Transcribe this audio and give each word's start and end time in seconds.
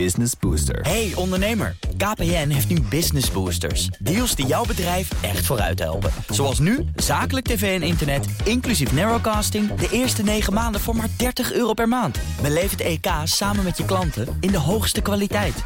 Business 0.00 0.32
Booster. 0.40 0.80
Hey 0.80 1.12
ondernemer, 1.14 1.76
KPN 1.96 2.48
heeft 2.48 2.68
nu 2.68 2.80
Business 2.80 3.30
Boosters. 3.30 3.86
Deals 3.86 4.34
die 4.34 4.46
jouw 4.46 4.64
bedrijf 4.64 5.10
echt 5.22 5.46
vooruit 5.46 5.78
helpen. 5.78 6.10
Zoals 6.28 6.58
nu, 6.58 6.84
zakelijk 6.96 7.46
tv 7.46 7.80
en 7.80 7.86
internet, 7.86 8.26
inclusief 8.44 8.92
narrowcasting... 8.92 9.74
de 9.74 9.88
eerste 9.90 10.22
9 10.22 10.52
maanden 10.52 10.80
voor 10.80 10.96
maar 10.96 11.08
30 11.16 11.52
euro 11.52 11.72
per 11.72 11.88
maand. 11.88 12.18
Beleef 12.42 12.70
het 12.70 12.80
EK 12.80 13.06
samen 13.24 13.64
met 13.64 13.76
je 13.76 13.84
klanten 13.84 14.36
in 14.40 14.50
de 14.50 14.58
hoogste 14.58 15.00
kwaliteit. 15.00 15.62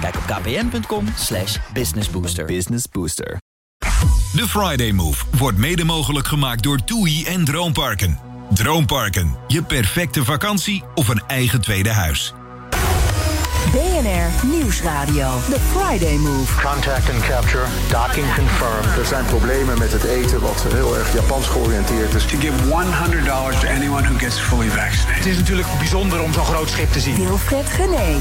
Kijk 0.00 0.16
op 0.16 0.22
kpn.com 0.26 1.06
slash 1.16 1.58
businessbooster. 1.72 2.44
Business 2.44 2.84
Booster. 2.92 3.40
De 4.34 4.48
Friday 4.48 4.90
Move 4.90 5.24
wordt 5.38 5.58
mede 5.58 5.84
mogelijk 5.84 6.26
gemaakt 6.26 6.62
door 6.62 6.84
TUI 6.84 7.24
en 7.24 7.44
Droomparken. 7.44 8.18
Droomparken, 8.54 9.36
je 9.48 9.62
perfecte 9.62 10.24
vakantie 10.24 10.84
of 10.94 11.08
een 11.08 11.22
eigen 11.26 11.60
tweede 11.60 11.90
huis. 11.90 12.34
Nieuwsradio. 14.42 15.28
The 15.50 15.60
Friday 15.60 16.16
Move. 16.16 16.60
Contact 16.62 17.10
and 17.10 17.22
capture. 17.22 17.66
Docking 17.88 18.34
confirmed. 18.34 18.98
Er 18.98 19.06
zijn 19.06 19.24
problemen 19.24 19.78
met 19.78 19.92
het 19.92 20.04
eten 20.04 20.40
wat 20.40 20.66
heel 20.72 20.96
erg 20.96 21.12
Japans 21.12 21.46
georiënteerd 21.46 22.14
is. 22.14 22.24
To 22.24 22.38
give 22.38 22.54
$100 22.62 23.60
to 23.60 23.68
anyone 23.68 24.02
who 24.02 24.18
gets 24.18 24.38
fully 24.38 24.68
vaccinated. 24.68 25.24
Het 25.24 25.26
is 25.26 25.36
natuurlijk 25.36 25.68
bijzonder 25.78 26.22
om 26.22 26.32
zo'n 26.32 26.44
groot 26.44 26.68
schip 26.68 26.92
te 26.92 27.00
zien. 27.00 27.16
Wilfred 27.16 27.68
Gené. 27.68 28.20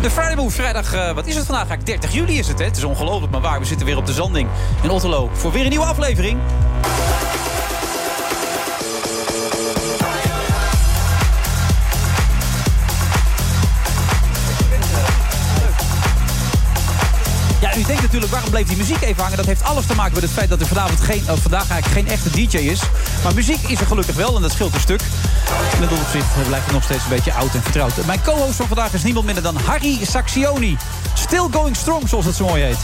De 0.00 0.10
Friday 0.10 0.34
Move, 0.34 0.50
vrijdag, 0.50 0.94
uh, 0.94 1.12
wat 1.12 1.26
is 1.26 1.34
het 1.34 1.46
vandaag? 1.46 1.78
30 1.78 2.12
juli 2.12 2.38
is 2.38 2.48
het, 2.48 2.58
hè? 2.58 2.64
Het 2.64 2.76
is 2.76 2.84
ongelooflijk, 2.84 3.32
maar 3.32 3.40
waar. 3.40 3.58
We 3.58 3.64
zitten 3.64 3.86
weer 3.86 3.96
op 3.96 4.06
de 4.06 4.12
Zanding 4.12 4.48
in 4.82 4.90
Otterlo 4.90 5.30
voor 5.32 5.52
weer 5.52 5.62
een 5.62 5.68
nieuwe 5.68 5.84
aflevering. 5.84 6.38
U 17.78 17.82
denkt 17.82 18.02
natuurlijk, 18.02 18.32
waarom 18.32 18.50
bleef 18.50 18.66
die 18.66 18.76
muziek 18.76 19.02
even 19.02 19.22
hangen? 19.22 19.36
Dat 19.36 19.46
heeft 19.46 19.62
alles 19.62 19.86
te 19.86 19.94
maken 19.94 20.14
met 20.14 20.22
het 20.22 20.32
feit 20.32 20.48
dat 20.48 20.60
er 20.60 20.66
vanavond 20.66 21.00
geen, 21.00 21.22
uh, 21.22 21.32
vandaag 21.40 21.70
eigenlijk 21.70 21.86
geen 21.86 22.08
echte 22.08 22.30
DJ 22.30 22.56
is. 22.56 22.80
Maar 23.22 23.34
muziek 23.34 23.62
is 23.68 23.80
er 23.80 23.86
gelukkig 23.86 24.14
wel 24.14 24.36
en 24.36 24.42
dat 24.42 24.52
scheelt 24.52 24.74
een 24.74 24.80
stuk. 24.80 25.00
In 25.76 25.82
het 25.82 25.92
opzicht 25.92 26.46
blijft 26.46 26.64
het 26.64 26.74
nog 26.74 26.82
steeds 26.82 27.02
een 27.02 27.10
beetje 27.10 27.32
oud 27.32 27.54
en 27.54 27.62
vertrouwd. 27.62 28.06
Mijn 28.06 28.22
co-host 28.22 28.54
van 28.54 28.66
vandaag 28.66 28.92
is 28.92 29.02
niemand 29.02 29.24
minder 29.24 29.42
dan 29.42 29.56
Harry 29.56 29.98
Saxioni. 30.04 30.76
Still 31.14 31.46
going 31.50 31.76
strong, 31.76 32.08
zoals 32.08 32.24
het 32.24 32.34
zo 32.34 32.46
mooi 32.46 32.62
heet. 32.62 32.78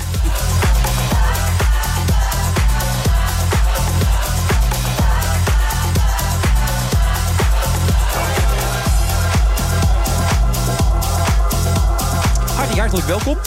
Hartelijk 12.85 13.25
welkom. 13.25 13.39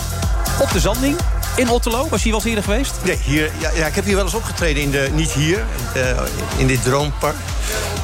Op 0.62 0.72
de 0.72 0.80
Zanding. 0.80 1.37
In 1.58 1.70
Otterlo, 1.70 2.08
was 2.10 2.24
je 2.24 2.30
hier 2.30 2.32
wel 2.32 2.42
eens 2.42 2.50
eerder 2.50 2.64
geweest? 2.64 2.94
Nee, 3.04 3.18
hier, 3.24 3.52
ja, 3.60 3.72
ja, 3.76 3.86
ik 3.86 3.96
heb 3.96 4.06
hier 4.06 4.16
wel 4.16 4.24
eens 4.24 4.34
opgetreden. 4.34 4.84
In 4.84 4.92
de, 4.92 5.10
niet 5.14 5.32
hier, 5.32 5.66
uh, 5.96 6.22
in 6.58 6.68
dit 6.68 6.84
droompark. 6.84 7.36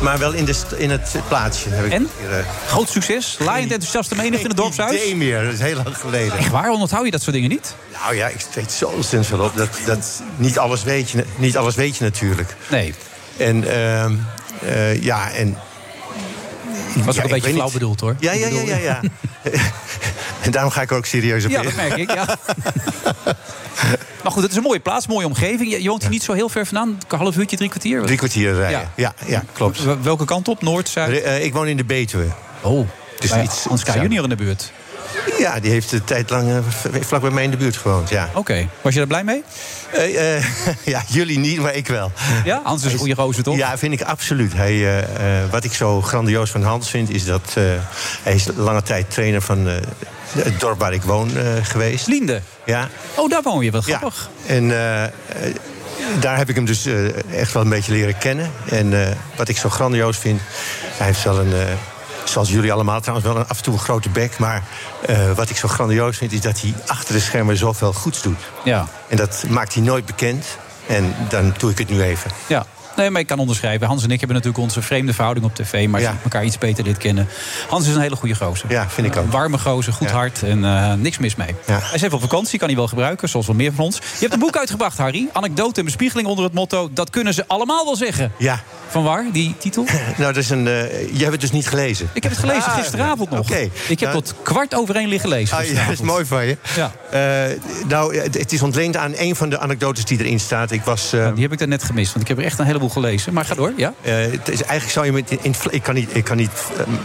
Maar 0.01 0.19
wel 0.19 0.31
in, 0.31 0.45
de, 0.45 0.55
in 0.77 0.89
het 0.89 1.15
plaatsje. 1.27 1.69
Heb 1.69 1.85
ik 1.85 1.91
en? 1.91 2.09
Hier, 2.19 2.39
uh, 2.39 2.45
Groot 2.67 2.89
succes? 2.89 3.37
Laaiend 3.39 3.71
enthousiaste 3.71 4.15
menigte 4.15 4.41
in 4.41 4.47
het 4.47 4.57
dorpshuis? 4.57 4.91
Nee 4.91 5.15
meer, 5.15 5.43
dat 5.43 5.53
is 5.53 5.59
heel 5.59 5.75
lang 5.75 5.97
geleden. 5.97 6.37
Echt 6.37 6.49
waar? 6.49 6.69
Onthoud 6.69 7.05
je 7.05 7.11
dat 7.11 7.21
soort 7.21 7.35
dingen 7.35 7.49
niet? 7.49 7.75
Nou 8.01 8.15
ja, 8.15 8.27
ik 8.27 8.45
weet 8.53 8.71
zo 8.71 8.85
ontzettend 8.85 9.27
veel 9.27 9.45
op. 9.45 9.55
Dat, 9.55 9.69
dat, 9.85 10.21
niet, 10.35 10.59
alles 10.59 10.83
weet 10.83 11.09
je, 11.09 11.25
niet 11.35 11.57
alles 11.57 11.75
weet 11.75 11.97
je 11.97 12.03
natuurlijk. 12.03 12.55
Nee. 12.69 12.93
En 13.37 13.63
uh, 13.63 14.05
uh, 14.63 15.03
ja, 15.03 15.31
en... 15.31 15.57
Was 16.95 17.15
ja, 17.15 17.21
ook 17.21 17.27
een 17.27 17.33
beetje 17.33 17.51
flauw 17.51 17.63
niet. 17.63 17.73
bedoeld, 17.73 17.99
hoor. 17.99 18.15
Ja, 18.19 18.31
ja, 18.31 18.47
ja, 18.47 18.61
ja. 18.61 18.77
ja. 18.77 18.99
en 20.43 20.51
daarom 20.51 20.71
ga 20.71 20.81
ik 20.81 20.91
er 20.91 20.97
ook 20.97 21.05
serieus 21.05 21.45
op 21.45 21.51
Ja, 21.51 21.57
in. 21.59 21.63
dat 21.65 21.75
merk 21.75 21.95
ik, 21.97 22.13
ja. 22.13 22.25
Maar 24.23 24.31
goed, 24.31 24.41
het 24.41 24.51
is 24.51 24.57
een 24.57 24.63
mooie 24.63 24.79
plaats, 24.79 25.07
mooie 25.07 25.25
omgeving. 25.25 25.71
Je, 25.71 25.81
je 25.83 25.89
woont 25.89 26.01
hier 26.01 26.09
niet 26.11 26.23
zo 26.23 26.33
heel 26.33 26.49
ver 26.49 26.65
vandaan. 26.65 26.99
Een 27.07 27.17
half 27.17 27.37
uurtje, 27.37 27.57
drie 27.57 27.69
kwartier? 27.69 28.01
Drie 28.01 28.17
kwartier 28.17 28.53
rijden, 28.53 28.79
Ja. 28.79 28.91
ja, 28.95 29.13
ja, 29.25 29.43
klopt. 29.53 30.01
Welke 30.01 30.25
kant 30.25 30.47
op? 30.47 30.61
Noord, 30.61 30.89
Zuid? 30.89 31.23
Uh, 31.25 31.43
ik 31.43 31.53
woon 31.53 31.67
in 31.67 31.77
de 31.77 31.83
Betuwe. 31.83 32.25
Oh, 32.61 32.87
Dus 33.19 33.35
iets, 33.35 33.63
Hans 33.63 33.83
K. 33.83 33.93
junior 33.93 34.23
in 34.23 34.29
de 34.29 34.35
buurt. 34.35 34.71
Ja, 35.37 35.59
die 35.59 35.71
heeft 35.71 35.91
een 35.91 36.03
tijd 36.03 36.29
lang 36.29 36.49
uh, 36.49 36.57
vlak 37.01 37.21
bij 37.21 37.29
mij 37.29 37.43
in 37.43 37.51
de 37.51 37.57
buurt 37.57 37.77
gewoond, 37.77 38.09
ja. 38.09 38.29
Oké. 38.33 38.67
Was 38.81 38.93
je 38.93 38.99
daar 38.99 39.07
blij 39.07 39.23
mee? 39.23 39.43
Uh, 39.95 40.37
uh, 40.37 40.45
ja, 40.93 41.03
jullie 41.07 41.39
niet, 41.39 41.59
maar 41.59 41.75
ik 41.75 41.87
wel. 41.87 42.11
Ja? 42.43 42.61
Hans 42.63 42.83
is 42.83 42.93
een 42.93 42.99
goede 42.99 43.15
gozer, 43.15 43.43
toch? 43.43 43.57
Ja, 43.57 43.77
vind 43.77 43.93
ik 43.93 44.01
absoluut. 44.01 44.53
Hij, 44.53 45.05
wat 45.51 45.63
ik 45.63 45.73
zo 45.73 46.01
grandioos 46.01 46.49
van 46.49 46.63
Hans 46.63 46.89
vind, 46.89 47.09
is 47.09 47.25
dat 47.25 47.53
hij 48.23 48.35
is 48.35 48.47
lange 48.55 48.83
tijd 48.83 49.11
trainer 49.11 49.41
van 49.41 49.67
het 50.37 50.59
dorp 50.59 50.79
waar 50.79 50.93
ik 50.93 51.03
woon 51.03 51.31
geweest. 51.63 52.07
Linde? 52.07 52.41
Ja. 52.65 52.89
Oh, 53.15 53.29
daar 53.29 53.41
woon 53.41 53.63
je, 53.63 53.71
wat 53.71 53.83
grappig. 53.83 54.29
Ja. 54.45 54.53
En 54.53 54.67
daar 56.19 56.37
heb 56.37 56.49
ik 56.49 56.55
hem 56.55 56.65
dus 56.65 56.87
echt 57.31 57.53
wel 57.53 57.63
een 57.63 57.69
beetje 57.69 57.91
leren 57.91 58.17
kennen. 58.17 58.51
En 58.69 59.17
wat 59.35 59.47
ik 59.49 59.57
zo 59.57 59.69
grandioos 59.69 60.17
vind, 60.17 60.41
hij 60.97 61.07
heeft 61.07 61.23
wel 61.23 61.39
een 61.39 61.53
zoals 62.23 62.49
jullie 62.49 62.73
allemaal 62.73 62.99
trouwens 62.99 63.27
wel 63.27 63.37
een, 63.37 63.47
af 63.47 63.57
en 63.57 63.63
toe 63.63 63.73
een 63.73 63.79
grote 63.79 64.09
bek. 64.09 64.37
Maar 64.37 64.63
uh, 65.09 65.31
wat 65.31 65.49
ik 65.49 65.57
zo 65.57 65.67
grandioos 65.67 66.17
vind, 66.17 66.31
is 66.31 66.41
dat 66.41 66.61
hij 66.61 66.73
achter 66.87 67.13
de 67.13 67.21
schermen 67.21 67.57
zoveel 67.57 67.93
goeds 67.93 68.21
doet. 68.21 68.39
Ja. 68.63 68.87
En 69.07 69.17
dat 69.17 69.43
maakt 69.49 69.73
hij 69.73 69.83
nooit 69.83 70.05
bekend. 70.05 70.45
En 70.87 71.15
dan 71.29 71.53
doe 71.57 71.71
ik 71.71 71.77
het 71.77 71.89
nu 71.89 72.01
even. 72.01 72.31
Ja. 72.47 72.65
Nee, 72.95 73.09
maar 73.09 73.21
ik 73.21 73.27
kan 73.27 73.39
onderschrijven. 73.39 73.87
Hans 73.87 74.03
en 74.03 74.11
ik 74.11 74.19
hebben 74.19 74.37
natuurlijk 74.37 74.63
onze 74.63 74.81
vreemde 74.81 75.13
verhouding 75.13 75.45
op 75.45 75.55
tv... 75.55 75.87
maar 75.87 76.01
ja. 76.01 76.17
elkaar 76.23 76.45
iets 76.45 76.57
beter 76.57 76.83
dit 76.83 76.97
kennen. 76.97 77.27
Hans 77.69 77.87
is 77.87 77.95
een 77.95 78.01
hele 78.01 78.15
goede 78.15 78.35
gozer. 78.35 78.71
Ja, 78.71 78.89
vind 78.89 79.07
ik 79.07 79.17
ook. 79.17 79.23
Een 79.23 79.31
warme 79.31 79.57
gozer, 79.57 79.93
goed 79.93 80.09
ja. 80.09 80.15
hart 80.15 80.43
en 80.43 80.59
uh, 80.59 80.93
niks 80.93 81.17
mis 81.17 81.35
mee. 81.35 81.55
Ja. 81.65 81.79
Hij 81.79 81.93
is 81.93 82.01
even 82.01 82.15
op 82.15 82.21
vakantie, 82.21 82.59
kan 82.59 82.67
hij 82.67 82.77
wel 82.77 82.87
gebruiken, 82.87 83.29
zoals 83.29 83.45
wel 83.45 83.55
meer 83.55 83.73
van 83.73 83.85
ons. 83.85 83.97
Je 83.97 84.19
hebt 84.19 84.33
een 84.33 84.39
boek 84.39 84.57
uitgebracht, 84.63 84.97
Harry. 84.97 85.27
Anekdote 85.31 85.79
en 85.79 85.85
bespiegeling 85.85 86.27
onder 86.27 86.45
het 86.45 86.53
motto... 86.53 86.89
dat 86.93 87.09
kunnen 87.09 87.33
ze 87.33 87.43
allemaal 87.47 87.85
wel 87.85 87.95
zeggen. 87.95 88.31
Ja. 88.37 88.63
Van 88.87 89.03
waar, 89.03 89.25
die 89.31 89.55
titel? 89.57 89.85
Nou, 90.17 90.33
dat 90.33 90.43
is 90.43 90.49
een, 90.49 90.65
uh, 90.65 90.91
jij 90.91 91.17
hebt 91.17 91.31
het 91.31 91.41
dus 91.41 91.51
niet 91.51 91.67
gelezen. 91.67 92.09
Ik 92.13 92.23
heb 92.23 92.31
het 92.31 92.41
gelezen 92.41 92.71
ah, 92.71 92.75
gisteravond 92.75 93.29
nog. 93.29 93.49
Okay. 93.49 93.71
Ik 93.87 93.99
heb 93.99 94.11
nou, 94.11 94.23
tot 94.23 94.35
kwart 94.43 94.75
over 94.75 94.95
één 94.95 95.07
liggen 95.07 95.29
lezen 95.29 95.57
ah, 95.57 95.65
ja, 95.65 95.83
dat 95.83 95.93
is 95.93 96.01
mooi 96.01 96.25
van 96.25 96.45
je. 96.45 96.57
Ja. 96.75 96.91
Uh, 97.49 97.59
nou, 97.87 98.17
het 98.17 98.51
is 98.51 98.61
ontleend 98.61 98.97
aan 98.97 99.13
een 99.15 99.35
van 99.35 99.49
de 99.49 99.59
anekdotes 99.59 100.05
die 100.05 100.19
erin 100.19 100.39
staat. 100.39 100.71
Ik 100.71 100.81
was, 100.81 101.09
die 101.09 101.43
heb 101.43 101.51
ik 101.51 101.67
net 101.67 101.83
gemist, 101.83 102.13
want 102.13 102.21
ik 102.21 102.27
heb 102.27 102.37
er 102.37 102.43
echt 102.43 102.59
een 102.59 102.65
gelezen. 102.89 103.33
Maar 103.33 103.45
ga 103.45 103.55
door, 103.55 103.73
ja? 103.77 103.93
het 104.01 104.49
is, 104.49 104.61
eigenlijk 104.61 104.91
zou 104.91 105.05
je 105.05 105.11
met... 105.11 105.31
In, 105.41 105.55
ik 105.69 105.83
kan 105.83 105.93
niet, 105.93 106.15
ik 106.15 106.23
kan 106.23 106.37
niet, 106.37 106.51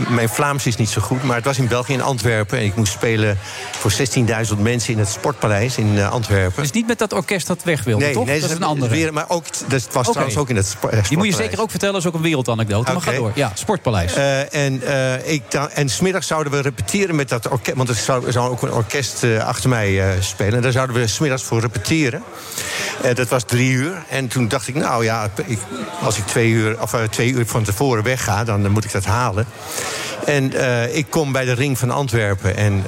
mijn 0.09 0.29
Vlaams 0.29 0.67
is 0.67 0.77
niet 0.77 0.89
zo 0.89 1.01
goed, 1.01 1.23
maar 1.23 1.37
het 1.37 1.45
was 1.45 1.59
in 1.59 1.69
België, 1.69 1.93
in 1.93 2.03
Antwerpen. 2.03 2.59
En 2.59 2.65
ik 2.65 2.77
moest 2.77 2.93
spelen 2.93 3.39
voor 3.71 3.93
16.000 3.93 4.59
mensen 4.59 4.93
in 4.93 4.99
het 4.99 5.09
Sportpaleis 5.09 5.77
in 5.77 6.03
Antwerpen. 6.03 6.63
Dus 6.63 6.73
niet 6.73 6.87
met 6.87 6.99
dat 6.99 7.13
orkest 7.13 7.47
dat 7.47 7.63
weg 7.63 7.85
wilde, 7.85 8.05
nee, 8.05 8.13
toch? 8.13 8.27
Nee, 8.27 8.41
dat 8.41 8.51
is 8.51 8.57
een 8.57 8.63
andere. 8.63 8.95
Weer, 8.95 9.13
maar 9.13 9.29
ook, 9.29 9.45
dat 9.45 9.71
was 9.71 9.87
okay. 9.87 10.03
trouwens 10.03 10.37
ook 10.37 10.49
in 10.49 10.57
het 10.57 10.67
Sportpaleis. 10.67 11.09
Die 11.09 11.19
moet 11.19 11.27
je 11.27 11.33
zeker 11.33 11.61
ook 11.61 11.71
vertellen, 11.71 11.95
dat 11.95 12.03
is 12.03 12.09
ook 12.09 12.15
een 12.15 12.23
wereldanekdote. 12.23 12.93
Maar 12.93 13.03
ga 13.03 13.13
door. 13.13 13.33
Ja, 13.35 13.53
Sportpaleis. 13.55 14.15
En, 14.51 14.83
ik 15.25 15.43
en 15.55 15.89
smiddags 15.89 16.27
zouden 16.27 16.53
we 16.53 16.61
repeteren 16.61 17.15
met 17.15 17.29
dat 17.29 17.49
orkest. 17.49 17.77
Want 17.77 17.89
er 17.89 17.95
zou, 17.95 18.27
er 18.27 18.33
zou 18.33 18.51
ook 18.51 18.63
een 18.63 18.73
orkest 18.73 19.25
achter 19.41 19.69
mij 19.69 20.17
spelen. 20.21 20.55
En 20.55 20.63
daar 20.63 20.73
zouden 20.73 20.97
we 20.97 21.07
smiddags 21.07 21.43
voor 21.43 21.61
repeteren. 21.61 22.23
dat 23.15 23.29
was 23.29 23.43
drie 23.43 23.71
uur. 23.71 24.05
En 24.09 24.29
toen 24.29 24.49
dacht 24.49 24.69
ik, 24.69 24.75
nou 24.75 25.05
ja, 25.05 25.31
ik, 25.47 25.59
als 26.03 26.19
ik 26.19 26.27
twee 26.27 26.51
uur, 26.51 26.83
of, 26.83 26.95
twee 27.11 27.33
uur 27.33 27.47
van 27.47 27.65
tevoren 27.65 28.03
wegga, 28.03 28.45
dan, 28.45 28.63
dan 28.63 28.71
moet 28.71 28.85
ik 28.85 28.93
dat 28.93 29.05
halen. 29.05 29.47
En 30.25 30.53
ik 30.97 31.07
kom 31.11 31.33
bij 31.33 31.45
de 31.45 31.53
ring 31.53 31.79
van 31.79 31.91
Antwerpen. 31.91 32.57
En, 32.69 32.85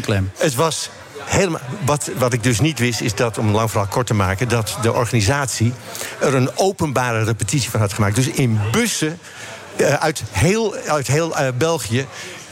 klem. 0.00 0.30
Het 0.36 0.54
was 0.54 0.90
helemaal. 1.24 1.60
Wat, 1.84 2.10
wat 2.18 2.32
ik 2.32 2.42
dus 2.42 2.60
niet 2.60 2.78
wist, 2.78 3.00
is 3.00 3.14
dat, 3.14 3.38
om 3.38 3.50
lang 3.50 3.70
verhaal 3.70 3.88
kort 3.88 4.06
te 4.06 4.14
maken, 4.14 4.48
dat 4.48 4.78
de 4.82 4.92
organisatie 4.92 5.72
er 6.20 6.34
een 6.34 6.50
openbare 6.54 7.24
repetitie 7.24 7.70
van 7.70 7.80
had 7.80 7.92
gemaakt. 7.92 8.14
Dus 8.14 8.28
in 8.28 8.60
bussen 8.72 9.18
uh, 9.76 9.94
uit 9.94 10.22
heel, 10.30 10.74
uit 10.86 11.06
heel 11.06 11.40
uh, 11.40 11.48
België 11.58 12.06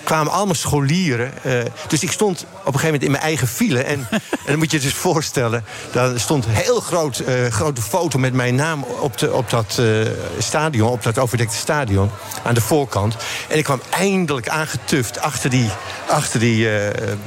kwamen 0.09 0.33
allemaal 0.33 0.55
scholieren. 0.55 1.33
Uh, 1.47 1.61
dus 1.89 2.03
ik 2.03 2.13
stond 2.13 2.41
op 2.41 2.47
een 2.49 2.81
gegeven 2.81 2.85
moment 2.85 3.03
in 3.03 3.11
mijn 3.11 3.23
eigen 3.23 3.49
file. 3.49 3.83
En, 3.83 4.07
en 4.11 4.21
dan 4.47 4.59
moet 4.59 4.71
je 4.71 4.77
je 4.77 4.83
dus 4.83 4.95
voorstellen... 4.95 5.65
daar 5.93 6.21
stond 6.21 6.45
een 6.45 6.51
heel 6.51 6.81
groot, 6.81 7.23
uh, 7.29 7.47
grote 7.47 7.83
foto 7.83 8.19
met 8.19 8.33
mijn 8.33 8.55
naam 8.55 8.83
op, 8.83 9.19
de, 9.19 9.33
op 9.33 9.51
dat 9.51 9.77
uh, 9.81 10.07
stadion... 10.39 10.91
op 10.91 11.03
dat 11.03 11.19
overdekte 11.19 11.57
stadion, 11.57 12.11
aan 12.45 12.55
de 12.55 12.61
voorkant. 12.61 13.17
En 13.49 13.59
ik 13.59 13.65
kwam 13.65 13.81
eindelijk 13.91 14.49
aangetuft 14.49 15.21
achter 15.21 15.51
die, 15.51 15.71
achter 16.07 16.41
die 16.41 16.69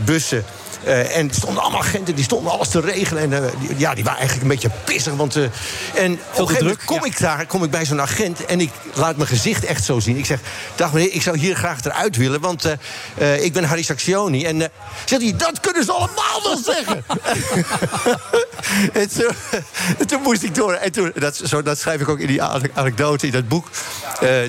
bussen 0.04 0.45
Eh, 0.83 1.18
en 1.18 1.28
er 1.30 1.36
stonden 1.36 1.63
allemaal 1.63 1.80
agenten, 1.80 2.16
die 2.16 2.24
stonden 2.24 2.51
alles 2.51 2.68
te 2.68 2.80
regelen. 2.80 3.24
En 3.24 3.33
eh, 3.33 3.51
die, 3.60 3.80
ja, 3.80 3.94
die 3.94 4.04
waren 4.04 4.19
eigenlijk 4.19 4.42
een 4.42 4.60
beetje 4.60 4.78
pissig. 4.86 5.13
Want, 5.13 5.36
eh, 5.36 5.44
en 5.44 5.50
op 5.51 5.60
een 5.94 6.13
gegeven 6.13 6.38
moment 6.38 6.57
druk, 6.57 6.86
kom 6.86 6.98
ja. 6.98 7.06
ik 7.06 7.19
daar, 7.19 7.45
kom 7.45 7.63
ik 7.63 7.72
bij 7.72 7.86
zo'n 7.86 8.01
agent... 8.01 8.45
en 8.45 8.60
ik 8.60 8.72
laat 8.94 9.16
mijn 9.16 9.30
gezicht 9.30 9.66
echt 9.66 9.83
zo 9.83 10.00
zien. 10.00 10.18
Ik 10.18 10.25
zeg, 10.25 10.39
dag 10.75 10.94
meneer, 10.94 11.13
ik 11.13 11.22
zou 11.22 11.38
hier 11.38 11.56
graag 11.56 11.83
eruit 11.83 12.16
willen... 12.16 12.39
want 12.39 12.66
ik 13.39 13.54
ben 13.54 13.63
Harry 13.63 13.83
Saxioni. 13.83 14.45
En 14.45 14.72
zegt 15.06 15.22
hij, 15.22 15.36
dat 15.38 15.60
kunnen 15.60 15.83
ze 15.83 15.92
allemaal 15.92 16.42
wel 16.44 16.57
zeggen. 16.57 17.06
en, 19.01 19.10
toen, 19.10 19.36
en 19.98 20.07
toen 20.07 20.22
moest 20.22 20.44
ik 20.44 20.56
door. 20.56 20.74
En 20.74 20.92
toen, 20.92 21.12
dat, 21.16 21.42
zo, 21.44 21.62
dat 21.62 21.80
schrijf 21.80 22.01
ik 22.01 22.10
ook 22.10 22.19
in 22.19 22.28
die 22.28 22.44
ane- 22.44 22.69
anekdote 22.74 23.25
in 23.25 23.31
dat 23.31 23.48
boek. 23.48 23.69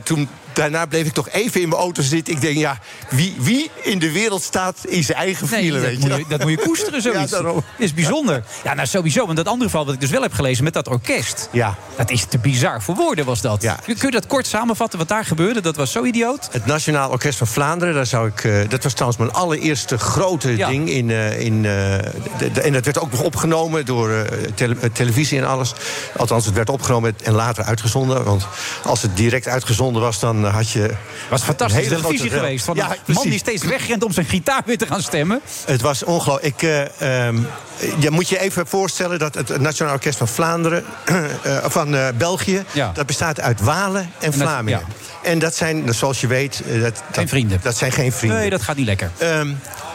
Toen, 0.03 0.29
daarna 0.53 0.87
bleef 0.87 1.07
ik 1.07 1.13
toch 1.13 1.29
even 1.31 1.61
in 1.61 1.69
mijn 1.69 1.81
auto 1.81 2.03
zitten. 2.03 2.35
Ik 2.35 2.41
denk, 2.41 2.57
ja, 2.57 2.79
wie, 3.11 3.35
wie 3.39 3.71
in 3.83 3.99
de 3.99 4.13
wereld 4.13 4.43
staat 4.43 4.77
in 4.87 5.05
zijn 5.05 5.19
eigen 5.19 5.49
Nee, 5.51 5.61
file, 5.63 5.81
dat, 5.81 5.89
weet 5.89 5.99
moet 5.99 6.17
je 6.19 6.25
dat 6.29 6.41
moet 6.41 6.51
je 6.51 6.59
koesteren, 6.59 7.03
zoiets. 7.13 7.31
Ja, 7.31 7.37
daarom. 7.41 7.55
Dat 7.55 7.65
is 7.79 7.95
bijzonder. 7.95 8.45
Ja, 8.65 8.75
nou 8.75 8.87
sowieso. 8.89 9.25
Want 9.25 9.37
dat 9.37 9.47
andere 9.47 9.71
geval 9.71 9.85
wat 9.85 9.95
ik 9.95 10.01
dus 10.01 10.11
wel 10.11 10.23
heb 10.23 10.33
gelezen 10.33 10.65
met 10.65 10.73
dat 10.73 10.89
orkest. 10.89 11.49
Ja. 11.53 11.77
Dat 11.97 12.11
is 12.11 12.25
te 12.25 12.39
bizar 12.39 12.83
voor 12.83 12.95
woorden, 12.95 13.25
was 13.25 13.41
dat. 13.41 13.63
Ja. 13.63 13.79
Kun 13.85 13.97
je 14.01 14.11
dat 14.11 14.27
kort 14.27 14.47
samenvatten, 14.47 14.99
wat 14.99 15.09
daar 15.09 15.25
gebeurde? 15.25 15.61
Dat 15.61 15.77
was 15.77 15.93
zo 15.93 16.05
idioot. 16.05 16.49
Het 16.51 16.67
Nationaal 16.67 17.11
Orkest 17.11 17.39
van 17.39 17.47
Vlaanderen, 17.47 17.95
daar 17.95 18.07
zou 18.07 18.29
ik, 18.29 18.45
eh, 18.45 18.69
dat 18.69 18.83
was 18.83 18.93
trouwens 18.93 19.21
mijn 19.23 19.33
allereerste 19.33 19.99
grote 19.99 20.57
Ja. 20.57 20.69
ding. 20.69 20.89
In, 20.91 21.11
eh, 21.11 21.41
in, 21.41 21.65
eh, 21.65 22.65
en 22.65 22.73
dat 22.73 22.85
werd 22.85 22.99
ook 23.01 23.11
nog 23.11 23.21
opgenomen 23.23 23.87
door 23.87 24.27
tele- 24.55 24.93
televisie 24.93 25.39
en 25.39 25.47
alles. 25.47 25.73
Althans, 26.17 26.45
het 26.47 26.55
werd 26.55 26.69
opgenomen 26.71 27.17
en 27.25 27.33
later 27.33 27.65
uitgezonden. 27.65 28.25
Want 28.25 28.47
als 28.85 29.03
het 29.03 29.17
direct 29.17 29.49
uitgezonden 29.49 30.03
was, 30.03 30.21
dan 30.21 30.42
had 30.51 30.71
je. 30.71 30.91
was 31.31 31.41
een 31.41 31.47
fantastische 31.47 31.89
televisie 31.97 32.31
geweest. 32.31 32.65
Van 32.65 32.77
ja, 32.77 32.89
een 33.07 33.15
man 33.15 33.29
die 33.29 33.39
steeds 33.39 33.65
wegrent 33.65 34.05
om 34.05 34.13
zijn 34.13 34.27
gitaar 34.27 34.63
weer 34.67 34.79
te 34.79 34.87
gaan 34.87 35.03
stemmen. 35.03 35.41
Het 35.65 35.81
was 35.81 36.05
ongelooflijk. 36.05 36.63
Ik, 36.63 36.63
eh, 36.63 37.27
ehm, 37.27 37.39
je 37.99 38.11
moet 38.11 38.29
je 38.29 38.39
even 38.41 38.67
voorstellen 38.67 39.19
dat 39.19 39.35
het 39.35 39.61
Nationaal 39.61 39.93
Orkest 39.93 40.19
van 40.19 40.29
Vlaanderen, 40.29 40.85
eh, 41.05 41.57
van 41.63 41.95
eh, 41.97 42.09
België, 42.19 42.65
Ja. 42.73 42.91
dat 42.95 43.07
bestaat 43.07 43.41
uit 43.41 43.61
Walen 43.61 44.03
en 44.19 44.31
dat- 44.31 44.35
Vlamingen. 44.35 44.81
ja. 44.81 45.31
En 45.31 45.39
dat 45.39 45.55
zijn, 45.55 45.95
zoals 45.95 46.21
je 46.21 46.27
weet, 46.27 46.63
eh, 46.67 46.81
dat, 46.83 46.97
Geen 46.97 47.05
dat- 47.13 47.29
vrienden. 47.29 47.59
Dat 47.63 47.77
zijn 47.77 47.93
geen 47.93 48.13
vrienden. 48.13 48.39
Nee, 48.41 48.51
dat 48.51 48.63
gaat 48.63 48.77
niet 48.77 48.87
lekker. 48.87 49.11
Ehm, 49.19 49.49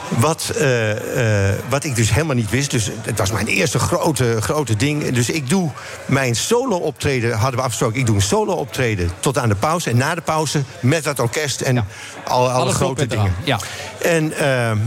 wat, 0.10 0.52
eh, 0.56 1.50
eh, 1.50 1.60
wat 1.70 1.84
ik 1.84 1.96
dus 1.96 2.10
helemaal 2.14 2.36
niet 2.36 2.50
wist. 2.50 2.72
Dus 2.72 2.90
het 3.02 3.18
was 3.18 3.32
mijn 3.32 3.48
eerste 3.48 3.80
grote, 3.80 4.38
grote 4.42 4.76
ding. 4.76 5.10
Dus 5.10 5.30
ik 5.30 5.50
doe 5.50 5.72
mijn 6.06 6.36
solo-optreden, 6.36 7.32
hadden 7.32 7.56
we 7.56 7.62
afgesproken. 7.62 8.00
Ik 8.00 8.06
doe 8.06 8.16
een 8.16 8.22
solo-optreden 8.22 9.12
tot 9.20 9.38
aan 9.38 9.50
de 9.50 9.56
pauze. 9.56 9.90
En 9.90 9.98
na 9.98 10.16
de 10.16 10.22
pauze 10.22 10.64
met 10.80 11.04
dat 11.04 11.20
orkest 11.20 11.62
en 11.62 11.86
alle, 12.24 12.50
alle 12.50 12.74
grote 12.74 13.08
dingen. 13.08 13.36
Ja. 13.44 13.60
En 14.02 14.38
ehm, 14.38 14.78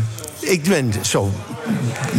ik 0.41 0.63
ben 0.63 0.93
zo 1.03 1.31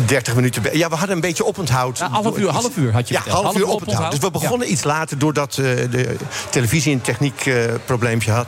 30 0.06 0.36
minuten... 0.36 0.78
Ja, 0.78 0.90
we 0.90 0.96
hadden 0.96 1.16
een 1.16 1.22
beetje 1.22 1.46
oponthoud. 1.46 1.98
Ja, 1.98 2.10
half 2.10 2.38
uur- 2.38 2.50
half 2.50 2.76
uur 2.78 2.92
had 2.94 3.08
je 3.08 3.14
Ja, 3.14 3.22
verteld. 3.22 3.44
half 3.44 3.54
Half 3.54 3.56
uur 3.58 3.62
oponthoud. 3.68 3.82
oponthoud. 3.82 4.12
Dus 4.12 4.20
we 4.20 4.32
begonnen 4.32 4.72
iets 4.72 4.84
later 4.84 5.18
doordat 5.18 5.50
eh, 5.58 5.66
de 5.66 6.16
televisie 6.50 6.94
een 6.94 7.02
techniek 7.02 7.46
eh, 7.46 7.64
probleempje 7.86 8.32
had. 8.32 8.48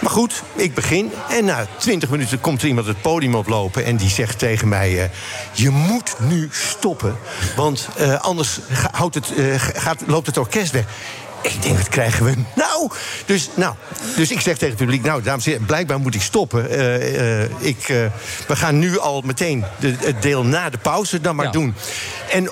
Maar 0.00 0.10
goed, 0.10 0.42
ik 0.54 0.74
begin. 0.74 1.12
En 1.30 1.44
na 1.44 1.66
20 1.78 2.10
minuten 2.10 2.40
komt 2.40 2.62
er 2.62 2.68
iemand 2.68 2.86
het 2.86 3.00
podium 3.00 3.34
oplopen... 3.34 3.84
en 3.84 3.96
die 3.96 4.10
zegt 4.10 4.38
tegen 4.38 4.68
mij... 4.68 5.02
eh, 5.02 5.08
je 5.52 5.70
moet 5.70 6.14
nu 6.18 6.48
stoppen, 6.52 7.16
want 7.56 7.88
anders 8.20 8.58
het, 8.66 9.26
gaat, 9.76 10.02
loopt 10.06 10.26
het 10.26 10.36
orkest 10.38 10.72
weg. 10.72 10.84
Ik 11.42 11.62
denk, 11.62 11.76
wat 11.76 11.88
krijgen 11.88 12.24
we 12.24 12.34
nou? 12.54 12.90
Dus, 13.26 13.48
nou, 13.54 13.74
dus 14.16 14.30
ik 14.30 14.40
zeg 14.40 14.52
tegen 14.54 14.68
het 14.68 14.76
publiek, 14.76 15.02
nou, 15.02 15.22
dames 15.22 15.44
en 15.44 15.50
heren, 15.50 15.66
blijkbaar 15.66 16.00
moet 16.00 16.14
ik 16.14 16.22
stoppen. 16.22 16.70
Eh, 16.70 17.42
eh, 17.42 17.50
ik, 17.58 17.88
eh, 17.88 17.96
we 18.48 18.56
gaan 18.56 18.78
nu 18.78 18.98
al 18.98 19.20
meteen 19.24 19.64
de, 19.78 19.94
het 19.98 20.22
deel 20.22 20.44
na 20.44 20.70
de 20.70 20.78
pauze 20.78 21.20
dan 21.20 21.36
maar 21.36 21.44
Ja. 21.46 21.50
doen. 21.52 21.74
En 22.32 22.50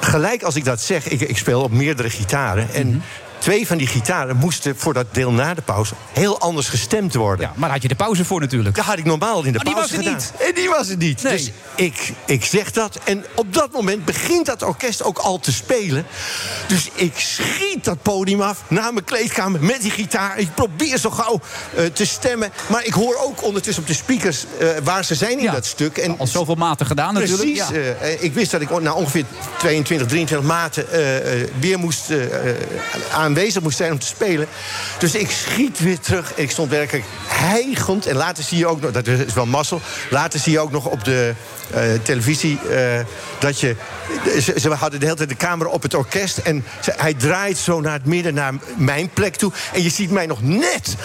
gelijk 0.00 0.42
als 0.42 0.54
ik 0.54 0.64
dat 0.64 0.80
zeg, 0.80 1.08
ik, 1.08 1.20
ik 1.20 1.36
speel 1.38 1.62
op 1.62 1.72
meerdere 1.72 2.10
gitaren. 2.10 2.68
En 2.72 2.86
Mhm. 2.88 2.98
Twee 3.42 3.66
van 3.66 3.76
die 3.76 3.86
gitaren 3.86 4.36
moesten 4.36 4.76
voor 4.78 4.94
dat 4.94 5.06
deel 5.14 5.32
na 5.32 5.54
de 5.54 5.62
pauze 5.62 5.94
heel 6.12 6.40
anders 6.40 6.68
gestemd 6.68 7.14
worden. 7.14 7.46
Ja, 7.46 7.52
maar 7.56 7.70
had 7.70 7.82
je 7.82 7.88
de 7.88 7.94
pauze 7.94 8.24
voor 8.24 8.40
natuurlijk. 8.40 8.76
Dat 8.76 8.84
had 8.84 8.98
ik 8.98 9.04
normaal 9.04 9.42
in 9.44 9.52
de 9.52 9.56
Maar 9.58 9.64
die 9.64 9.74
pauze 9.74 9.96
was 9.96 10.04
er 10.06 10.10
gedaan. 10.12 10.14
niet. 10.38 10.48
En 10.48 10.54
die 10.54 10.68
was 10.68 10.88
er 10.88 10.96
niet. 10.96 11.22
Nee. 11.22 11.32
Dus 11.36 11.50
ik, 11.74 12.12
ik 12.26 12.44
zeg 12.44 12.70
dat. 12.70 12.98
En 13.04 13.24
op 13.34 13.54
dat 13.54 13.72
moment 13.72 14.04
begint 14.04 14.46
dat 14.46 14.62
orkest 14.62 15.02
ook 15.02 15.18
al 15.18 15.38
te 15.38 15.52
spelen. 15.52 16.06
Dus 16.66 16.88
ik 16.94 17.12
schiet 17.16 17.84
dat 17.84 18.02
podium 18.02 18.40
af 18.40 18.62
naar 18.68 18.92
mijn 18.92 19.04
kleedkamer 19.04 19.62
met 19.64 19.80
die 19.82 19.90
gitaar. 19.90 20.38
Ik 20.38 20.54
probeer 20.54 20.98
zo 20.98 21.10
gauw 21.10 21.40
eh, 21.76 21.84
te 21.84 22.06
stemmen. 22.06 22.52
Maar 22.70 22.84
ik 22.84 22.92
hoor 22.92 23.16
ook 23.16 23.42
ondertussen 23.44 23.82
op 23.82 23.88
de 23.88 23.94
speakers 23.94 24.44
eh, 24.58 24.68
waar 24.84 25.04
ze 25.04 25.14
zijn 25.14 25.38
in 25.38 25.44
Ja. 25.44 25.52
dat 25.52 25.66
stuk. 25.66 25.96
En 25.98 26.18
Al 26.18 26.26
zoveel 26.26 26.54
maten 26.54 26.86
gedaan 26.86 27.14
natuurlijk. 27.14 27.42
Precies. 27.42 27.68
Ja. 27.68 27.94
eh, 28.00 28.22
ik 28.22 28.34
wist 28.34 28.50
dat 28.50 28.60
ik 28.60 28.80
na 28.80 28.92
ongeveer 28.92 29.24
22, 29.58 30.06
23 30.08 30.48
maten 30.48 30.86
weer 31.60 31.78
moest, 31.78 32.10
eh, 32.10 32.16
aanwezig 33.36 33.62
moest 33.62 33.76
zijn 33.76 33.92
om 33.92 33.98
te 33.98 34.06
spelen. 34.06 34.46
Dus 34.98 35.14
ik 35.14 35.30
schiet 35.30 35.78
weer 35.78 35.98
terug. 36.00 36.32
Ik 36.34 36.50
stond 36.50 36.70
werkelijk 36.70 37.04
hijgend. 37.26 38.06
En 38.06 38.16
later 38.16 38.44
zie 38.44 38.58
je 38.58 38.66
ook 38.66 38.80
nog, 38.80 38.90
dat 38.90 39.06
is 39.06 39.32
wel 39.34 39.46
mazzel. 39.46 39.80
Later 40.10 40.40
zie 40.40 40.52
je 40.52 40.60
ook 40.60 40.70
nog 40.70 40.86
op 40.86 41.04
de 41.04 41.34
eh, 41.74 41.82
televisie 42.02 42.58
eh, 42.70 43.00
dat 43.38 43.60
je. 43.60 43.76
Ze, 44.40 44.54
ze 44.60 44.68
hadden 44.74 45.00
de 45.00 45.04
hele 45.06 45.16
tijd 45.16 45.28
de 45.28 45.36
camera 45.36 45.70
op 45.70 45.82
het 45.82 45.94
orkest. 45.94 46.38
En 46.38 46.64
ze- 46.80 46.94
hij 46.96 47.14
draait 47.14 47.58
zo 47.58 47.80
naar 47.80 47.92
het 47.92 48.06
midden, 48.06 48.34
naar 48.34 48.54
mijn 48.76 49.08
plek 49.08 49.36
toe. 49.36 49.52
En 49.72 49.82
je 49.82 49.90
ziet 49.90 50.10
mij 50.10 50.26
nog 50.26 50.42
net. 50.42 50.94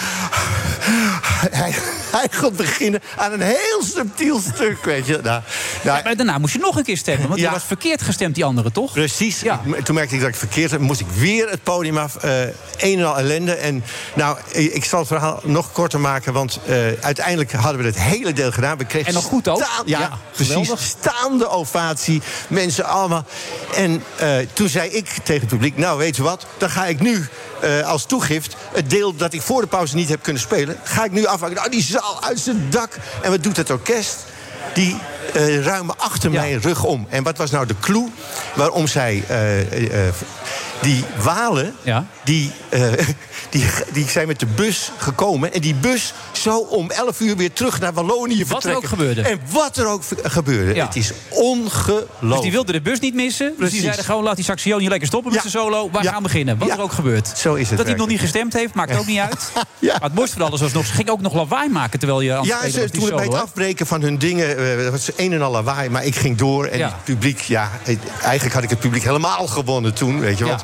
Hij, 1.51 1.74
hij 2.12 2.27
gaat 2.31 2.56
beginnen 2.56 3.01
aan 3.18 3.31
een 3.31 3.41
heel 3.41 3.83
subtiel 3.95 4.39
stuk, 4.53 4.83
weet 4.85 5.06
je. 5.06 5.12
Nou, 5.13 5.24
nou, 5.24 5.41
Ja, 5.97 6.01
maar 6.03 6.15
daarna 6.15 6.38
moest 6.38 6.53
je 6.53 6.59
nog 6.59 6.75
een 6.77 6.83
keer 6.83 6.97
stemmen. 6.97 7.27
Want 7.27 7.39
Ja. 7.39 7.45
je 7.47 7.51
was 7.53 7.63
verkeerd 7.63 8.01
gestemd, 8.01 8.35
die 8.35 8.45
andere, 8.45 8.71
toch? 8.71 8.91
Precies. 8.94 9.39
Ja. 9.41 9.62
Toen 9.83 9.95
merkte 9.95 10.15
ik 10.15 10.21
dat 10.21 10.29
ik 10.29 10.35
verkeerd 10.35 10.71
had. 10.71 10.79
Moest 10.79 11.00
ik 11.00 11.07
weer 11.18 11.50
het 11.50 11.63
podium 11.63 11.97
af. 11.97 12.17
Eh 12.22 12.31
een 12.78 13.00
en 13.00 13.06
al 13.06 13.18
ellende. 13.18 13.54
En 13.54 13.84
nou, 14.14 14.38
ik 14.52 14.86
zal 14.86 15.00
het 15.00 15.08
verhaal 15.08 15.40
nog 15.44 15.72
korter 15.72 16.00
maken. 16.00 16.34
Want 16.34 16.60
eh, 16.66 16.75
uiteindelijk 17.02 17.52
hadden 17.52 17.81
we 17.81 17.88
het 17.88 18.00
hele 18.00 18.34
deel 18.34 18.52
gedaan. 18.52 18.78
We 18.78 18.86
kregen 18.86 19.08
En 19.08 19.14
nog 19.14 19.24
goed 19.24 19.48
ook. 19.48 19.58
ja, 19.86 20.00
Ja, 20.00 20.18
precies. 20.31 20.72
Staande 20.78 21.50
ovatie. 21.50 22.22
Mensen 22.48 22.86
allemaal. 22.86 23.25
En 23.75 24.04
eh, 24.16 24.36
toen 24.54 24.69
zei 24.69 24.90
ik 24.90 25.10
tegen 25.24 25.42
het 25.42 25.50
publiek... 25.50 25.78
Nou, 25.78 25.98
weet 25.98 26.16
je 26.16 26.24
wat? 26.24 26.46
Dan 26.58 26.69
ga 26.69 26.86
ik 26.86 27.00
nu 27.00 27.28
als 27.86 28.06
toegift... 28.06 28.56
het 28.74 28.90
deel 28.90 29.16
dat 29.16 29.34
ik 29.34 29.42
voor 29.42 29.62
de 29.62 29.68
pauze 29.68 29.96
niet 29.96 30.10
heb 30.10 30.24
kunnen 30.24 30.42
spelen... 30.42 30.78
ga 30.84 31.04
ik 31.04 31.12
nu 31.12 31.25
afmaken. 31.25 31.56
Nou, 31.56 31.70
die 31.70 31.84
zaal 31.84 32.24
uit 32.24 32.40
zijn 32.40 32.68
dak. 32.70 32.98
En 33.22 33.31
wat 33.31 33.44
doet 33.44 33.58
het 33.58 33.70
orkest? 33.70 34.18
Die 34.74 34.98
eh, 35.34 35.63
ruimen 35.63 35.96
achter 35.98 36.31
Ja. 36.31 36.42
mijn 36.42 36.62
rug 36.62 36.84
om. 36.84 37.08
En 37.10 37.24
wat 37.24 37.38
was 37.38 37.52
nou 37.52 37.66
de 37.66 37.75
clue 37.80 38.10
waarom 38.56 38.88
zij... 38.88 39.24
die 40.83 41.03
Walen, 41.18 41.74
Ja. 41.83 42.06
Die, 42.27 42.51
eh, 42.69 42.81
die, 43.50 43.65
die 43.94 44.09
zijn 44.09 44.27
met 44.27 44.39
de 44.39 44.45
bus 44.45 44.91
gekomen. 44.97 45.53
En 45.53 45.62
die 45.62 45.75
bus 45.75 46.13
zou 46.31 46.65
om 46.69 46.89
11 46.91 47.19
uur 47.19 47.35
weer 47.38 47.53
terug 47.53 47.79
naar 47.79 47.94
Wallonië 47.94 48.38
Wat 48.38 48.39
er 48.39 48.45
vertrekken. 48.47 48.83
ook 48.83 48.89
gebeurde. 48.89 49.21
En 49.21 49.39
wat 49.51 49.77
er 49.77 49.88
ook 49.88 50.03
gebeurde. 50.24 50.74
Ja. 50.75 50.85
Het 50.85 50.95
is 50.95 51.12
ongelooflijk. 51.29 52.19
Dus 52.31 52.39
die 52.39 52.51
wilde 52.51 52.71
de 52.71 52.81
bus 52.81 53.00
niet 53.00 53.13
missen. 53.13 53.53
Dus 53.59 53.71
die 53.71 53.81
zeiden 53.81 54.06
gewoon, 54.06 54.24
laat 54.24 54.35
die 54.35 54.45
Saxioni 54.45 54.88
lekker 54.89 55.07
stoppen 55.07 55.31
met 55.31 55.41
zijn 55.41 55.53
solo. 55.53 55.89
Wij 55.91 56.03
Ja. 56.03 56.12
gaan 56.12 56.24
beginnen. 56.24 56.57
Wat 56.57 56.69
er 56.69 56.81
ook 56.81 56.91
gebeurt. 56.91 57.31
Zo 57.38 57.53
is 57.53 57.68
het 57.69 57.77
Dat 57.77 57.88
hij 57.88 57.96
nog 57.96 58.07
niet 58.07 58.19
gestemd 58.19 58.53
heeft, 58.53 58.74
maakt 58.74 58.98
ook 58.98 59.05
niet 59.05 59.19
uit. 59.19 59.51
Ja. 59.79 59.93
Maar 59.93 60.01
het 60.10 60.13
mooiste 60.15 60.38
van 60.38 60.48
alles 60.48 60.62
was 60.62 60.72
nog, 60.72 60.86
ze 60.86 60.93
ging 60.93 61.10
ook 61.10 61.22
nog 61.22 61.34
lawaai 61.34 61.69
maken 61.69 62.00
terwijl 62.00 62.22
je 62.22 62.31
aan 62.34 62.38
het 62.38 62.48
Ja, 62.48 62.69
ze, 62.69 62.89
toen 62.89 63.10
bij 63.10 63.24
het 63.25 63.34
afbreken 63.34 63.88
van 63.88 64.01
hun 64.01 64.17
dingen, 64.17 64.57
dat 64.84 64.91
was 64.91 65.10
een 65.15 65.34
en 65.34 65.41
al 65.41 65.51
lawaai. 65.51 65.89
Maar 65.89 66.05
ik 66.05 66.15
ging 66.15 66.38
door 66.38 66.65
en 66.65 66.81
het 66.84 67.03
publiek, 67.03 67.39
ja, 67.39 67.72
eigenlijk 68.22 68.53
had 68.53 68.63
ik 68.63 68.69
het 68.69 68.79
publiek 68.79 69.03
helemaal 69.03 69.48
gewonnen 69.48 69.93
toen, 69.93 70.19
weet 70.19 70.38
je 70.38 70.46
Ja. 70.46 70.60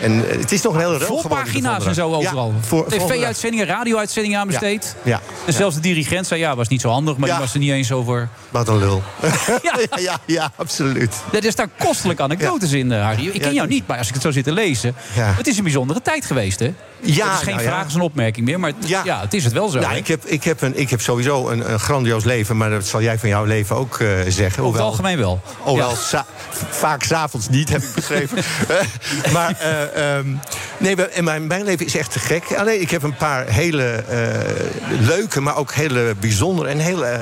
En 0.00 0.30
eh, 0.30 0.38
het 0.40 0.52
is 0.52 0.60
toch 0.60 0.74
een 0.74 0.80
hele 0.80 1.00
Vol 1.00 1.22
pagina's 1.28 1.86
en 1.86 1.94
zo 1.94 2.14
overal. 2.14 2.54
TV-uitzendingen, 2.88 3.66
radio-uitzendingen 3.66 4.40
aan 4.40 4.46
besteed. 4.46 4.96
Ja. 5.04 5.20
En 5.46 5.52
zelfs 5.52 5.74
de 5.74 5.80
dirigent 5.80 6.26
zei, 6.26 6.40
ja, 6.40 6.56
was 6.56 6.68
niet 6.68 6.80
zo 6.80 6.88
handig. 6.88 7.16
Maar 7.16 7.28
die 7.28 7.38
was 7.38 7.52
er 7.52 7.58
niet 7.58 7.70
eens 7.70 7.92
over... 7.92 8.28
Wat 8.50 8.68
een 8.68 8.78
lul. 8.78 9.02
Ja. 9.96 10.20
ja, 10.26 10.52
absoluut. 10.56 11.14
Er 11.32 11.44
is 11.44 11.54
daar 11.54 11.68
kostelijke 11.78 12.22
anekdotes 12.22 12.72
in, 12.72 12.92
eh, 12.92 13.02
Harry. 13.02 13.26
Ik 13.32 13.40
ken 13.40 13.54
jou 13.54 13.68
niet, 13.68 13.86
maar 13.86 13.98
als 13.98 14.08
ik 14.08 14.14
het 14.14 14.22
zo 14.22 14.30
zit 14.30 14.44
te 14.44 14.52
lezen... 14.52 14.94
Ja. 15.14 15.32
Het 15.36 15.46
is 15.46 15.56
een 15.56 15.62
bijzondere 15.62 16.02
tijd 16.02 16.24
geweest, 16.24 16.58
hè? 16.58 16.74
Ja, 17.00 17.26
het 17.30 17.36
is 17.38 17.42
geen 17.44 17.54
nou 17.54 17.66
vraag, 17.66 17.86
is 17.86 17.94
een 17.94 18.00
opmerking 18.00 18.46
meer. 18.46 18.60
Maar 18.60 18.72
ja. 18.86 19.00
Ja. 19.04 19.20
het 19.20 19.34
is 19.34 19.44
het 19.44 19.52
wel 19.52 19.68
zo. 19.68 19.78
Nou, 19.80 19.96
ik, 19.96 20.06
heb, 20.08 20.24
ik, 20.24 20.44
heb 20.44 20.62
een, 20.62 20.78
ik 20.78 20.90
heb 20.90 21.00
sowieso 21.00 21.48
een, 21.48 21.72
een 21.72 21.78
grandioos 21.80 22.24
leven, 22.24 22.56
maar 22.56 22.70
dat 22.70 22.86
zal 22.86 23.02
jij 23.02 23.18
van 23.18 23.28
jouw 23.28 23.44
leven 23.44 23.76
ook 23.76 23.98
eh, 23.98 24.08
zeggen. 24.28 24.62
Over 24.62 24.78
het 24.78 24.88
algemeen 24.88 25.18
wel. 25.18 25.40
Hoewel 25.58 25.88
Ja. 25.90 25.94
sa- 25.96 26.26
vaak 26.70 27.02
s'avonds 27.02 27.48
niet, 27.48 27.68
heb 27.68 27.82
ik 27.82 27.94
begrepen. 27.94 28.36
Eh, 29.22 29.32
maar 29.32 29.56
eh, 29.58 30.16
ehm, 30.18 30.26
Nee, 30.78 30.96
we- 30.96 31.02
en 31.08 31.24
mijn, 31.24 31.46
mijn 31.46 31.64
leven 31.64 31.86
is 31.86 31.96
echt 31.96 32.12
te 32.12 32.18
gek. 32.18 32.54
Alleen, 32.56 32.80
ik 32.80 32.90
heb 32.90 33.02
een 33.02 33.16
paar 33.16 33.46
hele 33.46 34.04
leuke, 35.00 35.40
maar 35.40 35.56
ook 35.56 35.72
hele 35.72 36.14
bijzondere 36.20 36.68
en 36.68 36.78
hele 36.78 37.20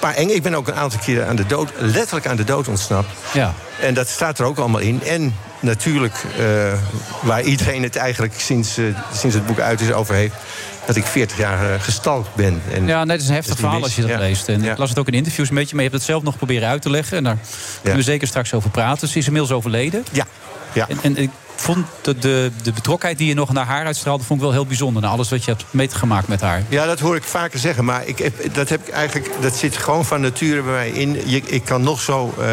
paar 0.00 0.14
enge. 0.14 0.34
Ik 0.34 0.42
ben 0.42 0.54
ook 0.54 0.68
een 0.68 0.74
aantal 0.74 1.00
keren 1.04 1.26
aan 1.28 1.36
de 1.36 1.46
dood, 1.46 1.70
letterlijk 1.78 2.26
aan 2.26 2.36
de 2.36 2.44
dood 2.44 2.68
ontsnapt. 2.68 3.08
Ja. 3.32 3.54
En 3.80 3.94
dat 3.94 4.08
staat 4.08 4.38
er 4.38 4.44
ook 4.46 4.58
allemaal 4.58 4.80
in. 4.80 5.02
En 5.02 5.34
natuurlijk, 5.64 6.14
eh, 6.38 6.72
waar 7.22 7.42
iedereen 7.42 7.82
het 7.82 7.96
eigenlijk 7.96 8.34
sinds, 8.36 8.76
eh, 8.76 8.84
sinds 9.12 9.34
het 9.34 9.46
boek 9.46 9.60
uit 9.60 9.80
is 9.80 9.92
over 9.92 10.14
heeft... 10.14 10.34
dat 10.86 10.96
ik 10.96 11.04
40 11.04 11.38
jaar 11.38 11.72
eh, 11.74 11.80
gestalkt 11.80 12.34
ben. 12.34 12.62
En 12.72 12.86
Ja, 12.86 13.04
nee, 13.04 13.12
het 13.12 13.22
is 13.22 13.28
een 13.28 13.34
heftig 13.34 13.58
verhaal 13.58 13.82
als 13.82 13.94
je 13.94 14.00
dat. 14.00 14.10
Ja. 14.10 14.18
leest. 14.18 14.48
En 14.48 14.62
Ja. 14.62 14.72
ik 14.72 14.78
las 14.78 14.88
het 14.88 14.98
ook 14.98 15.06
in 15.06 15.14
interviews 15.14 15.48
een 15.48 15.54
beetje, 15.54 15.74
maar 15.74 15.84
je 15.84 15.90
hebt 15.90 16.00
het 16.02 16.10
zelf 16.10 16.22
nog 16.22 16.36
proberen 16.36 16.68
uit 16.68 16.82
te 16.82 16.90
leggen. 16.90 17.16
En 17.16 17.24
daar 17.24 17.38
kunnen 17.80 17.98
we 17.98 18.04
zeker 18.04 18.26
straks 18.26 18.54
over 18.54 18.70
praten. 18.70 19.08
Ze 19.08 19.18
is 19.18 19.26
inmiddels 19.26 19.52
overleden. 19.52 20.04
Ja. 20.12 20.26
ja. 20.72 20.88
En, 20.88 20.98
en 21.02 21.16
ik 21.16 21.30
vond 21.56 21.86
de, 22.02 22.18
de, 22.18 22.50
de 22.62 22.72
betrokkenheid 22.72 23.18
die 23.18 23.28
je 23.28 23.34
nog 23.34 23.52
naar 23.52 23.66
haar 23.66 23.86
uitstraalde... 23.86 24.24
vond 24.24 24.38
ik 24.38 24.44
wel 24.44 24.54
heel 24.54 24.66
bijzonder. 24.66 25.02
Na 25.02 25.08
alles 25.08 25.30
wat 25.30 25.44
je 25.44 25.50
hebt 25.50 25.64
meegemaakt 25.70 26.28
met 26.28 26.40
haar. 26.40 26.62
Ja, 26.68 26.86
dat 26.86 27.00
hoor 27.00 27.16
ik 27.16 27.22
vaker 27.22 27.58
zeggen. 27.58 27.84
Maar 27.84 28.06
ik 28.06 28.18
heb, 28.18 28.54
dat, 28.54 28.68
heb 28.68 28.86
ik 28.86 28.92
eigenlijk, 28.92 29.30
dat 29.40 29.56
zit 29.56 29.76
gewoon 29.76 30.04
van 30.04 30.20
nature 30.20 30.62
bij 30.62 30.72
mij 30.72 30.90
in. 30.90 31.20
Je, 31.26 31.40
ik 31.46 31.64
kan 31.64 31.82
nog 31.82 32.00
zo 32.00 32.34
eh, 32.38 32.46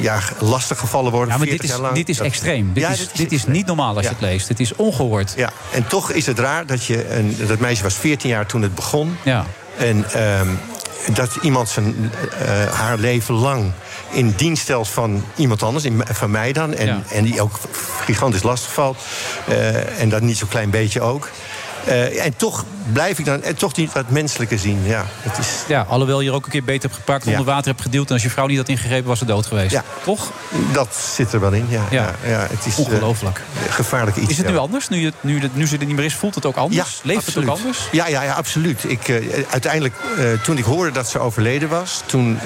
ja, 0.00 0.20
lastig 0.38 0.78
gevallen 0.78 1.12
worden. 1.12 1.32
Ja, 1.32 1.38
maar 1.38 1.46
40 1.46 1.60
dit 1.60 1.70
is, 1.70 1.76
jaar 1.76 1.80
lang. 1.80 1.94
dit 1.94 2.08
is 2.08 2.20
extreem. 2.20 2.72
Dit 2.72 2.82
Ja, 2.82 2.90
is, 2.90 3.08
dit 3.12 3.32
is 3.32 3.46
niet 3.46 3.66
normaal 3.66 3.94
als 3.96 4.04
je 4.04 4.10
het 4.12 4.20
leest. 4.20 4.48
Het 4.48 4.60
is 4.60 4.74
ongehoord. 4.76 5.32
Ja, 5.36 5.50
en 5.72 5.86
toch 5.86 6.10
is 6.10 6.26
het 6.26 6.38
raar 6.38 6.66
dat 6.66 6.84
je... 6.84 7.14
Een, 7.14 7.36
dat 7.46 7.58
meisje 7.58 7.82
was 7.82 7.94
14 7.94 8.30
jaar 8.30 8.46
toen 8.46 8.62
het 8.62 8.74
begon. 8.74 9.16
Ja. 9.24 9.44
En 9.78 10.04
ehm, 10.12 10.48
dat 11.12 11.30
iemand 11.42 11.68
zijn, 11.68 12.10
haar 12.72 12.98
leven 12.98 13.34
lang 13.34 13.72
in 14.10 14.32
dienst 14.36 14.62
stelt 14.62 14.88
van 14.88 15.24
iemand 15.36 15.62
anders, 15.62 15.84
in, 15.84 16.02
van 16.10 16.30
mij 16.30 16.52
dan. 16.52 16.74
En, 16.74 16.86
Ja. 16.86 17.00
en 17.12 17.24
die 17.24 17.40
ook 17.40 17.58
gigantisch 18.04 18.42
lastig 18.42 18.72
valt. 18.72 18.98
Eh, 19.48 20.00
en 20.00 20.08
dat 20.08 20.20
niet 20.22 20.38
zo'n 20.38 20.48
klein 20.48 20.70
beetje 20.70 21.00
ook. 21.00 21.30
Eh, 21.84 22.24
en 22.24 22.36
toch 22.36 22.64
blijf 22.92 23.18
ik 23.18 23.24
dan 23.24 23.42
en 23.42 23.56
toch 23.56 23.72
die 23.72 23.88
wat 23.92 24.10
menselijke 24.10 24.58
zien. 24.58 24.80
Ja, 24.84 25.04
het 25.22 25.38
is, 25.38 25.48
Ja, 25.68 25.86
alhoewel 25.88 26.20
je 26.20 26.28
er 26.28 26.34
ook 26.34 26.44
een 26.44 26.50
keer 26.50 26.64
beter 26.64 26.82
hebt 26.82 26.94
gepakt, 26.94 27.24
Ja. 27.24 27.30
onder 27.30 27.46
water 27.46 27.66
hebt 27.70 27.82
geduwd... 27.82 28.06
en 28.08 28.12
als 28.12 28.22
je 28.22 28.30
vrouw 28.30 28.46
niet 28.46 28.56
had 28.56 28.68
ingegrepen, 28.68 29.08
was 29.08 29.18
ze 29.18 29.24
dood 29.24 29.46
geweest. 29.46 29.70
Ja. 29.72 29.84
Toch? 30.04 30.30
dat 30.72 30.96
zit 31.14 31.32
er 31.32 31.40
wel 31.40 31.52
in. 31.52 31.66
Ja, 31.68 31.82
Ja. 31.90 32.14
ja. 32.24 32.46
het 32.50 32.66
is 32.66 32.72
eh, 32.72 32.78
Ongelooflijk. 32.78 33.40
gevaarlijk 33.68 34.16
iets. 34.16 34.30
Is 34.30 34.36
het 34.38 34.46
nu 34.48 34.56
anders? 34.56 34.88
Nu, 34.88 34.96
je, 35.00 35.12
nu, 35.20 35.40
het- 35.40 35.56
nu 35.56 35.66
ze 35.66 35.78
er 35.78 35.86
niet 35.86 35.96
meer 35.96 36.04
is, 36.04 36.14
voelt 36.14 36.34
het 36.34 36.46
ook 36.46 36.56
anders? 36.56 37.00
Leeft 37.02 37.26
het 37.26 37.36
ook 37.36 37.46
anders? 37.46 37.78
Ja, 37.92 38.06
ja, 38.08 38.22
ja 38.22 38.32
absoluut. 38.32 38.84
Ik, 38.86 39.22
uiteindelijk, 39.50 39.94
toen 40.42 40.58
ik 40.58 40.64
hoorde 40.64 40.90
dat 40.92 41.08
ze 41.08 41.18
overleden 41.18 41.68
was, 41.68 42.02
toen. 42.06 42.38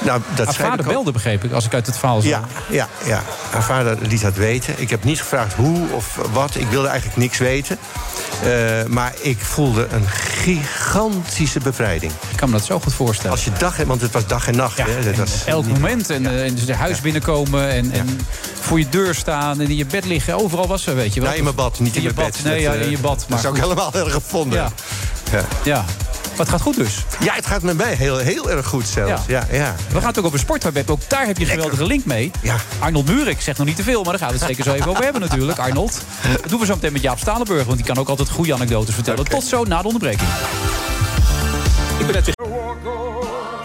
Eh, 0.00 0.06
nou, 0.06 0.20
dat 0.34 0.46
Haar 0.46 0.54
vader 0.54 0.72
ik 0.80 0.86
ook- 0.86 0.92
belde, 0.92 1.12
begreep 1.12 1.44
ik, 1.44 1.52
als 1.52 1.64
ik 1.64 1.74
uit 1.74 1.86
het 1.86 1.96
verhaal 1.98 2.20
zo... 2.20 2.28
Ja, 2.28 2.40
ja, 2.68 2.88
ja, 3.04 3.22
haar 3.50 3.62
vader 3.62 3.96
liet 4.00 4.20
dat 4.22 4.34
weten. 4.34 4.74
Ik 4.76 4.90
heb 4.90 5.04
niet 5.04 5.18
gevraagd 5.18 5.54
hoe 5.54 5.86
of 5.92 6.18
wat. 6.32 6.54
Ik 6.54 6.66
wilde 6.68 6.88
eigenlijk 6.88 7.18
niks 7.18 7.38
weten. 7.38 7.78
Eh, 8.44 8.50
maar 8.88 9.12
ik 9.20 9.38
voelde 9.40 9.86
een 9.90 10.08
gigantische 10.08 11.60
bevrijding. 11.60 12.12
Ik 12.30 12.36
kan 12.36 12.50
me 12.50 12.56
dat 12.56 12.64
zo 12.64 12.80
goed 12.80 12.94
voorstellen. 12.94 13.30
Als 13.32 13.44
je 13.44 13.50
dag, 13.58 13.76
want 13.76 14.00
het 14.00 14.12
was 14.12 14.26
dag 14.26 14.48
en 14.48 14.56
nacht. 14.56 14.76
Ja, 14.76 14.84
hè, 14.86 14.94
dat 15.04 15.12
en 15.12 15.18
was 15.18 15.44
elk 15.44 15.64
niet- 15.66 15.74
moment. 15.74 16.10
En, 16.10 16.26
eh, 16.26 16.44
en 16.44 16.54
dus 16.54 16.66
de 16.66 16.74
huis 16.74 17.00
binnenkomen 17.00 17.68
en, 17.70 17.90
en 17.92 18.20
voor 18.60 18.78
je 18.78 18.88
deur 18.88 19.14
staan 19.14 19.60
en 19.60 19.68
in 19.68 19.76
je 19.76 19.86
bed 19.86 20.04
liggen. 20.04 20.34
Overal 20.42 20.66
was 20.66 20.82
ze, 20.82 20.92
weet 20.94 21.14
je 21.14 21.20
wel. 21.20 21.30
Ja, 21.30 21.36
in 21.36 21.42
mijn 21.42 21.54
bad, 21.54 21.78
niet 21.80 21.96
in, 21.96 22.02
je 22.02 22.12
bad. 22.12 22.24
bed. 22.26 22.44
Nee, 22.44 22.64
Dat, 22.64 22.74
ja, 22.74 22.78
eh, 22.78 22.84
in 22.84 22.90
je 22.90 22.98
bad. 22.98 23.24
Dat 23.28 23.38
is 23.38 23.46
ook 23.46 23.58
helemaal 23.58 23.90
heel 23.92 24.10
gevonden. 24.10 24.58
Ja. 24.58 25.44
Ja. 25.64 25.84
Maar 26.38 26.46
het 26.46 26.56
gaat 26.56 26.64
goed 26.64 26.76
dus. 26.76 27.04
Ja, 27.20 27.34
het 27.34 27.46
gaat 27.46 27.62
met 27.62 27.76
mij 27.76 27.94
heel, 27.94 28.16
heel 28.16 28.50
erg 28.50 28.66
goed 28.66 28.86
zelfs. 28.86 29.26
Ja. 29.26 29.46
Ja, 29.50 29.74
We 29.92 29.98
gaan 29.98 30.08
het 30.08 30.18
ook 30.18 30.24
over 30.24 30.38
sport 30.38 30.62
hebben. 30.62 30.88
Ook 30.88 31.00
daar 31.08 31.26
heb 31.26 31.38
je 31.38 31.44
een 31.44 31.50
geweldige 31.50 31.86
link 31.86 32.04
mee. 32.04 32.30
Ja. 32.42 32.56
Arnold 32.78 33.06
Muur, 33.06 33.28
ik 33.28 33.40
zeg 33.40 33.56
nog 33.56 33.66
niet 33.66 33.76
te 33.76 33.82
veel, 33.82 34.02
maar 34.02 34.12
daar 34.12 34.20
gaan 34.20 34.28
we 34.28 34.34
het 34.38 34.46
zeker 34.46 34.64
zo 34.64 34.72
even 34.72 34.90
over 34.90 35.04
hebben 35.04 35.20
natuurlijk. 35.20 35.58
Arnold. 35.58 36.00
Dat 36.30 36.48
doen 36.48 36.60
we 36.60 36.66
zo 36.66 36.74
meteen 36.74 36.92
met 36.92 37.02
Jaap 37.02 37.18
Stalenburg, 37.18 37.64
want 37.64 37.76
die 37.76 37.86
kan 37.86 37.96
ook 37.96 38.08
altijd 38.08 38.28
goede 38.28 38.54
anekdotes 38.54 38.94
vertellen. 38.94 39.24
Tot 39.24 39.44
zo 39.44 39.64
na 39.64 39.80
de 39.80 39.86
onderbreking. 39.86 40.28
Ik 41.98 42.06
ben 42.06 42.14
net 42.14 42.24
weer... 42.24 42.34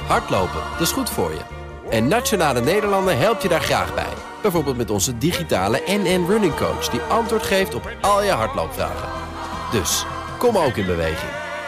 Hardlopen, 0.08 0.62
dat 0.72 0.82
is 0.88 0.92
goed 0.92 1.10
voor 1.10 1.32
je. 1.32 1.42
En 1.89 2.08
Nationale 2.08 2.62
Nederlanden 2.62 3.18
helpt 3.18 3.42
je 3.42 3.50
daar 3.50 3.62
graag 3.62 3.94
bij. 3.94 4.13
Bijvoorbeeld 4.42 4.77
met 4.77 4.89
onze 4.89 5.18
digitale 5.18 5.82
NN 5.88 6.25
Running 6.27 6.56
Coach... 6.56 6.89
die 6.89 7.01
antwoord 7.01 7.44
geeft 7.44 7.75
op 7.75 7.89
al 8.01 8.24
je 8.24 8.32
hardloopvragen. 8.32 9.10
Dus, 9.72 10.06
kom 10.38 10.58
ook 10.58 10.75
in 10.77 10.86
beweging. 10.86 11.43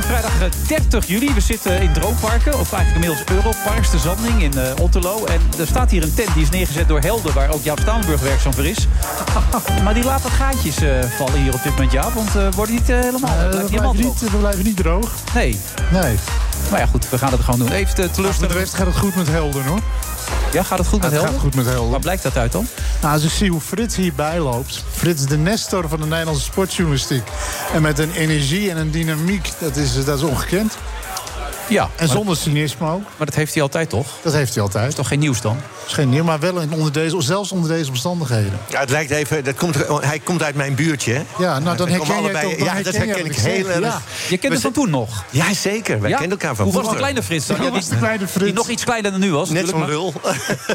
Vrijdag 0.00 0.42
eh, 0.42 0.48
30 0.66 1.06
juli. 1.06 1.34
We 1.34 1.40
zitten 1.40 1.80
in 1.80 1.92
Droomparken, 1.92 2.58
of 2.58 2.72
eigenlijk 2.72 3.04
inmiddels 3.04 3.36
Europarks, 3.36 3.90
de 3.90 3.98
Zanding 3.98 4.42
in 4.42 4.58
eh, 4.58 4.82
Otterlo. 4.82 5.24
En 5.24 5.40
er 5.58 5.66
staat 5.66 5.90
hier 5.90 6.02
een 6.02 6.14
tent 6.14 6.34
die 6.34 6.42
is 6.42 6.50
neergezet 6.50 6.88
door 6.88 7.00
Helden, 7.00 7.34
waar 7.34 7.50
ook 7.50 7.64
Jaap 7.64 7.78
Staanburg 7.80 8.20
werkzaam 8.20 8.54
voor 8.54 8.66
is. 8.66 8.86
maar 9.84 9.94
die 9.94 10.04
laat 10.04 10.22
wat 10.22 10.32
gaatjes 10.32 10.76
eh, 10.76 11.02
vallen 11.02 11.40
hier 11.40 11.54
op 11.54 11.62
dit 11.62 11.72
moment, 11.72 11.92
Jaap. 11.92 12.12
Want 12.12 12.36
eh 12.36 12.48
wordt 12.54 12.70
niet 12.70 12.88
eh, 12.88 13.00
helemaal... 13.00 13.36
Eh, 13.38 13.50
we, 13.50 13.64
blijven 13.64 13.96
niet, 13.96 14.20
we 14.20 14.36
blijven 14.38 14.64
niet 14.64 14.76
droog. 14.76 15.12
Nee. 15.34 15.60
Nee. 15.90 16.16
Maar 16.72 16.80
ja, 16.80 16.86
goed, 16.86 17.10
we 17.10 17.18
gaan 17.18 17.32
het 17.32 17.40
gewoon 17.40 17.58
doen. 17.58 17.72
Even 17.72 17.94
de 17.94 18.32
Voor 18.32 18.48
de 18.48 18.54
rest 18.54 18.74
gaat 18.74 18.86
het 18.86 18.96
goed 18.96 19.14
met 19.14 19.28
Helden, 19.28 19.64
hoor. 19.64 19.80
Ja, 20.52 20.62
gaat 20.62 20.78
het 20.78 20.86
goed 20.86 21.00
met 21.00 21.10
het 21.10 21.20
Helden? 21.20 21.32
gaat 21.32 21.42
goed 21.42 21.54
met 21.54 21.66
Helden. 21.66 21.90
Waar 21.90 22.00
blijkt 22.00 22.22
dat 22.22 22.36
uit 22.36 22.52
dan? 22.52 22.66
Nou, 23.00 23.14
als 23.14 23.24
ik 23.24 23.30
zie 23.30 23.50
hoe 23.50 23.60
Frits 23.60 23.96
hierbij 23.96 24.38
loopt. 24.38 24.84
Frits 24.90 25.26
de 25.26 25.36
Nestor 25.36 25.88
van 25.88 26.00
de 26.00 26.06
Nederlandse 26.06 26.44
sportjournalistiek. 26.44 27.22
En 27.74 27.82
met 27.82 27.98
een 27.98 28.12
energie 28.12 28.70
en 28.70 28.76
een 28.76 28.90
dynamiek, 28.90 29.48
dat 29.58 29.76
is, 29.76 30.04
dat 30.04 30.18
is 30.18 30.24
ongekend. 30.24 30.76
Ja. 31.68 31.90
En 31.96 32.08
zonder 32.08 32.36
cynisme 32.36 32.88
ook. 32.88 33.02
Maar 33.16 33.26
dat 33.26 33.34
heeft 33.34 33.54
hij 33.54 33.62
altijd 33.62 33.88
toch? 33.88 34.06
Dat 34.22 34.32
heeft 34.32 34.54
hij 34.54 34.62
altijd. 34.62 34.88
is 34.88 34.94
toch 34.94 35.08
geen 35.08 35.18
nieuws 35.18 35.40
dan? 35.40 35.56
Is 35.86 35.92
geen 35.92 36.08
nieuw, 36.08 36.24
maar 36.24 36.38
wel 36.40 36.60
in- 36.60 36.72
onder 36.72 36.92
deze, 36.92 37.20
zelfs 37.22 37.52
onder 37.52 37.70
deze 37.70 37.90
omstandigheden. 37.90 38.58
Ja, 38.68 38.80
het 38.80 38.90
lijkt 38.90 39.10
even, 39.10 39.44
dat 39.44 39.54
komt, 39.54 39.76
hij 40.00 40.18
komt 40.18 40.42
uit 40.42 40.54
mijn 40.54 40.74
buurtje, 40.74 41.12
hè? 41.12 41.22
Ja, 41.38 41.58
nou 41.58 41.76
dan 41.76 41.88
herken 41.88 42.06
je 42.06 42.12
allebei- 42.12 42.44
toch, 42.48 42.56
dan 42.58 42.66
Ja, 42.76 42.82
dat 42.82 42.96
herken 42.96 43.24
ik 43.26 43.34
heel 43.36 43.68
erg. 43.68 43.80
Ja. 43.80 44.02
Je 44.28 44.38
kent 44.38 44.52
het 44.52 44.62
van 44.62 44.72
toen 44.72 44.90
nog? 44.90 45.24
Ja, 45.30 45.54
zeker. 45.54 46.00
Wij 46.00 46.10
Ja? 46.10 46.16
kennen 46.18 46.38
elkaar 46.38 46.56
van 46.56 46.64
Hoe 46.64 46.74
was 46.74 46.90
de 46.90 46.96
kleine 46.96 47.22
Frits 47.22 47.46
dan? 47.46 47.56
Ja, 47.56 47.62
die, 47.62 47.70
was 47.70 47.88
de 47.88 47.96
kleine 47.96 48.26
Frits. 48.28 48.44
die 48.44 48.52
nog 48.54 48.68
iets 48.68 48.84
kleiner 48.84 49.10
dan 49.10 49.20
nu 49.20 49.32
was. 49.32 49.50
Net 49.50 49.68
zo'n 49.68 49.86
lul. 49.86 50.12
maar- 50.22 50.36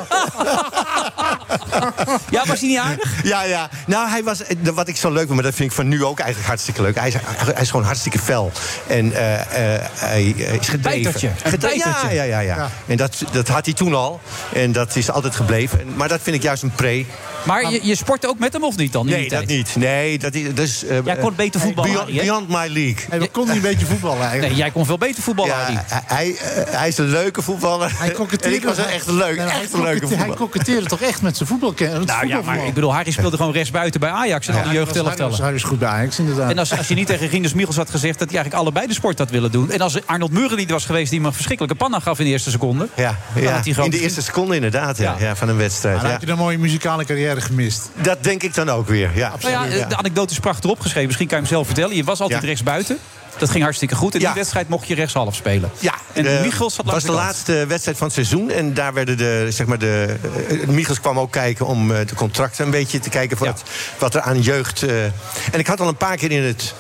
Ja, 2.30 2.44
was 2.46 2.60
hij 2.60 2.70
niet 2.70 2.78
aardig? 2.78 3.24
Ja, 3.24 3.44
ja. 3.44 3.70
Nou, 3.88 4.10
hij 4.10 4.24
was, 4.24 4.42
wat 4.74 4.88
ik 4.88 4.98
zo 4.98 5.10
leuk 5.10 5.22
vind, 5.24 5.34
maar 5.34 5.44
dat 5.44 5.54
vind 5.54 5.70
ik 5.70 5.76
van 5.76 5.88
nu 5.88 6.04
ook 6.04 6.18
eigenlijk 6.20 6.48
hartstikke 6.50 6.82
leuk. 6.82 6.96
Hij 7.00 7.08
is, 7.08 7.14
hij 7.54 7.62
is 7.62 7.70
gewoon 7.70 7.86
hartstikke 7.86 8.20
fel. 8.20 8.52
En 8.88 9.14
eh, 9.14 9.76
eh, 9.76 9.82
hij 9.94 10.24
is 10.24 10.68
gedreven. 10.68 10.82
bijtertje, 10.82 11.28
een 11.28 11.52
Gedre- 11.52 11.68
bijtertje. 11.68 12.08
Ja, 12.08 12.12
ja, 12.14 12.24
ja. 12.24 12.40
ja. 12.40 12.56
Ja. 12.56 12.70
En 12.88 12.98
dat, 12.98 13.16
dat 13.32 13.48
had 13.48 13.66
hij 13.66 13.74
toen 13.74 13.94
al. 13.94 14.20
En 14.54 14.72
dat 14.72 14.96
is 14.98 15.12
altijd 15.12 15.36
gebleven. 15.36 15.80
En- 15.80 15.96
Maar 15.96 16.08
dat 16.08 16.20
vind 16.22 16.36
ik 16.36 16.42
juist 16.42 16.64
een 16.64 16.72
pre. 16.72 17.06
Maar 17.46 17.72
je, 17.72 17.80
je 17.84 17.96
sport 17.96 18.28
ook 18.28 18.40
met 18.40 18.54
hem 18.54 18.64
of 18.64 18.78
niet 18.78 18.92
dan? 18.92 19.06
Nee, 19.06 19.30
dat 19.30 19.46
niet. 19.46 19.76
Nee, 19.76 20.18
dat 20.20 20.34
is... 20.34 20.44
Is 20.56 20.86
eh, 20.86 20.98
Jij 21.06 21.16
kon 21.18 21.34
beter 21.36 21.60
voetballen, 21.62 21.92
Beyond, 21.92 22.12
beyond 22.12 22.48
my 22.48 22.56
league. 22.56 22.96
Hey, 23.10 23.20
we 23.20 23.28
konden 23.28 23.56
niet 23.56 23.64
een 23.64 23.70
beetje 23.70 23.86
voetballen 23.86 24.20
eigenlijk. 24.22 24.50
Nee, 24.50 24.58
jij 24.58 24.72
kon 24.72 24.86
veel 24.86 24.98
beter 24.98 25.24
voetballen, 25.24 25.52
Ja, 25.56 25.84
hij, 25.88 26.06
hij, 26.06 26.36
hij 26.70 26.88
is 26.88 26.98
een 26.98 27.10
leuke 27.10 27.42
voetballer. 27.42 27.92
Hij 27.98 28.16
en 28.42 28.54
ik 28.54 28.64
was 28.64 28.78
een 28.78 28.86
echt 28.86 29.08
een 29.08 29.16
leuk, 29.16 29.38
Nee, 29.38 29.46
hij 29.48 29.62
echt 29.62 29.74
een 29.74 29.82
leuke 29.82 30.00
kokette- 30.00 30.16
Hij 30.16 30.26
voetballer. 30.26 30.36
koketteerde 30.38 30.88
toch 30.88 31.02
echt 31.02 31.22
met 31.22 31.38
zijn 31.38 31.50
voetbalkennis. 31.50 32.06
Nou 32.06 32.28
ja, 32.28 32.42
maar 32.42 32.66
ik 32.66 32.74
bedoel, 32.74 32.94
Harry 32.94 33.12
speelde 33.12 33.38
gewoon 33.38 33.52
rechtsbuiten 33.52 34.00
bij 34.00 34.10
Ajax 34.10 34.48
en 34.48 34.54
al 34.54 34.60
die 34.60 34.68
Hij 34.70 34.78
jeugdelftellen. 34.80 35.54
was 35.54 35.64
goed 35.64 35.80
bij 35.80 35.88
Ajax, 35.90 36.20
inderdaad. 36.20 36.50
En 36.52 36.58
als, 36.58 36.78
als 36.78 36.88
je 36.88 36.96
niet 36.96 37.08
tegen 37.08 37.28
Rinus 37.28 37.54
Michels 37.54 37.76
had 37.76 37.90
gezegd 37.90 38.20
dat 38.20 38.28
hij 38.30 38.38
eigenlijk 38.38 38.64
allebei 38.64 38.88
de 38.88 38.94
sport 38.94 39.18
had 39.18 39.30
willen 39.30 39.52
doen. 39.52 39.72
En 39.72 39.82
als 39.82 40.06
Arnold 40.06 40.32
Muren 40.32 40.58
niet 40.58 40.72
was 40.72 40.86
geweest 40.86 41.10
die 41.12 41.20
me 41.22 41.28
een 41.28 41.34
verschrikkelijke 41.34 41.78
panna 41.78 42.00
gaf 42.00 42.20
in 42.20 42.26
de 42.26 42.32
eerste 42.32 42.50
seconde. 42.50 42.88
Ja, 42.96 43.16
dan 43.34 43.44
ja. 43.44 43.52
had 43.52 43.64
hij 43.64 43.74
gewoon 43.74 43.90
in 43.90 43.98
de 43.98 44.04
eerste 44.04 44.22
seconde 44.22 44.56
inderdaad 44.56 44.87
ja. 44.96 45.16
Ja. 45.20 45.26
Ja, 45.28 45.36
van 45.36 45.50
een 45.50 45.58
wedstrijd. 45.58 45.94
Maar 45.96 46.04
dan 46.04 46.12
Ja. 46.14 46.18
heb 46.20 46.28
je 46.28 46.34
een 46.34 46.40
mooie 46.42 46.58
muzikale 46.58 47.06
carrière 47.06 47.42
gemist. 47.42 47.90
Dat 48.02 48.24
denk 48.24 48.44
ik 48.44 48.54
dan 48.54 48.70
ook 48.70 48.88
weer. 48.88 49.10
Ja. 49.16 49.34
Nou 49.42 49.52
ja, 49.52 49.64
Ja. 49.78 49.86
de 49.86 49.96
anekdote 49.98 50.32
is 50.34 50.40
prachtig 50.40 50.70
opgeschreven. 50.70 51.06
Misschien 51.06 51.28
kan 51.28 51.38
je 51.38 51.44
hem 51.44 51.54
zelf 51.54 51.66
vertellen. 51.66 51.96
Je 51.96 52.04
was 52.04 52.20
altijd 52.20 52.42
Ja. 52.42 52.48
rechtsbuiten. 52.48 52.98
Dat 53.38 53.50
ging 53.50 53.64
hartstikke 53.64 53.96
goed. 53.96 54.14
In 54.16 54.20
Ja. 54.20 54.26
die 54.26 54.36
wedstrijd 54.36 54.70
mocht 54.70 54.88
je 54.88 54.96
rechtshalf 54.96 55.36
spelen. 55.36 55.72
Ja, 55.80 55.94
En 56.14 56.24
Michels 56.42 56.76
had 56.78 56.86
was 56.86 57.04
de 57.04 57.12
laatste 57.12 57.66
wedstrijd 57.68 57.98
van 57.98 58.06
het 58.08 58.16
seizoen. 58.16 58.50
En 58.52 58.74
daar 58.74 58.94
werden 58.94 59.18
de, 59.18 59.48
zeg 59.50 59.68
maar 59.68 59.78
de... 59.80 60.16
eh, 60.50 60.68
Michels 60.68 61.00
kwam 61.00 61.20
ook 61.20 61.32
kijken 61.32 61.66
om 61.66 61.92
eh, 61.92 61.98
de 62.08 62.16
contracten 62.16 62.66
een 62.66 62.72
beetje 62.72 63.00
te 63.00 63.10
kijken... 63.10 63.38
Voor 63.38 63.48
Ja. 63.48 63.54
het- 63.54 63.64
wat 64.00 64.16
er 64.16 64.22
aan 64.22 64.42
jeugd... 64.42 64.84
eh, 64.84 65.04
en 65.04 65.14
ik 65.60 65.68
had 65.68 65.80
al 65.80 65.88
een 65.88 65.96
paar 65.98 66.18
keer 66.18 66.32
in 66.32 66.44
het 66.44 66.74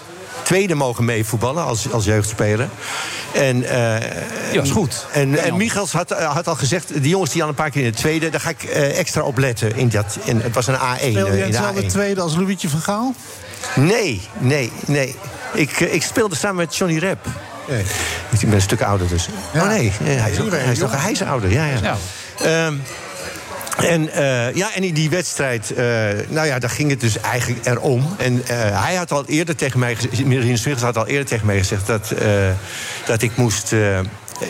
tweede 0.44 0.76
mogen 0.76 1.06
meevoetballen 1.06 1.64
als, 1.64 1.92
als 1.92 2.06
jeugdspeler. 2.06 2.70
En, 3.34 3.64
eh, 3.64 4.54
Ja, 4.54 4.62
is 4.62 4.70
goed. 4.70 5.06
En, 5.12 5.44
en 5.44 5.58
Michels 5.58 5.92
had, 5.92 6.12
eh, 6.12 6.34
had 6.34 6.48
al 6.48 6.56
gezegd... 6.56 7.02
die 7.02 7.10
jongens 7.10 7.32
die 7.32 7.44
al 7.44 7.50
een 7.50 7.56
paar 7.56 7.70
keer 7.70 7.82
in 7.82 7.88
het 7.88 7.98
tweede... 7.98 8.30
daar 8.30 8.40
ga 8.40 8.50
ik 8.50 8.64
eh, 8.64 9.00
extra 9.00 9.22
op 9.22 9.38
letten. 9.38 9.76
In 9.76 9.90
dat, 9.90 10.18
in, 10.24 10.42
het 10.42 10.56
was 10.56 10.68
een 10.68 10.76
A1 10.76 10.80
Speelde 11.00 11.10
eh, 11.10 11.14
jij 11.14 11.24
in 11.24 11.36
de 11.36 11.58
hetzelfde 11.58 11.84
A1. 11.84 11.86
tweede 11.86 12.22
als 12.22 12.36
Louietje 12.36 12.70
van 12.70 12.80
Gaal? 12.80 13.14
Nee, 13.76 14.22
nee, 14.38 14.72
nee. 14.86 15.16
Ik, 15.54 15.80
ik 15.80 16.04
speelde 16.04 16.36
samen 16.36 16.56
met 16.56 16.76
Johnny 16.76 16.98
Rep. 16.98 17.26
Ik 18.30 18.40
ben 18.40 18.54
een 18.54 18.62
stuk 18.62 18.82
ouder 18.82 19.08
dus. 19.08 19.30
Ja. 19.54 19.62
Oh 19.62 19.68
nee, 19.68 19.92
nee, 20.00 20.18
hij, 20.18 20.32
is 20.32 20.40
ook, 20.40 20.52
hij, 20.52 20.72
is 20.72 20.80
toch, 20.80 21.02
hij 21.02 21.12
is 21.12 21.22
ouder. 21.22 21.52
Ja, 21.52 21.66
ja. 21.66 21.98
Ja. 22.40 22.72
En, 23.78 24.10
eh, 24.10 24.56
ja, 24.56 24.74
en 24.76 24.84
in 24.84 24.94
die 24.94 25.10
wedstrijd, 25.10 25.74
eh, 25.74 25.86
nou 26.28 26.48
ja, 26.48 26.60
daar 26.60 26.70
ging 26.70 26.90
het 26.90 27.02
dus 27.02 27.20
eigenlijk 27.20 27.66
erom. 27.66 28.16
En 28.18 28.48
eh, 28.48 28.84
hij 28.84 28.96
had 28.96 29.12
al 29.12 29.26
eerder 29.26 29.56
tegen 29.56 29.80
mij 29.80 29.96
gezegd, 29.96 30.82
had 30.82 30.98
al 30.98 31.08
eerder 31.08 31.26
tegen 31.26 31.46
mij 31.46 31.58
gezegd 31.58 31.88
dat, 31.88 32.14
dat 33.06 33.22
ik 33.22 33.36
moest. 33.36 33.76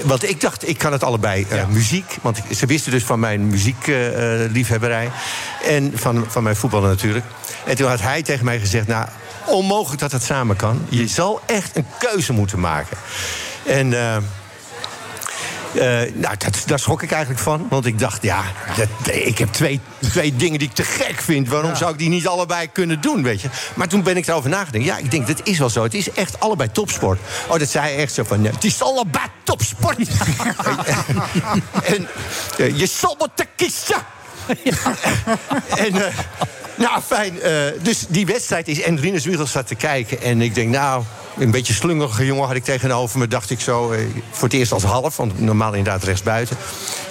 want 0.04 0.30
ik 0.30 0.42
dacht, 0.42 0.68
ik 0.68 0.78
kan 0.78 0.92
het 0.92 1.04
allebei. 1.04 1.48
Muziek, 1.70 2.18
want 2.22 2.40
ze 2.56 2.66
wisten 2.66 2.92
dus 2.92 3.04
van 3.04 3.20
mijn 3.20 3.48
muziekliefhebberij. 3.48 5.12
en 5.66 5.92
van, 5.96 6.26
van 6.28 6.44
mijn 6.44 6.56
voetballen 6.56 6.90
natuurlijk. 6.90 7.26
En 7.66 7.76
toen 7.76 7.88
had 7.88 8.02
hij 8.02 8.22
tegen 8.22 8.46
mij 8.46 8.60
gezegd, 8.60 8.88
nou, 8.88 9.08
onmogelijk 9.46 10.02
dat 10.02 10.12
het 10.12 10.24
samen 10.24 10.56
kan. 10.56 10.86
Je 10.90 11.08
zal 11.08 11.42
echt 11.46 11.76
een 11.76 11.86
keuze 12.00 12.34
moeten 12.34 12.60
maken. 12.60 12.98
En... 13.66 13.94
eh, 15.78 16.14
nou, 16.14 16.36
dat, 16.38 16.64
daar 16.66 16.80
schrok 16.80 17.04
ik 17.04 17.12
eigenlijk 17.12 17.42
van. 17.42 17.68
Want 17.70 17.86
ik 17.86 18.00
dacht, 18.00 18.24
ja, 18.24 18.44
dat, 18.76 19.16
ik 19.16 19.38
heb 19.38 19.52
twee, 19.52 19.80
twee 20.12 20.36
dingen 20.36 20.60
die 20.60 20.68
ik 20.68 20.74
te 20.74 20.84
gek 20.84 21.22
vind. 21.22 21.48
Waarom 21.48 21.76
zou 21.76 21.92
ik 21.92 21.98
die 21.98 22.10
niet 22.10 22.28
allebei 22.28 22.68
kunnen 22.72 23.02
doen, 23.02 23.24
weet 23.24 23.42
je? 23.42 23.50
Maar 23.74 23.88
toen 23.88 24.04
ben 24.04 24.18
ik 24.18 24.28
erover 24.28 24.50
nagedacht. 24.50 24.84
Ja, 24.84 24.98
ik 24.98 25.12
denk, 25.12 25.28
dat 25.28 25.42
is 25.44 25.58
wel 25.58 25.70
zo. 25.70 25.84
Het 25.84 25.94
is 25.94 26.12
echt 26.12 26.40
allebei 26.40 26.72
topsport. 26.72 27.20
Oh, 27.48 27.60
dat 27.60 27.70
zei 27.70 27.86
hij 27.86 27.98
echt 27.98 28.14
zo 28.14 28.24
van, 28.24 28.46
het 28.46 28.64
is 28.64 28.82
allebei 28.82 29.26
topsport. 29.44 29.98
en 31.94 32.08
eh, 32.58 32.78
je 32.78 32.86
zal 32.86 33.16
moeten 33.20 33.46
kiezen. 33.56 33.98
en, 35.76 36.06
eh, 36.06 36.14
nou, 36.78 37.02
fijn. 37.02 37.42
eh, 37.42 37.52
dus 37.82 38.06
die 38.08 38.26
wedstrijd 38.26 38.68
is... 38.68 38.82
En 38.82 39.00
Rinus 39.00 39.26
Wiegel 39.26 39.48
zat 39.48 39.68
te 39.68 39.76
kijken. 39.76 40.22
En 40.22 40.42
ik 40.42 40.56
denk, 40.56 40.70
nou, 40.70 41.04
een 41.38 41.52
beetje 41.52 41.74
slungerige 41.74 42.26
jongen 42.26 42.48
had 42.48 42.56
ik 42.56 42.64
tegenover 42.64 43.20
me. 43.20 43.28
Dacht 43.28 43.50
ik 43.50 43.60
zo, 43.60 43.92
eh, 43.92 44.00
voor 44.32 44.48
het 44.48 44.58
eerst 44.58 44.72
als 44.72 44.84
half. 44.84 45.18
Want 45.18 45.40
normaal 45.40 45.74
inderdaad 45.74 46.04
rechtsbuiten. 46.04 46.58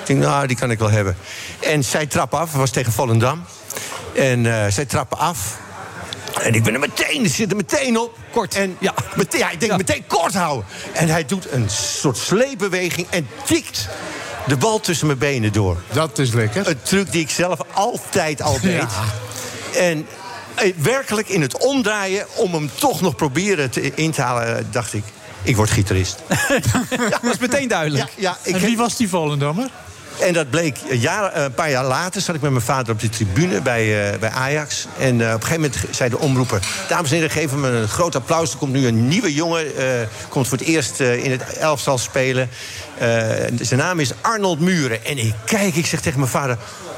Ik 0.01 0.07
denk, 0.07 0.21
nou, 0.21 0.47
die 0.47 0.57
kan 0.57 0.71
ik 0.71 0.79
wel 0.79 0.91
hebben. 0.91 1.17
En 1.61 1.85
zij 1.85 2.07
trappen 2.07 2.39
af. 2.39 2.49
Het 2.51 2.61
was 2.61 2.71
tegen 2.71 2.93
Volendam. 2.93 3.45
En 4.15 4.47
eh, 4.47 4.71
zij 4.73 4.85
trappen 4.85 5.19
af. 5.19 5.59
En 6.43 6.55
ik 6.55 6.63
ben 6.63 6.75
er 6.75 6.81
meteen, 6.81 7.25
ik 7.25 7.33
zit 7.35 7.51
er 7.51 7.57
meteen 7.57 7.99
op. 7.99 8.19
Kort. 8.33 8.55
En 8.55 8.77
ja, 8.79 8.95
meteen, 9.15 9.41
ja 9.41 9.51
ik 9.51 9.61
denk 9.61 9.77
meteen 9.77 10.05
kort 10.07 10.35
houden. 10.35 10.67
En 10.93 11.09
hij 11.09 11.25
doet 11.25 11.53
een 11.53 11.71
soort 11.71 12.17
sleepbeweging 12.17 13.07
en 13.11 13.29
tikt 13.45 13.89
de 14.47 14.57
bal 14.57 14.81
tussen 14.81 15.07
mijn 15.07 15.19
benen 15.19 15.53
door. 15.53 15.77
Dat 15.93 16.19
is 16.19 16.33
lekker. 16.33 16.69
Een 16.69 16.83
truc 16.83 17.13
die 17.13 17.21
ik 17.21 17.31
zelf 17.31 17.59
altijd 17.73 18.43
al 18.43 18.61
deed. 18.61 18.85
En 19.77 20.07
eh, 20.55 20.73
werkelijk 20.77 21.29
in 21.29 21.41
het 21.43 21.59
omdraaien 21.59 22.27
om 22.35 22.55
hem 22.55 22.71
toch 22.75 23.01
nog 23.01 23.17
proberen 23.17 23.71
te, 23.71 23.95
in 23.95 24.11
te 24.11 24.23
halen, 24.23 24.59
eh, 24.59 24.65
dacht 24.71 24.95
ik. 24.95 25.05
Ik 25.43 25.57
word 25.57 25.71
gitarist. 25.71 26.19
Dat 27.11 27.21
was 27.23 27.39
meteen 27.39 27.69
duidelijk. 27.69 28.11
Ja, 28.17 28.37
ik 28.43 28.55
en 28.55 28.61
wie 28.61 28.77
was 28.77 28.97
die 28.97 29.09
Volendammer? 29.09 29.71
En 30.21 30.33
dat 30.33 30.51
bleek 30.51 30.79
een, 30.89 30.99
jaar, 30.99 31.33
eh, 31.33 31.43
een 31.43 31.55
paar 31.55 31.71
jaar 31.71 31.85
later. 31.85 32.21
zat 32.21 32.35
ik 32.35 32.41
met 32.41 32.51
mijn 32.51 32.65
vader 32.65 32.93
op 32.93 33.01
de 33.01 33.09
tribune 33.09 33.61
bij, 33.63 34.13
eh, 34.13 34.19
bij 34.19 34.31
Ajax. 34.31 34.87
En 34.99 35.21
eh, 35.21 35.27
op 35.35 35.41
een 35.41 35.47
gegeven 35.47 35.71
moment 35.71 35.97
zei 35.97 36.11
de 36.11 36.19
omroeper... 36.19 36.61
dames 36.89 37.11
en 37.11 37.17
heren, 37.17 37.31
geef 37.31 37.51
hem 37.51 37.65
een 37.65 37.89
groot 37.89 38.17
applaus. 38.17 38.53
Er 38.53 38.59
komt 38.59 38.73
nu 38.73 38.87
een 38.87 39.09
nieuwe 39.09 39.35
jongen. 39.35 39.77
eh, 39.77 39.85
komt 40.29 40.49
voor 40.49 40.59
het 40.59 40.67
eerst 40.67 41.01
in 41.01 41.31
het 41.31 41.43
elftal 41.43 41.99
spelen. 41.99 42.51
Eh, 42.99 43.09
zijn 43.61 43.81
naam 43.81 44.01
is 44.01 44.13
Arnold 44.21 44.61
Muren. 44.61 45.05
En 45.05 45.19
ik 45.19 45.35
kijk, 45.45 45.75
ik 45.75 45.87
zeg 45.87 46.01
tegen 46.01 46.19
mijn 46.19 46.31
vader... 46.31 46.57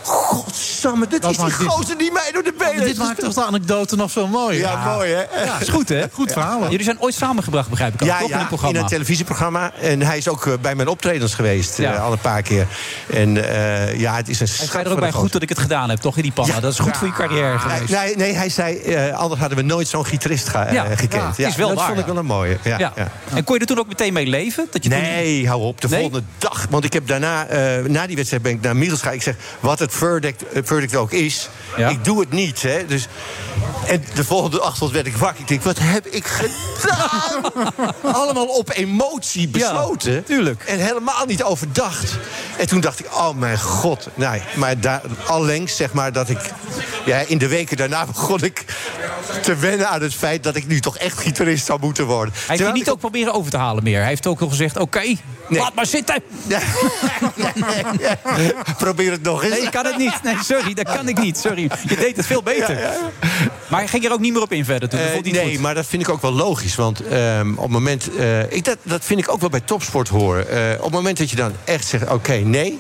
Godsamme, 0.08 1.06
dit 1.08 1.22
Dat 1.22 1.30
is 1.30 1.36
die 1.36 1.46
dit- 1.46 1.54
gozer 1.66 1.98
die 1.98 2.12
mij 2.12 2.30
door 2.32 2.42
de 2.42 2.54
benen 2.58 2.84
dit 2.84 2.96
maakt 2.98 3.20
toch 3.20 3.34
de 3.34 3.44
anekdote 3.44 3.96
nog 3.96 4.10
veel 4.12 4.26
mooier. 4.26 4.60
Ja, 4.60 4.84
mooi 4.94 5.12
hè? 5.12 5.44
Ja, 5.44 5.58
is 5.60 5.68
goed, 5.68 5.88
hè? 5.88 6.04
Goed 6.12 6.32
verhaal. 6.32 6.62
Jullie 6.70 6.84
zijn 6.84 7.00
ooit 7.00 7.14
samengebracht, 7.14 7.68
begrijp 7.70 7.94
ik 7.94 8.00
al, 8.00 8.06
Ja, 8.06 8.18
toch? 8.18 8.30
in 8.30 8.38
een 8.38 8.46
programma. 8.46 8.76
in 8.76 8.82
een 8.82 8.88
televisieprogramma. 8.90 9.72
En 9.80 10.02
hij 10.02 10.16
is 10.16 10.28
ook 10.28 10.46
eh, 10.46 10.52
bij 10.60 10.74
mijn 10.74 10.88
optredens 10.88 11.34
geweest, 11.34 11.78
eh, 11.78 12.02
al 12.04 12.12
een 12.12 12.18
paar 12.18 12.42
keer. 12.42 12.66
En 13.12 13.50
eh, 13.54 14.00
ja, 14.00 14.14
het 14.16 14.28
is 14.28 14.40
een 14.40 14.46
Hij 14.56 14.66
zei 14.66 14.84
er 14.84 14.90
ook 14.90 14.98
bij 14.98 15.06
goed 15.08 15.14
gozer. 15.16 15.32
dat 15.32 15.42
ik 15.42 15.48
het 15.48 15.58
gedaan 15.58 15.88
heb, 15.90 15.98
toch? 15.98 16.16
In 16.16 16.22
die 16.22 16.32
panna. 16.32 16.60
Dat 16.60 16.72
is 16.72 16.78
goed 16.78 16.96
voor 16.96 17.06
je 17.06 17.12
carrière 17.12 17.58
geweest. 17.58 17.90
Nee, 17.92 18.16
nee, 18.16 18.32
hij 18.34 18.48
zei, 18.48 18.78
eh, 18.78 19.16
anders 19.16 19.40
hadden 19.40 19.58
we 19.58 19.64
nooit 19.64 19.88
zo'n 19.88 20.06
gitarist 20.06 20.48
eh, 20.48 20.82
gekend. 20.94 21.36
ja, 21.36 21.46
is 21.48 21.56
wel 21.56 21.68
dat 21.68 21.76
waar, 21.76 21.86
vond 21.86 21.98
ik 21.98 22.06
ja. 22.06 22.12
wel 22.12 22.20
een 22.20 22.26
mooie. 22.28 22.58
Ja, 22.62 22.78
Ja. 22.78 22.92
ja. 22.96 23.08
En 23.34 23.44
kon 23.44 23.54
je 23.54 23.60
er 23.60 23.66
toen 23.66 23.78
ook 23.78 23.88
meteen 23.88 24.12
mee 24.12 24.26
leven? 24.26 24.66
Dat 24.70 24.84
je 24.84 24.90
toen- 24.90 24.98
Nee, 25.00 25.48
hou 25.48 25.62
op. 25.62 25.80
De 25.80 25.88
volgende 25.88 26.22
dag. 26.38 26.66
Want 26.70 26.84
ik 26.84 26.92
heb 26.92 27.06
daarna, 27.06 27.46
eh, 27.46 27.84
na 27.84 28.06
die 28.06 28.16
wedstrijd 28.16 28.42
ben 28.42 28.52
ik 28.52 28.60
naar 28.60 28.74
gegaan. 28.76 29.12
Ik 29.12 29.22
zeg, 29.22 29.34
wat 29.60 29.78
het 29.78 29.92
verdict, 29.98 30.48
eh, 30.48 30.62
verdict 30.64 30.96
ook 30.96 31.12
is, 31.12 31.48
Ja. 31.76 31.88
ik 31.88 32.04
doe 32.04 32.20
het 32.20 32.30
niet. 32.30 32.62
Hè. 32.62 32.86
Dus, 32.86 33.08
en 33.86 34.04
de 34.14 34.24
volgende 34.24 34.62
ochtend 34.62 34.90
werd 34.90 35.06
ik 35.06 35.16
wakker. 35.16 35.40
Ik 35.40 35.48
denk, 35.48 35.62
wat 35.62 35.78
heb 35.78 36.06
ik 36.06 36.26
gedaan? 36.26 37.52
Allemaal 38.20 38.46
op 38.46 38.70
emotie 38.70 39.48
besloten. 39.48 40.12
Ja, 40.12 40.20
tuurlijk. 40.20 40.62
En 40.62 40.78
helemaal 40.78 41.26
niet 41.26 41.42
overdacht. 41.42 42.16
En 42.58 42.66
toen 42.66 42.80
dacht 42.80 42.98
ik, 43.00 43.06
oh 43.14 43.34
mijn 43.34 43.58
god. 43.58 44.08
Nee, 44.14 44.42
maar 44.54 44.80
daar, 44.80 45.00
allengs 45.26 45.76
zeg 45.76 45.92
maar 45.92 46.12
dat 46.12 46.28
ik... 46.28 46.40
Ja, 47.04 47.22
in 47.26 47.38
de 47.38 47.48
weken 47.48 47.76
daarna 47.76 48.06
begon 48.12 48.42
ik 48.42 48.64
te 49.42 49.56
wennen 49.56 49.88
aan 49.88 50.02
het 50.02 50.14
feit... 50.14 50.42
dat 50.42 50.56
ik 50.56 50.66
nu 50.66 50.80
toch 50.80 50.96
echt 50.96 51.18
gitarist 51.18 51.66
zou 51.66 51.80
moeten 51.80 52.06
worden. 52.06 52.34
Hij 52.34 52.44
heeft 52.46 52.68
je 52.68 52.72
niet 52.72 52.86
ik 52.86 52.92
ook 52.92 52.98
proberen 52.98 53.32
over 53.32 53.50
te 53.50 53.56
halen 53.56 53.82
meer. 53.82 53.98
Hij 53.98 54.08
heeft 54.08 54.26
ook 54.26 54.40
al 54.40 54.48
gezegd, 54.48 54.78
oké, 54.78 55.14
laat 55.48 55.74
maar 55.74 55.86
zitten. 55.86 56.22
Probeer 58.78 59.10
het 59.10 59.22
nog 59.22 59.42
eens. 59.42 59.52
Nee, 59.52 59.62
ik 59.62 59.70
kan 59.70 59.86
niet. 59.97 60.23
Nee, 60.23 60.37
sorry, 60.42 60.75
dat 60.75 60.95
kan 60.95 61.09
ik 61.09 61.18
niet. 61.18 61.38
Sorry, 61.38 61.71
je 61.88 61.97
deed 61.97 62.16
het 62.16 62.26
veel 62.26 62.42
beter. 62.42 62.78
Maar 63.68 63.78
hij 63.80 63.88
ging 63.88 64.04
er 64.04 64.12
ook 64.12 64.21
niet 64.21 64.33
meer 64.33 64.42
op 64.42 64.52
in 64.52 64.64
verder 64.64 64.88
toen. 64.88 65.01
Eh, 65.01 65.22
nee, 65.33 65.51
goed. 65.51 65.61
maar 65.61 65.74
dat 65.74 65.87
vind 65.87 66.03
ik 66.03 66.09
ook 66.09 66.22
wel 66.22 66.33
logisch. 66.33 66.74
Want 66.74 67.07
ehm, 67.07 67.51
op 67.51 67.62
het 67.62 67.70
moment. 67.70 68.14
eh, 68.16 68.53
ik, 68.53 68.64
dat, 68.64 68.77
dat 68.83 69.05
vind 69.05 69.20
ik 69.20 69.33
ook 69.33 69.40
wel 69.40 69.48
bij 69.48 69.61
topsport 69.61 70.09
horen. 70.09 70.48
Eh, 70.51 70.77
op 70.79 70.85
het 70.85 70.92
moment 70.92 71.18
dat 71.18 71.31
je 71.31 71.37
dan 71.37 71.53
echt 71.64 71.87
zegt: 71.87 72.11
oké, 72.11 72.33
nee. 72.33 72.79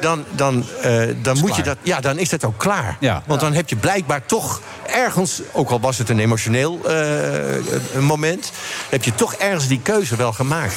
Dan, 0.00 0.24
dan, 0.30 0.64
eh, 0.82 1.02
dan 1.22 1.38
moet 1.38 1.56
je 1.56 1.62
dat. 1.62 1.76
Ja, 1.82 2.00
dan 2.00 2.18
is 2.18 2.28
dat 2.28 2.44
ook 2.44 2.58
klaar. 2.58 2.96
Ja. 3.00 3.22
Want 3.26 3.40
dan 3.40 3.52
heb 3.52 3.68
je 3.68 3.76
blijkbaar 3.76 4.26
toch 4.26 4.60
ergens. 4.86 5.40
Ook 5.52 5.70
al 5.70 5.80
was 5.80 5.98
het 5.98 6.08
een 6.08 6.18
emotioneel 6.18 6.80
moment. 7.98 8.52
heb 8.88 9.04
je 9.04 9.14
toch 9.14 9.34
ergens 9.34 9.66
die 9.68 9.80
keuze 9.82 10.16
wel 10.16 10.32
gemaakt. 10.32 10.74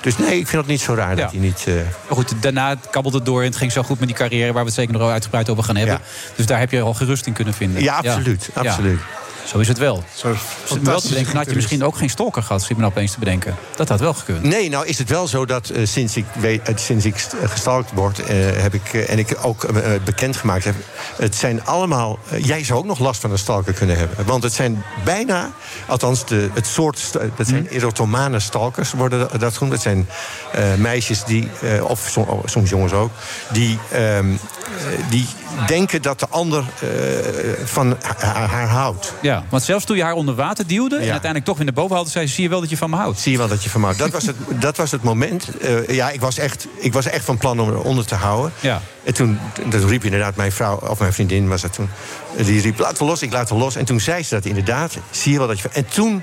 Dus 0.00 0.18
nee, 0.18 0.38
ik 0.38 0.46
vind 0.46 0.62
het 0.62 0.66
niet 0.66 0.80
zo 0.80 0.94
raar 0.94 1.16
dat 1.16 1.30
hij 1.30 1.40
niet. 1.40 1.66
Maar 1.66 2.16
goed, 2.16 2.42
daarna 2.42 2.76
kabbelde 2.90 3.16
het 3.16 3.26
door 3.26 3.40
en 3.40 3.46
het 3.46 3.56
ging 3.56 3.72
zo 3.72 3.82
goed 3.82 3.98
met 3.98 4.08
die 4.08 4.16
carrière... 4.16 4.52
waar 4.52 4.62
we 4.62 4.68
het 4.68 4.78
zeker 4.78 4.92
nog 4.92 5.10
uitgebreid 5.10 5.48
over 5.48 5.64
gaan 5.64 5.76
hebben. 5.76 6.00
Dus 6.36 6.46
daar 6.46 6.58
heb 6.58 6.70
je 6.70 6.80
al 6.80 6.94
gerust 6.94 7.26
in 7.26 7.32
kunnen 7.32 7.54
vinden. 7.54 7.82
ja, 7.82 7.96
absoluut. 7.96 8.50
Ja. 8.54 8.60
absoluut. 8.60 9.00
Zo 9.44 9.58
is 9.58 9.68
het 9.68 9.78
wel. 9.78 10.04
Zo 10.14 10.34
zit 10.64 10.82
wel 10.82 11.00
te 11.00 11.24
had 11.34 11.48
je 11.48 11.54
misschien 11.54 11.84
ook 11.84 11.96
geen 11.96 12.10
stalker 12.10 12.42
gehad... 12.42 12.62
zit 12.62 12.70
me 12.70 12.76
nou 12.82 12.90
opeens 12.92 13.12
te 13.12 13.18
bedenken. 13.18 13.54
Dat 13.76 13.88
had 13.88 14.00
wel 14.00 14.14
gekund. 14.14 14.42
Nee, 14.42 14.68
nou 14.68 14.86
is 14.86 14.98
het 14.98 15.08
wel 15.08 15.26
zo 15.28 15.46
dat 15.46 15.68
eh, 15.68 15.86
sinds 15.86 16.16
ik, 16.16 16.24
weet, 16.38 16.62
eh, 16.68 16.76
sinds 16.76 17.04
ik 17.04 17.14
eh, 17.14 17.48
gestalkt 17.48 17.92
word... 17.92 18.20
heb 18.56 18.74
ik, 18.74 18.92
en 18.94 19.18
ik 19.18 19.36
ook 19.42 19.66
bekendgemaakt 20.04 20.64
heb... 20.64 20.74
het 21.16 21.34
zijn 21.34 21.64
allemaal... 21.64 22.18
jij 22.38 22.64
zou 22.64 22.78
ook 22.78 22.84
nog 22.84 22.98
last 22.98 23.20
van 23.20 23.30
een 23.30 23.38
stalker 23.38 23.72
kunnen 23.72 23.96
hebben. 23.96 24.26
Want 24.26 24.42
het 24.42 24.52
zijn 24.52 24.84
bijna... 25.04 25.50
althans, 25.86 26.26
de, 26.26 26.48
het 26.54 26.66
soort... 26.66 27.10
dat 27.36 27.46
zijn 27.46 27.68
erotomane 27.68 28.40
stalkers 28.40 28.92
worden 28.92 29.18
dat- 29.18 29.40
dat 29.40 29.56
genoemd. 29.56 29.72
Dat 29.72 29.82
zijn 29.82 30.08
meisjes 30.78 31.24
die... 31.24 31.48
of 31.82 32.08
som- 32.10 32.42
soms 32.44 32.70
jongens 32.70 32.92
ook... 32.92 33.10
die, 33.52 33.78
ehm, 33.90 34.26
eh, 34.30 34.38
die 35.10 35.26
denken 35.66 36.02
dat 36.02 36.20
de 36.20 36.28
ander 36.28 36.64
eh, 36.80 36.88
van 37.64 37.96
haar, 38.18 38.68
houdt. 38.68 39.12
Ja, 39.22 39.44
want 39.48 39.62
zelfs 39.62 39.84
toen 39.84 39.96
je 39.96 40.02
haar 40.02 40.12
onder 40.12 40.34
water 40.34 40.66
duwde... 40.66 40.96
en 40.96 41.00
uiteindelijk 41.00 41.44
toch 41.44 41.56
weer 41.56 41.64
naar 41.64 41.74
boven 41.74 41.94
haalde... 41.94 42.10
zei 42.10 42.26
ze, 42.26 42.34
zie 42.34 42.42
je 42.42 42.48
wel 42.50 42.60
dat 42.60 42.70
je 42.70 42.76
van 42.76 42.90
me 42.90 42.96
houdt. 42.96 43.20
Zie 43.20 43.32
je 43.32 43.38
wel 43.38 43.48
dat 43.48 43.62
je 43.62 43.70
van 43.70 43.80
me 43.80 43.86
houdt. 43.86 44.00
Dat 44.00 44.10
was 44.10 44.26
het, 44.26 44.36
dat 44.48 44.76
was 44.76 44.90
het 44.90 45.02
moment. 45.02 45.58
Eh, 45.58 45.88
ja, 45.88 46.10
ik 46.10 46.20
was, 46.20 46.38
echt, 46.38 46.66
ik 46.76 46.92
was 46.92 47.06
echt 47.06 47.24
van 47.24 47.38
plan 47.38 47.60
om 47.60 47.68
eronder 47.68 48.06
te 48.06 48.14
houden. 48.14 48.52
Ja. 48.60 48.80
En 49.04 49.14
toen 49.14 49.38
dat 49.66 49.84
riep 49.84 50.04
inderdaad 50.04 50.36
mijn 50.36 50.52
vrouw, 50.52 50.76
of 50.76 50.98
mijn 50.98 51.12
vriendin 51.12 51.48
was 51.48 51.60
dat 51.60 51.72
toen... 51.72 51.88
eh, 52.36 52.44
die 52.44 52.60
riep, 52.60 52.78
laat 52.78 52.90
het 52.90 53.00
los, 53.00 53.22
ik 53.22 53.32
laat 53.32 53.48
het 53.48 53.58
los. 53.58 53.76
En 53.76 53.84
toen 53.84 54.00
zei 54.00 54.22
ze 54.22 54.34
dat 54.34 54.44
inderdaad. 54.44 54.96
Zie 55.10 55.32
je 55.32 55.38
wel 55.38 55.46
dat 55.46 55.60
je... 55.60 55.68
En 55.72 55.86
toen 55.88 56.22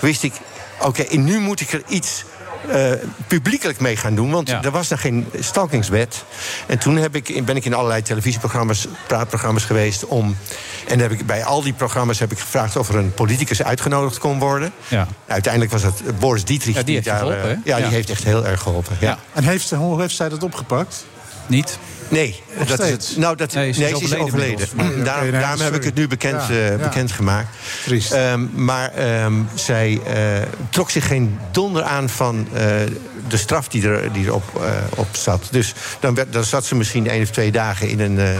wist 0.00 0.22
ik, 0.22 0.32
oké, 0.80 1.16
nu 1.16 1.38
moet 1.38 1.60
ik 1.60 1.72
er 1.72 1.82
iets... 1.88 2.24
eh, 2.68 2.92
publiekelijk 3.26 3.80
mee 3.80 3.96
gaan 3.96 4.14
doen, 4.14 4.30
want 4.30 4.48
Ja. 4.48 4.62
er 4.62 4.70
was 4.70 4.88
nog 4.88 5.00
geen 5.00 5.26
stalkingswet. 5.40 6.24
En 6.66 6.78
toen 6.78 6.96
heb 6.96 7.16
ik, 7.16 7.44
ben 7.44 7.56
ik 7.56 7.64
in 7.64 7.74
allerlei 7.74 8.02
televisieprogramma's, 8.02 8.86
praatprogramma's 9.06 9.64
geweest 9.64 10.06
om. 10.06 10.36
En 10.88 10.98
heb 10.98 11.10
ik, 11.12 11.26
bij 11.26 11.44
al 11.44 11.62
die 11.62 11.72
programma's 11.72 12.18
heb 12.18 12.32
ik 12.32 12.38
gevraagd 12.38 12.76
of 12.76 12.88
er 12.88 12.96
een 12.96 13.14
politicus 13.14 13.62
uitgenodigd 13.62 14.18
kon 14.18 14.38
worden. 14.38 14.72
Ja. 14.88 15.06
Uiteindelijk 15.26 15.72
was 15.72 15.82
het 15.82 16.18
Boris 16.18 16.44
Dietrich. 16.44 16.74
Ja, 16.74 16.82
die 16.82 16.94
heeft 16.94 17.06
daar, 17.06 17.18
geholpen, 17.18 17.50
eh? 17.50 17.56
Ja, 17.64 17.76
die 17.76 17.86
heeft 17.86 18.10
echt 18.10 18.24
heel 18.24 18.46
erg 18.46 18.60
geholpen. 18.62 18.96
Ja. 19.00 19.08
Ja. 19.08 19.18
En 19.32 19.44
heeft, 19.44 19.70
hoe 19.70 20.00
heeft 20.00 20.14
zij 20.16 20.28
dat 20.28 20.42
opgepakt? 20.42 21.04
Niet? 21.46 21.78
Nee, 22.08 22.42
dat 22.66 22.80
is 22.80 22.90
het. 22.90 23.14
Nou, 23.16 23.36
dat, 23.36 23.52
Nee, 23.52 23.72
nee, 23.72 23.96
ze 23.96 24.04
is 24.04 24.14
overleden. 24.14 24.68
Daarom, 25.04 25.30
nee, 25.30 25.40
daarom 25.40 25.60
heb 25.60 25.74
ik 25.74 25.84
het 25.84 25.94
nu 25.94 26.08
bekend, 26.08 26.42
Ja, 26.48 26.54
eh, 26.54 26.68
ja. 26.70 26.76
bekendgemaakt. 26.76 27.48
Triest. 27.84 28.12
Ehm, 28.12 28.64
maar 28.64 28.92
ehm, 28.92 29.32
zij 29.54 30.00
eh, 30.06 30.14
trok 30.70 30.90
zich 30.90 31.06
geen 31.06 31.38
donder 31.50 31.82
aan 31.82 32.08
van 32.08 32.48
eh, 32.52 32.62
de 33.28 33.36
straf 33.36 33.68
die, 33.68 33.88
er, 33.88 34.12
die 34.12 34.26
erop 34.26 34.60
eh, 34.62 34.70
op 34.96 35.08
zat. 35.12 35.48
Dus 35.50 35.74
dan, 36.00 36.14
werd, 36.14 36.32
dan 36.32 36.44
zat 36.44 36.64
ze 36.64 36.74
misschien 36.74 37.08
één 37.08 37.22
of 37.22 37.30
twee 37.30 37.50
dagen 37.50 37.88
in 37.88 38.00
een, 38.00 38.18
eh, 38.18 38.30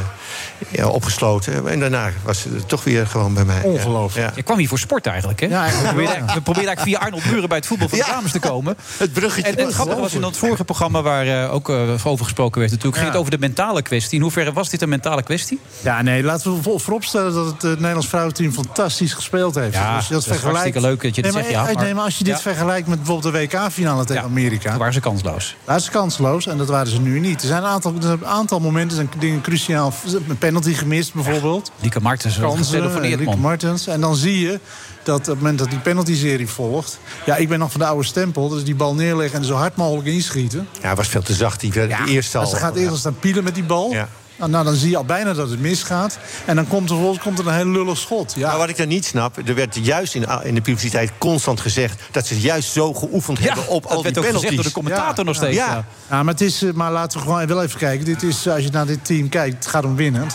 ja, 0.68 0.88
opgesloten. 0.88 1.68
En 1.68 1.80
daarna 1.80 2.10
was 2.22 2.40
ze 2.40 2.66
toch 2.66 2.84
weer 2.84 3.06
gewoon 3.06 3.34
bij 3.34 3.44
mij. 3.44 3.62
Ongelooflijk. 3.62 4.28
Ja. 4.28 4.32
Je 4.36 4.42
kwam 4.42 4.58
hier 4.58 4.68
voor 4.68 4.78
sport 4.78 5.06
eigenlijk, 5.06 5.40
hè? 5.40 5.46
Ja, 5.46 5.62
eigenlijk 5.62 5.94
we, 5.94 6.02
probeerden, 6.04 6.44
we 6.44 6.52
eigenlijk 6.54 6.80
via 6.80 6.98
Arnold 6.98 7.22
Buren 7.22 7.48
bij 7.48 7.58
het 7.58 7.66
voetbal 7.66 7.88
van 7.88 7.98
de 7.98 8.04
dames 8.04 8.32
te 8.32 8.38
komen. 8.38 8.76
Het 8.96 9.12
bruggetje. 9.12 9.52
En 9.52 9.64
het 9.64 9.74
grappige 9.74 10.00
was 10.00 10.14
in 10.14 10.20
dat 10.20 10.36
vorige 10.36 10.64
programma 10.64 11.02
waar 11.02 11.26
eh, 11.26 11.54
ook 11.54 11.68
over 12.04 12.24
gesproken 12.24 12.60
werd... 12.60 12.70
natuurlijk 12.70 12.98
ging 12.98 13.08
het 13.08 13.20
over 13.20 13.30
de 13.30 13.38
mentale 13.38 13.57
kwestie. 13.82 14.16
In 14.16 14.22
hoeverre 14.22 14.52
was 14.52 14.68
dit 14.68 14.82
een 14.82 14.88
mentale 14.88 15.22
kwestie? 15.22 15.60
Ja, 15.82 16.02
nee, 16.02 16.22
laten 16.22 16.54
we 16.56 16.62
voor- 16.62 16.80
vooropstellen 16.80 17.34
dat 17.34 17.46
het, 17.46 17.64
eh, 17.64 17.70
Nederlands 17.70 18.06
vrouwenteam 18.08 18.52
fantastisch 18.52 19.12
gespeeld 19.12 19.54
heeft. 19.54 19.74
Ja, 19.74 19.96
Dus 19.96 20.08
dat 20.08 20.26
is 20.26 20.40
hartstikke 20.40 20.80
leuk 20.80 21.02
dat 21.02 21.14
je 21.14 21.22
nee, 21.22 21.32
zegt, 21.32 21.50
ja, 21.50 21.66
eh, 21.68 21.74
maar- 21.74 21.84
nee, 21.84 21.94
maar 21.94 22.04
als 22.04 22.18
je 22.18 22.24
dit 22.24 22.34
Ja. 22.34 22.40
vergelijkt 22.40 22.88
met 22.88 22.96
bijvoorbeeld 23.02 23.34
de 23.34 23.40
WK-finale 23.40 24.04
tegen 24.04 24.22
Amerika... 24.22 24.76
Waren 24.76 24.92
ze 24.92 25.00
kansloos. 25.00 25.56
Daar 25.64 25.76
is 25.76 25.90
kansloos 25.90 26.46
en 26.46 26.58
dat 26.58 26.68
waren 26.68 26.86
ze 26.92 27.00
nu 27.00 27.20
niet. 27.20 27.40
Er 27.42 27.46
zijn 27.48 27.62
een 27.62 27.68
aantal, 27.68 27.94
een 28.00 28.26
aantal 28.26 28.60
momenten, 28.60 28.96
zijn 28.96 29.10
dingen 29.18 29.40
cruciaal. 29.40 29.92
Een 30.28 30.38
penalty 30.38 30.72
gemist 30.74 31.14
bijvoorbeeld. 31.14 31.70
Lieke 31.80 32.00
Martens, 32.00 32.38
Kansen, 32.38 32.64
getelefoneerd, 32.64 33.20
Lieke. 33.20 33.36
Martens. 33.36 33.86
En 33.86 34.00
dan 34.00 34.16
zie 34.16 34.40
je 34.40 34.60
dat 35.08 35.20
op 35.20 35.26
het 35.26 35.36
moment 35.36 35.58
dat 35.58 35.70
die 35.70 35.78
penalty-serie 35.78 36.48
volgt... 36.48 36.98
Ja, 37.26 37.36
ik 37.36 37.48
ben 37.48 37.58
nog 37.58 37.70
van 37.70 37.80
de 37.80 37.86
oude 37.86 38.04
stempel. 38.04 38.48
Dus 38.48 38.64
die 38.64 38.74
bal 38.74 38.94
neerleggen 38.94 39.38
en 39.38 39.44
zo 39.44 39.54
hard 39.54 39.76
mogelijk 39.76 40.08
inschieten. 40.08 40.68
Ja, 40.72 40.86
hij 40.86 40.94
was 40.94 41.08
veel 41.08 41.22
te 41.22 41.34
zacht. 41.34 41.60
Die 41.60 41.72
werd 41.72 41.90
de 41.90 42.12
eerste 42.12 42.38
al. 42.38 42.42
Maar 42.42 42.52
ze 42.52 42.58
gaat 42.58 42.76
eerst 42.76 42.96
staan 42.96 43.18
pielen 43.18 43.44
met 43.44 43.54
die 43.54 43.64
bal. 43.64 43.94
Nou, 44.38 44.50
nou, 44.50 44.64
dan 44.64 44.74
zie 44.74 44.90
je 44.90 44.96
al 44.96 45.04
bijna 45.04 45.32
dat 45.32 45.50
het 45.50 45.60
misgaat. 45.60 46.18
En 46.44 46.56
dan 46.56 46.68
komt 46.68 46.82
er 46.82 46.94
vervolgens 46.94 47.24
komt 47.24 47.38
er 47.38 47.46
een 47.46 47.54
heel 47.54 47.66
lullig 47.66 47.98
schot. 47.98 48.32
Ja. 48.36 48.48
Maar 48.48 48.58
wat 48.58 48.68
ik 48.68 48.76
dan 48.76 48.88
niet 48.88 49.04
snap, 49.04 49.48
er 49.48 49.54
werd 49.54 49.78
juist 49.82 50.14
in, 50.14 50.26
in 50.42 50.54
de 50.54 50.60
publiciteit 50.60 51.10
constant 51.18 51.60
gezegd... 51.60 52.02
dat 52.10 52.26
ze 52.26 52.40
juist 52.40 52.72
zo 52.72 52.94
geoefend 52.94 53.38
hebben 53.38 53.68
op 53.68 53.82
dat 53.82 53.92
al 53.92 54.02
die 54.02 54.12
werd 54.12 54.18
ook 54.18 54.24
gezegd 54.24 54.42
penalties. 54.42 54.54
door 54.54 54.64
de 54.64 54.88
commentator 54.88 55.24
nog 55.24 55.34
steeds, 55.34 55.56
Ja. 55.56 55.84
Ja, 56.10 56.22
maar, 56.22 56.32
het 56.32 56.42
is, 56.42 56.62
eh, 56.62 56.72
maar 56.72 56.92
laten 56.92 57.18
we 57.18 57.24
gewoon 57.24 57.46
wel 57.46 57.62
even 57.62 57.78
kijken. 57.78 58.04
Dit 58.04 58.22
is, 58.22 58.48
als 58.48 58.62
je 58.62 58.70
naar 58.70 58.86
dit 58.86 59.04
team 59.04 59.28
kijkt, 59.28 59.54
het 59.54 59.66
gaat 59.66 59.84
om 59.84 59.96
winnen. 59.96 60.26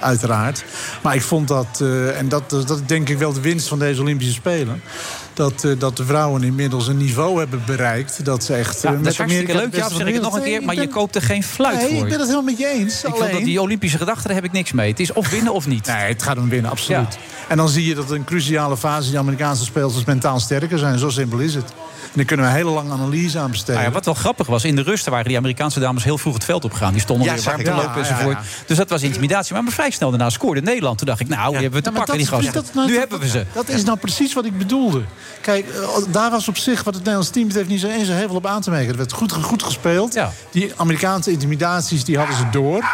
Uiteraard. 0.00 0.64
Maar 1.02 1.14
ik 1.14 1.22
vond 1.22 1.48
dat, 1.48 1.80
eh, 1.80 2.18
en 2.18 2.28
dat, 2.28 2.50
dat 2.50 2.70
is 2.70 2.86
denk 2.86 3.08
ik 3.08 3.18
wel 3.18 3.32
de 3.32 3.40
winst 3.40 3.68
van 3.68 3.78
deze 3.78 4.00
Olympische 4.00 4.32
Spelen... 4.32 4.82
dat, 5.34 5.64
eh, 5.64 5.70
dat 5.78 5.96
de 5.96 6.04
vrouwen 6.04 6.42
inmiddels 6.42 6.88
een 6.88 6.96
niveau 6.96 7.38
hebben 7.38 7.62
bereikt... 7.66 8.24
dat 8.24 8.44
ze 8.44 8.54
echt... 8.54 8.82
Ja, 8.82 8.88
eh, 8.88 8.94
dat 8.94 9.02
met 9.02 9.12
is 9.12 9.18
hartstikke 9.18 9.54
leuk, 9.54 9.74
ja, 9.74 9.88
zeg 9.88 10.06
ik 10.06 10.14
het 10.14 10.22
nog 10.22 10.36
een 10.36 10.42
keer. 10.42 10.62
Maar 10.62 10.74
je 10.74 10.88
koopt 10.88 11.14
er 11.14 11.22
geen 11.22 11.42
fluit 11.42 11.76
Nee, 11.76 11.88
voor. 11.88 11.96
ik 11.96 12.08
ben 12.08 12.18
het 12.18 12.20
helemaal 12.20 12.42
met 12.42 12.58
je 12.58 12.66
eens. 12.66 13.04
Ik 13.04 13.14
vind 13.16 13.32
dat 13.32 13.44
die 13.44 13.60
Olympische 13.60 13.98
gedachten, 13.98 14.24
daar 14.24 14.34
heb 14.34 14.44
ik 14.44 14.52
niks 14.52 14.72
mee. 14.72 14.90
Het 14.90 15.00
is 15.00 15.12
of 15.12 15.30
winnen 15.30 15.52
of 15.52 15.66
niet. 15.66 15.86
Nee, 15.86 15.96
het 15.96 16.22
gaat 16.22 16.38
om 16.38 16.48
winnen, 16.48 16.70
absoluut. 16.70 17.18
En 17.48 17.56
dan 17.56 17.68
zie 17.68 17.86
je 17.86 17.94
dat 17.94 18.10
in 18.10 18.14
een 18.14 18.24
cruciale 18.24 18.76
fase... 18.76 19.10
die 19.10 19.18
Amerikaanse 19.18 19.64
speelsters 19.64 20.04
mentaal 20.04 20.40
sterker 20.40 20.78
zijn. 20.78 20.98
Zo 20.98 21.08
simpel 21.08 21.38
is 21.38 21.54
het. 21.54 21.72
En 22.06 22.12
daar 22.14 22.24
kunnen 22.24 22.46
we 22.46 22.52
een 22.52 22.58
hele 22.58 22.70
lange 22.70 22.92
analyse 22.92 23.38
aan 23.38 23.50
besteden. 23.50 23.74
Nou 23.74 23.86
ja, 23.86 23.92
wat 23.92 24.04
wel 24.04 24.14
grappig 24.14 24.46
was, 24.46 24.64
in 24.64 24.76
de 24.76 24.82
rust 24.82 25.08
waren 25.08 25.24
die 25.26 25.36
Amerikaanse 25.36 25.80
dames 25.80 26.04
heel 26.04 26.18
vroeg 26.18 26.34
het 26.34 26.44
veld 26.44 26.64
opgegaan. 26.64 26.92
Die 26.92 27.00
stonden 27.00 27.26
Ja, 27.26 27.34
weer 27.34 27.42
warm 27.44 27.58
ik. 27.58 27.64
te 27.64 27.70
Ja, 27.70 27.76
lopen 27.76 28.02
ja, 28.02 28.08
enzovoort. 28.08 28.36
ja. 28.36 28.42
Dus 28.66 28.76
dat 28.76 28.90
was 28.90 29.02
intimidatie. 29.02 29.54
Maar, 29.54 29.62
maar 29.62 29.72
vrij 29.72 29.90
snel 29.90 30.10
daarna 30.10 30.30
scoorde 30.30 30.60
Nederland. 30.60 30.98
Toen 30.98 31.06
dacht 31.06 31.20
ik, 31.20 31.28
nou, 31.28 31.52
die 31.52 31.60
hebben 31.60 31.78
we 31.82 31.84
te 31.90 31.92
pakken, 31.92 32.16
die 32.16 32.26
gasten. 32.26 32.64
nu 32.74 32.86
dat- 32.86 32.96
hebben 32.96 33.18
we 33.20 33.28
ze. 33.28 33.44
Dat 33.52 33.68
is 33.68 33.84
nou 33.84 33.98
precies 33.98 34.32
wat 34.34 34.44
ik 34.44 34.58
bedoelde. 34.58 35.02
Kijk, 35.40 35.68
eh, 35.68 35.88
daar 36.08 36.30
was 36.30 36.48
op 36.48 36.56
zich 36.56 36.76
wat 36.76 36.94
het 36.94 37.02
Nederlands 37.02 37.30
team 37.30 37.46
betreft 37.46 37.68
niet 37.68 37.80
zo 37.80 37.88
eens 37.88 38.08
heel 38.08 38.26
veel 38.26 38.36
op 38.36 38.46
aan 38.46 38.60
te 38.60 38.70
merken. 38.70 38.88
Het 38.88 38.96
werd 38.96 39.12
goed, 39.12 39.32
goed 39.32 39.62
gespeeld. 39.62 40.18
Die 40.50 40.72
Amerikaanse 40.76 41.30
intimidaties 41.30 42.04
die 42.04 42.18
hadden 42.18 42.36
ze 42.36 42.50
door. 42.50 42.84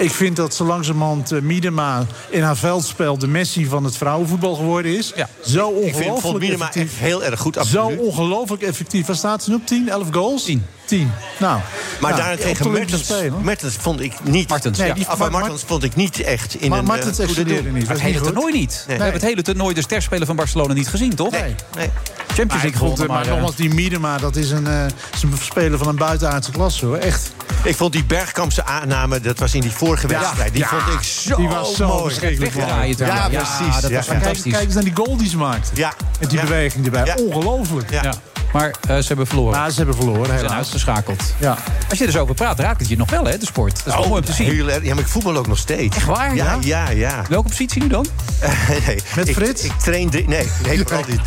Ik 0.00 0.10
vind 0.10 0.36
dat 0.36 0.54
zo 0.54 0.64
langzamerhand 0.64 1.32
uh, 1.32 1.40
Miedema 1.40 2.06
in 2.30 2.42
haar 2.42 2.56
veldspel 2.56 3.18
de 3.18 3.26
Messi 3.26 3.66
van 3.66 3.84
het 3.84 3.96
vrouwenvoetbal 3.96 4.54
geworden 4.54 4.96
is. 4.96 5.12
Zo 5.46 5.70
Ik 5.70 5.82
vind, 5.82 5.92
vond 5.94 6.06
ongelooflijk 6.06 6.38
Miedema 6.38 6.68
effectief. 6.68 6.92
echt 6.92 7.00
heel 7.00 7.24
erg 7.24 7.40
goed, 7.40 7.54
Zo 7.54 7.60
absoluut. 7.60 7.98
ongelooflijk 8.00 8.62
effectief. 8.62 9.06
Waar 9.06 9.16
staat 9.16 9.42
ze 9.42 9.50
nu 9.50 9.56
op? 9.56 9.66
10, 9.66 9.88
11 9.88 10.06
goals? 10.10 10.44
10. 10.44 10.64
10. 10.90 11.12
Nou, 11.38 11.60
Maar 12.00 12.10
ja, 12.10 12.16
daarentegen 12.16 12.70
Mertens, 12.72 13.02
Spelen. 13.04 13.44
Mertens 13.44 13.74
vond 13.80 14.00
ik 14.00 14.12
niet... 14.22 14.48
Martens, 14.48 14.78
nee, 14.78 14.86
ja. 14.88 14.94
die, 14.94 15.06
Maar- 15.06 15.18
maar, 15.18 15.30
maar- 15.30 15.40
Martens 15.40 15.62
vond 15.66 15.82
ik 15.82 15.94
niet 15.96 16.20
echt 16.20 16.54
in 16.54 16.70
Maar 16.70 16.78
een... 16.78 16.84
Martens 16.84 17.18
eh, 17.18 17.26
goede 17.26 17.44
niet. 17.44 17.72
Maar 17.72 17.88
het 17.88 18.00
hele 18.00 18.20
toernooi 18.20 18.52
niet. 18.52 18.84
We 18.86 18.92
hebben 18.92 19.12
het 19.12 19.22
hele 19.22 19.42
toernooi, 19.42 19.74
de 19.74 19.80
sterspeler 19.82 20.26
van 20.26 20.36
Barcelona, 20.36 20.72
niet 20.74 20.88
gezien, 20.88 21.14
toch? 21.14 21.30
Nee. 21.30 21.54
nee. 21.76 21.90
Champions 22.26 22.62
League 22.62 22.78
vond, 22.78 22.78
gewonnen, 22.78 22.98
het- 22.98 23.06
maar 23.08 23.16
maar... 23.16 23.24
eh, 23.24 23.30
nogmaals, 23.30 23.56
die 23.56 23.74
Miedema, 23.74 24.18
dat 24.18 24.36
is 24.36 24.50
een, 24.50 24.66
eh, 24.66 24.84
is 25.14 25.22
een 25.22 25.32
speler 25.42 25.78
van 25.78 25.88
een 25.88 25.96
buitenaardse 25.96 26.50
klasse, 26.50 26.86
hoor. 26.86 26.96
Echt. 26.96 27.32
Ik 27.64 27.76
vond 27.76 27.92
die 27.92 28.04
Bergkampse 28.04 28.64
aanname, 28.64 29.20
dat 29.20 29.38
was 29.38 29.54
in 29.54 29.60
die 29.60 29.70
vorige 29.70 30.08
Ja, 30.08 30.18
wedstrijd... 30.20 30.52
die 30.52 30.60
ja. 30.62 30.68
vond 30.68 30.94
ik 30.98 31.02
zo 31.02 31.36
Die 31.36 31.48
was 31.48 31.74
zo 31.76 31.86
mooi. 31.86 32.02
verschrikkelijk 32.02 32.54
mooi. 32.54 32.94
Ja, 32.98 33.06
Ja, 33.06 33.28
precies. 33.28 33.80
dat 33.80 33.90
Ja, 33.90 33.96
was 33.96 34.06
Kijk, 34.06 34.20
fantastisch. 34.20 34.52
kijk 34.52 34.64
eens 34.64 34.74
naar 34.74 34.84
die 34.84 34.94
goal 34.96 35.16
die 35.16 35.28
ze 35.28 35.36
maakte. 35.36 35.70
Ja. 35.74 35.92
Met 36.20 36.30
die 36.30 36.38
Ja. 36.38 36.44
beweging 36.44 36.84
erbij. 36.84 37.04
Ja. 37.04 37.14
Ongelooflijk. 37.14 37.90
Ja. 37.90 38.14
Maar 38.52 38.74
eh, 38.88 38.96
ze 38.96 39.06
hebben 39.06 39.26
verloren. 39.26 39.58
Ja, 39.58 39.70
ze 39.70 39.76
hebben 39.76 39.94
verloren, 39.94 40.22
Ze 40.24 40.28
zijn 40.30 40.40
helaas. 40.40 40.56
uitgeschakeld. 40.56 41.22
Ja. 41.38 41.56
Als 41.90 41.98
je 41.98 42.06
er 42.06 42.12
zo 42.12 42.22
over 42.22 42.34
praat, 42.34 42.58
raakt 42.58 42.80
het 42.80 42.88
je 42.88 42.96
nog 42.96 43.10
wel, 43.10 43.24
hè, 43.24 43.38
de 43.38 43.46
sport. 43.46 43.76
Dat 43.76 43.86
is 43.86 43.92
wel 43.92 44.02
Oh, 44.02 44.08
mooi 44.08 44.20
om 44.20 44.26
te 44.26 44.32
zien. 44.32 44.46
heel 44.50 44.70
erg. 44.70 44.84
Ja, 44.84 44.94
maar 44.94 45.02
ik 45.02 45.08
voetbal 45.08 45.36
ook 45.36 45.46
nog 45.46 45.58
steeds. 45.58 45.96
Echt 45.96 46.06
waar? 46.06 46.34
Ja, 46.34 46.56
ja, 46.60 46.90
ja. 46.90 47.22
Welke 47.28 47.48
positie 47.48 47.82
nu 47.82 47.88
dan? 47.88 48.06
nee. 48.86 48.98
Met 49.16 49.30
Frits? 49.30 49.62
Ik 49.62 49.72
train... 49.72 50.10
drie- 50.10 50.28
Nee, 50.28 50.48
nee 50.66 50.78
vooral 50.86 51.04
niet. 51.08 51.20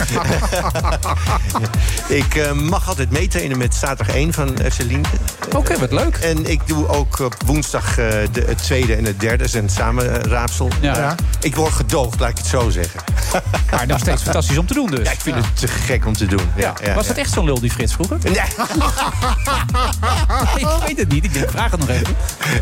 ik 2.26 2.36
eh, 2.36 2.52
mag 2.52 2.88
altijd 2.88 3.12
meetrainen 3.12 3.58
met 3.58 3.76
zaterdag 3.76 4.16
1 4.16 4.34
van 4.34 4.58
FC 4.72 4.82
Lienke. 4.82 5.10
Oké, 5.56 5.80
wat 5.80 5.92
leuk. 5.92 6.16
En 6.18 6.50
ik 6.50 6.62
doe 6.68 6.88
ook 6.88 7.20
op 7.20 7.36
woensdag 7.46 7.90
eh, 7.90 7.96
de, 8.32 8.44
het 8.48 8.58
tweede 8.58 8.96
en 8.96 9.06
het 9.06 9.20
derde. 9.20 9.48
zijn 9.48 9.70
samen 9.70 10.24
eh, 10.24 10.32
raapsel. 10.32 10.70
Ja. 10.82 10.98
Ja. 10.98 11.16
Ik 11.42 11.56
word 11.56 11.74
gedoogd, 11.74 12.20
laat 12.20 12.30
ik 12.30 12.38
het 12.38 12.46
zo 12.48 12.70
zeggen. 12.70 13.00
Maar 13.72 13.88
nog 13.88 14.00
steeds 14.00 14.22
fantastisch 14.22 14.58
om 14.58 14.66
te 14.68 14.74
doen 14.74 14.90
dus. 14.90 15.06
Ja, 15.06 15.12
ik 15.12 15.20
vind 15.22 15.36
het 15.36 15.46
te 15.60 15.68
gek 15.68 16.06
om 16.06 16.14
te 16.14 16.26
doen. 16.26 16.42
Ja, 16.56 16.74
ja, 16.84 16.94
Was 16.94 17.08
ja. 17.08 17.13
Het 17.16 17.26
echt 17.26 17.34
zo'n 17.34 17.46
lul, 17.46 17.60
die 17.60 17.72
Frits, 17.72 17.94
vroeger? 17.94 18.18
Nee. 18.24 18.34
ik 20.64 20.68
weet 20.88 20.98
het 20.98 21.10
niet. 21.12 21.24
Ik 21.24 21.34
denk, 21.34 21.50
vraag 21.50 21.72
het 21.72 21.80
nog 21.80 21.90
even. 21.90 22.16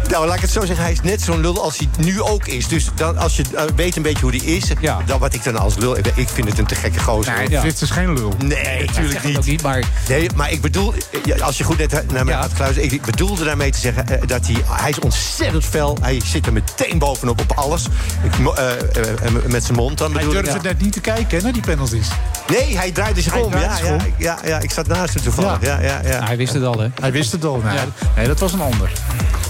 Nou, 0.10 0.26
laat 0.28 0.36
ik 0.36 0.42
het 0.42 0.52
zo 0.52 0.66
zeggen. 0.66 0.84
Hij 0.84 0.92
is 0.94 1.02
net 1.02 1.22
zo'n 1.22 1.40
lul 1.42 1.64
als 1.64 1.78
hij 1.78 1.90
nu 1.98 2.22
ook 2.22 2.48
is. 2.48 2.68
Dus 2.68 2.90
dan, 2.96 3.18
als 3.18 3.36
je 3.36 3.44
eh, 3.56 3.64
weet 3.76 3.96
een 3.96 4.02
beetje 4.02 4.22
hoe 4.22 4.32
die 4.32 4.44
is... 4.44 4.64
Ja. 4.80 5.00
dan 5.06 5.20
wat 5.20 5.34
ik 5.34 5.44
dan 5.44 5.58
als 5.58 5.76
lul... 5.78 5.98
Ik 5.98 6.30
vind 6.30 6.50
het 6.50 6.58
een 6.60 6.66
te 6.66 6.76
gekke 6.76 7.00
gozer. 7.00 7.34
Nee, 7.38 7.50
Ja. 7.50 7.60
Frits 7.60 7.82
is 7.82 7.90
geen 7.90 8.14
lul. 8.14 8.34
Nee, 8.38 8.86
natuurlijk 8.86 9.24
niet. 9.24 9.38
ook 9.38 9.46
niet, 9.46 9.62
maar... 9.62 9.84
Nee, 10.08 10.30
maar 10.36 10.52
ik 10.52 10.62
bedoel, 10.62 10.94
ja, 11.24 11.38
als 11.46 11.58
je 11.58 11.64
goed 11.64 11.78
net 11.78 12.12
naar 12.12 12.26
mij 12.26 12.34
Ja. 12.34 12.48
geluisterd... 12.54 12.92
ik 12.92 13.02
bedoelde 13.02 13.44
daarmee 13.44 13.72
te 13.72 13.80
zeggen 13.80 14.08
eh, 14.08 14.28
dat 14.28 14.46
hij... 14.46 14.56
Hij 14.68 14.90
is 14.90 15.00
ontzettend 15.00 15.66
fel. 15.66 15.98
Hij 16.02 16.22
zit 16.26 16.46
er 16.46 16.54
meteen 16.54 17.00
bovenop 17.00 17.42
op 17.42 17.52
alles. 17.58 17.86
Ik, 18.24 18.56
eh, 18.56 18.72
eh, 18.72 18.80
eh, 19.26 19.32
met 19.48 19.64
zijn 19.64 19.78
mond 19.78 19.98
dan 19.98 20.12
Hij 20.14 20.20
bedoel 20.26 20.40
ik. 20.40 20.46
durfde 20.46 20.68
net 20.68 20.82
niet 20.82 20.94
te 20.94 21.00
kijken 21.02 21.38
hè, 21.38 21.44
naar 21.44 21.54
die 21.54 21.62
penalties. 21.62 22.08
Nee, 22.48 22.78
hij 22.78 22.92
draaide 22.92 23.22
zich 23.22 23.34
Hij 23.34 23.42
om. 23.42 23.52
Ja, 23.58 23.76
zich 23.76 23.88
ja, 23.88 23.94
om. 23.94 24.00
ja, 24.18 24.41
ja, 24.46 24.60
ik 24.60 24.72
zat 24.72 24.88
naast 24.88 25.14
hem 25.14 25.24
toevallig. 25.24 25.62
Ja. 25.62 25.80
Ja, 25.80 26.00
ja, 26.04 26.10
Nou, 26.10 26.24
hij 26.24 26.38
wist 26.38 26.54
het 26.54 26.64
al, 26.64 26.80
hè. 26.80 26.88
Hij 27.02 27.12
wist 27.12 27.32
het 27.32 27.46
al. 27.46 27.58
Nee, 27.64 27.74
Ja. 27.76 27.86
nee 28.16 28.28
dat 28.28 28.40
was 28.40 28.54
een 28.54 28.62
ander. 28.62 28.92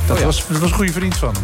Dat, 0.08 0.18
Oh 0.18 0.24
was, 0.24 0.48
dat 0.48 0.58
was 0.60 0.70
een 0.70 0.76
goede 0.76 0.92
vriend 0.92 1.18
van 1.18 1.34
hem. 1.34 1.44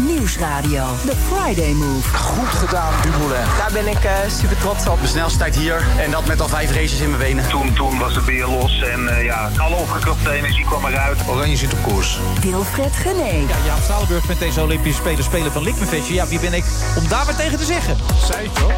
Nieuwsradio. 0.00 0.84
The 1.06 1.16
Friday 1.16 1.72
Move. 1.72 2.16
Goed 2.16 2.48
gedaan, 2.48 2.92
Dumoulin. 3.02 3.44
Daar 3.58 3.70
ben 3.72 3.86
ik 3.86 4.04
eh, 4.04 4.12
super 4.40 4.58
trots 4.58 4.86
op. 4.86 5.00
De 5.00 5.06
snelste 5.06 5.38
tijd 5.38 5.56
hier 5.56 5.82
en 5.98 6.10
dat 6.10 6.26
met 6.26 6.40
al 6.40 6.48
vijf 6.48 6.74
races 6.74 7.00
in 7.00 7.08
mijn 7.08 7.22
benen. 7.22 7.48
Toen, 7.48 7.72
toen 7.74 7.98
was 7.98 8.14
het 8.14 8.24
weer 8.24 8.46
los 8.46 8.82
en 8.82 9.08
eh, 9.08 9.24
ja, 9.24 9.50
alle 9.56 9.76
opgekropte 9.76 10.30
energie 10.30 10.64
kwam 10.64 10.84
eruit. 10.84 11.18
Oranje 11.28 11.56
zit 11.56 11.72
op 11.72 11.82
koers. 11.82 12.18
Wilfred 12.40 12.96
Gené. 12.96 13.32
Ja, 13.48 13.56
Jaap 13.66 13.82
Stalenburg 13.82 14.28
met 14.28 14.38
deze 14.38 14.62
Olympische 14.62 15.00
Spelen 15.00 15.24
spelen 15.24 15.52
van 15.52 15.62
Likmefestje. 15.62 16.14
Ja, 16.14 16.26
wie 16.26 16.40
ben 16.40 16.52
ik 16.52 16.64
om 16.98 17.08
daar 17.08 17.26
wat 17.26 17.36
tegen 17.36 17.58
te 17.58 17.64
zeggen? 17.64 17.96
Ik 18.42 18.54
toch? 18.54 18.72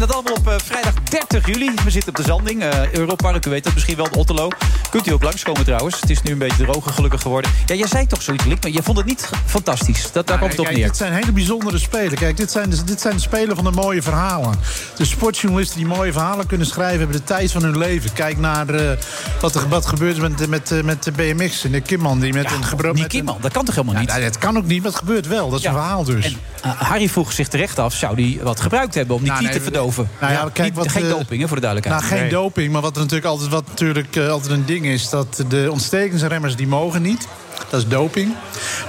Dat 0.00 0.12
allemaal 0.14 0.32
op 0.34 0.48
eh, 0.48 0.54
vrijdag 0.64 0.94
30 0.94 1.46
juli. 1.46 1.70
We 1.84 1.90
zitten 1.90 2.08
op 2.10 2.16
de 2.16 2.22
Zanding, 2.22 2.62
eh 2.62 2.92
Europark, 2.92 3.46
u 3.46 3.50
weet 3.50 3.64
het 3.64 3.74
misschien 3.74 3.96
wel, 3.96 4.10
de 4.10 4.18
Otterlo. 4.18 4.48
Kunt 4.90 5.06
u 5.06 5.12
ook 5.12 5.22
langskomen 5.22 5.64
trouwens. 5.64 6.00
Het 6.00 6.10
is 6.10 6.22
nu 6.22 6.32
een 6.32 6.38
beetje 6.38 6.64
droger 6.64 6.92
gelukkig 6.92 7.22
geworden. 7.22 7.50
Ja, 7.66 7.74
jij 7.74 7.86
zei 7.86 8.06
toch 8.06 8.22
zoiets, 8.22 8.44
Lik, 8.44 8.62
maar 8.62 8.72
je 8.72 8.82
vond 8.82 8.96
het 8.96 9.06
niet 9.06 9.30
fantastisch. 9.46 10.12
Dat, 10.12 10.26
daar 10.26 10.38
komt 10.38 10.50
het 10.50 10.60
op 10.60 10.64
Kijk, 10.64 10.76
neer. 10.78 10.86
Dit 10.86 10.96
zijn 10.96 11.12
hele 11.12 11.32
bijzondere 11.32 11.78
spelen. 11.78 12.18
Kijk, 12.18 12.36
dit 12.36 12.50
zijn, 12.50 12.70
de, 12.70 12.84
dit 12.84 13.00
zijn 13.00 13.14
de 13.14 13.20
spelen 13.20 13.56
van 13.56 13.64
de 13.64 13.70
mooie 13.70 14.02
verhalen. 14.02 14.54
De 14.96 15.04
sportjournalisten 15.04 15.78
die 15.78 15.86
mooie 15.86 16.12
verhalen 16.12 16.46
kunnen 16.46 16.66
schrijven... 16.66 16.98
hebben 16.98 17.16
de 17.16 17.24
tijd 17.24 17.52
van 17.52 17.62
hun 17.62 17.78
leven. 17.78 18.12
Kijk 18.12 18.38
naar 18.38 18.68
eh, 18.68 18.96
wat 19.40 19.54
er 19.54 19.68
wat 19.68 19.86
gebeurt 19.86 20.18
met, 20.20 20.48
met, 20.48 20.84
met 20.84 21.02
de 21.02 21.12
BMX 21.12 21.64
en 21.64 21.72
de 21.72 21.80
Kimman. 21.80 22.20
Die 22.20 22.32
met 22.32 22.50
een 22.52 22.64
gebroken... 22.64 22.96
Die 22.98 23.06
Kimman, 23.06 23.38
dat 23.40 23.52
kan 23.52 23.64
toch 23.64 23.74
helemaal 23.74 24.00
niet? 24.00 24.10
Ja, 24.10 24.18
dat 24.18 24.38
kan 24.38 24.56
ook 24.56 24.66
niet, 24.66 24.82
maar 24.82 24.90
het 24.90 25.00
gebeurt 25.00 25.26
wel. 25.26 25.50
Dat 25.50 25.58
is 25.58 25.64
Ja. 25.64 25.70
een 25.70 25.76
verhaal 25.76 26.04
dus. 26.04 26.24
En 26.24 26.70
Harry 26.70 27.08
vroeg 27.08 27.32
zich 27.32 27.48
terecht 27.48 27.78
af, 27.78 27.94
zou 27.94 28.16
die 28.16 28.40
wat 28.42 28.60
gebruikt 28.60 28.94
hebben 28.94 29.16
om 29.16 29.22
die 29.22 29.32
Nou, 29.32 29.42
te 29.42 29.48
nee, 29.48 29.89
nou 29.96 30.32
ja, 30.32 30.48
kijk, 30.52 30.74
wat, 30.74 30.88
geen 30.88 31.02
eh, 31.02 31.10
doping, 31.10 31.40
hè, 31.40 31.48
voor 31.48 31.60
de 31.60 31.66
Nou, 31.66 31.80
duidelijkheid. 31.80 32.20
geen 32.20 32.30
doping, 32.30 32.72
maar 32.72 32.82
wat, 32.82 32.94
er 32.94 33.02
natuurlijk 33.02 33.28
altijd, 33.28 33.50
wat 33.50 33.66
natuurlijk 33.66 34.16
eh, 34.16 34.28
altijd 34.28 34.52
een 34.52 34.66
ding 34.66 34.86
is... 34.86 35.08
dat 35.08 35.44
de 35.48 35.68
ontstekingsremmers 35.70 36.56
die 36.56 36.66
mogen 36.66 37.02
niet. 37.02 37.28
Dat 37.68 37.80
is 37.80 37.88
doping. 37.88 38.34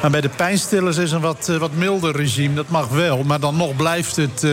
Maar 0.02 0.12
bij 0.12 0.22
de 0.22 0.30
pijnstillers 0.30 0.98
is 0.98 1.12
een 1.12 1.22
wat, 1.22 1.50
eh, 1.50 1.58
wat 1.58 1.74
milder 1.74 2.16
regime. 2.16 2.54
Dat 2.56 2.70
mag 2.70 2.88
wel, 2.88 3.24
maar 3.24 3.40
dan 3.40 3.56
nog 3.56 3.76
blijft 3.76 4.16
het 4.16 4.44
eh, 4.44 4.52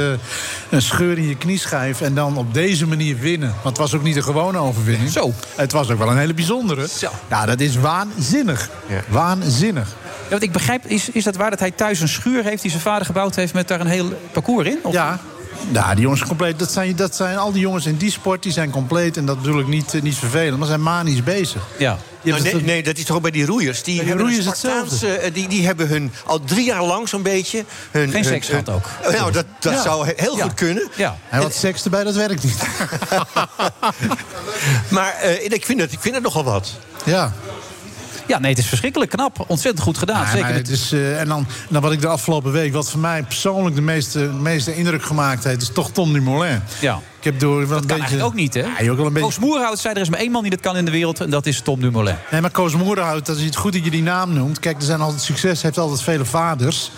een 0.70 0.82
scheur 0.82 1.18
in 1.18 1.28
je 1.28 1.36
knieschijf... 1.36 2.00
en 2.00 2.14
dan 2.14 2.36
op 2.36 2.54
deze 2.54 2.86
manier 2.86 3.18
winnen. 3.18 3.48
Want 3.48 3.76
het 3.76 3.78
was 3.78 3.94
ook 3.94 4.02
niet 4.02 4.16
een 4.16 4.22
gewone 4.22 4.58
overwinning. 4.58 5.10
Zo. 5.10 5.32
Het 5.54 5.72
was 5.72 5.90
ook 5.90 5.98
wel 5.98 6.10
een 6.10 6.18
hele 6.18 6.34
bijzondere. 6.34 6.88
Zo. 6.88 7.10
Nou, 7.28 7.46
dat 7.46 7.60
is 7.60 7.76
waanzinnig. 7.76 8.70
Waanzinnig. 9.08 9.88
wat 10.30 10.42
ik 10.42 10.52
begrijp, 10.52 10.86
is, 10.86 11.10
is 11.10 11.24
dat 11.24 11.36
waar 11.36 11.50
dat 11.50 11.58
hij 11.58 11.70
thuis 11.70 12.00
een 12.00 12.08
schuur 12.08 12.44
heeft 12.44 12.62
die 12.62 12.70
zijn 12.70 12.82
vader 12.82 13.06
gebouwd 13.06 13.34
heeft 13.34 13.54
met 13.54 13.68
daar 13.68 13.80
een 13.80 13.86
heel 13.86 14.12
parcours 14.32 14.68
in? 14.68 14.78
Of? 14.82 14.92
Ja. 14.92 15.20
Ja, 15.72 15.90
die 15.92 16.00
jongens 16.02 16.18
zijn 16.20 16.28
compleet. 16.36 16.58
Dat 16.58 16.72
zijn, 16.72 16.96
dat 16.96 17.16
zijn 17.16 17.36
al 17.38 17.52
die 17.52 17.60
jongens 17.60 17.86
in 17.86 17.96
die 17.96 18.10
sport, 18.10 18.42
die 18.42 18.52
zijn 18.52 18.70
compleet. 18.70 19.16
En 19.16 19.26
dat 19.26 19.42
bedoel 19.42 19.60
ik 19.60 19.66
niet, 19.66 19.94
eh, 19.94 20.02
niet 20.02 20.16
vervelend, 20.16 20.58
maar 20.58 20.66
zijn 20.68 20.82
manisch 20.82 21.22
bezig. 21.22 21.62
Ja. 21.78 21.98
Nou, 22.22 22.42
nee, 22.42 22.52
het- 22.52 22.64
nee, 22.64 22.82
dat 22.82 22.96
is 22.98 23.04
toch 23.04 23.16
ook 23.16 23.22
bij 23.22 23.30
die 23.30 23.46
roeiers. 23.46 23.82
Die 23.82 24.12
roeiers 24.16 24.44
hetzelfde. 24.46 25.08
Eh, 25.16 25.34
die, 25.34 25.48
die 25.48 25.66
hebben 25.66 25.88
hun 25.88 26.12
al 26.26 26.40
drie 26.40 26.64
jaar 26.64 26.84
lang 26.84 27.08
zo'n 27.08 27.22
beetje. 27.22 27.64
Hun, 27.90 28.02
Geen 28.02 28.12
hun- 28.12 28.24
seks 28.24 28.48
gehad 28.48 28.68
ook. 28.68 28.86
Nou, 29.12 29.32
dat, 29.32 29.44
dat 29.60 29.72
Ja. 29.72 29.82
zou 29.82 30.06
he- 30.06 30.12
heel 30.16 30.36
Ja. 30.36 30.42
goed 30.42 30.54
kunnen. 30.54 30.88
Ja. 30.96 31.16
En 31.30 31.42
wat 31.42 31.54
seks 31.54 31.84
erbij, 31.84 32.04
dat 32.04 32.14
werkt 32.14 32.42
niet. 32.44 32.56
Maar 34.88 35.12
eh, 35.14 35.44
ik, 35.44 35.64
vind 35.64 35.80
het, 35.80 35.92
ik 35.92 36.00
vind 36.00 36.14
het 36.14 36.24
nogal 36.24 36.44
wat. 36.44 36.70
Ja. 37.04 37.32
Ja, 38.28 38.38
nee, 38.38 38.50
het 38.50 38.58
is 38.58 38.66
verschrikkelijk 38.66 39.10
knap. 39.10 39.44
Ontzettend 39.46 39.84
goed 39.84 39.98
gedaan. 39.98 40.20
Ja, 40.20 40.30
Zeker 40.30 40.54
het 40.54 40.68
is, 40.68 40.92
eh, 40.92 41.20
en 41.20 41.28
dan, 41.28 41.46
dan 41.68 41.82
wat 41.82 41.92
ik 41.92 42.00
de 42.00 42.06
afgelopen 42.06 42.52
week, 42.52 42.72
wat 42.72 42.90
voor 42.90 43.00
mij 43.00 43.22
persoonlijk 43.22 43.74
de 43.74 43.82
meeste, 43.82 44.18
meeste 44.18 44.74
indruk 44.74 45.02
gemaakt 45.02 45.44
heeft, 45.44 45.62
is 45.62 45.70
toch 45.72 45.90
Tom 45.90 46.12
Dumoulin. 46.12 46.60
Ja. 46.80 47.00
Ik 47.28 47.34
heb 47.34 47.42
door 47.42 47.68
wel 47.68 47.78
een 47.78 47.86
Dat 47.86 47.96
kan 47.96 48.06
beetje. 48.08 48.22
ook 48.24 48.34
niet, 48.34 48.54
hè? 48.54 48.60
Ja, 48.60 48.80
je 48.80 48.90
ook 48.90 48.96
wel 48.96 49.06
een 49.06 49.12
beetje. 49.12 49.28
Koos 49.28 49.38
Moerhout 49.38 49.78
zei 49.78 49.94
er 49.94 50.00
is 50.00 50.08
maar 50.08 50.18
één 50.18 50.30
man 50.30 50.42
die 50.42 50.50
dat 50.50 50.60
kan 50.60 50.76
in 50.76 50.84
de 50.84 50.90
wereld... 50.90 51.20
en 51.20 51.30
dat 51.30 51.46
is 51.46 51.60
Tom 51.60 51.80
Dumoulin. 51.80 52.16
Nee, 52.30 52.40
maar 52.40 52.50
Koos 52.50 52.74
Moerhout, 52.74 53.26
dat 53.26 53.36
is 53.36 53.44
het 53.44 53.56
goed 53.56 53.72
dat 53.72 53.84
je 53.84 53.90
die 53.90 54.02
naam 54.02 54.32
noemt. 54.32 54.60
Kijk, 54.60 54.76
er 54.76 54.82
zijn 54.82 55.00
altijd 55.00 55.22
succes, 55.22 55.62
heeft 55.62 55.78
altijd 55.78 56.02
vele 56.02 56.24
vaders. 56.24 56.90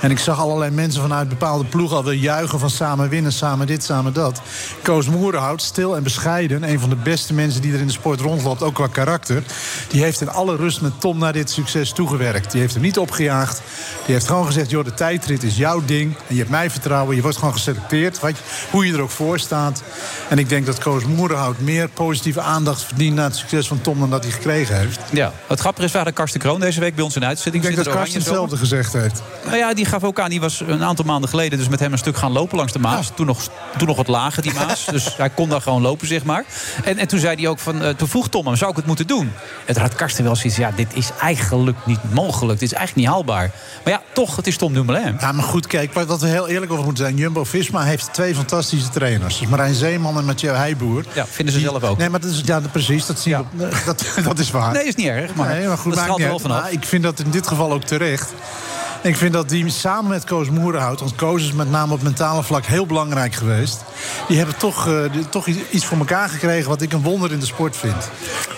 En 0.00 0.10
ik 0.10 0.18
zag 0.18 0.38
allerlei 0.38 0.70
mensen 0.70 1.00
vanuit 1.00 1.28
bepaalde 1.28 1.64
ploegen 1.64 1.96
alweer 1.96 2.14
juichen 2.14 2.58
van 2.58 2.70
samen 2.70 3.08
winnen, 3.08 3.32
samen 3.32 3.66
dit, 3.66 3.84
samen 3.84 4.12
dat. 4.12 4.40
Koos 4.82 5.08
Moerhout, 5.08 5.62
stil 5.62 5.96
en 5.96 6.02
bescheiden, 6.02 6.68
een 6.68 6.80
van 6.80 6.88
de 6.88 6.96
beste 6.96 7.34
mensen 7.34 7.60
die 7.62 7.72
er 7.72 7.80
in 7.80 7.86
de 7.86 7.92
sport 7.92 8.20
rondloopt, 8.20 8.62
ook 8.62 8.74
qua 8.74 8.86
karakter. 8.86 9.42
Die 9.88 10.02
heeft 10.02 10.20
in 10.20 10.30
alle 10.30 10.56
rust 10.56 10.80
met 10.80 11.00
Tom 11.00 11.18
naar 11.18 11.32
dit 11.32 11.50
succes 11.50 11.92
toegewerkt. 11.92 12.52
Die 12.52 12.60
heeft 12.60 12.74
hem 12.74 12.82
niet 12.82 12.98
opgejaagd. 12.98 13.62
Die 14.04 14.14
heeft 14.14 14.26
gewoon 14.26 14.46
gezegd, 14.46 14.70
joh, 14.70 14.84
de 14.84 14.94
tijdrit 14.94 15.42
is 15.42 15.56
jouw 15.56 15.82
ding. 15.84 16.16
En 16.16 16.34
je 16.34 16.38
hebt 16.38 16.50
mij 16.50 16.70
vertrouwen, 16.70 17.16
je 17.16 17.22
wordt 17.22 17.36
gewoon 17.36 17.52
geselecteerd. 17.54 18.20
Wat 18.20 18.32
hoe 18.70 18.86
je 18.86 18.92
er 18.92 19.00
ook 19.00 19.10
voor 19.10 19.38
staat. 19.38 19.77
En 20.28 20.38
ik 20.38 20.48
denk 20.48 20.66
dat 20.66 20.78
Koos 20.78 21.04
Moerhout 21.04 21.58
meer 21.58 21.88
positieve 21.88 22.40
aandacht 22.40 22.82
verdient... 22.82 23.14
naar 23.14 23.24
het 23.24 23.36
succes 23.36 23.68
van 23.68 23.80
Tom 23.80 24.00
dan 24.00 24.10
dat 24.10 24.22
hij 24.22 24.32
gekregen 24.32 24.78
heeft. 24.78 25.00
Ja, 25.10 25.32
het 25.46 25.60
grappige 25.60 25.84
is, 25.84 25.90
we 25.90 25.96
hadden 25.96 26.14
Karsten 26.14 26.40
Kroon 26.40 26.60
deze 26.60 26.80
week 26.80 26.94
bij 26.94 27.04
ons 27.04 27.16
in 27.16 27.24
uitzending. 27.24 27.64
Ik 27.64 27.70
denk 27.70 27.84
Zit 27.84 27.92
dat 27.92 28.02
Karsten 28.02 28.20
hetzelfde 28.20 28.56
gezegd 28.56 28.92
heeft. 28.92 29.22
Nou 29.44 29.56
ja, 29.56 29.74
die 29.74 29.84
gaf 29.84 30.04
ook 30.04 30.20
aan, 30.20 30.30
die 30.30 30.40
was 30.40 30.60
een 30.66 30.84
aantal 30.84 31.04
maanden 31.04 31.28
geleden... 31.28 31.58
dus 31.58 31.68
met 31.68 31.80
hem 31.80 31.92
een 31.92 31.98
stuk 31.98 32.16
gaan 32.16 32.32
lopen 32.32 32.56
langs 32.56 32.72
de 32.72 32.78
Maas. 32.78 33.10
Toen, 33.14 33.26
nog, 33.26 33.42
toen 33.76 33.86
nog 33.86 33.96
wat 33.96 34.08
lager, 34.08 34.42
die 34.42 34.54
Maas. 34.54 34.84
dus 34.96 35.16
hij 35.16 35.30
kon 35.30 35.48
daar 35.48 35.60
gewoon 35.60 35.82
lopen, 35.82 36.06
zeg 36.06 36.24
maar. 36.24 36.44
En, 36.84 36.98
en 36.98 37.08
toen 37.08 37.18
zei 37.18 37.36
hij 37.36 37.48
ook 37.48 37.58
van, 37.58 37.82
eh, 37.82 37.94
toen 37.94 38.08
vroeg 38.08 38.28
Tom 38.28 38.46
hem, 38.46 38.56
zou 38.56 38.70
ik 38.70 38.76
het 38.76 38.86
moeten 38.86 39.06
doen? 39.06 39.32
En 39.66 39.74
toen 39.74 39.82
had 39.82 39.94
Karsten 39.94 40.24
wel 40.24 40.36
zoiets, 40.36 40.58
ja, 40.58 40.70
dit 40.76 40.94
is 40.94 41.10
eigenlijk 41.20 41.76
niet 41.86 42.14
mogelijk. 42.14 42.58
Dit 42.60 42.70
is 42.70 42.76
eigenlijk 42.76 43.06
niet 43.06 43.16
haalbaar. 43.16 43.50
Maar 43.84 43.92
ja, 43.92 44.02
toch, 44.12 44.36
het 44.36 44.46
is 44.46 44.56
Tom 44.56 44.72
Dumoulin. 44.72 45.16
Ja, 45.20 45.32
maar 45.32 45.44
goed, 45.44 45.66
kijk, 45.66 45.92
wat 45.92 46.06
wat 46.06 46.20
we 46.20 46.34
heel 46.34 46.48
eerlijk 46.48 46.72
over 46.72 46.84
moeten 46.84 47.04
zijn. 47.04 47.16
Jumbo-Visma 47.16 47.82
heeft 47.82 48.12
twee 48.12 48.34
fantastische 48.34 48.88
trainers. 48.88 49.40
Marijn 49.58 49.74
Zeeman 49.76 50.18
en 50.18 50.24
Mathieu 50.24 50.52
Heijboer. 50.54 51.04
Ja, 51.14 51.26
vinden 51.26 51.54
ze 51.54 51.60
zelf 51.60 51.82
ook. 51.82 51.98
Nee, 51.98 52.08
maar 52.08 52.20
dat 52.20 52.30
is, 52.30 52.40
ja, 52.44 52.60
precies, 52.72 53.06
dat, 53.06 53.18
zie 53.18 53.30
Ja. 53.32 53.44
dat, 53.84 54.04
dat 54.24 54.38
is 54.38 54.50
waar. 54.50 54.72
Nee, 54.72 54.84
is 54.84 54.94
niet 54.94 55.06
erg, 55.06 55.34
maar, 55.34 55.48
nee, 55.48 55.66
maar 55.66 55.76
goed, 55.78 55.94
dat 55.94 55.94
maakt 55.94 56.00
straalt 56.00 56.18
niet 56.18 56.26
wel 56.26 56.32
uit. 56.36 56.42
vanaf. 56.42 56.62
Maar 56.62 56.72
ik 56.72 56.84
vind 56.84 57.02
dat 57.02 57.18
in 57.18 57.30
dit 57.30 57.46
geval 57.46 57.72
ook 57.72 57.82
terecht. 57.84 58.32
Ik 59.02 59.16
vind 59.16 59.32
dat 59.32 59.48
die 59.48 59.70
samen 59.70 60.10
met 60.10 60.24
Koos 60.24 60.50
Moerenhout... 60.50 61.00
want 61.00 61.14
Koos 61.14 61.42
is 61.42 61.52
met 61.52 61.70
name 61.70 61.92
op 61.92 62.02
mentale 62.02 62.42
vlak 62.42 62.64
heel 62.66 62.86
belangrijk 62.86 63.34
geweest... 63.34 63.84
die 64.28 64.36
hebben 64.36 64.56
toch, 64.56 64.86
eh, 64.88 65.12
die- 65.12 65.28
toch 65.28 65.46
iets 65.46 65.84
voor 65.84 65.98
elkaar 65.98 66.28
gekregen... 66.28 66.68
wat 66.68 66.82
ik 66.82 66.92
een 66.92 67.02
wonder 67.02 67.32
in 67.32 67.40
de 67.40 67.46
sport 67.46 67.76
vind. 67.76 68.10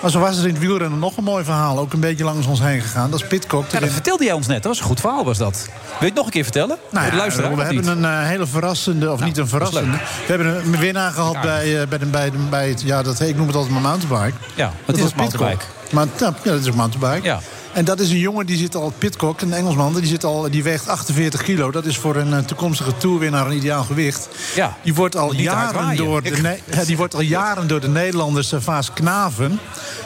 Maar 0.03 0.11
zo 0.11 0.19
was 0.19 0.39
er 0.39 0.47
in 0.47 0.55
het 0.55 0.59
wielrennen 0.63 0.99
nog 0.99 1.17
een 1.17 1.25
mooi 1.25 1.45
verhaal... 1.45 1.79
ook 1.79 1.93
een 1.93 2.01
beetje 2.01 2.25
langs 2.25 2.47
ons 2.47 2.61
heen 2.61 2.81
gegaan. 2.81 3.11
Dat 3.11 3.21
is 3.21 3.27
Pitcock. 3.27 3.71
Ja, 3.71 3.81
dat 3.81 3.91
vertelde 3.91 4.25
jij 4.25 4.33
ons 4.33 4.47
net. 4.47 4.57
Dat 4.63 4.73
was 4.73 4.79
een 4.81 4.87
goed 4.87 5.01
verhaal, 5.01 5.25
was 5.25 5.39
dat. 5.39 5.65
Wil 5.65 5.99
je 5.99 6.05
het 6.05 6.15
nog 6.15 6.25
een 6.25 6.31
keer 6.31 6.43
vertellen? 6.43 6.77
Nou 6.91 7.07
ja, 7.07 7.27
we 7.27 7.43
hebben 7.43 7.75
niet? 7.77 7.87
een 7.87 8.05
eh, 8.05 8.23
hele 8.23 8.47
verrassende, 8.47 9.13
of 9.13 9.21
niet 9.21 9.29
een 9.37 9.43
dat 9.43 9.49
verrassende. 9.49 9.97
We 9.97 10.25
hebben 10.27 10.57
een 10.57 10.79
winnaar 10.79 11.13
gehad 11.13 11.41
bij, 11.41 11.81
eh, 11.81 11.89
bij, 11.89 11.99
de, 11.99 12.07
bij, 12.07 12.31
de, 12.31 12.37
bij 12.51 12.69
het, 12.69 12.83
ja, 12.83 13.03
dat, 13.03 13.21
ik 13.21 13.37
noem 13.37 13.47
het 13.47 13.57
altijd 13.57 13.73
mijn 13.73 13.85
mountainbike. 13.85 14.37
Ja, 14.55 14.67
Dat 14.67 14.75
wat 14.87 14.97
is 14.97 15.03
was 15.03 15.11
het 15.11 15.21
mountainbike? 15.21 15.65
Maar, 15.91 16.07
ja, 16.19 16.35
ja, 16.43 16.51
dat 16.51 16.61
is 16.61 16.67
een 16.67 16.75
mountainbike. 16.75 17.27
Ja. 17.27 17.41
En 17.73 17.85
dat 17.85 18.01
is 18.01 18.11
een 18.11 18.19
jongen 18.19 18.47
die 18.47 18.57
zit 18.57 18.75
al, 18.75 18.93
Pitcock, 18.99 19.41
een 19.41 19.53
Engelsman, 19.53 19.95
die, 19.95 20.07
zit 20.07 20.25
al, 20.25 20.51
die 20.51 20.63
weegt 20.63 20.89
48 20.89 21.43
kilo. 21.43 21.71
Dat 21.71 21.87
is 21.87 21.97
voor 21.99 22.17
een 22.17 22.33
eh, 22.33 22.39
toekomstige 22.39 22.97
toerwinnaar 22.97 23.47
een 23.47 23.57
ideaal 23.57 23.85
gewicht. 23.85 24.29
Ja, 24.55 24.77
Die 24.83 24.95
wordt 24.95 25.17
al, 25.17 25.35
jaren 25.35 25.97
door, 25.97 26.23
de, 26.23 26.31
Ne- 26.31 26.85
die 26.87 26.97
wordt 26.97 27.15
al 27.15 27.21
jaren 27.21 27.69
door 27.69 27.81
de 27.81 27.89
Nederlanders 27.89 28.53
uh, 28.53 28.61
Vaas 28.61 28.93
Knaven... 28.93 29.59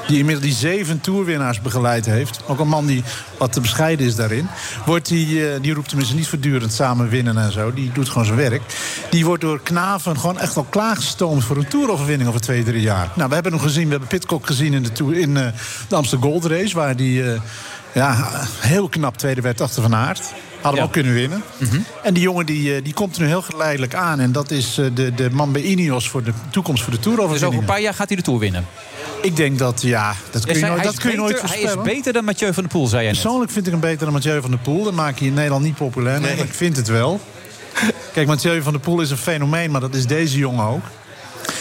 die 0.06 0.18
inmiddels 0.18 0.46
die 0.46 0.54
zeven 0.54 1.00
toerwinnaars 1.00 1.60
begeleid 1.60 2.06
heeft. 2.06 2.40
Ook 2.46 2.58
een 2.58 2.68
man 2.68 2.86
die 2.86 3.02
wat 3.38 3.52
te 3.52 3.60
bescheiden 3.60 4.06
is 4.06 4.14
daarin. 4.14 4.48
Wordt 4.86 5.08
die, 5.08 5.48
eh, 5.50 5.62
die 5.62 5.74
roept 5.74 5.88
tenminste 5.88 6.14
niet 6.14 6.28
voortdurend 6.28 6.72
samen 6.72 7.08
winnen 7.08 7.38
en 7.38 7.52
zo. 7.52 7.72
Die 7.72 7.92
doet 7.92 8.08
gewoon 8.08 8.24
zijn 8.24 8.38
werk. 8.38 8.62
Die 9.10 9.24
wordt 9.24 9.42
door 9.42 9.60
Knaven 9.62 10.18
gewoon 10.18 10.38
echt 10.38 10.56
al 10.56 10.66
klaargestoomd... 10.68 11.44
voor 11.44 11.56
een 11.56 11.68
toeroverwinning 11.68 12.28
over 12.28 12.40
twee, 12.40 12.62
drie 12.62 12.82
jaar. 12.82 13.10
Nou, 13.14 13.28
we 13.28 13.34
hebben 13.34 13.52
hem 13.52 13.60
gezien, 13.60 13.84
we 13.84 13.90
hebben 13.90 14.08
Pitcock 14.08 14.46
gezien 14.46 14.74
in 14.74 14.82
de, 14.82 14.92
toer, 14.92 15.16
in, 15.16 15.36
eh, 15.36 15.46
de 15.88 15.94
Amsterdam 15.94 16.30
Gold 16.30 16.44
Race... 16.44 16.74
waar 16.74 16.96
die 16.96 17.32
eh, 17.32 17.40
ja, 17.94 18.30
heel 18.58 18.88
knap 18.88 19.16
tweede 19.16 19.40
werd 19.40 19.60
achter 19.60 19.82
Van 19.82 19.94
Aert. 19.94 20.32
Hadden 20.60 20.80
we 20.80 20.86
ook 20.86 20.92
kunnen 20.92 21.12
winnen. 21.14 21.42
En 22.02 22.14
die 22.14 22.22
jongen 22.22 22.46
die, 22.46 22.74
eh, 22.76 22.84
die 22.84 22.94
komt 22.94 23.16
er 23.16 23.22
nu 23.22 23.28
heel 23.28 23.42
geleidelijk 23.42 23.94
aan. 23.94 24.20
En 24.20 24.32
dat 24.32 24.50
is 24.50 24.78
eh, 24.78 24.86
de, 24.94 25.14
de 25.14 25.30
man 25.30 25.52
bij 25.52 25.62
Ineos 25.62 26.08
voor 26.08 26.22
de 26.22 26.32
toekomst 26.50 26.82
voor 26.82 26.92
de 26.92 26.98
Dus 27.00 27.42
over 27.42 27.58
een 27.58 27.64
paar 27.64 27.80
jaar 27.80 27.94
gaat 27.94 28.08
hij 28.08 28.16
de 28.16 28.22
Tour 28.22 28.38
winnen. 28.38 28.66
Ik 29.22 29.36
denk 29.36 29.58
dat, 29.58 29.82
ja, 29.82 30.14
dat 30.30 30.46
kun 30.46 30.58
je, 30.58 30.66
nooit, 30.66 30.82
dat 30.82 30.98
kun 30.98 31.10
je 31.10 31.16
nooit 31.16 31.32
beter- 31.32 31.48
Hij 31.48 31.58
voorspellen. 31.58 31.86
is 31.86 31.94
beter 31.94 32.12
dan 32.12 32.24
Mathieu 32.24 32.52
van 32.54 32.62
der 32.62 32.72
Poel, 32.72 32.86
zei 32.86 33.02
jij 33.02 33.12
net. 33.12 33.20
Persoonlijk 33.22 33.50
vind 33.52 33.66
ik 33.66 33.72
hem 33.72 33.80
beter 33.80 34.04
dan 34.04 34.12
Mathieu 34.12 34.40
van 34.40 34.50
der 34.50 34.58
Poel. 34.58 34.84
Dat 34.84 34.92
maak 34.94 35.18
je 35.18 35.26
in 35.26 35.34
Nederland 35.34 35.64
niet 35.64 35.74
populair. 35.74 36.20
Nee, 36.20 36.36
ik 36.36 36.54
vind 36.54 36.76
het 36.76 36.88
wel. 36.88 37.20
Kijk, 38.12 38.26
Mathieu 38.26 38.62
van 38.62 38.72
der 38.72 38.80
Poel 38.80 39.00
is 39.00 39.10
een 39.10 39.16
fenomeen, 39.16 39.70
maar 39.70 39.80
dat 39.80 39.94
is 39.94 40.06
deze 40.06 40.38
jongen 40.38 40.64
ook. 40.66 40.82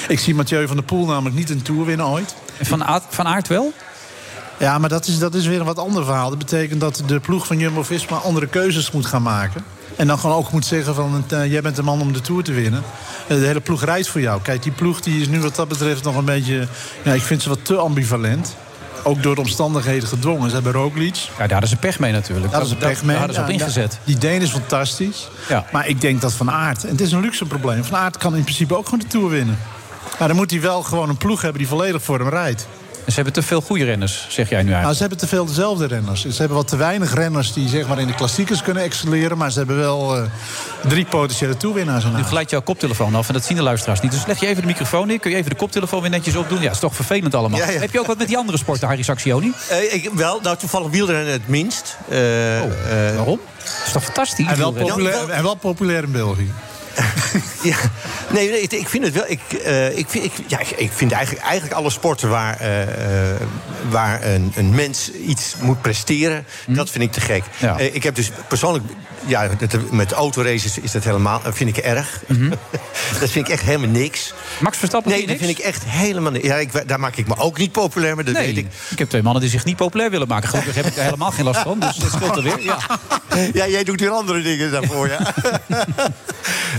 Ik 0.07 0.19
zie 0.19 0.35
Mathieu 0.35 0.67
van 0.67 0.75
der 0.75 0.85
Poel 0.85 1.05
namelijk 1.05 1.35
niet 1.35 1.49
een 1.49 1.61
Tour 1.61 1.85
winnen 1.85 2.05
ooit. 2.05 2.35
Van 2.61 2.83
Aert, 2.83 3.03
van 3.09 3.27
Aert 3.27 3.47
wel? 3.47 3.73
Ja, 4.63 4.77
maar 4.77 4.89
dat 4.89 5.07
is, 5.07 5.19
dat 5.19 5.33
is 5.33 5.45
weer 5.47 5.59
een 5.59 5.65
wat 5.65 5.79
ander 5.79 6.05
verhaal. 6.05 6.29
Dat 6.29 6.37
betekent 6.37 6.81
dat 6.81 7.03
de 7.05 7.19
ploeg 7.19 7.47
van 7.47 7.57
Jumbo-Visma 7.57 8.17
andere 8.17 8.47
keuzes 8.47 8.91
moet 8.91 9.05
gaan 9.05 9.21
maken. 9.21 9.63
En 9.95 10.07
dan 10.07 10.19
gewoon 10.19 10.35
ook 10.35 10.51
moet 10.51 10.65
zeggen 10.65 10.95
van, 10.95 11.23
eh, 11.29 11.51
jij 11.51 11.61
bent 11.61 11.75
de 11.75 11.83
man 11.83 12.01
om 12.01 12.13
de 12.13 12.21
Tour 12.21 12.43
te 12.43 12.51
winnen. 12.53 12.83
Eh, 13.27 13.37
de 13.37 13.45
hele 13.45 13.59
ploeg 13.59 13.83
rijdt 13.83 14.07
voor 14.07 14.21
jou. 14.21 14.41
Kijk, 14.41 14.63
die 14.63 14.71
ploeg 14.71 15.01
die 15.01 15.21
is 15.21 15.27
nu 15.27 15.41
wat 15.41 15.55
dat 15.55 15.67
betreft 15.67 16.03
nog 16.03 16.15
een 16.15 16.25
beetje... 16.25 16.67
Ja, 17.03 17.13
ik 17.13 17.21
vind 17.21 17.41
ze 17.41 17.49
wat 17.49 17.65
te 17.65 17.75
ambivalent. 17.75 18.55
Ook 19.03 19.23
door 19.23 19.35
de 19.35 19.41
omstandigheden 19.41 20.07
gedwongen. 20.07 20.49
Ze 20.49 20.55
hebben 20.55 20.73
Roglic. 20.73 21.15
Ja, 21.15 21.29
daar 21.37 21.51
hadden 21.51 21.69
ze 21.69 21.75
pech 21.75 21.99
mee 21.99 22.11
natuurlijk. 22.11 22.51
Daar 22.51 22.59
hadden 22.59 22.79
ze 22.79 22.85
pech 22.87 23.03
mee. 23.03 23.17
Daar 23.17 23.25
hadden 23.25 23.35
ze 23.35 23.41
op 23.41 23.59
ingezet. 23.59 23.93
ja, 23.93 23.99
Die 24.03 24.17
Deen 24.17 24.41
is 24.41 24.51
fantastisch. 24.51 25.27
Ja. 25.49 25.65
Maar 25.71 25.87
ik 25.87 26.01
denk 26.01 26.21
dat 26.21 26.33
Van 26.33 26.51
Aert... 26.51 26.83
En 26.83 26.91
het 26.91 27.01
is 27.01 27.11
een 27.11 27.21
luxe 27.21 27.45
probleem. 27.45 27.83
Van 27.83 27.97
Aert 27.97 28.17
kan 28.17 28.35
in 28.35 28.43
principe 28.43 28.77
ook 28.77 28.85
gewoon 28.85 28.99
de 28.99 29.07
Tour 29.07 29.29
winnen. 29.29 29.57
Maar 30.19 30.27
dan 30.27 30.37
moet 30.37 30.51
hij 30.51 30.61
wel 30.61 30.83
gewoon 30.83 31.09
een 31.09 31.17
ploeg 31.17 31.41
hebben 31.41 31.59
die 31.59 31.69
volledig 31.69 32.03
voor 32.03 32.19
hem 32.19 32.29
rijdt. 32.29 32.67
En 33.05 33.11
ze 33.11 33.15
hebben 33.15 33.33
te 33.33 33.41
veel 33.41 33.61
goede 33.61 33.83
renners, 33.83 34.25
zeg 34.29 34.49
jij 34.49 34.63
nu 34.63 34.69
Nou, 34.69 34.83
eigenlijk. 34.83 34.95
ze 34.95 35.01
hebben 35.01 35.17
te 35.17 35.27
veel 35.27 35.45
dezelfde 35.45 35.87
renners. 35.87 36.21
Ze 36.21 36.37
hebben 36.37 36.57
wat 36.57 36.67
te 36.67 36.75
weinig 36.75 37.13
renners 37.13 37.53
die 37.53 37.67
zeg 37.67 37.87
maar, 37.87 37.99
in 37.99 38.07
de 38.07 38.13
klassiekers 38.13 38.61
kunnen 38.61 38.83
excelleren. 38.83 39.37
Maar 39.37 39.51
ze 39.51 39.57
hebben 39.57 39.77
wel 39.77 40.17
eh, 40.17 40.23
drie 40.87 41.05
potentiële 41.05 41.57
toerwinnaars. 41.57 42.03
Nu 42.03 42.23
glijdt 42.23 42.49
jouw 42.49 42.61
koptelefoon 42.61 43.15
af 43.15 43.27
en 43.27 43.33
dat 43.33 43.43
zien 43.43 43.57
de 43.57 43.63
luisteraars 43.63 44.01
niet. 44.01 44.11
Dus 44.11 44.25
leg 44.25 44.39
je 44.39 44.47
even 44.47 44.61
de 44.61 44.67
microfoon 44.67 45.07
neer. 45.07 45.19
Kun 45.19 45.31
je 45.31 45.37
even 45.37 45.49
de 45.49 45.55
koptelefoon 45.55 46.01
weer 46.01 46.09
netjes 46.09 46.35
opdoen? 46.35 46.61
Ja, 46.61 46.71
is 46.71 46.79
toch 46.79 46.95
vervelend 46.95 47.35
allemaal. 47.35 47.59
Ja, 47.59 47.69
ja. 47.69 47.79
Heb 47.79 47.91
je 47.91 47.99
ook 47.99 48.07
wat 48.07 48.17
met 48.17 48.27
die 48.27 48.37
andere 48.37 48.57
sporten, 48.57 48.87
Harry 48.87 49.03
Saxioni? 49.03 49.51
Eh, 49.69 49.93
ik, 49.93 50.09
wel, 50.13 50.39
nou 50.43 50.57
toevallig 50.57 50.91
wielrennen 50.91 51.31
het 51.33 51.47
minst. 51.47 51.97
Eh, 52.09 52.57
eh, 52.59 53.15
Waarom? 53.15 53.39
Dat 53.57 53.83
is 53.85 53.91
toch 53.91 54.03
fantastisch? 54.03 54.47
En 54.47 54.57
wel, 54.57 54.71
populair, 54.71 55.29
en 55.29 55.43
wel 55.43 55.55
populair 55.55 56.03
in 56.03 56.11
België. 56.11 56.51
ja, 57.71 57.77
nee, 58.29 58.49
nee, 58.49 58.61
ik, 58.61 58.89
vind 58.89 59.03
het 59.03 59.13
wel. 59.13 59.25
Ik, 59.27 59.41
eh, 59.53 59.97
ik, 59.97 60.09
vind, 60.09 60.25
ik, 60.25 60.31
ja, 60.47 60.59
ik 60.75 60.91
vind 60.91 61.11
eigenlijk, 61.11 61.45
eigenlijk 61.45 61.75
alle 61.79 61.89
sporten 61.89 62.29
waar, 62.29 62.59
eh, 62.59 63.31
eh, 63.33 63.41
waar 63.89 64.23
een, 64.23 64.51
een 64.55 64.75
mens 64.75 65.11
iets 65.11 65.55
moet 65.59 65.81
presteren, 65.81 66.45
dat 66.67 66.89
vind 66.89 67.03
ik 67.03 67.11
te 67.11 67.21
gek. 67.21 67.43
Ja. 67.57 67.79
Eh, 67.79 67.95
ik 67.95 68.03
heb 68.03 68.15
dus 68.15 68.31
persoonlijk. 68.47 68.85
Ja, 69.25 69.49
met 69.91 70.11
autoraces 70.11 70.79
is 70.79 70.91
dat 70.91 71.03
helemaal. 71.03 71.41
Dat 71.43 71.55
vind 71.55 71.77
ik 71.77 71.83
erg. 71.83 72.21
dat 73.19 73.29
vind 73.29 73.47
ik 73.47 73.53
echt 73.53 73.63
helemaal 73.63 73.89
niks. 73.89 74.33
Max 74.59 74.77
Verstappen 74.77 75.11
Nee, 75.11 75.27
dat 75.27 75.37
vind 75.37 75.49
ik 75.49 75.57
echt 75.59 75.83
helemaal 75.85 76.31
niks. 76.31 76.45
Ja, 76.45 76.55
ik, 76.55 76.87
daar 76.87 76.99
maak 76.99 77.15
ik 77.15 77.27
me 77.27 77.37
ook 77.37 77.57
niet 77.57 77.71
populair 77.71 78.15
mee, 78.15 78.25
dat 78.25 78.33
Nee, 78.33 78.45
weet 78.45 78.57
ik. 78.57 78.67
ik 78.89 78.99
heb 78.99 79.09
twee 79.09 79.21
mannen 79.23 79.41
die 79.41 79.51
zich 79.51 79.65
niet 79.65 79.75
populair 79.75 80.09
willen 80.09 80.27
maken. 80.27 80.49
Gelukkig 80.49 80.75
heb 80.75 80.85
ik 80.85 80.95
er 80.95 81.03
helemaal 81.03 81.31
geen 81.31 81.45
last 81.45 81.59
van, 81.59 81.79
dus 81.79 81.95
dat 81.95 82.11
scheelt 82.11 82.35
er 82.35 82.43
weer. 82.43 82.61
Ja. 82.63 82.79
Ja, 83.53 83.67
jij 83.67 83.83
doet 83.83 83.99
weer 83.99 84.09
andere 84.09 84.41
dingen 84.41 84.71
daarvoor, 84.71 85.09
ja. 85.09 85.33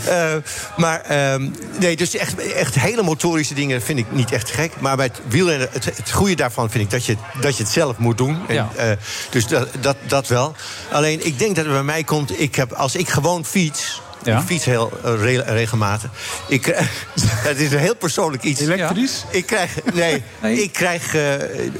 Eh, 0.09 0.35
maar 0.77 1.01
ehm, 1.01 1.51
nee, 1.79 1.97
dus 1.97 2.17
echt, 2.17 2.53
echt 2.53 2.75
hele 2.75 3.03
motorische 3.03 3.55
dingen 3.55 3.83
vind 3.83 3.99
ik 3.99 4.07
niet 4.13 4.33
echt 4.33 4.51
gek. 4.51 4.73
Maar 4.81 4.97
bij 4.97 5.07
het 5.07 5.21
wielrennen, 5.29 5.69
het, 5.73 5.85
het 5.85 6.11
goede 6.11 6.35
daarvan 6.35 6.71
vind 6.71 6.85
ik 6.85 6.91
dat 6.95 7.05
je, 7.07 7.17
dat 7.41 7.57
je 7.57 7.63
het 7.63 7.73
zelf 7.73 7.99
moet 7.99 8.19
doen. 8.19 8.39
En, 8.49 8.55
Ja. 8.55 8.69
eh, 8.77 8.91
dus 9.31 9.47
dat, 9.47 9.69
dat, 9.81 9.97
dat 10.07 10.29
wel. 10.29 10.55
Alleen, 10.93 11.27
ik 11.27 11.39
denk 11.39 11.57
dat 11.57 11.65
het 11.65 11.75
bij 11.75 11.83
mij 11.83 12.05
komt... 12.05 12.41
Ik 12.41 12.55
heb, 12.55 12.73
als 12.73 12.95
ik 12.97 13.09
gewoon 13.09 13.45
fiets... 13.45 14.03
Ja. 14.23 14.39
Ik 14.39 14.45
fiets 14.47 14.65
heel 14.65 14.93
eh, 15.05 15.15
re- 15.21 15.43
regelmatig. 15.47 16.11
Ik, 16.49 16.63
krijg- 16.63 17.07
het 17.49 17.61
is 17.61 17.73
een 17.73 17.79
heel 17.79 17.97
persoonlijk 17.97 18.43
iets. 18.43 18.61
Elektrisch? 18.61 19.25
Ik 19.31 19.47
krijg, 19.47 19.71
nee, 19.95 20.23
Nee? 20.43 20.63
ik 20.63 20.73
krijg 20.73 21.15
eh, 21.15 21.23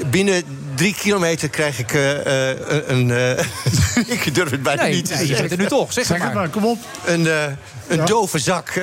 binnen 0.05 0.43
drie 0.75 0.95
kilometer 0.95 1.49
krijg 1.49 1.79
ik 1.79 1.93
eh, 1.93 2.49
eh, 2.51 2.57
een, 2.87 3.11
eh, 3.11 3.45
ik 4.25 4.35
durf 4.35 4.49
het 4.51 4.63
bijna 4.63 4.81
Nee, 4.83 4.93
niet 4.93 5.05
te 5.05 5.13
nee, 5.13 5.27
je 5.27 5.35
bent 5.35 5.51
er 5.51 5.57
nu 5.57 5.65
toch. 5.65 5.93
Zeg, 5.93 6.05
Zeg 6.05 6.17
het 6.17 6.25
het 6.25 6.33
maar. 6.33 6.43
maar, 6.43 6.51
kom 6.51 6.65
op. 6.65 6.77
Een, 7.05 7.27
eh, 7.27 7.43
een 7.87 8.05
dove 8.05 8.39
zak. 8.39 8.73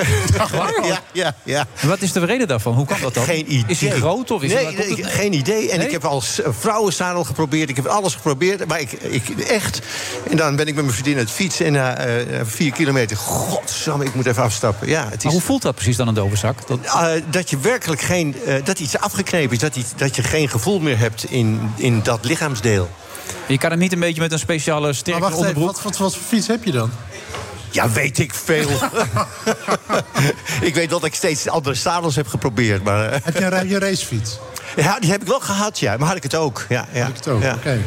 waar? 0.53 0.85
ja, 0.87 1.01
ja, 1.13 1.35
ja. 1.43 1.67
Wat 1.83 2.03
is 2.03 2.13
de 2.13 2.25
reden 2.25 2.49
daarvan? 2.49 2.75
Hoe 2.75 2.87
kan 2.87 2.97
dat 3.01 3.15
dan? 3.15 3.25
Geen 3.25 3.45
idee. 3.53 3.65
Is 3.67 3.81
hij 3.81 3.91
groot 3.91 4.31
of 4.31 4.43
is 4.43 4.53
nee, 4.53 4.67
nee, 4.67 4.77
het- 5.03 5.07
geen 5.13 5.33
idee. 5.33 5.71
En 5.71 5.77
Nee? 5.79 5.87
ik 5.87 5.93
heb 5.93 6.05
al 6.05 6.21
s- 6.21 6.45
een 6.45 6.55
vrouwenzadel 6.55 7.25
geprobeerd. 7.25 7.69
Ik 7.71 7.77
heb 7.77 7.87
alles 7.87 8.15
geprobeerd. 8.15 8.67
Maar 8.69 8.81
ik, 8.81 8.93
ik 8.93 9.29
echt. 9.41 9.81
En 10.31 10.37
dan 10.37 10.57
ben 10.57 10.67
ik 10.67 10.75
met 10.75 10.85
mijn 10.85 10.97
vriendin 10.97 11.15
aan 11.15 11.21
het 11.25 11.31
fietsen. 11.31 11.67
En 11.67 11.73
na 11.73 11.97
vier 12.45 12.73
kilometer. 12.73 13.17
Godsamme, 13.17 14.05
ik 14.05 14.15
moet 14.15 14.27
even 14.27 14.43
afstappen. 14.43 14.89
Ja, 14.89 15.05
het 15.05 15.17
is. 15.19 15.23
Maar 15.25 15.33
hoe 15.33 15.43
voelt 15.43 15.63
dat 15.63 15.75
precies 15.75 15.97
dan 15.97 16.09
een 16.09 16.15
dove 16.15 16.37
zak? 16.37 16.67
Dat... 16.69 16.79
Dat 17.31 17.51
je 17.51 17.59
werkelijk 17.59 18.01
geen. 18.01 18.35
eh, 18.47 18.55
dat 18.65 18.79
iets 18.79 18.99
afgeknepen 18.99 19.53
is. 19.53 19.59
Dat, 19.59 19.77
iets, 19.77 19.89
dat 19.97 20.17
je 20.17 20.23
geen 20.23 20.49
gevoel 20.49 20.81
meer 20.81 20.99
hebt 20.99 21.25
in, 21.31 21.61
in 21.83 22.01
dat 22.03 22.25
lichaamsdeel. 22.25 22.91
Je 23.47 23.59
kan 23.59 23.71
hem 23.71 23.79
niet 23.79 23.93
een 23.93 24.01
beetje 24.01 24.21
met 24.21 24.33
een 24.33 24.39
speciale 24.39 24.81
Maar 24.87 24.95
sterke 24.95 25.21
wacht 25.21 25.33
even, 25.33 25.39
onderbroek... 25.47 25.73
wat, 25.75 25.83
wat, 25.83 25.97
wat 25.97 26.15
voor 26.17 26.23
fiets 26.27 26.47
heb 26.47 26.65
je 26.65 26.73
dan? 26.73 26.91
Ja, 27.71 27.91
weet 27.91 28.19
ik 28.19 28.35
veel. 28.35 28.69
ik 30.61 30.75
weet 30.75 30.91
dat 30.91 31.05
ik 31.05 31.15
steeds 31.15 31.49
andere 31.49 31.75
zadels 31.75 32.17
heb 32.17 32.27
geprobeerd. 32.29 32.83
Maar, 32.85 33.09
eh, 33.11 33.19
Heb 33.23 33.39
je 33.39 33.45
een, 33.45 33.69
je 33.69 33.79
racefiets? 33.79 34.39
ja, 34.77 34.99
die 34.99 35.11
heb 35.11 35.21
ik 35.23 35.27
wel 35.29 35.41
gehad, 35.41 35.79
ja. 35.79 35.97
Maar 35.97 36.09
had 36.09 36.17
ik 36.17 36.23
het 36.23 36.35
ook. 36.35 36.67
Ja, 36.69 36.87
ja. 36.93 37.07
Ik 37.07 37.15
het 37.17 37.29
ook, 37.29 37.43
Ja. 37.43 37.55
oké. 37.55 37.79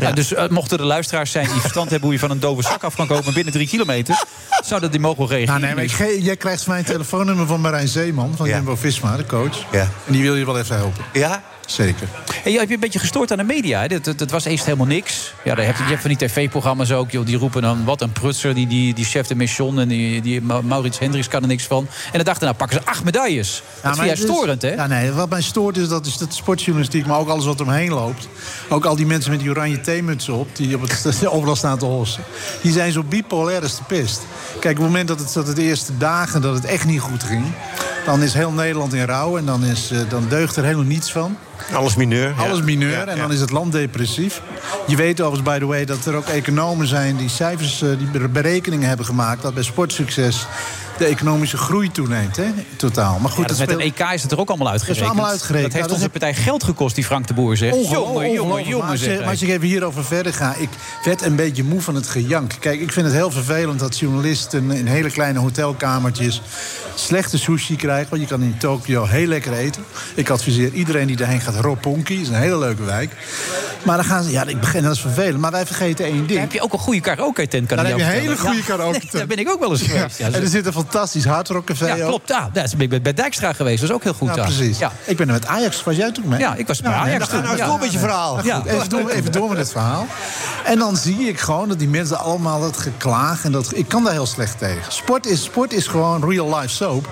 Ja, 0.00 0.12
dus 0.12 0.34
eh, 0.34 0.48
mochten 0.48 0.78
er 0.78 0.84
luisteraars 0.84 1.30
zijn 1.30 1.46
die 1.52 1.60
verstand 1.60 1.90
hebben... 1.90 2.04
hoe 2.08 2.12
je 2.12 2.18
van 2.18 2.30
een 2.30 2.40
dove 2.40 2.62
zak 2.62 2.82
af 2.84 2.94
kan 2.94 3.06
komen 3.06 3.34
binnen 3.34 3.52
drie 3.52 3.68
kilometer... 3.68 4.24
zouden 4.64 4.90
die 4.90 5.00
mogen 5.00 5.18
wel 5.18 5.28
reageren. 5.28 5.60
Nou, 5.60 5.66
nee, 5.66 5.74
maar 5.74 5.84
ik 5.84 5.92
ge- 5.92 6.22
jij 6.22 6.36
krijgt 6.36 6.62
van 6.62 6.72
mij 6.72 6.78
een 6.80 6.86
telefoonnummer 6.88 7.46
van 7.46 7.60
Marijn 7.60 7.88
Zeeman... 7.88 8.34
van 8.36 8.48
Ja. 8.48 8.54
Jumbo-Visma, 8.56 9.16
de 9.16 9.26
coach. 9.26 9.64
Ja. 9.72 9.80
En 10.06 10.12
die 10.12 10.22
wil 10.22 10.36
je 10.36 10.44
wel 10.44 10.58
even 10.58 10.76
helpen. 10.76 11.04
Ja? 11.12 11.42
Zeker. 11.68 12.08
Hey, 12.42 12.52
je 12.52 12.58
hebt 12.58 12.68
je 12.68 12.74
een 12.74 12.80
beetje 12.80 12.98
gestoord 12.98 13.30
aan 13.32 13.36
de 13.38 13.44
media. 13.44 13.80
Hè? 13.80 13.88
Dat, 13.88 14.04
dat, 14.04 14.18
dat 14.18 14.30
was 14.30 14.44
eerst 14.44 14.64
helemaal 14.64 14.86
niks. 14.86 15.32
Ja, 15.44 15.54
daar 15.54 15.64
heb 15.66 15.76
je, 15.76 15.82
je 15.82 15.88
hebt 15.88 16.00
van 16.00 16.10
die 16.10 16.18
tv-programma's 16.28 16.92
ook. 16.92 17.10
Joh, 17.10 17.26
die 17.26 17.36
roepen 17.36 17.62
dan 17.62 17.84
wat 17.84 18.00
een 18.02 18.12
prutser. 18.12 18.54
Die, 18.54 18.66
die, 18.66 18.94
die 18.94 19.04
chef 19.04 19.26
de 19.26 19.34
mission 19.34 19.78
en 19.80 19.88
die, 19.88 20.20
die 20.20 20.40
Ma- 20.42 20.60
Maurits 20.60 20.98
Hendricks 20.98 21.28
kan 21.28 21.42
er 21.42 21.48
niks 21.48 21.64
van. 21.64 21.86
En 22.12 22.18
de 22.18 22.24
dag 22.24 22.38
daarna 22.38 22.56
pakken 22.56 22.78
ze 22.82 22.90
acht 22.90 23.04
medailles. 23.04 23.62
dat 23.82 23.96
jij 23.96 24.08
het 24.08 24.18
is- 24.18 24.24
storend, 24.24 24.62
hè? 24.62 24.68
Ja, 24.74 24.86
nee, 24.86 25.12
wat 25.12 25.28
mij 25.28 25.42
stoort 25.42 25.76
is 25.76 25.88
dat 25.88 26.06
is 26.06 26.16
de 26.16 26.26
sportjournalistiek, 26.28 27.06
maar 27.06 27.18
ook 27.18 27.28
alles 27.28 27.44
wat 27.44 27.60
eromheen 27.60 27.90
loopt. 27.92 28.28
Ook 28.68 28.84
al 28.84 28.96
die 28.96 29.06
mensen 29.06 29.30
met 29.30 29.40
die 29.40 29.50
oranje 29.50 29.80
theemutsen 29.80 30.34
op, 30.34 30.56
die 30.56 30.74
op 30.74 30.80
het 30.82 31.26
overal 31.28 31.56
staan 31.56 31.78
te 31.78 31.84
hossen. 31.84 32.22
Die 32.62 32.72
zijn 32.72 32.92
zo 32.92 33.02
bipolair 33.02 33.62
als 33.62 33.76
de 33.76 33.82
pest. 33.86 34.20
Kijk, 34.60 34.76
op 34.78 34.82
het 34.84 34.90
moment 34.92 35.08
dat 35.08 35.18
het, 35.20 35.32
dat 35.32 35.46
het 35.46 35.56
de 35.56 35.62
eerste 35.62 35.96
dagen 35.96 36.42
dat 36.42 36.54
het 36.54 36.64
echt 36.64 36.84
niet 36.84 37.00
goed 37.00 37.22
ging... 37.22 37.44
dan 38.04 38.22
is 38.22 38.34
heel 38.34 38.50
Nederland 38.52 38.94
in 38.94 39.04
rouw 39.04 39.36
en 39.38 39.44
dan, 39.44 39.64
is, 39.64 39.90
eh, 39.90 39.98
dan 40.08 40.26
deugt 40.28 40.56
er 40.56 40.62
helemaal 40.64 40.84
niets 40.84 41.12
van. 41.12 41.36
Alles 41.72 41.96
mineur. 41.96 42.34
Alles 42.36 42.62
mineur 42.62 42.90
Ja, 42.90 43.06
en 43.06 43.18
dan 43.18 43.32
is 43.32 43.40
het 43.40 43.50
land 43.50 43.72
depressief. 43.72 44.42
Je 44.86 44.96
weet 44.96 45.20
overigens, 45.20 45.52
by 45.52 45.58
the 45.58 45.66
way, 45.66 45.84
dat 45.84 46.06
er 46.06 46.14
ook 46.14 46.26
economen 46.26 46.86
zijn... 46.86 47.16
die 47.16 47.28
cijfers, 47.28 47.82
eh, 47.82 47.88
die 47.98 48.28
berekeningen 48.28 48.88
hebben 48.88 49.06
gemaakt... 49.06 49.42
dat 49.42 49.54
bij 49.54 49.62
sportsucces 49.62 50.46
de 50.98 51.04
economische 51.04 51.56
groei 51.56 51.90
toeneemt, 51.92 52.36
hè, 52.36 52.44
totaal. 52.76 53.18
Maar 53.18 53.30
goed, 53.30 53.40
Ja, 53.42 53.46
dat 53.48 53.48
dat 53.48 53.58
met 53.58 53.76
speelt- 53.76 53.98
een 53.98 54.06
EK 54.06 54.14
is 54.14 54.22
het 54.22 54.32
er 54.32 54.38
ook 54.40 54.48
allemaal 54.48 54.68
uitgerekend. 54.68 55.06
allemaal 55.06 55.26
uitgerekend. 55.30 55.64
Dat 55.64 55.72
heeft 55.72 55.88
dat 55.88 55.96
onze 55.96 56.08
partij 56.10 56.34
geld 56.34 56.64
gekost, 56.64 56.94
die 56.94 57.04
Frank 57.04 57.26
de 57.26 57.34
Boer 57.34 57.56
zegt. 57.56 57.74
Ongeloof- 57.74 57.92
Jongen, 58.06 58.12
jongen, 58.14 58.30
ongelooflijk. 58.32 58.66
jongen, 58.68 58.82
Maar 58.84 58.90
als, 58.90 58.98
zeg 59.00 59.08
je, 59.08 59.14
hij. 59.14 59.22
maar 59.24 59.32
als 59.32 59.42
ik 59.42 59.48
even 59.48 59.66
hierover 59.66 60.04
verder 60.04 60.34
ga... 60.34 60.54
ik 60.54 60.68
werd 61.04 61.22
een 61.22 61.36
beetje 61.36 61.64
moe 61.64 61.80
van 61.80 61.94
het 61.94 62.06
gejank. 62.06 62.52
Kijk, 62.60 62.80
ik 62.80 62.92
vind 62.92 63.06
het 63.06 63.14
heel 63.14 63.30
vervelend 63.30 63.78
dat 63.78 63.98
journalisten... 63.98 64.70
in 64.70 64.86
hele 64.86 65.10
kleine 65.10 65.38
hotelkamertjes 65.38 66.42
slechte 66.94 67.38
sushi 67.38 67.76
krijgen. 67.76 68.06
Want 68.10 68.22
je 68.22 68.28
kan 68.28 68.42
in 68.42 68.56
Tokio 68.58 69.04
heel 69.04 69.26
lekker 69.26 69.52
eten. 69.52 69.84
Ik 70.14 70.30
adviseer 70.30 70.72
iedereen 70.72 71.06
die 71.06 71.16
daarheen 71.16 71.40
gaat... 71.40 71.54
Roppongi, 71.60 72.20
is 72.20 72.28
een 72.28 72.34
hele 72.34 72.58
leuke 72.58 72.82
wijk. 72.84 73.12
Maar 73.82 73.96
dan 73.96 74.04
gaan 74.06 74.22
ze... 74.22 74.30
Ja, 74.30 74.44
ik 74.46 74.60
begin, 74.60 74.82
dat 74.82 74.92
is 74.94 75.00
vervelend. 75.00 75.38
Maar 75.40 75.50
wij 75.50 75.66
vergeten 75.66 76.04
één 76.04 76.14
ding. 76.16 76.28
Daar 76.28 76.40
heb 76.40 76.52
je 76.52 76.60
ook 76.60 76.72
een 76.72 76.78
goede 76.78 77.00
karaoke-tent, 77.00 77.66
kan 77.66 77.76
Daar 77.76 77.86
heb 77.86 77.96
je 77.96 78.02
een 78.02 78.10
hele 78.10 78.36
goede 78.36 78.56
Ja. 78.56 78.62
karaoke-tent. 78.76 79.12
Nee, 79.12 79.26
daar 79.26 79.36
ben 79.36 79.38
ik 79.38 79.50
ook 79.50 79.60
wel 79.60 79.70
eens 79.70 79.82
geweest. 79.82 80.18
Ja, 80.18 80.26
en 80.26 80.34
er 80.34 80.46
zit 80.48 80.66
een 80.66 80.72
fantastisch 80.90 81.24
hardrockcafé 81.24 81.86
ja, 81.86 82.06
klopt. 82.06 82.28
Ja, 82.28 82.50
daar 82.52 82.68
ben 82.70 82.80
ik 82.80 82.88
bij- 82.88 83.02
bij 83.02 83.14
Dijkstra 83.14 83.52
geweest. 83.52 83.80
Dat 83.80 83.88
is 83.88 83.94
ook 83.94 84.02
heel 84.02 84.12
goed 84.14 84.28
Ja, 84.28 84.34
daar. 84.34 84.44
precies. 84.44 84.78
Ja. 84.78 84.92
Ik 85.04 85.16
ben 85.16 85.26
er 85.26 85.32
met 85.32 85.46
Ajax. 85.46 85.84
Was 85.84 85.96
jij 85.96 86.12
toen 86.12 86.28
mee? 86.28 86.38
Ja, 86.38 86.54
ik 86.54 86.66
was 86.66 86.80
bij 86.80 86.90
Ja, 86.90 86.96
nee, 87.04 87.06
Ajax 87.14 87.30
dan 87.30 87.44
gaan 87.44 87.56
nou 87.56 87.70
door 87.70 87.78
met 87.78 87.92
je 87.92 87.98
verhaal. 87.98 88.44
Ja. 88.44 88.56
Goed, 88.56 88.66
even, 88.66 88.88
door, 88.88 89.08
even 89.08 89.32
door 89.32 89.48
met 89.48 89.58
het 89.58 89.70
verhaal. 89.70 90.06
En 90.64 90.78
dan 90.78 90.96
zie 90.96 91.18
ik 91.28 91.40
gewoon 91.40 91.68
dat 91.68 91.78
die 91.78 91.88
mensen 91.88 92.18
allemaal 92.18 92.60
dat 92.60 92.76
geklaag... 92.76 93.44
en 93.44 93.52
dat, 93.52 93.70
ik 93.76 93.88
kan 93.88 94.04
daar 94.04 94.12
heel 94.12 94.26
slecht 94.26 94.58
tegen. 94.58 94.92
Sport 94.92 95.26
is, 95.26 95.42
sport 95.42 95.72
is 95.72 95.86
gewoon 95.86 96.30
real 96.30 96.56
life 96.56 96.68
soap. 96.68 97.08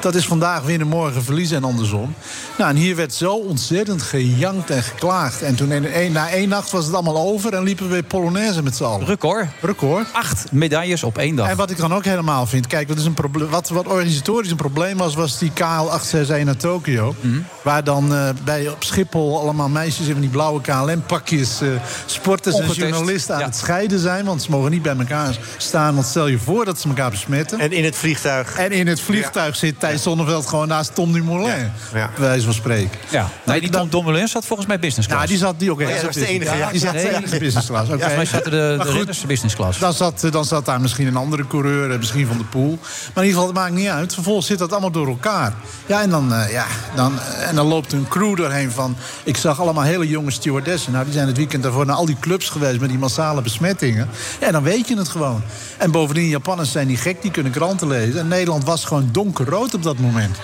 Dat 0.00 0.14
is 0.14 0.26
vandaag 0.26 0.62
winnen, 0.62 0.86
morgen 0.88 1.24
verliezen 1.24 1.56
en 1.56 1.64
andersom. 1.64 2.14
Nou, 2.58 2.70
en 2.70 2.76
hier 2.76 2.96
werd 2.96 3.14
zo 3.14 3.34
ontzettend 3.34 4.02
gejankt 4.02 4.70
en 4.70 4.82
geklaagd. 4.82 5.42
En 5.42 5.54
toen 5.54 5.72
in 5.72 5.84
een, 5.92 6.12
na 6.12 6.28
één 6.30 6.48
nacht 6.48 6.70
was 6.70 6.84
het 6.84 6.94
allemaal 6.94 7.16
over... 7.16 7.54
en 7.54 7.62
liepen 7.62 7.86
we 7.86 7.92
weer 7.92 8.02
Polonaise 8.02 8.62
met 8.62 8.76
z'n 8.76 8.84
allen. 8.84 9.06
Record. 9.06 9.46
Record. 9.60 10.06
Acht 10.12 10.52
medailles 10.52 11.02
op 11.02 11.18
één 11.18 11.36
dag. 11.36 11.48
En 11.48 11.56
wat 11.56 11.70
ik 11.70 11.76
dan 11.76 11.94
ook 11.94 12.04
helemaal 12.04 12.46
vind, 12.46 12.66
kijk, 12.66 12.88
wat, 12.88 12.98
is 12.98 13.04
een 13.04 13.13
probleem, 13.14 13.48
wat, 13.48 13.68
wat 13.68 13.86
organisatorisch 13.86 14.50
een 14.50 14.56
probleem 14.56 14.96
was, 14.96 15.14
was 15.14 15.38
die 15.38 15.50
KL861 15.50 16.44
naar 16.44 16.56
Tokio. 16.56 17.14
Mhm. 17.20 17.40
Waar 17.62 17.84
dan 17.84 18.14
eh, 18.14 18.28
bij 18.44 18.68
op 18.68 18.84
Schiphol 18.84 19.40
allemaal 19.40 19.68
meisjes 19.68 20.06
in 20.06 20.20
die 20.20 20.30
blauwe 20.30 20.60
KLM-pakjes, 20.60 21.60
eh, 21.60 21.68
sporters 22.06 22.54
Ongetest, 22.54 22.80
en 22.80 22.88
journalisten 22.88 23.34
aan 23.34 23.40
ja. 23.40 23.46
het 23.46 23.56
scheiden 23.56 23.98
zijn. 23.98 24.24
Want 24.24 24.42
ze 24.42 24.50
mogen 24.50 24.70
niet 24.70 24.82
bij 24.82 24.96
elkaar 24.96 25.38
staan, 25.56 25.94
want 25.94 26.06
stel 26.06 26.26
je 26.26 26.38
voor 26.38 26.64
dat 26.64 26.80
ze 26.80 26.88
elkaar 26.88 27.10
besmetten. 27.10 27.58
En 27.60 27.72
in 27.72 27.84
het 27.84 27.96
vliegtuig. 27.96 28.56
En 28.56 28.72
in 28.72 28.86
het 28.86 29.00
vliegtuig 29.00 29.56
zit 29.56 29.80
Thijs 29.80 30.02
Zonneveld 30.02 30.46
gewoon 30.46 30.68
naast 30.68 30.94
Tom 30.94 31.12
Dumoulin. 31.12 31.72
Ja. 31.92 32.10
Bij 32.16 32.26
wijze 32.26 32.44
van 32.44 32.54
spreken. 32.54 32.98
Ja. 33.10 33.28
Nee, 33.44 33.60
die 33.60 33.70
Tom 33.70 33.88
Dumoulin 33.88 34.28
zat 34.28 34.46
volgens 34.46 34.68
mij 34.68 34.78
business 34.78 35.08
class. 35.08 35.24
Nou, 35.24 35.38
die 35.38 35.46
zat 35.46 35.58
die 35.58 35.70
ook 35.70 35.80
ja, 35.80 35.88
echt 35.88 35.96
dat 35.96 36.04
was 36.04 36.14
de 36.14 36.26
enige, 36.26 36.56
ja. 36.56 36.70
Die 36.70 36.80
zat 36.80 36.92
Nee. 36.92 37.04
de 37.04 37.16
enige 37.16 37.38
business 37.38 37.66
class. 37.66 37.88
oké. 37.88 37.98
Volgens 37.98 38.16
mij 38.16 38.24
zaten 38.24 38.50
de, 38.50 38.74
Maar 38.76 38.86
de 38.86 38.90
goed, 38.90 38.98
ridders 38.98 39.26
business 39.26 39.54
class. 39.54 39.78
Dan 39.78 39.92
zat, 39.92 40.26
dan 40.30 40.44
zat 40.44 40.64
daar 40.64 40.80
misschien 40.80 41.06
een 41.06 41.16
andere 41.16 41.46
coureur, 41.46 41.90
eh, 41.90 41.98
misschien 41.98 42.26
van 42.26 42.38
de 42.38 42.44
pool. 42.44 42.78
Maar 43.14 43.24
in 43.24 43.28
ieder 43.28 43.42
geval, 43.42 43.46
het 43.46 43.54
maakt 43.54 43.82
niet 43.82 43.88
uit. 43.88 44.14
Vervolgens 44.14 44.46
zit 44.46 44.58
dat 44.58 44.72
allemaal 44.72 44.90
door 44.90 45.08
elkaar. 45.08 45.54
Ja, 45.86 46.02
en 46.02 46.10
dan, 46.10 46.34
eh, 46.34 46.52
ja, 46.52 46.66
dan, 46.94 47.18
eh, 47.18 47.48
en 47.48 47.54
dan 47.54 47.66
loopt 47.66 47.92
een 47.92 48.08
crew 48.08 48.36
doorheen 48.36 48.70
van... 48.70 48.96
Ik 49.24 49.36
zag 49.36 49.60
allemaal 49.60 49.84
hele 49.84 50.08
jonge 50.08 50.30
stewardessen. 50.30 50.92
Nou, 50.92 51.04
die 51.04 51.12
zijn 51.12 51.26
het 51.26 51.36
weekend 51.36 51.62
daarvoor 51.62 51.86
naar 51.86 51.96
al 51.96 52.06
die 52.06 52.18
clubs 52.20 52.48
geweest... 52.48 52.80
met 52.80 52.88
die 52.88 52.98
massale 52.98 53.42
besmettingen. 53.42 54.08
Ja, 54.40 54.50
dan 54.50 54.62
weet 54.62 54.88
je 54.88 54.96
het 54.96 55.08
gewoon. 55.08 55.42
En 55.78 55.90
bovendien, 55.90 56.28
Japanners 56.28 56.72
zijn 56.72 56.86
die 56.86 56.96
gek, 56.96 57.22
die 57.22 57.30
kunnen 57.30 57.52
kranten 57.52 57.88
lezen. 57.88 58.20
En 58.20 58.28
Nederland 58.28 58.64
was 58.64 58.84
gewoon 58.84 59.08
donkerrood 59.12 59.74
op 59.74 59.82
dat 59.82 59.98
moment. 59.98 60.36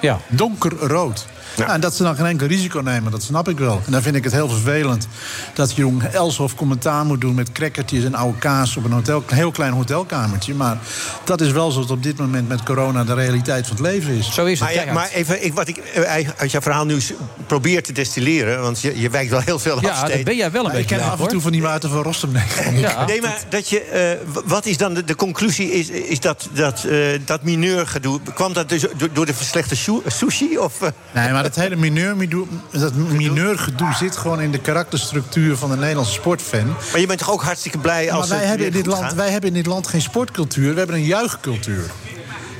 Ja. 0.00 0.18
Donkerrood. 0.28 1.26
Ja. 1.56 1.72
en 1.72 1.80
dat 1.80 1.94
ze 1.94 2.02
dan 2.02 2.16
geen 2.16 2.26
enkel 2.26 2.46
risico 2.46 2.80
nemen, 2.80 3.10
dat 3.10 3.22
snap 3.22 3.48
ik 3.48 3.58
wel. 3.58 3.82
En 3.86 3.92
dan 3.92 4.02
vind 4.02 4.16
ik 4.16 4.24
het 4.24 4.32
heel 4.32 4.48
vervelend 4.48 5.08
dat 5.54 5.72
Jong 5.74 6.02
Elshoff 6.02 6.54
commentaar 6.54 7.04
moet 7.04 7.20
doen... 7.20 7.34
met 7.34 7.52
crackertjes 7.52 8.04
en 8.04 8.14
oude 8.14 8.38
kaas 8.38 8.76
op 8.76 8.84
een 8.84 8.92
hotel, 8.92 9.22
een 9.26 9.36
heel 9.36 9.50
klein 9.50 9.72
hotelkamertje. 9.72 10.54
Maar 10.54 10.78
dat 11.24 11.40
is 11.40 11.50
wel 11.50 11.70
zoals 11.70 11.90
op 11.90 12.02
dit 12.02 12.18
moment 12.18 12.48
met 12.48 12.62
corona 12.62 13.04
de 13.04 13.14
realiteit 13.14 13.66
van 13.66 13.76
het 13.76 13.86
leven 13.86 14.12
is. 14.14 14.34
Zo 14.34 14.44
is 14.44 14.60
het. 14.60 14.74
Maar, 14.74 14.86
ja, 14.86 14.92
maar 14.92 15.08
even, 15.12 15.44
ik, 15.44 15.54
wat 15.54 15.68
ik 15.68 15.76
eh, 15.76 16.28
uit 16.36 16.50
jouw 16.50 16.60
verhaal 16.60 16.84
nu 16.84 16.98
probeer 17.46 17.82
te 17.82 17.92
destilleren... 17.92 18.62
want 18.62 18.80
je, 18.80 19.00
je 19.00 19.10
wijkt 19.10 19.30
wel 19.30 19.40
heel 19.40 19.58
veel 19.58 19.76
af 19.76 19.82
ja, 19.82 20.00
dat 20.00 20.08
steeds. 20.10 20.22
ben 20.22 20.36
jij 20.36 20.50
wel 20.50 20.64
een 20.64 20.70
Maar 20.70 20.80
ik 20.80 20.86
beetje 20.86 21.02
ken 21.02 21.12
af, 21.12 21.18
af 21.20 21.24
en 21.24 21.28
toe 21.32 21.40
van 21.40 21.52
die 21.52 21.62
Maarten 21.62 21.90
van 21.90 22.02
Rossum. 22.02 22.32
Nee. 22.32 22.80
Ja. 22.80 23.04
Nee, 23.06 23.20
maar 23.20 23.38
dat 23.48 23.68
je, 23.68 23.80
eh, 23.80 24.40
wat 24.44 24.66
is 24.66 24.76
dan 24.76 24.94
de, 24.94 25.04
de 25.04 25.14
conclusie? 25.16 25.72
Is, 25.72 25.88
is 25.88 26.20
dat, 26.20 26.48
dat, 26.52 26.84
eh 26.84 26.98
dat 27.24 27.42
mineurgedoe... 27.42 28.20
kwam 28.34 28.52
dat 28.52 28.68
dus 28.68 28.84
door, 28.96 29.08
door 29.12 29.26
de 29.26 29.34
slechte 29.40 29.76
shu- 29.76 30.00
sushi? 30.06 30.58
Of, 30.58 30.82
eh? 30.82 30.88
Nee, 31.12 31.32
maar 31.32 31.42
dat 31.46 31.64
hele 31.64 31.76
mineur, 31.76 32.16
dat 32.70 32.94
mineurgedoe 32.94 33.94
zit 33.94 34.16
gewoon 34.16 34.40
in 34.40 34.50
de 34.50 34.58
karakterstructuur 34.58 35.56
van 35.56 35.70
de 35.70 35.76
Nederlandse 35.76 36.12
sportfan. 36.12 36.66
Maar 36.90 37.00
je 37.00 37.06
bent 37.06 37.18
toch 37.18 37.30
ook 37.30 37.42
hartstikke 37.42 37.78
blij 37.78 38.12
als 38.12 38.28
maar 38.28 38.38
wij 38.38 38.46
hebben, 38.46 38.66
in 38.66 38.72
dit 38.72 38.86
land, 38.86 39.12
wij 39.12 39.30
hebben 39.30 39.48
in 39.48 39.54
dit 39.56 39.66
land 39.66 39.86
geen 39.86 40.02
sportcultuur, 40.02 40.72
we 40.72 40.78
hebben 40.78 40.96
een 40.96 41.04
juichcultuur. 41.04 41.90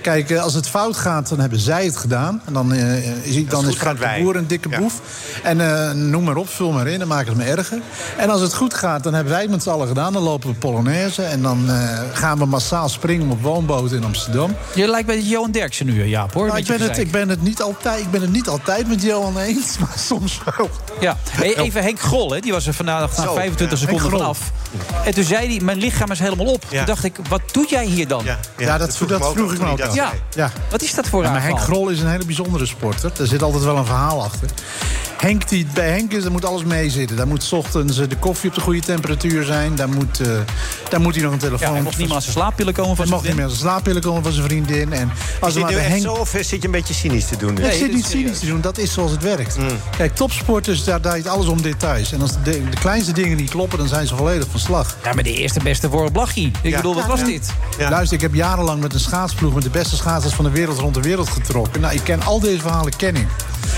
Kijk, 0.07 0.31
eh, 0.31 0.43
als 0.43 0.55
het 0.55 0.69
fout 0.69 0.97
gaat, 0.97 1.29
dan 1.29 1.41
hebben 1.41 1.59
zij 1.59 1.85
het 1.85 1.97
gedaan. 1.97 2.43
En 2.45 2.53
dan, 2.53 2.73
eh, 2.73 3.27
is, 3.27 3.47
dan 3.47 3.69
is 3.69 3.75
Frank 3.75 3.99
de. 3.99 4.17
Boer 4.21 4.37
een 4.37 4.47
dikke 4.47 4.69
Ja. 4.69 4.79
boef. 4.79 5.01
En 5.43 5.61
eh, 5.61 5.93
noem 5.93 6.25
maar 6.25 6.37
op, 6.37 6.49
vul 6.49 6.73
maar 6.73 6.87
in, 6.87 6.99
dan 6.99 7.09
maken 7.09 7.33
ze 7.33 7.37
me 7.37 7.45
erger. 7.45 7.79
En 8.17 8.31
als 8.31 8.41
het 8.41 8.55
goed 8.55 8.75
gaat, 8.75 9.03
dan 9.03 9.15
hebben 9.15 9.33
wij 9.33 9.43
het 9.43 9.51
met 9.51 9.63
z'n 9.63 9.71
allen 9.71 9.89
gedaan. 9.89 10.13
Dan 10.13 10.23
lopen 10.23 10.49
we 10.49 10.55
Polonaise 10.55 11.23
en 11.23 11.43
dan 11.43 11.71
eh, 11.71 12.01
gaan 12.13 12.39
we 12.39 12.47
massaal 12.47 12.89
springen 12.89 13.31
op 13.31 13.43
woonboten 13.43 13.97
in 13.97 14.05
Amsterdam. 14.05 14.57
Je 14.75 14.89
lijkt 14.89 15.07
bij 15.07 15.21
Johan 15.21 15.51
Derksen 15.51 15.87
nu, 15.87 16.05
Jaap, 16.05 16.33
hoor. 16.33 16.47
Nou, 16.47 16.59
ik, 16.59 16.67
ben 16.67 16.81
het, 16.81 16.99
ik, 16.99 17.11
ben 17.11 17.29
het 17.29 17.43
niet 17.43 17.63
altijd, 17.63 18.01
ik 18.01 18.11
ben 18.11 18.21
het 18.21 18.33
niet 18.33 18.49
altijd 18.49 18.89
met 18.89 19.03
Johan 19.03 19.39
eens, 19.39 19.79
maar 19.81 19.97
soms 19.97 20.41
wel. 20.57 20.71
Ja. 21.01 21.17
Hey, 21.31 21.57
even 21.57 21.83
Henk 21.83 22.01
Grol, 22.01 22.31
hè, 22.31 22.41
die 22.41 22.53
was 22.53 22.67
er 22.67 22.75
vandaag 22.75 23.17
na 23.17 23.23
Zo, 23.23 23.35
25 23.35 23.81
ja. 23.81 23.87
seconden 23.87 24.11
vanaf. 24.11 24.53
En 25.05 25.15
toen 25.15 25.25
zei 25.25 25.49
hij, 25.49 25.65
mijn 25.65 25.79
lichaam 25.79 26.11
is 26.11 26.19
helemaal 26.19 26.47
op. 26.47 26.65
Ja. 26.69 26.77
Toen 26.77 26.87
dacht 26.87 27.05
ik, 27.05 27.17
wat 27.29 27.41
doe 27.53 27.67
jij 27.69 27.85
hier 27.85 28.09
dan? 28.09 28.25
Ja, 28.25 28.39
Ja, 28.59 28.79
dat, 28.79 28.97
vroeg 28.97 29.09
dat 29.09 29.37
ik 29.37 29.59
me 29.59 29.67
ook. 29.67 29.95
Ja. 29.97 30.13
Ja. 30.35 30.51
Wat 30.71 30.83
is 30.83 30.95
dat 30.95 31.07
voor 31.09 31.21
Ja, 31.23 31.27
een 31.27 31.33
maar 31.33 31.43
Henk? 31.43 31.61
Grol 31.61 31.89
is 31.89 32.01
een 32.01 32.09
hele 32.11 32.25
bijzondere 32.25 32.67
sporter. 32.67 33.11
Daar 33.17 33.27
zit 33.27 33.43
altijd 33.43 33.65
wel 33.65 33.77
een 33.77 33.85
verhaal 33.87 34.23
achter. 34.25 34.49
Henk 35.17 35.49
die, 35.49 35.67
bij 35.75 35.91
Henk 35.91 36.13
is, 36.13 36.23
daar 36.23 36.33
moet 36.33 36.45
alles 36.45 36.65
mee 36.65 36.91
zitten. 36.91 37.17
Daar 37.17 37.27
moet 37.27 37.43
's 37.43 37.53
ochtends 37.53 37.99
eh, 37.99 38.09
de 38.09 38.17
koffie 38.17 38.49
op 38.49 38.55
de 38.55 38.61
goede 38.61 38.81
temperatuur 38.81 39.45
zijn. 39.45 39.75
Daar 39.75 39.89
moet, 39.89 40.21
eh, 40.21 40.29
daar 40.89 41.01
moet 41.01 41.15
hij 41.15 41.25
nog 41.25 41.33
een 41.33 41.39
telefoon... 41.39 41.67
Ja, 41.69 41.73
hij 41.75 41.83
mocht 41.83 41.97
niet 41.99 42.07
meer 42.07 42.17
aan 42.17 42.23
zijn 42.23 42.35
slaappillen 42.35 42.73
komen 42.75 42.97
van 42.97 43.05
Hij 43.05 43.07
zijn 43.07 43.19
mocht 43.21 43.27
niet 43.27 43.35
meer 43.37 43.45
aan 43.45 43.51
zijn 43.57 43.63
slaappillen 43.71 44.03
komen 44.03 44.23
van 44.23 44.33
zijn 44.33 44.45
vriendin. 44.45 44.93
En 44.93 45.11
als 45.41 45.49
Is 45.49 45.55
dit 45.55 45.63
maar 45.63 45.73
nu 45.73 45.77
bij 45.77 45.87
echt 45.87 45.95
Henk... 45.95 46.07
zo 46.17 46.21
of 46.21 46.29
zit 46.29 46.49
je 46.49 46.65
een 46.65 46.71
beetje 46.71 46.95
cynisch 46.95 47.27
te 47.27 47.37
doen? 47.37 47.55
nu? 47.55 47.65
ik 47.65 47.73
zit 47.73 47.93
niet 47.93 48.07
cynisch 48.07 48.39
te 48.39 48.47
doen, 48.47 48.61
dat 48.61 48.79
is 48.79 48.93
zoals 48.93 49.11
het 49.11 49.23
werkt. 49.23 49.59
Mm. 49.59 49.67
Kijk, 49.97 50.15
topsporters, 50.15 50.85
daar 50.85 51.01
draait 51.01 51.27
alles 51.27 51.47
om 51.47 51.63
details. 51.63 52.13
En 52.13 52.21
als 52.21 52.33
de, 52.33 52.41
de 52.71 52.77
kleinste 52.81 53.13
dingen 53.13 53.37
niet 53.37 53.51
kloppen, 53.51 53.79
dan 53.79 53.89
zijn 53.89 54.07
ze 54.07 54.17
volledig 54.17 54.47
van 54.51 54.61
slag. 54.61 54.97
Ja, 55.05 55.13
maar 55.13 55.23
de 55.25 55.33
eerste 55.35 55.61
beste 55.63 55.91
voor 55.91 56.13
Blachie. 56.13 56.51
Ik 56.63 56.71
Ja. 56.71 56.77
bedoel, 56.77 56.95
wat 56.95 57.07
was 57.07 57.21
Ja. 57.21 57.27
dit? 57.27 57.53
Luister, 57.79 58.17
ik 58.17 58.23
heb 58.23 58.35
jarenlang 58.35 58.81
met 58.81 58.95
een 58.95 59.01
schaatsploeg... 59.01 59.55
met 59.55 59.63
de 59.63 59.71
beste 59.71 59.86
schaatsers 59.95 60.35
van 60.35 60.45
de 60.45 60.51
wereld 60.51 60.79
rond 60.79 60.95
de 60.95 61.01
wereld 61.01 61.29
getrokken. 61.29 61.81
Nou, 61.81 61.95
ik 61.95 62.01
ken 62.05 62.23
al 62.23 62.41
deze 62.41 62.61
verhalen, 62.61 62.97
ken 62.97 63.17
ik. 63.17 63.29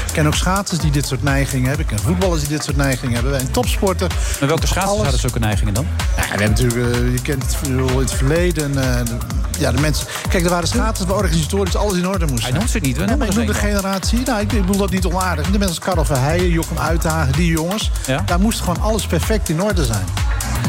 Ik 0.06 0.12
ken 0.14 0.26
ook 0.26 0.34
schaatsers 0.34 0.80
die 0.80 0.90
dit 0.90 1.06
soort 1.06 1.22
neigingen 1.22 1.68
hebben. 1.68 1.86
Ik 1.88 1.96
ken 1.96 2.04
voetballers 2.04 2.40
die 2.40 2.48
dit 2.50 2.64
soort 2.64 2.76
neigingen 2.76 3.14
hebben. 3.14 3.32
Wij 3.32 3.40
een 3.40 3.50
topsporter... 3.50 4.08
Maar 4.40 4.48
welke 4.48 4.66
schaatsers 4.66 4.90
alles- 4.92 5.02
hadden 5.02 5.20
zulke 5.20 5.38
neigingen 5.38 5.74
dan? 5.74 5.86
Ja, 6.16 6.22
we 6.22 6.28
hebben 6.28 6.48
natuurlijk, 6.50 6.94
eh, 6.96 7.12
je 7.12 7.22
kent 7.22 7.42
het 7.42 7.68
in 7.68 7.78
het 7.98 8.12
verleden. 8.12 8.78
eh, 8.98 9.04
de- 9.04 9.16
ja, 9.58 9.72
de 9.72 9.80
mensen. 9.80 10.06
Kijk, 10.28 10.44
er 10.44 10.50
waren 10.50 10.68
schaters 10.68 11.06
waar 11.08 11.16
organisatorisch 11.16 11.76
alles 11.76 11.94
in 11.96 12.08
orde 12.08 12.26
moest 12.26 12.42
Hij 12.42 12.52
noemt 12.52 12.70
ze 12.70 12.78
niet, 12.78 12.92
we 12.92 12.98
Nee, 12.98 13.08
noemen 13.08 13.28
ik 13.28 13.34
noem 13.34 13.46
de 13.46 13.54
generatie. 13.54 14.18
Nou, 14.24 14.40
ik 14.40 14.48
bedoel 14.48 14.76
dat 14.76 14.90
niet 14.90 15.04
onaardig. 15.04 15.44
De 15.44 15.50
mensen 15.50 15.68
als 15.68 15.78
Karel 15.78 16.04
Verheijen, 16.04 16.48
Jochem 16.50 16.78
Uithagen, 16.78 17.32
die 17.32 17.50
jongens. 17.50 17.90
Ja? 18.06 18.22
Daar 18.26 18.40
moest 18.40 18.60
gewoon 18.60 18.80
alles 18.80 19.06
perfect 19.06 19.48
in 19.48 19.62
orde 19.62 19.84
zijn. 19.84 20.04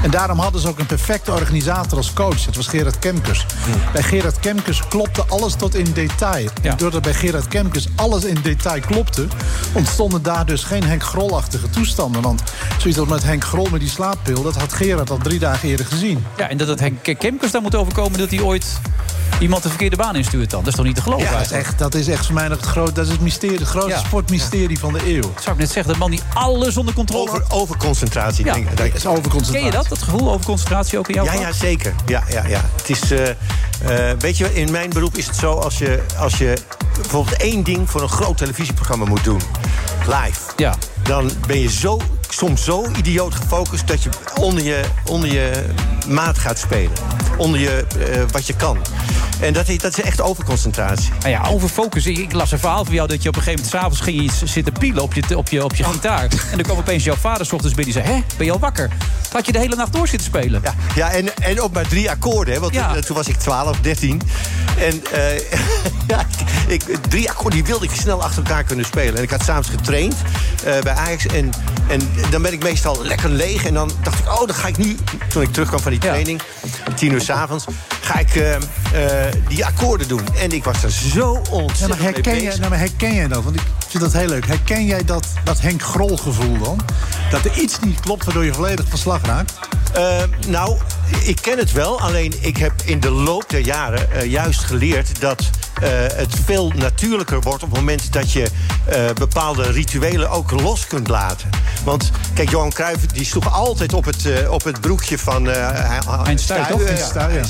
En 0.01 0.11
daarom 0.11 0.39
hadden 0.39 0.61
ze 0.61 0.67
ook 0.67 0.79
een 0.79 0.85
perfecte 0.85 1.31
organisator 1.31 1.97
als 1.97 2.13
coach. 2.13 2.45
Dat 2.45 2.55
was 2.55 2.67
Gerard 2.67 2.99
Kemkers. 2.99 3.45
Bij 3.93 4.03
Gerard 4.03 4.39
Kemkers 4.39 4.87
klopte 4.87 5.23
alles 5.27 5.53
tot 5.55 5.75
in 5.75 5.91
detail. 5.93 6.49
Doordat 6.77 7.01
bij 7.01 7.13
Gerard 7.13 7.47
Kemkers 7.47 7.87
alles 7.95 8.23
in 8.23 8.37
detail 8.43 8.81
klopte... 8.81 9.27
ontstonden 9.73 10.21
daar 10.23 10.45
dus 10.45 10.63
geen 10.63 10.83
Henk 10.83 11.03
Grolachtige 11.03 11.69
toestanden. 11.69 12.21
Want 12.21 12.43
zoiets 12.77 12.99
als 12.99 13.09
met 13.09 13.23
Henk 13.23 13.43
Grol 13.43 13.67
met 13.71 13.79
die 13.79 13.89
slaappil... 13.89 14.41
dat 14.43 14.55
had 14.55 14.73
Gerard 14.73 15.09
al 15.09 15.17
drie 15.17 15.39
dagen 15.39 15.69
eerder 15.69 15.85
gezien. 15.85 16.25
Ja, 16.37 16.49
en 16.49 16.57
dat 16.57 16.67
het 16.67 16.79
Henk 16.79 17.17
Kemkers 17.19 17.51
daar 17.51 17.61
moet 17.61 17.75
overkomen 17.75 18.19
dat 18.19 18.29
hij 18.29 18.41
ooit 18.41 18.79
iemand 19.39 19.63
de 19.63 19.69
verkeerde 19.69 19.95
baan 19.95 20.15
instuurt 20.15 20.49
dan. 20.49 20.59
Dat 20.59 20.69
is 20.69 20.75
toch 20.75 20.85
niet 20.85 20.95
te 20.95 21.01
geloven 21.01 21.25
Ja, 21.25 21.31
dat 21.31 21.41
is, 21.41 21.51
echt, 21.51 21.79
dat 21.79 21.95
is 21.95 22.07
echt 22.07 22.25
voor 22.25 22.35
mij 22.35 22.47
nog 22.47 22.57
het, 22.57 22.65
groot, 22.65 22.95
dat 22.95 23.05
is 23.05 23.11
het, 23.11 23.21
mysterie, 23.21 23.57
het 23.57 23.67
grootste 23.67 23.91
Ja. 23.91 24.05
sportmysterie 24.05 24.79
van 24.79 24.93
de 24.93 25.15
eeuw. 25.15 25.31
Zou 25.39 25.51
ik 25.51 25.57
net 25.57 25.71
zeggen, 25.71 25.87
dat 25.87 25.97
man 25.97 26.11
die 26.11 26.21
alles 26.33 26.77
onder 26.77 26.93
controle 26.93 27.29
Over, 27.29 27.43
overconcentratie. 27.49 28.45
Ja, 28.45 28.53
denk 28.53 28.69
ik. 28.69 28.77
Dat 28.77 28.93
is 28.93 29.05
overconcentratie. 29.05 29.71
Dat, 29.79 29.89
dat 29.99 30.07
gevoel 30.07 30.31
over 30.31 30.45
concentratie 30.45 30.97
ook 30.99 31.07
in 31.07 31.13
jouw 31.13 31.23
Ja, 31.25 31.31
vak? 31.31 31.41
ja, 31.41 31.51
zeker. 31.51 31.93
Ja, 32.05 32.23
ja, 32.29 32.45
ja. 32.47 32.61
Het 32.75 32.89
is, 32.89 33.11
eh, 33.11 33.29
eh, 33.29 34.17
weet 34.19 34.37
je, 34.37 34.53
in 34.53 34.71
mijn 34.71 34.89
beroep 34.89 35.17
is 35.17 35.25
het 35.25 35.35
zo... 35.35 35.53
Als 35.53 35.77
je, 35.77 36.03
als 36.17 36.37
je 36.37 36.57
bijvoorbeeld 37.01 37.37
één 37.41 37.63
ding 37.63 37.89
voor 37.89 38.01
een 38.01 38.09
groot 38.09 38.37
televisieprogramma 38.37 39.05
moet 39.05 39.23
doen... 39.23 39.41
live, 40.05 40.39
Ja. 40.57 40.75
dan 41.03 41.31
ben 41.47 41.59
je 41.59 41.69
zo, 41.71 41.99
soms 42.29 42.63
zo 42.63 42.85
idioot 42.97 43.35
gefocust... 43.35 43.87
dat 43.87 44.03
je 44.03 44.09
onder 44.39 44.63
je, 44.63 44.81
onder 45.05 45.33
je 45.33 45.65
maat 46.07 46.37
gaat 46.37 46.57
spelen. 46.59 46.91
Onder 47.37 47.59
je, 47.59 47.85
eh, 48.11 48.21
wat 48.31 48.47
je 48.47 48.55
kan. 48.55 48.77
En 49.39 49.53
dat 49.53 49.67
is, 49.67 49.77
dat 49.77 49.97
is 49.97 50.03
echt 50.03 50.21
overconcentratie. 50.21 51.09
Nou 51.19 51.29
ja, 51.29 51.47
over 51.49 51.69
focus. 51.69 52.05
Ik, 52.05 52.33
las 52.33 52.51
een 52.51 52.59
verhaal 52.59 52.85
van 52.85 52.93
jou 52.93 53.07
dat 53.07 53.23
je 53.23 53.29
op 53.29 53.35
een 53.35 53.41
gegeven 53.41 53.65
moment... 53.65 53.81
s'avonds 53.81 54.01
ging 54.01 54.17
je 54.17 54.23
iets 54.23 54.43
zitten 54.53 54.73
pielen 54.73 55.03
op 55.03 55.13
je, 55.13 55.37
op 55.37 55.49
je, 55.49 55.63
op 55.63 55.75
je 55.75 55.83
gitaar. 55.83 56.21
En 56.23 56.29
dan 56.51 56.61
kwam 56.61 56.77
opeens 56.77 57.03
jouw 57.03 57.15
vader 57.15 57.45
's 57.45 57.51
ochtends 57.51 57.75
binnen 57.75 57.93
die 57.93 58.03
zei... 58.03 58.15
Hé, 58.15 58.23
ben 58.37 58.45
je 58.45 58.51
al 58.51 58.59
wakker? 58.59 58.89
Had 59.31 59.45
je 59.45 59.51
de 59.51 59.59
hele 59.59 59.75
nacht 59.75 59.93
door 59.93 60.07
zitten 60.07 60.27
spelen? 60.27 60.61
Ja, 60.63 60.73
ja 60.95 61.11
en, 61.11 61.37
en 61.37 61.61
op 61.61 61.73
maar 61.73 61.87
drie 61.87 62.09
akkoorden, 62.09 62.53
hè, 62.53 62.59
want 62.59 62.73
Ja. 62.73 62.93
toen, 62.93 63.01
toen 63.01 63.15
was 63.15 63.27
ik 63.27 63.35
12, 63.35 63.79
13. 63.79 64.21
En 64.77 65.03
eh, 65.11 65.37
ja, 66.13 66.25
ik, 66.67 66.83
drie 67.09 67.29
akkoorden 67.29 67.59
die 67.59 67.63
wilde 67.69 67.85
ik 67.85 67.91
snel 67.93 68.23
achter 68.23 68.43
elkaar 68.43 68.63
kunnen 68.63 68.85
spelen. 68.85 69.15
En 69.17 69.23
ik 69.23 69.29
had 69.29 69.43
s'avonds 69.43 69.69
getraind 69.69 70.15
eh, 70.63 70.79
bij 70.81 70.93
Ajax. 70.93 71.25
En, 71.25 71.49
en 71.89 72.01
dan 72.29 72.41
ben 72.41 72.53
ik 72.53 72.63
meestal 72.63 73.03
lekker 73.03 73.29
leeg. 73.29 73.65
En 73.65 73.73
dan 73.73 73.91
dacht 74.03 74.19
ik, 74.19 74.27
oh, 74.27 74.47
dan 74.47 74.55
ga 74.55 74.67
ik 74.67 74.77
nu, 74.77 74.97
toen 75.27 75.41
ik 75.41 75.51
terugkwam 75.53 75.79
van 75.79 75.91
die 75.91 75.99
training, 75.99 76.41
tien 76.95 77.11
uur 77.11 77.21
s'avonds, 77.21 77.65
ga 78.01 78.19
ik 78.19 78.35
eh, 78.35 78.55
eh, 78.55 79.33
die 79.47 79.65
akkoorden 79.65 80.07
doen. 80.07 80.21
En 80.39 80.51
ik 80.51 80.63
was 80.63 80.83
er 80.83 80.91
zo 80.91 81.33
Ja, 81.33 81.51
ontzettend 81.51 81.89
maar 81.89 81.97
mee 81.97 82.13
herken, 82.13 82.41
jij, 82.41 82.57
nou, 82.57 82.69
maar 82.69 82.79
herken 82.79 83.13
jij 83.13 83.27
dat? 83.27 83.43
Want 83.43 83.55
ik 83.55 83.61
vind 83.87 84.03
dat 84.03 84.13
heel 84.13 84.27
leuk. 84.27 84.47
Herken 84.47 84.85
jij 84.85 85.03
dat, 85.03 85.27
dat 85.43 85.61
Henk 85.61 85.81
Grol 85.81 86.17
gevoel 86.17 86.57
dan? 86.57 86.79
Dat 87.31 87.45
er 87.45 87.57
iets 87.57 87.79
niet 87.79 87.99
klopt 87.99 88.25
waardoor 88.25 88.45
je 88.45 88.53
volledig 88.53 88.85
van 88.89 88.97
slag 88.97 89.25
raakt? 89.25 89.53
Eh, 89.93 90.23
nou, 90.47 90.77
ik 91.23 91.37
ken 91.41 91.57
het 91.57 91.71
wel. 91.71 92.01
Alleen 92.01 92.33
ik 92.39 92.57
heb 92.57 92.71
in 92.85 92.99
de 92.99 93.11
loop 93.11 93.49
der 93.49 93.59
jaren 93.59 94.11
eh, 94.11 94.25
juist 94.25 94.59
geleerd 94.63 95.21
dat 95.21 95.49
eh, 95.81 95.89
het 96.13 96.35
veel 96.45 96.71
natuurlijker 96.75 97.41
wordt 97.41 97.63
op 97.63 97.69
het 97.69 97.79
moment 97.79 98.13
dat 98.13 98.31
je 98.31 98.47
bepaalde 99.13 99.71
rituelen 99.71 100.29
ook 100.29 100.51
los 100.51 100.87
kunt 100.87 101.07
laten. 101.07 101.49
Want 101.83 102.11
kijk, 102.33 102.49
Johan 102.49 102.71
Cruijff 102.71 103.05
die 103.05 103.25
sloeg 103.25 103.53
altijd 103.53 103.93
op 103.93 104.05
het, 104.05 104.47
op 104.49 104.63
het 104.63 104.81
broekje 104.81 105.17
van 105.17 105.49
eh 105.49 105.97
Hein 106.23 106.39
Stuy, 106.39 106.65
toch? 106.69 106.81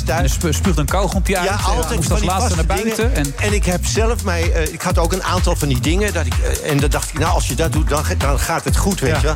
Ja, 0.05 0.27
spuugt 0.27 0.77
een 0.77 0.85
kauwgompje 0.85 1.37
uit. 1.37 1.49
Ja, 1.49 1.55
altijd 1.55 1.95
moest 1.95 2.07
van 2.07 2.17
als 2.17 2.25
laatste 2.25 2.55
naar 2.55 2.65
buiten. 2.65 3.15
En 3.15 3.33
En 3.37 3.53
ik 3.53 3.65
heb 3.65 3.85
zelf 3.85 4.23
mij... 4.23 4.41
ik 4.71 4.81
had 4.81 4.97
ook 4.97 5.13
een 5.13 5.23
aantal 5.23 5.55
van 5.55 5.67
die 5.67 5.79
dingen. 5.79 6.13
Dat 6.13 6.25
ik, 6.25 6.33
en 6.63 6.77
dan 6.79 6.89
dacht 6.89 7.09
ik, 7.09 7.19
nou, 7.19 7.33
als 7.33 7.47
je 7.47 7.55
dat 7.55 7.71
doet, 7.71 7.89
dan, 7.89 8.03
dan 8.17 8.39
gaat 8.39 8.63
het 8.63 8.77
goed, 8.77 8.99
weet 8.99 9.11
Ja. 9.11 9.17
je 9.19 9.23
wel. 9.23 9.35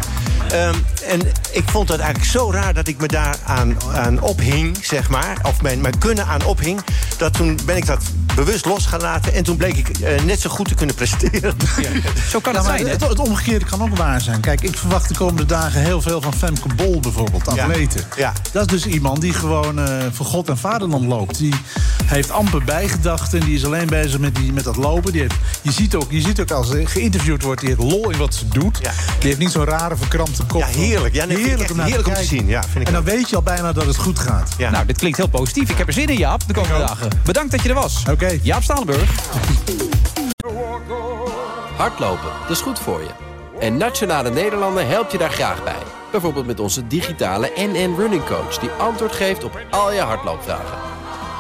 Ehm, 0.54 0.76
en 1.08 1.22
ik 1.52 1.64
vond 1.66 1.88
dat 1.88 2.00
eigenlijk 2.00 2.32
zo 2.32 2.52
raar 2.52 2.74
dat 2.74 2.88
ik 2.88 2.93
me 3.00 3.08
daar 3.08 3.36
aan, 3.44 3.78
aan 3.96 4.22
ophing, 4.22 4.78
zeg 4.82 5.10
maar. 5.10 5.38
Of 5.44 5.62
mijn, 5.62 5.82
mijn 5.82 5.98
kunnen 5.98 6.26
aan 6.26 6.44
ophing. 6.44 6.82
Dat 7.18 7.34
toen 7.34 7.60
ben 7.66 7.78
ik 7.78 7.86
dat 7.86 8.04
bewust 8.36 8.66
los 8.66 8.86
gaan 8.86 9.02
laten. 9.02 9.34
En 9.34 9.44
toen 9.44 9.58
bleek 9.58 9.78
ik 9.78 9.90
eh, 9.90 10.24
net 10.24 10.40
zo 10.42 10.50
goed 10.50 10.68
te 10.68 10.76
kunnen 10.76 10.96
presteren. 10.96 11.56
zo 12.32 12.40
kan 12.40 12.54
Ja, 12.54 12.60
het 12.60 12.68
zijn, 12.68 12.88
het, 12.88 13.08
het 13.08 13.20
omgekeerde 13.20 13.66
kan 13.66 13.82
ook 13.82 13.98
waar 13.98 14.22
zijn. 14.22 14.40
Kijk, 14.40 14.62
ik 14.62 14.78
verwacht 14.78 15.08
de 15.10 15.16
komende 15.16 15.46
dagen 15.46 15.82
heel 15.82 16.02
veel 16.02 16.22
van 16.22 16.34
Femke 16.34 16.68
Bol 16.76 17.00
bijvoorbeeld, 17.00 17.44
Ja. 17.56 17.66
atleten. 17.66 18.04
Ja. 18.18 18.34
Dat 18.52 18.66
is 18.66 18.84
dus 18.84 18.94
iemand 18.94 19.22
die 19.22 19.34
gewoon 19.34 19.80
eh, 19.80 19.98
voor 20.12 20.26
God 20.26 20.50
en 20.50 20.58
vaderland 20.58 21.06
loopt. 21.06 21.38
Die 21.38 21.54
heeft 22.06 22.32
amper 22.32 22.64
bijgedachten 22.64 23.40
en 23.40 23.46
die 23.46 23.56
is 23.56 23.66
alleen 23.66 23.88
bezig 23.88 24.20
met, 24.20 24.36
die, 24.36 24.54
met 24.54 24.64
dat 24.64 24.76
lopen. 24.76 25.12
Die 25.12 25.22
heeft, 25.22 25.36
je, 25.62 25.72
ziet 25.72 25.96
ook, 25.96 26.12
je 26.12 26.22
ziet 26.22 26.40
ook 26.40 26.52
als 26.52 26.70
ze 26.70 26.86
geïnterviewd 26.86 27.44
wordt, 27.44 27.60
die 27.60 27.70
heeft 27.70 27.82
lol 27.82 28.10
in 28.10 28.18
wat 28.18 28.34
ze 28.34 28.48
doet. 28.48 28.80
Ja. 28.82 28.92
Die 29.20 29.28
heeft 29.28 29.40
niet 29.40 29.52
zo'n 29.52 29.66
rare 29.66 29.96
verkrampte 29.98 30.44
kop. 30.44 30.60
Ja, 30.60 30.68
heerlijk. 30.68 31.14
Ja, 31.14 31.26
nee, 31.26 31.38
ik 31.38 31.60
echt 31.60 31.76
naar 31.76 31.86
heerlijk 31.86 32.08
om 32.08 32.14
te 32.14 32.24
zien. 32.24 32.48
Ja, 32.48 32.64
vind 32.64 32.82
ik 32.82 32.83
en 32.84 32.94
dan 32.94 33.04
weet 33.04 33.30
je 33.30 33.36
al 33.36 33.42
bijna 33.42 33.72
dat 33.72 33.86
het 33.86 33.98
goed 33.98 34.20
gaat. 34.20 34.54
Ja. 34.58 34.70
Nou, 34.70 34.86
dit 34.86 34.98
klinkt 34.98 35.18
heel 35.18 35.28
positief. 35.28 35.70
Ik 35.70 35.78
heb 35.78 35.88
er 35.88 35.94
zin 35.94 36.08
in, 36.08 36.18
Jaap, 36.18 36.48
de 36.48 36.54
komende 36.54 36.78
dagen. 36.78 37.10
Bedankt 37.24 37.52
dat 37.52 37.64
je 37.64 37.70
er 37.70 37.76
was. 37.76 38.04
Oké. 38.10 38.40
Jaap 38.42 38.64
Stalenburg. 38.64 39.10
Hardlopen, 41.78 42.30
dat 42.42 42.50
is 42.50 42.62
goed 42.62 42.80
voor 42.80 43.00
je. 43.00 43.10
En 43.60 43.78
Nationale 43.78 44.30
Nederlanden 44.30 44.88
helpt 44.88 45.12
je 45.12 45.18
daar 45.18 45.32
graag 45.32 45.64
bij. 45.64 45.82
Bijvoorbeeld 46.12 46.46
met 46.46 46.60
onze 46.60 46.88
digitale 46.88 47.52
NN 47.56 47.96
Running 47.98 48.26
Coach... 48.26 48.58
die 48.58 48.70
antwoord 48.70 49.12
geeft 49.12 49.44
op 49.44 49.60
al 49.70 49.94
je 49.94 50.00
hardloopvragen. 50.00 50.78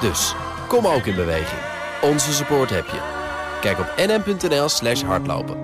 Dus, 0.02 0.36
kom 0.68 0.88
ook 0.88 1.06
in 1.06 1.16
beweging. 1.16 1.62
Onze 2.02 2.34
support 2.34 2.70
heb 2.70 2.86
je. 2.86 3.00
Kijk 3.62 3.80
op 3.80 3.94
nn.nl 3.98 4.70
slash 4.70 5.02
hardlopen. 5.02 5.58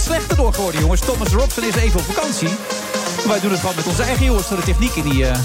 Niet 0.00 0.08
slechter 0.08 0.36
door 0.36 0.54
geworden, 0.54 0.80
jongens. 0.80 1.00
Thomas 1.00 1.28
Robson 1.28 1.64
is 1.64 1.74
even 1.74 1.98
op 1.98 2.04
vakantie. 2.04 2.48
Wij 3.26 3.40
doen 3.40 3.50
het 3.50 3.60
gewoon 3.60 3.74
met 3.76 3.86
onze 3.86 4.02
eigen 4.02 4.24
jongens. 4.24 4.48
De 4.48 4.56
technieken 4.64 5.02
die 5.02 5.26
eh, 5.26 5.38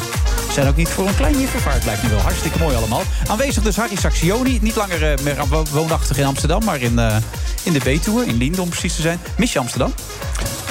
zijn 0.52 0.68
ook 0.68 0.76
niet 0.76 0.90
voor 0.90 1.08
een 1.08 1.16
klein 1.16 1.48
vervaard. 1.48 1.84
Blijft 1.84 2.04
nu 2.04 2.10
wel 2.10 2.20
hartstikke 2.20 2.60
mooi 2.60 2.76
allemaal. 2.76 3.02
Aanwezig 3.28 3.64
dus 3.64 3.76
Harry 3.76 3.96
Saxioni. 3.96 4.60
Niet 4.62 4.76
langer 4.76 5.12
eh, 5.12 5.24
meer 5.24 5.36
woonachtig 5.72 6.18
in 6.18 6.26
Amsterdam, 6.26 6.64
maar 6.64 6.82
in, 6.82 7.00
eh, 7.00 7.16
in 7.64 7.74
de 7.74 7.80
B-tour. 7.80 8.28
In 8.28 8.38
Linden 8.38 8.62
om 8.62 8.70
precies 8.70 8.96
te 8.96 9.02
zijn. 9.02 9.20
Mis 9.38 9.54
je 9.54 9.60
Amsterdam? 9.60 9.94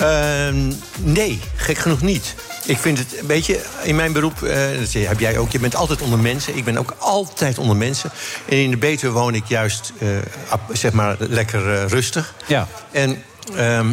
Ehm, 0.00 0.72
nee, 0.98 1.40
gek 1.56 1.78
genoeg 1.78 2.00
niet. 2.00 2.34
Ik 2.66 2.78
vind 2.78 2.98
het, 2.98 3.26
weet 3.26 3.46
je, 3.46 3.64
in 3.82 3.96
mijn 3.96 4.12
beroep, 4.12 4.40
dat 4.80 4.92
heb 4.92 5.20
jij 5.20 5.38
ook, 5.38 5.50
je 5.50 5.58
bent 5.58 5.74
altijd 5.74 6.02
onder 6.02 6.18
mensen. 6.18 6.56
Ik 6.56 6.64
ben 6.64 6.76
ook 6.76 6.94
altijd 6.98 7.58
onder 7.58 7.76
mensen. 7.76 8.10
En 8.48 8.56
in 8.56 8.70
de 8.70 8.76
Betuwe 8.76 9.12
woon 9.12 9.34
ik 9.34 9.44
juist, 9.46 9.92
zeg 10.72 10.92
maar, 10.92 11.16
lekker 11.18 11.86
rustig. 11.86 12.34
Ja. 12.46 12.68
En 12.90 13.22
ehm, 13.56 13.86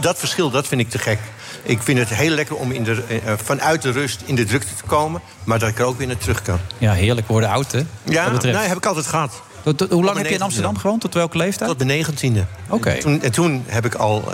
dat 0.00 0.18
verschil, 0.18 0.50
dat 0.50 0.66
vind 0.66 0.80
ik 0.80 0.90
te 0.90 0.98
gek. 0.98 1.18
Ik 1.62 1.82
vind 1.82 1.98
het 1.98 2.08
heel 2.08 2.30
lekker 2.30 2.56
om 2.56 2.72
in 2.72 2.84
de, 2.84 3.02
eh, 3.08 3.32
vanuit 3.44 3.82
de 3.82 3.90
rust 3.90 4.20
in 4.24 4.34
de 4.34 4.44
drukte 4.44 4.74
te 4.76 4.82
komen... 4.86 5.20
maar 5.44 5.58
dat 5.58 5.68
ik 5.68 5.78
er 5.78 5.84
ook 5.84 5.98
weer 5.98 6.06
naar 6.06 6.18
terug 6.18 6.42
kan. 6.42 6.58
Ja, 6.78 6.92
heerlijk. 6.92 7.26
Worden 7.26 7.48
oud, 7.48 7.72
hè? 7.72 7.82
Ja, 8.04 8.30
nou, 8.30 8.56
heb 8.56 8.76
ik 8.76 8.86
altijd 8.86 9.06
gehad. 9.06 9.42
Tot- 9.62 9.78
tot- 9.78 9.90
hoe 9.90 10.04
lang 10.04 10.16
heb 10.16 10.26
je 10.26 10.32
in 10.32 10.38
19e. 10.38 10.42
Amsterdam 10.42 10.78
gewoond? 10.78 11.00
Tot 11.00 11.14
welke 11.14 11.36
leeftijd? 11.36 11.68
Tot 11.68 11.78
mijn 11.78 11.90
negentiende. 11.90 12.44
Oké. 12.68 12.90
En 12.90 13.32
toen 13.32 13.64
heb 13.66 13.84
ik 13.84 13.94
al 13.94 14.24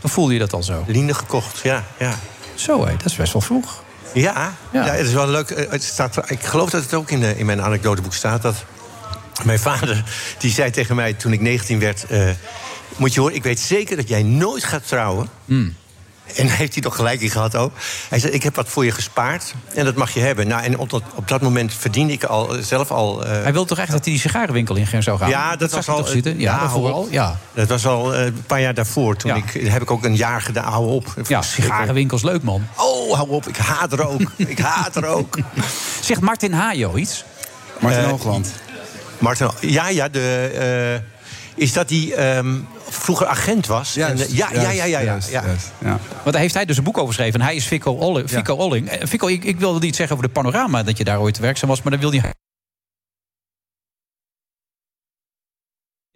Dan 0.00 0.10
voelde 0.10 0.32
je 0.32 0.38
dat 0.38 0.52
al 0.52 0.62
zo. 0.62 0.84
Liende 0.86 1.14
gekocht, 1.14 1.60
ja. 1.62 1.84
ja. 1.98 2.14
Zo, 2.54 2.84
hé. 2.86 2.96
Dat 2.96 3.04
is 3.06 3.16
best 3.16 3.32
wel 3.32 3.42
vroeg. 3.42 3.82
Ja, 4.12 4.52
Ja. 4.72 4.84
ja. 4.86 4.92
het 4.92 5.06
is 5.06 5.12
wel 5.12 5.26
leuk. 5.28 5.50
Eh, 5.50 5.70
Het 5.70 5.82
staat, 5.82 6.30
ik 6.30 6.42
geloof 6.42 6.70
dat 6.70 6.82
het 6.82 6.94
ook 6.94 7.10
in, 7.10 7.20
de, 7.20 7.36
in 7.38 7.46
mijn 7.46 7.62
anekdoteboek 7.62 8.14
staat. 8.14 8.42
Dat 8.42 8.64
mijn 9.44 9.58
vader 9.58 10.04
die 10.38 10.50
zei 10.52 10.70
tegen 10.70 10.96
mij 10.96 11.12
toen 11.12 11.32
ik 11.32 11.40
19 11.40 11.78
werd... 11.78 12.06
Moet 12.96 13.14
je 13.14 13.20
horen, 13.20 13.34
ik 13.36 13.42
weet 13.42 13.60
zeker 13.60 13.96
dat 13.96 14.08
jij 14.08 14.22
nooit 14.22 14.64
gaat 14.64 14.86
trouwen. 14.88 15.28
Hmm. 15.44 15.74
En 16.34 16.46
daar 16.46 16.56
heeft 16.56 16.72
hij 16.72 16.82
toch 16.82 16.96
gelijk 16.96 17.20
in 17.20 17.30
gehad 17.30 17.56
ook. 17.56 17.72
Hij 18.08 18.18
zei, 18.18 18.32
ik 18.32 18.42
heb 18.42 18.54
wat 18.56 18.68
voor 18.68 18.84
je 18.84 18.90
gespaard 18.90 19.54
en 19.74 19.84
dat 19.84 19.94
mag 19.94 20.10
je 20.14 20.20
hebben. 20.20 20.46
Nou, 20.48 20.62
en 20.62 20.78
op 20.78 20.90
dat, 20.90 21.02
op 21.14 21.28
dat 21.28 21.42
moment 21.42 21.74
verdiende 21.74 22.12
ik 22.12 22.24
al, 22.24 22.54
zelf 22.60 22.90
al... 22.90 23.24
eh, 23.24 23.42
Hij 23.42 23.52
wilde 23.52 23.68
toch 23.68 23.78
echt 23.78 23.90
dat 23.90 24.04
hij 24.04 24.12
die 24.12 24.20
sigarenwinkel 24.22 24.74
in 24.76 25.02
zou 25.02 25.18
gaan? 25.18 25.28
ja, 25.28 25.56
dat, 25.56 25.70
was 25.70 25.88
al... 25.88 25.96
toch 25.96 26.08
zitten? 26.08 26.38
Ja, 26.40 26.56
hou 26.56 26.70
vooral. 26.70 27.00
op. 27.00 27.12
Ja. 27.12 27.38
Dat 27.54 27.68
was 27.68 27.86
al 27.86 28.14
eh, 28.14 28.24
een 28.24 28.42
paar 28.46 28.60
jaar 28.60 28.74
daarvoor. 28.74 29.16
Toen 29.16 29.30
Ja. 29.36 29.42
ik, 29.52 29.68
heb 29.70 29.82
ik 29.82 29.90
ook 29.90 30.04
een 30.04 30.16
jaar 30.16 30.40
gedaan, 30.42 30.72
hou 30.72 30.86
op. 30.88 31.14
Ja, 31.28 31.42
sigarenwinkels, 31.42 32.22
leuk 32.22 32.42
man. 32.42 32.66
Oh, 32.76 33.14
hou 33.14 33.28
op, 33.30 33.48
ik 33.48 33.56
haat 33.56 33.92
er 33.92 34.08
ook. 34.08 34.20
ik 34.54 34.58
haat 34.58 34.96
er 34.96 35.06
ook. 35.06 35.38
Zegt 36.00 36.20
Martin 36.20 36.52
Hajo 36.52 36.96
iets? 36.96 37.24
Martin 37.80 38.00
Eh, 38.02 38.08
Hoogland. 38.08 38.52
Martin, 39.18 39.50
ja, 39.60 39.88
ja, 39.88 40.08
de, 40.08 41.00
eh, 41.04 41.62
is 41.64 41.72
dat 41.72 41.88
die 41.88 42.14
ehm, 42.14 42.54
vroeger 43.04 43.26
agent 43.26 43.66
was? 43.66 43.96
En, 43.96 44.18
eh, 44.18 44.28
ja, 44.28 44.48
ja, 44.52 44.60
ja, 44.60 44.70
ja, 44.70 44.98
ja, 44.98 45.18
ja. 45.30 45.44
ja. 45.78 45.98
Want 46.12 46.32
daar 46.32 46.40
heeft 46.40 46.54
hij 46.54 46.64
dus 46.64 46.76
een 46.76 46.84
boek 46.84 46.96
over 46.98 47.14
geschreven. 47.14 47.40
En 47.40 47.46
hij 47.46 47.54
is 47.54 47.66
Fico 47.66 47.92
Olling. 47.92 48.28
Fico, 48.28 48.54
Olling. 48.54 48.88
Eh, 48.88 49.06
Fico 49.08 49.26
ik, 49.26 49.44
ik 49.44 49.58
wilde 49.58 49.78
niet 49.80 49.96
zeggen 49.96 50.16
over 50.16 50.28
de 50.28 50.34
panorama 50.34 50.82
dat 50.82 50.98
je 50.98 51.04
daar 51.04 51.20
ooit 51.20 51.38
werkzaam 51.38 51.68
was, 51.68 51.82
maar 51.82 51.92
dat 51.92 52.00
wil 52.00 52.10
niet. 52.10 52.22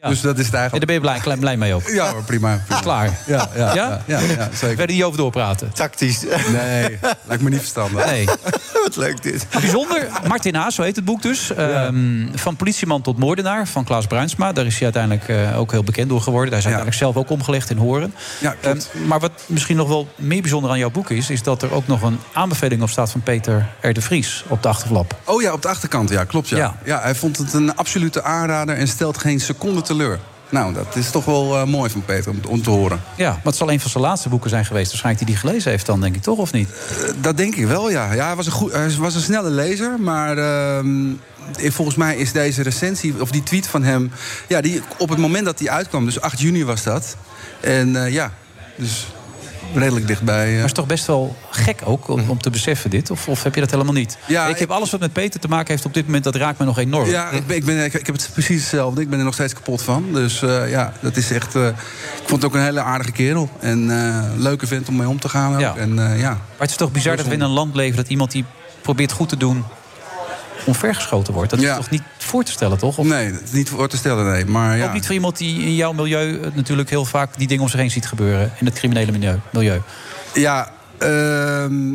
Ja. 0.00 0.08
Dus 0.08 0.20
dat 0.20 0.38
is 0.38 0.44
het 0.44 0.52
Ja, 0.54 0.58
eigenlijk. 0.60 0.70
daar 0.72 0.80
ben 0.80 0.94
je 0.94 1.00
blij, 1.00 1.20
blij, 1.20 1.36
blij 1.36 1.56
mee 1.56 1.74
ook. 1.74 1.88
Ja, 1.88 2.12
hoor, 2.12 2.22
prima. 2.22 2.62
prima. 2.66 2.80
Klaar. 2.80 3.18
Ja, 3.26 3.48
ja, 3.54 3.74
Ja? 3.74 4.02
ja, 4.06 4.20
ja, 4.20 4.20
ja, 4.20 4.48
zeker. 4.52 4.76
Verder 4.76 4.94
niet 4.96 5.04
over 5.04 5.18
doorpraten. 5.18 5.72
Tactisch. 5.72 6.22
Nee, 6.52 6.98
lijkt 7.24 7.42
me 7.42 7.50
niet 7.50 7.58
verstandig. 7.58 8.06
Nee. 8.06 8.26
Wat 8.88 8.96
leuk 8.96 9.22
dit. 9.22 9.46
Bijzonder. 9.60 10.08
Martin 10.26 10.54
Haas, 10.54 10.74
zo 10.74 10.82
heet 10.82 10.96
het 10.96 11.04
boek 11.04 11.22
dus. 11.22 11.54
Ehm, 11.54 12.26
van 12.34 12.56
politieman 12.56 13.02
tot 13.02 13.18
moordenaar 13.18 13.68
van 13.68 13.84
Klaas 13.84 14.06
Bruinsma. 14.06 14.52
Daar 14.52 14.66
is 14.66 14.74
hij 14.74 14.82
uiteindelijk 14.82 15.28
eh, 15.28 15.58
ook 15.58 15.70
heel 15.70 15.82
bekend 15.82 16.08
door 16.08 16.20
geworden. 16.20 16.50
Daar 16.50 16.58
is 16.58 16.64
hij 16.64 16.74
uiteindelijk 16.74 17.14
zelf 17.14 17.16
ook 17.16 17.38
omgelegd 17.38 17.70
in 17.70 17.76
Horen. 17.76 18.14
Ja. 18.40 18.54
Ehm, 18.60 18.78
maar 19.06 19.20
wat 19.20 19.32
misschien 19.46 19.76
nog 19.76 19.88
wel 19.88 20.08
meer 20.16 20.40
bijzonder 20.40 20.70
aan 20.70 20.78
jouw 20.78 20.90
boek 20.90 21.10
is... 21.10 21.30
is 21.30 21.42
dat 21.42 21.62
er 21.62 21.72
ook 21.72 21.86
nog 21.86 22.02
een 22.02 22.18
aanbeveling 22.32 22.82
op 22.82 22.90
staat 22.90 23.10
van 23.10 23.20
Peter 23.20 23.66
R. 23.80 23.92
de 23.92 24.00
Vries 24.00 24.44
op 24.48 24.62
de 24.62 24.68
achterflap. 24.68 25.16
Oh 25.24 25.42
ja, 25.42 25.52
op 25.52 25.62
de 25.62 25.68
achterkant, 25.68 26.10
ja, 26.10 26.24
klopt 26.24 26.48
ja. 26.48 26.56
Ja. 26.56 26.76
ja. 26.84 27.00
hij 27.00 27.14
vond 27.14 27.38
het 27.38 27.52
een 27.52 27.76
absolute 27.76 28.22
aanrader 28.22 28.76
en 28.76 28.88
stelt 28.88 29.18
geen 29.18 29.40
seconde 29.40 29.82
teleur. 29.82 30.18
Nou, 30.50 30.74
dat 30.74 30.96
is 30.96 31.10
toch 31.10 31.24
wel 31.24 31.56
eh, 31.56 31.64
mooi 31.64 31.90
van 31.90 32.04
Peter 32.04 32.30
om, 32.30 32.38
om 32.48 32.62
te 32.62 32.70
horen. 32.70 33.00
Ja, 33.16 33.30
maar 33.30 33.40
het 33.44 33.56
zal 33.56 33.72
een 33.72 33.80
van 33.80 33.90
zijn 33.90 34.04
laatste 34.04 34.28
boeken 34.28 34.50
zijn 34.50 34.64
geweest. 34.64 34.88
Waarschijnlijk 34.88 35.26
die 35.26 35.34
die 35.34 35.44
gelezen 35.46 35.70
heeft 35.70 35.86
dan, 35.86 36.00
denk 36.00 36.14
ik 36.14 36.22
toch, 36.22 36.38
of 36.38 36.52
niet? 36.52 36.68
Eh, 36.68 37.12
dat 37.20 37.36
denk 37.36 37.54
ik 37.54 37.66
wel, 37.66 37.90
ja. 37.90 38.12
ja 38.12 38.26
hij, 38.26 38.36
was 38.36 38.46
een 38.46 38.52
goed, 38.52 38.72
hij 38.72 38.90
was 38.98 39.14
een 39.14 39.20
snelle 39.20 39.50
lezer, 39.50 40.00
maar 40.00 40.38
ehm, 40.38 41.10
eh, 41.56 41.70
volgens 41.70 41.96
mij 41.96 42.16
is 42.16 42.32
deze 42.32 42.62
recensie, 42.62 43.20
of 43.20 43.30
die 43.30 43.42
tweet 43.42 43.66
van 43.66 43.82
hem... 43.82 44.10
Ja, 44.46 44.60
die, 44.60 44.82
op 44.98 45.08
het 45.08 45.18
moment 45.18 45.44
dat 45.44 45.58
die 45.58 45.70
uitkwam, 45.70 46.04
dus 46.04 46.20
8 46.20 46.40
juni 46.40 46.64
was 46.64 46.82
dat. 46.82 47.16
En 47.60 48.04
eh, 48.04 48.12
ja, 48.12 48.32
dus 48.76 49.06
redelijk 49.74 50.06
dichtbij. 50.06 50.46
Maar 50.46 50.56
het 50.56 50.64
is 50.64 50.72
toch 50.72 50.86
best 50.86 51.06
wel 51.06 51.36
gek 51.50 51.80
ook 51.84 52.08
om, 52.08 52.30
om 52.30 52.40
te 52.40 52.50
beseffen 52.50 52.90
dit? 52.90 53.10
Of, 53.10 53.28
of 53.28 53.42
heb 53.42 53.54
je 53.54 53.60
dat 53.60 53.70
helemaal 53.70 53.92
niet? 53.92 54.18
Ja, 54.26 54.46
ik 54.46 54.58
heb 54.58 54.70
alles 54.70 54.90
wat 54.90 55.00
met 55.00 55.12
Peter 55.12 55.40
te 55.40 55.48
maken 55.48 55.70
heeft 55.70 55.84
op 55.84 55.94
dit 55.94 56.04
moment... 56.04 56.24
dat 56.24 56.34
raakt 56.34 56.58
me 56.58 56.64
nog 56.64 56.78
enorm. 56.78 57.08
Ja, 57.08 57.30
ik, 57.30 57.46
ben, 57.46 57.56
ik, 57.56 57.64
ben, 57.64 57.84
ik, 57.84 57.94
ik 57.94 58.06
heb 58.06 58.14
het 58.14 58.30
precies 58.32 58.60
hetzelfde. 58.60 59.00
Ik 59.00 59.10
ben 59.10 59.18
er 59.18 59.24
nog 59.24 59.34
steeds 59.34 59.52
kapot 59.52 59.82
van. 59.82 60.04
Dus 60.12 60.42
eh, 60.42 60.70
ja, 60.70 60.92
dat 61.00 61.16
is 61.16 61.30
echt. 61.30 61.54
eh, 61.54 61.66
ik 61.66 61.74
vond 62.26 62.42
het 62.42 62.44
ook 62.44 62.54
een 62.54 62.64
hele 62.64 62.80
aardige 62.80 63.12
kerel. 63.12 63.50
En 63.60 63.90
eh 63.90 64.24
leuke 64.36 64.66
vent 64.66 64.88
om 64.88 64.96
mee 64.96 65.08
om 65.08 65.20
te 65.20 65.28
gaan. 65.28 65.54
Ook. 65.54 65.60
Ja. 65.60 65.76
En, 65.76 65.94
ja. 66.16 66.30
Maar 66.30 66.38
het 66.58 66.70
is 66.70 66.76
toch 66.76 66.92
bizar 66.92 67.16
dat 67.16 67.26
we 67.26 67.34
in 67.34 67.40
een 67.40 67.50
land 67.50 67.74
leven... 67.74 67.96
dat 67.96 68.08
iemand 68.08 68.30
die 68.30 68.44
probeert 68.82 69.12
goed 69.12 69.28
te 69.28 69.36
doen 69.36 69.64
omvergeschoten 70.68 71.32
wordt. 71.34 71.50
Dat 71.50 71.58
is 71.58 71.64
Ja. 71.64 71.76
toch 71.76 71.90
niet 71.90 72.02
voor 72.18 72.44
te 72.44 72.50
stellen, 72.52 72.78
toch? 72.78 72.98
Of 72.98 73.06
Nee, 73.06 73.32
niet 73.52 73.68
voor 73.68 73.88
te 73.88 73.96
stellen, 73.96 74.24
nee. 74.32 74.44
Maar 74.46 74.76
ja. 74.76 74.86
ook 74.86 74.92
niet 74.92 75.04
voor 75.06 75.14
iemand 75.14 75.36
die 75.36 75.62
in 75.62 75.74
jouw 75.74 75.92
milieu... 75.92 76.40
eh, 76.40 76.50
natuurlijk 76.54 76.90
heel 76.90 77.04
vaak 77.04 77.38
die 77.38 77.46
dingen 77.48 77.62
om 77.62 77.68
zich 77.68 77.80
heen 77.80 77.90
ziet 77.90 78.06
gebeuren. 78.06 78.52
In 78.60 78.66
het 78.66 78.74
criminele 78.74 79.12
milieu. 79.12 79.38
milieu. 79.52 79.80
Ja, 80.34 80.70
ehm, 80.98 81.94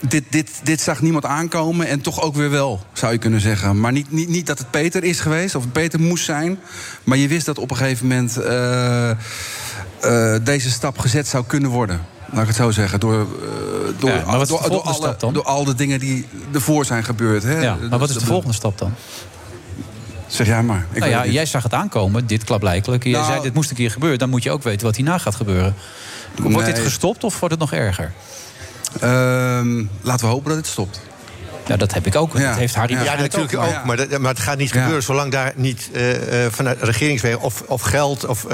dit, 0.00 0.24
dit, 0.30 0.50
dit 0.62 0.80
zag 0.80 1.00
niemand 1.00 1.24
aankomen 1.24 1.86
en 1.86 2.00
toch 2.00 2.20
ook 2.22 2.34
weer 2.34 2.50
wel, 2.50 2.80
zou 2.92 3.12
je 3.12 3.18
kunnen 3.18 3.40
zeggen. 3.40 3.80
Maar 3.80 3.92
niet, 3.92 4.10
niet, 4.10 4.28
niet 4.28 4.46
dat 4.46 4.58
het 4.58 4.70
Peter 4.70 5.04
is 5.04 5.20
geweest 5.20 5.54
of 5.54 5.62
het 5.62 5.72
Peter 5.72 6.00
moest 6.00 6.24
zijn. 6.24 6.58
Maar 7.04 7.18
je 7.18 7.28
wist 7.28 7.46
dat 7.46 7.58
op 7.58 7.70
een 7.70 7.76
gegeven 7.76 8.06
moment 8.06 8.36
eh, 8.36 9.10
eh, 9.10 9.16
deze 10.44 10.70
stap 10.70 10.98
gezet 10.98 11.26
zou 11.28 11.44
kunnen 11.46 11.70
worden. 11.70 12.00
Laat 12.32 12.40
ik 12.40 12.46
het 12.46 12.56
zo 12.56 12.70
zeggen. 12.70 13.00
Door, 13.00 13.14
eh, 13.20 13.26
door, 13.98 14.10
Ja, 14.10 14.22
door, 14.24 14.32
door, 14.32 14.46
volgende 14.46 14.80
alle, 14.82 14.94
stap 14.94 15.20
dan? 15.20 15.32
door 15.32 15.44
al 15.44 15.64
de 15.64 15.74
dingen 15.74 16.00
die 16.00 16.26
ervoor 16.52 16.84
zijn 16.84 17.04
gebeurd. 17.04 17.42
Hè. 17.42 17.60
Ja, 17.60 17.76
maar 17.90 17.98
wat 17.98 18.08
is 18.08 18.14
de 18.16 18.24
volgende 18.24 18.54
stap 18.54 18.78
dan? 18.78 18.94
Zeg 20.26 20.46
jij 20.46 20.62
maar. 20.62 20.86
Ik 20.92 20.98
nou 20.98 21.10
ja, 21.10 21.26
jij 21.26 21.46
zag 21.46 21.62
het 21.62 21.74
aankomen, 21.74 22.26
dit 22.26 22.44
klaarblijkelijk. 22.44 23.04
Jij 23.04 23.12
Nou- 23.12 23.24
zei, 23.26 23.42
dit 23.42 23.54
moest 23.54 23.70
een 23.70 23.76
keer 23.76 23.90
gebeuren. 23.90 24.18
Dan 24.18 24.28
moet 24.30 24.42
je 24.42 24.50
ook 24.50 24.62
weten 24.62 24.86
wat 24.86 24.96
hierna 24.96 25.18
gaat 25.18 25.34
gebeuren. 25.34 25.74
Wordt 26.36 26.56
Nee. 26.56 26.74
dit 26.74 26.78
gestopt 26.82 27.24
of 27.24 27.38
wordt 27.40 27.54
het 27.54 27.70
nog 27.70 27.72
erger? 27.72 28.12
Ehm, 29.00 29.84
laten 30.00 30.26
we 30.26 30.32
hopen 30.32 30.48
dat 30.48 30.56
het 30.56 30.66
stopt. 30.66 31.00
Ja, 31.66 31.76
dat 31.76 31.94
heb 31.94 32.06
ik 32.06 32.16
ook. 32.16 32.38
Ja. 32.38 32.48
Dat 32.48 32.58
heeft 32.58 32.74
Harry 32.74 32.92
Ja, 32.94 33.16
natuurlijk 33.16 33.54
ook. 33.56 33.60
maar- 33.60 33.82
Maar, 33.86 33.96
dat- 33.96 34.18
maar 34.18 34.30
het 34.30 34.40
gaat 34.42 34.58
niet 34.58 34.70
Ja. 34.70 34.78
gebeuren 34.80 35.02
zolang 35.02 35.32
daar 35.32 35.52
niet 35.56 35.88
eh, 35.92 36.44
eh, 36.44 36.52
vanuit 36.52 36.82
regeringswegen 36.82 37.40
of, 37.40 37.62
of 37.66 37.82
geld 37.82 38.26
of 38.26 38.44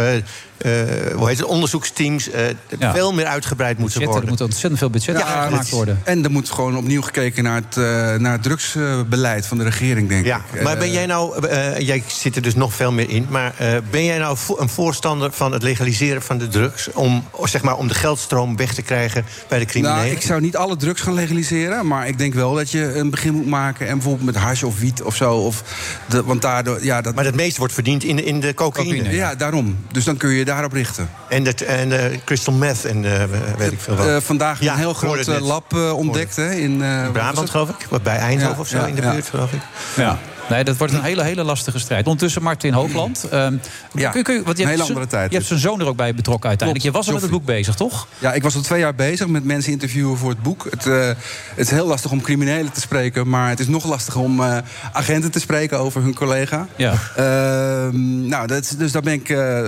hoe 1.16 1.28
heet 1.28 1.38
het, 1.38 1.46
onderzoeksteams 1.46 2.30
eh, 2.30 2.42
Ja. 2.78 2.92
veel 2.94 3.12
meer 3.12 3.24
uitgebreid 3.26 3.78
moeten 3.78 3.98
Budgetten, 4.00 4.06
er 4.06 4.10
worden. 4.12 4.28
moet 4.30 4.40
ontzettend 4.40 4.78
veel 4.78 4.90
budget 4.90 5.18
Ja, 5.18 5.44
gemaakt 5.44 5.70
worden. 5.70 6.00
En 6.04 6.24
er 6.24 6.30
moet 6.30 6.50
gewoon 6.50 6.76
opnieuw 6.76 7.02
gekeken 7.02 7.44
naar 7.44 7.54
het, 7.54 7.76
eh, 7.76 8.14
naar 8.20 8.32
het 8.32 8.42
drugsbeleid 8.42 9.46
van 9.46 9.58
de 9.58 9.64
regering, 9.64 10.08
denk 10.08 10.24
Ja, 10.26 10.40
ik. 10.52 10.62
maar 10.62 10.76
ben 10.76 10.86
Eh, 10.86 10.92
jij 10.92 11.06
nou, 11.06 11.46
eh, 11.46 11.78
jij 11.78 12.02
zit 12.06 12.36
er 12.36 12.42
dus 12.42 12.54
nog 12.54 12.74
veel 12.74 12.92
meer 12.92 13.10
in, 13.10 13.26
maar 13.30 13.54
eh, 13.58 13.76
ben 13.90 14.04
jij 14.04 14.18
nou 14.18 14.36
vo- 14.36 14.56
een 14.58 14.68
voorstander 14.68 15.32
van 15.32 15.52
het 15.52 15.62
legaliseren 15.62 16.22
van 16.22 16.38
de 16.38 16.48
drugs 16.48 16.90
om, 16.92 17.24
zeg 17.44 17.62
maar, 17.62 17.76
om 17.76 17.88
de 17.88 17.94
geldstroom 17.94 18.56
weg 18.56 18.74
te 18.74 18.82
krijgen 18.82 19.24
bij 19.48 19.58
de 19.58 19.64
criminelen? 19.64 20.02
Nou, 20.02 20.14
ik 20.16 20.22
zou 20.22 20.40
niet 20.40 20.56
alle 20.56 20.76
drugs 20.76 21.00
gaan 21.00 21.14
legaliseren. 21.14 21.86
Maar 21.86 22.08
ik 22.08 22.18
denk 22.18 22.34
wel 22.34 22.54
dat 22.54 22.70
je 22.70 22.94
een 22.94 23.10
begin 23.10 23.34
moet 23.34 23.46
maken. 23.46 23.86
En 23.88 23.92
bijvoorbeeld 23.94 24.24
met 24.26 24.36
hash 24.36 24.62
of 24.62 24.78
wiet 24.78 25.02
of 25.02 25.16
zo. 25.16 25.34
Of 25.36 25.62
de, 26.08 26.22
want 26.22 26.42
daardoor, 26.42 26.84
ja, 26.84 27.00
dat, 27.00 27.14
Maar 27.14 27.24
het 27.24 27.34
meeste 27.36 27.58
wordt 27.58 27.74
verdiend 27.74 28.04
in, 28.04 28.16
de- 28.16 28.24
in 28.24 28.40
de 28.40 28.54
cocaïne. 28.54 28.94
Cocaïne, 28.96 29.14
ja, 29.16 29.34
daarom. 29.34 29.76
Dus 29.92 30.04
dan 30.04 30.16
kun 30.16 30.30
je 30.30 30.43
je 30.44 30.50
daarop 30.50 30.72
richten. 30.72 31.10
En, 31.28 31.44
dat, 31.44 31.60
en 31.60 32.10
eh, 32.10 32.18
crystal 32.24 32.54
meth 32.54 32.84
en 32.84 33.04
eh, 33.04 33.24
weet 33.58 33.72
ik 33.72 33.80
veel 33.80 33.96
wat. 33.96 34.06
Eh, 34.06 34.16
vandaag 34.20 34.60
Ja, 34.60 34.72
een 34.72 34.78
heel 34.78 34.94
groot 34.94 35.26
lab 35.26 35.74
ontdekt. 35.94 36.36
Hè, 36.36 36.50
in 36.52 36.82
Brabant, 37.12 37.50
geloof 37.50 37.68
ik. 37.68 37.86
Wat 37.90 38.02
Bij 38.02 38.16
Eindhoven 38.16 38.54
Ja, 38.54 38.60
of 38.60 38.68
zo, 38.68 38.84
in 38.84 38.94
de 38.94 39.00
buurt, 39.00 39.28
geloof 39.28 39.52
ik. 39.52 39.60
Ja. 39.96 40.18
Nee, 40.48 40.64
dat 40.64 40.76
wordt 40.76 40.92
een 40.92 41.02
hele, 41.02 41.22
hele 41.22 41.42
lastige 41.42 41.78
strijd. 41.78 42.04
Ondertussen 42.04 42.42
Martin 42.42 42.72
Hoogland. 42.72 43.26
Ehm, 43.30 43.56
Ja, 43.92 44.10
kun, 44.10 44.22
kun, 44.22 44.42
want 44.44 44.56
je 44.56 44.62
een 44.62 44.68
hebt 44.68 44.80
hele 44.80 44.88
andere 44.88 45.06
tijd 45.06 45.30
Je 45.30 45.36
hebt 45.36 45.48
zijn 45.48 45.60
zoon 45.60 45.80
er 45.80 45.86
ook 45.86 45.96
bij 45.96 46.14
betrokken 46.14 46.48
uiteindelijk. 46.48 46.84
Klopt, 46.84 46.84
je 46.84 46.90
was 46.90 47.06
al 47.06 47.12
met 47.12 47.22
het 47.22 47.30
boek 47.30 47.56
bezig, 47.56 47.74
toch? 47.74 48.06
Ja, 48.18 48.32
ik 48.32 48.42
was 48.42 48.54
al 48.54 48.60
twee 48.60 48.80
jaar 48.80 48.94
bezig 48.94 49.26
met 49.26 49.44
mensen 49.44 49.72
interviewen 49.72 50.16
voor 50.16 50.30
het 50.30 50.42
boek. 50.42 50.66
Het, 50.70 50.86
eh, 50.86 51.06
het 51.54 51.66
is 51.66 51.70
heel 51.70 51.86
lastig 51.86 52.10
om 52.10 52.20
criminelen 52.20 52.72
te 52.72 52.80
spreken, 52.80 53.28
maar 53.28 53.48
het 53.48 53.60
is 53.60 53.68
nog 53.68 53.84
lastiger 53.86 54.20
om 54.20 54.40
eh, 54.40 54.58
agenten 54.92 55.30
te 55.30 55.40
spreken 55.40 55.78
over 55.78 56.02
hun 56.02 56.14
collega. 56.14 56.66
Ja. 56.76 56.94
Ehm, 57.16 58.28
nou, 58.28 58.46
dat, 58.46 58.74
dus 58.78 58.92
daar 58.92 59.02
ben 59.02 59.12
ik 59.12 59.28
eh, 59.28 59.62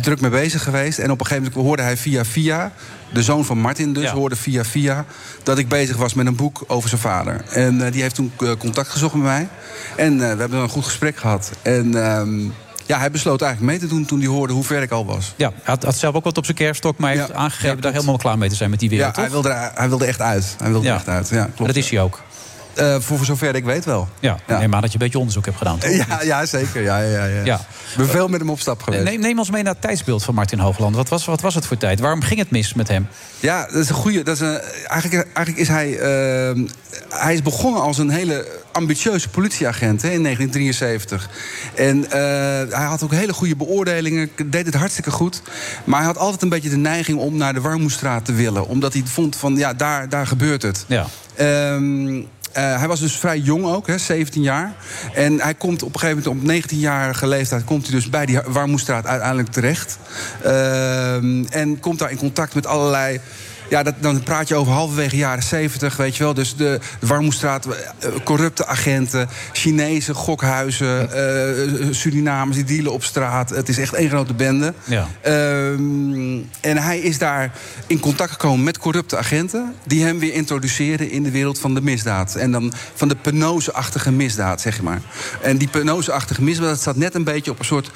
druk 0.00 0.20
mee 0.20 0.30
bezig 0.30 0.62
geweest. 0.62 0.98
En 0.98 1.10
op 1.10 1.20
een 1.20 1.26
gegeven 1.26 1.48
moment 1.48 1.66
hoorde 1.66 1.82
hij 1.82 1.96
via 1.96 2.24
via, 2.24 2.72
de 3.12 3.22
zoon 3.22 3.44
van 3.44 3.58
Martin 3.58 3.92
dus, 3.92 4.02
Ja. 4.02 4.12
hoorde 4.12 4.36
via 4.36 4.64
via... 4.64 5.04
dat 5.42 5.58
ik 5.58 5.68
bezig 5.68 5.96
was 5.96 6.14
met 6.14 6.26
een 6.26 6.36
boek 6.36 6.64
over 6.66 6.88
zijn 6.88 7.00
vader. 7.00 7.44
En 7.50 7.86
eh, 7.86 7.92
die 7.92 8.02
heeft 8.02 8.14
toen 8.14 8.32
eh, 8.40 8.50
contact 8.58 8.88
gezocht 8.88 9.14
met 9.14 9.22
mij. 9.22 9.48
En 9.96 10.12
eh, 10.12 10.18
we 10.18 10.40
hebben 10.40 10.58
een 10.58 10.68
goed 10.68 10.84
gesprek 10.84 11.16
gehad. 11.16 11.50
En 11.62 12.04
ehm, 12.04 12.40
ja, 12.86 12.98
hij 12.98 13.10
besloot 13.10 13.42
eigenlijk 13.42 13.72
mee 13.72 13.88
te 13.88 13.94
doen 13.94 14.04
toen 14.04 14.18
hij 14.18 14.28
hoorde 14.28 14.52
hoe 14.52 14.64
ver 14.64 14.82
ik 14.82 14.90
al 14.90 15.06
was. 15.06 15.34
Ja, 15.36 15.48
hij 15.48 15.60
had, 15.64 15.84
had 15.84 15.96
zelf 15.96 16.14
ook 16.14 16.24
wat 16.24 16.38
op 16.38 16.44
zijn 16.44 16.56
kerststok, 16.56 16.98
maar 16.98 17.10
hij 17.10 17.18
heeft 17.18 17.32
aangegeven 17.32 17.76
ja, 17.76 17.82
daar 17.82 17.92
helemaal 17.92 18.16
klaar 18.16 18.38
mee 18.38 18.48
te 18.48 18.54
zijn 18.54 18.70
met 18.70 18.80
die 18.80 18.88
wereld. 18.88 19.16
Ja, 19.16 19.22
hij 19.22 19.30
wilde, 19.30 19.70
hij 19.74 19.88
wilde 19.88 20.04
echt 20.04 20.20
uit. 20.20 20.54
Hij 20.58 20.70
wilde 20.70 20.88
echt 20.88 21.08
uit, 21.08 21.28
ja, 21.28 21.44
klopt. 21.44 21.66
Dat 21.66 21.76
is 21.76 21.90
hij 21.90 22.00
ook. 22.00 22.22
Eh, 22.76 22.96
voor, 23.00 23.24
zover 23.24 23.54
ik 23.54 23.64
weet 23.64 23.84
wel. 23.84 24.08
Ja, 24.20 24.36
Ja. 24.46 24.58
neem 24.58 24.74
aan 24.74 24.80
dat 24.80 24.92
je 24.92 24.98
een 24.98 25.04
beetje 25.04 25.18
onderzoek 25.18 25.44
hebt 25.44 25.56
gedaan. 25.58 25.78
Toch? 25.78 25.90
Ja, 25.90 26.22
ja 26.22 26.46
zeker. 26.46 26.82
Ja, 26.82 26.98
ja, 26.98 27.24
ja. 27.24 27.44
Ja. 27.44 27.56
Ik 27.90 27.96
ben 27.96 28.08
veel 28.08 28.28
met 28.28 28.40
hem 28.40 28.50
op 28.50 28.60
stap 28.60 28.82
geweest. 28.82 29.04
Neem, 29.04 29.20
neem 29.20 29.38
ons 29.38 29.50
mee 29.50 29.62
naar 29.62 29.72
het 29.72 29.82
tijdsbeeld 29.82 30.24
van 30.24 30.34
Martin 30.34 30.58
Hoogland. 30.58 30.94
Wat 30.96 31.08
was, 31.08 31.24
wat 31.24 31.40
was 31.40 31.54
het 31.54 31.66
voor 31.66 31.76
tijd? 31.76 32.00
Waarom 32.00 32.22
ging 32.22 32.38
het 32.40 32.50
mis 32.50 32.74
met 32.74 32.88
hem? 32.88 33.08
Ja, 33.40 33.66
dat 33.66 33.74
is 33.74 33.88
een 33.88 33.94
goede. 33.94 34.22
Dat 34.22 34.34
is 34.34 34.40
een, 34.40 34.60
eigenlijk, 34.86 35.26
eigenlijk 35.32 35.58
is 35.58 35.68
hij. 35.68 35.98
eh, 35.98 36.62
hij 37.08 37.34
is 37.34 37.42
begonnen 37.42 37.80
als 37.82 37.98
een 37.98 38.10
hele 38.10 38.46
ambitieuze 38.72 39.28
politieagent 39.28 40.02
hè, 40.02 40.10
in 40.10 40.22
1973. 40.22 41.28
En 41.74 42.04
eh, 42.10 42.76
hij 42.78 42.84
had 42.86 43.02
ook 43.02 43.12
hele 43.12 43.32
goede 43.32 43.56
beoordelingen, 43.56 44.30
deed 44.46 44.66
het 44.66 44.74
hartstikke 44.74 45.10
goed. 45.10 45.42
Maar 45.84 45.98
hij 45.98 46.06
had 46.08 46.18
altijd 46.18 46.42
een 46.42 46.48
beetje 46.48 46.68
de 46.68 46.76
neiging 46.76 47.18
om 47.18 47.36
naar 47.36 47.54
de 47.54 47.60
Warmoestraat 47.60 48.24
te 48.24 48.32
willen. 48.32 48.66
Omdat 48.66 48.92
hij 48.92 49.02
vond 49.06 49.36
van 49.36 49.56
ja, 49.56 49.74
daar, 49.74 50.08
daar 50.08 50.26
gebeurt 50.26 50.62
het. 50.62 50.84
Ja. 50.86 51.06
Ehm, 51.34 52.20
eh, 52.56 52.78
hij 52.78 52.88
was 52.88 53.00
dus 53.00 53.16
vrij 53.16 53.38
jong 53.38 53.64
ook, 53.64 53.86
hè, 53.86 53.98
17 53.98 54.42
jaar. 54.42 54.74
En 55.14 55.40
hij 55.40 55.54
komt 55.54 55.82
op 55.82 55.94
een 55.94 56.00
gegeven 56.00 56.22
moment 56.34 56.64
op 56.64 56.70
19-jarige 56.70 57.26
leeftijd... 57.26 57.64
komt 57.64 57.82
hij 57.82 57.94
dus 57.94 58.10
bij 58.10 58.26
die 58.26 58.40
Warmoestraat 58.46 59.06
uiteindelijk 59.06 59.48
terecht. 59.48 59.98
Ehm, 60.42 61.44
en 61.50 61.80
komt 61.80 61.98
daar 61.98 62.10
in 62.10 62.16
contact 62.16 62.54
met 62.54 62.66
allerlei 62.66 63.20
ja, 63.68 63.82
dat, 63.82 63.94
dan 64.00 64.22
praat 64.22 64.48
je 64.48 64.54
over 64.54 64.72
halverwege 64.72 65.16
jaren 65.16 65.42
70, 65.42 65.96
weet 65.96 66.16
je 66.16 66.22
wel. 66.22 66.34
Dus 66.34 66.56
de, 66.56 66.80
Warmoestraat, 67.00 67.66
eh, 67.66 68.10
corrupte 68.24 68.66
agenten, 68.66 69.28
Chinezen, 69.52 70.14
gokhuizen, 70.14 71.12
eh, 71.12 71.88
Surinamers 71.90 72.56
die 72.56 72.64
dealen 72.64 72.92
op 72.92 73.04
straat. 73.04 73.50
Het 73.50 73.68
is 73.68 73.78
echt 73.78 73.94
één 73.94 74.08
grote 74.08 74.34
bende. 74.34 74.74
Ja. 74.84 75.08
Ehm, 75.20 76.38
en 76.60 76.76
hij 76.76 76.98
is 76.98 77.18
daar 77.18 77.52
in 77.86 78.00
contact 78.00 78.30
gekomen 78.30 78.64
met 78.64 78.78
corrupte 78.78 79.16
agenten... 79.16 79.74
die 79.86 80.04
hem 80.04 80.18
weer 80.18 80.32
introduceren 80.32 81.10
in 81.10 81.22
de 81.22 81.30
wereld 81.30 81.58
van 81.58 81.74
de 81.74 81.80
misdaad. 81.80 82.34
En 82.34 82.52
dan 82.52 82.72
van 82.94 83.08
de 83.08 83.16
penose-achtige 83.16 84.12
misdaad, 84.12 84.60
zeg 84.60 84.82
maar. 84.82 85.00
En 85.42 85.56
die 85.56 85.68
penose-achtige 85.68 86.42
misdaad 86.42 86.68
dat 86.68 86.80
staat 86.80 86.96
net 86.96 87.14
een 87.14 87.24
beetje 87.24 87.50
op 87.50 87.58
een 87.58 87.64
soort 87.64 87.90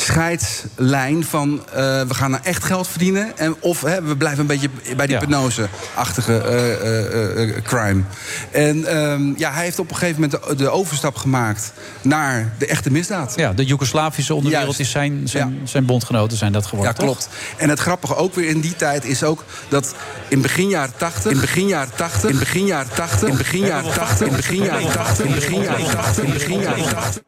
scheidslijn 0.00 1.24
van... 1.24 1.62
eh, 1.68 1.74
we 2.02 2.14
gaan 2.14 2.30
naar 2.30 2.40
echt 2.42 2.64
geld 2.64 2.88
verdienen... 2.88 3.38
En, 3.38 3.56
of 3.60 3.80
hè, 3.80 4.02
we 4.02 4.16
blijven 4.16 4.40
een 4.40 4.46
beetje 4.46 4.68
bij 4.96 5.06
die 5.06 5.14
Ja. 5.14 5.20
penose-achtige 5.20 6.38
eh, 6.38 6.72
eh, 6.72 7.56
eh, 7.56 7.62
crime. 7.62 8.02
En 8.50 8.84
ehm, 8.84 9.32
ja, 9.36 9.52
hij 9.52 9.64
heeft 9.64 9.78
op 9.78 9.90
een 9.90 9.96
gegeven 9.96 10.20
moment 10.20 10.42
de, 10.48 10.54
de 10.54 10.68
overstap 10.70 11.16
gemaakt... 11.16 11.72
naar 12.02 12.52
de 12.58 12.66
echte 12.66 12.90
misdaad. 12.90 13.32
Ja, 13.36 13.52
de 13.52 13.64
Joegoslavische 13.64 14.34
onderwereld 14.34 14.76
Juist. 14.76 14.80
is 14.80 14.90
zijn, 14.90 15.28
zijn, 15.28 15.60
zijn 15.64 15.84
bondgenoten 15.86 16.36
zijn 16.36 16.52
dat 16.52 16.66
geworden. 16.66 16.94
Ja, 16.96 17.02
klopt. 17.04 17.28
En 17.56 17.68
het 17.68 17.78
grappige 17.78 18.14
ook 18.16 18.34
weer 18.34 18.48
in 18.48 18.60
die 18.60 18.76
tijd 18.76 19.04
is 19.04 19.22
ook 19.22 19.44
dat 19.68 19.94
in 20.28 20.40
begin 20.40 20.68
jaren 20.68 20.92
80, 20.96 21.32
in 21.32 21.40
begin 21.40 21.66
jaren 21.66 21.94
80, 21.96 22.30
in 22.30 22.38
begin 22.38 22.66
jaren 22.66 22.94
80, 22.94 23.28
in 23.28 23.36
begin 23.36 23.64
jaren 23.66 23.92
80, 23.92 24.26
in 24.28 24.36
begin 24.36 24.62
jaren 24.62 24.90
80, 24.92 25.26
in 25.26 25.34
begin 25.34 25.62
jaren 25.62 25.90
80, 25.90 26.24
in 26.24 26.24
begin 26.24 26.24
jaren 26.24 26.24
80. 26.24 26.24
Ja, 26.24 26.28
er 26.28 26.34
is 26.34 26.44
begin 26.46 26.60
jaren 26.60 26.84
weer. 26.84 27.24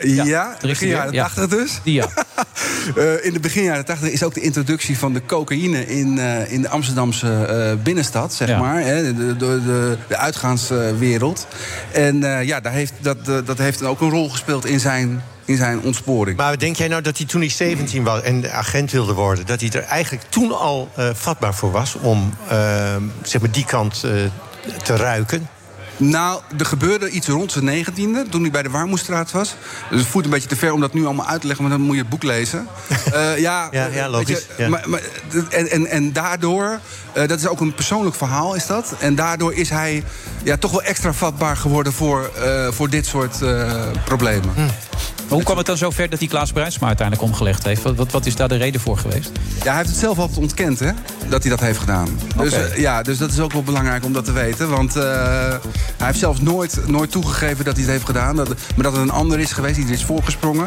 Ja. 0.00 0.56
80 1.12 1.48
dus. 1.48 1.80
Die 1.84 1.94
ja. 1.94 2.08
Eh, 2.96 3.24
in 3.24 3.32
de 3.32 3.40
begin 3.40 3.62
jaren 3.62 3.84
80 3.84 4.08
is 4.10 4.22
ook 4.22 4.34
de 4.34 4.40
introductie 4.40 4.98
van 4.98 5.12
de 5.12 5.22
cocaïne 5.26 5.86
in, 5.86 6.18
eh, 6.18 6.52
in 6.52 6.62
de 6.62 6.68
Amsterdamse 6.68 7.44
eh, 7.44 7.82
binnenstad, 7.82 8.34
zeg 8.34 8.48
Ja. 8.48 8.58
maar. 8.58 8.80
Hè, 8.82 9.14
de, 9.14 9.36
de, 9.36 9.64
de, 9.64 9.96
de 10.08 10.16
uitgaanswereld. 10.16 11.46
En 11.92 12.24
eh, 12.38 12.46
ja, 12.46 12.60
daar 12.60 12.72
heeft, 12.72 12.92
dat, 13.00 13.16
eh, 13.28 13.36
dat 13.44 13.58
heeft 13.58 13.78
dan 13.78 13.88
ook 13.88 14.00
een 14.00 14.10
rol 14.10 14.28
gespeeld 14.30 14.66
in 14.66 14.80
zijn, 14.80 15.22
in 15.44 15.56
zijn 15.56 15.80
ontsporing. 15.80 16.36
Maar 16.36 16.58
denk 16.58 16.76
jij 16.76 16.88
nou 16.88 17.02
dat 17.02 17.16
hij 17.16 17.26
toen 17.26 17.40
hij 17.40 17.50
17 17.50 18.02
was 18.02 18.22
en 18.22 18.52
agent 18.52 18.90
wilde 18.90 19.12
worden... 19.12 19.46
dat 19.46 19.60
hij 19.60 19.70
er 19.70 19.82
eigenlijk 19.82 20.24
toen 20.28 20.58
al 20.58 20.88
eh, 20.96 21.08
vatbaar 21.12 21.54
voor 21.54 21.70
was 21.70 21.94
om 21.94 22.34
eh, 22.48 22.96
zeg 23.22 23.40
maar 23.40 23.50
die 23.50 23.64
kant 23.64 24.02
eh, 24.04 24.12
te 24.82 24.96
ruiken? 24.96 25.48
Nou, 26.00 26.40
er 26.58 26.66
gebeurde 26.66 27.10
iets 27.10 27.28
rond 27.28 27.52
zijn 27.52 27.64
negentiende, 27.64 28.26
toen 28.30 28.40
hij 28.40 28.50
bij 28.50 28.62
de 28.62 28.70
Warmoestraat 28.70 29.30
was. 29.30 29.54
Dus 29.90 30.00
het 30.00 30.08
voert 30.08 30.24
een 30.24 30.30
beetje 30.30 30.48
te 30.48 30.56
ver 30.56 30.72
om 30.72 30.80
dat 30.80 30.94
nu 30.94 31.04
allemaal 31.04 31.26
uit 31.26 31.40
te 31.40 31.46
leggen, 31.46 31.64
maar 31.64 31.76
dan 31.76 31.86
moet 31.86 31.94
je 31.94 32.00
het 32.00 32.10
boek 32.10 32.22
lezen. 32.22 32.66
Eh, 33.10 33.38
ja, 33.38 33.68
Ja, 33.70 33.86
ja, 33.86 34.08
logisch, 34.08 34.46
je, 34.56 34.62
ja. 34.62 34.68
Maar, 34.68 34.84
maar, 34.86 35.00
en, 35.50 35.70
en, 35.70 35.86
en 35.86 36.12
daardoor, 36.12 36.80
eh, 37.12 37.28
dat 37.28 37.38
is 37.38 37.46
ook 37.46 37.60
een 37.60 37.74
persoonlijk 37.74 38.16
verhaal, 38.16 38.54
is 38.54 38.66
dat. 38.66 38.94
En 38.98 39.14
daardoor 39.14 39.54
is 39.54 39.70
hij 39.70 40.04
ja, 40.42 40.56
toch 40.56 40.70
wel 40.70 40.82
extra 40.82 41.12
vatbaar 41.12 41.56
geworden 41.56 41.92
voor, 41.92 42.30
eh, 42.42 42.68
voor 42.70 42.90
dit 42.90 43.06
soort 43.06 43.42
eh, 43.42 43.82
problemen. 44.04 44.54
Hm. 44.54 44.60
Maar 44.60 45.38
hoe 45.38 45.42
kwam 45.42 45.56
het 45.56 45.66
dan 45.66 45.76
zo 45.76 45.90
ver 45.90 46.10
dat 46.10 46.18
die 46.18 46.28
Klaas 46.28 46.52
Bruinsma 46.52 46.86
uiteindelijk 46.86 47.28
omgelegd 47.28 47.64
heeft? 47.64 47.82
Wat, 47.82 47.94
wat, 47.94 48.12
wat 48.12 48.26
is 48.26 48.36
daar 48.36 48.48
de 48.48 48.56
reden 48.56 48.80
voor 48.80 48.98
geweest? 48.98 49.30
Ja, 49.58 49.64
hij 49.64 49.76
heeft 49.76 49.88
het 49.88 49.98
zelf 49.98 50.18
altijd 50.18 50.38
ontkend, 50.38 50.78
hè? 50.78 50.90
Dat 51.30 51.42
hij 51.42 51.50
dat 51.50 51.60
heeft 51.60 51.78
gedaan. 51.78 52.08
Dus, 52.36 52.52
eh, 52.52 52.76
ja, 52.76 53.02
dus 53.02 53.18
dat 53.18 53.30
is 53.30 53.40
ook 53.40 53.52
wel 53.52 53.62
belangrijk 53.62 54.04
om 54.04 54.12
dat 54.12 54.24
te 54.24 54.32
weten. 54.32 54.68
Want 54.68 54.96
eh, 54.96 55.02
hij 55.96 56.06
heeft 56.06 56.18
zelfs 56.18 56.40
nooit, 56.40 56.80
nooit 56.86 57.10
toegegeven 57.10 57.64
dat 57.64 57.74
hij 57.74 57.82
het 57.82 57.92
heeft 57.92 58.06
gedaan. 58.06 58.36
Dat, 58.36 58.48
maar 58.48 58.84
dat 58.84 58.92
het 58.92 59.02
een 59.02 59.10
ander 59.10 59.38
is 59.38 59.52
geweest, 59.52 59.74
die 59.74 59.84
er 59.84 59.92
is 59.92 60.04
voorgesprongen. 60.04 60.66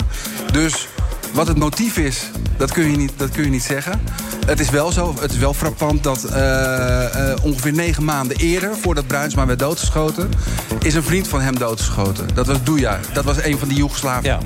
Dus 0.51 0.87
wat 1.33 1.47
het 1.47 1.57
motief 1.57 1.97
is, 1.97 2.29
dat 2.57 2.71
kun 2.71 2.91
je 2.91 2.97
niet, 2.97 3.11
dat 3.17 3.29
kun 3.29 3.43
je 3.43 3.49
niet 3.49 3.63
zeggen. 3.63 4.01
Het 4.45 4.59
is 4.59 4.69
wel 4.69 4.91
zo, 4.91 5.15
het 5.19 5.31
is 5.31 5.37
wel 5.37 5.53
frappant 5.53 6.03
dat 6.03 6.23
eh, 6.23 7.31
eh, 7.31 7.37
ongeveer 7.43 7.73
negen 7.73 8.03
maanden 8.03 8.37
eerder... 8.37 8.75
voordat 8.81 9.07
Bruinsma 9.07 9.45
werd 9.45 9.59
doodgeschoten, 9.59 10.29
is 10.79 10.93
een 10.93 11.03
vriend 11.03 11.27
van 11.27 11.41
hem 11.41 11.57
doodgeschoten. 11.57 12.27
Dat 12.33 12.47
was 12.47 12.63
Duja. 12.63 12.99
Dat 13.13 13.23
was 13.23 13.43
een 13.43 13.57
van 13.57 13.67
die 13.67 13.77
Joegoslaven. 13.77 14.23
Ja. 14.23 14.39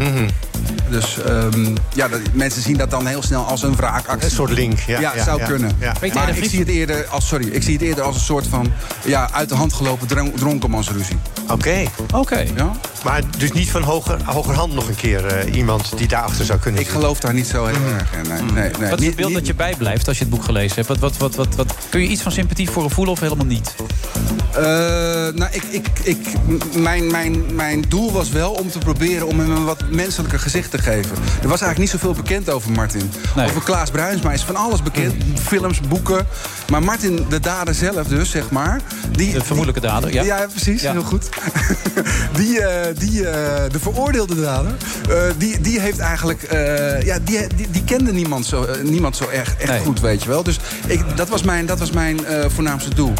Dus 0.89 1.17
ehm, 1.21 1.75
ja, 1.93 2.07
dat, 2.07 2.19
mensen 2.33 2.61
zien 2.61 2.77
dat 2.77 2.91
dan 2.91 3.05
heel 3.05 3.23
snel 3.23 3.43
als 3.45 3.63
een 3.63 3.75
wraakactie. 3.75 4.23
Een 4.29 4.35
soort 4.35 4.51
link, 4.51 4.79
ja, 4.79 4.99
Ja, 4.99 5.11
ja, 5.15 5.23
zou 5.23 5.39
ja, 5.39 5.45
kunnen. 5.45 5.71
ja. 5.79 5.93
Maar 6.13 6.37
ik 6.37 6.49
zie, 6.49 6.59
het 6.59 6.67
eerder 6.67 7.05
als, 7.07 7.27
sorry, 7.27 7.47
ik 7.47 7.63
zie 7.63 7.73
het 7.73 7.81
eerder 7.81 8.03
als 8.03 8.15
een 8.15 8.21
soort 8.21 8.47
van 8.47 8.71
ja, 9.05 9.29
uit 9.31 9.49
de 9.49 9.55
hand 9.55 9.73
gelopen 9.73 10.07
dron- 10.07 10.33
dronkenmansruzie. 10.35 11.17
Oké. 11.49 11.83
Oké. 12.13 12.45
Ja? 12.55 12.71
Maar 13.03 13.21
dus 13.37 13.51
niet 13.51 13.71
van 13.71 13.81
hoger, 13.81 14.17
hogerhand 14.23 14.73
nog 14.73 14.87
een 14.87 14.95
keer 14.95 15.25
eh, 15.25 15.55
iemand 15.55 15.97
die 15.97 16.07
daarachter 16.07 16.45
zou 16.45 16.59
kunnen 16.59 16.76
Ik 16.79 16.87
geloof 16.87 17.19
daar 17.19 17.33
niet 17.33 17.47
zo 17.47 17.65
heel 17.65 17.93
erg 17.93 18.13
in. 18.13 18.27
Nee, 18.29 18.41
nee, 18.41 18.71
nee. 18.79 18.89
Wat 18.89 18.99
is 18.99 19.05
het 19.05 19.15
beeld 19.15 19.33
dat 19.33 19.47
je 19.47 19.53
bijblijft 19.53 20.07
als 20.07 20.17
je 20.17 20.23
het 20.23 20.33
boek 20.33 20.43
gelezen 20.43 20.75
hebt? 20.75 20.87
Wat, 20.87 20.99
wat, 20.99 21.17
wat, 21.17 21.35
wat, 21.35 21.55
wat, 21.55 21.75
kun 21.89 22.01
je 22.01 22.07
iets 22.07 22.21
van 22.21 22.31
sympathie 22.31 22.69
voor 22.69 22.83
hem 22.83 22.91
voelen 22.91 23.13
of 23.13 23.19
helemaal 23.19 23.45
niet? 23.45 23.75
Eh, 24.57 24.63
nou, 25.33 25.47
ik, 25.51 25.63
ik, 25.69 25.87
ik, 26.03 26.17
mijn, 26.75 27.11
mijn, 27.11 27.55
mijn 27.55 27.85
doel 27.87 28.11
was 28.11 28.29
wel 28.29 28.51
om 28.51 28.71
te 28.71 28.77
proberen 28.77 29.27
om 29.27 29.39
hem 29.39 29.51
een 29.51 29.65
wat 29.65 29.83
menselijker 29.89 30.39
gezicht 30.39 30.71
te 30.71 30.77
geven. 30.77 31.17
Er 31.41 31.47
was 31.47 31.61
eigenlijk 31.61 31.77
niet 31.77 31.89
zoveel 31.89 32.13
bekend 32.13 32.49
over 32.49 32.71
Martin. 32.71 33.11
Nee. 33.35 33.45
Over 33.45 33.63
Klaas 33.63 33.89
Bruinsma 33.89 34.31
is 34.31 34.43
van 34.43 34.55
alles 34.55 34.83
bekend. 34.83 35.13
Films, 35.41 35.79
boeken. 35.81 36.27
Maar 36.69 36.83
Martin, 36.83 37.25
de 37.29 37.39
dader 37.39 37.73
zelf 37.73 38.07
dus, 38.07 38.29
zeg 38.29 38.49
maar. 38.49 38.81
Die, 39.11 39.33
De 39.33 39.43
vermoedelijke 39.43 39.87
dader, 39.87 40.13
ja. 40.13 40.23
Ja, 40.23 40.45
precies. 40.51 40.81
Ja. 40.81 40.91
Heel 40.91 41.03
goed. 41.03 41.29
die, 42.37 42.61
eh, 42.61 42.95
die, 42.97 43.27
eh, 43.27 43.71
de 43.71 43.79
veroordeelde 43.79 44.41
dader, 44.41 44.71
die, 45.37 45.61
die 45.61 45.79
heeft 45.79 45.99
eigenlijk... 45.99 46.47
ja, 47.03 47.19
die, 47.23 47.47
die, 47.55 47.69
die 47.71 47.83
kende 47.83 48.11
niemand 48.11 48.45
zo, 48.45 48.65
niemand 48.83 49.15
zo 49.15 49.29
erg, 49.29 49.55
echt 49.57 49.71
Nee. 49.71 49.79
goed, 49.79 49.99
weet 49.99 50.23
je 50.23 50.29
wel. 50.29 50.43
Dus 50.43 50.59
ik, 50.87 51.03
dat 51.15 51.29
was 51.29 51.43
mijn, 51.43 51.65
dat 51.65 51.79
was 51.79 51.91
mijn 51.91 52.19
voornaamste 52.47 52.95
doel. 52.95 53.13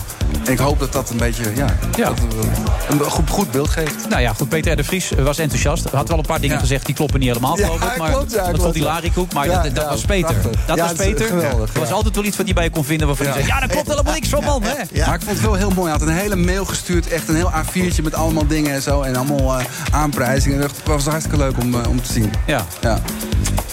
En 0.47 0.53
ik 0.53 0.59
hoop 0.59 0.79
dat 0.79 0.93
dat 0.93 1.09
een 1.09 1.17
beetje... 1.17 1.43
Ja, 1.55 1.65
Ja. 1.95 2.05
dat, 2.07 2.17
eh, 2.19 2.89
een 2.89 2.99
goed, 3.03 3.29
goed 3.29 3.51
beeld 3.51 3.69
geeft. 3.69 4.09
Nou 4.09 4.21
ja, 4.21 4.33
goed, 4.33 4.49
Peter 4.49 4.71
R. 4.73 4.75
de 4.75 4.83
Vries 4.83 5.11
was 5.17 5.37
enthousiast. 5.37 5.89
Had 5.89 6.07
wel 6.09 6.17
een 6.17 6.25
paar 6.25 6.39
dingen 6.39 6.55
Ja. 6.55 6.61
gezegd 6.61 6.85
die 6.85 6.95
kloppen 6.95 7.19
niet 7.19 7.27
helemaal, 7.29 7.57
Ja, 7.57 7.65
geloof 7.65 7.83
ik. 7.83 7.97
Maar 8.01 8.11
klopt, 8.11 8.31
ja, 8.31 8.37
dat 8.37 8.45
klopt, 8.45 8.61
vond 8.61 8.73
die. 8.73 8.83
Larikoek. 8.83 9.33
Maar 9.33 9.45
Ja, 9.45 9.61
dat, 9.63 9.75
dat 9.75 9.83
ja, 9.83 9.89
was 9.89 10.01
Peter. 10.01 10.33
prachtig. 10.35 10.65
Dat 10.65 10.77
Ja, 10.77 10.83
was 10.83 10.93
Peter. 10.93 11.25
geweldig, 11.25 11.73
Er 11.73 11.79
was 11.79 11.91
altijd 11.91 12.15
wel 12.15 12.23
iets 12.23 12.37
wat 12.37 12.45
hij 12.45 12.55
bij 12.55 12.63
je 12.63 12.69
kon 12.69 12.83
vinden 12.85 13.07
waarvan 13.07 13.25
Ja. 13.25 13.31
je 13.33 13.37
zei... 13.39 13.51
Ja, 13.53 13.59
daar 13.59 13.69
klopt 13.69 13.87
helemaal 13.87 14.13
niks 14.13 14.29
van, 14.29 14.43
man. 14.43 14.63
Hè? 14.63 14.73
Maar 15.05 15.15
ik 15.15 15.21
vond 15.21 15.37
het 15.37 15.41
wel 15.41 15.53
heel 15.53 15.69
mooi. 15.69 15.89
Hij 15.91 15.99
had 15.99 16.01
een 16.07 16.13
hele 16.15 16.35
mail 16.35 16.65
gestuurd. 16.65 17.07
Echt 17.07 17.27
een 17.27 17.35
heel 17.35 17.51
A4'tje 17.51 18.03
met 18.03 18.13
allemaal 18.13 18.47
dingen 18.47 18.73
en 18.73 18.81
zo. 18.81 19.01
En 19.01 19.15
allemaal 19.15 19.59
eh, 19.59 19.65
aanprijzingen. 19.91 20.59
Het 20.61 20.71
was 20.85 21.05
hartstikke 21.05 21.37
leuk 21.37 21.57
om, 21.61 21.75
eh, 21.81 21.89
om 21.89 22.01
te 22.01 22.11
zien. 22.13 22.31
Ja. 22.45 22.65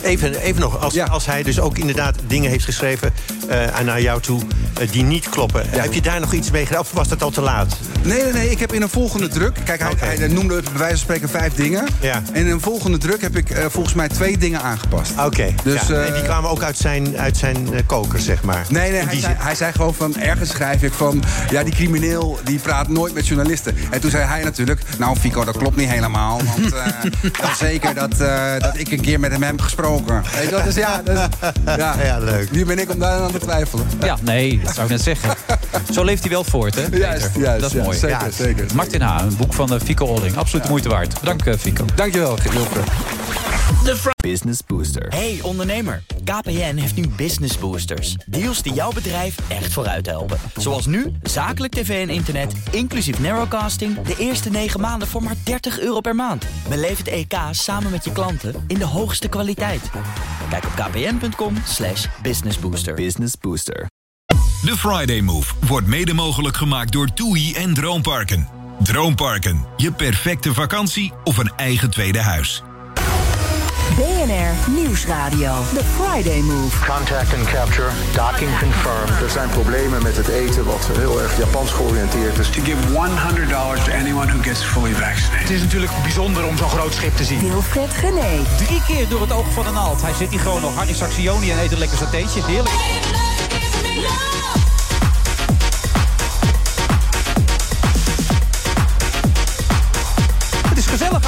Even, 0.04 0.34
even 0.40 0.60
nog, 0.60 0.80
als, 0.80 0.94
Ja. 0.94 1.04
als 1.06 1.26
hij 1.26 1.42
dus 1.42 1.60
ook 1.60 1.78
inderdaad 1.78 2.14
dingen 2.26 2.50
heeft 2.50 2.64
geschreven 2.64 3.12
eh, 3.48 3.80
naar 3.84 4.00
jou 4.00 4.20
toe 4.20 4.40
eh, 4.80 4.90
die 4.90 5.02
niet 5.02 5.28
kloppen. 5.28 5.64
Heb 5.68 5.92
je 5.92 6.00
daar 6.02 6.20
nog 6.20 6.32
iets 6.32 6.50
mee 6.50 6.66
gedaan 6.66 6.80
of 6.80 6.92
was 6.92 7.08
dat 7.08 7.22
al 7.22 7.30
te 7.30 7.40
laat? 7.40 7.76
Nee, 8.02 8.22
nee, 8.22 8.32
nee. 8.32 8.50
Ik 8.50 8.58
heb 8.58 8.72
in 8.72 8.82
een 8.82 8.88
volgende 8.88 9.28
druk... 9.28 9.56
Kijk, 9.64 9.80
hij, 9.80 10.16
hij 10.16 10.28
noemde 10.28 10.62
bij 10.62 10.72
wijze 10.72 10.88
van 10.88 10.98
spreken 10.98 11.28
vijf 11.28 11.54
dingen. 11.54 11.84
Ja. 12.00 12.22
En 12.32 12.44
in 12.44 12.50
een 12.50 12.60
volgende 12.60 12.98
druk 12.98 13.20
heb 13.20 13.36
ik 13.36 13.50
eh, 13.50 13.64
volgens 13.68 13.94
mij 13.94 14.08
twee 14.08 14.38
dingen 14.38 14.62
aangepast. 14.62 15.12
Oké, 15.24 15.54
Dus, 15.62 15.90
en 15.90 16.12
die 16.12 16.22
kwamen 16.22 16.50
ook 16.50 16.62
uit 16.62 16.76
zijn, 16.76 17.18
uit 17.18 17.36
zijn 17.36 17.68
koker, 17.86 18.20
zeg 18.20 18.42
maar. 18.42 18.66
Nee, 18.68 18.90
nee, 18.90 19.00
hij 19.00 19.20
zei, 19.20 19.34
hij 19.38 19.54
zei 19.54 19.72
gewoon 19.72 19.94
van... 19.94 20.16
Ergens 20.16 20.50
schrijf 20.50 20.82
ik 20.82 20.92
van... 20.92 21.22
Ja, 21.50 21.62
die 21.62 21.74
crimineel 21.74 22.38
die 22.44 22.58
praat 22.58 22.88
nooit 22.88 23.14
met 23.14 23.26
journalisten. 23.26 23.76
En 23.90 24.00
toen 24.00 24.10
zei 24.10 24.24
hij 24.24 24.42
natuurlijk... 24.42 24.80
Nou, 24.98 25.16
Fico, 25.16 25.44
dat 25.44 25.56
klopt 25.56 25.76
niet 25.76 25.88
helemaal. 25.88 26.40
Want 26.56 26.74
zeker 27.58 27.94
dat, 27.94 28.18
dat 28.60 28.78
ik 28.78 28.90
een 28.90 29.00
keer 29.00 29.20
met 29.20 29.32
hem 29.32 29.42
heb 29.42 29.60
gesproken. 29.60 29.93
Weet 30.02 30.42
je 30.44 30.50
wel? 30.50 30.62
Dus 30.64 30.74
ja, 30.74 31.02
dus, 31.02 31.18
ja, 31.76 31.96
Ja, 32.04 32.18
leuk. 32.18 32.48
Wie 32.50 32.64
ben 32.64 32.78
ik 32.78 32.90
om 32.90 32.98
daar 32.98 33.20
aan 33.20 33.32
te 33.32 33.38
twijfelen? 33.38 33.86
Ja, 34.02 34.16
nee, 34.22 34.60
dat 34.64 34.74
zou 34.74 34.84
ik 34.86 34.90
net 34.92 35.02
zeggen. 35.02 35.34
Zo 35.92 36.04
leeft 36.04 36.22
hij 36.22 36.30
wel 36.30 36.44
voort, 36.44 36.74
hè? 36.74 36.82
Peter? 36.82 36.98
Juist, 36.98 37.30
juist, 37.36 37.60
Dat 37.60 37.74
is 37.74 37.82
mooi. 37.82 37.98
zeker, 37.98 38.24
Ja. 38.24 38.30
zeker. 38.30 38.66
Martin 38.74 39.00
H., 39.00 39.20
een 39.20 39.36
boek 39.36 39.52
van 39.52 39.74
eh, 39.74 39.80
Fico 39.80 40.06
Olling. 40.06 40.36
Absoluut 40.36 40.62
de 40.64 40.70
moeite 40.70 40.88
waard. 40.88 41.20
Bedankt, 41.20 41.46
eh, 41.46 41.54
Fico. 41.58 41.84
Dankjewel, 41.94 42.38
Wilfred. 42.52 44.12
Business 44.16 44.60
Booster. 44.66 45.06
Hey 45.08 45.38
ondernemer, 45.42 46.02
KPN 46.24 46.76
heeft 46.76 46.94
nu 46.96 47.08
Business 47.08 47.58
Boosters. 47.58 48.16
Deals 48.26 48.62
die 48.62 48.72
jouw 48.72 48.92
bedrijf 48.92 49.34
echt 49.48 49.72
vooruit 49.72 50.06
helpen. 50.06 50.38
Zoals 50.56 50.86
nu, 50.86 51.12
zakelijk 51.22 51.72
tv 51.72 52.08
en 52.08 52.14
internet, 52.14 52.52
inclusief 52.70 53.18
narrowcasting... 53.18 54.02
de 54.02 54.14
eerste 54.18 54.50
9 54.50 54.80
maanden 54.80 55.08
voor 55.08 55.22
maar 55.22 55.34
30 55.44 55.80
euro 55.80 56.00
per 56.00 56.14
maand. 56.14 56.44
Beleef 56.68 56.98
het 56.98 57.08
EK 57.08 57.34
samen 57.50 57.90
met 57.90 58.04
je 58.04 58.12
klanten 58.12 58.64
in 58.66 58.78
de 58.78 58.84
hoogste 58.84 59.28
kwaliteit. 59.28 59.80
Kijk 60.50 60.64
op 60.64 60.72
kpn.com 60.72 61.56
slash 61.66 62.06
businessbooster. 62.22 62.94
Business 62.94 63.32
Booster. 63.40 63.86
De 64.64 64.76
Friday 64.76 65.20
Move 65.20 65.54
wordt 65.66 65.86
mede 65.86 66.14
mogelijk 66.14 66.56
gemaakt 66.56 66.92
door 66.92 67.12
TUI 67.12 67.54
en 67.54 67.74
Droomparken. 67.74 68.48
Droomparken, 68.82 69.64
je 69.76 69.92
perfecte 69.92 70.54
vakantie 70.54 71.12
of 71.24 71.36
een 71.36 71.52
eigen 71.56 71.90
tweede 71.90 72.20
huis. 72.20 72.62
BNR 73.96 74.70
Nieuwsradio. 74.70 75.62
The 75.74 75.84
Friday 75.84 76.40
Move. 76.40 76.86
Contact 76.86 77.34
and 77.34 77.46
capture. 77.46 77.90
Docking 78.14 78.58
confirmed. 78.58 79.22
Er 79.22 79.30
zijn 79.30 79.48
problemen 79.48 80.02
met 80.02 80.16
het 80.16 80.28
eten 80.28 80.64
wat 80.64 80.88
heel 80.92 81.22
erg 81.22 81.38
Japans 81.38 81.70
georiënteerd 81.70 82.38
is. 82.38 82.50
To 82.50 82.62
give 82.62 82.76
$100 82.88 83.84
to 83.84 83.92
anyone 83.92 84.26
who 84.26 84.42
gets 84.42 84.62
fully 84.62 84.92
vaccinated. 84.92 85.40
Het 85.40 85.50
is 85.50 85.60
natuurlijk 85.60 85.92
bijzonder 86.02 86.46
om 86.46 86.56
zo'n 86.56 86.68
groot 86.68 86.94
schip 86.94 87.16
te 87.16 87.24
zien. 87.24 87.40
Wilfred 87.40 87.94
Gené. 87.94 88.42
Drie 88.66 88.82
keer 88.86 89.08
door 89.08 89.20
het 89.20 89.32
oog 89.32 89.52
van 89.52 89.66
een 89.66 89.74
naald. 89.74 90.02
Hij 90.02 90.14
zit 90.14 90.30
hier 90.30 90.40
gewoon 90.40 90.60
nog 90.60 90.74
Harry 90.74 90.94
Saxioni 90.94 91.50
en 91.50 91.58
eet 91.58 91.72
een 91.72 91.78
lekker 91.78 91.98
satéetje. 91.98 92.42
Heerlijk. 92.44 92.74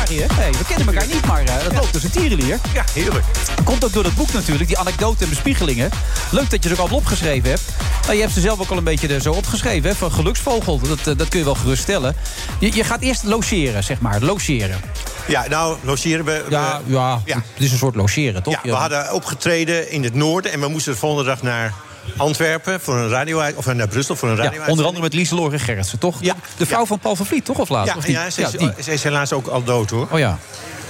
Hè? 0.08 0.34
Hey, 0.34 0.52
we 0.52 0.64
kennen 0.68 0.86
elkaar 0.86 1.06
niet, 1.06 1.26
maar 1.26 1.42
uh, 1.42 1.64
dat 1.64 1.72
loopt 1.72 1.92
dus 1.92 2.04
een 2.04 2.10
tierenlier. 2.10 2.58
Ja, 2.74 2.84
heerlijk. 2.92 3.24
Komt 3.64 3.84
ook 3.84 3.92
door 3.92 4.02
dat 4.02 4.14
boek 4.14 4.32
natuurlijk, 4.32 4.68
die 4.68 4.78
anekdoten 4.78 5.22
en 5.22 5.28
bespiegelingen. 5.28 5.90
Leuk 6.30 6.50
dat 6.50 6.62
je 6.62 6.68
ze 6.68 6.80
ook 6.80 6.90
al 6.90 6.96
opgeschreven 6.96 7.48
hebt. 7.48 7.62
Nou, 8.02 8.14
je 8.14 8.20
hebt 8.20 8.32
ze 8.32 8.40
zelf 8.40 8.60
ook 8.60 8.70
al 8.70 8.76
een 8.76 8.84
beetje 8.84 9.08
er 9.08 9.20
zo 9.20 9.32
opgeschreven, 9.32 9.90
hè? 9.90 9.96
Van 9.96 10.12
geluksvogel, 10.12 10.78
dat, 10.78 10.98
uh, 10.98 11.16
dat 11.16 11.28
kun 11.28 11.38
je 11.38 11.44
wel 11.44 11.54
geruststellen. 11.54 12.16
Je, 12.60 12.74
je 12.74 12.84
gaat 12.84 13.00
eerst 13.00 13.24
logeren, 13.24 13.84
zeg 13.84 14.00
maar, 14.00 14.20
logeren. 14.20 14.80
Ja, 15.28 15.48
nou, 15.48 15.76
logeren 15.82 16.24
we... 16.24 16.44
Ja, 16.48 16.80
ja, 16.86 17.20
ja. 17.24 17.34
het 17.34 17.62
is 17.64 17.72
een 17.72 17.78
soort 17.78 17.94
logeren, 17.94 18.42
toch? 18.42 18.54
Ja, 18.54 18.60
we 18.62 18.76
hadden 18.76 19.12
opgetreden 19.12 19.90
in 19.90 20.04
het 20.04 20.14
noorden... 20.14 20.52
en 20.52 20.60
we 20.60 20.68
moesten 20.68 20.92
de 20.92 20.98
volgende 20.98 21.30
dag 21.30 21.42
naar 21.42 21.72
Antwerpen 22.16 22.80
voor 22.80 22.96
een 22.96 23.08
radio 23.08 23.42
of 23.54 23.74
naar 23.74 23.88
Brussel 23.88 24.16
voor 24.16 24.28
een 24.28 24.36
radio. 24.36 24.60
Ja, 24.60 24.66
onder 24.66 24.84
andere 24.84 25.02
met 25.02 25.14
Lieselore 25.14 25.58
Gerritsen, 25.58 25.98
toch? 25.98 26.16
Ja. 26.20 26.34
De 26.56 26.66
vrouw 26.66 26.86
van 26.86 26.98
Paul 26.98 27.16
van 27.16 27.26
Vliet, 27.26 27.44
toch? 27.44 27.58
Of 27.58 27.68
laat? 27.68 27.86
Ja, 27.86 27.96
of 27.96 28.04
die? 28.04 28.12
ja, 28.14 28.30
ze, 28.30 28.42
is, 28.42 28.84
ze, 28.84 28.92
is, 28.92 29.02
helaas 29.02 29.32
ook 29.32 29.46
al 29.46 29.64
dood, 29.64 29.90
hoor. 29.90 30.08
Oh 30.10 30.18
ja. 30.18 30.38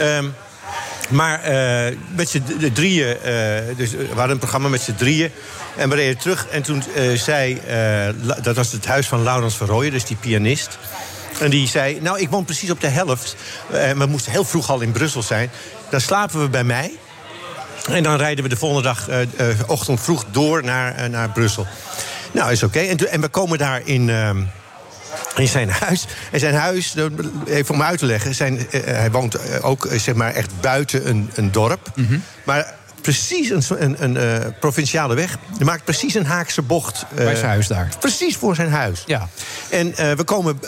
Um, 0.00 0.34
maar 1.08 1.50
uh, 1.50 1.96
met 2.14 2.28
z'n 2.28 2.70
drieën, 2.72 3.16
uh, 3.16 3.24
dus 3.76 3.90
we 3.90 4.06
hadden 4.08 4.30
een 4.30 4.38
programma 4.38 4.68
met 4.68 4.80
z'n 4.80 4.94
drieën. 4.94 5.30
En 5.76 5.88
we 5.88 5.94
reden 5.94 6.18
terug 6.18 6.46
en 6.46 6.62
toen 6.62 6.82
uh, 6.96 7.18
zei, 7.18 7.60
dat 8.42 8.56
was 8.56 8.72
het 8.72 8.86
huis 8.86 9.06
van 9.06 9.22
Laurens 9.22 9.54
van 9.54 9.66
Rooyen, 9.66 9.92
dus 9.92 10.04
die 10.04 10.16
pianist. 10.16 10.78
En 11.40 11.50
die 11.50 11.68
zei, 11.68 12.00
nou, 12.00 12.20
ik 12.20 12.30
woon 12.30 12.44
precies 12.44 12.70
op 12.70 12.80
de 12.80 12.88
helft. 12.88 13.36
we 13.96 14.06
moesten 14.08 14.32
heel 14.32 14.44
vroeg 14.44 14.70
al 14.70 14.80
in 14.80 14.92
Brussel 14.92 15.22
zijn. 15.22 15.50
Dan 15.90 16.00
slapen 16.00 16.40
we 16.40 16.48
bij 16.48 16.64
mij. 16.64 16.92
En 17.90 18.02
dan 18.02 18.16
rijden 18.16 18.44
we 18.44 18.50
de 18.50 18.56
volgende 18.56 18.82
dag, 18.82 19.08
uh, 19.08 19.20
uh, 19.20 19.26
ochtend 19.66 20.00
vroeg, 20.00 20.24
door 20.30 20.64
naar, 20.64 21.02
uh, 21.02 21.06
naar 21.06 21.30
Brussel. 21.30 21.66
Nou, 22.32 22.52
is 22.52 22.62
oké. 22.62 22.78
Okay. 22.78 22.88
En, 22.88 23.10
en, 23.10 23.20
we 23.20 23.28
komen 23.28 23.58
daar 23.58 23.80
in, 23.84 24.10
ehm, 24.10 24.42
in 25.36 25.48
zijn 25.48 25.70
huis. 25.70 26.06
En 26.32 26.40
zijn 26.40 26.54
huis, 26.54 26.94
even 27.46 27.74
om 27.74 27.82
uit 27.82 27.98
te 27.98 28.06
leggen... 28.06 28.34
Zijn, 28.34 28.66
hij 28.70 29.10
woont 29.10 29.62
ook 29.62 29.88
zeg 29.96 30.14
maar, 30.14 30.32
echt 30.32 30.60
buiten 30.60 31.08
een, 31.08 31.30
een 31.34 31.52
dorp. 31.52 31.90
Mhm. 31.94 32.00
Mm 32.00 32.06
-hmm. 32.06 32.22
Maar 32.44 32.74
precies 33.06 33.50
een, 33.50 33.62
een, 33.82 34.02
een 34.02 34.42
uh, 34.42 34.46
provinciale 34.60 35.14
weg. 35.14 35.38
Je 35.58 35.64
maakt 35.64 35.84
precies 35.84 36.14
een 36.14 36.26
haakse 36.26 36.62
bocht. 36.62 37.06
Uh, 37.10 37.24
bij 37.24 37.34
zijn 37.34 37.50
huis 37.50 37.66
daar. 37.66 37.88
Precies 38.00 38.36
voor 38.36 38.54
zijn 38.54 38.70
huis. 38.70 39.02
Ja. 39.06 39.28
En 39.70 39.88
uh, 39.88 40.12
we 40.12 40.24
komen 40.24 40.60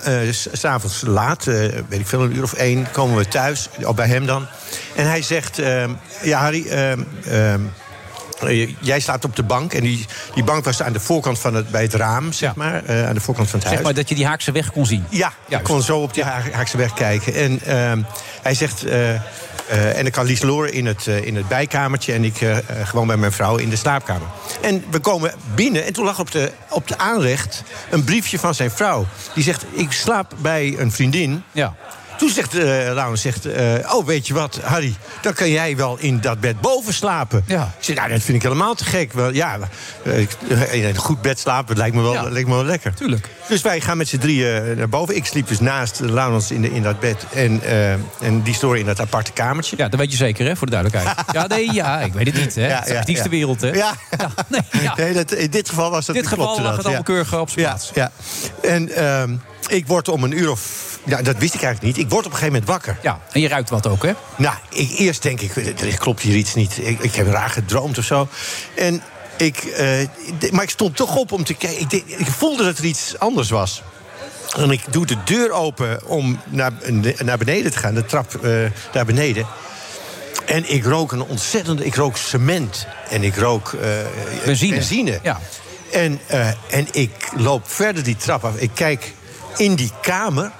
s'avonds 0.52 1.02
laat, 1.06 1.44
weet 1.44 1.84
ik 1.90 2.06
veel, 2.06 2.22
een 2.22 2.36
uur 2.36 2.42
of 2.42 2.52
één, 2.52 2.86
komen 2.90 3.16
we 3.16 3.28
thuis, 3.28 3.68
al 3.84 3.94
bij 3.94 4.06
hem 4.06 4.26
dan. 4.26 4.46
En 4.94 5.08
hij 5.08 5.22
zegt, 5.22 5.56
ja 6.22 6.40
Harry, 6.40 6.66
jij 8.80 9.00
slaapt 9.00 9.24
op 9.24 9.36
de 9.36 9.42
bank. 9.42 9.72
En 9.72 9.82
die, 9.82 10.06
die 10.34 10.44
bank 10.44 10.64
was 10.64 10.82
aan 10.82 10.92
de 10.92 11.00
voorkant 11.00 11.38
van 11.38 11.54
het, 11.54 11.70
bij 11.70 11.82
het 11.82 11.94
raam, 11.94 12.32
zeg 12.32 12.48
ja. 12.48 12.54
maar. 12.56 13.06
aan 13.06 13.14
de 13.14 13.20
voorkant 13.20 13.50
van 13.50 13.58
het 13.58 13.68
zeg 13.68 13.78
huis. 13.78 13.82
maar 13.82 13.94
dat 13.94 14.08
je 14.08 14.14
die 14.14 14.26
haakse 14.26 14.52
weg 14.52 14.72
kon 14.72 14.86
zien. 14.86 15.04
Ja, 15.08 15.32
ik 15.48 15.62
kon 15.62 15.82
zo 15.82 15.98
op 15.98 16.14
die 16.14 16.24
haakse 16.24 16.76
weg 16.76 16.94
kijken. 16.94 17.34
En 17.34 17.60
ehm, 17.64 18.02
hij 18.42 18.54
zegt... 18.54 18.86
Uh, 18.86 19.20
en 19.68 20.06
ik 20.06 20.12
kan 20.12 20.24
Lies 20.24 20.42
Loor 20.42 20.66
in 20.66 20.86
het, 20.86 21.06
uh, 21.06 21.26
in 21.26 21.36
het 21.36 21.48
bijkamertje 21.48 22.12
en 22.12 22.24
ik 22.24 22.40
uh, 22.40 22.56
gewoon 22.84 23.06
bij 23.06 23.16
mijn 23.16 23.32
vrouw 23.32 23.56
in 23.56 23.68
de 23.68 23.76
slaapkamer. 23.76 24.26
En 24.60 24.84
we 24.90 24.98
komen 24.98 25.34
binnen 25.54 25.84
en 25.84 25.92
toen 25.92 26.04
lag 26.04 26.20
op 26.20 26.30
de, 26.30 26.52
op 26.68 26.88
de 26.88 26.98
aanrecht 26.98 27.62
een 27.90 28.04
briefje 28.04 28.38
van 28.38 28.54
zijn 28.54 28.70
vrouw. 28.70 29.06
Die 29.34 29.44
zegt, 29.44 29.64
ik 29.70 29.92
slaap 29.92 30.34
bij 30.38 30.74
een 30.78 30.92
vriendin. 30.92 31.42
Ja. 31.52 31.74
Toen 32.18 32.28
zegt 32.28 32.54
uh, 32.54 32.62
Laurens, 32.92 33.22
zegt, 33.22 33.46
uh, 33.46 33.54
oh 33.94 34.06
weet 34.06 34.26
je 34.26 34.34
wat, 34.34 34.60
Harry, 34.62 34.94
dan 35.22 35.32
kan 35.32 35.50
jij 35.50 35.76
wel 35.76 35.96
in 35.98 36.20
dat 36.20 36.40
bed 36.40 36.60
boven 36.60 36.94
slapen. 36.94 37.44
Ja. 37.46 37.74
Ik 37.78 37.84
zeg, 37.84 37.96
nou, 37.96 38.08
dat 38.08 38.22
vind 38.22 38.36
ik 38.36 38.42
helemaal 38.42 38.74
te 38.74 38.84
gek. 38.84 39.12
Wel, 39.12 39.32
ja, 39.32 39.58
uh, 40.02 40.18
in 40.70 40.84
een 40.84 40.96
goed 40.96 41.22
bed 41.22 41.38
slapen 41.38 41.76
lijkt 41.76 41.96
me 41.96 42.02
wel, 42.02 42.12
ja. 42.12 42.22
lijkt 42.22 42.48
me 42.48 42.54
wel 42.54 42.64
lekker. 42.64 42.94
Tuurlijk. 42.94 43.28
Dus 43.48 43.62
wij 43.62 43.80
gaan 43.80 43.96
met 43.96 44.08
z'n 44.08 44.18
drieën 44.18 44.76
naar 44.76 44.88
boven. 44.88 45.16
Ik 45.16 45.26
sliep 45.26 45.48
dus 45.48 45.60
naast 45.60 46.00
Laurens 46.00 46.50
in, 46.50 46.62
de, 46.62 46.74
in 46.74 46.82
dat 46.82 47.00
bed. 47.00 47.24
En, 47.34 47.62
en 48.20 48.42
die 48.42 48.54
story 48.54 48.80
in 48.80 48.86
dat 48.86 49.00
aparte 49.00 49.32
kamertje. 49.32 49.76
Ja, 49.76 49.88
dat 49.88 50.00
weet 50.00 50.10
je 50.10 50.16
zeker, 50.16 50.46
hè, 50.46 50.56
voor 50.56 50.66
de 50.66 50.72
duidelijkheid. 50.72 51.16
ja, 51.36 51.46
nee, 51.46 51.72
ja, 51.72 52.00
ik 52.00 52.12
weet 52.12 52.26
het 52.26 52.36
niet, 52.36 52.54
hè. 52.54 52.68
Ja, 52.68 52.82
het 52.84 53.08
is 53.08 53.16
ja, 53.16 53.22
ja. 53.22 53.28
wereld, 53.28 53.60
hè. 53.60 53.70
Ja. 54.82 54.94
Nee, 54.96 55.12
dat, 55.12 55.32
in 55.32 55.50
dit 55.50 55.68
geval 55.68 55.90
was 55.90 56.06
dat 56.06 56.16
In 56.16 56.22
dit 56.22 56.30
geval 56.30 56.60
lag 56.60 56.76
het 56.76 56.84
allemaal 56.84 57.02
keurig 57.02 57.34
op 57.34 57.50
zijn 57.50 57.66
plaats. 57.66 57.90
Ja, 57.94 58.10
en 58.62 59.04
um, 59.04 59.40
ik 59.68 59.86
word 59.86 60.08
om 60.08 60.24
een 60.24 60.38
uur 60.38 60.50
of 60.50 60.87
ja, 61.04 61.22
dat 61.22 61.36
wist 61.38 61.54
ik 61.54 61.62
eigenlijk 61.62 61.96
niet. 61.96 62.06
Ik 62.06 62.12
word 62.12 62.26
op 62.26 62.32
een 62.32 62.38
gegeven 62.38 62.52
moment 62.52 62.70
wakker. 62.70 62.98
Ja, 63.02 63.20
en 63.32 63.40
je 63.40 63.48
ruikt 63.48 63.70
wat 63.70 63.86
ook, 63.86 64.02
hè? 64.02 64.12
Nou, 64.36 64.54
ik, 64.68 64.90
eerst 64.98 65.22
denk 65.22 65.40
ik, 65.40 65.56
er 65.56 65.98
klopt 65.98 66.20
hier 66.20 66.36
iets 66.36 66.54
niet. 66.54 66.78
Ik, 66.78 66.98
ik 67.00 67.14
heb 67.14 67.26
raar 67.26 67.50
gedroomd 67.50 67.98
of 67.98 68.04
zo. 68.04 68.28
En 68.74 69.02
ik, 69.36 69.64
uh, 69.64 70.52
maar 70.52 70.62
ik 70.62 70.70
stond 70.70 70.96
toch 70.96 71.16
op 71.16 71.32
om 71.32 71.44
te 71.44 71.54
kijken. 71.54 71.80
Ik, 71.80 71.92
ik, 72.06 72.26
voelde 72.26 72.64
dat 72.64 72.78
er 72.78 72.84
iets 72.84 73.18
anders 73.18 73.50
was. 73.50 73.82
En 74.56 74.70
ik 74.70 74.82
doe 74.90 75.06
de 75.06 75.16
deur 75.24 75.50
open 75.50 76.06
om 76.06 76.40
naar, 76.48 76.72
naar 77.24 77.38
beneden 77.38 77.70
te 77.70 77.78
gaan. 77.78 77.94
De 77.94 78.04
trap 78.04 78.34
uh, 78.42 78.70
naar 78.92 79.04
beneden. 79.04 79.46
En 80.46 80.72
ik 80.72 80.84
rook 80.84 81.12
een 81.12 81.22
ontzettende... 81.22 81.84
Ik 81.84 81.94
rook 81.94 82.16
cement. 82.16 82.86
En 83.08 83.22
ik 83.22 83.36
rook 83.36 83.72
uh, 83.72 83.80
benzine. 84.44 84.74
benzine. 84.74 85.18
Ja. 85.22 85.40
En, 85.92 86.20
en 86.70 86.86
ik 86.92 87.10
loop 87.36 87.70
verder 87.70 88.02
die 88.02 88.16
trap 88.16 88.44
af. 88.44 88.56
Ik 88.56 88.70
kijk 88.74 89.14
in 89.56 89.74
die 89.74 89.92
kamer 90.02 90.44
er 90.44 90.50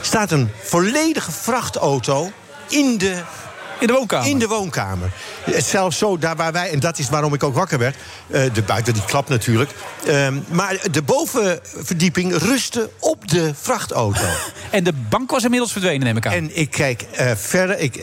staat 0.00 0.30
een 0.30 0.50
volledige 0.62 1.32
vrachtauto 1.32 2.30
in 2.68 2.98
de, 2.98 3.22
in 3.78 3.86
de 3.86 3.92
woonkamer. 3.92 4.28
In 4.28 4.38
de 4.38 4.46
woonkamer. 4.46 5.10
Zelfs 5.56 5.98
zo, 5.98 6.18
daar 6.18 6.36
waar 6.36 6.52
wij, 6.52 6.70
en 6.70 6.80
dat 6.80 6.98
is 6.98 7.08
waarom 7.08 7.34
ik 7.34 7.42
ook 7.42 7.54
wakker 7.54 7.78
werd. 7.78 7.96
Uh, 8.26 8.42
de 8.52 8.62
buiten 8.62 8.92
die 8.92 9.04
klapt 9.04 9.28
natuurlijk. 9.28 9.70
Uh, 10.06 10.28
maar 10.48 10.78
de 10.90 11.02
bovenverdieping 11.02 12.36
rustte 12.36 12.90
op 12.98 13.28
de 13.28 13.52
vrachtauto. 13.60 14.20
En 14.70 14.84
de 14.84 14.92
bank 14.92 15.30
was 15.30 15.44
inmiddels 15.44 15.72
verdwenen, 15.72 16.06
neem 16.06 16.16
ik 16.16 16.26
aan. 16.26 16.32
En 16.32 16.56
ik 16.56 16.70
kijk 16.70 17.04
uh, 17.20 17.30
verder. 17.34 17.78
Ik, 17.78 17.96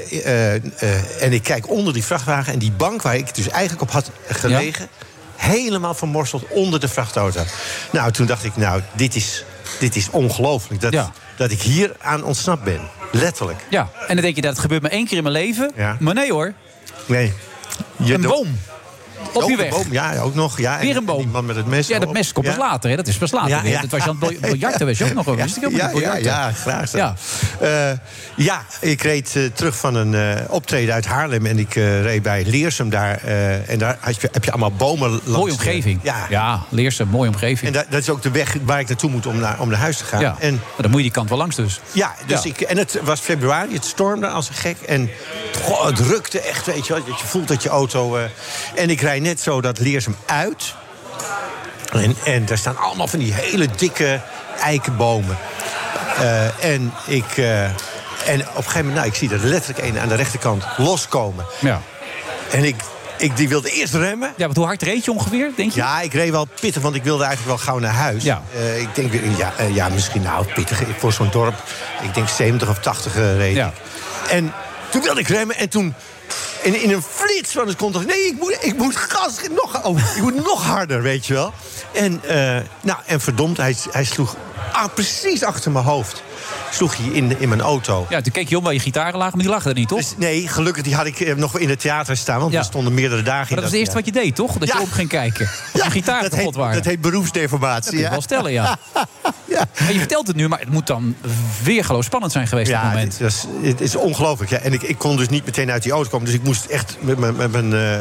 en 1.20 1.34
ik 1.34 1.44
kijk 1.44 1.70
onder 1.70 1.94
die 1.94 2.04
vrachtwagen. 2.04 2.54
En 2.54 2.60
die 2.60 2.72
bank 2.72 3.02
waar 3.02 3.16
ik 3.16 3.36
dus 3.36 3.50
eigenlijk 3.50 3.82
op 3.82 3.92
had 3.92 4.10
gelegen. 4.28 4.88
Ja? 5.00 5.06
Helemaal 5.50 5.94
vermorseld 5.94 6.44
onder 6.50 6.80
de 6.80 6.88
vrachtauto. 6.88 7.44
Nou, 7.92 8.12
toen 8.12 8.26
dacht 8.26 8.44
ik, 8.44 8.56
nou, 8.56 8.82
dit 8.94 9.16
is, 9.16 9.44
dit 9.80 9.96
is 9.96 10.10
ongelooflijk. 10.10 10.82
Dat, 10.82 10.94
ja 10.94 11.12
dat 11.36 11.52
ik 11.52 11.62
hier 11.62 11.96
aan 12.02 12.24
ontsnapt 12.24 12.64
ben. 12.64 12.82
Letterlijk. 13.12 13.66
Ja, 13.70 13.90
en 14.08 14.16
dan 14.16 14.24
denk 14.24 14.36
je 14.36 14.42
dat 14.42 14.52
het 14.52 14.60
gebeurt 14.60 14.82
maar 14.82 14.92
één 14.92 15.08
keer 15.08 15.18
in 15.18 15.24
mijn 15.24 15.36
leven. 15.36 15.72
Ja. 15.76 15.98
Maar 16.00 16.14
nee 16.14 16.32
hoor. 16.32 16.54
Nee. 17.06 17.34
Je 17.96 18.14
een 18.14 18.22
boom. 18.22 18.60
Op 19.34 19.50
je 19.50 19.56
weg. 19.56 19.70
Boom, 19.70 19.92
ja, 19.92 20.20
ook 20.20 20.36
nog. 20.36 20.60
Ja, 20.60 20.80
Weer 20.80 20.98
een 20.98 21.06
boom. 21.06 21.18
Die 21.18 21.28
man 21.28 21.46
met 21.46 21.56
het 21.56 21.68
mes. 21.68 21.88
Ja, 21.88 22.00
dat 22.00 22.14
mes 22.14 22.34
komt 22.34 22.48
pas 22.48 22.58
later. 22.58 22.90
Hè? 22.90 22.96
Dat 22.96 23.08
is 23.08 23.18
pas 23.18 23.32
later 23.32 23.50
ja. 23.50 23.64
Ja. 23.64 23.82
Dat 23.82 23.90
was 23.90 24.04
je 24.04 24.10
aan 24.10 24.18
het 24.20 24.42
biljarten, 24.50 24.86
was 24.86 24.98
je 24.98 25.04
ook 25.06 25.14
nog 25.14 25.28
over. 25.28 25.48
Ja, 25.62 25.70
ja, 25.70 25.92
ja, 26.00 26.16
ja, 26.16 26.52
graag. 26.52 26.92
Ja. 26.92 27.16
Uh, 27.62 27.92
ja, 28.36 28.66
ik 28.80 29.02
reed 29.02 29.36
uh, 29.36 29.50
terug 29.54 29.76
van 29.76 29.96
een 29.96 30.14
uh, 30.14 30.36
optreden 30.50 30.94
uit 30.94 31.06
Haarlem. 31.06 31.46
En 31.46 31.60
ik 31.60 31.74
reed 31.74 32.22
bij 32.22 32.46
Leersum 32.46 32.90
daar. 32.90 33.18
en 33.68 33.78
daar 33.78 33.98
heb 34.00 34.22
je, 34.22 34.30
heb 34.32 34.44
je 34.44 34.52
allemaal 34.52 34.72
bomen 34.72 35.10
langs. 35.10 35.26
Mooie 35.26 35.52
omgeving. 35.52 36.00
ja, 36.04 36.26
ja 36.30 36.64
Leersum, 36.70 37.08
mooie 37.08 37.30
omgeving. 37.30 37.68
En 37.68 37.74
dat, 37.74 37.86
dat 37.90 38.02
is 38.02 38.10
ook 38.10 38.22
de 38.22 38.32
weg 38.32 38.56
waar 38.64 38.80
ik 38.80 38.88
naartoe 38.88 39.10
moet 39.10 39.26
om 39.26 39.38
naar, 39.38 39.60
om 39.60 39.70
naar 39.70 39.80
huis 39.80 39.98
te 39.98 40.04
gaan. 40.04 40.22
Ja. 40.22 40.36
En, 40.40 40.54
maar 40.54 40.62
dan 40.78 40.90
moet 40.90 41.00
je 41.00 41.06
die 41.06 41.16
kant 41.16 41.30
wel 41.30 41.38
langs 41.38 41.56
dus. 41.56 41.80
Ja, 41.92 42.16
dus 42.26 42.46
Ik, 42.46 42.62
en 42.62 42.78
het 42.78 43.00
was 43.04 43.20
februari. 43.20 43.74
Het 43.74 43.86
stormde 43.86 44.28
als 44.28 44.50
een 44.50 44.56
gek. 44.56 44.78
En 44.82 45.10
goh, 45.62 45.86
het 45.86 46.00
rukte 46.00 46.40
echt, 46.40 46.66
weet 46.66 46.88
je 46.88 46.94
wel. 46.94 47.06
Je 47.06 47.26
voelt 47.26 47.48
dat 47.48 47.64
je 47.64 47.70
auto... 47.70 48.18
en 48.76 48.90
ik 48.90 49.02
rijd 49.02 49.13
net 49.20 49.40
zo 49.40 49.62
dat 49.62 49.80
Leersum 49.80 50.16
uit. 50.26 50.74
En, 51.92 52.16
en 52.26 52.46
daar 52.46 52.58
staan 52.58 52.78
allemaal 52.78 53.08
van 53.08 53.20
die 53.20 53.34
hele 53.34 53.68
dikke 53.78 54.22
eikenbomen. 54.60 55.38
Uh, 56.20 56.64
en 56.64 56.94
ik. 57.06 57.38
Uh, 57.38 57.64
en 57.64 58.40
op 58.42 58.56
een 58.58 58.64
gegeven 58.64 58.78
moment, 58.78 58.96
nou, 58.96 59.08
ik 59.08 59.16
zie 59.16 59.30
er 59.30 59.40
letterlijk 59.40 59.88
een 59.88 60.00
aan 60.00 60.08
de 60.08 60.16
rechterkant 60.16 60.64
loskomen. 60.78 61.46
Ja. 61.60 61.82
En 62.52 62.64
ik, 62.64 62.76
ik 63.18 63.38
die 63.38 63.50
wilde 63.50 63.70
eerst 63.70 63.94
remmen. 63.94 64.34
Ja, 64.38 64.46
want 64.46 64.58
hoe 64.58 64.66
hard 64.66 64.82
reed 64.82 65.06
je 65.06 65.12
ongeveer, 65.12 65.52
denk 65.56 65.72
je? 65.72 65.80
Ja, 65.80 66.02
ik 66.02 66.14
reed 66.14 66.32
wel 66.32 66.48
pittig, 66.60 66.82
want 66.82 66.96
ik 66.96 67.04
wilde 67.04 67.24
eigenlijk 67.24 67.58
wel 67.58 67.66
gauw 67.66 67.80
naar 67.80 67.94
huis. 67.94 68.24
Ja. 68.24 68.42
Uh, 68.56 68.82
ik 68.82 68.96
denk, 68.96 69.14
ja, 69.38 69.54
ja, 69.74 69.90
misschien 69.90 70.22
nou 70.22 70.46
pittig 70.54 70.82
voor 70.98 71.14
zo'n 71.14 71.30
dorp. 71.32 71.64
Ik 72.02 72.14
denk 72.14 72.30
70 72.30 72.70
of 72.70 72.80
80 72.80 73.16
reed 73.16 73.56
ja. 73.56 73.68
ik. 73.68 73.74
En 74.30 74.54
toen 74.90 75.02
wilde 75.02 75.20
ik 75.20 75.28
remmen 75.28 75.56
en 75.56 75.70
toen 75.70 75.94
in, 76.64 76.82
in 76.82 76.92
een 76.92 77.02
flits 77.02 77.52
van 77.52 77.66
dacht 77.66 78.04
ik... 78.04 78.08
nee, 78.08 78.28
ik 78.28 78.36
moet, 78.40 78.58
ik 78.62 78.78
moet 78.78 78.96
gas, 78.96 79.36
nog, 79.50 79.84
oh, 79.86 80.00
ik 80.16 80.22
moet 80.22 80.36
nog 80.36 80.64
harder, 80.64 81.02
weet 81.02 81.26
je 81.26 81.34
wel. 81.34 81.54
En, 81.92 82.22
uh, 82.26 82.32
nou, 82.82 83.00
en 83.06 83.22
verdomd, 83.22 83.58
hij, 83.58 83.76
hij 83.92 84.04
sloeg 84.04 84.36
ah, 84.74 84.94
precies 84.94 85.44
achter 85.44 85.72
mijn 85.72 85.86
hoofd. 85.86 86.24
Sloeg 86.72 86.98
hij 86.98 87.06
in, 87.06 87.40
in 87.40 87.50
mijn 87.50 87.62
auto. 87.62 88.06
Ja, 88.10 88.22
toen 88.22 88.32
keek 88.32 88.50
je 88.50 88.58
om 88.58 88.64
waar 88.64 88.74
je 88.74 88.80
gitaren 88.80 89.18
lagen, 89.18 89.34
maar 89.36 89.46
die 89.46 89.54
lagen 89.54 89.70
er 89.70 89.78
niet, 89.78 89.88
toch? 89.88 89.98
Dus, 89.98 90.14
nee, 90.18 90.48
gelukkig 90.48 90.84
die 90.84 90.96
had 90.96 91.06
ik 91.06 91.38
nog 91.38 91.60
in 91.60 91.70
het 91.70 91.80
theater 91.80 92.18
staan. 92.18 92.40
Want 92.40 92.52
ja. 92.52 92.60
we 92.60 92.66
stonden 92.66 92.94
meerdere 92.94 93.22
dagen 93.22 93.50
in. 93.50 93.54
Maar 93.56 93.64
dat 93.64 93.64
was 93.64 93.72
het 93.72 93.80
eerste 93.80 93.98
ja. 93.98 94.04
wat 94.06 94.14
je 94.14 94.22
deed, 94.22 94.36
toch? 94.36 94.58
Dat 94.58 94.68
je 94.68 94.74
Ja. 94.78 94.82
op 94.82 94.92
ging 94.92 95.10
kijken. 95.10 95.50
Ja, 95.74 95.90
gitaar 95.90 96.22
dat 96.22 96.36
heet, 96.36 96.56
waren. 96.56 96.76
dat 96.76 96.86
heet 96.86 97.02
beroepsdeformatie. 97.02 97.92
Dat 97.92 98.00
ja. 98.00 98.10
wel 98.10 98.22
stellen, 98.22 98.52
ja. 98.52 98.78
ja. 99.46 99.66
Maar 99.80 99.94
je 99.94 100.00
vertelt 100.00 100.28
het 100.28 100.36
nu, 100.36 100.48
maar 100.48 100.60
het 100.60 100.70
moet 100.70 100.88
dan 100.88 101.16
weergeloos 101.64 102.06
spannend 102.06 102.32
zijn 102.32 102.48
geweest 102.48 102.70
op 102.70 102.76
Ja, 102.76 102.82
dat 102.82 102.92
moment. 102.92 103.12
het, 103.12 103.22
was, 103.22 103.46
het 103.62 103.82
is 103.82 103.96
ongelooflijk. 103.96 104.52
Ja. 104.52 104.58
En 104.58 104.74
ik, 104.74 104.84
ik 104.84 104.98
kon 104.98 105.18
dus 105.18 105.30
niet 105.30 105.46
meteen 105.46 105.72
uit 105.72 105.84
die 105.84 105.92
auto 105.92 106.10
komen. 106.10 106.26
Dus 106.26 106.36
ik 106.36 106.44
moest 106.44 106.53
echt 106.68 106.98
met 107.00 107.18
mijn, 107.18 107.36
met 107.36 107.52
mijn, 107.52 107.74
eh, 107.74 108.00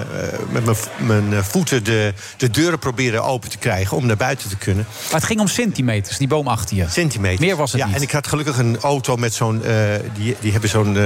met 0.50 0.64
mijn, 0.64 0.76
mijn 0.96 1.32
eh, 1.34 1.42
voeten 1.42 1.84
de, 1.84 2.12
de 2.36 2.50
deuren 2.50 2.78
proberen 2.78 3.24
open 3.24 3.50
te 3.50 3.59
krijgen... 3.59 3.96
om 3.96 4.07
naar 4.07 4.16
buiten 4.16 4.48
te 4.48 4.57
kunnen. 4.57 4.86
Maar 5.05 5.14
het 5.20 5.24
ging 5.24 5.40
om 5.40 5.48
centimeters, 5.48 6.18
die 6.18 6.28
boom 6.28 6.48
achter 6.48 6.76
je. 6.76 6.86
Centimeter. 6.88 7.44
Meer 7.44 7.57
was 7.57 7.72
het 7.72 7.80
ja, 7.80 7.86
niet. 7.86 7.96
En 7.96 8.03
ik 8.03 8.11
had 8.11 8.26
gelukkig 8.26 8.59
een 8.59 8.78
auto 8.80 9.16
met 9.16 9.34
zo'n... 9.34 9.64
eh, 9.64 9.74
die, 10.14 10.36
die 10.40 10.53
hebben 10.53 10.70
zo'n... 10.70 10.96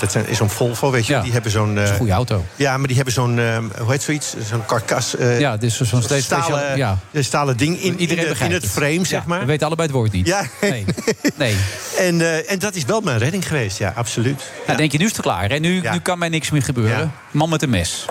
dat 0.00 0.12
zijn, 0.12 0.28
is 0.28 0.36
zo'n 0.36 0.50
Volvo, 0.50 0.90
weet 0.90 1.06
je. 1.06 1.12
Ja. 1.12 1.22
Die 1.22 1.32
hebben 1.32 1.50
zo'n... 1.50 1.74
Dat 1.74 1.84
is 1.84 1.90
een 1.90 1.96
goede 1.96 2.12
auto. 2.12 2.44
Ja, 2.56 2.76
maar 2.76 2.86
die 2.86 2.96
hebben 2.96 3.14
zo'n... 3.14 3.38
hoe 3.78 3.90
heet 3.90 4.02
zoiets? 4.02 4.34
Zo'n 4.50 4.66
karkas. 4.66 5.14
Ja, 5.38 5.56
dus 5.56 5.76
zo'n 5.80 6.02
steeds 6.02 6.24
stalen, 6.24 6.58
speciaal- 6.60 6.98
ja. 7.12 7.22
stalen 7.22 7.56
ding 7.56 7.76
in, 7.80 7.82
in, 7.92 8.00
Iedereen 8.00 8.16
de- 8.16 8.22
in 8.22 8.28
begrijpt 8.28 8.62
het 8.62 8.70
frame, 8.72 9.04
zeg 9.06 9.20
Ja, 9.20 9.22
maar. 9.26 9.40
We 9.40 9.46
weten 9.46 9.66
allebei 9.66 9.88
het 9.88 9.96
woord 9.96 10.12
niet. 10.12 10.26
Ja. 10.26 10.44
Nee. 10.60 10.84
nee. 11.36 11.56
En, 11.98 12.48
en 12.48 12.58
dat 12.58 12.74
is 12.74 12.84
wel 12.84 13.00
mijn 13.00 13.18
redding 13.18 13.46
geweest, 13.46 13.78
ja, 13.78 13.92
absoluut. 13.96 14.42
Nou, 14.66 14.78
denk 14.78 14.92
je, 14.92 14.98
nu 14.98 15.04
is 15.04 15.12
het 15.12 15.20
klaar. 15.20 15.48
Hè? 15.50 15.58
Nu, 15.58 15.80
nu 15.80 15.98
kan 15.98 16.18
mij 16.18 16.28
niks 16.28 16.50
meer 16.50 16.62
gebeuren. 16.62 16.89
Ja. 16.98 17.10
Man 17.30 17.48
met 17.48 17.62
een 17.62 17.70
mes. 17.70 18.04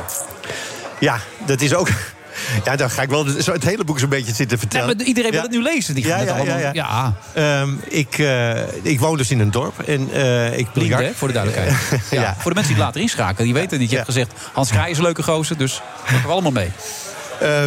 Ja, 0.99 1.19
dat 1.45 1.61
is 1.61 1.73
ook... 1.73 1.87
Ja, 2.63 2.75
dan 2.75 2.89
ga 2.89 3.01
ik 3.01 3.09
wel 3.09 3.25
het 3.25 3.63
hele 3.63 3.83
boek 3.83 3.99
zo'n 3.99 4.09
beetje 4.09 4.33
zitten 4.33 4.57
Ja, 4.57 4.57
vertellen. 4.57 4.97
maar 4.97 5.05
iedereen 5.05 5.31
wil 5.31 5.39
Ja. 5.39 5.45
het 5.45 5.55
nu 5.55 5.61
lezen. 5.61 5.95
Die 5.95 6.03
gaan 6.03 6.25
Ja, 6.25 6.33
allemaal... 6.35 6.57
ja, 6.57 6.69
ja. 6.73 7.13
Ehm, 7.33 7.69
ik, 7.87 8.17
eh, 8.17 8.51
ik 8.81 8.99
woon 8.99 9.17
dus 9.17 9.31
in 9.31 9.39
een 9.39 9.51
dorp. 9.51 9.79
En, 9.79 10.09
eh, 10.13 10.57
ik 10.57 10.67
hè, 10.73 11.11
voor 11.15 11.27
de 11.27 11.33
duidelijkheid. 11.33 11.77
Ja. 12.09 12.35
Voor 12.39 12.51
de 12.51 12.55
mensen 12.55 12.73
die 12.73 12.83
later 12.83 13.01
inschakelen, 13.01 13.45
die 13.45 13.53
weten 13.53 13.79
niet. 13.79 13.89
Je 13.89 13.95
hebt 13.95 14.07
gezegd, 14.07 14.31
Hans 14.53 14.69
Kraai 14.69 14.91
is 14.91 14.97
een 14.97 15.03
leuke 15.03 15.23
gozer, 15.23 15.57
dus 15.57 15.81
pakken 16.05 16.21
we 16.25 16.31
allemaal 16.31 16.51
mee. 16.51 16.71
Eh, 17.39 17.63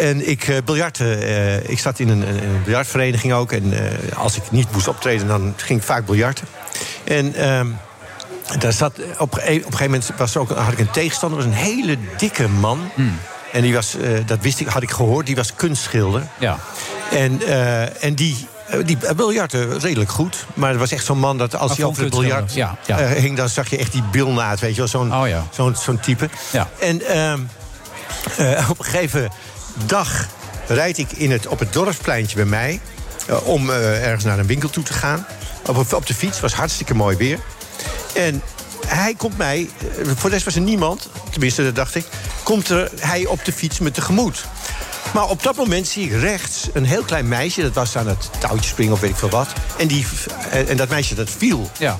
en 0.00 0.28
ik 0.28 0.48
uh, 0.48 0.56
biljarten. 0.64 1.22
eh, 1.22 1.68
ik 1.68 1.78
zat 1.78 1.98
in 1.98 2.08
een, 2.08 2.28
een, 2.28 2.42
een 2.42 2.62
biljartvereniging 2.64 3.32
ook. 3.32 3.52
En 3.52 3.72
als 4.16 4.36
ik 4.36 4.42
niet 4.50 4.72
moest 4.72 4.88
optreden, 4.88 5.26
dan 5.26 5.54
ging 5.56 5.78
ik 5.80 5.84
vaak 5.86 6.06
biljarten. 6.06 6.46
En 7.04 7.34
ehm, 7.34 7.66
daar 8.58 8.72
zat, 8.72 8.92
op, 8.98 9.02
een- 9.08 9.18
op 9.18 9.38
een 9.48 9.62
gegeven 9.62 9.84
moment 9.84 10.10
was 10.16 10.34
er 10.34 10.40
ook, 10.40 10.50
had 10.50 10.72
ik 10.72 10.78
een 10.78 10.90
tegenstander. 10.90 11.38
Dat 11.38 11.48
was 11.48 11.56
een 11.58 11.62
hele 11.64 11.96
dikke 12.16 12.48
man. 12.48 12.90
En 13.52 13.62
die 13.62 13.74
was, 13.74 13.94
eh, 13.96 14.10
dat 14.26 14.38
wist 14.40 14.60
ik, 14.60 14.66
had 14.66 14.82
ik 14.82 14.90
gehoord, 14.90 15.26
die 15.26 15.36
was 15.36 15.54
kunstschilder. 15.54 16.22
Ja. 16.38 16.58
En, 17.10 17.42
eh, 17.46 18.04
en 18.04 18.14
die, 18.14 18.46
eh, 18.66 18.78
die 18.84 18.98
biljarten 19.16 19.78
redelijk 19.78 20.10
goed. 20.10 20.44
Maar 20.54 20.70
het 20.70 20.78
was 20.78 20.90
echt 20.92 21.04
zo'n 21.04 21.18
man 21.18 21.38
dat 21.38 21.56
als 21.56 21.76
hij 21.76 21.84
over 21.86 22.02
het 22.02 22.10
biljart 22.10 22.54
ja, 22.54 22.76
ja. 22.86 22.98
eh, 22.98 23.10
hing... 23.22 23.36
dan 23.36 23.48
zag 23.48 23.70
je 23.70 23.76
echt 23.78 23.92
die 23.92 24.02
bilnaad, 24.10 24.60
weet 24.60 24.70
je 24.70 24.76
wel. 24.76 24.88
Zo'n 24.88 25.14
Oh, 25.14 25.28
ja. 25.28 25.44
zo'n 25.52 25.76
zo'n 25.76 26.00
type. 26.00 26.28
Ja. 26.50 26.68
En 26.78 27.06
ehm, 27.06 27.40
eh, 28.36 28.70
op 28.70 28.78
een 28.78 28.84
gegeven 28.84 29.30
dag 29.86 30.26
rijd 30.66 30.98
ik 30.98 31.12
in 31.12 31.30
het, 31.30 31.46
op 31.46 31.58
het 31.58 31.72
dorpspleintje 31.72 32.36
bij 32.36 32.44
mij... 32.44 32.80
eh, 33.26 33.46
om 33.46 33.70
eh, 33.70 34.04
ergens 34.06 34.24
naar 34.24 34.38
een 34.38 34.46
winkel 34.46 34.70
toe 34.70 34.82
te 34.84 34.92
gaan. 34.92 35.26
Op, 35.66 35.92
op 35.92 36.06
de 36.06 36.14
fiets, 36.14 36.40
was 36.40 36.52
hartstikke 36.54 36.94
mooi 36.94 37.16
weer. 37.16 37.38
En 38.16 38.42
hij 38.86 39.14
komt 39.14 39.36
mij, 39.36 39.68
eh, 39.80 40.06
voor 40.16 40.28
de 40.28 40.34
rest 40.34 40.44
was 40.44 40.54
er 40.54 40.60
niemand... 40.60 41.08
tenminste, 41.30 41.62
dat 41.64 41.74
dacht 41.74 41.94
ik... 41.94 42.04
komt 42.42 42.68
er 42.68 42.90
hij 43.00 43.26
op 43.26 43.44
de 43.44 43.52
fiets 43.52 43.78
me 43.78 43.90
tegemoet. 43.90 44.44
Maar 45.14 45.28
op 45.28 45.42
dat 45.42 45.56
moment 45.56 45.88
zie 45.88 46.04
ik 46.10 46.20
rechts 46.20 46.68
een 46.72 46.84
heel 46.84 47.02
klein 47.02 47.28
meisje... 47.28 47.62
dat 47.62 47.74
was 47.74 47.96
aan 47.96 48.06
het 48.08 48.30
touwtje 48.38 48.68
springen 48.70 48.92
of 48.92 49.00
weet 49.00 49.10
ik 49.10 49.16
veel 49.16 49.28
wat. 49.28 49.48
En, 49.76 49.86
die, 49.86 50.06
en, 50.50 50.68
en 50.68 50.76
dat 50.76 50.88
meisje 50.88 51.14
dat 51.14 51.30
viel. 51.38 51.70
Ja. 51.78 51.96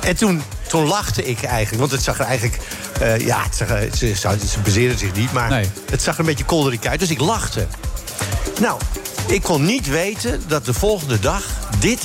En 0.00 0.16
toen, 0.16 0.42
toen 0.68 0.86
lachte 0.86 1.24
ik 1.24 1.42
eigenlijk. 1.42 1.78
Want 1.80 1.90
het 1.92 2.02
zag 2.02 2.18
er 2.18 2.24
eigenlijk... 2.24 2.58
eh, 3.00 3.18
ja, 3.18 3.42
het 3.42 3.56
zag, 3.56 3.68
ze, 3.68 4.14
ze, 4.14 4.46
ze 4.48 4.60
bezeerden 4.64 4.98
zich 4.98 5.12
niet, 5.14 5.32
maar 5.32 5.50
Nee. 5.50 5.70
het 5.90 6.02
zag 6.02 6.14
er 6.14 6.20
een 6.20 6.26
beetje 6.26 6.44
kolderik 6.44 6.86
uit. 6.86 7.00
Dus 7.00 7.10
ik 7.10 7.20
lachte. 7.20 7.66
Nou, 8.60 8.80
ik 9.26 9.42
kon 9.42 9.64
niet 9.64 9.86
weten 9.88 10.42
dat 10.46 10.64
de 10.64 10.74
volgende 10.74 11.18
dag 11.20 11.42
dit... 11.78 12.00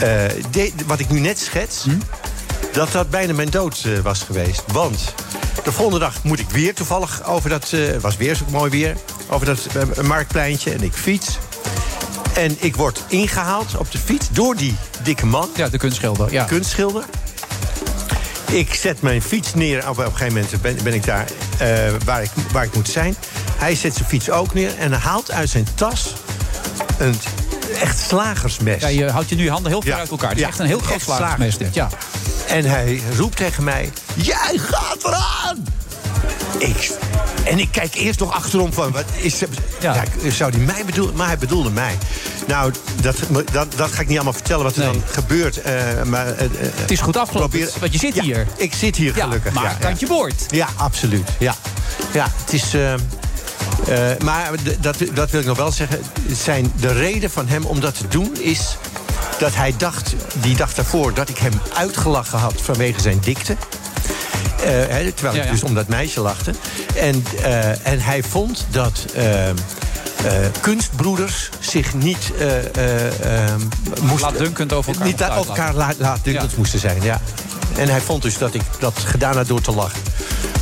eh, 0.00 0.22
dit- 0.50 0.72
wat 0.86 0.98
ik 0.98 1.08
nu 1.08 1.20
net 1.20 1.38
schets... 1.38 1.82
Hm? 1.82 1.90
Dat 2.76 2.92
dat 2.92 3.10
bijna 3.10 3.32
mijn 3.32 3.50
dood 3.50 3.82
eh, 3.84 3.98
was 3.98 4.22
geweest. 4.22 4.62
Want 4.72 5.14
de 5.64 5.72
volgende 5.72 5.98
dag 6.00 6.22
moet 6.22 6.38
ik 6.38 6.50
weer 6.50 6.74
toevallig 6.74 7.24
over 7.24 7.50
dat... 7.50 7.70
Het 7.70 8.02
was 8.02 8.16
weer 8.16 8.34
zo 8.34 8.44
mooi 8.50 8.70
weer. 8.70 8.96
Over 9.28 9.46
dat 9.46 9.66
eh, 9.96 10.04
marktpleintje. 10.04 10.70
En 10.72 10.82
ik 10.82 10.92
fiets. 10.92 11.38
En 12.34 12.56
ik 12.60 12.76
word 12.76 13.04
ingehaald 13.08 13.76
op 13.76 13.90
de 13.90 13.98
fiets 13.98 14.26
door 14.30 14.56
die 14.56 14.76
dikke 15.02 15.26
man. 15.26 15.48
Ja, 15.56 15.68
de 15.68 15.78
kunstschilder. 15.78 16.32
Ja. 16.32 16.44
Kunstschilder. 16.44 17.04
Ik 18.50 18.74
zet 18.74 19.02
mijn 19.02 19.22
fiets 19.22 19.54
neer. 19.54 19.78
Op, 19.88 19.98
op 19.98 19.98
een 19.98 20.12
gegeven 20.12 20.32
moment 20.34 20.60
ben, 20.62 20.76
ben 20.82 20.94
ik 20.94 21.04
daar 21.04 21.26
waar, 22.04 22.22
ik, 22.22 22.30
waar 22.52 22.64
ik 22.64 22.74
moet 22.74 22.88
zijn. 22.88 23.16
Hij 23.56 23.74
zet 23.74 23.94
zijn 23.94 24.08
fiets 24.08 24.30
ook 24.30 24.54
neer 24.54 24.78
en 24.78 24.92
haalt 24.92 25.30
uit 25.30 25.48
zijn 25.50 25.66
tas 25.74 26.12
een 26.98 27.14
echt 27.80 27.98
slagersmes. 27.98 28.80
Ja, 28.80 28.88
je 28.88 29.10
houdt 29.10 29.28
je 29.28 29.36
nu 29.36 29.50
handen 29.50 29.70
heel 29.70 29.80
ver 29.82 29.90
Ja. 29.90 29.98
uit 29.98 30.10
elkaar. 30.10 30.28
Het 30.28 30.38
is 30.38 30.42
Ja, 30.44 30.48
echt 30.50 30.58
een 30.58 30.66
heel 30.66 30.78
groot 30.78 30.94
echt 30.94 31.04
slagersmes 31.04 31.58
dit. 31.58 31.74
Ja. 31.74 31.88
En 32.48 32.64
hij 32.64 33.02
roept 33.16 33.36
tegen 33.36 33.64
mij: 33.64 33.92
Jij 34.14 34.58
gaat 34.62 35.04
eraan! 35.04 35.64
Ik, 36.58 36.90
en 37.44 37.58
ik 37.58 37.68
kijk 37.70 37.94
eerst 37.94 38.18
nog 38.20 38.32
achterom 38.32 38.72
van, 38.72 38.92
wat 38.92 39.04
is, 39.16 39.42
ja. 39.80 40.04
zou 40.28 40.50
hij 40.50 40.60
mij 40.60 40.84
bedoelen? 40.84 41.16
Maar 41.16 41.26
hij 41.26 41.38
bedoelde 41.38 41.70
mij. 41.70 41.98
Nou, 42.46 42.72
dat, 43.00 43.16
dat, 43.52 43.66
dat 43.76 43.92
ga 43.92 44.00
ik 44.00 44.06
niet 44.06 44.16
allemaal 44.16 44.32
vertellen 44.32 44.64
wat 44.64 44.76
er 44.76 44.82
dan 44.82 45.02
gebeurt. 45.06 45.60
eh, 45.62 46.02
maar, 46.04 46.26
eh, 46.26 46.44
eh, 46.44 46.50
Het 46.74 46.90
is 46.90 47.00
goed 47.00 47.16
afgelopen, 47.16 47.50
probeer- 47.58 47.80
want 47.80 47.92
je 47.92 47.98
zit 47.98 48.14
Ja, 48.14 48.22
hier. 48.22 48.46
Ik 48.56 48.74
zit 48.74 48.96
hier 48.96 49.16
Ja, 49.16 49.24
gelukkig. 49.24 49.52
maar 49.52 49.64
ja, 49.64 49.72
kantje 49.80 50.06
boord. 50.06 50.44
Ja, 50.50 50.68
absoluut. 50.76 51.28
Ja, 51.38 51.54
ja 52.12 52.26
het 52.44 52.52
is... 52.52 52.74
maar 54.24 54.50
dat, 54.80 54.96
dat 55.14 55.30
wil 55.30 55.40
ik 55.40 55.46
nog 55.46 55.56
wel 55.56 55.72
zeggen. 55.72 56.00
Zijn 56.32 56.72
de 56.80 56.92
reden 56.92 57.30
van 57.30 57.48
hem 57.48 57.64
om 57.64 57.80
dat 57.80 57.98
te 57.98 58.08
doen 58.08 58.36
is 58.40 58.76
dat 59.38 59.54
hij 59.54 59.74
dacht, 59.76 60.14
die 60.40 60.56
dag 60.56 60.74
daarvoor, 60.74 61.14
dat 61.14 61.28
ik 61.28 61.38
hem 61.38 61.60
uitgelachen 61.74 62.38
had 62.38 62.54
vanwege 62.62 63.00
zijn 63.00 63.18
dikte. 63.20 63.56
Eh, 64.64 65.06
terwijl 65.14 65.34
Ja, 65.36 65.42
ik 65.42 65.50
dus 65.50 65.62
om 65.62 65.74
dat 65.74 65.88
meisje 65.88 66.20
lachte. 66.20 66.52
En, 66.94 67.24
eh, 67.42 67.86
en 67.86 68.00
hij 68.00 68.22
vond 68.22 68.66
dat 68.70 69.04
eh, 70.26 70.32
kunstbroeders 70.60 71.50
zich 71.60 71.94
niet 71.94 72.32
eh, 72.38 72.46
moesten... 74.00 74.20
Laatdunkend 74.20 74.72
over 74.72 74.92
elkaar 74.92 75.06
Niet 75.06 75.22
over 75.22 75.46
elkaar 75.46 75.74
laatdunkend 75.98 76.50
Ja. 76.50 76.56
moesten 76.56 76.78
zijn, 76.78 77.02
ja. 77.02 77.20
En 77.76 77.88
hij 77.88 78.00
vond 78.00 78.22
dus 78.22 78.38
dat 78.38 78.54
ik 78.54 78.62
dat 78.78 78.98
gedaan 78.98 79.36
had 79.36 79.46
door 79.46 79.60
te 79.60 79.72
lachen. 79.72 80.00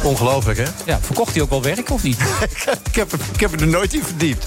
Ongelooflijk, 0.04 0.58
hè? 0.58 0.64
Ja, 0.84 0.98
verkocht 1.02 1.32
hij 1.34 1.42
ook 1.42 1.50
wel 1.50 1.62
werk 1.62 1.90
of 1.90 2.02
niet? 2.02 2.18
ik, 2.90 2.94
heb, 2.94 3.12
er- 3.12 3.18
ik 3.32 3.40
heb 3.40 3.60
er 3.60 3.66
nooit 3.66 3.94
in 3.94 4.04
verdiept. 4.04 4.46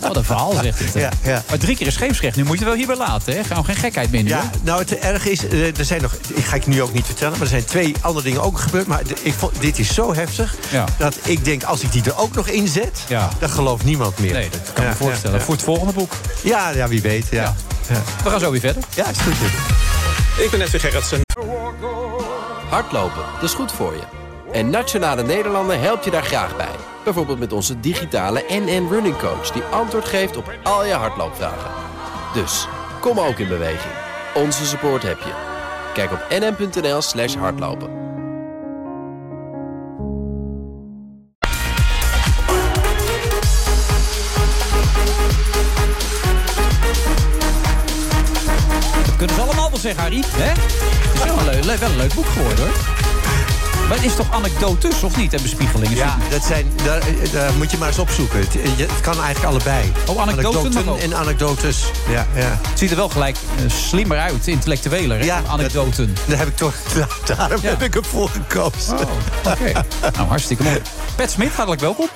Wat 0.00 0.16
een 0.16 0.24
verhaal 0.24 0.52
zegt 0.62 0.78
het. 0.78 0.92
Ja, 0.94 1.10
ja. 1.22 1.42
Maar 1.48 1.58
drie 1.58 1.76
keer 1.76 1.86
is 1.86 1.94
scheepsrecht. 1.94 2.36
Nu 2.36 2.44
moet 2.44 2.58
je 2.58 2.64
wel 2.64 2.74
hierbij 2.74 2.96
laten. 2.96 3.34
Hè? 3.34 3.44
Gaan 3.44 3.56
we 3.58 3.64
geen 3.64 3.76
gekheid 3.76 4.10
meer 4.10 4.22
nu. 4.22 4.28
Ja, 4.28 4.50
nou 4.62 4.78
het 4.80 4.98
erg 4.98 5.26
is, 5.26 5.46
eh, 5.48 5.78
er 5.78 5.84
zijn 5.84 6.02
nog, 6.02 6.14
ik 6.34 6.44
ga 6.44 6.56
ik 6.56 6.66
nu 6.66 6.82
ook 6.82 6.92
niet 6.92 7.06
vertellen, 7.06 7.32
maar 7.32 7.40
er 7.42 7.46
zijn 7.46 7.64
twee 7.64 7.94
andere 8.00 8.24
dingen 8.24 8.42
ook 8.42 8.58
gebeurd. 8.58 8.86
Maar 8.86 9.02
ik 9.22 9.34
vond, 9.34 9.60
dit 9.60 9.78
is 9.78 9.94
zo 9.94 10.14
heftig 10.14 10.54
Ja. 10.70 10.84
dat 10.98 11.16
ik 11.22 11.44
denk, 11.44 11.62
als 11.64 11.80
ik 11.80 11.92
die 11.92 12.02
er 12.04 12.18
ook 12.18 12.34
nog 12.34 12.46
in 12.48 12.68
zet, 12.68 12.98
Ja. 13.08 13.28
dan 13.38 13.50
gelooft 13.50 13.84
niemand 13.84 14.18
meer. 14.18 14.32
Nee, 14.32 14.48
dat 14.50 14.60
kan 14.72 14.84
ik 14.84 14.90
Ja, 14.90 14.96
me 14.98 15.04
voorstellen. 15.04 15.38
Ja, 15.38 15.44
Voor 15.44 15.54
het 15.54 15.62
volgende 15.64 15.92
boek. 15.92 16.12
ja. 16.42 16.70
ja, 16.70 16.88
wie 16.88 17.02
weet. 17.02 17.26
Ja. 17.30 17.42
Ja. 17.42 17.54
Ja. 17.88 18.02
We 18.24 18.30
gaan 18.30 18.40
zo 18.40 18.50
weer 18.50 18.60
verder. 18.60 18.82
Ja, 18.94 19.06
is 19.08 19.18
goed. 19.18 19.34
Ik 20.44 20.50
ben 20.50 20.60
Edwin 20.60 20.80
Gerritsen. 20.80 21.20
Hardlopen, 22.70 23.22
dat 23.34 23.42
is 23.42 23.54
goed 23.54 23.72
voor 23.72 23.92
je. 23.92 24.19
En 24.52 24.70
Nationale 24.70 25.22
Nederlanden 25.22 25.80
helpt 25.80 26.04
je 26.04 26.10
daar 26.10 26.22
graag 26.22 26.56
bij. 26.56 26.74
Bijvoorbeeld 27.04 27.38
met 27.38 27.52
onze 27.52 27.80
digitale 27.80 28.44
NN 28.48 28.88
Running 28.90 29.18
Coach... 29.18 29.50
die 29.50 29.62
antwoord 29.62 30.04
geeft 30.04 30.36
op 30.36 30.52
al 30.62 30.84
je 30.84 30.92
hardloopvragen. 30.92 31.70
Dus, 32.34 32.68
kom 33.00 33.20
ook 33.20 33.38
in 33.38 33.48
beweging. 33.48 33.94
Onze 34.34 34.66
support 34.66 35.02
heb 35.02 35.18
je. 35.18 35.32
Kijk 35.94 36.12
op 36.12 36.26
nn.nl 36.28 37.02
slash 37.02 37.34
hardlopen. 37.34 37.88
Dat 49.04 49.16
kunnen 49.16 49.36
ze 49.36 49.42
allemaal 49.42 49.70
wel 49.70 49.78
zeggen, 49.78 50.02
Harry. 50.02 50.22
Hè? 50.26 50.44
Het 50.44 51.14
is 51.14 51.34
wel 51.34 51.44
leuk, 51.44 51.78
wel 51.78 51.90
een 51.90 51.96
leuk 51.96 52.14
boek 52.14 52.26
geworden, 52.26 52.64
hoor. 52.64 52.99
Maar 53.90 53.98
het 53.98 54.08
is 54.08 54.16
toch 54.16 54.30
anekdotes, 54.32 55.02
of 55.02 55.16
niet? 55.16 55.32
En 55.34 55.42
bespiegelingen? 55.42 55.96
Ja, 55.96 56.16
dat 56.30 56.44
zijn, 56.44 56.72
daar, 56.84 57.02
daar 57.32 57.52
moet 57.52 57.70
je 57.70 57.78
maar 57.78 57.88
eens 57.88 57.98
opzoeken. 57.98 58.38
Het, 58.38 58.54
het 58.76 59.00
kan 59.00 59.22
eigenlijk 59.22 59.44
allebei. 59.44 59.92
Oh, 60.06 60.20
anekdoten 60.20 61.00
en 61.00 61.14
anekdotes. 61.16 61.84
Ja, 62.08 62.26
ja. 62.34 62.58
Het 62.68 62.78
ziet 62.78 62.90
er 62.90 62.96
wel 62.96 63.08
gelijk 63.08 63.36
eh, 63.36 63.70
slimmer 63.70 64.18
uit, 64.18 64.46
intellectueler, 64.46 65.18
hè? 65.18 65.24
Ja, 65.24 65.42
anekdoten. 65.46 66.14
Daar 66.26 66.38
heb 66.38 66.48
ik 66.48 66.56
toch, 66.56 66.74
daarom 67.24 67.60
Ja. 67.62 67.68
heb 67.68 67.82
ik 67.82 67.96
ervoor 67.96 68.28
gekozen. 68.28 68.98
Oh, 68.98 69.52
oké. 69.52 69.72
nou, 70.16 70.28
hartstikke 70.28 70.62
mooi. 70.62 70.82
Pet 71.16 71.30
Smit, 71.30 71.52
hartelijk 71.52 71.80
welkom. 71.80 72.08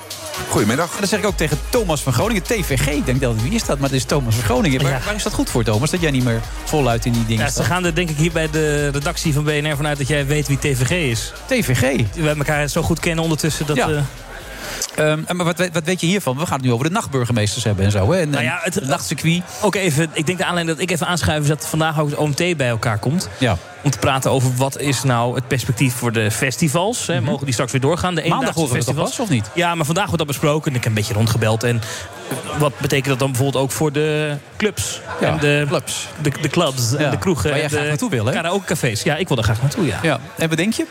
Goedemiddag. 0.49 0.93
En 0.93 0.99
dat 0.99 1.09
zeg 1.09 1.19
ik 1.19 1.25
ook 1.25 1.37
tegen 1.37 1.57
Thomas 1.69 2.01
van 2.01 2.13
Groningen, 2.13 2.43
TVG. 2.43 2.87
Ik 2.87 3.05
denk 3.05 3.21
dat 3.21 3.41
wie 3.41 3.51
is 3.51 3.63
dat? 3.65 3.79
Maar 3.79 3.89
het 3.89 3.97
is 3.97 4.03
Thomas 4.05 4.35
van 4.35 4.43
Groningen. 4.43 4.81
Waar, 4.83 5.01
waar 5.05 5.15
is 5.15 5.23
dat 5.23 5.33
goed 5.33 5.49
voor, 5.49 5.63
Thomas? 5.63 5.89
Dat 5.91 6.01
jij 6.01 6.11
niet 6.11 6.23
meer 6.23 6.41
voluit 6.63 7.05
in 7.05 7.11
die 7.11 7.25
dingen 7.25 7.45
Ja, 7.45 7.51
ze 7.51 7.63
gaan 7.63 7.85
er 7.85 7.95
denk 7.95 8.09
ik 8.09 8.17
hier 8.17 8.31
bij 8.31 8.49
de 8.49 8.87
redactie 8.89 9.33
van 9.33 9.43
BNR 9.43 9.75
vanuit 9.75 9.97
dat 9.97 10.07
jij 10.07 10.25
weet 10.25 10.47
wie 10.47 10.57
TVG 10.59 10.89
is. 11.11 11.33
TVG? 11.45 12.05
We 12.13 12.29
elkaar 12.29 12.67
zo 12.67 12.81
goed 12.81 12.99
kennen 12.99 13.23
ondertussen. 13.23 13.65
Dat, 13.65 13.75
Ja. 13.75 13.89
eh, 13.89 13.97
Ehm, 14.95 15.19
maar 15.35 15.45
wat, 15.45 15.69
wat 15.73 15.83
weet 15.83 16.01
je 16.01 16.07
hiervan? 16.07 16.37
We 16.37 16.45
gaan 16.45 16.57
het 16.57 16.65
nu 16.65 16.71
over 16.71 16.85
de 16.85 16.91
nachtburgemeesters 16.91 17.63
hebben 17.63 17.85
en 17.85 17.91
zo. 17.91 18.11
Hè? 18.11 18.19
En, 18.19 18.29
Nou 18.29 18.43
ja, 18.43 18.59
het 18.61 18.87
nachtcircuit. 18.87 19.41
Ook 19.61 19.75
even, 19.75 20.09
ik 20.13 20.25
denk 20.25 20.37
de 20.37 20.45
aanleiding 20.45 20.77
dat 20.77 20.87
ik 20.87 20.93
even 20.93 21.07
aanschuif 21.07 21.41
is 21.41 21.47
dat 21.47 21.67
vandaag 21.67 21.99
ook 21.99 22.09
het 22.09 22.17
OMT 22.19 22.37
bij 22.57 22.67
elkaar 22.67 22.97
komt. 22.97 23.29
Ja. 23.37 23.57
Om 23.85 23.91
te 23.91 23.97
praten 23.99 24.31
over 24.31 24.51
wat 24.55 24.79
is 24.79 25.03
nou 25.03 25.35
het 25.35 25.47
perspectief 25.47 25.93
voor 25.93 26.11
de 26.11 26.31
festivals. 26.31 27.07
Hè? 27.07 27.21
Mogen 27.21 27.43
die 27.45 27.53
straks 27.53 27.71
weer 27.71 27.81
doorgaan? 27.81 28.15
De 28.15 28.21
Mhm. 28.21 28.29
Maandag 28.29 28.53
horen 28.55 28.69
het 28.75 28.77
festivals. 28.83 29.09
pas, 29.09 29.19
of 29.19 29.29
niet? 29.29 29.49
Ja, 29.53 29.75
maar 29.75 29.85
vandaag 29.85 30.03
wordt 30.03 30.17
dat 30.17 30.27
besproken. 30.27 30.71
En 30.71 30.77
ik 30.77 30.83
heb 30.83 30.91
een 30.91 30.97
beetje 30.97 31.13
rondgebeld. 31.13 31.63
En 31.63 31.81
wat 32.57 32.77
betekent 32.79 33.07
dat 33.07 33.19
dan 33.19 33.31
bijvoorbeeld 33.31 33.63
ook 33.63 33.71
voor 33.71 33.91
de 33.91 34.37
clubs? 34.57 35.01
Ja, 35.21 35.27
en 35.27 35.37
de 35.39 35.65
clubs. 35.67 36.07
De, 36.21 36.29
de 36.41 36.49
clubs 36.49 36.91
Ja, 36.91 36.97
en 36.97 37.11
de 37.11 37.17
kroegen. 37.17 37.49
waar 37.49 37.59
jij 37.59 37.69
graag 37.69 37.87
naartoe 37.87 38.09
wil, 38.09 38.25
hè? 38.25 38.31
Karaokecafés. 38.33 39.03
Ja, 39.03 39.15
ik 39.15 39.27
wil 39.27 39.37
er 39.37 39.43
graag 39.43 39.61
naartoe, 39.61 39.85
ja. 39.85 39.99
Ja. 40.01 40.19
En 40.37 40.47
wat 40.49 40.57
denk 40.57 40.73
je? 40.73 40.85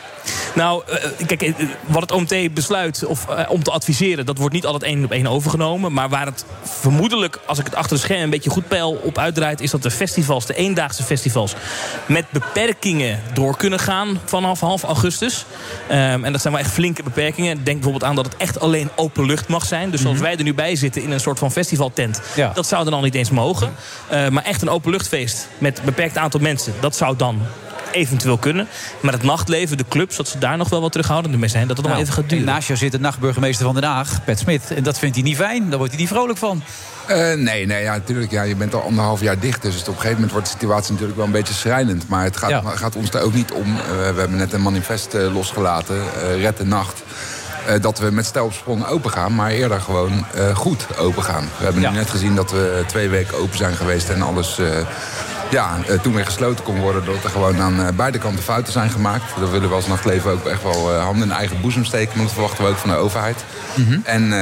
Nou, 0.55 0.83
eh, 0.87 1.25
kijk, 1.27 1.41
eh, 1.41 1.53
wat 1.85 2.01
het 2.01 2.11
OMT 2.11 2.53
besluit 2.53 3.05
of, 3.05 3.27
eh, 3.29 3.49
om 3.49 3.63
te 3.63 3.71
adviseren... 3.71 4.25
dat 4.25 4.37
wordt 4.37 4.53
niet 4.53 4.65
altijd 4.65 4.83
één 4.83 5.03
op 5.03 5.11
één 5.11 5.27
overgenomen. 5.27 5.93
Maar 5.93 6.09
waar 6.09 6.25
het 6.25 6.45
vermoedelijk, 6.63 7.39
als 7.45 7.59
ik 7.59 7.65
het 7.65 7.75
achter 7.75 7.95
de 7.97 8.03
scherm 8.03 8.21
een 8.21 8.29
beetje 8.29 8.49
goed 8.49 8.67
peil 8.67 8.91
op 9.03 9.17
uitdraait... 9.17 9.61
is 9.61 9.71
dat 9.71 9.83
de 9.83 9.91
festivals, 9.91 10.45
de 10.45 10.55
eendaagse 10.55 11.03
festivals... 11.03 11.53
met 12.05 12.25
beperkingen 12.85 13.19
door 13.33 13.57
kunnen 13.57 13.79
gaan 13.79 14.19
vanaf 14.25 14.59
half 14.59 14.83
augustus. 14.83 15.45
Ehm, 15.87 16.23
en 16.23 16.31
dat 16.31 16.41
zijn 16.41 16.53
wel 16.53 16.61
echt 16.63 16.71
flinke 16.71 17.03
beperkingen. 17.03 17.55
Denk 17.55 17.75
bijvoorbeeld 17.75 18.03
aan 18.03 18.15
dat 18.15 18.25
het 18.25 18.37
echt 18.37 18.59
alleen 18.59 18.89
open 18.95 19.25
lucht 19.25 19.47
mag 19.47 19.65
zijn. 19.65 19.89
Dus 19.89 20.01
zoals 20.01 20.19
wij 20.19 20.37
er 20.37 20.43
nu 20.43 20.53
bij 20.53 20.75
zitten 20.75 21.01
in 21.01 21.11
een 21.11 21.19
soort 21.19 21.39
van 21.39 21.51
festivaltent... 21.51 22.21
Ja. 22.35 22.51
dat 22.53 22.67
zou 22.67 22.83
dan 22.83 22.93
al 22.93 23.01
niet 23.01 23.15
eens 23.15 23.29
mogen. 23.29 23.73
Eh, 24.09 24.27
maar 24.27 24.43
echt 24.43 24.61
een 24.61 24.69
openluchtfeest 24.69 25.47
met 25.57 25.77
een 25.77 25.85
beperkt 25.85 26.17
aantal 26.17 26.39
mensen... 26.39 26.73
dat 26.79 26.95
zou 26.95 27.15
dan 27.15 27.41
eventueel 27.91 28.37
kunnen. 28.37 28.67
Maar 28.99 29.13
het 29.13 29.23
nachtleven, 29.23 29.77
de 29.77 29.85
clubs, 29.89 30.15
dat 30.15 30.27
ze 30.27 30.37
daar 30.37 30.57
nog 30.57 30.69
wel 30.69 30.81
wat 30.81 30.91
terughoudend 30.91 31.37
mee 31.37 31.49
zijn. 31.49 31.67
Dat 31.67 31.77
het 31.77 31.85
nog 31.85 31.95
Nou, 31.95 32.05
even 32.05 32.21
gaat 32.21 32.29
duren. 32.29 32.45
Naast 32.45 32.67
jou 32.67 32.79
zit 32.79 32.91
de 32.91 32.99
nachtburgemeester 32.99 33.65
van 33.65 33.75
Den 33.75 33.83
Haag, 33.83 34.23
Pet 34.23 34.39
Smit. 34.39 34.71
En 34.71 34.83
dat 34.83 34.99
vindt 34.99 35.15
hij 35.15 35.23
niet 35.23 35.35
fijn. 35.37 35.69
Daar 35.69 35.77
wordt 35.77 35.93
hij 35.93 36.01
niet 36.01 36.11
vrolijk 36.11 36.37
van. 36.37 36.63
Eh, 37.07 37.33
nee, 37.33 37.65
nee 37.65 37.83
ja, 37.83 37.91
natuurlijk. 37.93 38.31
Ja, 38.31 38.41
je 38.43 38.55
bent 38.55 38.73
al 38.73 38.81
anderhalf 38.81 39.21
jaar 39.21 39.39
dicht. 39.39 39.61
Dus 39.61 39.79
op 39.81 39.87
een 39.87 39.93
gegeven 39.93 40.13
moment 40.13 40.31
wordt 40.31 40.45
de 40.47 40.53
situatie 40.53 40.91
natuurlijk 40.91 41.17
wel 41.17 41.25
een 41.25 41.31
beetje 41.31 41.53
schrijnend. 41.53 42.07
Maar 42.07 42.23
het 42.23 42.37
gaat, 42.37 42.49
Ja. 42.49 42.61
gaat 42.65 42.95
ons 42.95 43.09
daar 43.09 43.21
ook 43.21 43.33
niet 43.33 43.51
om. 43.51 43.75
Eh, 43.77 43.83
we 43.97 44.19
hebben 44.19 44.35
net 44.37 44.53
een 44.53 44.61
manifest 44.61 45.13
eh, 45.13 45.33
losgelaten, 45.33 45.95
Red 46.39 46.57
de 46.57 46.65
Nacht. 46.65 47.03
dat 47.81 47.99
we 47.99 48.11
met 48.11 48.25
stijl 48.25 48.45
op 48.45 48.53
sprong 48.53 48.87
open 48.87 49.11
gaan, 49.11 49.35
maar 49.35 49.49
eerder 49.51 49.81
gewoon 49.81 50.25
goed 50.53 50.85
open 50.97 51.23
gaan. 51.23 51.49
We 51.57 51.63
hebben 51.63 51.81
Ja. 51.81 51.89
nu 51.91 51.95
net 51.97 52.09
gezien 52.09 52.35
dat 52.35 52.51
we 52.51 52.83
twee 52.87 53.09
weken 53.09 53.37
open 53.37 53.57
zijn 53.57 53.75
geweest 53.75 54.09
en 54.09 54.21
alles. 54.21 54.59
Ja, 55.49 55.77
eh, 55.87 55.99
toen 55.99 56.13
weer 56.13 56.25
gesloten 56.25 56.63
kon 56.63 56.79
worden, 56.79 57.05
dat 57.05 57.23
er 57.23 57.29
gewoon 57.29 57.61
aan 57.61 57.79
eh, 57.79 57.87
beide 57.95 58.17
kanten 58.17 58.43
fouten 58.43 58.73
zijn 58.73 58.89
gemaakt. 58.89 59.23
Dat 59.39 59.49
willen 59.49 59.69
we 59.69 59.75
als 59.75 59.87
nachtleven 59.87 60.31
ook 60.31 60.45
echt 60.45 60.63
wel 60.63 60.93
eh, 60.93 61.03
handen 61.03 61.27
in 61.27 61.35
eigen 61.35 61.61
boezem 61.61 61.85
steken. 61.85 62.11
Maar 62.15 62.25
dat 62.25 62.33
verwachten 62.33 62.63
we 62.63 62.69
ook 62.69 62.77
van 62.77 62.89
de 62.89 62.95
overheid. 62.95 63.43
Mhm. 63.75 63.99
En 64.03 64.33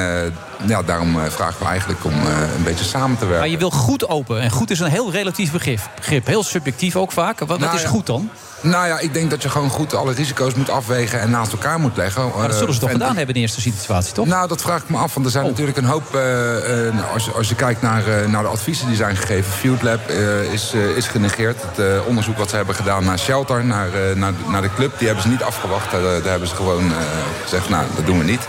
ja, 0.67 0.83
daarom 0.83 1.17
vragen 1.29 1.59
we 1.59 1.65
eigenlijk 1.65 2.05
om 2.05 2.13
een 2.57 2.63
beetje 2.63 2.85
samen 2.85 3.17
te 3.17 3.23
werken. 3.25 3.39
Maar 3.39 3.49
je 3.49 3.57
wil 3.57 3.71
goed 3.71 4.07
open. 4.07 4.41
En 4.41 4.51
goed 4.51 4.71
is 4.71 4.79
een 4.79 4.89
heel 4.89 5.11
relatief 5.11 5.51
begrip. 5.51 5.79
begrip. 5.95 6.25
Heel 6.27 6.43
subjectief 6.43 6.95
ook 6.95 7.11
vaak. 7.11 7.39
Wat, 7.39 7.47
wat 7.47 7.59
Nou 7.59 7.75
is 7.75 7.81
ja. 7.81 7.87
goed 7.87 8.05
dan? 8.05 8.29
Nou 8.63 8.87
ja, 8.87 8.99
ik 8.99 9.13
denk 9.13 9.29
dat 9.29 9.41
je 9.41 9.49
gewoon 9.49 9.69
goed 9.69 9.95
alle 9.95 10.13
risico's 10.13 10.53
moet 10.53 10.69
afwegen 10.69 11.19
en 11.19 11.29
naast 11.29 11.51
elkaar 11.51 11.79
moet 11.79 11.97
leggen. 11.97 12.31
Maar 12.37 12.47
dat 12.47 12.57
zullen 12.57 12.73
ze 12.73 12.79
toch 12.79 12.89
En- 12.89 12.95
gedaan 12.95 13.15
hebben 13.15 13.27
in 13.27 13.33
de 13.33 13.39
eerste 13.39 13.61
situatie, 13.61 14.13
toch? 14.13 14.25
Nou, 14.25 14.47
dat 14.47 14.61
vraag 14.61 14.81
ik 14.81 14.89
me 14.89 14.97
af. 14.97 15.13
Want 15.13 15.25
er 15.25 15.31
zijn 15.31 15.45
natuurlijk 15.45 15.77
een 15.77 15.85
hoop. 15.85 16.15
eh, 16.15 16.87
eh, 16.87 16.93
als, 17.13 17.25
je, 17.25 17.31
als 17.31 17.49
je 17.49 17.55
kijkt 17.55 17.81
naar, 17.81 18.07
eh, 18.07 18.27
naar 18.29 18.41
de 18.43 18.47
adviezen 18.49 18.87
die 18.87 18.95
zijn 18.95 19.15
gegeven. 19.15 19.51
Field 19.51 19.81
Lab 19.81 20.07
eh, 20.09 20.41
is, 20.53 20.71
eh, 20.73 20.79
is 20.97 21.07
genegeerd. 21.07 21.61
Het 21.61 21.79
eh, 21.79 22.07
onderzoek 22.07 22.37
wat 22.37 22.49
ze 22.49 22.55
hebben 22.55 22.75
gedaan 22.75 23.03
naar 23.03 23.19
Shelter, 23.19 23.65
naar, 23.65 23.87
eh, 23.93 24.15
naar, 24.15 24.33
naar 24.47 24.61
de 24.61 24.73
club, 24.75 24.91
die 24.97 25.05
hebben 25.07 25.23
ze 25.25 25.29
niet 25.31 25.43
afgewacht. 25.43 25.93
Eh, 25.93 26.01
daar 26.01 26.21
hebben 26.31 26.47
ze 26.47 26.55
gewoon 26.55 26.83
eh, 26.91 26.97
gezegd: 27.43 27.69
nou, 27.69 27.85
dat 27.95 28.05
doen 28.05 28.17
we 28.17 28.23
niet. 28.23 28.47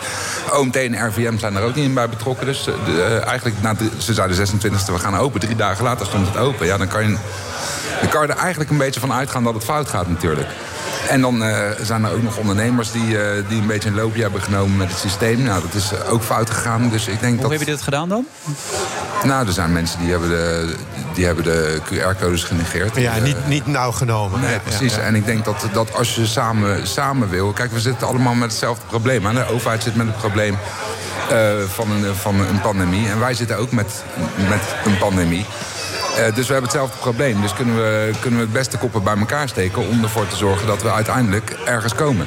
OMT 0.53 0.77
en 0.77 1.07
RVM 1.09 1.39
zijn 1.39 1.57
er 1.57 1.63
ook 1.63 1.75
niet 1.75 1.85
in 1.85 1.95
bij 1.95 2.09
betrokken. 2.09 2.47
Dus 2.47 2.67
eh, 2.67 2.75
de, 2.85 3.03
eh, 3.03 3.27
eigenlijk, 3.27 3.57
na 3.63 3.75
de, 3.75 3.89
ze 3.99 4.15
zeiden 4.15 4.37
26e, 4.37 4.93
we 4.93 4.99
gaan 4.99 5.17
open. 5.17 5.41
Drie 5.41 5.57
dagen 5.57 5.85
later 5.85 6.07
stond 6.07 6.27
het 6.27 6.37
open. 6.37 6.67
Ja, 6.67 6.77
dan 6.77 6.89
kan 6.89 7.09
je, 7.09 7.17
dan 8.05 8.13
kan 8.13 8.27
je 8.27 8.33
er 8.33 8.39
eigenlijk 8.39 8.71
een 8.71 8.79
beetje 8.79 9.01
van 9.01 9.13
uitgaan 9.13 9.45
dat 9.45 9.55
het 9.55 9.65
fout 9.65 9.89
gaat, 9.89 10.09
natuurlijk. 10.09 10.49
En 11.09 11.21
dan 11.21 11.45
eh, 11.45 11.71
zijn 11.83 12.05
er 12.05 12.13
ook 12.13 12.23
nog 12.23 12.37
ondernemers 12.37 12.91
die, 12.93 13.19
eh, 13.23 13.49
die 13.49 13.61
een 13.61 13.67
beetje 13.67 13.89
een 13.89 13.95
loopje 13.95 14.23
hebben 14.23 14.43
genomen 14.43 14.77
met 14.77 14.89
het 14.89 14.99
systeem. 14.99 15.43
Nou, 15.43 15.63
dat 15.63 15.75
is 15.75 15.91
ook 16.09 16.23
fout 16.23 16.51
gegaan. 16.51 16.89
Dus 16.89 17.07
ik 17.07 17.21
denk 17.21 17.23
Hoe 17.23 17.31
dat. 17.31 17.41
hebben 17.41 17.59
jullie 17.59 17.75
dit 17.75 17.83
gedaan 17.83 18.09
dan? 18.09 18.27
Nou, 19.25 19.47
er 19.47 19.53
zijn 19.53 19.73
mensen 19.73 19.99
die 20.01 20.11
hebben 20.11 20.29
de, 20.29 20.75
die 21.15 21.25
hebben 21.27 21.45
de 21.45 21.81
QR-codes 21.85 22.45
genegeerd. 22.45 22.97
Ja, 22.97 23.19
niet, 23.19 23.37
eh, 23.37 23.47
niet 23.47 23.67
nauw 23.67 23.91
genomen. 23.91 24.41
Nee, 24.41 24.53
Ja, 24.53 24.59
precies. 24.59 24.95
ja. 24.95 25.01
En 25.01 25.15
ik 25.15 25.27
denk 25.27 25.45
dat, 25.45 25.67
dat 25.73 25.95
als 25.95 26.15
je 26.15 26.27
samen, 26.27 26.87
samen 26.87 27.29
wil... 27.29 27.53
Kijk, 27.53 27.73
we 27.73 27.81
zitten 27.81 28.07
allemaal 28.07 28.35
met 28.35 28.51
hetzelfde 28.51 28.87
probleem. 28.87 29.27
Hè? 29.27 29.33
De 29.33 29.53
overheid 29.53 29.83
zit 29.83 29.95
met 29.97 30.07
het 30.07 30.17
probleem 30.17 30.59
eh, 31.31 31.37
van, 31.69 31.91
een, 31.91 32.15
van 32.15 32.41
een 32.41 32.61
pandemie. 32.61 33.09
En 33.09 33.19
wij 33.19 33.35
zitten 33.35 33.57
ook 33.59 33.73
met, 33.73 34.03
met 34.49 34.63
een 34.85 34.99
pandemie. 34.99 35.47
Eh, 36.17 36.35
dus 36.35 36.47
we 36.47 36.53
hebben 36.53 36.71
hetzelfde 36.71 36.99
probleem. 36.99 37.41
Dus 37.41 37.53
kunnen 37.53 37.77
we, 37.77 38.11
kunnen 38.21 38.39
we 38.39 38.45
het 38.45 38.55
beste 38.55 38.79
koppen 38.79 39.03
bij 39.03 39.17
elkaar 39.17 39.49
steken... 39.49 39.89
om 39.89 40.03
ervoor 40.03 40.27
te 40.27 40.37
zorgen 40.37 40.67
dat 40.67 40.83
we 40.83 40.93
uiteindelijk 40.93 41.51
ergens 41.65 41.95
komen. 41.95 42.27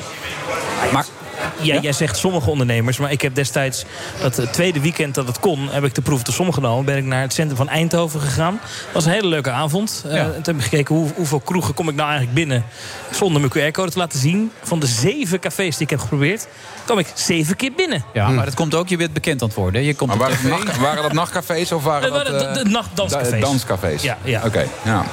Ja, 1.62 1.80
jij 1.82 1.92
zegt 1.94 2.18
sommige 2.18 2.50
ondernemers, 2.50 2.98
maar 2.98 3.12
ik 3.12 3.22
heb 3.22 3.36
destijds 3.36 3.86
dat 4.22 4.36
het 4.36 4.54
tweede 4.54 4.80
weekend 4.80 5.16
dat 5.16 5.28
het 5.28 5.40
kon, 5.40 5.70
heb 5.72 5.84
ik 5.84 5.96
de 5.96 6.02
proef 6.02 6.24
te 6.24 6.32
som 6.32 6.54
genomen. 6.54 6.86
Ben 6.86 6.98
ik 6.98 7.04
naar 7.06 7.22
het 7.22 7.34
centrum 7.34 7.58
van 7.58 7.70
Eindhoven 7.70 8.20
gegaan. 8.22 8.60
was 8.94 9.06
een 9.06 9.12
hele 9.12 9.28
leuke 9.28 9.52
avond. 9.52 10.04
Eh, 10.08 10.16
Ja. 10.16 10.26
toen 10.26 10.42
heb 10.44 10.56
ik 10.56 10.62
gekeken 10.62 10.96
hoe, 10.96 11.10
hoeveel 11.16 11.40
kroegen 11.40 11.74
kom 11.74 11.90
ik 11.90 11.96
nou 11.96 12.08
eigenlijk 12.10 12.38
binnen 12.38 12.64
zonder 13.12 13.42
mijn 13.42 13.52
QR-code 13.72 13.92
te 13.92 13.98
laten 13.98 14.20
zien. 14.20 14.52
Van 14.64 14.80
de 14.80 14.88
zeven 14.88 15.40
cafés 15.40 15.74
die 15.76 15.84
ik 15.86 15.90
heb 15.90 16.00
geprobeerd, 16.00 16.48
kwam 16.86 17.00
ik 17.00 17.08
zeven 17.16 17.56
keer 17.56 17.72
binnen. 17.76 18.04
Ja, 18.14 18.30
maar 18.30 18.46
dat 18.46 18.54
komt 18.54 18.76
ook, 18.76 18.88
je 18.88 18.98
bent 18.98 19.14
bekend 19.14 19.42
aan 19.42 19.48
het 19.48 19.58
worden. 19.58 19.84
Je 19.84 19.96
komt 19.96 20.10
Maar 20.10 20.20
waren, 20.20 20.36
tv. 20.36 20.42
het 20.42 20.66
nacht- 20.66 20.78
waren 20.80 21.04
dat 21.04 21.14
nachtcafés 21.14 21.72
of 21.72 21.84
waren 21.84 22.08
Eh, 22.10 22.14
dat... 22.24 22.28
waren 22.42 22.64
de- 22.64 22.70
nachtdanscafés. 22.70 23.30
da- 23.32 23.40
Danscafés. 23.40 24.02
Ja, 24.02 24.18
ja. 24.24 24.42
Oké, 24.46 24.66
ja. 24.84 25.04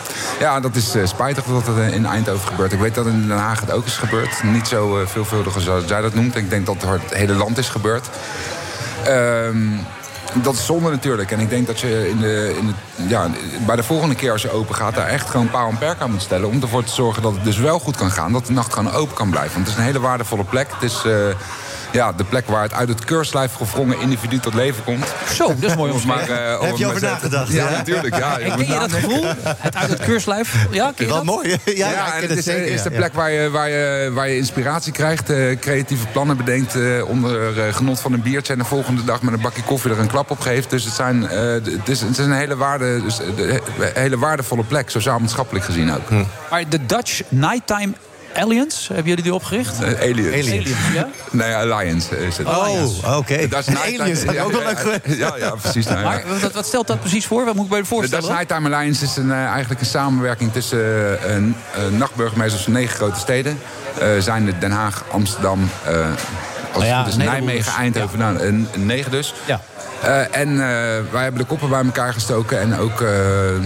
Ja, 0.41 0.61
dat 0.61 0.77
is 0.77 0.95
eh, 0.95 1.07
spijtig 1.07 1.45
dat 1.45 1.67
het 1.67 1.77
eh, 1.79 1.93
in 1.95 2.07
Eindhoven 2.07 2.49
gebeurt. 2.49 2.73
Ik 2.73 2.79
weet 2.79 2.95
dat 2.95 3.07
in 3.07 3.29
Den 3.29 3.37
Haag 3.39 3.61
het 3.61 3.71
ook 3.71 3.87
is 3.87 3.97
gebeurd. 3.97 4.43
Niet 4.43 4.69
zo 4.69 5.01
eh, 5.01 5.07
veelvuldig 5.07 5.55
als 5.55 5.65
zij 5.87 6.01
dat 6.01 6.15
noemt. 6.15 6.34
Ik 6.37 6.51
denk 6.51 6.67
dat 6.67 6.83
het 6.83 7.15
hele 7.15 7.35
land 7.35 7.59
is 7.59 7.69
gebeurd. 7.69 8.09
Ehm, 9.05 9.69
dat 10.35 10.55
is 10.55 10.67
zonde 10.67 10.91
natuurlijk. 10.91 11.31
En 11.31 11.41
ik 11.41 11.51
denk 11.51 11.67
dat 11.67 11.81
je 11.81 12.09
in 12.09 12.19
de, 12.19 12.57
in 12.59 12.75
ja, 13.09 13.31
bij 13.67 13.77
de 13.77 13.83
volgende 13.83 14.15
keer 14.15 14.33
als 14.33 14.43
je 14.43 14.51
open 14.51 14.75
gaat... 14.75 14.95
daar 14.95 15.07
echt 15.07 15.31
gewoon 15.31 15.51
paal 15.51 15.69
en 15.69 15.79
perk 15.79 16.01
aan 16.01 16.11
moet 16.11 16.23
stellen... 16.23 16.49
om 16.49 16.63
ervoor 16.63 16.85
te 16.85 16.93
zorgen 16.93 17.23
dat 17.23 17.35
het 17.35 17.45
dus 17.45 17.59
wel 17.59 17.79
goed 17.79 17.97
kan 17.97 18.11
gaan. 18.11 18.33
Dat 18.33 18.47
de 18.47 18.53
nacht 18.53 18.73
gewoon 18.73 18.93
open 18.93 19.15
kan 19.15 19.31
blijven. 19.31 19.53
Want 19.53 19.67
het 19.67 19.75
is 19.75 19.81
een 19.81 19.87
hele 19.87 20.01
waardevolle 20.01 20.45
plek. 20.45 20.69
Het 20.73 20.83
is... 20.83 21.05
eh, 21.05 21.13
ja, 21.95 22.13
de 22.13 22.25
plek 22.25 22.47
waar 22.47 22.63
het 22.63 22.73
uit 22.73 22.89
het 22.89 23.05
keurslijf 23.05 23.53
gevrongen 23.55 24.01
individu 24.01 24.39
tot 24.39 24.55
leven 24.55 24.85
komt. 24.85 25.05
Zo, 25.35 25.47
dat 25.47 25.71
is 25.71 25.77
mooi 25.77 25.93
Om 25.93 26.07
maar, 26.07 26.29
eh, 26.29 26.61
om 26.61 26.67
Heb 26.67 26.77
je 26.77 26.85
maar 26.87 26.95
over 26.95 27.07
nagedacht, 27.09 27.53
Ja, 27.53 27.71
ja? 27.71 27.77
natuurlijk. 27.77 28.17
Ja, 28.17 28.39
En 28.39 28.57
ken 28.57 28.67
je 28.67 28.79
dat 28.79 28.93
gevoel? 28.93 29.25
Het 29.59 29.77
uit 29.77 29.91
het 29.91 30.01
keurslijf? 30.01 30.67
Ja, 30.71 30.85
ken 30.97 31.07
je 31.07 31.13
Wel 31.13 31.15
dat? 31.15 31.25
mooi. 31.25 31.57
Ja, 31.65 32.07
ik 32.17 32.23
en 32.23 32.29
het 32.29 32.39
is, 32.39 32.45
zeker. 32.45 32.67
is 32.67 32.83
de 32.83 32.91
plek 32.91 33.15
waar 33.15 33.31
je, 33.31 33.51
waar 33.51 33.69
je, 33.69 34.11
waar 34.15 34.29
je 34.29 34.37
inspiratie 34.37 34.93
krijgt, 34.93 35.31
eh, 35.31 35.59
creatieve 35.59 36.07
plannen 36.07 36.37
bedenkt, 36.37 36.75
eh, 36.75 37.09
onder 37.09 37.59
eh, 37.67 37.75
genot 37.75 38.01
van 38.01 38.13
een 38.13 38.23
biertje 38.23 38.53
en 38.53 38.59
de 38.59 38.65
volgende 38.65 39.05
dag 39.05 39.23
met 39.23 39.35
een 39.35 39.41
bakje 39.41 39.63
koffie 39.63 39.91
er 39.91 39.99
een 39.99 40.07
klap 40.09 40.31
op 40.31 40.41
geeft. 40.41 40.71
Dus 40.71 40.85
het, 40.85 40.95
zijn, 40.95 41.29
eh, 41.29 41.41
het, 41.53 41.89
is, 41.89 42.01
het 42.01 42.11
is 42.19 42.25
een 42.25 42.33
hele, 42.33 42.57
waarde, 42.57 43.03
dus, 43.03 43.21
eh, 43.21 43.27
de- 43.37 43.61
hele 43.95 44.19
waardevolle 44.19 44.63
plek, 44.65 44.91
sociaal-maatschappelijk 44.91 45.65
gezien 45.65 45.93
ook. 45.95 46.11
Maar 46.51 46.69
de 46.69 46.87
Dutch 46.87 47.21
Nighttime 47.29 47.93
Alliance, 48.35 48.87
hebben 48.87 49.09
jullie 49.09 49.23
die 49.23 49.35
opgericht? 49.35 49.83
Eh, 49.83 50.01
aliens. 50.01 50.49
Aliens, 50.49 50.71
ja? 50.93 51.09
Nee, 51.31 51.55
Alliance 51.55 52.27
is 52.27 52.37
het. 52.37 52.47
Oh, 52.47 53.17
oké. 53.19 53.49
Dat 53.49 53.69
is 53.69 53.75
aliens 53.77 54.23
ik 54.23 54.43
ook 54.45 54.53
wel 54.53 54.61
ja, 54.61 54.67
leuk 54.67 54.79
geweest. 54.79 55.19
Ja, 55.19 55.37
ja, 55.37 55.51
precies. 55.51 55.87
Nou, 55.87 55.99
ja. 55.99 56.05
Maar 56.05 56.23
wat, 56.41 56.53
wat 56.53 56.67
stelt 56.67 56.87
dat 56.87 57.01
precies 57.01 57.27
voor? 57.27 57.45
Wat 57.45 57.55
moet 57.55 57.65
ik 57.65 57.71
bij 57.71 57.79
je 57.79 57.85
De 57.85 57.91
voorstellen? 57.91 58.25
Dutch 58.25 58.37
Nighttime 58.37 58.75
Alliance 58.75 59.05
is 59.05 59.17
een, 59.17 59.31
eh, 59.31 59.45
eigenlijk 59.45 59.81
een 59.81 59.87
samenwerking 59.87 60.53
tussen 60.53 61.19
eh, 61.23 61.89
nachtburgemeesters 61.91 62.63
van 62.63 62.73
negen 62.73 62.97
grote 62.97 63.19
steden. 63.19 63.59
Eh 63.99 64.09
zijn 64.19 64.47
het 64.47 64.61
Den 64.61 64.71
Haag, 64.71 65.05
Amsterdam, 65.11 65.71
eh, 65.85 66.09
als 66.73 66.83
Nou 66.83 66.85
ja, 66.85 66.99
het 66.99 67.09
is. 67.09 67.17
Nijmegen, 67.17 67.73
Eindhoven, 67.73 68.19
nou, 68.19 68.39
een, 68.39 68.69
een 68.73 68.87
negen 68.87 69.11
dus. 69.11 69.35
Ja. 69.45 69.61
Eh, 70.03 70.41
en 70.41 70.51
eh, 70.51 70.57
wij 71.11 71.23
hebben 71.23 71.41
de 71.41 71.47
koppen 71.47 71.69
bij 71.69 71.85
elkaar 71.85 72.13
gestoken. 72.13 72.61
En 72.61 72.79
ook 72.79 73.01
eh, 73.01 73.11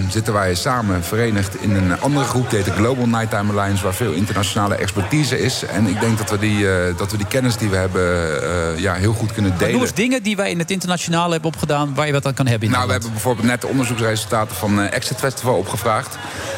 zitten 0.08 0.32
wij 0.32 0.54
samen 0.54 1.04
verenigd 1.04 1.60
in 1.60 1.74
een 1.74 2.00
andere 2.00 2.24
groep. 2.24 2.50
Die 2.50 2.58
heet 2.58 2.66
de 2.66 2.72
Global 2.72 3.06
Nighttime 3.06 3.52
Alliance. 3.52 3.84
Waar 3.84 3.94
veel 3.94 4.12
internationale 4.12 4.74
expertise 4.74 5.40
is. 5.40 5.64
En 5.64 5.86
ik 5.86 6.00
denk 6.00 6.18
dat 6.18 6.30
we 6.30 6.38
die, 6.38 6.66
dat 6.96 7.10
we 7.10 7.16
die 7.16 7.26
kennis 7.26 7.56
die 7.56 7.68
we 7.68 7.76
hebben 7.76 8.80
ja, 8.80 8.94
heel 8.94 9.12
goed 9.12 9.32
kunnen 9.32 9.54
delen. 9.58 9.72
noem 9.72 9.82
eens 9.82 9.94
dingen 9.94 10.22
die 10.22 10.36
wij 10.36 10.50
in 10.50 10.58
het 10.58 10.70
internationale 10.70 11.32
hebben 11.32 11.50
opgedaan... 11.50 11.94
waar 11.94 12.06
je 12.06 12.12
wat 12.12 12.26
aan 12.26 12.34
kan 12.34 12.46
hebben 12.46 12.68
in 12.68 12.74
Nou, 12.74 12.86
we 12.86 12.92
hebben 12.92 13.12
bijvoorbeeld 13.12 13.46
net 13.46 13.60
de 13.60 13.66
onderzoeksresultaten 13.66 14.56
van 14.56 14.80
Exit 14.80 15.18
Festival 15.18 15.54
opgevraagd. 15.54 16.16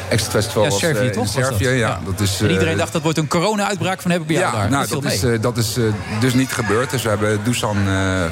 Exit 0.09 0.29
Festival 0.29 0.63
Ja, 0.63 0.69
was 0.69 0.79
Servië, 0.79 1.05
in 1.05 1.11
toch, 1.11 1.27
Servië, 1.27 1.69
ja. 1.69 1.73
Ja. 1.73 1.99
Dat 2.05 2.19
is, 2.19 2.41
En 2.41 2.49
iedereen 2.49 2.77
dacht 2.77 2.93
dat 2.93 3.01
wordt 3.01 3.17
een 3.17 3.27
corona-uitbraak 3.27 4.01
van 4.01 4.11
hebben 4.11 4.27
bij 4.27 4.37
jou 4.37 4.53
ja, 4.53 4.59
daar. 4.59 4.69
nou, 4.69 4.87
dat 4.87 5.05
is, 5.05 5.41
dat 5.41 5.57
is 5.57 5.77
dus 6.19 6.33
niet 6.33 6.51
gebeurd. 6.51 6.89
Dus 6.89 7.03
we 7.03 7.09
hebben 7.09 7.39
Dusan 7.43 7.77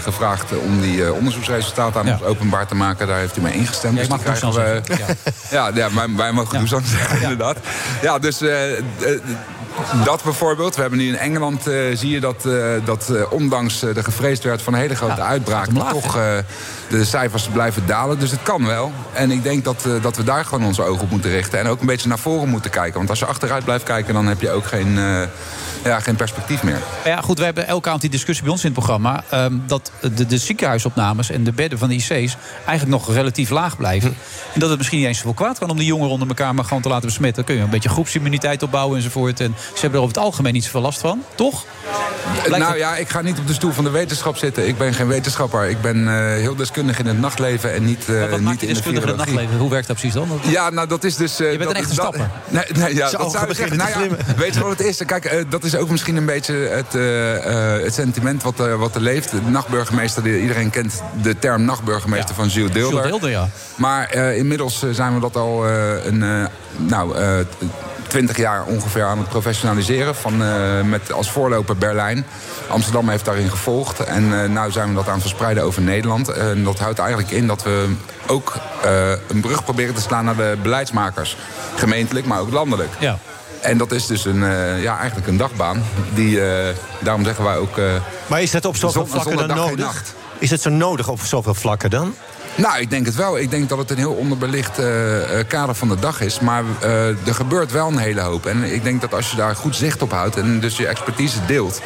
gevraagd 0.02 0.58
om 0.58 0.82
die 0.82 1.06
eh, 1.06 1.14
onderzoeksresultaten 1.30 2.00
aan 2.02 2.12
ons 2.12 2.24
openbaar 2.24 2.68
te 2.68 2.76
maken. 2.76 3.08
Daar 3.08 3.20
heeft 3.20 3.36
hij 3.36 3.44
mee 3.44 3.54
ingestemd. 3.54 3.94
Ja, 3.94 4.00
dus 4.00 4.10
mag 4.10 4.22
krijgen 4.22 4.54
we, 4.54 4.82
ja, 5.56 5.72
ja, 5.74 5.90
wij, 6.16 6.32
mogen 6.32 6.68
Ja. 6.68 7.22
Inderdaad. 7.22 7.58
Ja, 8.02 8.20
dus 8.20 8.42
eh, 8.42 8.78
eh, 8.78 8.84
Dat 10.04 10.24
bijvoorbeeld. 10.24 10.76
We 10.76 10.82
hebben 10.82 11.00
nu 11.00 11.08
in 11.08 11.18
Engeland, 11.18 11.68
eh, 11.68 11.76
zie 11.94 12.10
je 12.10 12.20
dat, 12.20 12.46
eh, 12.46 12.54
dat 12.86 13.10
eh, 13.10 13.32
ondanks 13.32 13.80
de 13.80 14.04
gevreesd 14.04 14.44
werd 14.44 14.62
van 14.62 14.74
een 14.74 14.80
hele 14.80 14.96
grote 14.96 15.22
uitbraak... 15.22 15.68
toch 15.90 16.18
de 16.90 17.06
cijfers 17.06 17.48
blijven 17.48 17.86
dalen. 17.86 18.20
Dus 18.20 18.32
het 18.32 18.44
kan 18.44 18.66
wel. 18.66 18.92
En 19.14 19.32
ik 19.32 19.44
denk 19.44 19.64
dat, 19.64 19.88
dat 20.02 20.18
we 20.18 20.24
daar 20.24 20.46
gewoon 20.46 20.66
onze 20.66 20.84
ogen 20.84 21.02
op 21.02 21.10
moeten 21.10 21.32
richten. 21.32 21.60
En 21.60 21.68
ook 21.68 21.80
een 21.80 21.86
beetje 21.86 22.08
naar 22.08 22.20
voren 22.20 22.50
moeten 22.50 22.72
kijken. 22.72 22.98
Want 22.98 23.10
als 23.10 23.20
je 23.20 23.26
achteruit 23.26 23.64
blijft 23.64 23.84
kijken, 23.84 24.14
dan 24.14 24.28
heb 24.28 24.42
je 24.42 24.52
ook 24.52 24.66
geen, 24.66 25.00
ja, 25.84 26.00
geen 26.00 26.16
perspectief 26.16 26.64
meer. 26.64 26.80
Ja, 27.06 27.22
goed, 27.22 27.38
we 27.38 27.44
hebben 27.44 27.68
elke 27.68 27.88
avond 27.88 28.02
die 28.02 28.12
discussie 28.12 28.44
bij 28.44 28.54
ons 28.54 28.64
in 28.64 28.72
het 28.72 28.78
programma. 28.78 29.24
ehm, 29.30 29.54
dat 29.68 29.92
de, 30.16 30.26
de 30.26 30.38
ziekenhuisopnames 30.38 31.30
en 31.30 31.44
de 31.44 31.52
bedden 31.52 31.80
van 31.80 31.90
de 31.90 31.96
IC's 31.96 32.10
eigenlijk 32.66 32.88
nog 32.88 33.14
relatief 33.14 33.50
laag 33.50 33.78
blijven. 33.78 34.16
En 34.54 34.60
dat 34.60 34.70
het 34.70 34.78
misschien 34.78 35.00
niet 35.00 35.08
eens 35.08 35.18
zoveel 35.18 35.34
kwaad 35.34 35.58
kan 35.58 35.70
om 35.70 35.78
die 35.78 35.86
jongeren 35.86 36.12
onder 36.12 36.28
elkaar 36.28 36.56
maar 36.56 36.64
gewoon 36.64 36.82
te 36.82 36.90
laten 36.90 37.06
besmetten. 37.06 37.36
Dan 37.36 37.46
kun 37.46 37.56
je 37.56 37.62
een 37.62 37.70
beetje 37.70 37.90
groepsimmuniteit 37.90 38.64
opbouwen 38.64 38.98
enzovoort. 38.98 39.40
En 39.40 39.56
ze 39.74 39.80
hebben 39.82 40.00
er 40.00 40.06
over 40.06 40.16
het 40.16 40.26
algemeen 40.26 40.54
niet 40.54 40.64
zoveel 40.64 40.82
last 40.82 41.00
van, 41.00 41.24
toch? 41.36 41.66
Blijkt 42.46 42.66
nou 42.66 42.78
ja, 42.78 42.96
ik 42.96 43.10
ga 43.10 43.22
niet 43.22 43.40
op 43.40 43.48
de 43.48 43.54
stoel 43.54 43.72
van 43.72 43.84
de 43.84 43.90
wetenschap 43.90 44.38
zitten. 44.38 44.68
Ik 44.68 44.78
ben 44.78 44.94
geen 44.94 45.08
wetenschapper. 45.08 45.70
Ik 45.70 45.82
ben 45.82 46.08
eh, 46.08 46.14
heel 46.34 46.56
deskundig 46.56 47.00
in 47.00 47.06
het 47.06 47.20
nachtleven 47.20 47.74
en 47.74 47.86
niet, 47.86 48.06
eh 48.10 48.16
Maar 48.16 48.20
wat 48.30 48.40
niet 48.40 48.48
maakt 48.48 48.60
je 48.62 48.68
in 48.68 48.74
de 48.74 48.80
deskundig 48.80 49.04
in 49.04 49.10
het 49.10 49.18
nachtleven? 49.18 49.58
Hoe 49.58 49.70
werkt 49.70 49.88
dat 49.88 49.96
precies 49.96 50.14
dan? 50.16 50.40
Ja, 50.44 50.70
nou 50.70 50.88
dat 50.88 51.04
is 51.04 51.16
dus... 51.16 51.40
eh, 51.40 51.52
Je 51.52 51.58
bent 51.58 51.70
een 51.70 51.76
dat- 51.76 51.84
echte 51.84 51.96
dat- 51.96 52.06
stapper. 52.06 52.30
Nee, 52.50 52.64
nee, 52.84 52.96
ja, 52.96 53.10
dat 53.12 53.32
zou 53.32 53.48
je 53.48 53.54
zeggen. 53.54 53.78
Nou 53.78 53.90
ja, 53.90 54.16
weet 54.38 54.54
je 54.54 54.60
wat 54.60 54.70
het 54.78 54.80
is? 54.88 55.06
Kijk, 55.06 55.26
eh, 55.26 55.44
dat 55.50 55.64
is 55.64 55.76
ook 55.76 55.90
misschien 55.90 56.16
een 56.16 56.26
beetje 56.26 56.54
het, 56.56 56.96
eh, 56.96 57.76
eh, 57.76 57.84
het 57.84 57.94
sentiment 57.94 58.44
wat, 58.44 58.60
eh, 58.60 58.76
wat 58.76 58.96
er 58.96 59.02
leeft. 59.02 59.32
De 59.32 59.42
nachtburgemeester, 59.46 60.24
die- 60.24 60.42
iedereen 60.42 60.70
kent 60.70 61.02
de 61.22 61.40
term 61.40 61.64
nachtburgemeester 61.66 62.36
van 62.36 62.50
Gilles 62.50 62.72
Deelder. 62.72 63.04
Gilles 63.04 63.10
Deelder, 63.12 63.30
ja. 63.30 63.50
Maar 63.76 64.10
eh, 64.10 64.38
inmiddels 64.38 64.84
eh, 64.84 64.90
zijn 64.92 65.14
we 65.14 65.20
dat 65.20 65.36
al 65.36 65.66
eh, 65.68 66.06
een, 66.06 66.24
eh, 66.24 66.46
nou, 66.78 67.16
eh, 67.18 67.38
twintig 68.10 68.38
jaar 68.38 68.66
ongeveer 68.66 69.04
aan 69.04 69.18
het 69.18 69.30
professionaliseren. 69.30 70.16
Van, 70.16 70.44
eh, 70.44 70.82
met 70.82 71.12
als 71.12 71.32
voorloper 71.32 71.78
Berlijn. 71.78 72.26
Amsterdam 72.68 73.10
heeft 73.10 73.26
daarin 73.26 73.50
gevolgd. 73.50 74.00
En 74.00 74.30
nu 74.30 74.48
nou 74.48 74.72
zijn 74.72 74.90
we 74.90 74.96
dat 74.96 75.08
aan 75.08 75.14
het 75.14 75.22
verspreiden 75.22 75.64
over 75.64 75.82
Nederland. 75.82 76.28
En 76.28 76.64
dat 76.64 76.80
houdt 76.80 77.00
eigenlijk 77.00 77.32
in 77.32 77.48
dat 77.48 77.64
we 77.64 77.96
ook 78.28 78.56
eh, 78.84 79.10
een 79.28 79.42
brug 79.42 79.64
proberen 79.64 79.96
te 79.96 80.02
slaan 80.02 80.26
naar 80.26 80.36
de 80.36 80.58
beleidsmakers. 80.62 81.38
Gemeentelijk, 81.76 82.26
maar 82.26 82.40
ook 82.40 82.52
landelijk. 82.52 82.92
Ja. 83.00 83.18
En 83.62 83.78
dat 83.78 83.92
is 83.92 84.06
dus 84.06 84.26
een, 84.26 84.44
eh, 84.44 84.82
ja, 84.82 84.98
eigenlijk 84.98 85.28
een 85.28 85.38
dagbaan. 85.38 85.84
Die, 86.14 86.42
eh, 86.42 86.76
daarom 87.00 87.24
zeggen 87.24 87.44
wij 87.44 87.58
ook... 87.58 87.78
eh, 87.78 87.86
Maar 88.28 88.42
is 88.42 88.52
dat 88.52 88.66
op 88.66 88.76
zoveel 88.76 89.06
vlakken 89.06 89.48
dan 89.48 89.58
nodig? 89.58 90.04
Is 90.38 90.50
het 90.50 90.62
zo 90.62 90.70
nodig 90.70 91.08
op 91.08 91.20
zoveel 91.22 91.54
vlakken 91.54 91.90
dan? 91.90 92.16
Nou, 92.60 92.80
ik 92.80 92.90
denk 92.90 93.06
het 93.06 93.16
wel. 93.16 93.38
Ik 93.38 93.52
denk 93.52 93.70
dat 93.70 93.78
het 93.78 93.90
een 93.92 93.98
heel 93.98 94.14
onderbelicht 94.14 94.80
eh, 94.80 95.40
eh, 95.40 95.48
kader 95.48 95.76
van 95.76 95.88
de 95.88 96.00
dag 96.00 96.22
is. 96.22 96.40
Maar 96.40 96.64
eh, 96.82 97.08
er 97.28 97.34
gebeurt 97.34 97.72
wel 97.72 97.88
een 97.88 97.98
hele 97.98 98.22
hoop. 98.22 98.46
En 98.46 98.64
ik 98.64 98.84
denk 98.84 99.02
dat 99.02 99.14
als 99.14 99.30
je 99.32 99.36
daar 99.36 99.56
goed 99.56 99.76
zicht 99.76 100.02
op 100.02 100.12
houdt 100.12 100.38
en 100.38 100.60
dus 100.60 100.78
je 100.78 100.88
expertise 100.88 101.46
deelt... 101.46 101.82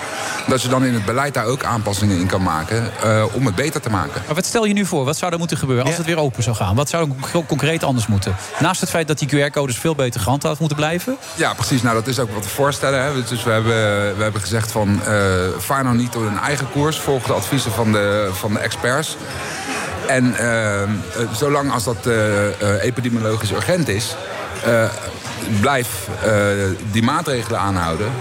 dat 0.48 0.62
je 0.62 0.68
dan 0.68 0.86
in 0.86 0.94
het 0.94 1.06
beleid 1.06 1.34
daar 1.34 1.46
ook 1.46 1.64
aanpassingen 1.64 2.18
in 2.20 2.28
kan 2.28 2.44
maken 2.44 2.92
om 3.34 3.46
het 3.46 3.56
beter 3.56 3.82
te 3.82 3.90
maken. 3.90 4.22
Maar 4.26 4.36
wat 4.36 4.46
stel 4.46 4.66
je 4.66 4.74
nu 4.74 4.86
voor? 4.86 5.06
Wat 5.06 5.18
zou 5.18 5.32
er 5.32 5.38
moeten 5.38 5.58
gebeuren 5.58 5.86
als 5.86 5.98
het 5.98 6.06
weer 6.06 6.18
open 6.18 6.44
zou 6.44 6.56
gaan? 6.56 6.76
Wat 6.76 6.90
zou 6.90 7.10
er 7.10 7.30
co- 7.32 7.44
concreet 7.44 7.84
anders 7.84 8.08
moeten? 8.08 8.36
Naast 8.60 8.82
het 8.82 8.90
feit 8.90 9.08
dat 9.08 9.20
die 9.20 9.28
QR-codes 9.28 9.78
veel 9.78 9.96
beter 9.96 10.22
gehandhaafd 10.22 10.60
moeten 10.60 10.78
blijven? 10.78 11.18
Ja, 11.36 11.54
precies. 11.54 11.82
Nou, 11.82 11.96
dat 11.96 12.08
is 12.08 12.20
ook 12.20 12.34
wat 12.34 12.44
we 12.44 12.50
voorstellen. 12.50 13.04
Hè. 13.04 13.24
Dus 13.24 13.44
we 13.44 13.52
hebben, 13.52 13.74
we 14.18 14.24
hebben 14.24 14.42
gezegd 14.42 14.72
van... 14.72 15.00
vaar 15.58 15.84
nou 15.84 15.96
niet 15.96 16.14
door 16.14 16.26
een 16.26 16.40
eigen 16.40 16.72
koers. 16.72 17.00
Volg 17.00 17.24
de 17.24 17.34
adviezen 17.34 17.72
van 17.72 17.92
de, 17.92 18.30
van 18.34 18.54
de 18.54 18.60
experts. 18.60 19.18
En 20.08 20.36
eh, 20.38 20.82
eh, 20.84 20.90
zolang 21.34 21.72
als 21.72 21.84
dat 21.84 22.08
eh, 22.08 22.48
eh, 22.48 22.84
epidemiologisch 22.84 23.52
urgent 23.52 23.88
is... 23.88 24.16
eh, 24.66 24.90
blijf 25.62 26.08
eh, 26.24 26.32
die 26.92 27.04
maatregelen 27.04 27.60
aanhouden. 27.60 28.12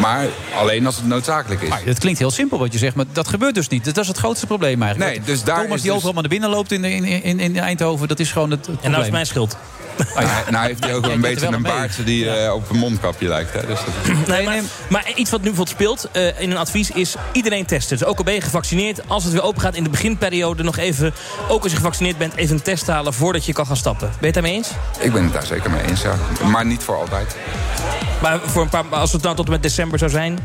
Maar 0.00 0.26
alleen 0.58 0.86
als 0.86 0.96
het 0.96 1.06
noodzakelijk 1.06 1.62
is. 1.62 1.68
Maar 1.68 1.80
het 1.84 1.98
klinkt 1.98 2.18
heel 2.18 2.30
simpel 2.30 2.58
wat 2.58 2.72
je 2.72 2.78
zegt, 2.78 2.94
maar 2.94 3.04
dat 3.12 3.28
gebeurt 3.28 3.54
dus 3.54 3.68
niet. 3.68 3.84
Dat 3.84 3.96
is 3.96 4.08
het 4.08 4.18
grootste 4.18 4.46
probleem 4.46 4.82
eigenlijk. 4.82 5.12
Nee, 5.16 5.26
dus 5.26 5.44
daar 5.44 5.56
Thomas 5.62 5.74
is 5.74 5.80
die 5.82 5.84
dus- 5.90 5.92
overal 5.96 6.12
maar 6.12 6.22
naar 6.22 6.30
binnen 6.32 6.50
loopt 6.50 6.72
in, 6.72 6.84
in, 6.84 7.04
in, 7.04 7.40
in 7.40 7.58
Eindhoven, 7.58 8.08
dat 8.08 8.18
is 8.20 8.32
gewoon 8.32 8.50
het, 8.50 8.58
het 8.58 8.64
probleem. 8.66 8.84
En 8.84 8.90
nou 8.90 9.04
is 9.04 9.10
mijn 9.12 9.26
schuld. 9.26 9.56
Nou, 10.14 10.26
nou 10.50 10.66
heeft 10.66 10.84
hij 10.84 10.94
ook 10.94 11.02
wel 11.04 11.14
een 11.14 11.20
beetje 11.20 11.40
wel 11.40 11.52
een 11.52 11.62
mee. 11.62 11.72
baardje 11.72 12.04
die 12.04 12.30
eh, 12.30 12.52
op 12.54 12.70
een 12.70 12.76
mondkapje 12.76 13.28
lijkt. 13.28 13.52
Hè? 13.52 13.66
Dus 13.66 13.78
dat... 14.06 14.26
Nee, 14.28 14.44
maar, 14.44 14.60
maar 14.88 15.12
iets 15.14 15.30
wat 15.30 15.40
nu 15.40 15.46
bijvoorbeeld 15.46 15.76
speelt 15.76 16.08
eh, 16.12 16.40
in 16.40 16.50
een 16.50 16.56
advies 16.56 16.90
is 16.90 17.14
iedereen 17.32 17.66
testen. 17.66 17.98
Dus 17.98 18.06
ook 18.06 18.18
al 18.18 18.24
ben 18.24 18.34
je 18.34 18.40
gevaccineerd, 18.40 19.00
als 19.08 19.24
het 19.24 19.32
weer 19.32 19.42
open 19.42 19.60
gaat 19.60 19.74
in 19.74 19.84
de 19.84 19.90
beginperiode 19.90 20.62
nog 20.62 20.76
even, 20.76 21.14
ook 21.48 21.62
als 21.62 21.70
je 21.72 21.76
gevaccineerd 21.78 22.18
bent, 22.18 22.34
even 22.34 22.54
een 22.56 22.62
test 22.62 22.86
halen 22.86 23.14
voordat 23.14 23.44
je 23.44 23.52
kan 23.52 23.66
gaan 23.66 23.76
stappen. 23.76 24.08
Ben 24.08 24.16
je 24.20 24.24
het 24.26 24.34
daarmee 24.34 24.52
eens? 24.54 24.68
Ik 25.00 25.12
ben 25.12 25.24
het 25.24 25.32
daar 25.32 25.46
zeker 25.46 25.70
mee 25.70 25.82
eens, 25.82 26.02
ja. 26.02 26.14
Maar 26.46 26.66
niet 26.66 26.82
voor 26.82 26.96
altijd. 26.96 27.36
Maar 28.22 28.40
voor 28.46 28.62
een 28.62 28.68
paar, 28.68 28.84
als 28.90 29.12
het 29.12 29.22
nou 29.22 29.36
tot 29.36 29.44
en 29.46 29.50
met 29.50 29.62
december 29.62 29.98
zou 29.98 30.10
zijn. 30.10 30.38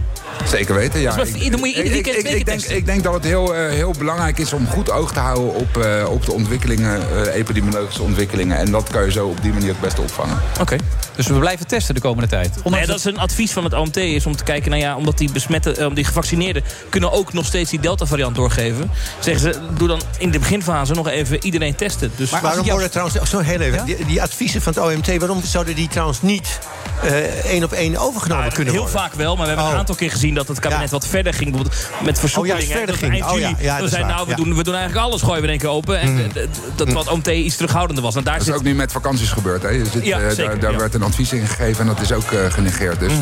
Zeker 0.46 0.76
weten, 0.76 1.00
ja. 1.00 1.16
Dus 1.16 1.32
maar 1.32 1.50
dan 1.50 1.60
moet 1.60 1.70
je 1.76 1.84
ieder 1.84 1.86
Ik- 1.86 1.92
weekend 1.92 2.16
ik, 2.16 2.22
twee 2.22 2.36
ik, 2.40 2.46
keer 2.46 2.58
denk, 2.60 2.70
ik 2.70 2.86
denk 2.86 3.04
dat 3.04 3.14
het 3.14 3.24
heel, 3.24 3.56
eh, 3.56 3.70
heel 3.72 3.94
belangrijk 3.98 4.38
is 4.40 4.54
om 4.54 4.68
goed 4.68 4.92
oog 4.92 5.14
te 5.14 5.20
houden 5.20 5.54
op, 5.54 5.78
eh, 5.78 6.10
op 6.10 6.26
de 6.26 6.32
ontwikkelingen, 6.32 7.02
eh, 7.26 7.36
epidemiologische 7.36 8.02
ontwikkelingen. 8.04 8.58
En 8.58 8.72
dat 8.72 8.90
kan 8.92 9.06
je 9.06 9.12
zo 9.12 9.28
op 9.28 9.39
die 9.42 9.54
manier 9.54 9.70
het 9.70 9.80
beste 9.82 10.02
opvangen. 10.02 10.38
Oké. 10.60 10.76
Dus 11.16 11.28
we 11.28 11.34
blijven 11.40 11.68
testen 11.68 11.96
de 11.96 12.02
komende 12.02 12.30
tijd. 12.30 12.56
Nee, 12.64 12.86
dat 12.86 12.98
is 12.98 13.04
een 13.04 13.18
advies 13.20 13.52
van 13.52 13.64
het 13.64 13.74
OMT 13.74 13.98
is 13.98 14.26
om 14.26 14.36
te 14.36 14.44
kijken, 14.44 14.70
nou 14.72 14.82
ja, 14.84 14.96
omdat 14.96 15.18
die 15.18 15.32
besmette, 15.32 15.72
eh, 15.76 15.88
die 15.94 16.04
gevaccineerden 16.04 16.64
kunnen 16.90 17.12
ook 17.12 17.34
nog 17.34 17.46
steeds 17.46 17.70
die 17.70 17.80
Delta-variant 17.80 18.36
doorgeven. 18.36 18.92
Zeggen 19.20 19.54
ze, 19.54 19.60
doe 19.78 19.88
dan 19.88 20.02
in 20.18 20.32
de 20.32 20.40
beginfase 20.40 20.94
nog 20.94 21.08
even 21.08 21.46
iedereen 21.46 21.76
testen. 21.76 22.12
Dus 22.16 22.30
Maar 22.30 22.42
waarom 22.42 22.66
worden 22.68 22.92
trouwens, 22.92 23.20
oh, 23.20 23.26
zo 23.26 23.40
heel 23.40 23.60
even, 23.60 23.86
die, 23.86 24.06
die 24.06 24.22
adviezen 24.22 24.62
van 24.62 24.74
het 24.74 24.84
OMT, 24.84 25.18
waarom 25.18 25.42
zouden 25.44 25.76
die 25.76 25.88
trouwens 25.88 26.22
niet 26.22 26.60
eh, 27.04 27.46
één 27.46 27.64
op 27.64 27.72
één 27.72 27.98
overgenomen 27.98 28.54
kunnen 28.54 28.74
Heel 28.74 28.82
worden? 28.84 29.00
vaak 29.02 29.14
wel, 29.14 29.36
maar 29.36 29.46
we 29.48 29.52
hebben 29.54 29.72
een 29.72 29.78
aantal 29.78 29.96
keer 29.96 30.12
gezien 30.12 30.34
dat 30.34 30.48
het 30.48 30.60
kabinet 30.60 30.90
wat 30.90 31.08
verder 31.08 31.34
ging. 31.34 31.52
Bijvoorbeeld 31.52 31.86
met 32.04 32.20
versoepelingen. 32.20 32.68
Oh, 32.68 32.76
verder 32.76 32.96
ging. 32.96 33.12
Eind 33.12 33.32
Oh, 33.32 33.40
ja, 33.40 33.54
ja, 33.60 33.78
we 33.78 33.84
is 33.84 33.90
zeiden 33.90 34.12
nou, 34.12 34.26
we, 34.26 34.30
ja. 34.32 34.36
doen, 34.38 34.56
we 34.56 34.64
doen 34.64 34.76
eigenlijk 34.76 35.06
alles, 35.06 35.22
gooien 35.22 35.36
we 35.42 35.44
in 35.44 35.50
één 35.50 35.60
keer 35.60 35.70
open. 35.70 36.00
En 36.00 36.32
d- 36.34 36.48
dat 36.76 36.92
wat 36.94 37.08
OMT 37.08 37.28
iets 37.28 37.56
terughoudender 37.56 38.04
was. 38.04 38.16
En 38.16 38.24
daar 38.24 38.34
Dat 38.34 38.42
is 38.42 38.48
zit 38.48 38.56
ook 38.58 38.64
nu 38.64 38.76
met 38.76 38.92
vakanties 38.92 39.29
gebeurd. 39.32 39.62
Hè. 39.62 39.70
Je 39.70 39.86
zit, 39.92 40.06
Ja, 40.06 40.20
eh, 40.20 40.30
zeker, 40.30 40.46
daar 40.46 40.60
daar 40.60 40.72
ja. 40.72 40.78
werd 40.78 40.94
een 40.94 41.04
advies 41.04 41.34
in 41.34 41.48
gegeven 41.48 41.82
en 41.82 41.88
dat 41.88 42.02
is 42.02 42.12
ook 42.12 42.32
eh, 42.32 42.52
genegeerd. 42.52 43.00
Dus 43.00 43.14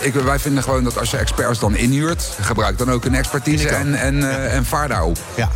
ik, 0.00 0.14
wij 0.14 0.38
vinden 0.38 0.62
gewoon 0.62 0.84
dat 0.84 0.98
als 0.98 1.10
je 1.10 1.16
experts 1.16 1.58
dan 1.58 1.76
inhuurt, 1.76 2.36
gebruik 2.40 2.78
dan 2.78 2.90
ook 2.90 3.04
een 3.04 3.14
expertise 3.14 3.68
en, 3.68 3.94
en, 3.94 4.30
eh, 4.30 4.54
en 4.54 4.64
vaar 4.64 4.88
daarop. 4.88 5.18
Ja. 5.34 5.48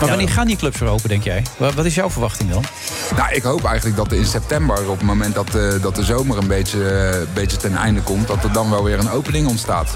Maar 0.00 0.08
wanneer 0.08 0.28
gaan 0.28 0.46
die 0.46 0.56
clubs 0.56 0.78
weer 0.78 0.88
open, 0.88 1.08
denk 1.08 1.22
jij? 1.22 1.42
Wat 1.56 1.74
wat 1.74 1.84
is 1.84 1.94
jouw 1.94 2.10
verwachting 2.10 2.50
dan? 2.50 2.64
Nou, 3.16 3.32
ik 3.32 3.42
hoop 3.42 3.64
eigenlijk 3.64 3.96
dat 3.96 4.12
in 4.12 4.24
september, 4.24 4.90
op 4.90 4.98
het 4.98 5.06
moment 5.06 5.34
dat, 5.34 5.54
eh, 5.54 5.62
dat 5.80 5.94
de 5.94 6.04
zomer 6.04 6.38
een 6.38 6.46
beetje, 6.46 7.26
beetje 7.34 7.56
ten 7.56 7.76
einde 7.76 8.00
komt, 8.00 8.26
dat 8.26 8.44
er 8.44 8.52
dan 8.52 8.70
wel 8.70 8.84
weer 8.84 8.98
een 8.98 9.10
opening 9.10 9.48
ontstaat. 9.48 9.90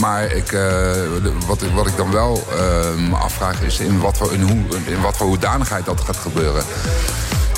Maar 0.00 0.32
ik, 0.32 0.52
eh, 0.52 0.90
wat, 1.46 1.62
wat 1.74 1.86
ik 1.86 1.96
dan 1.96 2.12
wel 2.12 2.46
me 3.08 3.16
afvraag 3.16 3.62
is 3.62 3.78
in 3.78 4.00
wat, 4.00 4.16
voor, 4.18 4.32
in, 4.32 4.42
hoe, 4.42 4.80
in 4.86 5.00
wat 5.00 5.16
voor 5.16 5.26
hoedanigheid 5.26 5.84
dat 5.84 6.00
gaat 6.00 6.16
gebeuren. 6.16 6.64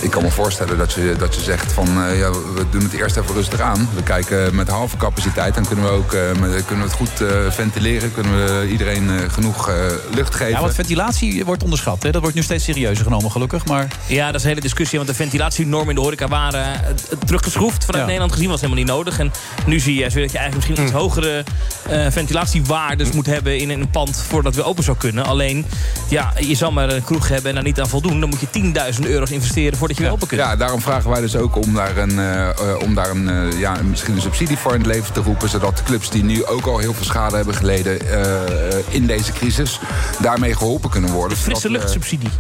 Ik 0.05 0.11
kan 0.11 0.23
me 0.23 0.31
voorstellen 0.31 0.79
dat 0.79 0.93
je, 0.93 1.15
dat 1.19 1.35
je 1.35 1.41
zegt 1.41 1.73
van 1.73 1.87
eh, 1.87 2.19
ja, 2.19 2.31
we 2.31 2.65
doen 2.71 2.83
het 2.83 2.93
eerst 2.93 3.17
even 3.17 3.35
rustig 3.35 3.61
aan. 3.61 3.89
We 3.95 4.03
kijken 4.03 4.55
met 4.55 4.69
halve 4.69 4.97
capaciteit. 4.97 5.55
Dan 5.55 5.67
kunnen 5.67 5.85
we 5.85 5.91
ook 5.91 6.13
eh, 6.13 6.21
met- 6.41 6.65
kunnen 6.67 6.85
we 6.85 6.91
het 6.91 6.93
goed 6.93 7.21
eh, 7.21 7.29
ventileren. 7.51 8.13
Kunnen 8.13 8.33
we 8.45 8.69
iedereen 8.71 9.11
eh, 9.11 9.31
genoeg 9.33 9.69
eh, 9.69 9.75
lucht 10.15 10.35
geven. 10.35 10.53
Ja, 10.53 10.61
want 10.61 10.75
ventilatie 10.75 11.45
wordt 11.45 11.63
onderschat. 11.63 12.03
Hè? 12.03 12.11
Dat 12.11 12.21
wordt 12.21 12.37
nu 12.37 12.43
steeds 12.43 12.65
serieuzer 12.65 13.05
genomen, 13.05 13.31
gelukkig. 13.31 13.65
Maar 13.67 13.89
Ja, 14.07 14.27
dat 14.27 14.35
is 14.35 14.43
een 14.43 14.49
hele 14.49 14.61
discussie. 14.61 14.99
Want 14.99 15.11
de 15.11 15.17
ventilatienormen 15.17 15.89
in 15.89 15.95
de 15.95 16.01
horeca 16.01 16.29
waren 16.29 16.81
teruggeschroefd. 17.27 17.85
Vanuit 17.85 18.01
Ja. 18.03 18.05
Nederland 18.07 18.33
gezien 18.33 18.49
was 18.49 18.61
helemaal 18.61 18.83
niet 18.83 18.93
nodig. 18.93 19.19
En 19.19 19.33
nu 19.67 19.81
zie 19.81 19.95
je 19.95 20.03
dat 20.03 20.13
je 20.13 20.19
eigenlijk 20.19 20.55
misschien 20.55 20.83
iets 20.83 20.93
hogere 20.93 21.45
eh, 21.89 22.07
ventilatiewaardes 22.11 23.11
moet 23.11 23.27
hebben 23.27 23.59
in 23.59 23.71
een 23.71 23.91
pand 23.91 24.17
voordat 24.29 24.55
we 24.55 24.63
open 24.65 24.85
zou 24.85 24.97
kunnen. 24.97 25.25
Alleen, 25.25 25.67
ja, 26.09 26.33
je 26.41 26.55
zal 26.55 26.73
maar 26.73 26.91
een 26.91 27.05
kroeg 27.05 27.29
hebben 27.29 27.49
en 27.49 27.55
daar 27.55 27.65
niet 27.65 27.81
aan 27.81 27.89
voldoen. 27.89 28.21
Dan 28.21 28.29
moet 28.29 28.41
je 28.41 28.93
10.000 28.95 29.01
euro's 29.07 29.31
investeren 29.31 29.79
je 29.97 30.17
kunt. 30.19 30.31
Ja, 30.31 30.57
daarom 30.57 30.81
vragen 30.81 31.11
wij 31.11 31.21
dus 31.21 31.37
ook 31.37 31.57
om 31.57 31.75
daar, 31.75 31.97
een, 31.97 32.19
eh, 32.19 32.49
om 32.83 32.95
daar 32.95 33.11
een, 33.11 33.29
eh, 33.29 33.59
ja, 33.59 33.77
misschien 33.83 34.15
een 34.15 34.21
subsidie 34.21 34.57
voor 34.57 34.73
in 34.73 34.79
het 34.79 34.87
leven 34.87 35.13
te 35.13 35.21
roepen. 35.21 35.49
Zodat 35.49 35.83
clubs 35.83 36.11
die 36.11 36.25
nu 36.25 36.47
ook 36.47 36.67
al 36.67 36.79
heel 36.79 36.95
veel 36.95 37.05
schade 37.05 37.37
hebben 37.37 37.55
geleden 37.55 38.01
eh, 38.01 38.95
in 38.95 39.07
deze 39.07 39.33
crisis, 39.33 39.81
daarmee 40.21 40.55
geholpen 40.55 40.91
kunnen 40.91 41.11
worden. 41.11 41.37
Frisse 41.39 41.71
luchtsubsidie. 41.71 42.31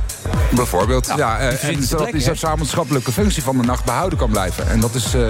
Bijvoorbeeld, 0.54 1.12
ja. 1.16 1.38
eh, 1.38 1.48
die 1.48 1.48
en 1.48 1.58
vindt 1.58 1.86
zodat 1.86 2.10
die 3.04 3.12
functie 3.12 3.42
van 3.42 3.56
de 3.56 3.64
nacht 3.64 3.84
behouden 3.84 4.18
kan 4.18 4.30
blijven. 4.30 4.68
En 4.68 4.80
dat 4.80 4.94
is, 4.94 5.14
eh, 5.14 5.22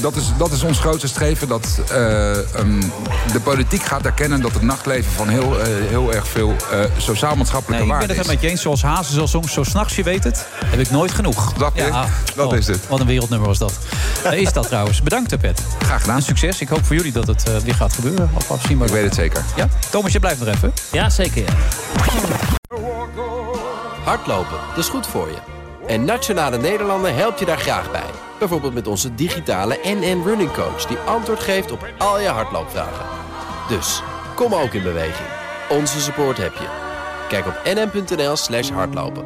dat 0.00 0.16
is, 0.16 0.32
dat 0.38 0.52
is 0.52 0.62
ons 0.62 0.78
grootste 0.78 1.08
streven. 1.08 1.48
Dat 1.48 1.80
eh, 1.90 2.30
ehm, 2.54 2.80
de 3.32 3.40
politiek 3.42 3.82
gaat 3.82 4.04
erkennen 4.04 4.40
dat 4.40 4.52
het 4.52 4.62
nachtleven 4.62 5.12
van 5.12 5.28
heel, 5.28 5.60
eh, 5.60 5.66
heel 5.88 6.14
erg 6.14 6.28
veel 6.28 6.56
eh, 6.70 6.80
sociaal-maatschappelijke 6.96 7.84
nee, 7.84 7.92
ik 7.92 7.98
ben 7.98 8.08
waarde 8.08 8.14
het 8.14 8.22
is. 8.22 8.32
met 8.32 8.42
je 8.42 8.48
eens. 8.48 8.62
Zoals 8.62 8.82
Hazen 8.82 9.14
zal 9.14 9.28
soms, 9.28 9.52
zo 9.52 9.62
s'nachts, 9.62 9.96
je 9.96 10.02
weet 10.02 10.24
het, 10.24 10.46
heb 10.64 10.80
ik 10.80 10.90
nooit 10.90 11.10
genoeg. 11.10 11.52
Dat, 11.52 11.72
dat 12.34 12.52
is 12.52 12.66
het. 12.66 12.88
Wat 12.88 13.00
een 13.00 13.06
wereldnummer 13.06 13.48
was 13.48 13.58
dat. 13.58 13.72
Eh, 14.24 14.40
is 14.40 14.52
dat 14.52 14.66
trouwens. 14.66 15.02
Bedankt, 15.02 15.32
eh, 15.32 15.38
Pet. 15.38 15.62
Graag 15.78 16.00
gedaan. 16.00 16.22
succes. 16.22 16.60
Ik 16.60 16.68
hoop 16.68 16.84
voor 16.84 16.96
jullie 16.96 17.12
dat 17.12 17.26
het 17.26 17.48
eh, 17.48 17.56
weer 17.56 17.74
gaat 17.74 17.92
gebeuren. 17.92 18.30
Of 18.34 18.50
afzienbaar. 18.50 18.88
Ik 18.88 18.94
weet 18.94 19.04
het 19.04 19.14
zeker. 19.14 19.44
Ja? 19.56 19.68
Thomas, 19.90 20.12
je 20.12 20.20
blijft 20.20 20.40
nog 20.40 20.48
even. 20.48 20.72
Ja, 20.92 21.10
zeker. 21.10 21.42
Ja. 21.42 23.35
Hardlopen, 24.06 24.58
dat 24.68 24.78
is 24.78 24.88
goed 24.88 25.06
voor 25.06 25.28
je. 25.28 25.38
En 25.86 26.04
Nationale 26.04 26.58
Nederlanden 26.58 27.14
helpt 27.14 27.38
je 27.38 27.44
daar 27.44 27.58
graag 27.58 27.90
bij. 27.90 28.10
Bijvoorbeeld 28.38 28.74
met 28.74 28.86
onze 28.86 29.14
digitale 29.14 29.78
NN 29.82 30.22
Running 30.24 30.52
Coach... 30.52 30.86
die 30.86 30.96
antwoord 30.96 31.40
geeft 31.40 31.70
op 31.70 31.88
al 31.98 32.20
je 32.20 32.28
hardloopvragen. 32.28 33.06
Dus, 33.68 34.02
kom 34.34 34.54
ook 34.54 34.72
in 34.72 34.82
beweging. 34.82 35.28
Onze 35.68 36.00
support 36.00 36.36
heb 36.36 36.52
je. 36.54 36.68
Kijk 37.28 37.46
op 37.46 37.60
nn.nl 37.64 38.36
slash 38.36 38.70
hardlopen. 38.70 39.24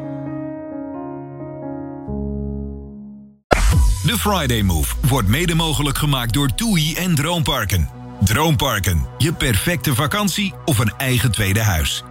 De 4.05 4.17
Friday 4.19 4.63
Move 4.63 4.95
wordt 5.09 5.29
mede 5.29 5.55
mogelijk 5.55 5.99
gemaakt 5.99 6.33
door 6.33 6.55
TUI 6.55 6.95
en 6.95 7.15
Droomparken. 7.15 7.89
Droomparken, 8.25 9.07
je 9.19 9.33
perfecte 9.33 9.95
vakantie 9.95 10.55
of 10.65 10.79
een 10.79 10.93
eigen 10.97 11.31
tweede 11.33 11.63
huis. 11.63 12.05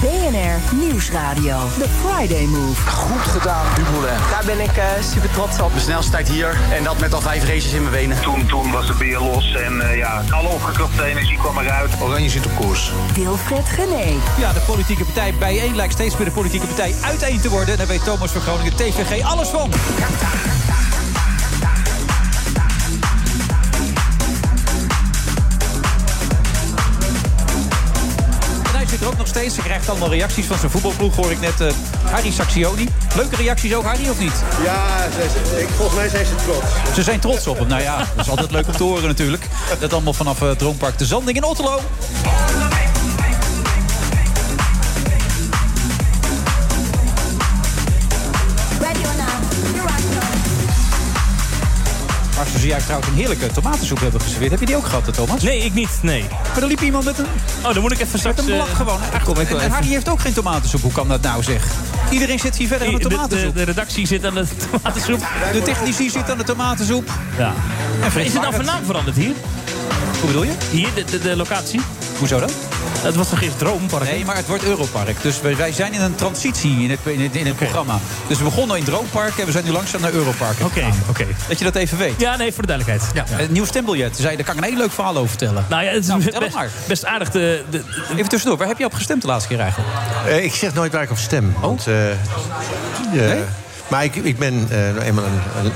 BNR 0.00 0.74
Nieuwsradio. 0.74 1.58
The 1.78 1.88
Friday 1.88 2.44
Move. 2.46 2.90
Goed 2.90 3.20
gedaan, 3.20 3.66
Dumoulin. 3.74 4.18
Daar 4.30 4.42
ben 4.46 4.60
ik 4.60 4.76
uh, 4.76 4.84
super 5.12 5.30
trots 5.30 5.60
op. 5.60 5.74
De 5.74 5.80
snelste 5.80 6.10
tijd 6.10 6.28
hier 6.28 6.56
en 6.72 6.84
dat 6.84 6.98
met 6.98 7.14
al 7.14 7.20
vijf 7.20 7.44
races 7.44 7.72
in 7.72 7.80
mijn 7.82 7.94
benen. 7.94 8.22
Toen, 8.22 8.46
toen 8.46 8.70
was 8.70 8.86
de 8.86 8.94
beer 8.94 9.20
los 9.20 9.54
en 9.54 9.74
uh, 9.74 9.96
ja, 9.96 10.22
alle 10.30 10.48
opgekropte 10.48 11.04
energie 11.04 11.38
kwam 11.38 11.58
eruit. 11.58 11.90
Oranje 12.00 12.28
zit 12.28 12.46
op 12.46 12.52
koers. 12.56 12.92
Wilfred 13.14 13.68
Gené. 13.68 14.06
Ja, 14.38 14.52
de 14.52 14.60
politieke 14.66 15.04
partij 15.04 15.34
bijeen 15.38 15.76
lijkt 15.76 15.92
steeds 15.92 16.16
meer 16.16 16.26
de 16.26 16.32
politieke 16.32 16.66
partij 16.66 16.94
uiteen 17.04 17.40
te 17.40 17.48
worden. 17.48 17.76
Daar 17.76 17.86
weet 17.86 18.04
Thomas 18.04 18.30
van 18.30 18.40
Groningen 18.40 18.76
TVG 18.76 19.22
alles 19.22 19.48
van. 19.48 19.70
Zit 28.98 29.06
er 29.06 29.12
ook 29.12 29.18
nog 29.18 29.28
steeds. 29.28 29.54
Ze 29.54 29.60
krijgt 29.60 29.88
allemaal 29.88 30.10
reacties 30.10 30.46
van 30.46 30.58
zijn 30.58 30.70
voetbalploeg, 30.70 31.16
hoor 31.16 31.30
ik 31.30 31.40
net. 31.40 31.60
Uh, 31.60 31.68
Harry 32.10 32.30
Saxioni. 32.30 32.88
Leuke 33.16 33.36
reacties 33.36 33.74
ook, 33.74 33.84
Harry, 33.84 34.08
of 34.08 34.18
niet? 34.18 34.32
Ja, 34.64 35.08
ze, 35.10 35.60
ik, 35.60 35.68
volgens 35.68 35.96
mij 35.96 36.08
zijn 36.08 36.26
ze 36.26 36.34
trots. 36.34 36.94
Ze 36.94 37.02
zijn 37.02 37.20
trots 37.20 37.46
op 37.46 37.58
hem. 37.58 37.68
Nou 37.68 37.82
ja, 37.82 37.96
dat 37.98 38.24
is 38.24 38.30
altijd 38.30 38.50
leuk 38.50 38.66
om 38.66 38.72
te 38.72 38.82
horen 38.82 39.06
natuurlijk. 39.06 39.46
Dat 39.80 39.92
allemaal 39.92 40.12
vanaf 40.12 40.42
uh, 40.42 40.50
Droompark 40.50 40.98
de 40.98 41.06
Zanding 41.06 41.36
in 41.36 41.44
Otterlo. 41.44 41.80
Waar 52.38 52.46
ze 52.46 52.58
zojuist 52.58 52.84
trouwens 52.84 53.10
een 53.10 53.16
heerlijke 53.16 53.46
tomatensoep 53.46 54.00
hebben 54.00 54.20
geserveerd. 54.20 54.50
Heb 54.50 54.60
je 54.60 54.66
die 54.66 54.76
ook 54.76 54.86
gehad, 54.86 55.14
Thomas? 55.14 55.42
Nee, 55.42 55.64
ik 55.64 55.74
niet. 55.74 55.98
Nee. 56.02 56.24
Maar 56.52 56.62
er 56.62 56.68
liep 56.68 56.80
iemand 56.80 57.04
met 57.04 57.18
een... 57.18 57.26
Oh, 57.62 57.72
dan 57.72 57.82
moet 57.82 57.92
ik 57.92 58.00
even 58.00 58.18
straks... 58.18 58.36
Met 58.36 58.48
een 58.48 58.54
blad 58.54 58.68
gewoon. 58.68 59.00
Ach, 59.12 59.22
kom 59.22 59.40
ik 59.40 59.48
wel 59.48 59.58
en 59.58 59.64
even. 59.64 59.70
Harry 59.76 59.88
heeft 59.88 60.08
ook 60.08 60.20
geen 60.20 60.32
tomatensoep. 60.32 60.82
Hoe 60.82 60.92
kan 60.92 61.08
dat 61.08 61.20
nou, 61.20 61.42
zeg? 61.42 61.66
Iedereen 62.10 62.38
zit 62.38 62.56
hier 62.56 62.68
verder 62.68 62.88
aan 62.88 62.94
de 62.94 63.08
tomatensoep. 63.08 63.52
de, 63.52 63.58
de 63.58 63.64
redactie 63.64 64.06
zit 64.06 64.24
aan 64.24 64.34
de 64.34 64.46
tomatensoep. 64.70 65.26
De 65.52 65.62
technici 65.62 66.10
zit 66.10 66.30
aan 66.30 66.38
de 66.38 66.44
tomatensoep. 66.44 67.10
Ja. 67.38 67.54
En 68.00 68.24
Is 68.24 68.32
het 68.32 68.42
nou 68.42 68.54
van 68.54 68.64
naam 68.64 68.84
veranderd 68.84 69.16
hier? 69.16 69.32
Hoe 70.20 70.26
bedoel 70.26 70.42
je? 70.44 70.52
Hier, 70.70 70.88
de, 70.94 71.04
de, 71.04 71.18
de 71.18 71.36
locatie? 71.36 71.80
Hoezo 72.18 72.40
dan? 72.40 72.50
Het 72.98 73.14
was 73.14 73.28
toch 73.28 73.42
eerst 73.42 73.58
Droompark? 73.58 74.04
Nee, 74.10 74.24
maar 74.24 74.36
het 74.36 74.46
wordt 74.46 74.64
Europark. 74.64 75.22
Dus 75.22 75.40
wij, 75.40 75.56
wij 75.56 75.72
zijn 75.72 75.92
in 75.92 76.00
een 76.00 76.14
transitie 76.14 76.82
in 76.82 76.90
het, 76.90 76.98
in 77.04 77.20
het, 77.20 77.36
in 77.36 77.46
het 77.46 77.56
programma. 77.56 77.98
Dus 78.26 78.38
we 78.38 78.44
begonnen 78.44 78.76
in 78.76 78.84
Droompark 78.84 79.38
en 79.38 79.46
we 79.46 79.52
zijn 79.52 79.64
nu 79.64 79.70
langzaam 79.70 80.00
naar 80.00 80.12
Europark. 80.12 80.56
Oké, 80.62 80.84
oké. 81.08 81.26
Dat 81.48 81.58
je 81.58 81.64
dat 81.64 81.74
even 81.74 81.98
weet. 81.98 82.20
Ja, 82.20 82.36
nee, 82.36 82.52
voor 82.52 82.66
de 82.66 82.68
duidelijkheid. 82.68 83.28
Ja. 83.28 83.36
Het 83.36 83.50
nieuw 83.50 83.64
stembiljet. 83.64 84.16
Zei, 84.16 84.36
daar 84.36 84.44
kan 84.44 84.56
ik 84.56 84.60
een 84.62 84.68
heel 84.68 84.78
leuk 84.78 84.92
verhaal 84.92 85.16
over 85.16 85.28
vertellen. 85.28 85.66
Nou 85.68 85.82
ja, 85.84 85.90
het 85.90 86.00
is 86.02 86.06
Nou, 86.08 86.24
best, 86.24 86.38
het 86.38 86.54
maar. 86.54 86.70
best 86.86 87.04
aardig. 87.04 87.30
De, 87.30 87.62
de, 87.70 87.82
Even 88.12 88.28
tussendoor, 88.28 88.58
waar 88.58 88.68
heb 88.68 88.78
je 88.78 88.84
op 88.84 88.94
gestemd 88.94 89.20
de 89.22 89.28
laatste 89.28 89.48
keer 89.48 89.60
eigenlijk? 89.60 89.92
Eh, 90.26 90.44
ik 90.44 90.54
zeg 90.54 90.74
nooit 90.74 90.92
waar 90.92 91.02
ik 91.02 91.10
op 91.10 91.18
stem. 91.18 91.54
Want, 91.60 91.86
eh, 91.86 92.10
eh, 92.10 92.16
Maar 93.88 94.04
ik, 94.04 94.14
ik 94.14 94.38
ben 94.38 94.68
nou 94.70 95.00
eenmaal 95.00 95.24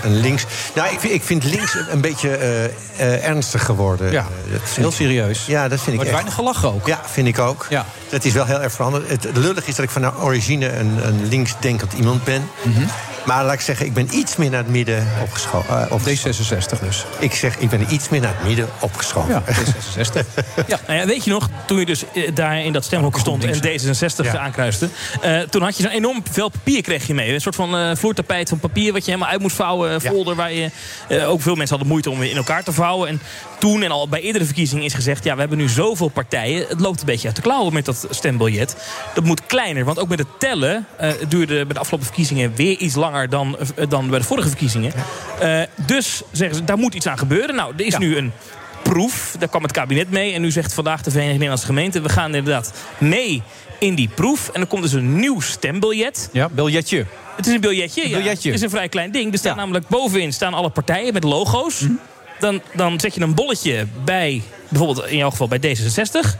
een, 0.04 0.16
links. 0.20 0.44
Nou, 0.74 0.92
ik, 0.92 1.00
vind- 1.00 1.12
ik 1.12 1.22
vind 1.22 1.44
links 1.44 1.76
een 1.90 2.00
beetje 2.00 2.36
eh, 2.36 2.64
eh, 2.64 3.24
ernstig 3.28 3.64
geworden. 3.64 4.12
Ja, 4.12 4.26
dat 4.52 4.60
heel 4.74 4.88
ik- 4.88 4.94
serieus. 4.94 5.46
Ja, 5.46 5.68
dat 5.68 5.78
vind 5.78 5.86
ik 5.88 5.94
wordt 5.94 6.10
weinig 6.10 6.34
gelachen 6.34 6.72
ook. 6.74 6.86
Ja, 6.86 7.00
vind 7.12 7.28
ik 7.28 7.38
ook. 7.38 7.66
Ja. 7.70 7.86
Dat 8.08 8.24
is 8.24 8.32
wel 8.32 8.44
heel 8.46 8.60
erg 8.62 8.72
veranderd. 8.72 9.08
Het 9.08 9.28
lullig 9.34 9.66
is 9.66 9.74
dat 9.74 9.84
ik 9.84 9.90
van 9.90 10.16
origine 10.20 10.72
een, 10.78 11.06
een 11.06 11.28
linksdenkend 11.28 11.92
iemand 11.92 12.24
ben. 12.24 12.48
Mhm. 12.62 12.82
Maar 13.24 13.44
laat 13.44 13.52
ik 13.54 13.60
zeggen, 13.60 13.86
ik 13.86 13.92
ben 13.94 14.08
iets 14.16 14.36
meer 14.36 14.50
naar 14.50 14.62
het 14.62 14.70
midden 14.70 15.06
opgeschoven. 15.22 15.88
D66 15.88 16.80
dus. 16.80 17.04
Ik 17.18 17.34
zeg, 17.34 17.58
ik 17.58 17.70
ben 17.70 17.86
iets 17.90 18.08
meer 18.08 18.20
naar 18.20 18.34
het 18.36 18.46
midden 18.46 18.68
opgeschoven. 18.80 19.30
Ja, 19.34 19.42
D66. 19.54 20.26
Ja. 20.66 20.78
Nou 20.86 20.98
ja, 20.98 21.06
weet 21.06 21.24
je 21.24 21.30
nog, 21.30 21.48
toen 21.66 21.78
je 21.78 21.86
dus 21.86 22.04
eh, 22.14 22.30
daar 22.34 22.60
in 22.64 22.72
dat 22.72 22.84
stemhokje 22.84 23.20
stond 23.20 23.44
en 23.44 23.56
D66 23.56 24.24
Ja. 24.32 24.38
aankruiste... 24.38 24.88
eh, 25.22 25.40
toen 25.40 25.62
had 25.62 25.76
je 25.76 25.82
zo'n 25.82 25.92
enorm 25.92 26.22
veel 26.30 26.48
papier 26.48 26.82
kreeg 26.82 27.06
je 27.06 27.14
mee. 27.14 27.34
Een 27.34 27.40
soort 27.40 27.54
van 27.54 27.76
eh 27.76 27.90
vloertapijt 27.94 28.48
van 28.48 28.58
papier 28.58 28.92
wat 28.92 29.04
je 29.04 29.10
helemaal 29.10 29.32
uit 29.32 29.40
moest 29.40 29.56
vouwen. 29.56 29.90
Ja. 29.90 29.98
folder 30.00 30.34
waar 30.34 30.52
je... 30.52 30.70
ook 31.26 31.42
veel 31.42 31.54
mensen 31.54 31.68
hadden 31.76 31.88
moeite 31.92 32.10
om 32.10 32.18
weer 32.18 32.30
in 32.30 32.36
elkaar 32.36 32.64
te 32.64 32.72
vouwen. 32.72 33.08
En 33.08 33.20
toen 33.62 33.82
en 33.82 33.90
al 33.90 34.08
bij 34.08 34.20
eerdere 34.20 34.44
verkiezingen 34.44 34.84
is 34.84 34.94
gezegd... 34.94 35.24
ja, 35.24 35.34
we 35.34 35.40
hebben 35.40 35.58
nu 35.58 35.68
zoveel 35.68 36.08
partijen. 36.08 36.66
Het 36.68 36.80
loopt 36.80 37.00
een 37.00 37.06
beetje 37.06 37.26
uit 37.26 37.36
de 37.36 37.42
klauwen 37.42 37.72
met 37.72 37.84
dat 37.84 38.06
stembiljet. 38.10 38.76
Dat 39.14 39.24
moet 39.24 39.46
kleiner, 39.46 39.84
want 39.84 39.98
ook 39.98 40.08
met 40.08 40.18
het 40.18 40.28
tellen... 40.38 40.86
eh, 40.96 41.10
duurde 41.28 41.54
bij 41.64 41.74
de 41.74 41.78
afgelopen 41.80 42.06
verkiezingen 42.06 42.52
weer 42.54 42.76
iets 42.78 42.94
langer 42.94 43.28
dan, 43.28 43.56
eh, 43.76 43.88
dan 43.88 44.08
bij 44.10 44.18
de 44.18 44.24
vorige 44.24 44.48
verkiezingen. 44.48 44.92
Eh, 45.40 45.60
dus 45.86 46.22
zeggen 46.32 46.56
ze, 46.56 46.64
daar 46.64 46.78
moet 46.78 46.94
iets 46.94 47.06
aan 47.06 47.18
gebeuren. 47.18 47.54
Nou, 47.54 47.72
er 47.76 47.84
is 47.84 47.92
Ja. 47.92 47.98
nu 47.98 48.16
een 48.16 48.32
proef. 48.82 49.36
Daar 49.38 49.48
kwam 49.48 49.62
het 49.62 49.72
kabinet 49.72 50.10
mee. 50.10 50.32
En 50.32 50.40
nu 50.40 50.50
zegt 50.50 50.74
vandaag 50.74 51.02
de 51.02 51.10
Vereniging 51.10 51.32
Nederlandse 51.38 51.66
Gemeenten... 51.66 52.02
we 52.02 52.08
gaan 52.08 52.34
inderdaad 52.34 52.72
mee 52.98 53.42
in 53.78 53.94
die 53.94 54.08
proef. 54.14 54.48
En 54.48 54.60
er 54.60 54.66
komt 54.66 54.82
dus 54.82 54.92
een 54.92 55.16
nieuw 55.16 55.40
stembiljet. 55.40 56.28
Ja, 56.32 56.48
biljetje. 56.48 57.06
Het 57.36 57.46
is 57.46 57.52
een 57.54 57.60
biljetje. 57.60 58.08
biljetje. 58.08 58.48
Het 58.48 58.58
is 58.58 58.64
een 58.64 58.70
vrij 58.70 58.88
klein 58.88 59.10
ding. 59.12 59.32
Er 59.32 59.38
staan 59.38 59.52
Ja. 59.54 59.58
namelijk 59.58 59.88
bovenin 59.88 60.32
staan 60.32 60.54
alle 60.54 60.70
partijen 60.70 61.12
met 61.12 61.24
logo's. 61.24 61.84
Dan, 62.42 62.62
dan 62.74 63.00
zet 63.00 63.14
je 63.14 63.20
een 63.20 63.34
bolletje 63.34 63.86
bij... 64.04 64.42
Bijvoorbeeld 64.68 65.06
in 65.08 65.16
jouw 65.16 65.30
geval 65.30 65.48
bij 65.48 65.58
D66. 65.58 66.36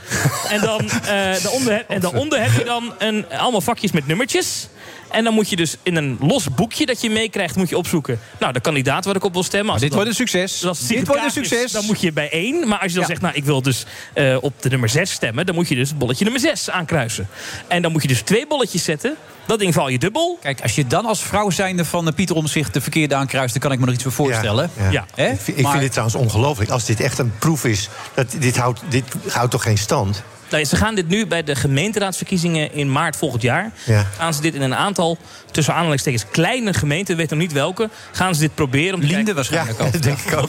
en, 0.48 0.60
dan, 0.60 0.80
eh, 0.90 1.42
daaronder, 1.42 1.72
heb- 1.72 1.90
en 1.90 2.00
daaronder 2.00 2.40
heb 2.42 2.52
je 2.58 2.64
dan 2.64 2.94
een, 2.98 3.26
allemaal 3.28 3.60
vakjes 3.60 3.92
met 3.92 4.06
nummertjes. 4.06 4.68
En 5.12 5.24
dan 5.24 5.34
moet 5.34 5.48
je 5.50 5.56
dus 5.56 5.76
in 5.82 5.96
een 5.96 6.16
los 6.20 6.54
boekje 6.54 6.86
dat 6.86 7.00
je 7.00 7.10
meekrijgt... 7.10 7.56
moet 7.56 7.68
je 7.68 7.76
opzoeken. 7.76 8.20
Nou, 8.40 8.52
de 8.52 8.60
kandidaat 8.60 9.04
waar 9.04 9.16
ik 9.16 9.24
op 9.24 9.32
wil 9.32 9.42
stemmen. 9.42 9.72
Als 9.72 9.80
dit 9.80 9.90
dan- 9.90 9.98
wordt 9.98 10.12
een 10.18 10.26
succes. 10.26 10.52
dus 10.58 10.68
als 10.68 10.78
het 10.78 10.88
Dit 10.88 11.06
wordt 11.06 11.20
een 11.22 11.26
is, 11.26 11.32
succes. 11.32 11.72
Dan 11.72 11.84
moet 11.84 12.00
je 12.00 12.12
bij 12.12 12.30
één. 12.30 12.68
Maar 12.68 12.78
als 12.78 12.92
je 12.92 12.98
dan 12.98 13.00
Ja. 13.02 13.08
zegt, 13.08 13.20
nou, 13.20 13.34
ik 13.34 13.44
wil 13.44 13.62
dus 13.62 13.84
eh, 14.14 14.36
op 14.40 14.62
de 14.62 14.68
nummer 14.68 14.88
6 14.88 15.10
stemmen... 15.10 15.46
dan 15.46 15.54
moet 15.54 15.68
je 15.68 15.74
dus 15.74 15.88
het 15.88 15.98
bolletje 15.98 16.24
nummer 16.24 16.42
6 16.42 16.70
aankruisen. 16.70 17.28
En 17.68 17.82
dan 17.82 17.92
moet 17.92 18.02
je 18.02 18.08
dus 18.08 18.20
twee 18.20 18.46
bolletjes 18.46 18.84
zetten. 18.84 19.16
Dat 19.46 19.58
ding 19.58 19.74
val 19.74 19.88
je 19.88 19.98
dubbel. 19.98 20.38
Kijk, 20.42 20.60
als 20.62 20.74
je 20.74 20.86
dan 20.86 21.06
als 21.06 21.22
vrouw 21.22 21.50
zijnde 21.50 21.84
van 21.84 22.08
eh, 22.08 22.14
Pieter 22.14 22.36
Omzicht 22.36 22.74
de 22.74 22.80
verkeerde 22.80 23.14
aankruist... 23.14 23.52
dan 23.52 23.62
kan 23.62 23.72
ik 23.72 23.78
me 23.78 23.84
nog 23.84 23.94
iets 23.94 24.02
voor 24.02 24.12
voorstellen. 24.12 24.70
Ja. 24.78 24.90
Ja. 24.90 25.06
Hè? 25.14 25.30
Ik, 25.30 25.40
vind- 25.40 25.56
ik 25.56 25.62
Maar- 25.62 25.70
vind 25.72 25.82
dit 25.82 25.92
trouwens 25.92 26.16
ongelooflijk. 26.18 26.70
Als 26.70 26.84
dit 26.84 27.00
echt 27.00 27.18
een 27.18 27.32
proef 27.38 27.64
is, 27.64 27.88
dat, 28.14 28.34
dit, 28.38 28.56
houdt, 28.56 28.80
dit 28.88 29.04
houdt 29.28 29.50
toch 29.50 29.62
geen 29.62 29.78
stand? 29.78 30.22
Nou, 30.52 30.64
ze 30.64 30.76
gaan 30.76 30.94
dit 30.94 31.08
nu 31.08 31.26
bij 31.26 31.42
de 31.42 31.54
gemeenteraadsverkiezingen 31.54 32.72
in 32.72 32.92
maart 32.92 33.16
volgend 33.16 33.42
jaar. 33.42 33.72
Ja. 33.84 34.06
Gaan 34.16 34.34
ze 34.34 34.40
dit 34.40 34.54
in 34.54 34.62
een 34.62 34.74
aantal, 34.74 35.18
tussen 35.50 35.74
aanhalingstekens, 35.74 36.24
kleine 36.30 36.74
gemeenten, 36.74 37.16
weet 37.16 37.30
nog 37.30 37.38
niet 37.38 37.52
welke, 37.52 37.88
gaan 38.12 38.34
ze 38.34 38.40
dit 38.40 38.54
proberen 38.54 38.94
om 38.94 39.00
te 39.00 39.06
Linde 39.06 39.34
waarschijnlijk 39.34 39.78
Ja, 39.78 39.84
ook. 39.86 39.92
dat 39.92 40.02
denk 40.12 40.18
ik 40.18 40.36
ook. 40.36 40.48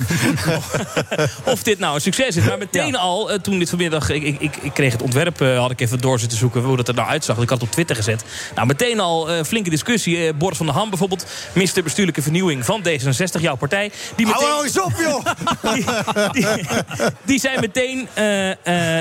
of 1.54 1.64
dit 1.64 1.80
nou 1.80 1.96
een 1.96 2.02
succes 2.02 2.36
is. 2.36 2.44
Maar 2.46 2.58
meteen 2.58 2.92
Ja. 2.92 2.98
al, 2.98 3.32
eh, 3.32 3.40
toen 3.40 3.60
dit 3.60 3.70
vanmiddag, 3.70 4.10
ik, 4.10 4.24
ik, 4.24 4.40
ik, 4.40 4.56
ik 4.62 4.74
kreeg 4.74 4.92
het 4.92 5.02
ontwerp, 5.02 5.42
eh, 5.42 5.58
had 5.58 5.72
ik 5.72 5.82
even 5.82 6.02
door 6.02 6.20
zitten 6.20 6.38
zoeken 6.38 6.62
hoe 6.62 6.78
dat 6.78 6.88
er 6.88 6.94
nou 6.94 7.08
uitzag. 7.10 7.38
Ik 7.38 7.50
had 7.50 7.60
het 7.60 7.68
op 7.68 7.72
Twitter 7.74 7.96
gezet. 7.96 8.24
Nou, 8.56 8.68
meteen 8.68 9.00
al 9.00 9.32
eh, 9.32 9.44
flinke 9.44 9.70
discussie. 9.70 10.28
Eh, 10.28 10.34
Boris 10.34 10.58
van 10.58 10.66
der 10.66 10.76
Ham 10.76 10.90
bijvoorbeeld, 10.90 11.26
minister 11.54 11.84
bestuurlijke 11.84 12.22
vernieuwing 12.22 12.66
van 12.66 12.84
D66, 12.88 13.42
jouw 13.42 13.56
partij. 13.56 13.92
Die 14.16 14.26
Hou 14.26 14.38
meteen, 14.38 14.54
nou 14.54 14.66
eens 14.66 14.80
op, 14.80 14.94
joh! 15.00 15.26
die, 16.34 16.46
die, 16.46 16.66
die 17.24 17.40
zei 17.40 17.60
meteen, 17.60 18.08
eh, 18.14 18.50
eh, 18.52 19.00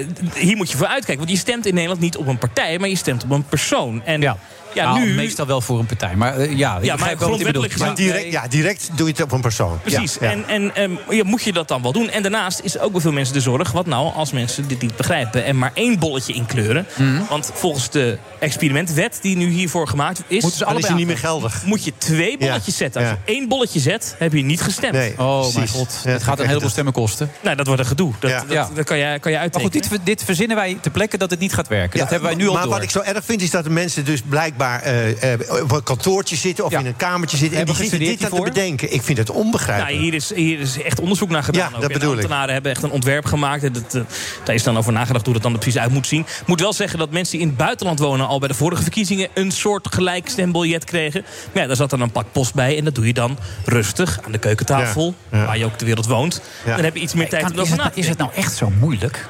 eh, 0.00 0.08
hier 0.44 0.56
moet 0.56 0.70
je 0.70 0.76
voor 0.76 0.86
uitkijken. 0.86 1.16
Want 1.16 1.30
je 1.30 1.36
stemt 1.36 1.66
in 1.66 1.74
Nederland 1.74 2.00
niet 2.00 2.16
op 2.16 2.26
een 2.26 2.38
partij, 2.38 2.78
maar 2.78 2.88
je 2.88 2.96
stemt 2.96 3.24
op 3.24 3.30
een 3.30 3.44
persoon. 3.44 4.02
En 4.04 4.20
ja, 4.20 4.36
Ja, 4.74 4.84
nou, 4.92 5.04
nu... 5.06 5.14
meestal 5.14 5.46
wel 5.46 5.60
voor 5.60 5.78
een 5.78 5.86
partij. 5.86 6.14
Maar 6.16 6.36
eh, 6.38 6.56
ja, 6.56 6.78
ik 6.80 6.98
maar 6.98 6.98
wel 7.18 7.28
grondwettelijk 7.28 7.78
Maar 7.78 7.94
direct, 7.94 8.32
ja, 8.32 8.48
direct 8.48 8.88
doe 8.94 9.06
je 9.06 9.12
het 9.12 9.22
op 9.22 9.32
een 9.32 9.40
persoon. 9.40 9.80
Precies. 9.80 10.16
Ja, 10.20 10.26
ja. 10.26 10.32
En, 10.32 10.44
en 10.48 10.74
ehm, 10.74 10.92
ja, 11.10 11.24
moet 11.24 11.42
je 11.42 11.52
dat 11.52 11.68
dan 11.68 11.82
wel 11.82 11.92
doen? 11.92 12.10
En 12.10 12.22
daarnaast 12.22 12.60
is 12.62 12.78
ook 12.78 12.92
bij 12.92 13.00
veel 13.00 13.12
mensen 13.12 13.34
de 13.34 13.40
zorg... 13.40 13.72
wat 13.72 13.86
nou 13.86 14.14
als 14.14 14.32
mensen 14.32 14.68
dit 14.68 14.82
niet 14.82 14.96
begrijpen... 14.96 15.44
en 15.44 15.58
maar 15.58 15.70
één 15.74 15.98
bolletje 15.98 16.32
inkleuren. 16.32 16.86
Mhm. 16.96 17.22
Want 17.28 17.50
volgens 17.54 17.90
de 17.90 18.18
experimentwet 18.38 19.18
die 19.22 19.36
nu 19.36 19.48
hiervoor 19.48 19.88
gemaakt 19.88 20.18
is... 20.18 20.42
Moeten 20.42 20.50
ze 20.50 20.64
is 20.64 20.70
allebei 20.70 20.94
niet 20.94 21.06
meer 21.06 21.18
geldig. 21.18 21.62
moet 21.64 21.84
je 21.84 21.92
twee 21.98 22.38
bolletjes 22.38 22.76
zetten. 22.76 23.00
Als 23.00 23.10
ja. 23.10 23.18
je 23.24 23.32
één 23.32 23.48
bolletje 23.48 23.80
zet, 23.80 24.14
heb 24.18 24.32
je 24.32 24.42
niet 24.42 24.60
gestemd. 24.60 24.92
Nee, 24.92 25.18
Oh 25.18 25.54
mijn 25.54 25.68
god, 25.68 26.00
Ja, 26.04 26.10
het 26.10 26.22
gaat 26.22 26.32
een 26.34 26.40
heleboel 26.40 26.62
dat- 26.62 26.70
stemmen 26.70 26.92
kosten. 26.92 27.30
Nou, 27.40 27.56
dat 27.56 27.66
wordt 27.66 27.80
een 27.80 27.88
gedoe. 27.88 28.12
Dat, 28.18 28.30
Ja. 28.30 28.38
dat, 28.40 28.50
Ja. 28.50 28.68
dat 28.74 28.84
kan, 28.84 28.98
je, 28.98 29.18
kan 29.20 29.32
je 29.32 29.38
Maar 29.38 29.48
goed, 29.50 29.54
uittekenen. 29.54 29.90
dit, 29.90 30.00
dit 30.04 30.24
verzinnen 30.24 30.56
wij 30.56 30.78
ter 30.80 30.90
plekke 30.90 31.18
dat 31.18 31.30
het 31.30 31.40
niet 31.40 31.52
gaat 31.54 31.68
werken. 31.68 31.98
dat 31.98 32.10
hebben 32.10 32.28
wij 32.28 32.38
nu 32.38 32.46
al 32.46 32.52
maar 32.54 32.62
door. 32.62 32.72
wat 32.72 32.82
ik 32.82 32.90
zo 32.90 33.00
erg 33.00 33.24
vind 33.24 33.42
is 33.42 33.50
dat 33.50 33.64
de 33.64 33.70
mensen 33.70 34.04
dus 34.04 34.20
blijkbaar 34.28 34.63
eh, 34.72 35.32
eh, 35.32 35.62
op 35.62 35.72
een 35.72 35.82
kantoortje 35.82 36.36
zitten 36.36 36.64
of 36.64 36.72
in 36.72 36.86
een 36.86 36.96
kamertje 36.96 37.36
zitten. 37.36 37.58
En 37.58 37.64
die 37.64 37.74
zitten 37.74 37.98
dit 37.98 38.24
aan 38.24 38.30
te 38.30 38.42
bedenken. 38.42 38.92
Ik 38.92 39.02
vind 39.02 39.18
het 39.18 39.30
onbegrijpelijk. 39.30 39.92
Nou, 39.92 40.04
hier, 40.04 40.14
is, 40.14 40.34
hier 40.34 40.60
is 40.60 40.82
echt 40.82 41.00
onderzoek 41.00 41.28
naar 41.28 41.42
gedaan. 41.42 41.60
Ja, 41.70 41.74
ook. 41.76 41.80
dat 41.80 41.90
En 41.90 41.98
bedoel 41.98 42.12
ik. 42.12 42.18
ambtenaren 42.18 42.52
hebben 42.54 42.70
echt 42.72 42.82
een 42.82 42.90
ontwerp 42.90 43.24
gemaakt. 43.24 43.62
En 43.64 43.72
dat, 43.72 43.94
eh, 43.94 44.00
daar 44.44 44.54
is 44.54 44.62
dan 44.62 44.76
over 44.78 44.92
nagedacht 44.92 45.24
hoe 45.24 45.34
dat 45.34 45.42
dan 45.42 45.52
er 45.52 45.58
precies 45.58 45.80
uit 45.80 45.90
moet 45.90 46.06
zien. 46.06 46.20
Ik 46.20 46.46
moet 46.46 46.60
wel 46.60 46.72
zeggen 46.72 46.98
dat 46.98 47.10
mensen 47.10 47.32
die 47.32 47.40
in 47.42 47.48
het 47.48 47.56
buitenland 47.56 47.98
wonen... 47.98 48.26
al 48.26 48.38
bij 48.38 48.48
de 48.48 48.54
vorige 48.54 48.82
verkiezingen 48.82 49.28
een 49.34 49.50
soort 49.50 49.94
gelijk 49.94 50.28
stembiljet 50.28 50.84
kregen. 50.84 51.24
Maar 51.52 51.62
ja, 51.62 51.68
daar 51.68 51.76
zat 51.76 51.90
dan 51.90 52.00
een 52.00 52.12
pak 52.12 52.26
post 52.32 52.54
bij. 52.54 52.78
En 52.78 52.84
dat 52.84 52.94
doe 52.94 53.06
je 53.06 53.12
dan 53.14 53.38
rustig 53.64 54.20
aan 54.24 54.32
de 54.32 54.38
keukentafel. 54.38 55.14
Ja, 55.30 55.38
ja. 55.38 55.46
Waar 55.46 55.58
je 55.58 55.64
ook 55.64 55.78
de 55.78 55.84
wereld 55.84 56.06
woont. 56.06 56.40
Dan 56.64 56.84
heb 56.84 56.94
je 56.94 57.00
iets 57.00 57.14
meer 57.14 57.28
tijd 57.28 57.42
Kan- 57.42 57.52
om 57.52 57.58
is, 57.58 57.68
erover 57.68 57.84
het, 57.84 57.84
na 57.84 57.94
te 57.94 58.00
is 58.00 58.08
het 58.08 58.18
nou 58.18 58.30
echt 58.34 58.56
zo 58.56 58.72
moeilijk? 58.80 59.26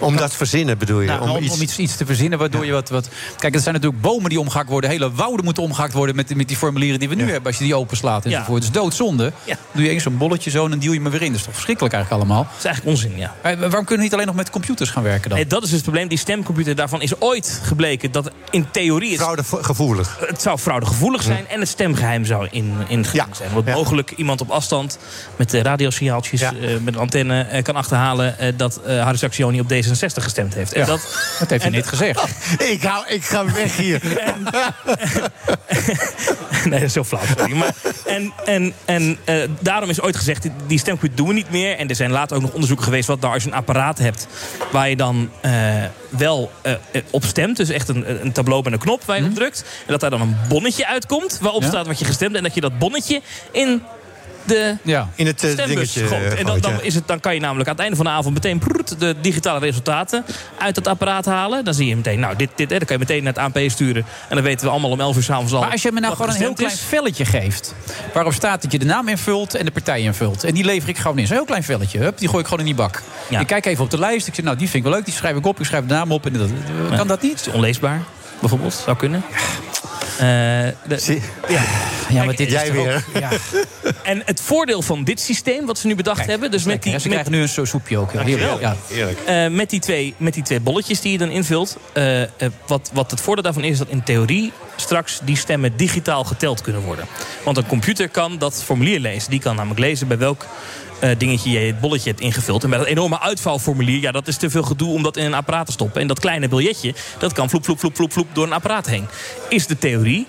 Om 0.00 0.16
dat 0.16 0.34
verzinnen 0.34 0.78
bedoel 0.78 1.00
je? 1.00 1.06
Nou, 1.06 1.22
om, 1.22 1.30
om 1.30 1.60
iets... 1.60 1.78
iets 1.78 1.96
te 1.96 2.06
verzinnen 2.06 2.38
waardoor 2.38 2.66
je 2.66 2.72
wat, 2.72 2.88
wat... 2.88 3.08
Kijk, 3.38 3.54
het 3.54 3.62
zijn 3.62 3.74
natuurlijk 3.74 4.02
bomen 4.02 4.28
die 4.28 4.40
omgehakt 4.40 4.68
worden. 4.68 4.90
Hele 4.90 5.12
wouden 5.12 5.44
moeten 5.44 5.62
omgehakt 5.62 5.92
worden 5.92 6.16
met, 6.16 6.34
met 6.34 6.48
die 6.48 6.56
formulieren 6.56 6.98
die 6.98 7.08
we 7.08 7.14
nu 7.14 7.22
hebben. 7.22 7.46
Als 7.46 7.58
je 7.58 7.64
die 7.64 7.74
openslaat 7.76 8.24
enzovoort. 8.24 8.64
Het 8.64 8.74
is 8.74 8.80
doodzonde. 8.80 9.32
Doe 9.72 9.82
je 9.84 9.90
eens 9.90 10.02
zo'n 10.02 10.16
bolletje 10.16 10.50
zo 10.50 10.64
en 10.64 10.70
dan 10.70 10.78
duw 10.78 10.92
je 10.92 11.00
me 11.00 11.10
weer 11.10 11.22
in. 11.22 11.28
Dat 11.28 11.36
is 11.36 11.44
toch 11.44 11.54
verschrikkelijk 11.54 11.94
eigenlijk 11.94 12.24
allemaal? 12.24 12.44
Dat 12.44 12.58
is 12.58 12.64
eigenlijk 12.64 12.96
onzin, 12.96 13.18
ja. 13.18 13.34
Eh, 13.42 13.58
Waarom 13.58 13.70
kunnen 13.70 13.96
we 13.96 14.02
niet 14.02 14.12
alleen 14.12 14.26
nog 14.26 14.34
met 14.34 14.50
computers 14.50 14.90
gaan 14.90 15.02
werken 15.02 15.28
dan? 15.28 15.38
Nee, 15.38 15.46
dat 15.46 15.62
is 15.62 15.68
dus 15.68 15.78
het 15.78 15.82
probleem. 15.82 16.08
Die 16.08 16.18
stemcomputer, 16.18 16.74
daarvan 16.74 17.02
is 17.02 17.20
ooit 17.20 17.60
gebleken 17.62 18.12
dat 18.12 18.30
in 18.50 18.66
theorie... 18.70 19.10
Is, 19.10 19.16
fraudegevoelig. 19.16 20.16
Het 20.26 20.42
zou 20.42 20.58
fraudegevoelig 20.58 21.22
zijn 21.22 21.48
en 21.48 21.60
het 21.60 21.68
stemgeheim 21.68 22.24
zou 22.24 22.48
in, 22.50 22.74
in 22.88 23.04
zijn. 23.32 23.52
Wat 23.52 23.64
mogelijk 23.64 24.10
iemand 24.10 24.40
op 24.40 24.50
afstand 24.50 24.98
met 25.36 25.50
de 25.50 25.62
radiosignaaltjes, 25.62 26.42
eh, 26.42 26.50
met 26.82 26.94
een 26.94 27.00
antenne 27.00 27.42
eh, 27.42 27.62
kan 27.62 27.76
achterhalen... 27.76 28.38
eh, 28.38 28.52
dat 28.56 28.80
eh 28.86 29.02
Harry 29.02 29.18
Saxioni 29.18 29.60
op 29.60 29.68
D66 29.88 30.22
gestemd 30.22 30.54
heeft. 30.54 30.72
En 30.72 30.80
Ja, 30.80 30.86
dat, 30.86 31.00
dat 31.38 31.50
heeft 31.50 31.62
hij 31.62 31.72
en- 31.72 31.76
niet 31.78 31.86
gezegd. 31.86 32.20
ik, 32.58 32.82
hou, 32.82 33.04
ik 33.08 33.24
ga 33.24 33.44
weg 33.52 33.76
hier. 33.76 34.00
nee, 36.64 36.70
dat 36.70 36.82
is 36.82 36.92
zo 36.92 37.04
flauw. 37.04 37.22
Sorry. 37.36 37.52
Maar, 37.56 37.74
en 38.06 38.32
en, 38.44 38.72
en 38.84 39.18
eh, 39.24 39.36
daarom 39.60 39.90
is 39.90 40.00
ooit 40.00 40.16
gezegd, 40.16 40.42
die- 40.42 40.52
die 40.66 41.10
doen 41.14 41.28
we 41.28 41.32
niet 41.34 41.50
meer. 41.50 41.76
En 41.78 41.88
er 41.88 41.94
zijn 41.96 42.10
later 42.10 42.36
ook 42.36 42.42
nog 42.42 42.52
onderzoeken 42.52 42.84
geweest... 42.84 43.06
wat 43.08 43.20
nou 43.20 43.34
als 43.34 43.42
je 43.42 43.48
een 43.48 43.54
apparaat 43.56 43.98
hebt 43.98 44.26
waar 44.72 44.88
je 44.88 44.96
dan 44.96 45.30
eh, 45.40 45.52
wel 46.08 46.52
eh, 46.62 46.72
eh, 46.72 47.02
op 47.10 47.24
stemt. 47.24 47.56
Dus 47.56 47.68
echt 47.68 47.88
een, 47.88 48.24
een 48.24 48.32
tableau 48.32 48.62
met 48.62 48.72
een 48.72 48.78
knop 48.78 49.04
waar 49.04 49.18
je 49.18 49.24
op 49.24 49.34
drukt. 49.34 49.60
En 49.86 49.92
dat 49.92 50.00
daar 50.00 50.10
dan 50.10 50.20
een 50.20 50.36
bonnetje 50.48 50.86
uitkomt 50.86 51.38
waarop 51.40 51.62
Ja. 51.62 51.68
staat 51.68 51.86
wat 51.86 51.98
je 51.98 52.04
gestemd 52.04 52.32
hebt. 52.32 52.36
En 52.36 52.42
dat 52.52 52.54
je 52.54 52.60
dat 52.60 52.78
bonnetje 52.78 53.20
in 53.52 53.82
de 54.46 54.76
Ja. 54.82 55.08
In 55.14 55.26
het 55.26 55.44
eh, 55.44 55.50
stembus 55.50 55.74
dingetje. 55.92 56.06
gooit. 56.16 56.32
eh, 56.32 56.38
En 56.40 56.46
dan, 56.46 56.58
dan, 56.60 56.82
is 56.82 56.94
het, 56.94 57.06
dan 57.06 57.20
kan 57.20 57.34
je 57.34 57.40
namelijk 57.40 57.68
aan 57.68 57.74
het 57.74 57.82
einde 57.82 57.96
van 57.96 58.04
de 58.04 58.10
avond 58.10 58.34
meteen 58.34 58.58
proet, 58.58 59.00
de 59.00 59.14
digitale 59.20 59.58
resultaten 59.58 60.24
uit 60.58 60.76
het 60.76 60.86
apparaat 60.86 61.24
halen. 61.24 61.64
Dan 61.64 61.74
zie 61.74 61.86
je 61.86 61.96
meteen, 61.96 62.20
nou, 62.20 62.36
dit, 62.36 62.50
dit, 62.54 62.70
hè, 62.70 62.76
dan 62.78 62.86
kan 62.86 62.96
je 62.98 63.04
meteen 63.08 63.22
naar 63.24 63.32
het 63.32 63.42
ANP 63.42 63.70
sturen. 63.70 64.04
En 64.28 64.34
dan 64.34 64.44
weten 64.44 64.66
we 64.66 64.72
allemaal 64.72 64.90
om 64.90 65.00
11 65.00 65.16
uur 65.16 65.22
s'avonds 65.22 65.52
al. 65.52 65.60
Maar 65.60 65.70
als 65.70 65.82
je 65.82 65.92
me 65.92 66.00
nou 66.00 66.14
gewoon 66.14 66.30
een 66.30 66.36
heel 66.36 66.52
klein 66.54 66.72
is. 66.72 66.80
velletje 66.80 67.24
geeft... 67.24 67.74
waarop 68.14 68.32
staat 68.32 68.62
dat 68.62 68.72
je 68.72 68.78
de 68.78 68.84
naam 68.84 69.08
invult 69.08 69.54
en 69.54 69.64
de 69.64 69.70
partij 69.70 70.00
invult... 70.00 70.44
en 70.44 70.54
die 70.54 70.64
lever 70.64 70.88
ik 70.88 70.98
gewoon 70.98 71.18
in. 71.18 71.26
Zo'n 71.26 71.36
heel 71.36 71.44
klein 71.46 71.62
velletje. 71.64 71.98
Hup, 71.98 72.18
die 72.18 72.28
gooi 72.28 72.40
ik 72.40 72.48
gewoon 72.48 72.60
in 72.60 72.66
die 72.66 72.74
bak. 72.84 73.02
Ik 73.28 73.46
kijk 73.46 73.66
even 73.66 73.84
op 73.84 73.90
de 73.90 73.98
lijst. 73.98 74.26
Ik 74.26 74.34
zeg, 74.34 74.44
nou, 74.44 74.56
die 74.56 74.66
vind 74.68 74.84
ik 74.84 74.88
wel 74.90 74.98
leuk. 74.98 75.04
Die 75.06 75.14
schrijf 75.14 75.36
ik 75.36 75.46
op. 75.46 75.60
Ik 75.60 75.66
schrijf 75.66 75.86
de 75.86 75.94
naam 75.94 76.12
op. 76.12 76.26
En 76.26 76.32
dat, 76.32 76.48
eh, 76.90 76.96
kan 76.96 77.06
dat 77.06 77.22
niet? 77.22 77.40
Is 77.46 77.52
onleesbaar, 77.52 78.02
bijvoorbeeld. 78.40 78.74
Zou 78.84 78.96
kunnen. 78.96 79.22
Eh, 80.18 80.26
de- 80.86 81.20
ja. 81.48 81.62
Ja, 82.08 82.24
maar 82.24 82.36
dit 82.36 82.46
is 82.46 82.52
Jij 82.52 82.64
toch 82.66 82.74
weer. 82.74 83.04
ook- 83.14 83.20
ja. 83.20 83.30
En 84.02 84.22
het 84.24 84.40
voordeel 84.40 84.82
van 84.82 85.04
dit 85.04 85.20
systeem, 85.20 85.66
wat 85.66 85.78
ze 85.78 85.86
nu 85.86 85.94
bedacht 85.94 86.26
hebben... 86.26 86.50
dus 86.50 86.64
met 86.64 86.82
die, 86.82 86.92
Ja, 86.92 86.98
ze 86.98 87.04
met, 87.08 87.12
krijgen 87.16 87.32
nu 87.36 87.42
een 87.42 87.48
zo 87.48 87.64
soepje 87.64 87.98
ook. 87.98 88.12
Ja, 88.12 88.16
Dankjewel. 88.16 88.60
Ja. 88.60 88.76
Eh, 89.26 89.50
met, 89.50 89.70
die 89.70 89.80
twee, 89.80 90.14
met 90.16 90.34
die 90.34 90.42
twee 90.42 90.60
bolletjes 90.60 91.00
die 91.00 91.12
je 91.12 91.18
dan 91.18 91.30
invult. 91.30 91.76
eh, 91.92 92.22
eh, 92.22 92.28
wat, 92.66 92.90
wat 92.92 93.10
het 93.10 93.20
voordeel 93.20 93.42
daarvan 93.44 93.62
is, 93.64 93.70
is 93.70 93.78
dat 93.78 93.88
in 93.88 94.02
theorie 94.02 94.52
straks 94.76 95.20
die 95.22 95.36
stemmen 95.36 95.76
digitaal 95.76 96.24
geteld 96.24 96.60
kunnen 96.60 96.82
worden. 96.82 97.04
Want 97.44 97.56
een 97.56 97.66
computer 97.66 98.08
kan 98.08 98.38
dat 98.38 98.62
formulier 98.64 99.00
lezen. 99.00 99.30
Die 99.30 99.40
kan 99.40 99.56
namelijk 99.56 99.80
lezen 99.80 100.08
bij 100.08 100.18
welk 100.18 100.46
eh, 101.00 101.10
dingetje 101.18 101.50
je 101.50 101.58
het 101.58 101.80
bolletje 101.80 102.10
hebt 102.10 102.20
ingevuld. 102.22 102.64
En 102.64 102.70
bij 102.70 102.78
dat 102.78 102.86
enorme 102.88 103.20
uitvouwformulier, 103.20 104.00
ja, 104.00 104.12
dat 104.12 104.28
is 104.28 104.36
te 104.36 104.50
veel 104.50 104.62
gedoe 104.62 104.92
om 104.92 105.02
dat 105.02 105.16
in 105.16 105.24
een 105.24 105.34
apparaat 105.34 105.66
te 105.66 105.72
stoppen. 105.72 106.00
En 106.00 106.06
dat 106.06 106.20
kleine 106.20 106.48
biljetje, 106.48 106.94
dat 107.18 107.32
kan 107.32 107.48
vloep, 107.50 107.64
vloep, 107.64 107.78
vloep, 107.78 107.96
vloep, 107.96 108.12
vloep 108.12 108.26
door 108.32 108.44
een 108.46 108.52
apparaat 108.52 108.86
heen. 108.86 109.06
Is 109.48 109.66
de 109.66 109.78
theorie. 109.78 110.26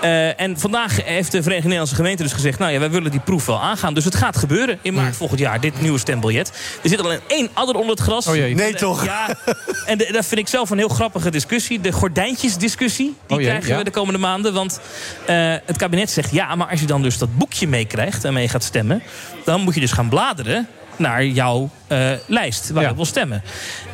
Eh, 0.00 0.40
en 0.40 0.58
vandaag 0.58 1.04
heeft 1.04 1.32
de 1.32 1.36
Verenigde 1.36 1.62
Nederlandse 1.68 1.94
Gemeente 1.94 2.22
dus 2.22 2.32
gezegd... 2.32 2.58
nou 2.58 2.72
ja, 2.72 2.78
wij 2.78 2.90
willen 2.90 3.10
die 3.10 3.20
proef 3.20 3.46
wel 3.46 3.60
aangaan. 3.60 3.94
Dus 3.94 4.04
het 4.04 4.14
gaat 4.14 4.36
gebeuren 4.36 4.78
in 4.82 4.94
maart 4.94 5.16
volgend 5.16 5.40
jaar, 5.40 5.60
dit 5.60 5.80
nieuwe 5.80 5.98
stembiljet. 5.98 6.52
Er 6.82 6.88
zit 6.88 7.00
alleen 7.02 7.20
één 7.26 7.48
adder 7.52 7.74
onder 7.74 7.90
het 7.90 8.00
gras. 8.00 8.26
Oh 8.26 8.34
jee. 8.36 8.54
Nee, 8.54 8.72
En, 8.72 8.78
toch? 8.78 9.04
Ja, 9.04 9.36
en 9.86 9.98
de- 9.98 10.08
dat 10.12 10.26
vind 10.26 10.40
ik 10.40 10.48
zelf 10.48 10.70
een 10.70 10.78
heel 10.78 10.88
grappige 10.88 11.30
discussie. 11.30 11.80
De 11.80 11.92
gordijntjesdiscussie, 11.92 13.14
die 13.26 13.36
Oh 13.36 13.42
jee, 13.42 13.48
krijgen 13.50 13.70
ja. 13.70 13.78
we 13.78 13.84
de 13.84 13.90
komende 13.90 14.18
maanden. 14.18 14.52
Want 14.54 14.80
eh, 15.26 15.54
het 15.64 15.76
kabinet 15.76 16.10
zegt, 16.10 16.30
ja, 16.30 16.54
maar 16.54 16.68
als 16.70 16.80
je 16.80 16.86
dan 16.86 17.02
dus 17.02 17.18
dat 17.18 17.36
boekje 17.38 17.68
meekrijgt... 17.68 18.24
en 18.24 18.32
mee 18.32 18.48
gaat 18.48 18.64
stemmen, 18.64 19.02
dan 19.44 19.60
moet 19.60 19.74
je 19.74 19.80
dus 19.80 19.92
gaan 19.92 20.08
bladeren 20.08 20.68
naar 20.98 21.24
jouw 21.24 21.70
eh, 21.86 22.10
lijst 22.26 22.70
waar 22.70 22.82
Ja. 22.82 22.88
je 22.88 22.94
wil 22.94 23.04
stemmen. 23.04 23.42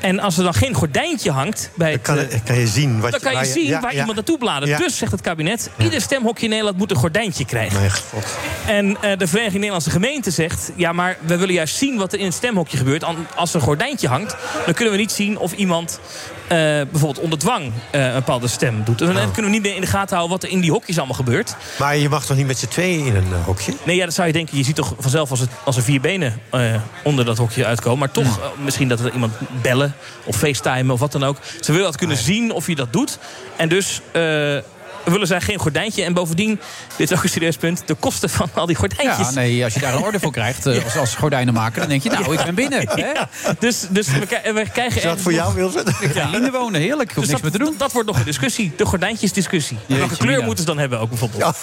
En 0.00 0.20
als 0.20 0.36
er 0.38 0.44
dan 0.44 0.54
geen 0.54 0.74
gordijntje 0.74 1.30
hangt 1.30 1.70
bij 1.74 1.92
het, 1.92 2.02
Kan, 2.02 2.18
eh, 2.18 2.40
kan 2.44 2.58
je 2.58 2.66
zien 2.66 3.00
wat 3.00 3.10
dan 3.10 3.20
kan 3.20 3.30
je 3.30 3.36
waar 3.36 3.46
zien 3.46 3.66
ja, 3.66 3.80
waar 3.80 3.92
ja. 3.92 3.98
iemand 3.98 4.14
naartoe 4.14 4.38
bladert. 4.38 4.70
Ja. 4.70 4.78
Dus 4.78 4.98
zegt 4.98 5.12
het 5.12 5.20
kabinet, 5.20 5.70
ieder 5.78 6.00
stemhokje 6.00 6.44
in 6.44 6.50
Nederland 6.50 6.76
moet 6.78 6.90
een 6.90 6.96
gordijntje 6.96 7.44
krijgen. 7.44 7.78
Mijn 7.78 7.90
god. 7.92 8.24
En 8.66 8.96
eh, 9.00 9.18
de 9.18 9.26
Vereniging 9.26 9.54
Nederlandse 9.58 9.90
Gemeente 9.90 10.30
zegt... 10.30 10.70
ja, 10.76 10.92
maar 10.92 11.16
we 11.20 11.36
willen 11.36 11.54
juist 11.54 11.76
zien 11.76 11.96
wat 11.96 12.12
er 12.12 12.18
in 12.18 12.24
het 12.24 12.34
stemhokje 12.34 12.76
gebeurt. 12.76 13.04
Als 13.34 13.50
er 13.50 13.56
een 13.56 13.66
gordijntje 13.66 14.08
hangt, 14.08 14.36
dan 14.64 14.74
kunnen 14.74 14.92
we 14.94 15.00
niet 15.00 15.12
zien 15.12 15.38
of 15.38 15.52
iemand... 15.52 16.00
eh, 16.48 16.58
bijvoorbeeld 16.90 17.18
onder 17.18 17.38
dwang 17.38 17.72
eh, 17.90 18.06
een 18.06 18.12
bepaalde 18.12 18.48
stem 18.48 18.84
doet. 18.84 19.00
En 19.00 19.14
dan 19.14 19.32
kunnen 19.32 19.50
we 19.50 19.56
niet 19.56 19.62
meer 19.62 19.74
in 19.74 19.80
de 19.80 19.86
gaten 19.86 20.16
houden... 20.16 20.36
wat 20.36 20.42
er 20.42 20.54
in 20.54 20.60
die 20.60 20.70
hokjes 20.70 20.96
allemaal 20.96 21.16
gebeurt. 21.16 21.56
Maar 21.78 21.96
je 21.96 22.08
mag 22.08 22.26
toch 22.26 22.36
niet 22.36 22.46
met 22.46 22.58
z'n 22.58 22.66
tweeën 22.66 23.06
in 23.06 23.16
een 23.16 23.32
eh, 23.32 23.44
hokje? 23.44 23.74
Nee, 23.84 23.96
ja, 23.96 24.04
dat 24.04 24.14
zou 24.14 24.26
je 24.26 24.32
denken. 24.32 24.56
Je 24.56 24.64
ziet 24.64 24.74
toch 24.74 24.94
vanzelf 24.98 25.30
als, 25.30 25.40
het, 25.40 25.50
als 25.64 25.76
er 25.76 25.82
vier 25.82 26.00
benen 26.00 26.40
onder 27.02 27.24
dat 27.24 27.38
hokje 27.38 27.66
uitkomen. 27.66 27.98
Maar 27.98 28.10
toch 28.10 28.38
eh, 28.38 28.44
misschien 28.58 28.88
dat 28.88 29.00
er 29.00 29.12
iemand 29.12 29.32
bellen 29.62 29.94
of 30.24 30.36
facetimen 30.36 30.94
of 30.94 31.00
wat 31.00 31.12
dan 31.12 31.24
ook. 31.24 31.36
Ze 31.60 31.72
willen 31.72 31.86
dat 31.86 31.96
kunnen 31.96 32.16
zien 32.16 32.52
of 32.52 32.66
je 32.66 32.74
dat 32.74 32.92
doet. 32.92 33.18
En 33.56 33.68
dus... 33.68 34.00
willen 35.04 35.26
zij 35.26 35.40
geen 35.40 35.58
gordijntje. 35.58 36.04
En 36.04 36.12
bovendien, 36.12 36.60
dit 36.96 37.10
is 37.10 37.16
ook 37.16 37.22
een 37.22 37.28
serieus 37.28 37.56
punt... 37.56 37.82
de 37.86 37.94
kosten 37.94 38.30
van 38.30 38.48
al 38.54 38.66
die 38.66 38.76
gordijntjes. 38.76 39.28
Ja, 39.28 39.34
nee, 39.34 39.64
als 39.64 39.74
je 39.74 39.80
daar 39.80 39.94
een 39.94 40.02
orde 40.02 40.20
voor 40.20 40.32
krijgt 40.42 40.66
eh, 40.66 40.84
als, 40.84 40.96
als 40.96 41.14
gordijnenmaker... 41.14 41.80
dan 41.80 41.88
denk 41.88 42.02
je, 42.02 42.10
nou, 42.10 42.32
ik 42.32 42.44
ben 42.44 42.54
binnen. 42.54 42.88
Hè? 42.88 43.06
Ja, 43.06 43.28
dus, 43.58 43.86
dus 43.90 44.06
we, 44.06 44.52
we 44.54 44.64
krijgen... 44.72 44.96
Is 44.96 45.02
dat 45.02 45.20
voor 45.20 45.32
jou, 45.32 45.54
Wilson? 45.54 45.82
Linden 46.30 46.52
wonen, 46.52 46.80
heerlijk. 46.80 47.10
Ik 47.10 47.16
hoef 47.16 47.24
Dus 47.24 47.32
niks 47.32 47.42
dat, 47.42 47.42
meer 47.42 47.60
te 47.60 47.70
doen. 47.70 47.78
dat 47.78 47.92
wordt 47.92 48.08
nog 48.08 48.18
een 48.18 48.24
discussie. 48.24 48.72
De 48.76 48.84
gordijntjesdiscussie. 48.84 49.78
Welke 49.86 50.02
Jeetje, 50.02 50.16
kleur 50.16 50.30
mina. 50.30 50.46
moeten 50.46 50.64
ze 50.64 50.70
dan 50.70 50.78
hebben 50.78 51.00
ook 51.00 51.08
bijvoorbeeld? 51.08 51.56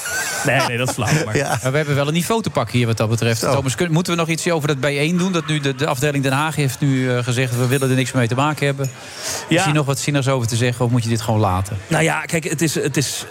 Nee, 0.45 0.61
nee, 0.67 0.77
dat 0.77 0.87
is 0.87 0.93
flauw. 0.93 1.25
Maar... 1.25 1.37
Ja. 1.37 1.59
Maar 1.61 1.71
we 1.71 1.77
hebben 1.77 1.95
wel 1.95 2.07
een 2.07 2.13
niveau 2.13 2.41
te 2.41 2.49
pakken 2.49 2.77
hier 2.77 2.87
wat 2.87 2.97
dat 2.97 3.09
betreft. 3.09 3.39
Zo. 3.39 3.53
Thomas, 3.53 3.75
moeten 3.89 4.13
we 4.13 4.19
nog 4.19 4.29
iets 4.29 4.49
over 4.49 4.67
dat 4.67 4.79
bijeen 4.79 5.17
doen? 5.17 5.31
Dat 5.31 5.47
nu 5.47 5.59
de, 5.59 5.75
de 5.75 5.87
afdeling 5.87 6.23
Den 6.23 6.33
Haag 6.33 6.55
heeft 6.55 6.79
nu 6.79 7.11
eh, 7.11 7.23
gezegd... 7.23 7.57
we 7.57 7.67
willen 7.67 7.89
er 7.89 7.95
niks 7.95 8.11
mee 8.11 8.27
te 8.27 8.35
maken 8.35 8.65
hebben. 8.65 8.91
Ja. 9.49 9.57
Is 9.57 9.63
hier 9.63 9.73
nog 9.73 9.85
wat 9.85 9.99
zinnigs 9.99 10.27
over 10.27 10.47
te 10.47 10.55
zeggen? 10.55 10.85
Of 10.85 10.91
moet 10.91 11.03
je 11.03 11.09
dit 11.09 11.21
gewoon 11.21 11.39
laten? 11.39 11.77
Nou 11.87 12.03
ja, 12.03 12.21
kijk, 12.21 12.43
het 12.43 12.61
is, 12.61 12.75
het 12.75 12.97
is 12.97 13.25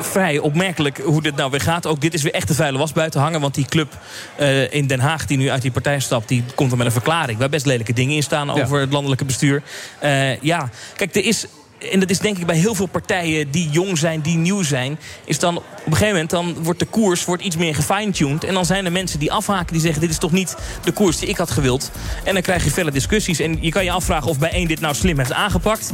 vrij 0.00 0.38
opmerkelijk 0.38 0.98
hoe 0.98 1.22
dit 1.22 1.36
nou 1.36 1.50
weer 1.50 1.60
gaat. 1.60 1.86
Ook 1.86 2.00
dit 2.00 2.14
is 2.14 2.22
weer 2.22 2.32
echt 2.32 2.48
de 2.48 2.54
vuile 2.54 2.78
was 2.78 2.92
buiten 2.92 3.20
hangen. 3.20 3.40
Want 3.40 3.54
die 3.54 3.64
club 3.64 3.98
eh, 4.36 4.72
in 4.72 4.86
Den 4.86 5.00
Haag 5.00 5.26
die 5.26 5.36
nu 5.36 5.50
uit 5.50 5.62
die 5.62 5.70
partij 5.70 6.00
stapt... 6.00 6.28
die 6.28 6.44
komt 6.54 6.70
er 6.70 6.76
met 6.76 6.86
een 6.86 6.92
verklaring 6.92 7.38
waar 7.38 7.48
best 7.48 7.66
lelijke 7.66 7.92
dingen 7.92 8.16
in 8.16 8.22
staan... 8.22 8.46
Ja. 8.46 8.62
over 8.62 8.80
het 8.80 8.92
landelijke 8.92 9.24
bestuur. 9.24 9.62
Eh, 9.98 10.40
ja, 10.40 10.70
kijk, 10.96 11.14
er 11.14 11.24
is... 11.24 11.46
En 11.92 12.00
dat 12.00 12.10
is 12.10 12.18
denk 12.18 12.38
ik 12.38 12.46
bij 12.46 12.56
heel 12.56 12.74
veel 12.74 12.86
partijen 12.86 13.50
die 13.50 13.68
jong 13.70 13.98
zijn, 13.98 14.20
die 14.20 14.36
nieuw 14.36 14.62
zijn... 14.62 14.98
is 15.24 15.38
dan 15.38 15.56
op 15.56 15.64
een 15.86 15.92
gegeven 15.92 16.12
moment 16.12 16.30
dan 16.30 16.54
wordt 16.62 16.78
de 16.78 16.84
koers 16.86 17.24
wordt 17.24 17.42
iets 17.42 17.56
meer 17.56 17.74
gefine-tuned. 17.74 18.44
En 18.44 18.54
dan 18.54 18.64
zijn 18.66 18.84
er 18.84 18.92
mensen 18.92 19.18
die 19.18 19.32
afhaken 19.32 19.72
die 19.72 19.80
zeggen... 19.80 20.00
dit 20.00 20.10
is 20.10 20.18
toch 20.18 20.32
niet 20.32 20.56
de 20.84 20.92
koers 20.92 21.18
die 21.18 21.28
ik 21.28 21.36
had 21.36 21.50
gewild. 21.50 21.90
En 22.24 22.32
dan 22.32 22.42
krijg 22.42 22.64
je 22.64 22.70
felle 22.70 22.90
discussies. 22.90 23.40
En 23.40 23.58
je 23.60 23.70
kan 23.70 23.84
je 23.84 23.90
afvragen 23.90 24.28
of 24.28 24.38
bij 24.38 24.50
één 24.50 24.68
dit 24.68 24.80
nou 24.80 24.94
slim 24.94 25.18
heeft 25.18 25.32
aangepakt. 25.32 25.90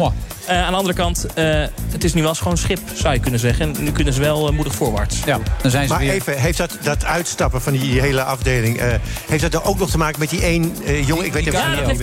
Eh, 0.46 0.62
aan 0.62 0.70
de 0.70 0.76
andere 0.76 0.94
kant, 0.94 1.26
eh, 1.34 1.44
het 1.90 2.04
is 2.04 2.14
nu 2.14 2.22
wel 2.22 2.34
schoon 2.34 2.56
schip, 2.56 2.78
zou 2.94 3.14
je 3.14 3.20
kunnen 3.20 3.40
zeggen. 3.40 3.76
En 3.76 3.84
nu 3.84 3.92
kunnen 3.92 4.12
ze 4.14 4.20
wel 4.20 4.48
eh, 4.48 4.54
moedig 4.54 4.74
voorwaarts. 4.74 5.18
Ja, 5.24 5.38
dan 5.62 5.70
zijn 5.70 5.86
ze 5.86 5.92
Maar 5.92 6.02
weer... 6.02 6.12
even, 6.12 6.38
heeft 6.40 6.58
dat, 6.58 6.78
dat 6.82 7.04
uitstappen 7.04 7.62
van 7.62 7.72
die 7.72 8.00
hele 8.00 8.22
afdeling... 8.22 8.78
eh, 8.78 8.88
heeft 9.28 9.42
dat 9.42 9.54
er 9.54 9.64
ook 9.64 9.78
nog 9.78 9.90
te 9.90 9.98
maken 9.98 10.18
met 10.20 10.30
die 10.30 10.42
één 10.42 10.76
jongen? 11.04 11.24
Ik 11.24 11.32
weet 11.32 11.46
even 11.46 11.58
Ja, 11.58 11.74
dat 11.74 11.86
heeft, 11.86 11.98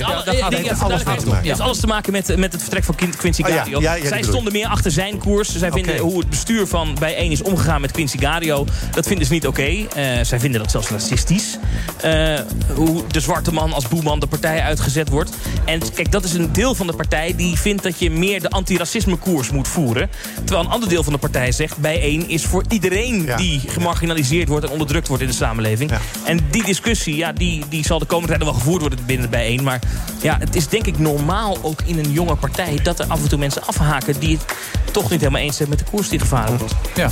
niet. 0.61 0.71
alles 0.79 1.03
mee 1.03 1.15
te 1.17 1.25
maken. 1.25 1.37
Het 1.37 1.45
heeft 1.45 1.59
alles 1.59 1.79
te 1.79 1.87
maken 1.87 2.11
met, 2.11 2.37
met 2.37 2.51
het 2.51 2.61
vertrek 2.61 2.83
van 2.83 2.95
Quin- 2.95 3.15
Quincy 3.15 3.41
Oh 3.43 3.49
ja, 3.49 3.65
Gario. 3.69 4.01
ja, 4.01 4.07
Zij 4.07 4.23
stonden 4.23 4.53
meer 4.53 4.67
achter 4.67 4.91
zijn 4.91 5.17
koers. 5.17 5.55
Zij 5.55 5.71
vinden 5.71 5.97
hoe 5.97 6.19
het 6.19 6.29
bestuur 6.29 6.67
van 6.67 6.95
bijeen 6.99 7.31
is 7.31 7.41
omgegaan 7.41 7.81
met 7.81 7.91
Quincy 7.91 8.17
Gario. 8.17 8.65
Dat 8.91 9.07
vinden 9.07 9.25
ze 9.25 9.33
niet 9.33 9.47
oké. 9.47 9.61
Eh, 9.61 10.05
zij 10.21 10.39
vinden 10.39 10.61
dat 10.61 10.71
zelfs 10.71 10.89
racistisch. 10.89 11.57
Eh, 12.01 12.39
hoe 12.75 13.03
de 13.07 13.19
zwarte 13.19 13.53
man 13.53 13.73
als 13.73 13.87
boeman 13.87 14.19
de 14.19 14.27
partij 14.27 14.61
uitgezet 14.61 15.09
wordt. 15.09 15.31
En 15.65 15.93
kijk, 15.93 16.11
dat 16.11 16.23
is 16.23 16.33
een 16.33 16.53
deel 16.53 16.75
van 16.75 16.87
de 16.87 16.93
partij 16.93 17.33
die 17.35 17.57
vindt 17.59 17.83
dat 17.83 17.99
je 17.99 18.11
meer 18.11 18.41
de 18.41 18.49
antiracisme 18.49 19.15
koers 19.15 19.49
moet 19.51 19.67
voeren. 19.67 20.09
Terwijl 20.35 20.65
een 20.65 20.71
ander 20.71 20.89
deel 20.89 21.03
van 21.03 21.13
de 21.13 21.19
partij 21.19 21.51
zegt... 21.51 21.77
bijeen 21.77 22.29
is 22.29 22.43
voor 22.45 22.63
iedereen 22.69 23.23
Ja. 23.25 23.37
die 23.37 23.61
gemarginaliseerd 23.67 24.47
wordt 24.47 24.65
en 24.65 24.71
onderdrukt 24.71 25.07
wordt 25.07 25.23
in 25.23 25.29
de 25.29 25.35
samenleving. 25.35 25.91
En 26.25 26.39
die 26.51 26.63
discussie, 26.63 27.15
ja, 27.15 27.31
die, 27.31 27.63
die 27.69 27.85
zal 27.85 27.99
de 27.99 28.05
komende 28.05 28.27
tijd 28.33 28.43
wel 28.43 28.53
gevoerd 28.53 28.81
worden 28.81 28.99
binnen 29.05 29.25
de 29.25 29.37
bijeen. 29.37 29.63
Maar 29.63 29.79
ja, 30.21 30.37
het 30.39 30.55
is 30.55 30.67
denk 30.67 30.85
ik 30.85 30.99
normaal 30.99 31.57
ook 31.61 31.81
in 31.85 31.99
een 31.99 32.11
jonge 32.11 32.35
partij... 32.35 32.79
dat 32.83 32.99
er 32.99 33.05
af 33.07 33.21
en 33.21 33.29
toe 33.29 33.39
mensen 33.39 33.58
mensen 33.59 33.85
afhaken... 33.85 34.19
die 34.19 34.37
het 34.85 34.93
toch 34.93 35.09
niet 35.09 35.19
helemaal 35.19 35.41
eens 35.41 35.57
zijn 35.57 35.69
met 35.69 35.79
de 35.79 35.85
koers 35.85 36.09
die 36.09 36.19
gevaren 36.19 36.57
wordt. 36.57 36.73
Ja. 36.95 37.09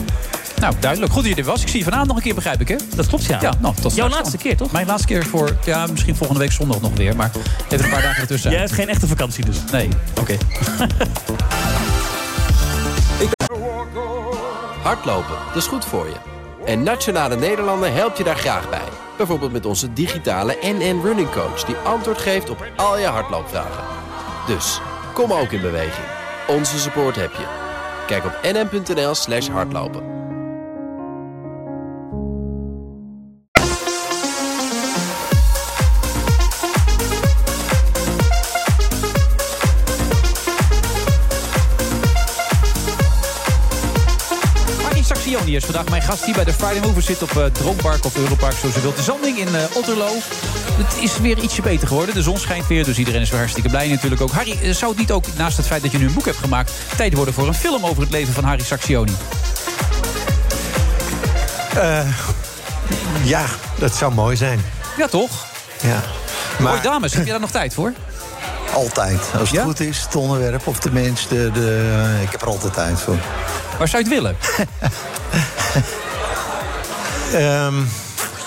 Nou, 0.60 0.74
duidelijk. 0.80 1.11
Goed 1.11 1.24
dat 1.24 1.36
je 1.36 1.41
er 1.41 1.48
was. 1.48 1.61
Ik 1.61 1.68
zie 1.68 1.78
je 1.78 1.84
vanavond 1.84 2.07
nog 2.07 2.18
een 2.18 2.24
keer, 2.24 2.36
begrijp 2.36 2.61
ik, 2.61 2.68
hè? 2.68 2.76
Dat 2.95 3.07
klopt, 3.07 3.26
ja. 3.26 3.38
Ja, 3.41 3.53
nou, 3.60 3.76
tot 3.82 3.95
Jouw 3.95 4.10
laatste 4.10 4.32
dan. 4.32 4.41
keer, 4.41 4.57
toch? 4.57 4.72
Mijn 4.72 4.88
laatste 4.88 5.07
keer 5.07 5.26
voor, 5.26 5.57
ja, 5.65 5.88
misschien 5.88 6.15
volgende 6.15 6.41
week 6.41 6.52
zondag 6.52 6.82
nog 6.82 6.91
weer. 6.95 7.15
Maar 7.15 7.32
even 7.69 7.86
een 7.86 7.91
paar 7.91 8.02
dagen 8.02 8.22
ertussen. 8.22 8.52
Jij 8.52 8.60
hebt 8.60 8.72
geen 8.72 8.90
echte 8.90 9.07
vakantie 9.07 9.45
dus. 9.45 9.57
Nee, 9.72 9.90
oké. 10.19 10.38
Hardlopen, 14.84 15.36
dat 15.48 15.56
is 15.56 15.68
goed 15.68 15.86
voor 15.86 16.06
je. 16.06 16.15
En 16.65 16.84
Nationale 16.84 17.36
Nederlanden 17.36 17.94
helpt 17.94 18.18
je 18.18 18.24
daar 18.24 18.38
graag 18.38 18.69
bij. 18.69 18.88
Bijvoorbeeld 19.18 19.52
met 19.52 19.65
onze 19.65 19.94
digitale 19.94 20.57
NN 20.61 21.02
Running 21.03 21.32
Coach... 21.32 21.64
die 21.64 21.76
antwoord 21.76 22.18
geeft 22.18 22.49
op 22.49 22.65
al 22.76 22.98
je 22.99 23.06
hardloopvragen. 23.06 23.84
Dus, 24.48 24.80
kom 25.14 25.32
ook 25.34 25.52
in 25.52 25.61
beweging. 25.61 26.16
Onze 26.48 26.80
support 26.80 27.15
heb 27.15 27.32
je. 27.32 27.45
Kijk 28.07 28.26
op 28.26 28.40
nn.nl 28.41 29.15
slash 29.15 29.48
hardlopen. 29.48 30.15
Saxioni 45.03 45.56
is 45.56 45.65
vandaag 45.65 45.90
mijn 45.90 46.02
gast 46.02 46.26
hier 46.26 46.36
bij 46.36 46.44
de 46.44 46.53
Friday 46.53 46.80
Movers. 46.80 47.06
Zit 47.06 47.22
op 47.22 47.32
uh, 47.38 47.45
Droompark 47.45 48.06
of 48.06 48.18
Europark, 48.18 48.53
zoals 48.53 48.76
wilt. 48.82 48.95
De 48.95 49.02
zanding 49.02 49.38
in 49.38 49.48
uh. 49.48 50.66
Het 50.78 50.98
is 51.04 51.20
weer 51.20 51.38
ietsje 51.38 51.62
beter 51.62 51.88
geworden. 51.88 52.16
De 52.16 52.22
zon 52.22 52.38
schijnt 52.38 52.68
weer, 52.68 52.84
dus 52.84 52.98
iedereen 52.98 53.22
is 53.22 53.30
weer 53.30 53.40
hartstikke 53.40 53.70
blij 53.70 53.88
natuurlijk 53.88 54.22
ook. 54.22 54.32
Harry, 54.32 54.60
eh, 54.62 54.74
zou 54.74 54.91
het 54.91 54.99
niet 54.99 55.12
ook, 55.12 55.26
naast 55.38 55.58
het 55.58 55.66
feit 55.66 55.82
dat 55.82 55.91
je 55.91 55.98
nu 55.98 56.06
een 56.06 56.14
boek 56.14 56.26
hebt 56.26 56.38
gemaakt... 56.38 56.72
tijd 56.98 57.14
worden 57.14 57.34
voor 57.34 57.48
een 57.48 57.54
film 57.54 57.86
over 57.86 58.02
het 58.02 58.12
leven 58.12 58.34
van 58.34 58.44
Harry 58.44 58.64
Saxioni? 58.64 59.16
Eh, 61.76 62.08
ja, 63.24 63.45
dat 63.80 63.95
zou 63.95 64.14
mooi 64.14 64.36
zijn. 64.36 64.62
Ja, 64.98 65.08
toch? 65.08 65.45
Ja. 65.82 66.02
Maar... 66.60 66.82
dames, 66.82 67.14
heb 67.14 67.26
je 67.26 67.32
daar 67.32 67.40
nog 67.40 67.52
tijd 67.52 67.74
voor? 67.74 67.94
Altijd. 68.74 69.22
Als 69.40 69.52
het 69.52 69.60
goed 69.60 69.80
is, 69.80 70.02
het 70.02 70.16
onderwerp 70.16 70.68
of 70.68 70.80
tenminste, 70.80 71.52
de, 71.52 72.20
ik 72.24 72.32
heb 72.32 72.41
er 72.41 72.48
altijd 72.48 72.74
tijd 72.74 72.99
voor. 72.99 73.18
Waar 73.78 73.88
zou 73.88 74.04
je 74.04 74.10
het 74.10 74.18
willen? 74.18 74.38
Ehm, 77.34 77.76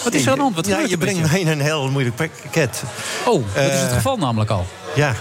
Wat 0.05 0.15
is 0.15 0.25
er 0.25 0.31
aan 0.31 0.37
de 0.37 0.43
hand? 0.43 0.55
Wat 0.57 0.67
ja, 0.67 0.79
je 0.79 0.99
brengt 0.99 1.31
me 1.33 1.41
in 1.41 1.49
een 1.49 1.61
heel 1.61 1.91
moeilijk 1.91 2.17
pakket. 2.17 2.83
Oh, 3.27 3.45
dat 3.55 3.65
is 3.73 3.81
het 3.81 3.89
Eh, 3.91 3.95
geval 3.97 4.17
namelijk 4.17 4.51
al. 4.51 4.67
Ja. 4.95 5.15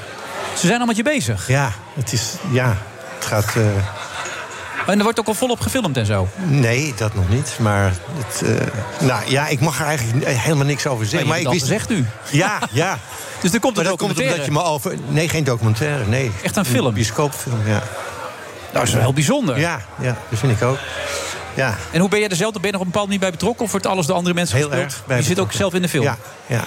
Ze 0.58 0.68
zijn 0.68 0.80
al 0.80 0.86
met 0.86 0.96
je 0.96 1.04
bezig. 1.04 1.48
Ja, 1.48 1.72
het 1.94 2.14
is... 2.14 2.34
Ja, 2.52 2.78
het 3.16 3.26
gaat... 3.26 3.56
eh, 3.56 3.62
En 4.88 4.98
er 4.98 5.04
wordt 5.04 5.20
ook 5.20 5.28
al 5.28 5.34
volop 5.34 5.60
gefilmd 5.60 5.98
en 5.98 6.06
zo. 6.06 6.28
Nee, 6.36 6.94
dat 6.98 7.16
nog 7.16 7.30
niet. 7.30 7.56
Maar 7.60 7.94
het, 8.14 8.42
eh, 8.42 9.08
nou 9.08 9.22
ja, 9.28 9.48
ik 9.48 9.60
mag 9.60 9.80
er 9.80 9.86
eigenlijk 9.86 10.26
helemaal 10.28 10.66
niks 10.66 10.88
over 10.88 11.06
zeggen. 11.06 11.28
Maar 11.30 11.38
je 11.38 11.44
maar 11.44 11.54
hebt 11.54 11.64
ik 11.72 11.78
het 11.78 11.80
al 11.90 11.96
gezegd 11.96 12.30
nu. 12.32 12.38
Ja, 12.40 12.60
ja. 12.72 12.98
Dus 13.42 13.54
er 13.54 13.60
komt 13.60 13.78
een 13.78 13.84
maar 13.84 13.92
dat 13.92 14.02
komt 14.02 14.20
omdat 14.20 14.46
je 14.46 14.52
me 14.52 14.64
over. 14.64 14.96
Nee, 15.08 15.30
geen 15.30 15.44
documentaire. 15.44 16.06
Nee. 16.06 16.32
Echt 16.44 16.56
een 16.56 16.66
film? 16.66 16.94
bioscoopfilm, 16.94 17.68
ja. 17.68 17.84
Dat 18.72 18.84
is 18.84 18.92
wel 18.92 19.02
heel 19.02 19.14
bijzonder. 19.14 19.60
Ja, 19.60 19.82
ja, 20.02 20.18
dat 20.30 20.40
vind 20.40 20.52
ik 20.52 20.62
ook. 20.64 20.78
Ja. 21.54 21.76
En 21.92 22.00
hoe 22.00 22.10
ben 22.10 22.20
jij 22.20 22.30
er 22.30 22.36
zelf? 22.36 22.52
Ben 22.54 22.62
je 22.64 22.72
nog 22.72 22.80
op 22.80 22.86
een 22.86 22.92
bepaald 22.92 23.06
manier 23.06 23.22
bij 23.22 23.32
betrokken? 23.32 23.66
Of 23.66 23.72
wordt 23.72 23.86
alles 23.86 24.06
door 24.06 24.16
andere 24.16 24.36
mensen 24.36 24.58
Heel 24.58 24.70
gespeeld? 24.70 24.94
erg 25.08 25.18
je 25.18 25.24
zit 25.24 25.40
ook 25.40 25.52
zelf 25.52 25.74
in 25.74 25.82
de 25.82 25.90
film? 25.90 26.04
Ja, 26.04 26.18
ja. 26.48 26.64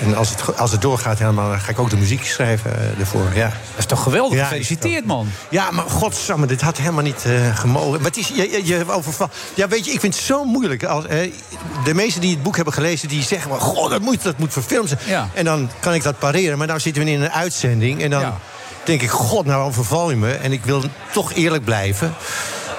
En, 0.00 0.16
als, 0.16 0.30
het, 0.30 0.56
als 0.58 0.72
het 0.72 0.82
doorgaat 0.82 1.18
helemaal, 1.18 1.58
ga 1.58 1.70
ik 1.70 1.78
ook 1.78 1.90
de 1.90 1.96
muziek 1.96 2.24
schrijven 2.26 2.78
eh, 2.78 3.00
ervoor. 3.00 3.26
Ja. 3.34 3.46
Dat 3.48 3.78
is 3.78 3.86
toch 3.86 4.02
geweldig? 4.02 4.38
Ja, 4.38 4.44
Gefeliciteerd, 4.44 5.04
man. 5.04 5.28
Ja, 5.48 5.70
maar 5.70 5.84
godsamme, 5.84 6.46
dit 6.46 6.60
had 6.60 6.76
helemaal 6.76 7.02
niet 7.02 7.24
eh, 7.24 7.56
gemogen. 7.56 7.90
Maar 7.90 8.10
het 8.10 8.16
is, 8.16 8.28
je, 8.28 8.50
je, 8.50 8.66
je 8.66 8.92
overval. 8.92 9.30
Ja, 9.54 9.68
weet 9.68 9.84
je, 9.84 9.92
ik 9.92 10.00
vind 10.00 10.14
het 10.14 10.24
zo 10.24 10.44
moeilijk. 10.44 10.84
Als, 10.84 11.06
eh, 11.06 11.32
de 11.84 11.94
meesten 11.94 12.20
die 12.20 12.30
het 12.30 12.42
boek 12.42 12.56
hebben 12.56 12.74
gelezen, 12.74 13.08
die 13.08 13.22
zeggen... 13.22 13.50
Maar, 13.50 13.60
God, 13.60 13.90
dat 13.90 14.00
moet, 14.00 14.22
dat 14.22 14.38
moet 14.38 14.52
verfilmd 14.52 14.88
zijn. 14.88 15.00
Ja. 15.06 15.28
En 15.34 15.44
dan 15.44 15.70
kan 15.80 15.94
ik 15.94 16.02
dat 16.02 16.18
pareren. 16.18 16.58
Maar 16.58 16.66
nou 16.66 16.80
zitten 16.80 17.04
we 17.04 17.10
in 17.10 17.20
een 17.22 17.30
uitzending. 17.32 18.02
En 18.02 18.10
dan 18.10 18.20
Ja. 18.20 18.38
denk 18.84 19.02
ik, 19.02 19.10
god, 19.10 19.46
nou 19.46 19.62
overval 19.66 20.10
je 20.10 20.16
me. 20.16 20.32
En 20.32 20.52
ik 20.52 20.64
wil 20.64 20.82
toch 21.12 21.32
eerlijk 21.32 21.64
blijven. 21.64 22.14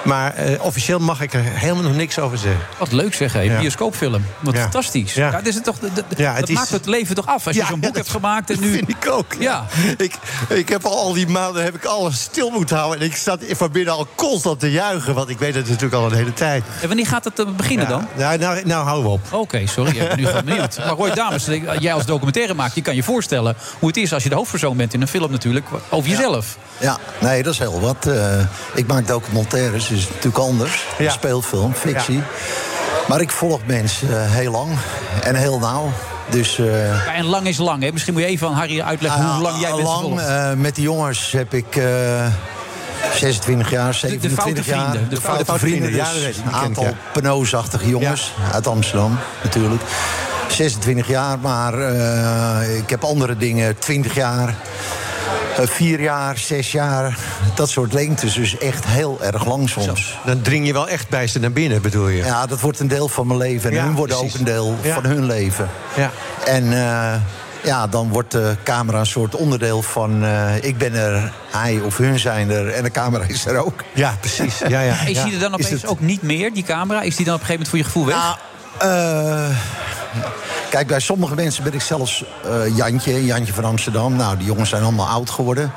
Maar 0.04 0.34
eh, 0.34 0.64
officieel 0.64 1.00
mag 1.00 1.22
ik 1.22 1.34
er 1.34 1.42
helemaal 1.44 1.84
nog 1.84 1.96
niks 1.96 2.20
over 2.20 2.38
zeggen. 2.38 2.62
Wat 2.78 2.92
leuk 2.92 3.14
zeg, 3.14 3.34
hé. 3.34 3.40
Ja. 3.42 3.60
Bioscoopfilm. 3.60 4.26
Wat 4.40 4.54
Ja. 4.54 4.62
fantastisch. 4.62 5.14
Ja. 5.14 5.26
Ja. 5.26 5.32
dat 5.32 5.46
is 5.46 5.56
het 5.56 5.64
toch, 5.64 5.80
dat, 5.80 5.90
dat- 5.96 6.06
Ja, 6.18 6.32
het 6.32 6.40
dat 6.40 6.50
is- 6.50 6.56
maakt 6.56 6.70
het 6.70 6.86
leven 6.86 7.16
toch 7.16 7.26
af. 7.26 7.48
Als 7.48 7.56
je 7.56 7.66
zo'n 7.66 7.80
boek 7.80 7.90
ja, 7.92 7.98
hebt 7.98 8.10
gemaakt 8.10 8.50
en 8.50 8.60
nu... 8.60 8.72
vind 8.72 8.90
ik 8.90 9.10
ook. 9.10 9.34
Ja. 9.40 9.66
Ik, 9.98 10.14
ik 10.50 10.70
heb 10.70 10.86
al 10.86 11.14
die 11.14 11.28
maanden 11.28 11.64
heb 11.64 11.76
ik 11.76 11.86
alles 11.86 12.22
stil 12.22 12.50
moeten 12.50 12.78
houden. 12.78 13.00
En 13.00 13.06
ik 13.06 13.16
zat 13.16 13.40
van 13.50 13.72
binnen 13.72 13.94
al 13.94 14.08
constant 14.16 14.60
te 14.60 14.72
juichen. 14.72 15.14
Want 15.14 15.30
ik 15.30 15.40
weet 15.40 15.56
het 15.56 15.68
natuurlijk 15.68 15.94
al 15.94 16.06
een 16.06 16.14
hele 16.18 16.34
tijd. 16.34 16.64
En 16.82 16.88
wanneer 16.88 17.08
gaat 17.08 17.24
het 17.24 17.40
eh, 17.40 17.46
beginnen 17.56 17.88
dan? 17.88 18.08
Ja, 18.18 18.36
nou, 18.36 18.66
nou 18.66 18.86
hou 18.86 19.06
op. 19.06 19.22
Oké, 19.32 19.68
sorry, 19.68 19.98
ik 19.98 20.08
ben 20.08 20.18
nu 20.18 20.26
gewoon 20.26 20.46
benieuwd. 20.46 20.78
Maar 20.78 20.88
Roy 20.96 21.12
Dames, 21.14 21.48
jij 21.80 21.94
als 21.94 22.06
documentaire 22.06 22.54
maakt, 22.54 22.76
je 22.76 22.82
kan 22.82 22.96
je 22.96 23.04
voorstellen 23.04 23.56
hoe 23.80 23.88
het 23.88 23.98
is 23.98 24.14
als 24.14 24.24
je 24.24 24.30
de 24.30 24.36
hoofdpersoon 24.36 24.78
bent 24.78 24.94
in 24.94 25.02
een 25.02 25.08
film 25.08 25.32
natuurlijk, 25.32 25.66
over 25.90 26.10
jezelf. 26.10 26.58
Ja, 26.80 26.98
nee, 27.20 27.44
dat 27.44 27.54
is 27.54 27.60
heel 27.60 27.80
wat. 27.80 28.06
Eh, 28.06 28.40
ik 28.74 28.88
maak 28.88 29.08
documentaires, 29.08 29.89
dus 29.90 30.08
natuurlijk 30.08 30.38
anders. 30.38 30.86
Ja. 30.98 31.12
Speelfilm, 31.12 31.74
fictie. 31.74 32.22
Maar 33.08 33.22
ik 33.22 33.32
volg 33.32 33.60
mensen 33.66 34.24
eh, 34.24 34.32
heel 34.32 34.52
lang 34.52 34.72
en 35.24 35.36
heel 35.36 35.60
nauw. 35.60 35.92
Dus 36.30 36.60
eh, 36.60 36.88
Ja, 36.88 37.14
en 37.14 37.26
lang 37.26 37.48
is 37.48 37.58
lang, 37.58 37.84
hè? 37.84 37.92
Misschien 37.92 38.14
moet 38.14 38.22
je 38.22 38.28
even 38.28 38.48
aan 38.48 38.54
Harry 38.54 38.82
uitleggen 38.82 39.26
hoe 39.26 39.42
lang 39.42 39.60
jij 39.60 39.72
bent 39.72 39.84
lang, 39.84 40.20
eh, 40.20 40.54
met 40.54 40.76
die 40.76 40.84
jongens 40.84 41.32
heb 41.32 41.54
ik 41.54 41.76
eh 41.76 42.26
26 43.16 43.70
jaar, 43.70 43.94
27 43.94 44.44
foute 44.44 44.70
jaar. 44.70 44.90
vrienden, 44.90 45.10
de 45.10 45.22
foute 45.22 45.46
vrienden, 45.46 45.90
vrienden, 45.90 46.22
dus 46.28 46.36
ja, 46.36 46.44
een 46.46 46.54
aantal 46.54 46.84
ja. 46.84 46.94
penoosachtige 47.14 47.90
jongens 47.90 48.34
uit 48.52 48.68
Amsterdam 48.68 49.18
natuurlijk. 49.44 49.82
26 50.48 51.08
jaar, 51.08 51.40
maar 51.40 51.74
eh, 51.74 52.78
ik 52.78 52.90
heb 52.90 53.04
andere 53.04 53.38
dingen, 53.38 53.78
20 53.80 54.16
jaar. 54.16 54.56
Eh, 55.58 55.68
vier 55.68 56.02
jaar, 56.02 56.38
zes 56.38 56.72
jaar, 56.72 57.18
dat 57.56 57.70
soort 57.70 57.94
lengtes. 57.94 58.34
Dus 58.34 58.58
echt 58.58 58.86
heel 58.86 59.18
erg 59.22 59.46
lang 59.46 59.70
soms. 59.70 60.18
Dan 60.26 60.42
dring 60.42 60.66
je 60.68 60.74
wel 60.74 60.88
echt 60.88 61.10
bij 61.10 61.28
ze 61.28 61.40
naar 61.40 61.52
binnen, 61.52 61.82
bedoel 61.82 62.08
je? 62.08 62.24
Ja, 62.24 62.46
dat 62.46 62.60
wordt 62.60 62.80
een 62.80 62.88
deel 62.88 63.08
van 63.08 63.28
mijn 63.28 63.40
leven. 63.40 63.70
En 63.70 63.76
Ja, 63.76 63.84
hun 63.84 63.96
worden 63.96 64.18
precies. 64.18 64.34
ook 64.34 64.40
een 64.40 64.46
deel 64.46 64.78
Ja. 64.82 64.94
van 64.94 65.06
hun 65.06 65.26
leven. 65.26 65.70
Ja. 65.96 66.12
En 66.46 66.64
eh, 66.74 67.14
ja, 67.64 67.88
dan 67.88 68.10
wordt 68.10 68.32
de 68.32 68.56
camera 68.64 69.00
een 69.00 69.06
soort 69.06 69.36
onderdeel 69.36 69.82
van... 69.82 70.24
eh, 70.24 70.64
ik 70.64 70.78
ben 70.78 70.94
er, 70.94 71.34
hij 71.52 71.80
of 71.86 71.98
hun 71.98 72.20
zijn 72.20 72.50
er 72.50 72.70
en 72.70 72.84
de 72.84 72.92
camera 72.92 73.24
is 73.28 73.46
er 73.46 73.66
ook. 73.66 73.84
Ja, 73.94 74.18
precies. 74.20 74.58
Ja, 74.68 74.82
ja, 74.82 74.94
Is 75.06 75.18
ja. 75.18 75.24
die 75.24 75.34
er 75.34 75.40
dan 75.40 75.54
opeens 75.54 75.70
het- 75.70 75.88
ook 75.88 76.00
niet 76.00 76.22
meer, 76.22 76.54
die 76.54 76.64
camera? 76.64 77.02
Is 77.02 77.16
die 77.16 77.26
dan 77.26 77.36
op 77.36 77.40
een 77.42 77.46
gegeven 77.46 77.68
moment 77.68 77.70
voor 77.70 77.78
je 77.78 77.84
gevoel 77.84 78.06
weg? 78.06 78.16
Nou, 78.16 78.36
eh, 79.50 79.58
kijk, 80.70 80.88
bij 80.88 81.00
sommige 81.00 81.36
mensen 81.36 81.64
ben 81.64 81.74
ik 81.74 81.82
zelfs 81.82 82.24
eh, 82.46 82.76
Jantje, 82.78 83.26
Jantje 83.26 83.54
van 83.54 83.66
Amsterdam. 83.66 84.16
Nou, 84.16 84.38
die 84.38 84.46
jongens 84.46 84.70
zijn 84.70 84.84
allemaal 84.84 85.08
oud 85.08 85.30
geworden. 85.30 85.72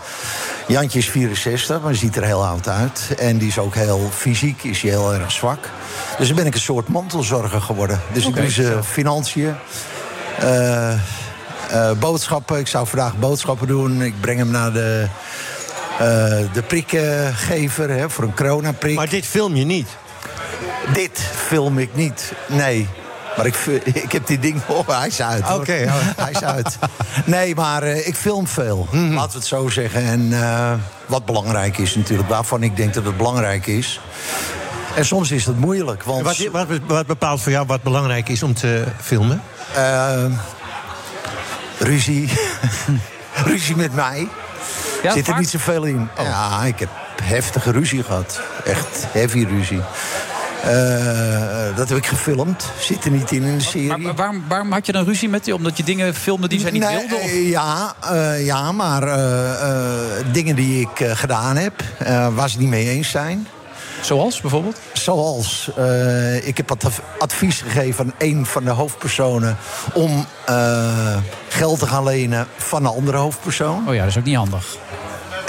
Jantje 0.66 0.98
is 0.98 1.10
64, 1.10 1.80
maar 1.80 1.94
ziet 1.94 2.16
er 2.16 2.24
heel 2.24 2.46
oud 2.46 2.68
uit. 2.68 3.14
En 3.18 3.38
die 3.38 3.48
is 3.48 3.58
ook 3.58 3.74
heel 3.74 4.08
fysiek, 4.12 4.62
is 4.62 4.82
hij 4.82 4.90
heel 4.90 5.14
erg 5.14 5.32
zwak. 5.32 5.68
Dus 6.18 6.26
dan 6.26 6.36
ben 6.36 6.46
ik 6.46 6.54
een 6.54 6.60
soort 6.60 6.88
mantelzorger 6.88 7.60
geworden. 7.60 8.00
Dus 8.12 8.24
Oké, 8.24 8.36
ik 8.36 8.42
doe 8.42 8.52
ze 8.52 8.78
financiën. 8.84 9.54
eh, 10.38 10.92
eh, 10.92 10.98
boodschappen. 11.98 12.58
Ik 12.58 12.66
zou 12.68 12.86
vandaag 12.86 13.16
boodschappen 13.18 13.66
doen. 13.66 14.02
Ik 14.02 14.20
breng 14.20 14.38
hem 14.38 14.50
naar 14.50 14.72
de, 14.72 15.06
de 16.52 16.62
prikgever 16.66 17.90
hè, 17.90 18.10
voor 18.10 18.24
een 18.24 18.34
coronaprik. 18.34 18.94
Maar 18.96 19.08
dit 19.08 19.26
film 19.26 19.56
je 19.56 19.64
niet. 19.64 19.88
Dit 20.92 21.18
film 21.46 21.78
ik 21.78 21.94
niet, 21.94 22.32
nee. 22.46 22.88
Maar 23.36 23.46
ik, 23.46 23.56
ik 24.04 24.12
heb 24.12 24.26
die 24.26 24.38
ding... 24.38 24.60
Oh, 24.66 24.88
hij 24.88 25.06
is 25.06 25.22
uit. 25.22 25.50
Oké, 25.54 25.72
hij 26.22 26.30
is 26.30 26.42
uit. 26.44 26.78
Nee, 27.24 27.54
maar 27.54 27.82
eh, 27.82 28.06
ik 28.06 28.16
film 28.16 28.46
veel. 28.46 28.88
Laten 28.92 29.30
we 29.30 29.36
het 29.38 29.46
zo 29.46 29.68
zeggen. 29.68 30.02
En 30.02 30.42
eh, 30.42 30.72
wat 31.06 31.24
belangrijk 31.24 31.78
is 31.78 31.94
natuurlijk. 31.94 32.28
Waarvan 32.28 32.62
ik 32.62 32.76
denk 32.76 32.94
dat 32.94 33.04
het 33.04 33.16
belangrijk 33.16 33.66
is. 33.66 34.00
En 34.96 35.04
soms 35.04 35.30
is 35.30 35.46
het 35.46 35.58
moeilijk. 35.58 36.02
Want 36.02 36.22
Wat, 36.22 36.48
wat, 36.52 36.66
wat 36.86 37.06
bepaalt 37.06 37.40
voor 37.40 37.52
jou 37.52 37.66
wat 37.66 37.82
belangrijk 37.82 38.28
is 38.28 38.42
om 38.42 38.54
te 38.54 38.84
filmen? 39.00 39.42
eh, 39.74 40.24
ruzie. 41.78 42.32
ruzie 43.46 43.76
met 43.76 43.94
mij. 43.94 44.28
Ja, 45.02 45.12
Zit 45.12 45.26
er 45.26 45.30
vaak? 45.32 45.40
niet 45.40 45.50
zoveel 45.50 45.84
in. 45.84 46.08
Ja, 46.22 46.62
ik 46.64 46.78
heb 46.78 46.88
heftige 47.22 47.70
ruzie 47.70 48.02
gehad. 48.02 48.40
Echt 48.64 49.06
heavy 49.12 49.44
ruzie. 49.44 49.80
Eh, 50.62 51.76
dat 51.76 51.88
heb 51.88 51.98
ik 51.98 52.06
gefilmd. 52.06 52.64
Zit 52.80 53.04
er 53.04 53.10
niet 53.10 53.30
in 53.32 53.42
in 53.42 53.58
de 53.58 53.64
serie. 53.64 53.88
Maar, 53.88 54.00
maar 54.00 54.14
waarom, 54.14 54.44
waarom 54.48 54.72
had 54.72 54.86
je 54.86 54.92
dan 54.92 55.04
ruzie 55.04 55.28
met 55.28 55.44
die? 55.44 55.54
Omdat 55.54 55.76
je 55.76 55.82
dingen 55.84 56.14
filmde 56.14 56.48
die 56.48 56.60
zij 56.60 56.70
niet 56.70 56.82
Nee? 56.82 56.96
Of? 56.96 57.12
eh, 57.20 57.48
Ja, 57.50 57.94
eh, 58.10 58.44
ja, 58.46 58.72
maar 58.72 59.00
dingen 60.32 60.56
die 60.56 60.80
ik 60.80 61.06
gedaan 61.16 61.56
heb, 61.56 61.72
waar 62.34 62.50
ze 62.50 62.58
niet 62.58 62.68
mee 62.68 62.88
eens 62.88 63.10
zijn. 63.10 63.46
Zoals 64.00 64.40
bijvoorbeeld? 64.40 64.78
Zoals, 64.92 65.70
ik 66.42 66.56
heb 66.56 66.70
adv- 66.70 66.98
advies 67.18 67.60
gegeven 67.60 68.04
aan 68.04 68.12
een 68.18 68.46
van 68.46 68.64
de 68.64 68.70
hoofdpersonen... 68.70 69.56
om 69.94 70.26
geld 71.48 71.78
te 71.78 71.86
gaan 71.86 72.04
lenen 72.04 72.46
van 72.56 72.84
een 72.84 72.90
andere 72.92 73.16
hoofdpersoon. 73.16 73.88
Oh 73.88 73.94
ja, 73.94 74.00
dat 74.00 74.08
is 74.10 74.18
ook 74.18 74.24
niet 74.24 74.36
handig. 74.36 74.76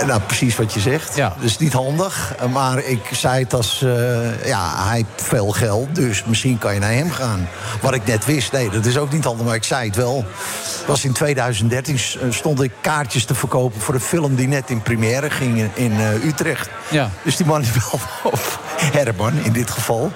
Nou, 0.06 0.22
precies 0.22 0.56
wat 0.56 0.74
je 0.74 0.80
zegt. 0.80 1.16
Ja. 1.16 1.34
Dus 1.40 1.58
niet 1.58 1.74
handig. 1.74 2.34
Maar 2.52 2.78
ik 2.84 3.10
zei 3.12 3.44
het 3.44 3.54
als... 3.54 3.82
eh, 3.82 4.46
ja, 4.46 4.86
hij 4.88 4.96
heeft 4.96 5.28
veel 5.28 5.50
geld, 5.52 5.96
dus 5.96 6.24
misschien 6.26 6.58
kan 6.58 6.74
je 6.74 6.80
naar 6.80 6.92
hem 6.92 7.12
gaan. 7.12 7.48
Wat 7.82 7.94
ik 7.94 8.06
net 8.06 8.26
wist, 8.26 8.52
nee, 8.52 8.70
dat 8.70 8.86
is 8.86 8.98
ook 8.98 9.12
niet 9.12 9.24
handig. 9.24 9.46
Maar 9.46 9.56
ik 9.56 9.64
zei 9.64 9.88
het 9.88 9.96
wel. 9.96 10.26
Het 10.78 10.86
was 10.88 11.06
in 11.06 11.12
2013 11.14 12.00
s- 12.00 12.18
eh, 12.18 12.32
stond 12.32 12.62
ik 12.62 12.72
kaartjes 12.82 13.26
te 13.26 13.36
verkopen... 13.36 13.82
voor 13.82 13.94
een 13.94 14.00
film 14.00 14.36
die 14.36 14.48
net 14.48 14.70
in 14.70 14.82
première 14.82 15.30
ging 15.30 15.58
in, 15.58 15.72
in, 15.74 15.92
eh, 16.00 16.26
Utrecht. 16.26 16.70
Ja. 16.90 17.10
Dus 17.24 17.36
die 17.38 17.46
man 17.46 17.62
die 17.62 17.72
belde 17.72 18.06
op. 18.38 18.60
Herman, 18.76 19.34
in 19.44 19.52
dit 19.52 19.70
geval. 19.72 20.12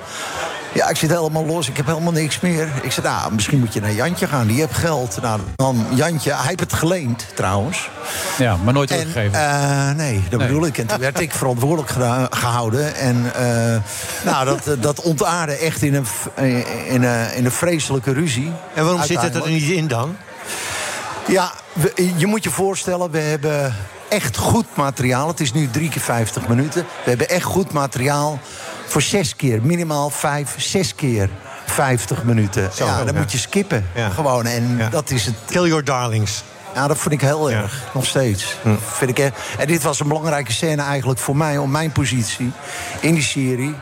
Ja, 0.77 0.89
ik 0.89 0.95
zit 0.97 1.09
helemaal 1.09 1.45
los. 1.45 1.69
Ik 1.69 1.77
heb 1.77 1.85
helemaal 1.85 2.11
niks 2.11 2.39
meer. 2.39 2.69
Ik 2.81 2.91
zei, 2.91 3.07
nou, 3.07 3.33
misschien 3.33 3.59
moet 3.59 3.73
je 3.73 3.81
naar 3.81 3.91
Jantje 3.91 4.27
gaan. 4.27 4.47
Die 4.47 4.59
heeft 4.59 4.73
geld. 4.73 5.17
Nou, 5.21 5.39
dan 5.55 5.85
Jantje. 5.93 6.33
Hij 6.33 6.45
heeft 6.47 6.59
het 6.59 6.73
geleend, 6.73 7.25
trouwens. 7.35 7.89
Ja, 8.37 8.57
maar 8.63 8.73
nooit 8.73 8.91
En, 8.91 8.97
teruggegeven. 8.97 9.39
eh, 9.39 9.91
nee, 9.95 10.23
dat 10.29 10.39
Nee. 10.39 10.47
bedoel 10.47 10.65
ik. 10.65 10.77
En 10.77 10.85
toen 10.87 10.99
werd 10.99 11.19
ik 11.19 11.31
verantwoordelijk 11.33 11.89
gehouden. 12.29 12.95
En 12.95 13.31
eh, 13.35 13.81
nou, 14.25 14.45
dat, 14.45 14.67
eh, 14.67 14.73
dat 14.79 15.01
ontaarde 15.01 15.53
echt 15.57 15.81
in 15.81 15.93
een, 15.95 16.05
eh, 16.35 16.93
in, 16.93 17.03
een, 17.03 17.33
in 17.35 17.45
een 17.45 17.51
vreselijke 17.51 18.13
ruzie. 18.13 18.51
En 18.73 18.83
waarom 18.83 19.03
zit 19.03 19.21
het 19.21 19.35
er 19.35 19.49
niet 19.49 19.69
in 19.69 19.87
dan? 19.87 20.15
Ja, 21.27 21.51
we- 21.73 22.11
je 22.17 22.25
moet 22.27 22.43
je 22.43 22.49
voorstellen, 22.49 23.11
we 23.11 23.19
hebben 23.19 23.75
echt 24.09 24.37
goed 24.37 24.65
materiaal. 24.73 25.27
Het 25.27 25.39
is 25.39 25.53
nu 25.53 25.69
drie 25.69 25.89
keer 25.89 26.01
50 26.01 26.47
minuten. 26.47 26.81
We 27.03 27.09
hebben 27.09 27.29
echt 27.29 27.43
goed 27.43 27.71
materiaal 27.71 28.39
voor 28.87 29.01
zes 29.01 29.35
keer. 29.35 29.61
Minimaal 29.61 30.09
vijf, 30.09 30.55
zes 30.57 30.95
keer 30.95 31.29
50 31.65 32.23
minuten. 32.23 32.69
Zo, 32.73 32.85
ja, 32.85 33.03
dan 33.03 33.13
ja. 33.13 33.19
moet 33.19 33.31
je 33.31 33.37
skippen. 33.37 33.85
Ja. 33.95 34.09
Gewoon. 34.09 34.45
En 34.45 34.87
dat 34.89 35.09
is 35.09 35.25
het. 35.25 35.35
Kill 35.45 35.67
your 35.67 35.83
darlings. 35.83 36.43
Ja, 36.73 36.87
dat 36.87 36.97
vind 36.97 37.13
ik 37.13 37.21
heel 37.21 37.51
erg. 37.51 37.83
Nog 37.93 38.05
steeds. 38.05 38.55
Vind 38.79 39.17
ik, 39.17 39.31
en 39.57 39.67
dit 39.67 39.83
was 39.83 39.99
een 39.99 40.07
belangrijke 40.07 40.51
scène 40.51 40.81
eigenlijk 40.81 41.19
voor 41.19 41.37
mij, 41.37 41.57
om 41.57 41.71
mijn 41.71 41.91
positie 41.91 42.51
in 42.99 43.13
die 43.13 43.23
serie. 43.23 43.75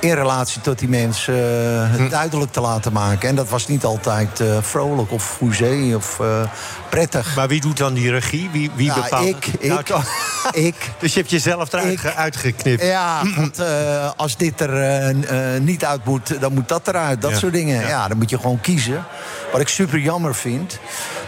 In 0.00 0.12
relatie 0.14 0.60
tot 0.60 0.78
die 0.78 0.88
mensen 0.88 1.34
eh, 1.34 1.98
het 2.00 2.10
duidelijk 2.10 2.52
te 2.52 2.60
laten 2.60 2.92
maken. 2.92 3.28
En 3.28 3.34
dat 3.34 3.48
was 3.48 3.66
niet 3.68 3.84
altijd 3.84 4.40
eh, 4.40 4.56
vrolijk 4.60 5.12
of 5.12 5.38
hoezee 5.38 5.96
of 5.96 6.20
eh, 6.20 6.26
prettig. 6.90 7.36
Maar 7.36 7.48
wie 7.48 7.60
doet 7.60 7.76
dan 7.76 7.94
die 7.94 8.10
regie? 8.10 8.48
Wie, 8.52 8.70
wie 8.74 8.86
Ja, 8.86 8.94
bepaalt 8.94 9.26
ik, 9.26 9.62
Nou, 9.68 9.82
ik. 10.66 10.74
Dus 10.98 11.12
je 11.14 11.18
hebt 11.18 11.30
jezelf 11.30 11.72
eruit 11.72 12.00
ge- 12.00 12.14
uitgeknipt. 12.14 12.82
Ja, 12.82 13.22
want 13.36 13.60
als 14.16 14.36
dit 14.36 14.60
er 14.60 15.14
niet 15.60 15.84
uit 15.84 16.04
moet, 16.04 16.40
dan 16.40 16.52
moet 16.54 16.68
dat 16.68 16.88
eruit. 16.88 17.22
Dat 17.22 17.30
Ja. 17.30 17.36
soort 17.36 17.52
dingen. 17.52 17.80
Ja. 17.80 17.88
Ja. 17.88 18.08
dan 18.08 18.16
moet 18.18 18.30
je 18.30 18.36
gewoon 18.38 18.60
kiezen. 18.60 19.04
Wat 19.52 19.60
ik 19.60 19.68
super 19.68 19.98
jammer 19.98 20.34
vind. 20.34 20.78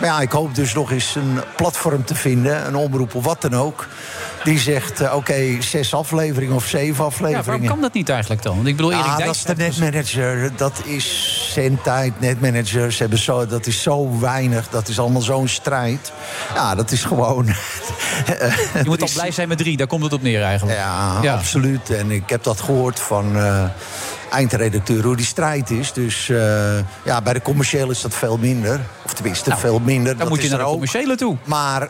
Maar 0.00 0.08
ja, 0.08 0.20
ik 0.20 0.30
hoop 0.32 0.54
dus 0.54 0.74
nog 0.74 0.90
eens 0.92 1.14
een 1.14 1.40
platform 1.56 2.04
te 2.04 2.14
vinden. 2.14 2.66
Een 2.66 2.76
omroep 2.76 3.14
of 3.14 3.24
wat 3.24 3.40
dan 3.40 3.56
ook. 3.56 3.86
Die 4.44 4.58
zegt, 4.58 5.00
eh, 5.00 5.14
oké, 5.14 5.56
zes 5.60 5.94
afleveringen 5.94 6.54
of 6.54 6.66
zeven 6.66 6.94
Ja, 6.96 7.04
afleveringen. 7.04 7.44
waarom 7.46 7.66
kan 7.66 7.80
dat 7.80 7.92
niet 7.92 8.08
eigenlijk 8.08 8.42
dan? 8.42 8.54
Want 8.56 8.66
ik 8.68 8.76
bedoel, 8.76 8.92
Erik 8.92 9.04
Ah, 9.04 9.16
Dijk... 9.16 9.26
dat 9.26 9.34
is 9.34 9.42
de 9.44 9.54
netmanager. 9.56 10.50
Dat 10.56 10.80
is 10.84 11.50
zendtijd, 11.54 12.20
netmanagers 12.20 12.98
hebben 12.98 13.18
zo, 13.18 13.46
dat 13.46 13.66
is 13.66 13.82
zo 13.82 14.18
weinig. 14.20 14.68
Dat 14.68 14.88
is 14.88 14.98
allemaal 14.98 15.20
zo'n 15.22 15.48
strijd. 15.48 16.12
Ja, 16.54 16.74
dat 16.74 16.90
is 16.90 17.04
gewoon... 17.04 17.46
Je 17.46 18.82
moet 18.84 19.02
al 19.02 19.08
blij 19.14 19.30
zijn 19.30 19.48
met 19.48 19.58
drie, 19.58 19.76
daar 19.76 19.86
komt 19.86 20.02
het 20.02 20.12
op 20.12 20.22
neer 20.22 20.42
eigenlijk. 20.42 20.78
Ja, 20.78 21.18
Ja. 21.22 21.34
absoluut. 21.34 21.90
En 21.90 22.10
ik 22.10 22.28
heb 22.30 22.42
dat 22.42 22.60
gehoord 22.60 23.00
van 23.00 23.36
eh, 23.36 23.64
eindredacteur 24.30 25.02
hoe 25.04 25.16
die 25.16 25.26
strijd 25.26 25.70
is. 25.70 25.92
Dus 25.92 26.28
eh, 26.28 26.38
ja, 27.04 27.22
bij 27.22 27.32
de 27.32 27.42
commerciële 27.42 27.90
is 27.90 28.00
dat 28.00 28.14
veel 28.14 28.36
minder. 28.38 28.80
Of 29.04 29.14
tenminste, 29.14 29.56
veel 29.56 29.78
minder. 29.78 30.04
Nou, 30.04 30.16
Dan 30.18 30.28
moet 30.28 30.42
je 30.42 30.48
naar 30.48 30.58
de 30.58 30.64
ook. 30.64 30.70
commerciële 30.70 31.16
toe. 31.16 31.36
Maar 31.44 31.88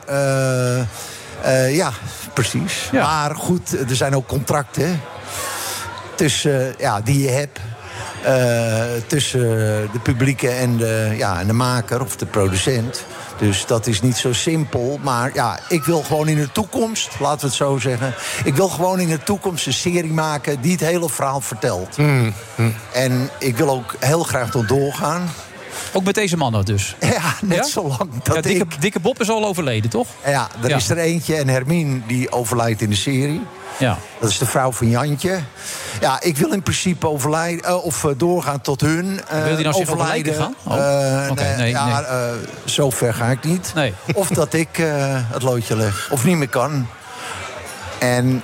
eh, 1.43 1.77
ja, 1.77 1.91
precies. 2.35 2.89
Ja. 2.93 3.03
Maar 3.03 3.35
goed, 3.37 3.89
er 3.91 3.97
zijn 3.97 4.17
ook 4.17 4.27
contracten 4.27 5.01
tussen, 6.15 6.75
ja, 6.79 7.01
die 7.01 7.23
je 7.23 7.29
hebt. 7.31 7.59
eh, 8.25 8.83
tussen 9.07 9.41
de 9.93 9.99
publieke 10.03 10.49
en 10.49 10.77
de, 10.77 11.15
ja, 11.17 11.41
en 11.41 11.47
de 11.47 11.53
maker 11.53 12.01
of 12.01 12.17
de 12.17 12.27
producent. 12.27 13.05
Dus 13.39 13.67
dat 13.67 13.87
is 13.87 14.01
niet 14.03 14.17
zo 14.17 14.33
simpel. 14.33 14.99
Maar 15.03 15.31
ja, 15.35 15.59
ik 15.69 15.85
wil 15.85 16.03
gewoon 16.03 16.29
in 16.29 16.37
de 16.37 16.53
toekomst, 16.53 17.09
laten 17.21 17.41
we 17.41 17.47
het 17.47 17.55
zo 17.55 17.79
zeggen. 17.79 18.15
Ik 18.45 18.55
wil 18.55 18.69
gewoon 18.69 19.01
in 19.01 19.09
de 19.09 19.23
toekomst 19.23 19.67
een 19.67 19.73
serie 19.73 20.13
maken 20.13 20.61
die 20.61 20.73
het 20.73 20.81
hele 20.81 21.09
verhaal 21.09 21.41
vertelt. 21.41 21.97
Hmm, 21.97 22.35
En 22.93 23.31
ik 23.39 23.57
wil 23.57 23.71
ook 23.71 23.95
heel 23.99 24.23
graag 24.23 24.51
tot 24.51 24.69
doorgaan. 24.69 25.29
Ook 25.93 26.05
met 26.05 26.15
deze 26.15 26.37
mannen 26.37 26.65
dus. 26.65 26.97
Ja, 27.01 27.35
net 27.43 27.57
Ja? 27.57 27.63
zo 27.65 27.89
lang 27.99 28.23
dat 28.23 28.35
Ja, 28.35 28.41
dikke, 28.41 28.63
ik... 28.75 28.81
dikke 28.81 29.01
Bob 29.01 29.21
is 29.21 29.31
al 29.31 29.45
overleden, 29.47 29.91
toch? 29.91 30.07
Ja, 30.27 30.49
er 30.63 30.69
Ja. 30.69 30.77
is 30.77 30.89
er 30.91 30.99
eentje 30.99 31.37
en 31.37 31.49
Hermine 31.49 32.01
die 32.07 32.33
overlijdt 32.33 32.81
in 32.83 32.91
de 32.91 32.97
serie. 32.97 33.41
Ja. 33.79 33.99
Dat 34.21 34.31
is 34.31 34.39
de 34.39 34.47
vrouw 34.47 34.73
van 34.73 34.89
Jantje. 34.89 35.39
Ja, 36.01 36.21
ik 36.21 36.37
wil 36.37 36.53
in 36.53 36.63
principe 36.63 37.09
overlijden, 37.09 37.65
eh, 37.65 37.85
of 37.85 38.05
eh, 38.05 38.11
doorgaan 38.17 38.61
tot 38.61 38.81
hun 38.81 39.21
eh, 39.29 39.43
Wil 39.45 39.55
die 39.57 39.65
nou 39.65 39.77
overlijden. 39.81 40.35
gaan? 40.35 40.55
Oh, 40.65 41.31
nee, 41.37 41.57
nee, 41.57 41.71
ja, 41.71 42.01
nee. 42.01 42.39
zo 42.65 42.91
ver 42.91 43.15
ga 43.15 43.27
ik 43.27 43.45
niet. 43.45 43.73
Nee. 43.75 43.95
Of 44.15 44.29
dat 44.29 44.53
ik 44.53 44.69
het 45.33 45.43
loodje 45.43 45.77
leg, 45.77 46.09
of 46.13 46.25
niet 46.25 46.37
meer 46.37 46.49
kan. 46.49 46.87
En 47.99 48.43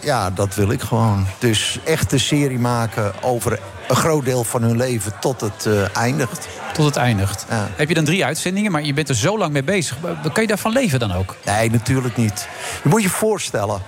ja, 0.00 0.30
dat 0.30 0.54
wil 0.54 0.70
ik 0.70 0.80
gewoon. 0.80 1.26
Dus 1.38 1.78
echt 1.84 2.12
een 2.12 2.20
serie 2.20 2.58
maken 2.58 3.12
over 3.22 3.58
een 3.88 3.96
groot 3.96 4.24
deel 4.24 4.44
van 4.44 4.62
hun 4.62 4.76
leven 4.76 5.12
tot 5.20 5.40
het 5.40 5.66
eh, 5.66 5.96
eindigt. 5.96 6.48
Tot 6.72 6.84
het 6.84 6.96
eindigt. 6.96 7.46
Ja. 7.48 7.68
Heb 7.76 7.88
je 7.88 7.94
dan 7.94 8.04
drie 8.04 8.24
uitzendingen, 8.24 8.72
maar 8.72 8.82
je 8.82 8.92
bent 8.94 9.08
er 9.08 9.14
zo 9.14 9.38
lang 9.38 9.52
mee 9.52 9.62
bezig. 9.62 9.96
Kan 10.32 10.42
je 10.42 10.48
daarvan 10.48 10.72
leven 10.72 10.98
dan 10.98 11.12
ook? 11.12 11.36
Nee, 11.44 11.70
natuurlijk 11.70 12.16
niet. 12.16 12.48
Je 12.82 12.88
moet 12.88 13.02
je 13.02 13.08
voorstellen. 13.08 13.82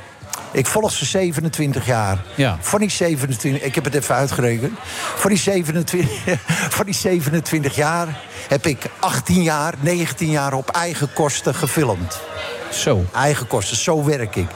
Ik 0.53 0.67
volg 0.67 0.93
ze 0.93 1.05
27 1.05 1.87
jaar. 1.87 2.19
Ja. 2.35 2.57
Van 2.61 2.81
die 2.81 2.91
27, 2.91 3.63
ik 3.63 3.75
heb 3.75 3.85
het 3.85 3.95
even 3.95 4.15
uitgerekend. 4.15 4.79
Van 5.17 5.31
die 5.31 5.39
27, 5.39 6.11
van 6.77 6.85
die 6.85 6.95
27 6.95 7.75
jaar 7.75 8.21
heb 8.49 8.67
ik 8.67 8.91
18 8.99 9.43
jaar, 9.43 9.75
19 9.81 10.31
jaar 10.31 10.53
op 10.53 10.71
eigen 10.71 11.13
kosten 11.13 11.55
gefilmd. 11.55 12.21
Zo. 12.73 13.05
Eigen 13.15 13.47
kosten, 13.47 13.77
zo 13.77 14.05
werk 14.05 14.37
ik. 14.37 14.49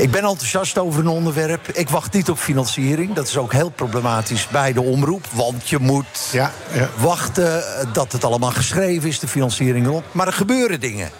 Ik 0.00 0.10
ben 0.10 0.24
enthousiast 0.24 0.78
over 0.78 1.00
een 1.00 1.08
onderwerp. 1.08 1.68
Ik 1.68 1.88
wacht 1.88 2.12
niet 2.12 2.30
op 2.30 2.38
financiering. 2.38 3.12
Dat 3.14 3.26
is 3.26 3.36
ook 3.36 3.52
heel 3.52 3.70
problematisch 3.70 4.48
bij 4.48 4.72
de 4.72 4.82
omroep. 4.82 5.26
Want 5.32 5.68
je 5.68 5.78
moet 5.78 6.28
Ja, 6.32 6.52
ja. 6.72 6.88
wachten 6.96 7.64
dat 7.92 8.12
het 8.12 8.24
allemaal 8.24 8.50
geschreven 8.50 9.08
is, 9.08 9.18
de 9.18 9.28
financiering 9.28 9.86
erop. 9.86 10.04
Maar 10.12 10.26
er 10.26 10.32
gebeuren 10.32 10.80
dingen. 10.80 11.10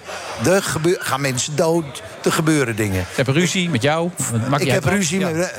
Er 0.44 0.62
gebeur, 0.62 0.96
gaan 1.00 1.20
mensen 1.20 1.56
dood, 1.56 2.02
er 2.24 2.32
gebeuren 2.32 2.76
dingen. 2.76 3.00
Ik 3.00 3.16
heb 3.16 3.26
ruzie 3.26 3.70
met 3.70 3.82
jou. 3.82 4.10
Maak 4.48 4.60
ik 4.60 4.70
heb 4.70 4.86
af? 4.86 4.92
ruzie 4.92 5.18
Ja. 5.18 5.28
met... 5.28 5.54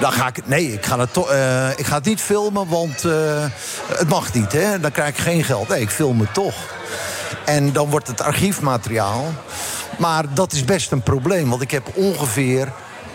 Dan 0.00 0.12
ga 0.12 0.26
ik, 0.26 0.46
nee, 0.46 0.72
ik 0.72 0.86
ga, 0.86 0.98
het 0.98 1.16
eh, 1.16 1.70
ik 1.76 1.86
ga 1.86 1.94
het 1.94 2.04
niet 2.04 2.20
filmen, 2.20 2.68
want 2.68 3.04
eh, 3.04 3.44
het 3.88 4.08
mag 4.08 4.34
niet. 4.34 4.52
Hè? 4.52 4.80
Dan 4.80 4.90
krijg 4.90 5.08
ik 5.08 5.18
geen 5.18 5.44
geld. 5.44 5.68
Nee, 5.68 5.80
ik 5.80 5.90
film 5.90 6.20
het 6.20 6.34
toch. 6.34 6.54
En 7.44 7.72
dan 7.72 7.90
wordt 7.90 8.06
het 8.06 8.20
archiefmateriaal. 8.20 9.24
Maar 9.98 10.24
dat 10.34 10.52
is 10.52 10.64
best 10.64 10.92
een 10.92 11.02
probleem, 11.02 11.48
want 11.48 11.62
ik 11.62 11.70
heb 11.70 11.90
ongeveer 11.94 12.72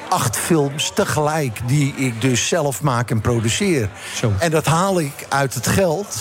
acht 0.09 0.37
films 0.37 0.91
tegelijk... 0.93 1.59
die 1.65 1.93
ik 1.95 2.21
dus 2.21 2.47
zelf 2.47 2.81
maak 2.81 3.09
en 3.09 3.21
produceer. 3.21 3.89
Zo. 4.15 4.31
En 4.39 4.51
dat 4.51 4.65
haal 4.65 4.99
ik 4.99 5.25
uit 5.29 5.53
het 5.53 5.67
geld 5.67 6.17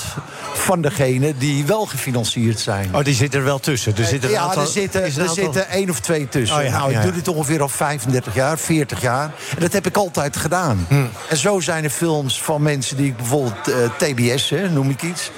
van 0.55 0.81
degene 0.81 1.35
die 1.39 1.67
wel 1.67 1.87
gefinancierd 1.87 2.61
zijn. 2.61 2.95
Oh, 2.95 3.05
die 3.05 3.15
zit 3.15 3.35
er 3.35 3.45
wel 3.45 3.59
tussen. 3.59 3.97
Er 3.97 4.05
zitten 4.05 4.31
ja, 4.31 4.41
aantal- 4.41 4.63
er 4.63 4.69
zitten, 4.69 5.03
er 5.03 5.29
zitten 5.29 5.69
één 5.69 5.91
of 5.91 6.01
twee 6.01 6.29
tussen. 6.29 6.59
Oh 6.59 6.65
ja, 6.65 6.71
nou, 6.71 6.93
ik 6.95 7.03
doe 7.03 7.13
dit 7.13 7.29
ongeveer 7.29 7.63
al 7.63 7.69
35 7.69 8.35
jaar, 8.35 8.59
40 8.59 9.01
jaar. 9.01 9.25
En 9.55 9.61
dat 9.61 9.73
heb 9.73 9.87
ik 9.87 9.97
altijd 9.97 10.37
gedaan. 10.37 10.87
Hm. 10.89 11.05
En 11.29 11.37
zo 11.37 11.61
zijn 11.61 11.85
er 11.85 11.91
films 11.91 12.43
van 12.43 12.63
mensen 12.63 12.97
die 12.97 13.07
ik 13.07 13.17
bijvoorbeeld 13.17 13.69
eh, 13.69 13.75
TBS, 14.09 14.51
hè, 14.51 14.71
noem 14.71 14.91
ik 14.91 15.03
iets. 15.03 15.31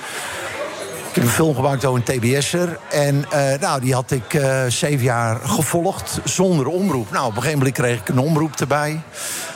Ik 1.14 1.20
heb 1.20 1.28
een 1.28 1.36
film 1.36 1.54
gemaakt 1.54 1.84
over 1.84 2.02
een 2.06 2.20
TBS'er. 2.20 2.78
En 2.90 3.24
eh, 3.30 3.60
nou, 3.60 3.80
die 3.80 3.94
had 3.94 4.10
ik 4.10 4.34
eh, 4.34 4.64
zeven 4.68 5.04
jaar 5.04 5.40
gevolgd 5.40 6.20
zonder 6.24 6.66
omroep. 6.66 7.10
Nou, 7.10 7.24
op 7.24 7.30
een 7.30 7.42
gegeven 7.42 7.58
moment 7.58 7.76
kreeg 7.76 8.00
ik 8.00 8.08
een 8.08 8.18
omroep 8.18 8.54
erbij. 8.60 9.00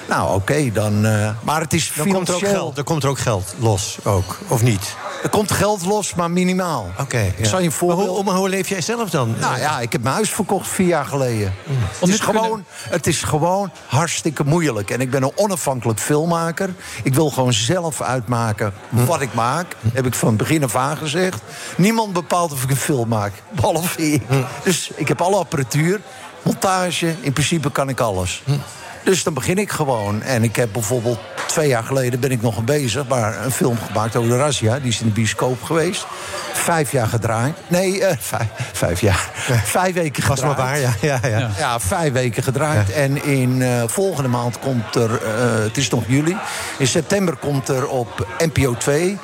Nou, 0.09 0.35
oké, 0.35 0.72
dan... 0.72 1.05
eh, 1.06 1.30
maar 1.43 1.60
het 1.60 1.72
is 1.72 1.93
Dan 1.97 2.09
komt 2.12 2.28
er 2.28 2.35
ook 2.35 2.40
geld, 2.47 2.78
er 2.78 2.85
komt 2.85 3.02
er 3.02 3.09
ook 3.09 3.18
geld 3.18 3.55
los, 3.59 3.98
ook, 4.05 4.39
of 4.48 4.62
niet? 4.62 4.94
Er 5.22 5.28
komt 5.28 5.52
geld 5.52 5.85
los, 5.85 6.14
maar 6.14 6.30
minimaal. 6.30 6.90
Oké. 7.01 7.32
Ik 7.36 7.47
zal 7.47 7.59
je 7.59 7.64
een 7.64 7.72
voorbeeld... 7.72 8.06
Maar 8.06 8.14
hoe, 8.14 8.24
maar 8.24 8.35
hoe 8.35 8.48
leef 8.48 8.68
jij 8.68 8.80
zelf 8.80 9.10
dan? 9.10 9.35
Nou 9.40 9.59
ja, 9.59 9.80
ik 9.80 9.93
heb 9.93 10.02
mijn 10.02 10.14
huis 10.14 10.30
verkocht 10.30 10.68
vier 10.68 10.86
jaar 10.86 11.05
geleden. 11.05 11.55
Mm. 11.66 11.76
Het, 11.98 12.09
is 12.09 12.18
kunnen- 12.18 12.43
gewoon, 12.43 12.64
het 12.89 13.06
is 13.06 13.22
gewoon 13.22 13.70
hartstikke 13.86 14.44
moeilijk. 14.44 14.90
En 14.90 15.01
ik 15.01 15.10
ben 15.10 15.22
een 15.22 15.32
onafhankelijk 15.35 16.01
filmmaker. 16.01 16.74
Ik 17.02 17.14
wil 17.14 17.30
gewoon 17.30 17.52
zelf 17.52 18.01
uitmaken 18.02 18.72
Mm. 18.89 19.06
wat 19.06 19.20
ik 19.20 19.35
maak. 19.35 19.76
Heb 19.93 20.06
ik 20.06 20.14
van 20.14 20.36
begin 20.36 20.64
af 20.64 20.76
aan 20.76 20.97
gezegd. 20.97 21.40
Niemand 21.76 22.12
bepaalt 22.12 22.52
of 22.52 22.62
ik 22.62 22.70
een 22.70 22.76
film 22.76 23.09
maak, 23.09 23.32
behalve 23.51 24.12
ik. 24.12 24.22
Mm. 24.28 24.44
Dus 24.64 24.90
ik 24.94 25.09
heb 25.09 25.20
alle 25.20 25.36
apparatuur, 25.36 26.01
montage. 26.43 27.14
In 27.20 27.32
principe 27.32 27.70
kan 27.72 27.89
ik 27.89 28.01
alles. 28.01 28.43
Mm. 28.44 28.62
Dus 29.09 29.22
dan 29.22 29.35
begin 29.35 29.59
ik 29.59 29.70
gewoon. 29.70 30.22
En 30.22 30.43
ik 30.43 30.56
heb 30.56 30.68
bijvoorbeeld 30.72 31.18
twee 31.47 31.68
jaar 31.68 31.82
geleden 31.82 32.20
ben 32.20 32.30
ik 32.30 32.43
nog 32.43 32.64
bezig... 32.64 33.06
maar 33.06 33.44
een 33.44 33.51
film 33.51 33.78
gemaakt 33.86 34.16
over 34.16 34.30
de 34.30 34.36
razzia. 34.36 34.78
Die 34.78 34.89
is 34.89 35.01
in 35.01 35.06
de 35.06 35.12
bioscoop 35.12 35.62
geweest. 35.62 36.06
Vijf 36.52 36.93
jaar 36.93 37.06
gedraaid. 37.06 37.56
Nee, 37.68 38.05
eh, 38.05 38.16
vijf, 38.20 38.48
vijf 38.72 39.01
jaar. 39.01 39.30
Vijf 39.78 39.94
weken 39.94 40.28
Was 40.28 40.39
gedraaid. 40.39 40.56
maar 40.56 40.66
waar, 40.66 40.78
ja. 40.78 40.93
ja, 41.01 41.28
ja. 41.28 41.51
Ja, 41.59 41.80
vijf 41.80 42.12
weken 42.12 42.43
gedraaid. 42.43 42.93
En 42.93 43.24
in 43.24 43.62
eh, 43.62 43.82
volgende 43.86 44.28
maand 44.28 44.59
komt 44.59 44.94
er, 44.94 45.22
eh, 45.22 45.62
het 45.62 45.76
is 45.76 45.89
nog 45.89 46.05
juli... 46.06 46.36
in 46.78 46.86
september 46.86 47.36
komt 47.36 47.68
er 47.68 47.89
op 47.89 48.26
NPO 48.39 48.74
2... 48.74 49.18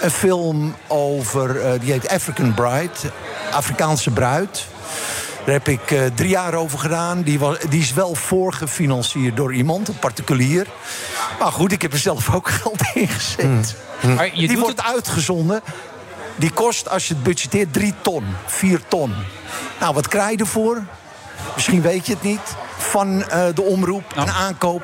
een 0.00 0.10
film 0.10 0.74
over, 0.86 1.78
die 1.80 1.92
heet 1.92 2.08
African 2.08 2.54
Bride. 2.54 3.12
Afrikaanse 3.50 4.10
bruid. 4.10 4.66
Daar 5.48 5.56
heb 5.56 5.68
ik 5.68 5.90
eh, 5.90 6.04
drie 6.14 6.28
jaar 6.28 6.54
over 6.54 6.78
gedaan. 6.78 7.22
Die, 7.22 7.38
was, 7.38 7.58
die 7.68 7.80
is 7.80 7.92
wel 7.92 8.14
voorgefinancierd 8.14 9.36
door 9.36 9.54
iemand, 9.54 9.88
een 9.88 9.98
particulier. 9.98 10.66
Maar 11.38 11.52
goed, 11.52 11.72
ik 11.72 11.82
heb 11.82 11.92
er 11.92 11.98
zelf 11.98 12.34
ook 12.34 12.48
geld 12.62 12.80
in 12.94 13.08
gezet. 13.08 13.76
Maar 14.16 14.26
je 14.26 14.32
die 14.32 14.48
doet 14.48 14.58
wordt 14.58 14.82
uitgezonden. 14.82 15.60
Die 16.36 16.50
kost, 16.50 16.88
als 16.88 17.08
je 17.08 17.14
het 17.14 17.22
budgeteert, 17.22 17.72
drie 17.72 17.94
ton. 18.02 18.24
Vier 18.46 18.80
ton. 18.88 19.14
Nou, 19.80 19.94
wat 19.94 20.08
krijg 20.08 20.30
je 20.30 20.36
ervoor? 20.36 20.82
Misschien 21.54 21.82
weet 21.82 22.06
je 22.06 22.12
het 22.12 22.22
niet. 22.22 22.40
Van 22.78 23.22
eh, 23.24 23.44
de 23.54 23.62
omroep, 23.62 24.04
een 24.16 24.30
aankoop, 24.30 24.82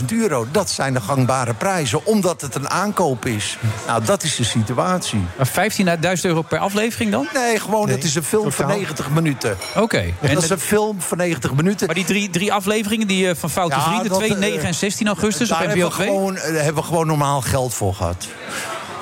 15.000 0.00 0.04
euro. 0.12 0.46
Dat 0.50 0.70
zijn 0.70 0.94
de 0.94 1.00
gangbare 1.00 1.54
prijzen, 1.54 2.06
omdat 2.06 2.40
het 2.40 2.54
een 2.54 2.70
aankoop 2.70 3.26
is. 3.26 3.58
Nou, 3.86 4.04
dat 4.04 4.22
is 4.22 4.36
de 4.36 4.44
situatie. 4.44 5.20
Maar 5.36 5.70
15.000 6.16 6.20
euro 6.22 6.42
per 6.42 6.58
aflevering 6.58 7.10
dan? 7.10 7.28
Nee, 7.34 7.60
gewoon, 7.60 7.88
het 7.88 8.04
is 8.04 8.14
een 8.14 8.22
film 8.22 8.52
van 8.52 8.66
90 8.66 9.10
minuten. 9.10 9.56
Oké. 9.76 9.98
En 10.20 10.34
dat 10.34 10.42
is 10.42 10.48
de- 10.48 10.54
een 10.54 10.60
film 10.60 11.00
van 11.00 11.16
90 11.18 11.54
minuten. 11.54 11.86
Maar 11.86 11.94
die 11.94 12.04
drie, 12.04 12.30
drie 12.30 12.52
afleveringen 12.52 13.06
die, 13.06 13.28
eh, 13.28 13.36
van 13.36 13.50
Foute 13.50 13.76
Ja, 13.76 13.82
Vrienden, 13.82 14.08
dat, 14.08 14.18
2, 14.18 14.30
eh, 14.32 14.38
9 14.38 14.62
en 14.66 14.74
16 14.74 15.06
augustus 15.06 15.50
op 15.52 15.58
Daar 15.58 15.66
NPO 15.68 15.74
hebben 15.78 15.88
we, 15.90 15.94
2? 15.94 16.08
gewoon, 16.08 16.36
eh, 16.36 16.42
daar 16.54 16.64
hebben 16.64 16.82
we 16.82 16.88
gewoon 16.88 17.06
normaal 17.06 17.40
geld 17.40 17.74
voor 17.74 17.94
gehad. 17.94 18.26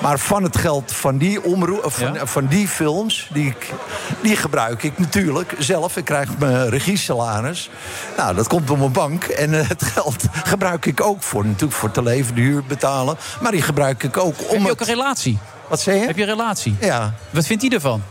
Maar 0.01 0.19
van 0.19 0.43
het 0.43 0.57
geld 0.57 0.91
van 0.93 1.17
die, 1.17 1.43
omroep, 1.43 1.83
van, 1.91 2.17
van 2.23 2.45
die 2.47 2.67
films, 2.67 3.29
die, 3.33 3.47
ik, 3.47 3.73
die 4.21 4.35
gebruik 4.35 4.83
ik 4.83 4.97
natuurlijk 4.99 5.55
zelf. 5.59 5.97
Ik 5.97 6.05
krijg 6.05 6.29
mijn 6.37 6.69
regiesalaris. 6.69 7.69
Nou, 8.17 8.35
dat 8.35 8.47
komt 8.47 8.69
op 8.69 8.77
mijn 8.77 8.91
bank. 8.91 9.23
En 9.23 9.59
eh, 9.59 9.69
het 9.69 9.83
geld 9.83 10.23
gebruik 10.43 10.85
ik 10.85 11.01
ook 11.01 11.23
voor, 11.23 11.45
natuurlijk 11.45 11.73
voor 11.79 11.91
te 11.91 12.03
leven, 12.03 12.35
de 12.35 12.41
huur 12.41 12.63
betalen. 12.63 13.17
Maar 13.41 13.51
die 13.51 13.61
gebruik 13.61 14.03
ik 14.03 14.17
ook 14.17 14.35
om 14.39 14.47
Heb 14.49 14.61
je 14.61 14.71
ook 14.71 14.79
het- 14.79 14.87
een 14.87 14.93
relatie? 14.95 15.37
Wat 15.67 15.79
zei 15.81 15.99
je? 15.99 16.05
Heb 16.05 16.15
je 16.15 16.21
een 16.21 16.27
relatie? 16.29 16.75
Ja. 16.79 17.13
Wat 17.29 17.45
vindt 17.45 17.61
hij 17.63 17.71
ervan? 17.71 18.03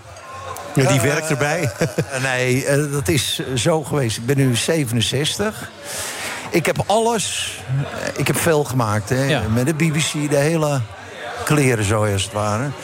Ja, 0.74 0.90
die 0.90 1.00
werkt 1.00 1.30
erbij. 1.30 1.70
eh, 1.78 2.22
nee, 2.22 2.64
eh, 2.64 2.92
dat 2.92 3.08
is 3.08 3.40
zo 3.54 3.82
geweest. 3.84 4.16
Ik 4.16 4.26
ben 4.26 4.36
nu 4.36 4.54
67. 4.56 5.70
Ik 6.50 6.66
heb 6.66 6.76
alles... 6.86 7.56
ik 8.16 8.26
heb 8.26 8.36
veel 8.38 8.64
gemaakt, 8.64 9.08
hè. 9.08 9.24
Ja. 9.24 9.42
Met 9.54 9.66
de 9.66 9.74
BBC, 9.74 10.30
de 10.30 10.36
hele 10.36 10.80
kleren 11.44 11.84
zo 11.84 12.04
als 12.12 12.22
het 12.22 12.32
ware. 12.32 12.64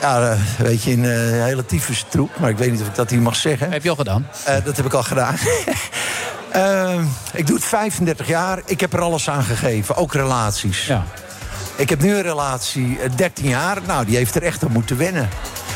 Ja, 0.00 0.30
eh, 0.30 0.38
weet 0.58 0.82
je, 0.82 0.92
een 0.92 1.04
eh, 1.04 1.44
hele 1.44 1.66
tyfus 1.66 2.04
troep. 2.08 2.30
Maar 2.38 2.50
ik 2.50 2.58
weet 2.58 2.70
niet 2.70 2.80
of 2.80 2.86
ik 2.86 2.94
dat 2.94 3.10
hier 3.10 3.22
mag 3.22 3.36
zeggen. 3.36 3.70
Heb 3.72 3.82
je 3.82 3.90
al 3.90 3.96
gedaan? 3.96 4.26
Eh, 4.44 4.54
dat 4.64 4.76
heb 4.76 4.86
ik 4.86 4.92
al 4.92 5.02
gedaan. 5.02 5.34
Eh, 6.50 7.00
ik 7.32 7.46
doe 7.46 7.56
het 7.56 7.64
35 7.64 8.26
jaar. 8.28 8.60
Ik 8.64 8.80
heb 8.80 8.92
er 8.92 9.00
alles 9.00 9.30
aan 9.30 9.42
gegeven. 9.42 9.96
Ook 9.96 10.12
relaties. 10.12 10.86
Ja. 10.86 11.04
Ik 11.76 11.88
heb 11.88 12.00
nu 12.00 12.14
een 12.14 12.22
relatie, 12.22 12.98
eh, 13.00 13.10
13 13.16 13.48
jaar. 13.48 13.78
Nou, 13.86 14.04
die 14.04 14.16
heeft 14.16 14.34
er 14.34 14.42
echt 14.42 14.64
aan 14.64 14.72
moeten 14.72 14.96
wennen. 14.96 15.28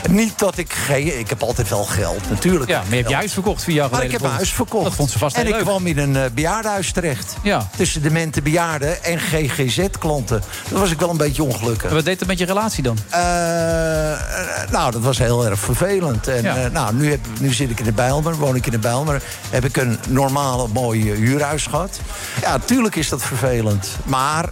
Niet 0.08 0.38
dat 0.38 0.58
ik 0.58 0.72
geen... 0.72 1.18
Ik 1.18 1.28
heb 1.28 1.42
altijd 1.42 1.68
wel 1.68 1.84
geld, 1.84 2.30
natuurlijk. 2.30 2.70
Ja, 2.70 2.78
maar 2.78 2.88
je 2.90 2.96
hebt 2.96 3.08
je 3.08 3.14
huis 3.14 3.32
verkocht 3.32 3.62
vier 3.62 3.74
jaar 3.74 3.90
Maar 3.90 3.94
geleden. 4.00 4.06
ik 4.14 4.20
heb 4.20 4.22
mijn 4.22 4.34
huis 4.34 4.52
verkocht. 4.52 4.84
Dat 4.84 4.94
vond 4.94 5.10
ze 5.10 5.18
vast 5.18 5.36
en 5.36 5.40
heel 5.42 5.50
ik 5.50 5.56
leuk. 5.56 5.66
kwam 5.68 5.86
in 5.86 5.98
een 5.98 6.16
eh, 6.16 6.22
bejaardenhuis 6.34 6.92
terecht. 6.92 7.36
Ja. 7.42 7.68
Tussen 7.76 8.02
demente 8.02 8.42
bejaarden 8.42 9.04
en 9.04 9.18
GGZ-klanten. 9.20 10.42
Dat 10.68 10.78
was 10.80 10.90
ik 10.90 10.98
wel 11.00 11.10
een 11.10 11.16
beetje 11.16 11.42
ongelukkig. 11.42 11.90
Wat 11.90 12.04
deed 12.04 12.18
het 12.18 12.28
met 12.28 12.38
je 12.38 12.44
relatie 12.44 12.82
dan? 12.82 12.98
Eh, 13.10 14.12
eh, 14.12 14.70
nou, 14.70 14.90
dat 14.92 15.02
was 15.02 15.18
heel 15.18 15.46
erg 15.46 15.58
vervelend. 15.60 16.28
En 16.28 16.42
Ja. 16.42 16.68
nou, 16.72 16.94
nu, 16.94 17.10
heb, 17.10 17.20
nu 17.40 17.52
zit 17.52 17.70
ik 17.70 17.78
in 17.78 17.84
de 17.84 17.92
Bijlmer, 17.92 18.34
woon 18.36 18.56
ik 18.56 18.66
in 18.66 18.72
de 18.72 18.78
Bijlmer. 18.78 19.22
Heb 19.50 19.64
ik 19.64 19.76
een 19.76 19.98
normale, 20.08 20.68
mooi 20.72 21.10
eh, 21.12 21.16
huurhuis 21.16 21.66
gehad. 21.66 22.00
Ja, 22.40 22.58
tuurlijk 22.58 22.96
is 22.96 23.08
dat 23.08 23.22
vervelend. 23.22 23.88
Maar 24.04 24.48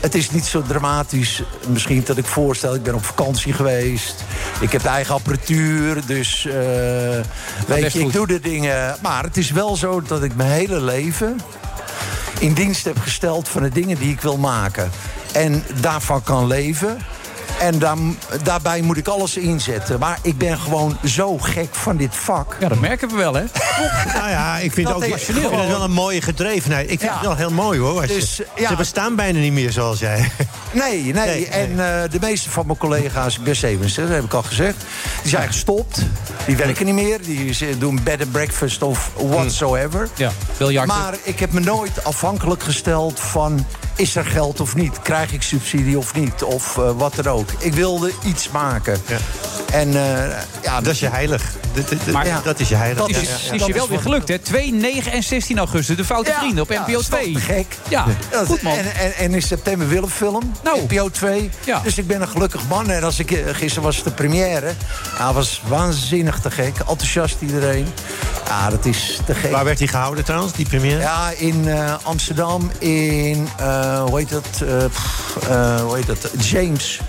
het 0.00 0.14
is 0.14 0.30
niet 0.30 0.44
zo 0.44 0.62
dramatisch. 0.62 1.42
Misschien 1.68 2.02
dat 2.06 2.16
ik 2.16 2.24
voorstel, 2.24 2.74
ik 2.74 2.82
ben 2.82 2.94
op 2.94 3.04
vakantie 3.04 3.52
geweest. 3.52 4.24
Ik 4.60 4.72
heb 4.72 4.84
eigen 4.84 5.14
apparatuur, 5.14 6.06
dus 6.06 6.46
eh, 6.46 6.54
weet 7.66 7.92
je, 7.92 7.98
ik 7.98 8.04
goed. 8.04 8.12
doe 8.12 8.26
de 8.26 8.40
dingen. 8.40 8.96
Maar 9.02 9.22
het 9.22 9.36
is 9.36 9.50
wel 9.50 9.76
zo 9.76 10.02
dat 10.02 10.22
ik 10.22 10.34
mijn 10.34 10.50
hele 10.50 10.80
leven 10.80 11.40
in 12.38 12.52
dienst 12.52 12.84
heb 12.84 12.98
gesteld 12.98 13.48
van 13.48 13.62
de 13.62 13.68
dingen 13.68 13.98
die 13.98 14.10
ik 14.10 14.20
wil 14.20 14.36
maken. 14.36 14.90
En 15.32 15.64
daarvan 15.80 16.22
kan 16.22 16.46
leven. 16.46 16.98
En 17.60 17.78
daarbij 18.42 18.80
moet 18.80 18.96
ik 18.96 19.08
alles 19.08 19.36
inzetten. 19.36 19.98
Maar 19.98 20.18
ik 20.22 20.38
ben 20.38 20.58
gewoon 20.58 20.98
zo 21.04 21.38
gek 21.38 21.74
van 21.74 21.96
dit 21.96 22.16
vak. 22.16 22.56
Ja, 22.60 22.68
dat 22.68 22.78
merken 22.80 23.08
we 23.08 23.14
wel, 23.16 23.34
hè? 23.34 23.42
Nou 24.14 24.28
ja, 24.30 24.58
ik 24.58 24.72
vind 24.72 24.86
Dat 24.86 24.96
het 25.00 25.04
ook 25.10 25.16
is 25.16 25.20
ik 25.28 25.34
vind 25.34 25.46
gewoon- 25.46 25.60
het 25.60 25.68
wel 25.68 25.82
een 25.82 25.90
mooie 25.92 26.22
gedrevenheid. 26.22 26.90
Ik 26.90 26.98
vind 27.00 27.10
Ja. 27.10 27.16
het 27.18 27.26
wel 27.26 27.36
heel 27.36 27.50
mooi 27.50 27.78
hoor. 27.80 28.02
Je- 28.02 28.06
Dus, 28.08 28.40
ja. 28.56 28.68
Ze 28.68 28.76
bestaan 28.76 29.16
bijna 29.16 29.38
niet 29.38 29.52
meer 29.52 29.72
zoals 29.72 29.98
jij. 29.98 30.30
Nee, 30.72 31.02
nee. 31.02 31.12
Nee, 31.12 31.46
en 31.48 31.70
eh, 31.70 32.10
de 32.10 32.18
meeste 32.20 32.50
van 32.50 32.66
mijn 32.66 32.78
collega's, 32.78 33.36
ik 33.36 33.44
ben 33.44 33.56
67, 33.56 34.04
dat 34.06 34.14
heb 34.14 34.24
ik 34.24 34.34
al 34.34 34.42
gezegd... 34.42 34.76
die 35.22 35.30
zijn 35.30 35.46
gestopt. 35.46 35.98
Die 36.46 36.56
werken 36.56 36.84
niet 36.84 36.94
meer. 36.94 37.22
Die 37.22 37.78
doen 37.78 38.00
bed 38.02 38.20
and 38.20 38.32
breakfast 38.32 38.82
of 38.82 39.10
whatsoever. 39.28 40.08
Ja, 40.16 40.30
biljarten. 40.56 40.96
Maar 40.96 41.14
ik 41.22 41.38
heb 41.38 41.52
me 41.52 41.60
nooit 41.60 42.04
afhankelijk 42.04 42.62
gesteld 42.62 43.20
van... 43.20 43.66
is 43.96 44.16
er 44.16 44.24
geld 44.24 44.60
of 44.60 44.74
niet? 44.74 45.02
Krijg 45.02 45.32
ik 45.32 45.42
subsidie 45.42 45.98
of 45.98 46.14
niet? 46.14 46.42
Of 46.42 46.78
eh, 46.78 46.90
wat 46.96 47.14
dan 47.14 47.26
ook. 47.26 47.33
Ik 47.58 47.74
wilde 47.74 48.12
iets 48.24 48.50
maken. 48.50 49.02
En 49.72 49.88
eh, 49.88 50.36
ja, 50.62 50.80
Dat 50.80 50.92
is 50.92 51.00
je 51.00 51.08
heilig. 51.08 51.42
Dat, 51.74 51.88
dat- 51.88 52.06
Maar- 52.06 52.26
ja, 52.26 52.40
dat 52.44 52.60
is 52.60 52.68
je 52.68 52.74
heilig. 52.74 52.98
Dat 52.98 53.10
Ja, 53.10 53.18
is, 53.18 53.28
ja, 53.28 53.34
ja. 53.46 53.52
is 53.52 53.66
je 53.66 53.72
wel 53.72 53.88
weer 53.88 54.00
gelukt, 54.00 54.28
hè? 54.28 54.38
2, 54.38 54.72
9 54.72 55.12
en 55.12 55.22
16 55.22 55.58
augustus. 55.58 55.96
De 55.96 56.04
Foute 56.04 56.30
Ja, 56.30 56.38
Vrienden 56.38 56.62
op 56.62 56.70
ja, 56.70 56.80
NPO 56.82 56.92
dat 56.92 57.00
is 57.00 57.08
toch 57.08 57.18
2. 57.18 57.32
te 57.34 57.40
gek? 57.40 57.66
Ja, 57.88 58.06
Dat- 58.30 58.46
goed 58.46 58.62
man. 58.62 58.76
En, 58.76 58.94
en, 58.94 59.14
en 59.14 59.34
in 59.34 59.42
september 59.42 59.88
Willem-film, 59.88 60.52
Nou. 60.64 60.80
NPO 60.88 61.08
2. 61.10 61.50
Ja. 61.64 61.80
Dus 61.80 61.98
ik 61.98 62.06
ben 62.06 62.20
een 62.20 62.28
gelukkig 62.28 62.60
man. 62.68 62.90
En 62.90 63.02
als 63.04 63.18
ik, 63.18 63.30
eh, 63.30 63.38
gisteren 63.54 63.82
was 63.82 64.02
de 64.02 64.10
première. 64.10 64.72
Ja, 65.18 65.32
was 65.32 65.62
waanzinnig 65.66 66.40
te 66.40 66.50
gek. 66.50 66.78
Enthousiast 66.78 67.36
iedereen. 67.40 67.86
Ja, 68.46 68.70
dat 68.70 68.84
is 68.84 69.20
te 69.26 69.34
gek. 69.34 69.50
Waar 69.52 69.64
werd 69.64 69.78
die 69.78 69.88
gehouden 69.88 70.24
trouwens, 70.24 70.52
die 70.52 70.66
première? 70.68 71.00
Ja, 71.00 71.30
in 71.36 71.68
eh, 71.68 71.94
Amsterdam, 72.02 72.70
in, 72.78 73.48
eh, 73.58 74.02
hoe 74.02 74.18
heet 74.18 74.28
dat, 74.30 74.46
eh, 74.68 74.84
pff, 74.84 75.36
eh, 75.48 75.80
hoe 75.80 75.96
heet 75.96 76.06
dat, 76.06 76.30
James. 76.38 77.00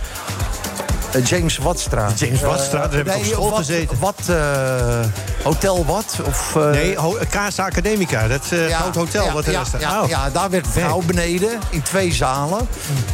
Eh, 1.16 1.26
James 1.26 1.58
Watstraat. 1.58 2.20
James 2.20 2.42
Watstraat, 2.42 2.92
daar 2.92 3.06
heb 3.06 3.08
ik 3.08 3.16
op 3.16 3.26
school 3.26 3.50
wat, 3.50 3.58
gezeten. 3.58 4.00
Wat, 4.00 4.20
eh, 4.28 5.06
Hotel 5.44 5.86
wat? 5.86 6.20
Of, 6.26 6.56
eh, 6.56 6.70
Nee, 6.70 6.98
Casa 7.30 7.66
Academica, 7.66 8.28
dat 8.28 8.42
eh 8.50 8.70
ja, 8.70 8.80
groot 8.80 8.96
hotel 8.96 9.26
ja, 9.26 9.34
wat 9.34 9.46
er 9.46 9.52
ja, 9.52 9.64
staat. 9.66 9.82
Ja, 9.82 10.02
Oh. 10.02 10.10
ja, 10.10 10.30
daar 10.30 10.50
werd 10.50 10.68
gauw 10.68 11.02
beneden, 11.06 11.60
in 11.70 11.82
twee 11.82 12.14
zalen. 12.14 12.68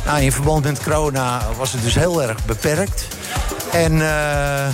Nou, 0.06 0.22
in 0.22 0.32
verband 0.32 0.64
met 0.64 0.84
corona 0.84 1.42
was 1.58 1.72
het 1.72 1.84
dus 1.84 1.96
heel 1.96 2.24
erg 2.24 2.46
beperkt. 2.46 3.08
En 3.72 3.92
eh, 3.94 4.68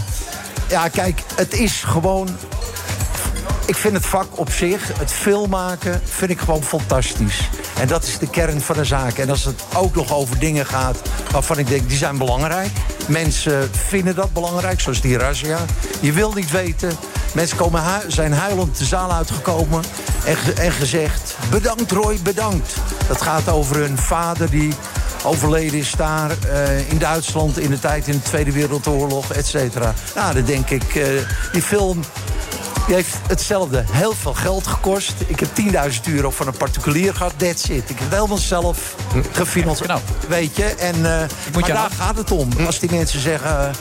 ja, 0.68 0.88
kijk, 0.91 1.22
het 1.35 1.53
is 1.53 1.84
gewoon... 1.84 2.38
Ik 3.68 3.76
vind 3.76 3.94
het 3.94 4.06
vak 4.06 4.27
op 4.39 4.52
zich, 4.52 4.98
het 4.99 5.11
filmmaken, 5.11 6.02
vind 6.03 6.31
ik 6.31 6.39
gewoon 6.39 6.64
fantastisch. 6.64 7.49
En 7.80 7.88
dat 7.88 8.03
is 8.03 8.18
de 8.18 8.30
kern 8.30 8.61
van 8.61 8.76
de 8.76 8.85
zaak. 8.85 9.18
En 9.18 9.30
als 9.30 9.45
het 9.45 9.64
ook 9.76 9.95
nog 9.95 10.14
over 10.14 10.39
dingen 10.39 10.65
gaat 10.65 10.98
waarvan 11.31 11.57
ik 11.57 11.68
denk, 11.68 11.89
die 11.89 11.98
zijn 11.98 12.18
belangrijk. 12.18 12.69
Mensen 13.07 13.69
vinden 13.72 14.15
dat 14.15 14.34
belangrijk, 14.34 14.80
zoals 14.80 15.02
die 15.02 15.18
razzia. 15.18 15.60
Je 15.99 16.11
wil 16.11 16.34
niet 16.34 16.52
weten. 16.52 16.91
Mensen 17.34 17.57
komen 17.57 17.84
zijn 18.07 18.34
huilend 18.34 18.77
de 18.77 18.85
zaal 18.85 19.11
uitgekomen 19.11 19.84
en, 20.26 20.38
en 20.57 20.72
gezegd... 20.72 21.35
bedankt 21.49 21.91
Roy, 21.91 22.19
bedankt. 22.23 22.73
Dat 23.07 23.22
gaat 23.22 23.49
over 23.49 23.76
hun 23.76 23.98
vader 23.98 24.49
die 24.49 24.73
overleden 25.23 25.80
is 25.80 25.91
daar 25.91 26.31
eh, 26.31 26.89
in 26.89 26.98
Duitsland... 26.98 27.60
in 27.60 27.69
de 27.69 27.80
tijd 27.80 28.07
in 28.07 28.14
de 28.14 28.22
Tweede 28.22 28.52
Wereldoorlog, 28.52 29.31
et 29.31 29.45
cetera. 29.45 29.94
Nou, 30.15 30.34
dan 30.34 30.44
denk 30.44 30.69
ik, 30.69 30.95
eh, 30.95 31.06
die 31.52 31.61
film... 31.61 32.03
Die 32.88 32.95
heeft 32.95 33.15
hetzelfde 33.27 33.84
heel 33.91 34.14
veel 34.22 34.34
geld 34.34 34.68
gekost. 34.68 35.14
Ik 35.27 35.39
heb 35.39 35.49
10.000 35.91 36.01
euro 36.14 36.31
van 36.31 36.47
een 36.47 36.57
particulier 36.57 37.14
gehad. 37.14 37.34
That's 37.38 37.64
it. 37.64 37.89
Ik 37.89 37.99
heb 37.99 37.99
het 37.99 38.14
helemaal 38.14 38.38
zelf 38.38 38.95
gefinancierd. 39.31 39.91
Weet 40.27 40.55
je? 40.55 40.64
En, 40.65 40.95
eh, 40.95 41.01
maar 41.53 41.68
je 41.68 41.73
daar 41.73 41.89
gaat 41.97 42.18
het 42.18 42.31
om. 42.31 42.49
Als 42.65 42.80
die 42.80 42.91
mensen 42.91 43.19
zeggen... 43.19 43.49
eh, 43.69 43.76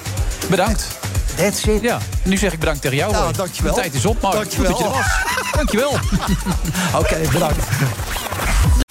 Bedankt. 0.50 0.86
That's 1.36 1.64
it. 1.64 1.82
Ja, 1.82 1.98
nu 2.22 2.36
zeg 2.36 2.52
ik 2.52 2.58
bedankt 2.58 2.80
tegen 2.82 2.96
jou. 2.96 3.12
Nou, 3.12 3.32
dankjewel. 3.32 3.74
De 3.74 3.80
tijd 3.80 3.94
is 3.94 4.04
op, 4.06 4.20
maar 4.20 4.32
Dankjewel. 4.32 4.72
goed 4.74 4.84
dat 4.84 4.92
je 4.92 4.98
er 4.98 5.02
was. 5.02 5.52
Dankjewel. 5.56 5.98
Oké, 7.00 7.16
bedankt. 7.32 7.64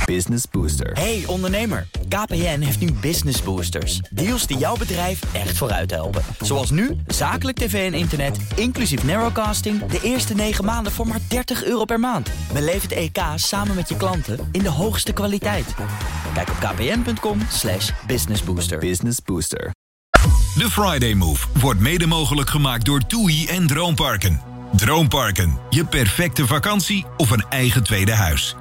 Business 0.06 0.44
Booster. 0.52 0.91
Hey 0.94 1.23
ondernemer, 1.27 1.88
KPN 2.10 2.60
heeft 2.60 2.80
nu 2.80 2.91
Business 2.91 3.41
Boosters. 3.41 3.99
Deals 4.11 4.48
die 4.48 4.57
jouw 4.57 4.77
bedrijf 4.77 5.34
echt 5.34 5.57
vooruit 5.57 5.91
helpen. 5.91 6.22
Zoals 6.40 6.69
nu, 6.69 6.98
zakelijk 7.07 7.57
tv 7.57 7.91
en 7.91 7.98
internet, 7.98 8.38
inclusief 8.56 9.03
narrowcasting... 9.03 9.86
de 9.86 9.99
eerste 10.02 10.34
9 10.34 10.65
maanden 10.65 10.91
voor 10.91 11.07
maar 11.07 11.19
30 11.27 11.64
euro 11.64 11.86
per 11.86 11.99
maand. 11.99 12.30
Beleef 12.53 12.82
het 12.82 12.91
EK 12.91 13.18
samen 13.36 13.76
met 13.76 13.90
je 13.90 13.98
klanten 13.98 14.40
in 14.52 14.61
de 14.61 14.69
hoogste 14.69 15.11
kwaliteit. 15.11 15.73
Kijk 16.34 16.49
op 16.49 16.56
kpn.com 16.60 17.40
slash 17.49 17.91
businessbooster. 18.07 18.80
Business 18.80 19.19
Booster. 19.26 19.72
De 20.57 20.69
Friday 20.69 21.14
Move 21.14 21.48
wordt 21.60 21.80
mede 21.80 22.07
mogelijk 22.07 22.49
gemaakt 22.49 22.86
door 22.86 23.07
TUI 23.07 23.48
en 23.48 23.68
Droomparken. 23.68 24.41
Droomparken, 24.76 25.57
je 25.69 25.86
perfecte 25.86 26.48
vakantie 26.48 27.06
of 27.18 27.32
een 27.32 27.45
eigen 27.49 27.84
tweede 27.84 28.14
huis. 28.14 28.56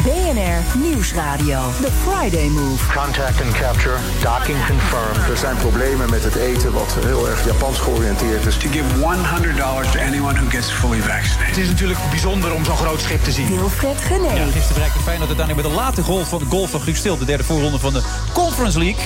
BNR 0.00 0.78
Nieuwsradio. 0.78 1.60
The 1.80 1.90
Friday 2.04 2.48
Move. 2.48 2.92
Contact 2.94 3.42
and 3.42 3.52
capture. 3.54 3.96
Docking 4.22 4.58
confirmed. 4.66 5.28
Er 5.30 5.36
zijn 5.36 5.56
problemen 5.56 6.10
met 6.10 6.24
het 6.24 6.34
eten 6.34 6.72
wat 6.72 6.96
heel 7.04 7.28
erg 7.28 7.44
Japans 7.44 7.78
georiënteerd 7.78 8.46
is. 8.46 8.56
To 8.56 8.68
give 8.68 8.84
$100 8.84 9.90
to 9.92 9.98
anyone 10.00 10.34
who 10.34 10.48
gets 10.48 10.70
fully 10.70 11.00
vaccinated. 11.00 11.46
Het 11.46 11.56
is 11.56 11.68
natuurlijk 11.68 11.98
bijzonder 12.10 12.54
om 12.54 12.64
zo'n 12.64 12.76
groot 12.76 13.00
schip 13.00 13.24
te 13.24 13.32
zien. 13.32 13.48
Wilfred 13.48 14.00
Genee. 14.00 14.34
Ja, 14.34 14.44
gisteren 14.44 14.74
bereikte 14.74 14.98
Feyenoord 14.98 15.28
uiteindelijk 15.28 15.68
met 15.68 15.76
de 15.76 15.82
late 15.82 16.02
golf 16.02 16.28
van 16.28 16.38
de 16.38 16.46
golf 16.48 16.70
van 16.70 16.80
Guus 16.80 16.98
Stil. 16.98 17.18
De 17.18 17.24
derde 17.24 17.44
voorronde 17.44 17.78
van 17.78 17.92
de 17.92 18.02
Conference 18.32 18.78
League. 18.78 19.04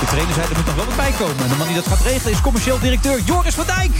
De 0.00 0.06
trainer 0.06 0.34
zei 0.34 0.46
er 0.46 0.56
moet 0.56 0.66
nog 0.66 0.74
wel 0.74 0.86
wat 0.86 0.96
bij 0.96 1.12
komen. 1.18 1.42
En 1.42 1.48
de 1.48 1.56
man 1.56 1.66
die 1.66 1.76
dat 1.76 1.86
gaat 1.86 2.02
regelen 2.04 2.32
is 2.32 2.40
commercieel 2.40 2.78
directeur 2.78 3.20
Joris 3.24 3.54
van 3.54 3.66
Dijk. 3.66 3.92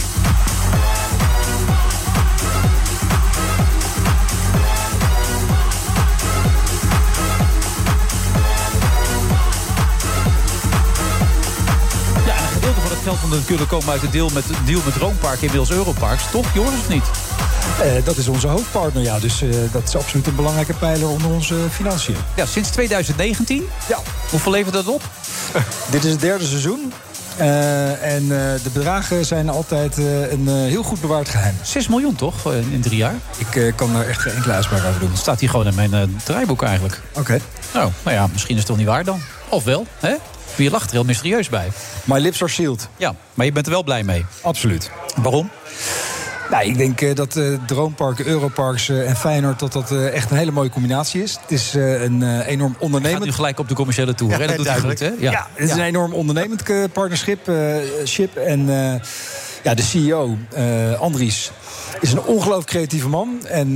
Gedeelte 12.63 12.87
van 12.87 12.97
het 12.97 13.05
geld 13.07 13.21
moet 13.21 13.39
natuurlijk 13.39 13.69
komen 13.69 13.89
uit 13.89 14.01
de 14.01 14.09
deal 14.09 14.29
met, 14.33 14.43
deal 14.65 14.81
met 14.85 14.95
Roompark, 14.95 15.41
inmiddels 15.41 15.71
Europarks. 15.71 16.23
Toch, 16.31 16.53
Joris, 16.53 16.79
of 16.79 16.89
niet? 16.89 17.03
Eh, 17.81 18.05
dat 18.05 18.17
is 18.17 18.27
onze 18.27 18.47
hoofdpartner, 18.47 19.03
ja. 19.03 19.19
Dus 19.19 19.41
eh, 19.41 19.49
dat 19.71 19.87
is 19.87 19.95
absoluut 19.95 20.27
een 20.27 20.35
belangrijke 20.35 20.73
pijler 20.73 21.07
onder 21.07 21.31
onze 21.31 21.55
financiën. 21.71 22.15
Ja, 22.35 22.45
sinds 22.45 22.69
2019. 22.69 23.67
Ja. 23.87 23.97
Hoeveel 24.29 24.51
levert 24.51 24.73
dat 24.73 24.87
op? 24.87 25.01
Dit 25.91 26.03
is 26.03 26.11
het 26.11 26.19
derde 26.19 26.45
seizoen. 26.45 26.93
Eh, 27.37 28.15
en 28.15 28.27
de 28.63 28.69
bedragen 28.73 29.25
zijn 29.25 29.49
altijd 29.49 29.97
een 29.97 30.47
heel 30.47 30.83
goed 30.83 31.01
bewaard 31.01 31.29
geheim. 31.29 31.55
6 31.61 31.87
miljoen 31.87 32.15
toch, 32.15 32.53
in 32.53 32.81
drie 32.81 32.97
jaar? 32.97 33.15
Ik 33.37 33.73
kan 33.75 33.93
daar 33.93 34.07
echt 34.07 34.21
geen 34.21 34.33
enkele 34.33 34.53
uitspraak 34.53 34.85
over 34.85 34.99
doen. 34.99 35.09
Dat 35.09 35.19
staat 35.19 35.39
hier 35.39 35.49
gewoon 35.49 35.67
in 35.67 35.75
mijn 35.75 36.21
draaiboek 36.23 36.63
eigenlijk. 36.63 37.01
Oké. 37.13 37.39
Nou, 37.73 37.91
nou 38.03 38.15
ja, 38.15 38.27
misschien 38.31 38.53
is 38.53 38.59
het 38.59 38.67
toch 38.67 38.77
niet 38.77 38.87
waar 38.87 39.03
dan. 39.03 39.21
Of 39.49 39.63
wel, 39.63 39.85
hè? 39.99 40.15
Je 40.55 40.69
lacht 40.69 40.89
er 40.89 40.95
heel 40.95 41.03
mysterieus 41.03 41.49
bij. 41.49 41.67
My 42.03 42.19
lips 42.19 42.41
are 42.41 42.51
sealed. 42.51 42.87
Ja, 42.97 43.15
maar 43.33 43.45
je 43.45 43.51
bent 43.51 43.65
er 43.65 43.71
wel 43.71 43.83
blij 43.83 44.03
mee. 44.03 44.25
Absoluut. 44.41 44.91
Waarom? 45.21 45.49
Nou, 46.53 46.65
ik 46.65 46.77
denk 46.77 47.01
eh, 47.01 47.15
dat 47.15 47.35
eh, 47.35 47.45
Droomparken, 47.67 48.25
Europarks 48.25 48.89
eh, 48.89 49.09
en 49.09 49.15
Feyenoord... 49.15 49.59
dat 49.59 49.73
dat 49.73 49.91
echt 49.91 50.31
een 50.31 50.37
hele 50.37 50.51
mooie 50.51 50.69
combinatie 50.69 51.23
is. 51.23 51.37
Het 51.41 51.51
is 51.51 51.73
een 51.73 52.41
enorm 52.41 52.71
Je 52.71 52.75
gaat 52.75 52.81
ondernemend... 52.81 53.25
nu 53.25 53.31
gelijk 53.31 53.59
op 53.59 53.67
de 53.67 53.75
commerciële 53.75 54.13
tour. 54.13 54.39
hè? 54.39 54.47
Dat 54.47 54.55
doet 54.57 54.67
hij 54.67 54.79
goed, 54.79 54.99
hè? 54.99 55.11
Ja, 55.19 55.47
het 55.53 55.69
is 55.69 55.75
een 55.75 55.83
enorm 55.83 56.13
ondernemend 56.13 56.63
partnerschip. 56.93 57.51
ship. 58.05 58.35
En 58.35 58.65
ja, 59.63 59.73
de 59.73 59.81
CEO, 59.81 60.37
Andries, 60.99 61.51
is 61.99 62.11
een 62.11 62.21
ongelooflijk 62.21 62.69
creatieve 62.69 63.09
man. 63.09 63.45
En 63.47 63.73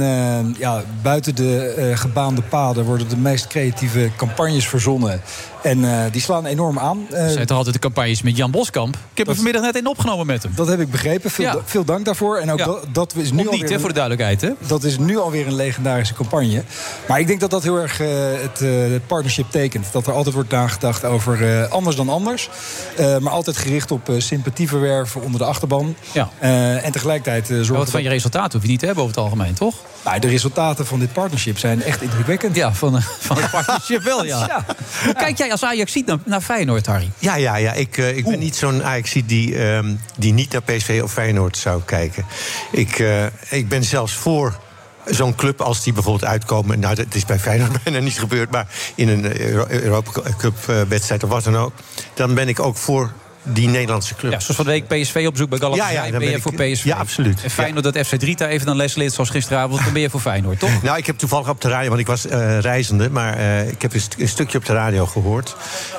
ja, 0.58 0.84
buiten 1.02 1.36
de 1.36 1.92
gebaande 1.96 2.42
paden 2.42 2.84
worden 2.84 3.10
de 3.10 3.18
meest 3.18 3.48
creatieve 3.48 4.10
campagnes 4.16 4.68
verzonnen. 4.68 5.22
En 5.64 5.84
eh, 5.92 6.12
die 6.12 6.22
slaan 6.22 6.46
enorm 6.46 6.80
aan. 6.80 7.06
Eh, 7.12 7.24
Er 7.24 7.30
zijn 7.32 7.46
toch 7.46 7.58
altijd 7.58 7.76
de 7.76 7.82
campagnes 7.82 8.22
met 8.22 8.38
Jan 8.38 8.52
Boskamp. 8.52 8.96
Ik 9.12 9.18
heb 9.18 9.28
er 9.28 9.36
vanmiddag 9.36 9.62
net 9.62 9.76
in 9.76 9.88
opgenomen 9.88 10.26
met 10.26 10.44
hem. 10.44 10.52
dat 10.56 10.68
heb 10.68 10.80
ik 10.80 10.92
begrepen. 10.92 11.32
Veel, 11.32 11.46
Ja. 11.46 11.54
da- 11.54 11.62
veel 11.66 11.84
dank 11.86 12.06
daarvoor. 12.06 12.38
En 12.38 12.52
ook 12.52 12.58
Ja. 12.60 12.66
dat, 12.66 12.86
dat 12.92 13.14
is 13.16 13.32
nu 13.32 13.38
alweer 13.46 13.60
niet, 13.60 13.70
hè, 13.70 13.74
een- 13.74 13.80
voor 13.80 13.90
de 13.90 13.96
duidelijkheid, 13.96 14.42
hè? 14.42 14.50
dat 14.68 14.84
is 14.84 14.98
nu 14.98 15.18
alweer 15.18 15.48
een 15.48 15.56
legendarische 15.56 16.14
campagne. 16.14 16.64
Maar 17.08 17.20
ik 17.20 17.28
denk 17.28 17.40
dat 17.40 17.50
dat 17.52 17.64
heel 17.64 17.76
erg 17.78 18.00
eh, 18.00 18.08
het, 18.42 18.62
eh, 18.62 18.70
het 18.92 19.08
partnership 19.08 19.52
tekent. 19.52 19.86
Dat 19.92 20.08
er 20.08 20.14
altijd 20.14 20.36
wordt 20.36 20.52
nagedacht 20.52 21.04
over 21.06 21.60
eh, 21.62 21.72
anders 21.72 21.96
dan 21.96 22.10
anders. 22.10 22.50
Eh, 22.98 23.18
maar 23.18 23.34
altijd 23.34 23.58
gericht 23.58 23.92
op 23.92 24.10
eh, 24.10 24.16
sympathie 24.20 24.68
verwerven 24.68 25.22
onder 25.22 25.40
de 25.40 25.46
achterban. 25.46 25.96
Ja. 26.12 26.30
Eh, 26.40 26.86
en 26.86 26.92
tegelijkertijd 26.92 27.44
eh, 27.50 27.50
Maar 27.56 27.58
zorgen 27.66 27.84
wat 27.84 27.94
van 27.94 28.04
je 28.04 28.10
resultaat 28.10 28.54
hoef 28.54 28.62
je 28.62 28.68
niet 28.68 28.80
te 28.80 28.86
hebben 28.86 29.04
over 29.04 29.16
het 29.16 29.24
algemeen, 29.26 29.54
toch? 29.54 29.76
Nou, 30.08 30.20
de 30.20 30.28
resultaten 30.28 30.86
van 30.86 31.00
dit 31.00 31.14
partnership 31.14 31.58
zijn 31.58 31.84
echt 31.84 32.02
indrukwekkend. 32.02 32.56
Ja, 32.56 32.74
van, 32.74 32.98
eh, 32.98 33.04
van 33.20 33.38
het 33.38 33.52
partnership 33.52 34.04
wel, 34.04 34.26
ja. 34.26 34.40
Ja. 34.48 34.66
Hoe 35.04 35.14
kijk 35.14 35.38
jij 35.38 35.52
als 35.52 35.64
Ajax 35.64 35.92
ziet 35.92 36.06
naar, 36.06 36.18
naar 36.26 36.42
Feyenoord, 36.42 36.86
Harry? 36.86 37.12
Ja, 37.20 37.36
ja, 37.36 37.56
ja. 37.56 37.74
Ik, 37.74 37.98
eh, 37.98 38.18
ik 38.18 38.26
ben 38.26 38.40
niet 38.40 38.56
zo'n 38.56 38.84
ajax 38.84 39.14
die, 39.26 39.58
ehm, 39.58 39.96
die 40.18 40.34
niet 40.34 40.52
naar 40.52 40.62
PSV 40.62 41.00
of 41.04 41.12
Feyenoord 41.12 41.58
zou 41.58 41.82
kijken. 41.86 42.26
Ik, 42.72 43.00
eh, 43.00 43.26
ik 43.50 43.68
ben 43.70 43.84
zelfs 43.84 44.14
voor 44.14 44.60
zo'n 45.06 45.36
club 45.36 45.62
als 45.62 45.84
die 45.84 45.94
bijvoorbeeld 45.94 46.32
uitkomen... 46.32 46.80
nou, 46.80 46.96
dat 46.96 47.16
is 47.16 47.26
bij 47.26 47.40
Feyenoord 47.40 47.72
bijna 47.84 48.00
niet 48.00 48.20
gebeurd... 48.20 48.52
maar 48.52 48.68
in 48.96 49.10
een 49.10 49.42
Euro- 49.42 49.68
Europa 49.68 50.12
Cup 50.38 50.66
wedstrijd 50.88 51.24
of 51.24 51.30
wat 51.30 51.44
dan 51.44 51.58
ook... 51.58 51.74
dan 52.14 52.34
ben 52.34 52.48
ik 52.48 52.60
ook 52.60 52.78
voor 52.78 53.12
die 53.54 53.68
Nederlandse 53.68 54.16
club. 54.16 54.32
Ja, 54.32 54.40
zoals 54.40 54.56
van 54.56 54.66
de 54.66 54.72
week 54.72 54.88
PSV 54.88 55.24
op 55.28 55.32
bezoek 55.32 55.50
bij 55.50 55.60
Galatasaray. 55.60 55.94
Ja, 55.94 56.04
ja, 56.06 56.10
dan 56.12 56.20
ben 56.20 56.28
je 56.28 56.34
ben 56.34 56.42
voor 56.42 56.54
ik- 56.62 56.74
PSV. 56.74 56.84
ja, 56.84 56.98
absoluut. 56.98 57.44
En 57.44 57.50
Feyenoord 57.50 57.84
dat 57.94 58.08
FC 58.08 58.16
Drita 58.16 58.48
even 58.48 58.66
dan 58.66 58.76
les 58.76 58.96
leert 58.96 59.14
zoals 59.14 59.30
gisteravond. 59.30 59.84
Dan 59.84 59.94
ben 59.94 60.02
je 60.02 60.10
voor 60.10 60.20
Feyenoord, 60.20 60.60
toch? 60.60 60.82
Nou, 60.84 60.98
ik 60.98 61.06
heb 61.06 61.18
toevallig 61.18 61.50
op 61.50 61.62
de 61.62 61.70
radio, 61.70 61.88
want 61.90 62.02
ik 62.02 62.08
was 62.08 62.28
eh, 62.28 62.60
reizende... 62.60 63.10
maar 63.10 63.38
eh, 63.38 63.68
ik 63.70 63.82
heb 63.82 63.94
een, 63.94 64.02
st- 64.02 64.16
een 64.20 64.28
stukje 64.28 64.58
op 64.58 64.66
de 64.66 64.74
radio 64.74 65.06
gehoord. 65.06 65.56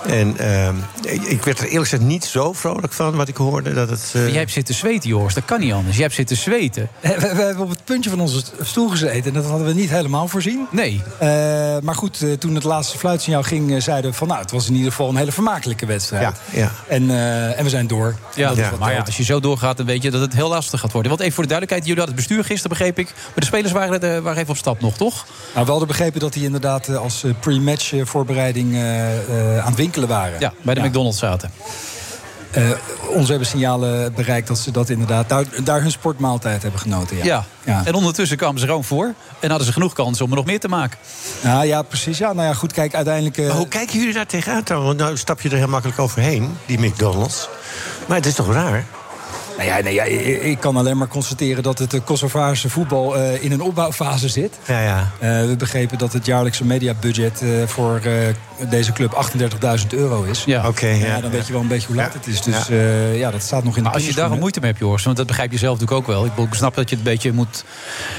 En 0.07 0.39
ehm, 0.39 0.75
ik, 1.03 1.23
ik 1.23 1.43
werd 1.43 1.59
er 1.59 1.65
eerlijk 1.65 1.83
gezegd 1.89 2.03
niet 2.03 2.25
zo 2.25 2.53
vrolijk 2.53 2.93
van 2.93 3.17
wat 3.17 3.29
ik 3.29 3.37
hoorde. 3.37 3.75
Dat 3.75 3.91
het, 3.91 4.13
eh, 4.15 4.29
Jij 4.29 4.39
hebt 4.39 4.51
zitten 4.53 4.75
zweten, 4.75 5.09
Joris. 5.09 5.35
Dat 5.35 5.45
kan 5.45 5.61
niet 5.61 5.73
anders. 5.73 5.95
Jij 5.95 6.05
hebt 6.05 6.17
zitten 6.17 6.37
zweten. 6.37 6.89
We, 7.01 7.09
we 7.19 7.43
hebben 7.43 7.65
op 7.65 7.71
het 7.71 7.85
puntje 7.85 8.11
van 8.11 8.21
onze 8.21 8.43
stoel 8.61 8.89
gezeten. 8.89 9.25
En 9.25 9.33
dat 9.33 9.45
hadden 9.51 9.67
we 9.67 9.73
niet 9.75 9.91
helemaal 9.91 10.29
voorzien. 10.29 10.67
Nee. 10.71 11.03
Eh, 11.19 11.29
maar 11.83 11.95
goed, 11.95 12.23
eh, 12.23 12.33
toen 12.33 12.55
het 12.55 12.65
laatste 12.65 12.99
fluitsignaal 12.99 13.43
ging, 13.43 13.75
eh, 13.75 13.81
zeiden 13.81 14.11
we 14.11 14.17
van... 14.17 14.29
nou, 14.29 14.41
het 14.41 14.51
was 14.51 14.69
in 14.69 14.75
ieder 14.75 14.91
geval 14.91 15.09
een 15.09 15.17
hele 15.17 15.33
vermakelijke 15.33 15.87
wedstrijd. 15.87 16.23
Ja, 16.51 16.59
ja. 16.59 16.71
En, 16.89 17.11
eh, 17.11 17.38
en 17.47 17.65
we 17.65 17.71
zijn 17.71 17.87
door. 17.87 18.15
Ja, 18.35 18.53
maar 18.79 18.93
ja, 18.93 19.03
als 19.07 19.17
je 19.17 19.25
zo 19.25 19.41
doorgaat, 19.41 19.77
dan 19.77 19.87
weet 19.87 20.03
je 20.03 20.11
dat 20.11 20.21
het 20.21 20.35
heel 20.35 20.49
lastig 20.49 20.81
gaat 20.81 20.93
worden. 20.93 21.11
Want 21.11 21.23
even 21.23 21.35
voor 21.35 21.43
de 21.43 21.49
duidelijkheid, 21.49 21.89
jullie 21.89 22.05
hadden 22.05 22.25
het 22.25 22.27
bestuur 22.29 22.45
gisteren, 22.45 22.77
begreep 22.79 22.99
ik. 22.99 23.15
Maar 23.15 23.33
de 23.35 23.45
spelers 23.45 23.73
waren, 23.73 24.01
eh, 24.03 24.19
waren 24.23 24.39
even 24.39 24.51
op 24.51 24.57
stap 24.57 24.81
nog, 24.81 24.97
toch? 24.97 25.27
Nou, 25.55 25.65
we 25.65 25.71
hadden 25.71 25.89
begrepen 25.89 26.21
dat 26.21 26.33
die 26.33 26.45
inderdaad 26.45 26.89
eh, 26.89 26.97
als 26.97 27.25
eh, 27.25 27.31
pre-match 27.41 27.93
eh, 27.93 28.05
voorbereiding 28.05 28.75
eh, 28.75 29.17
eh, 29.57 29.59
aan 29.59 29.67
het 29.67 29.77
winkelen 29.77 30.09
waren. 30.09 30.41
Ja, 30.41 30.53
bij 30.63 30.75
de 30.75 30.81
McDonald's 30.81 31.19
zaten. 31.19 31.51
Eh, 32.51 32.71
ons 33.15 33.29
hebben 33.29 33.47
signalen 33.47 34.15
bereikt 34.15 34.49
dat 34.49 34.59
ze 34.59 34.71
dat 34.71 34.89
inderdaad 34.89 35.29
daar, 35.29 35.45
daar 35.65 35.81
hun 35.81 35.91
sportmaaltijd 35.91 36.63
hebben 36.63 36.81
genoten. 36.81 37.17
Ja. 37.17 37.25
Ja. 37.25 37.45
Ja. 37.65 37.83
En 37.85 37.95
ondertussen 37.95 38.37
kwamen 38.37 38.61
ze 38.61 38.67
gewoon 38.67 38.85
voor. 38.85 39.15
En 39.41 39.49
hadden 39.49 39.67
ze 39.67 39.73
genoeg 39.73 39.93
kansen 39.93 40.25
om 40.25 40.31
er 40.31 40.37
nog 40.37 40.47
meer 40.47 40.61
te 40.61 40.69
maken. 40.69 40.99
Nou 41.43 41.67
ja, 41.67 41.83
precies. 41.83 42.19
Ja, 42.19 42.33
nou 42.33 42.47
ja, 42.49 42.55
goed, 42.55 42.73
kijk, 42.73 42.95
uiteindelijk... 42.95 43.39
eh, 43.39 43.47
Maar 43.47 43.57
hoe 43.57 43.69
kijken 43.69 43.99
jullie 43.99 44.15
daar 44.15 44.27
tegenaan? 44.27 44.63
Want 44.67 44.99
nou 44.99 45.17
stap 45.17 45.41
je 45.41 45.49
er 45.51 45.57
heel 45.57 45.69
makkelijk 45.69 45.99
overheen, 45.99 46.57
die 46.67 46.79
McDonald's. 46.79 47.49
Maar 48.07 48.17
het 48.17 48.27
is 48.27 48.35
toch 48.35 48.53
raar? 48.53 48.85
Nou 49.59 49.71
ja, 49.71 49.81
nee, 49.81 49.95
ja, 49.95 50.05
ik, 50.05 50.43
ik 50.43 50.61
kan 50.61 50.77
alleen 50.77 50.97
maar 50.97 51.09
constateren 51.09 51.63
dat 51.63 51.79
het 51.79 51.95
eh, 51.95 52.01
Kosovaarse 52.05 52.69
voetbal 52.71 53.17
eh, 53.17 53.43
in 53.45 53.53
een 53.53 53.61
opbouwfase 53.61 54.29
zit. 54.29 54.59
Ja, 54.67 54.81
ja. 54.81 55.11
Eh, 55.19 55.47
we 55.47 55.55
begrepen 55.59 55.99
dat 55.99 56.13
het 56.13 56.27
jaarlijkse 56.27 56.65
mediabudget 56.65 57.43
eh, 57.43 57.49
voor 57.67 58.01
eh, 58.05 58.13
deze 58.71 58.93
club 58.93 59.29
38.000 59.81 59.87
euro 59.89 60.23
is. 60.23 60.45
Ja. 60.45 60.69
Oké, 60.69 60.87
ja. 60.87 61.07
Ja, 61.07 61.21
dan 61.21 61.31
weet 61.31 61.47
je 61.47 61.53
wel 61.53 61.63
een 61.63 61.69
beetje 61.69 61.87
hoe 61.87 61.97
laat 61.97 62.13
Ja. 62.13 62.19
het 62.19 62.27
is. 62.27 62.43
Dus 62.43 62.67
Ja. 63.19 63.31
dat 63.31 63.43
staat 63.43 63.65
nog 63.65 63.77
in 63.77 63.83
de 63.83 63.89
Maar 63.89 63.95
als 63.99 64.07
je 64.07 64.15
daar 64.15 64.31
een 64.31 64.39
moeite 64.39 64.61
mee 64.61 64.71
hebt, 64.71 64.83
Joris, 64.83 65.05
want 65.05 65.17
dat 65.17 65.27
begrijp 65.27 65.53
je 65.53 65.59
zelf 65.59 65.79
natuurlijk 65.81 66.01
ook 66.01 66.15
wel. 66.15 66.25
Ik 66.25 66.31
bedoel, 66.31 66.47
Ik 66.47 66.55
snap 66.55 66.75
dat 66.75 66.89
je 66.91 66.97
het 66.97 67.05
een 67.07 67.13
beetje 67.13 67.33
moet, 67.33 67.65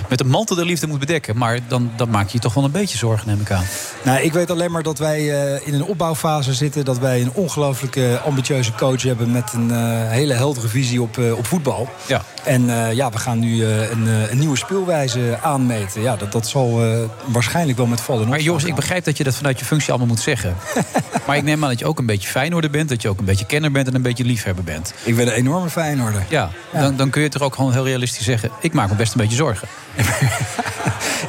met 0.09 0.19
een 0.19 0.27
mantel 0.27 0.55
der 0.55 0.65
liefde 0.65 0.87
moet 0.87 0.99
bedekken. 0.99 1.37
Maar 1.37 1.59
dan, 1.67 1.91
dan 1.95 2.09
maak 2.09 2.25
je 2.27 2.33
je 2.33 2.39
toch 2.39 2.53
wel 2.53 2.63
een 2.63 2.71
beetje 2.71 2.97
zorgen, 2.97 3.27
neem 3.27 3.41
ik 3.41 3.51
aan. 3.51 3.63
Nou, 4.03 4.19
ik 4.21 4.33
weet 4.33 4.51
alleen 4.51 4.71
maar 4.71 4.83
dat 4.83 4.99
wij 4.99 5.19
eh, 5.19 5.67
in 5.67 5.73
een 5.73 5.83
opbouwfase 5.83 6.53
zitten. 6.53 6.85
Dat 6.85 6.97
wij 6.99 7.21
een 7.21 7.31
ongelooflijk 7.33 7.95
eh, 7.95 8.25
ambitieuze 8.25 8.73
coach 8.73 9.01
hebben 9.01 9.31
met 9.31 9.53
een 9.53 9.71
eh, 9.71 9.77
hele 10.09 10.33
heldere 10.33 10.67
visie 10.67 11.01
op, 11.01 11.17
eh, 11.29 11.37
op 11.37 11.45
voetbal. 11.45 11.89
Ja. 12.05 12.21
En 12.43 12.69
eh, 12.69 12.93
ja, 12.93 13.09
we 13.09 13.17
gaan 13.17 13.39
nu 13.39 13.65
eh, 13.65 13.91
een, 13.91 14.07
een 14.07 14.37
nieuwe 14.37 14.57
speelwijze 14.57 15.37
aanmeten. 15.41 16.01
Ja, 16.01 16.15
dat, 16.15 16.31
dat 16.31 16.47
zal 16.47 16.81
waarschijnlijk 17.25 17.77
wel 17.77 17.87
met 17.87 18.01
vallen. 18.01 18.23
en 18.23 18.29
Maar 18.29 18.39
Joris, 18.39 18.63
ik 18.63 18.75
begrijp 18.75 19.05
dat 19.05 19.17
je 19.17 19.23
dat 19.23 19.35
vanuit 19.35 19.59
je 19.59 19.65
functie 19.65 19.89
allemaal 19.89 20.07
moet 20.07 20.19
zeggen. 20.19 20.55
maar 21.27 21.37
ik 21.37 21.43
neem 21.43 21.63
aan 21.63 21.69
dat 21.69 21.79
je 21.79 21.85
ook 21.85 21.99
een 21.99 22.05
beetje 22.05 22.29
Feyenoorder 22.29 22.69
bent. 22.69 22.89
Dat 22.89 23.01
je 23.01 23.09
ook 23.09 23.19
een 23.19 23.25
beetje 23.25 23.45
kenner 23.45 23.71
bent 23.71 23.87
en 23.87 23.95
een 23.95 24.01
beetje 24.01 24.23
liefhebber 24.23 24.63
bent. 24.63 24.93
Ik 25.03 25.15
ben 25.15 25.27
een 25.27 25.33
enorme 25.33 25.69
Feyenoorder. 25.69 26.25
Ja, 26.29 26.49
Dan, 26.73 26.95
dan 26.95 27.09
kun 27.09 27.21
je 27.21 27.29
toch 27.29 27.41
ook 27.41 27.55
gewoon 27.55 27.71
heel 27.71 27.85
realistisch 27.85 28.25
zeggen... 28.25 28.49
ik 28.61 28.73
maak 28.73 28.89
me 28.89 28.95
best 28.95 29.13
een 29.13 29.21
beetje 29.21 29.35
zorgen. 29.35 29.67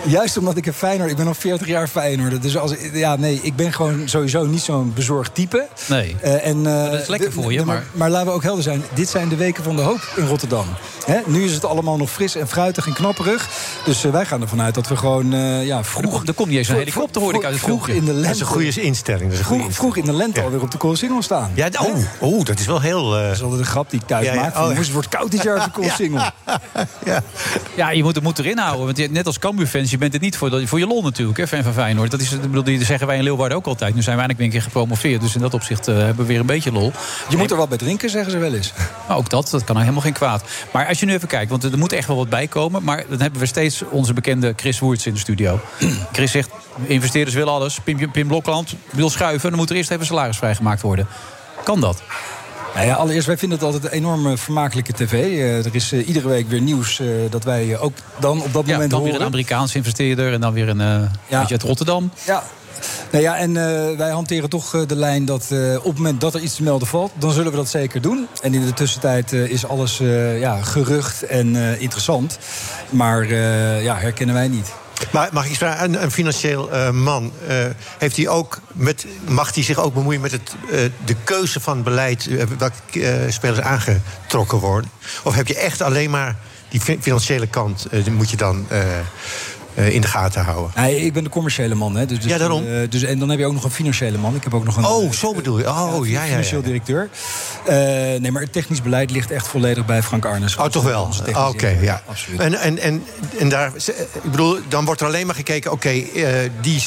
Juist 0.07 0.37
omdat 0.37 0.57
ik 0.57 0.67
een 0.67 0.73
Feyenoord... 0.73 1.11
Ik 1.11 1.17
ben 1.17 1.27
al 1.27 1.35
40 1.35 1.67
jaar 1.67 1.89
Feyenoord. 1.89 2.43
Dus 2.43 2.57
als, 2.57 2.75
ja, 2.93 3.17
nee, 3.17 3.41
ik 3.43 3.57
ben 3.57 3.73
gewoon 3.73 4.09
sowieso 4.09 4.47
niet 4.47 4.61
zo'n 4.61 4.93
bezorgd 4.95 5.35
type. 5.35 5.67
Nee. 5.87 6.17
Uh, 6.25 6.47
en, 6.47 6.57
uh, 6.59 6.91
dat 6.91 7.01
is 7.01 7.07
lekker 7.07 7.33
voor 7.33 7.53
je, 7.53 7.65
maar... 7.65 7.85
maar... 7.93 8.11
laten 8.11 8.27
we 8.27 8.33
ook 8.33 8.43
helder 8.43 8.63
zijn. 8.63 8.83
Dit 8.95 9.09
zijn 9.09 9.29
de 9.29 9.37
weken 9.37 9.65
van 9.65 9.77
de 9.77 9.83
hoop 9.91 10.12
in 10.17 10.27
Rotterdam. 10.27 10.65
Hè? 11.07 11.19
Nu 11.27 11.45
is 11.45 11.53
het 11.53 11.65
allemaal 11.65 11.97
nog 11.97 12.11
fris 12.11 12.35
en 12.35 12.49
fruitig 12.49 12.87
en 12.87 12.93
knapperig. 12.93 13.49
Dus 13.85 14.05
uh, 14.05 14.12
wij 14.12 14.25
gaan 14.27 14.41
ervan 14.41 14.61
uit 14.62 14.75
dat 14.75 14.89
we 14.89 14.97
gewoon 14.97 15.31
ja, 15.65 15.85
vroeg... 15.85 16.27
Er 16.27 16.35
komt 16.35 16.49
niet 16.49 16.59
eens 16.59 16.69
een 16.69 16.77
helikopter, 16.77 17.23
hoor 17.23 17.35
ik 17.35 17.45
uit 17.45 17.55
het 17.55 17.62
Vroeg 17.62 17.89
in 17.89 18.05
de 18.05 18.12
lente. 18.12 18.23
Dat 18.23 18.35
is 18.35 18.41
een 18.41 18.47
goede 18.47 18.81
instelling. 18.83 19.35
Vroeg, 19.35 19.47
goede 19.47 19.73
vroeg, 19.75 19.97
in 19.97 20.05
de 20.05 20.12
lente 20.12 20.39
ja. 20.41 20.45
alweer 20.47 20.62
op 20.62 20.71
de 20.71 20.79
Koolsingel 20.79 21.23
staan. 21.23 21.51
Ja, 21.55 21.69
oh, 21.79 21.97
oh, 22.19 22.45
dat 22.45 22.59
is 22.59 22.67
wel 22.67 22.81
heel... 22.81 23.11
Dat 23.11 23.33
is 23.33 23.43
altijd 23.43 23.61
een 23.61 23.67
grap 23.67 23.91
die 23.91 24.01
ik 24.01 24.07
thuis 24.07 24.27
Ja, 24.27 24.33
ja. 24.35 24.41
maak. 24.41 24.57
Oh, 24.57 24.77
het 24.77 24.93
wordt 24.93 25.09
koud 25.09 25.31
dit 25.31 25.43
jaar 25.43 25.57
op 25.57 25.65
de 25.65 25.71
Koolsingel. 25.81 26.23
ja. 27.05 27.23
Ja, 27.77 27.91
je 27.91 28.03
moet 28.03 28.15
het 28.15 28.25
moet 28.25 28.39
erin 28.39 28.59
houden. 28.59 28.85
Want 28.85 28.97
je- 28.97 29.09
net 29.11 29.27
als 29.27 29.39
Cambuur-fans, 29.39 29.91
je 29.91 29.99
bent 29.99 30.12
het 30.12 30.23
niet 30.23 30.37
voor, 30.37 30.51
dat- 30.51 30.62
voor 30.65 30.79
je 30.79 30.87
lol 30.87 31.03
natuurlijk, 31.03 31.39
hè, 31.39 31.47
fan 31.49 31.62
van 31.62 31.73
Feyenoord. 31.73 32.11
Dat, 32.11 32.21
is, 32.21 32.33
ik 32.33 32.41
bedoel, 32.41 32.62
die 32.65 32.85
zeggen 32.85 33.07
wij 33.07 33.17
in 33.17 33.23
Leeuwarden 33.23 33.57
ook 33.57 33.67
altijd. 33.67 33.95
Nu 33.95 34.03
zijn 34.03 34.17
we 34.19 34.27
weer 34.27 34.45
een 34.45 34.51
keer 34.51 34.62
gepromoveerd. 34.62 35.21
Dus 35.21 35.35
in 35.35 35.41
dat 35.41 35.55
opzicht 35.55 35.89
eh, 35.89 35.95
hebben 35.97 36.17
we 36.17 36.25
weer 36.25 36.41
een 36.41 36.47
beetje 36.47 36.73
lol. 36.73 36.93
Je 37.29 37.37
moet 37.37 37.51
er 37.51 37.57
wat 37.57 37.69
bij 37.69 37.79
drinken, 37.79 38.11
zeggen 38.11 38.31
ze 38.31 38.39
wel 38.39 38.55
eens. 38.55 38.73
Maar 39.09 39.17
ook 39.17 39.31
dat, 39.31 39.49
dat 39.51 39.65
kan 39.65 39.77
helemaal 39.81 40.02
geen 40.02 40.12
kwaad. 40.12 40.43
Maar 40.73 40.86
als 40.86 41.01
je 41.01 41.07
nu 41.07 41.12
even 41.12 41.28
kijkt, 41.28 41.51
want 41.51 41.65
er 41.65 41.78
moet 41.78 41.93
echt 41.93 42.07
wel 42.07 42.16
wat 42.16 42.28
bij 42.28 42.47
komen. 42.47 42.82
Maar 42.85 43.05
dan 43.09 43.20
hebben 43.20 43.40
we 43.40 43.47
steeds 43.47 43.82
onze 43.90 44.12
bekende 44.12 44.52
Chris 44.57 44.78
Woerts 44.78 45.07
in 45.07 45.12
de 45.12 45.19
studio. 45.19 45.61
Chris 46.12 46.31
zegt, 46.31 46.51
investeerders 46.86 47.36
willen 47.36 47.52
alles. 47.52 47.81
Pim, 47.85 48.11
Pim 48.11 48.27
Blokland 48.28 48.74
wil 48.90 49.11
schuiven. 49.11 49.48
Dan 49.51 49.59
moet 49.59 49.70
er 49.70 49.77
eerst 49.77 49.90
even 49.90 50.07
salaris 50.07 50.36
vrijgemaakt 50.36 50.82
worden. 50.82 51.07
Kan 51.65 51.81
dat? 51.81 52.02
Nou 52.74 52.86
ja, 52.86 52.94
allereerst, 52.94 53.27
wij 53.27 53.39
vinden 53.39 53.59
het 53.59 53.66
altijd 53.66 53.85
een 53.85 53.90
enorme 53.98 54.36
vermakelijke 54.36 54.93
tv. 54.93 55.12
Eh, 55.12 55.65
er 55.66 55.74
is 55.74 55.93
eh, 55.93 56.09
iedere 56.09 56.28
week 56.28 56.48
weer 56.48 56.61
nieuws 56.61 57.01
eh, 57.01 57.07
dat 57.31 57.44
wij 57.44 57.73
eh, 57.73 57.82
ook 57.82 57.93
dan 58.20 58.43
op 58.43 58.52
dat 58.52 58.66
Ja, 58.66 58.73
moment 58.73 58.90
dan 58.90 59.01
weer 59.01 59.09
horen. 59.11 59.27
een 59.27 59.32
Amerikaanse 59.32 59.77
investeerder 59.77 60.32
en 60.32 60.40
dan 60.40 60.52
weer 60.52 60.69
een 60.69 60.81
eh 60.81 61.39
eentje 61.39 61.55
uit 61.55 61.62
Rotterdam. 61.62 62.11
Ja. 62.27 62.43
Nou 63.11 63.24
ja, 63.24 63.36
en 63.36 63.57
eh, 63.57 63.97
wij 63.97 64.11
hanteren 64.11 64.48
toch 64.51 64.74
eh, 64.74 64.81
de 64.86 64.97
lijn 64.97 65.24
dat 65.24 65.47
eh, 65.51 65.77
op 65.77 65.85
het 65.85 65.97
moment 65.97 66.20
dat 66.20 66.35
er 66.35 66.40
iets 66.40 66.55
te 66.55 66.62
melden 66.62 66.89
valt, 66.89 67.12
dan 67.15 67.32
zullen 67.32 67.51
we 67.51 67.57
dat 67.57 67.69
zeker 67.69 68.01
doen. 68.01 68.27
En 68.43 68.55
in 68.55 68.66
de 68.66 68.73
tussentijd 68.73 69.32
is 69.32 69.66
alles 69.66 69.98
ja, 70.39 70.62
gerucht 70.62 71.23
en 71.23 71.57
interessant. 71.78 72.39
Maar 72.90 73.35
ja, 73.82 73.97
herkennen 73.97 74.35
wij 74.35 74.48
niet. 74.48 74.73
Maar 75.12 75.28
mag 75.32 75.47
ik 75.47 75.57
vragen? 75.57 75.85
Een, 75.85 76.02
een 76.02 76.11
financieel 76.11 76.93
man, 76.93 77.32
heeft 77.98 78.16
hij 78.16 78.28
ook 78.28 78.61
met, 78.73 79.07
mag 79.28 79.55
hij 79.55 79.62
zich 79.62 79.78
ook 79.78 79.94
bemoeien 79.94 80.20
met 80.20 80.32
het, 80.32 80.55
de 81.05 81.16
keuze 81.24 81.61
van 81.61 81.82
beleid, 81.82 82.28
welke 82.59 83.27
spelers 83.28 83.61
aangetrokken 83.61 84.59
worden? 84.59 84.90
Of 85.24 85.35
heb 85.35 85.47
je 85.47 85.57
echt 85.59 85.82
alleen 85.82 86.11
maar 86.11 86.36
die 86.69 86.81
fi- 86.81 86.98
financiële 87.01 87.47
kant, 87.47 87.86
die 87.90 88.12
moet 88.12 88.31
je 88.31 88.36
dan 88.36 88.66
eh, 89.75 89.87
eh, 89.87 89.95
in 89.95 90.01
de 90.01 90.07
gaten 90.07 90.43
houden? 90.45 90.71
Nee, 90.77 91.01
ik 91.01 91.13
ben 91.13 91.25
de 91.25 91.31
commerciële 91.31 91.75
man. 91.75 91.97
Hè, 91.97 92.07
dus, 92.07 92.19
dus, 92.21 92.31
Ja, 92.31 92.39
daarom. 92.39 92.67
eh, 92.67 92.91
dus, 92.91 93.03
en 93.03 93.19
dan 93.19 93.29
heb 93.29 93.39
je 93.39 93.47
ook 93.47 93.53
nog 93.53 93.65
een 93.65 93.71
financiële 93.71 94.19
man. 94.19 94.35
Ik 94.35 94.45
heb 94.45 94.55
ook 94.55 94.65
nog 94.65 94.77
een. 94.77 94.85
Oh, 94.85 95.13
zo 95.13 95.35
bedoel 95.35 95.59
je. 95.59 95.69
Oh, 95.69 96.07
ja, 96.07 96.13
ja, 96.13 96.23
ja. 96.23 96.29
Financieel 96.31 96.63
directeur. 96.63 97.09
Eh, 97.67 97.77
nee, 98.21 98.31
maar 98.31 98.43
het 98.43 98.53
technisch 98.53 98.83
beleid 98.83 99.11
ligt 99.11 99.31
echt 99.31 99.47
volledig 99.49 99.87
bij 99.87 100.03
Frank 100.03 100.25
Arnes. 100.25 100.57
Oh, 100.57 100.65
toch 100.67 100.85
wel? 100.85 101.05
Onze 101.05 101.21
Oké, 101.21 101.33
directeur. 101.33 101.83
ja. 101.83 102.03
Absoluut. 102.07 102.41
En, 102.41 102.55
en, 102.55 102.79
en, 102.79 103.05
en 103.39 103.49
daar, 103.49 103.73
ik 104.23 104.31
bedoel, 104.31 104.59
dan 104.69 104.85
wordt 104.85 105.01
er 105.01 105.07
alleen 105.07 105.27
maar 105.27 105.35
gekeken... 105.35 105.73
oké, 105.73 105.89
eh, 105.89 106.27
die 106.61 106.83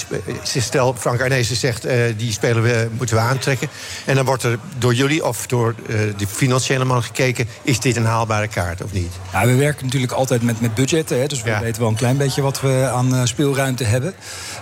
stel 0.53 0.95
Frank 0.97 1.21
Arnezen 1.21 1.55
zegt... 1.55 1.85
eh, 1.85 1.97
die 2.17 2.31
spelen 2.31 2.63
we, 2.63 2.87
moeten 2.97 3.15
we 3.15 3.21
aantrekken. 3.21 3.67
En 4.05 4.15
dan 4.15 4.25
wordt 4.25 4.43
er 4.43 4.59
door 4.77 4.93
jullie 4.93 5.25
of 5.25 5.47
door 5.47 5.75
eh, 5.87 5.95
de 6.17 6.27
financiële 6.27 6.85
man 6.85 7.03
gekeken... 7.03 7.47
is 7.61 7.79
dit 7.79 7.95
een 7.95 8.05
haalbare 8.05 8.47
kaart 8.47 8.83
of 8.83 8.91
niet? 8.91 9.11
Ja, 9.31 9.45
we 9.45 9.55
werken 9.55 9.85
natuurlijk 9.85 10.11
altijd 10.11 10.41
met, 10.41 10.61
met 10.61 10.73
budgetten. 10.75 11.19
Hè, 11.19 11.27
dus 11.27 11.41
we 11.41 11.57
weten 11.61 11.81
wel 11.81 11.89
een 11.89 11.95
klein 11.95 12.17
beetje 12.17 12.41
wat 12.41 12.61
we 12.61 12.72
aan 12.81 13.15
eh, 13.15 13.21
speelruimte 13.23 13.83
hebben. 13.83 14.13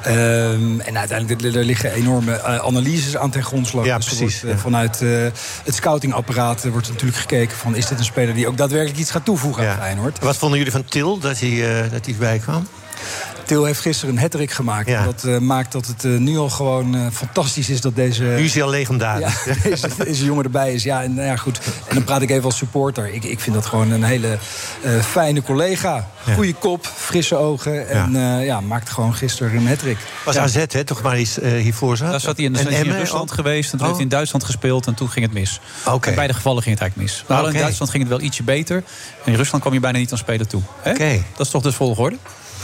Ehm, 0.04 0.80
en 0.80 0.98
uiteindelijk 0.98 1.56
er, 1.56 1.64
liggen 1.64 1.92
enorme 1.94 2.34
eh, 2.34 2.58
analyses 2.58 3.18
aan 3.18 3.30
ten 3.32 3.44
grondslag. 3.44 3.86
Ja, 3.86 3.98
Dus 3.98 4.06
precies, 4.06 4.42
wordt, 4.42 4.56
eh, 4.56 4.62
vanuit 4.62 5.02
eh, 5.02 5.10
het 5.64 5.76
scoutingapparaat 5.76 6.64
eh, 6.66 6.72
wordt 6.72 6.90
natuurlijk 6.90 7.20
gekeken 7.20 7.58
van... 7.58 7.76
is 7.76 7.88
dit 7.88 7.98
een 8.00 8.06
speler 8.06 8.34
die 8.34 8.48
ook 8.48 8.58
daadwerkelijk 8.58 9.00
iets 9.00 9.12
gaat 9.12 9.26
toevoegen 9.26 9.70
aan 9.70 9.78
Feyenoord? 9.78 10.20
Wat 10.20 10.38
vonden 10.38 10.58
jullie 10.58 10.74
van 10.74 10.86
Til, 10.86 11.20
dat 11.20 11.40
hij, 11.40 11.50
eh, 11.84 11.92
dat 11.92 12.06
hij 12.06 12.14
erbij 12.14 12.38
kwam? 12.40 12.68
Til 13.52 13.66
heeft 13.66 13.80
gisteren 13.80 14.18
een 14.18 14.22
hat 14.22 14.36
gemaakt. 14.52 14.88
Ja. 14.88 15.04
Dat 15.04 15.24
eh, 15.24 15.38
maakt 15.38 15.72
dat 15.72 15.88
het 15.88 16.06
eh, 16.06 16.12
nu 16.12 16.38
al 16.38 16.50
gewoon 16.50 16.96
eh, 16.96 17.08
fantastisch 17.12 17.70
is 17.70 17.82
dat 17.82 17.96
deze... 17.96 18.24
Nu 18.24 18.44
is 18.44 18.54
hij 18.54 18.64
al 18.64 18.70
legendarisch. 18.70 19.44
Ja, 19.46 19.54
deze, 19.70 19.88
deze 19.98 20.26
jongen 20.26 20.44
erbij 20.44 20.74
is. 20.74 20.84
Ja, 20.84 21.04
en, 21.04 21.14
nou 21.14 21.28
ja, 21.28 21.36
goed. 21.36 21.60
en 21.88 21.96
dan 21.96 22.04
praat 22.04 22.22
ik 22.22 22.30
even 22.30 22.44
als 22.44 22.58
supporter. 22.58 23.14
Ik, 23.14 23.24
ik 23.24 23.40
vind 23.40 23.56
dat 23.56 23.66
gewoon 23.66 23.92
een 23.92 24.04
hele 24.04 24.38
eh, 24.84 25.00
fijne 25.00 25.42
collega. 25.42 26.08
Goede 26.36 26.54
kop, 26.54 26.86
frisse 26.96 27.36
ogen. 27.36 27.90
En 27.90 28.12
ja. 28.14 28.38
ja, 28.40 28.62
maakte 28.62 28.92
gewoon 28.92 29.16
gisteren 29.16 29.56
een 29.56 29.68
hat 29.68 29.82
Was 30.26 30.36
ja. 30.36 30.42
AZ, 30.42 30.66
hè, 30.68 30.84
toch 30.84 31.02
maar 31.02 31.20
iets 31.20 31.40
eh, 31.40 31.52
hiervoor 31.52 31.98
zat? 31.98 32.12
Daar 32.12 32.20
zat 32.20 32.38
hij 32.38 32.46
in, 32.46 32.54
de 32.54 32.60
En 32.60 32.86
in 32.86 32.92
Rusland 32.92 33.30
ook? 33.30 33.36
geweest. 33.36 33.72
En 33.72 33.78
toen 33.78 33.80
Oh. 33.80 33.86
heeft 33.86 33.96
hij 33.96 34.04
in 34.04 34.10
Duitsland 34.10 34.44
gespeeld. 34.44 34.88
En 34.88 34.94
toen 34.94 35.10
ging 35.10 35.26
het 35.26 35.34
mis. 35.34 35.60
Oké. 35.86 36.10
In 36.10 36.16
beide 36.16 36.34
gevallen 36.34 36.64
ging 36.64 36.80
het 36.80 36.84
eigenlijk 36.84 37.12
mis. 37.12 37.24
Maar 37.28 37.54
in 37.54 37.60
Duitsland 37.60 37.92
ging 37.92 38.04
het 38.04 38.12
wel 38.12 38.22
ietsje 38.22 38.44
beter. 38.44 38.84
En 39.26 39.32
in 39.32 39.36
Rusland 39.36 39.62
kwam 39.62 39.74
je 39.74 39.80
bijna 39.80 39.98
niet 39.98 40.12
aan 40.12 40.18
spelen 40.18 40.48
toe. 40.48 40.62
Hè? 40.82 40.94
Dat 41.38 41.46
is 41.46 41.52
toch 41.52 41.62
dus 41.62 41.76
volgorde? 41.76 42.18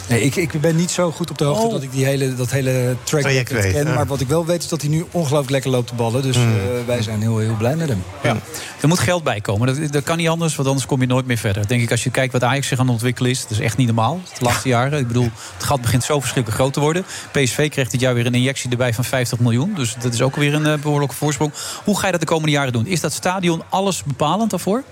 Nee, 0.09 0.21
ik, 0.21 0.35
ik 0.35 0.61
ben 0.61 0.75
niet 0.75 0.91
zo 0.91 1.11
goed 1.11 1.29
op 1.29 1.37
de 1.37 1.43
hoogte 1.43 1.65
Oh. 1.65 1.71
dat 1.71 1.83
ik 1.83 1.91
die 1.91 2.05
hele, 2.05 2.35
dat 2.35 2.51
hele 2.51 2.95
track 3.03 3.21
Traject 3.21 3.51
weet, 3.51 3.73
ken. 3.73 3.85
ja. 3.87 3.93
Maar 3.93 4.05
wat 4.05 4.19
ik 4.19 4.27
wel 4.27 4.45
weet 4.45 4.63
is 4.63 4.67
dat 4.69 4.81
hij 4.81 4.89
nu 4.89 5.05
ongelooflijk 5.11 5.49
lekker 5.51 5.71
loopt 5.71 5.87
te 5.87 5.95
ballen. 5.95 6.21
Dus 6.21 6.37
Mm. 6.37 6.43
eh, 6.55 6.59
wij 6.85 7.01
zijn 7.01 7.21
heel, 7.21 7.37
heel 7.37 7.55
blij 7.57 7.75
met 7.75 7.89
hem. 7.89 8.03
Ja. 8.23 8.35
Er 8.81 8.87
moet 8.87 8.99
geld 8.99 9.23
bij 9.23 9.41
komen. 9.41 9.67
Dat, 9.81 9.91
dat 9.91 10.03
kan 10.03 10.17
niet 10.17 10.27
anders, 10.27 10.55
want 10.55 10.67
anders 10.67 10.85
kom 10.87 11.01
je 11.01 11.07
nooit 11.07 11.25
meer 11.25 11.37
verder. 11.37 11.67
Denk 11.67 11.81
ik, 11.81 11.91
als 11.91 12.03
je 12.03 12.09
kijkt 12.09 12.33
wat 12.33 12.43
Ajax 12.43 12.67
zich 12.67 12.79
aan 12.79 12.85
het 12.85 12.93
ontwikkelen 12.93 13.31
is... 13.31 13.41
dat 13.41 13.51
is 13.51 13.59
echt 13.59 13.77
niet 13.77 13.87
normaal, 13.87 14.19
de 14.37 14.45
laatste 14.45 14.67
jaren. 14.67 14.99
Ik 14.99 15.07
bedoel, 15.07 15.29
het 15.53 15.63
gat 15.63 15.81
begint 15.81 16.03
zo 16.03 16.19
verschrikkelijk 16.19 16.61
groot 16.61 16.73
te 16.73 16.79
worden. 16.79 17.05
PSV 17.31 17.69
kreeg 17.69 17.89
dit 17.89 17.99
jaar 18.01 18.13
weer 18.13 18.25
een 18.25 18.33
injectie 18.35 18.69
erbij 18.71 18.93
van 18.93 19.03
50 19.03 19.39
miljoen. 19.39 19.73
Dus 19.75 19.95
dat 20.01 20.13
is 20.13 20.21
ook 20.21 20.35
weer 20.35 20.53
een 20.53 20.65
eh, 20.65 20.73
behoorlijke 20.81 21.15
voorsprong. 21.15 21.51
Hoe 21.83 21.99
ga 21.99 22.05
je 22.05 22.11
dat 22.11 22.21
de 22.21 22.27
komende 22.27 22.51
jaren 22.51 22.73
doen? 22.73 22.85
Is 22.85 22.99
dat 23.01 23.13
stadion 23.13 23.61
alles 23.69 24.03
bepalend 24.03 24.49
daarvoor? 24.49 24.83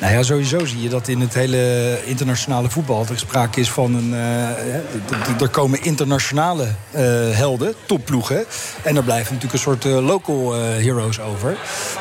Nou 0.00 0.12
ja, 0.12 0.22
sowieso 0.22 0.64
zie 0.64 0.82
je 0.82 0.88
dat 0.88 1.08
in 1.08 1.20
het 1.20 1.34
hele 1.34 1.98
internationale 2.04 2.70
voetbal... 2.70 3.06
er 3.10 3.18
sprake 3.18 3.60
is 3.60 3.70
van 3.70 3.94
een... 3.94 4.14
eh, 4.14 5.40
er 5.40 5.48
komen 5.50 5.82
internationale 5.82 6.64
eh, 6.90 7.02
helden, 7.30 7.74
topploegen. 7.86 8.44
En 8.82 8.96
er 8.96 9.02
blijven 9.02 9.34
natuurlijk 9.34 9.52
een 9.52 9.58
soort 9.58 9.84
eh, 9.84 10.06
local 10.06 10.52
heroes 10.54 11.20
over. 11.20 11.56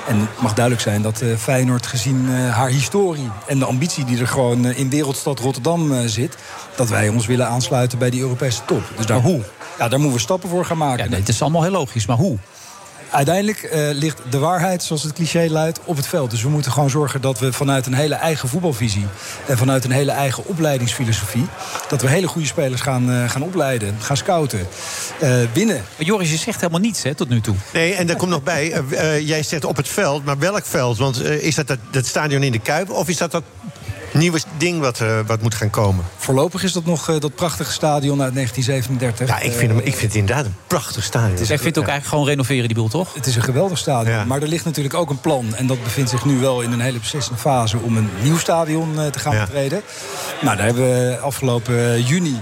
En 0.08 0.20
het 0.20 0.42
mag 0.42 0.54
duidelijk 0.54 0.84
zijn 0.84 1.02
dat 1.02 1.24
Feyenoord 1.38 1.88
gezien 1.88 2.28
haar 2.30 2.70
historie... 2.70 3.30
en 3.48 3.60
de 3.60 3.66
ambitie 3.66 4.06
die 4.06 4.20
er 4.20 4.28
gewoon 4.28 4.66
in 4.66 4.90
wereldstad 4.90 5.40
Rotterdam 5.40 6.08
zit... 6.08 6.36
dat 6.76 6.90
wij 6.90 7.08
ons 7.10 7.26
willen 7.26 7.48
aansluiten 7.48 7.98
bij 7.98 8.10
die 8.10 8.22
Europese 8.22 8.62
top. 8.66 8.84
Dus 8.98 9.06
daar, 9.06 9.22
hoe? 9.22 9.42
Ja, 9.80 9.88
daar 9.88 10.00
moeten 10.00 10.18
we 10.18 10.24
stappen 10.24 10.50
voor 10.50 10.66
gaan 10.66 10.78
maken. 10.78 11.04
Ja, 11.04 11.10
nee, 11.10 11.20
het 11.20 11.30
is 11.30 11.42
allemaal 11.42 11.64
heel 11.64 11.72
logisch, 11.72 12.06
maar 12.06 12.18
hoe? 12.18 12.38
Uiteindelijk 13.10 13.64
eh, 13.64 13.90
ligt 13.92 14.20
de 14.30 14.38
waarheid, 14.38 14.84
zoals 14.84 15.04
het 15.04 15.14
cliché 15.14 15.48
luidt, 15.50 15.80
op 15.84 15.96
het 15.96 16.08
veld. 16.08 16.32
Dus 16.32 16.42
we 16.42 16.50
moeten 16.50 16.72
gewoon 16.72 16.90
zorgen 16.90 17.22
dat 17.22 17.40
we 17.40 17.54
vanuit 17.54 17.86
een 17.86 17.94
hele 17.94 18.16
eigen 18.16 18.50
voetbalvisie... 18.50 19.06
en 19.46 19.58
vanuit 19.58 19.84
een 19.84 19.92
hele 19.92 20.12
eigen 20.12 20.46
opleidingsfilosofie... 20.46 21.46
dat 21.90 22.02
we 22.02 22.08
hele 22.10 22.28
goede 22.28 22.48
spelers 22.48 22.82
gaan, 22.82 23.12
eh, 23.12 23.30
gaan 23.30 23.42
opleiden, 23.42 23.96
gaan 24.00 24.18
scouten, 24.18 24.68
eh, 25.20 25.36
winnen. 25.54 25.84
Maar 25.98 26.06
Joris, 26.06 26.32
je 26.32 26.38
zegt 26.38 26.60
helemaal 26.60 26.82
niets 26.82 27.04
hè, 27.04 27.16
tot 27.16 27.30
nu 27.30 27.42
toe. 27.42 27.56
Nee, 27.74 27.94
en 27.94 28.08
daar 28.08 28.16
komt 28.16 28.32
nog 28.32 28.44
bij, 28.44 28.84
jij 29.22 29.44
zegt 29.44 29.66
op 29.66 29.78
het 29.78 29.88
veld, 29.88 30.26
maar 30.26 30.38
welk 30.38 30.66
veld? 30.66 30.98
Want 30.98 31.24
is 31.24 31.56
dat, 31.56 31.68
dat 31.68 31.78
dat 31.92 32.06
stadion 32.06 32.44
in 32.44 32.52
de 32.52 32.60
Kuip 32.60 32.90
of 32.90 33.10
is 33.10 33.18
dat 33.18 33.32
dat 33.32 33.44
nieuwe 34.14 34.40
ding 34.58 34.80
wat, 34.80 35.00
eh, 35.00 35.20
wat 35.28 35.42
moet 35.42 35.56
gaan 35.56 35.70
komen? 35.70 36.06
Voorlopig 36.18 36.64
is 36.64 36.72
dat 36.72 36.86
nog 36.86 37.10
eh, 37.10 37.20
dat 37.20 37.36
prachtige 37.36 37.72
stadion 37.72 38.22
uit 38.22 38.34
1937. 38.34 39.28
Ja, 39.28 39.40
ik 39.40 39.58
vind, 39.58 39.72
hem, 39.72 39.80
ik 39.80 39.96
vind 39.96 40.02
het 40.02 40.16
inderdaad 40.16 40.46
een 40.46 40.56
prachtig 40.68 41.04
stadion. 41.04 41.36
Dus 41.36 41.48
jij 41.48 41.60
vindt 41.60 41.78
ook 41.78 41.84
eigenlijk 41.88 42.14
gewoon 42.14 42.28
renoveren 42.30 42.68
die 42.68 42.78
boel, 42.78 42.88
toch? 42.88 43.14
Het 43.14 43.26
is 43.26 43.36
een 43.36 43.42
geweldig 43.44 43.78
stadion. 43.78 44.28
Maar 44.28 44.42
er 44.42 44.48
ligt 44.48 44.66
natuurlijk 44.66 44.96
ook 44.96 45.10
een 45.10 45.20
plan. 45.22 45.56
En 45.56 45.68
dat 45.68 45.84
bevindt 45.84 46.10
zich 46.10 46.26
nu 46.26 46.40
wel 46.40 46.62
in 46.62 46.72
een 46.72 46.80
hele 46.80 47.00
beslissende 47.00 47.40
fase... 47.40 47.78
om 47.78 47.98
een 47.98 48.10
nieuw 48.22 48.38
stadion 48.38 49.00
eh, 49.00 49.06
te 49.08 49.20
gaan 49.20 49.34
Ja. 49.36 49.44
betreden. 49.46 49.82
Nou, 50.42 50.56
daar 50.58 50.66
hebben 50.66 50.84
we 50.84 51.18
afgelopen 51.22 51.94
eh, 51.94 52.08
juni... 52.08 52.38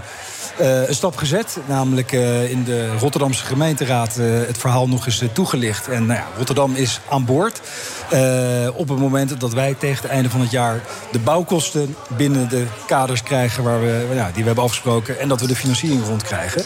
eh, 0.57 0.87
een 0.87 0.95
stap 0.95 1.17
gezet, 1.17 1.57
namelijk 1.67 2.11
eh, 2.11 2.49
in 2.51 2.63
de 2.63 2.95
Rotterdamse 2.99 3.45
gemeenteraad 3.45 4.17
eh, 4.17 4.25
het 4.47 4.57
verhaal 4.57 4.87
nog 4.87 5.05
eens 5.05 5.23
toegelicht. 5.33 5.87
En 5.87 6.05
nou 6.05 6.19
ja, 6.19 6.25
Rotterdam 6.37 6.75
is 6.75 6.99
aan 7.09 7.25
boord. 7.25 7.61
eh, 8.09 8.67
op 8.73 8.89
het 8.89 8.99
moment 8.99 9.39
dat 9.39 9.53
wij 9.53 9.75
tegen 9.79 10.01
het 10.03 10.11
einde 10.11 10.29
van 10.29 10.41
het 10.41 10.51
jaar 10.51 10.81
de 11.11 11.19
bouwkosten 11.19 11.95
binnen 12.17 12.49
de 12.49 12.65
kaders 12.87 13.23
krijgen 13.23 13.63
waar 13.63 13.81
we, 13.81 14.07
ja, 14.13 14.25
die 14.25 14.41
we 14.41 14.45
hebben 14.45 14.63
afgesproken. 14.63 15.19
En 15.19 15.27
dat 15.27 15.41
we 15.41 15.47
de 15.47 15.55
financiering 15.55 16.05
rondkrijgen. 16.05 16.63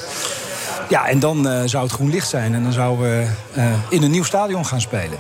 Ja, 0.90 1.08
en 1.08 1.20
dan 1.20 1.48
eh, 1.50 1.62
zou 1.66 1.84
het 1.84 1.94
groen 1.94 2.10
licht 2.10 2.30
zijn. 2.30 2.54
En 2.54 2.64
dan 2.64 2.74
zouden 2.74 3.10
we 3.10 3.26
eh, 3.54 3.64
in 3.90 4.04
een 4.04 4.12
nieuw 4.12 4.24
stadion 4.24 4.66
gaan 4.66 4.82
spelen. 4.82 5.20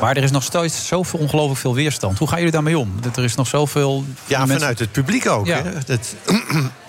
Maar 0.00 0.16
er 0.16 0.22
is 0.22 0.30
nog 0.30 0.42
steeds 0.42 0.86
zoveel 0.86 1.18
ongelooflijk 1.18 1.60
veel 1.60 1.74
weerstand. 1.74 2.18
Hoe 2.18 2.28
gaan 2.28 2.36
jullie 2.36 2.52
daarmee 2.52 2.78
om? 2.78 2.92
Dat 3.00 3.16
er 3.16 3.24
is 3.24 3.34
nog 3.34 3.46
zoveel... 3.46 4.04
Ja, 4.26 4.38
mensen- 4.38 4.58
vanuit 4.58 4.78
het 4.78 4.92
publiek 4.92 5.28
ook. 5.28 5.46
Ja. 5.46 5.62
Hè? 5.62 5.70
Dat, 5.86 6.14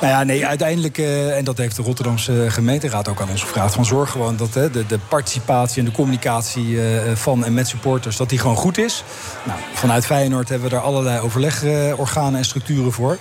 Nou 0.00 0.12
ja, 0.12 0.24
nee, 0.24 0.46
uiteindelijk, 0.46 0.98
eh, 0.98 1.36
en 1.36 1.44
dat 1.44 1.58
heeft 1.58 1.76
de 1.76 1.82
Rotterdamse 1.82 2.50
gemeenteraad 2.50 3.08
ook 3.08 3.20
aan 3.20 3.30
ons 3.30 3.42
gevraagd... 3.42 3.74
van 3.74 3.84
zorg 3.84 4.10
gewoon 4.10 4.36
dat 4.36 4.52
de, 4.52 4.86
de 4.86 4.98
participatie 5.08 5.78
en 5.78 5.84
de 5.84 5.90
communicatie 5.94 6.82
eh, 6.82 7.14
van 7.14 7.44
en 7.44 7.54
met 7.54 7.68
supporters... 7.68 8.16
dat 8.16 8.28
die 8.28 8.38
gewoon 8.38 8.56
goed 8.56 8.78
is. 8.78 9.04
Nou, 9.46 9.58
vanuit 9.72 10.06
Feyenoord 10.06 10.48
hebben 10.48 10.68
we 10.68 10.74
daar 10.74 10.84
allerlei 10.84 11.20
overlegorganen 11.20 12.38
en 12.38 12.44
structuren 12.44 12.92
voor. 12.92 13.18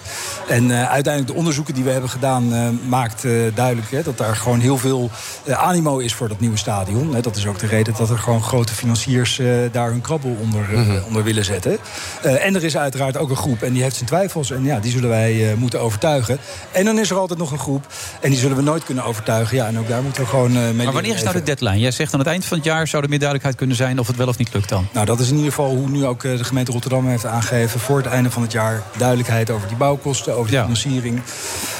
En 0.47 0.71
eh, 0.71 0.89
uiteindelijk 0.89 1.33
de 1.33 1.37
onderzoeken 1.39 1.73
die 1.73 1.83
we 1.83 1.91
hebben 1.91 2.09
gedaan... 2.09 2.79
maakt 2.87 3.25
duidelijk 3.53 4.05
dat 4.05 4.17
daar 4.17 4.35
gewoon 4.35 4.59
heel 4.59 4.77
veel 4.77 5.09
animo 5.49 5.97
is 5.97 6.13
voor 6.13 6.27
dat 6.27 6.39
nieuwe 6.39 6.57
stadion. 6.57 7.21
Dat 7.21 7.35
is 7.35 7.47
ook 7.47 7.59
de 7.59 7.67
reden 7.67 7.93
dat 7.97 8.09
er 8.09 8.17
gewoon 8.17 8.43
grote 8.43 8.73
financiers 8.73 9.41
daar 9.71 9.89
hun 9.89 10.01
krabbel 10.01 10.37
onder, 10.41 10.73
eh, 10.73 11.05
onder 11.07 11.23
willen 11.23 11.45
zetten. 11.45 11.77
En 12.21 12.55
er 12.55 12.63
is 12.63 12.77
uiteraard 12.77 13.17
ook 13.17 13.29
een 13.29 13.35
groep 13.35 13.61
en 13.61 13.73
die 13.73 13.81
heeft 13.81 13.95
zijn 13.95 14.07
twijfels. 14.07 14.51
En 14.51 14.63
ja, 14.63 14.79
die 14.79 14.91
zullen 14.91 15.09
wij 15.09 15.55
moeten 15.57 15.81
overtuigen. 15.81 16.36
En 16.71 16.85
dan 16.85 16.99
is 16.99 17.09
er 17.09 17.17
altijd 17.17 17.39
nog 17.39 17.51
een 17.51 17.59
groep. 17.59 17.87
En 18.21 18.29
die 18.29 18.39
zullen 18.39 18.57
we 18.57 18.63
nooit 18.63 18.83
kunnen 18.83 19.03
overtuigen. 19.03 19.57
Ja, 19.57 19.67
en 19.67 19.79
ook 19.79 19.87
daar 19.87 20.03
moeten 20.03 20.21
we 20.21 20.27
gewoon 20.27 20.55
eh, 20.55 20.61
mee 20.61 20.73
Maar 20.73 20.93
wanneer 20.93 21.15
is 21.15 21.23
nou 21.23 21.35
de 21.35 21.43
deadline? 21.43 21.79
Jij 21.79 21.91
zegt 21.91 22.13
aan 22.13 22.19
het 22.19 22.27
eind 22.27 22.45
van 22.45 22.57
het 22.57 22.65
jaar 22.65 22.87
zou 22.87 23.03
er 23.03 23.09
meer 23.09 23.19
duidelijkheid 23.19 23.57
kunnen 23.57 23.75
zijn 23.75 23.99
of 23.99 24.07
het 24.07 24.15
wel 24.15 24.27
of 24.27 24.37
niet 24.37 24.53
lukt 24.53 24.69
dan. 24.69 24.87
Nou, 24.93 25.05
dat 25.05 25.19
is 25.19 25.29
in 25.29 25.35
ieder 25.35 25.49
geval 25.49 25.69
hoe 25.75 25.89
nu 25.89 26.05
ook 26.05 26.23
eh, 26.23 26.37
de 26.37 26.43
gemeente 26.43 26.71
Rotterdam 26.71 27.07
heeft 27.07 27.25
aangegeven... 27.25 27.79
voor 27.79 27.97
het 27.97 28.05
einde 28.05 28.31
van 28.31 28.41
het 28.41 28.51
jaar 28.51 28.83
duidelijkheid 28.97 29.49
over 29.49 29.67
die 29.67 29.77
bouwkosten, 29.77 30.35
over 30.37 30.51
de 30.51 30.59
financiering. 30.61 31.21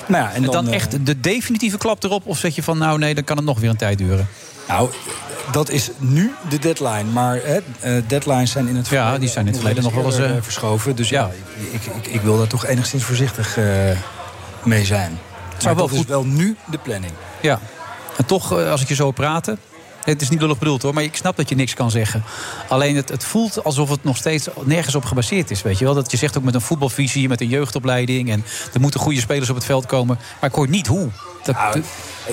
Nou 0.07 0.23
ja, 0.23 0.29
en 0.29 0.35
En 0.35 0.41
dan, 0.41 0.51
dan 0.51 0.67
eh, 0.67 0.73
echt 0.73 1.05
de 1.05 1.19
definitieve 1.19 1.77
klap 1.77 2.03
erop? 2.03 2.25
Of 2.25 2.37
zeg 2.37 2.55
je 2.55 2.63
van 2.63 2.77
nou 2.77 2.99
nee, 2.99 3.15
dan 3.15 3.23
kan 3.23 3.37
het 3.37 3.45
nog 3.45 3.59
weer 3.59 3.69
een 3.69 3.75
tijd 3.75 3.97
duren? 3.97 4.27
Nou, 4.67 4.89
dat 5.51 5.69
is 5.69 5.89
nu 5.97 6.31
de 6.49 6.59
deadline. 6.59 7.03
Maar 7.03 7.39
hè, 7.43 7.59
deadlines 8.07 8.51
zijn 8.51 8.67
in 8.67 8.75
het 8.75 8.87
verleden... 8.87 9.13
Ja, 9.13 9.19
die 9.19 9.29
zijn 9.29 9.45
in 9.45 9.51
het 9.51 9.61
verleden 9.61 9.83
nog 9.83 9.93
wel 9.93 10.05
eens, 10.05 10.43
verschoven. 10.43 10.95
Dus 10.95 11.09
ja, 11.09 11.31
ik, 11.71 11.85
ik, 11.85 12.07
ik 12.07 12.21
wil 12.21 12.37
daar 12.37 12.47
toch 12.47 12.65
enigszins 12.65 13.03
voorzichtig 13.03 13.57
mee 14.65 14.85
zijn. 14.85 15.19
Het 15.53 15.61
zou 15.63 15.75
wel 15.75 15.87
dat 15.87 15.95
goed- 15.95 16.05
is 16.05 16.11
wel 16.11 16.25
nu 16.25 16.57
de 16.71 16.77
planning. 16.77 17.13
Ja. 17.41 17.59
En 18.17 18.25
toch, 18.25 18.59
eh, 18.59 18.71
als 18.71 18.81
ik 18.81 18.87
je 18.87 18.95
zo 18.95 19.11
praten... 19.11 19.59
Het 20.03 20.21
is 20.21 20.29
niet 20.29 20.41
lullig 20.41 20.57
bedoeld 20.57 20.81
hoor, 20.81 20.93
maar 20.93 21.03
ik 21.03 21.15
snap 21.15 21.35
dat 21.37 21.49
je 21.49 21.55
niks 21.55 21.73
kan 21.73 21.91
zeggen. 21.91 22.23
Alleen 22.67 22.95
het, 22.95 23.09
het 23.09 23.23
voelt 23.23 23.63
alsof 23.63 23.89
het 23.89 24.03
nog 24.03 24.17
steeds 24.17 24.47
nergens 24.63 24.95
op 24.95 25.05
gebaseerd 25.05 25.51
is. 25.51 25.61
Weet 25.61 25.77
je 25.77 25.85
wel? 25.85 25.93
Dat 25.93 26.11
je 26.11 26.17
zegt 26.17 26.37
ook 26.37 26.43
met 26.43 26.53
een 26.55 26.61
voetbalvisie, 26.61 27.27
met 27.27 27.41
een 27.41 27.47
jeugdopleiding. 27.47 28.31
En 28.31 28.45
er 28.73 28.79
moeten 28.79 28.99
goede 28.99 29.19
spelers 29.19 29.49
op 29.49 29.55
het 29.55 29.65
veld 29.65 29.85
komen. 29.85 30.19
Maar 30.41 30.49
ik 30.49 30.55
hoor 30.55 30.69
niet 30.69 30.87
hoe. 30.87 31.09
Dat, 31.47 31.55
Nou, 31.55 31.83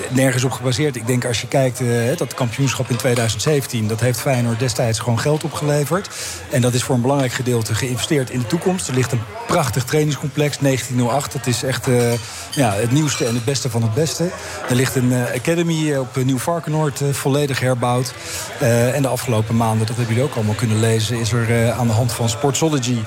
nergens 0.09 0.43
op 0.43 0.51
gebaseerd. 0.51 0.95
Ik 0.95 1.07
denk 1.07 1.25
als 1.25 1.41
je 1.41 1.47
kijkt, 1.47 1.81
eh, 1.81 2.17
dat 2.17 2.33
kampioenschap 2.33 2.89
in 2.89 2.95
2017... 2.95 3.87
dat 3.87 3.99
heeft 3.99 4.19
Feyenoord 4.19 4.59
destijds 4.59 4.99
gewoon 4.99 5.19
geld 5.19 5.43
opgeleverd. 5.43 6.09
En 6.51 6.61
dat 6.61 6.73
is 6.73 6.83
voor 6.83 6.95
een 6.95 7.01
belangrijk 7.01 7.33
gedeelte 7.33 7.75
geïnvesteerd 7.75 8.29
in 8.29 8.39
de 8.39 8.47
toekomst. 8.47 8.87
Er 8.87 8.93
ligt 8.93 9.11
een 9.11 9.21
prachtig 9.47 9.83
trainingscomplex, 9.83 10.57
1908. 10.57 11.33
Dat 11.33 11.47
is 11.47 11.63
echt 11.63 11.87
eh, 11.87 12.13
ja, 12.51 12.73
het 12.73 12.91
nieuwste 12.91 13.25
en 13.25 13.33
het 13.33 13.45
beste 13.45 13.69
van 13.69 13.81
het 13.81 13.93
beste. 13.93 14.29
Er 14.69 14.75
ligt 14.75 14.95
een 14.95 15.11
eh, 15.13 15.35
academy 15.35 15.91
eh, 15.91 15.99
op 15.99 16.15
Nieuw 16.15 16.37
Varkenoord, 16.37 17.01
eh, 17.01 17.09
volledig 17.09 17.59
herbouwd. 17.59 18.13
Eh, 18.59 18.95
en 18.95 19.01
de 19.01 19.07
afgelopen 19.07 19.55
maanden, 19.55 19.87
dat 19.87 19.95
hebben 19.95 20.13
jullie 20.15 20.29
ook 20.29 20.35
allemaal 20.35 20.55
kunnen 20.55 20.79
lezen... 20.79 21.19
is 21.19 21.31
er 21.31 21.51
eh, 21.51 21.79
aan 21.79 21.87
de 21.87 21.93
hand 21.93 22.11
van 22.11 22.29
Sportsology 22.29 22.97
eh, 22.97 23.05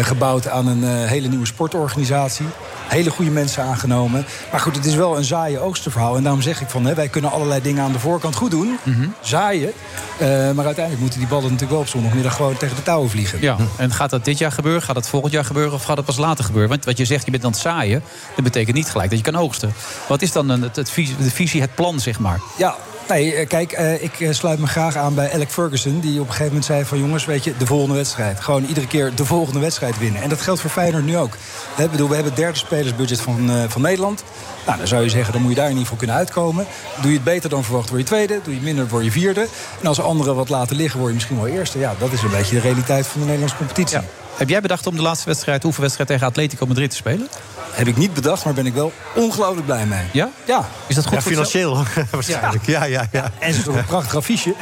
gebouwd 0.00 0.48
aan 0.48 0.66
een 0.66 0.84
eh, 0.84 1.08
hele 1.08 1.28
nieuwe 1.28 1.46
sportorganisatie. 1.46 2.46
Hele 2.88 3.10
goede 3.10 3.30
mensen 3.30 3.62
aangenomen. 3.62 4.24
Maar 4.50 4.60
goed, 4.60 4.76
het 4.76 4.84
is 4.84 4.94
wel 4.94 5.16
een 5.16 5.24
zaaie 5.24 5.58
oogstenverhaal. 5.60 6.16
En 6.16 6.22
daarom 6.22 6.42
zeg 6.42 6.60
ik 6.60 6.68
van, 6.68 6.84
hè, 6.84 6.94
wij 6.94 7.08
kunnen 7.08 7.30
allerlei 7.30 7.62
dingen 7.62 7.84
aan 7.84 7.92
de 7.92 7.98
voorkant 7.98 8.34
goed 8.36 8.50
doen. 8.50 8.78
Mhm. 8.82 9.06
Zaaien. 9.20 9.72
Eh, 10.18 10.28
maar 10.28 10.64
uiteindelijk 10.64 10.98
moeten 11.00 11.18
die 11.18 11.28
ballen 11.28 11.44
natuurlijk 11.44 11.70
wel 11.70 11.80
op 11.80 11.86
zondagmiddag 11.88 12.36
gewoon 12.36 12.56
tegen 12.56 12.76
de 12.76 12.82
touwen 12.82 13.10
vliegen. 13.10 13.38
Ja, 13.40 13.56
en 13.76 13.92
gaat 13.92 14.10
dat 14.10 14.24
dit 14.24 14.38
jaar 14.38 14.52
gebeuren? 14.52 14.82
Gaat 14.82 14.94
dat 14.94 15.08
volgend 15.08 15.32
jaar 15.32 15.44
gebeuren? 15.44 15.72
Of 15.72 15.84
gaat 15.84 15.96
het 15.96 16.06
pas 16.06 16.16
later 16.16 16.44
gebeuren? 16.44 16.70
Want 16.70 16.84
wat 16.84 16.98
je 16.98 17.04
zegt, 17.04 17.24
je 17.24 17.30
bent 17.30 17.44
aan 17.44 17.50
het 17.50 17.60
zaaien... 17.60 18.02
dat 18.34 18.44
betekent 18.44 18.76
niet 18.76 18.90
gelijk 18.90 19.10
dat 19.10 19.18
je 19.18 19.24
kan 19.32 19.40
oogsten. 19.40 19.72
Wat 20.08 20.22
is 20.22 20.32
dan 20.32 20.48
een- 20.48 20.62
het, 20.62 20.74
de 20.74 21.30
visie, 21.30 21.60
het 21.60 21.74
plan, 21.74 22.00
zeg 22.00 22.18
maar? 22.18 22.40
Ja, 22.56 22.74
nee, 23.08 23.34
eh, 23.34 23.48
kijk, 23.48 23.72
eh, 23.72 24.02
ik 24.02 24.20
eh, 24.20 24.32
sluit 24.32 24.58
me 24.58 24.66
graag 24.66 24.96
aan 24.96 25.14
bij 25.14 25.32
Alec 25.32 25.50
Ferguson... 25.50 26.00
die 26.00 26.12
op 26.12 26.18
een 26.18 26.26
gegeven 26.26 26.46
moment 26.46 26.64
zei 26.64 26.84
van 26.84 26.98
jongens, 26.98 27.24
weet 27.24 27.44
je, 27.44 27.56
de 27.56 27.66
volgende 27.66 27.94
wedstrijd. 27.94 28.40
Gewoon 28.40 28.64
iedere 28.64 28.86
keer 28.86 29.14
de 29.14 29.24
volgende 29.24 29.60
wedstrijd 29.60 29.98
winnen. 29.98 30.22
En 30.22 30.28
dat 30.28 30.40
geldt 30.40 30.60
voor 30.60 30.70
Feyenoord 30.70 31.04
nu 31.04 31.16
ook. 31.18 31.36
Bedoel, 31.76 32.08
we 32.08 32.14
hebben 32.14 32.32
het 32.32 32.40
derde 32.42 32.58
spelersbudget 32.58 33.20
van, 33.20 33.50
eh, 33.50 33.56
van 33.68 33.82
Nederland. 33.82 34.24
Nou, 34.66 34.78
dan 34.78 34.86
zou 34.86 35.02
je 35.02 35.08
zeggen, 35.08 35.32
dan 35.32 35.42
moet 35.42 35.50
je 35.50 35.56
daar 35.56 35.70
in 35.70 35.70
ieder 35.70 35.84
geval 35.84 35.98
kunnen 35.98 36.16
uitkomen. 36.16 36.66
Doe 37.00 37.10
je 37.10 37.16
het 37.16 37.24
beter 37.24 37.50
dan 37.50 37.64
verwacht, 37.64 37.88
word 37.88 38.00
je 38.00 38.06
tweede. 38.06 38.34
Doe 38.42 38.52
je 38.52 38.54
het 38.54 38.62
minder, 38.62 38.88
word 38.88 39.04
je 39.04 39.10
vierde. 39.10 39.46
En 39.80 39.86
als 39.86 40.00
anderen 40.00 40.34
wat 40.34 40.48
laten 40.48 40.76
liggen, 40.76 40.98
word 40.98 41.10
je 41.10 41.14
misschien 41.14 41.36
wel 41.36 41.46
eerste. 41.46 41.78
Ja, 41.78 41.94
dat 41.98 42.12
is 42.12 42.22
een 42.22 42.30
beetje 42.30 42.54
de 42.54 42.60
realiteit 42.60 43.06
van 43.06 43.20
de 43.20 43.26
Nederlandse 43.26 43.56
competitie. 43.56 43.98
Heb 44.36 44.48
jij 44.48 44.60
bedacht 44.60 44.86
om 44.86 44.96
de 44.96 45.02
laatste 45.02 45.26
wedstrijd, 45.26 45.64
oefenwedstrijd 45.64 46.08
tegen 46.08 46.26
Atletico 46.26 46.66
Madrid 46.66 46.90
te 46.90 46.96
spelen? 46.96 47.28
Heb 47.72 47.86
ik 47.86 47.96
niet 47.96 48.14
bedacht, 48.14 48.44
maar 48.44 48.54
ben 48.54 48.66
ik 48.66 48.74
wel 48.74 48.92
ongelooflijk 49.14 49.66
blij 49.66 49.86
mee. 49.86 50.04
Ja? 50.12 50.30
Ja. 50.44 50.68
Is 50.86 50.94
dat 50.94 51.06
goed 51.06 51.14
Ja, 51.14 51.22
financieel 51.22 51.84
waarschijnlijk. 52.10 52.66
Ja, 52.66 52.84
ja, 52.84 52.91
ja. 52.92 53.08
En 53.22 53.30
het 53.38 53.56
is 53.56 53.64
toch 53.64 53.76
een 53.76 53.84
prachtig 53.94 54.16
affiche. 54.16 54.54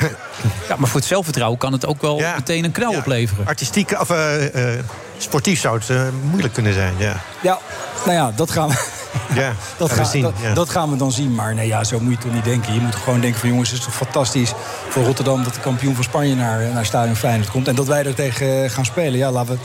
Ja, 0.69 0.77
maar 0.77 0.89
voor 0.89 1.01
het 1.01 1.09
zelfvertrouwen 1.09 1.59
kan 1.59 1.73
het 1.73 1.87
ook 1.87 2.01
wel 2.03 2.23
meteen 2.37 2.65
een 2.65 2.73
knauw 2.73 2.97
opleveren. 2.97 3.47
Artistiek, 3.47 4.01
of 4.01 4.11
eh, 4.11 4.75
eh, 4.75 4.85
sportief 5.19 5.61
zou 5.61 5.79
het 5.79 5.91
eh, 5.91 6.03
moeilijk 6.31 6.55
kunnen 6.55 6.73
zijn, 6.73 6.95
ja. 6.99 7.17
Ja, 7.41 7.59
nou 8.05 8.17
ja, 8.17 8.33
dat 8.37 8.51
gaan 8.51 8.69
we... 8.69 8.75
Ja, 9.35 9.53
Dat, 9.77 9.93
gaan 9.93 10.05
we 10.05 10.11
zien, 10.11 10.23
dat, 10.23 10.35
ja. 10.43 10.55
dat 10.55 10.71
gaan 10.71 10.91
we 10.91 10.97
dan 10.97 11.13
zien. 11.13 11.35
Maar 11.35 11.55
nee, 11.55 11.67
ja, 11.67 11.85
zo 11.85 12.01
moet 12.01 12.13
je 12.13 12.19
toch 12.19 12.33
niet 12.33 12.45
denken. 12.45 12.75
Je 12.75 12.81
moet 12.81 12.95
gewoon 12.95 13.21
denken 13.21 13.41
van 13.41 13.49
jongens, 13.49 13.71
het 13.71 13.79
is 13.79 13.85
toch 13.85 13.95
fantastisch 13.95 14.53
voor 14.89 15.05
Rotterdam... 15.05 15.45
dat 15.45 15.55
de 15.55 15.61
kampioen 15.61 15.95
van 15.95 16.05
Spanje 16.05 16.35
naar, 16.35 16.73
naar 16.73 16.87
Stadion 16.87 17.17
Feyenoord 17.17 17.51
komt. 17.51 17.69
En 17.69 17.75
dat 17.75 17.87
wij 17.87 18.05
er 18.05 18.15
tegen 18.15 18.71
gaan 18.71 18.85
spelen. 18.85 19.19
Ja, 19.19 19.31
laten 19.31 19.55
we 19.55 19.61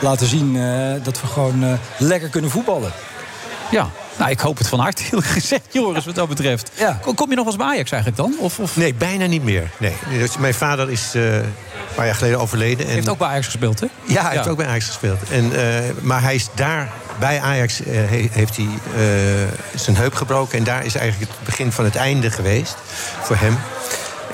laten 0.00 0.26
zien 0.26 0.56
eh, 0.56 1.04
dat 1.04 1.20
we 1.20 1.26
gewoon 1.26 1.64
eh, 1.64 1.72
lekker 1.98 2.28
kunnen 2.28 2.50
voetballen. 2.50 2.92
Ja, 3.70 3.90
nou, 4.18 4.30
ik 4.30 4.40
hoop 4.40 4.58
het 4.58 4.68
van 4.68 4.80
harte, 4.80 5.02
eerlijk 5.04 5.26
gezegd, 5.26 5.62
Joris, 5.70 6.04
wat 6.04 6.14
dat 6.14 6.28
betreft. 6.28 6.70
Kom- 7.02 7.14
Kom 7.14 7.30
je 7.30 7.36
nog 7.36 7.46
eens 7.46 7.56
bij 7.56 7.66
Ajax 7.66 7.90
eigenlijk 7.90 8.22
dan? 8.22 8.34
Of, 8.38 8.58
of... 8.58 8.76
Nee, 8.76 8.94
bijna 8.94 9.26
niet 9.26 9.44
meer. 9.44 9.70
Nee. 9.78 9.96
Dus 10.18 10.36
mijn 10.38 10.54
vader 10.54 10.90
is 10.90 11.14
eh, 11.14 11.34
een 11.36 11.44
paar 11.94 12.06
jaar 12.06 12.14
geleden 12.14 12.40
overleden. 12.40 12.86
En... 12.86 12.92
heeft 12.92 13.08
ook 13.08 13.18
bij 13.18 13.28
Ajax 13.28 13.46
gespeeld, 13.46 13.80
hè? 13.80 13.86
Ja, 14.04 14.22
hij 14.22 14.30
heeft 14.32 14.44
Ja. 14.44 14.50
ook 14.50 14.56
bij 14.56 14.66
Ajax 14.66 14.86
gespeeld. 14.86 15.18
En, 15.30 15.52
eh, 15.76 15.82
maar 16.00 16.22
hij 16.22 16.34
is 16.34 16.48
daar, 16.54 16.88
bij 17.18 17.40
Ajax, 17.40 17.82
eh, 17.82 17.94
he- 17.94 18.28
heeft 18.32 18.56
hij 18.56 18.68
zijn 19.74 19.96
heup 19.96 20.14
gebroken. 20.14 20.58
En 20.58 20.64
daar 20.64 20.84
is 20.84 20.94
eigenlijk 20.94 21.30
het 21.32 21.44
begin 21.44 21.72
van 21.72 21.84
het 21.84 21.96
einde 21.96 22.30
geweest 22.30 22.76
voor 23.22 23.36
hem. 23.36 23.56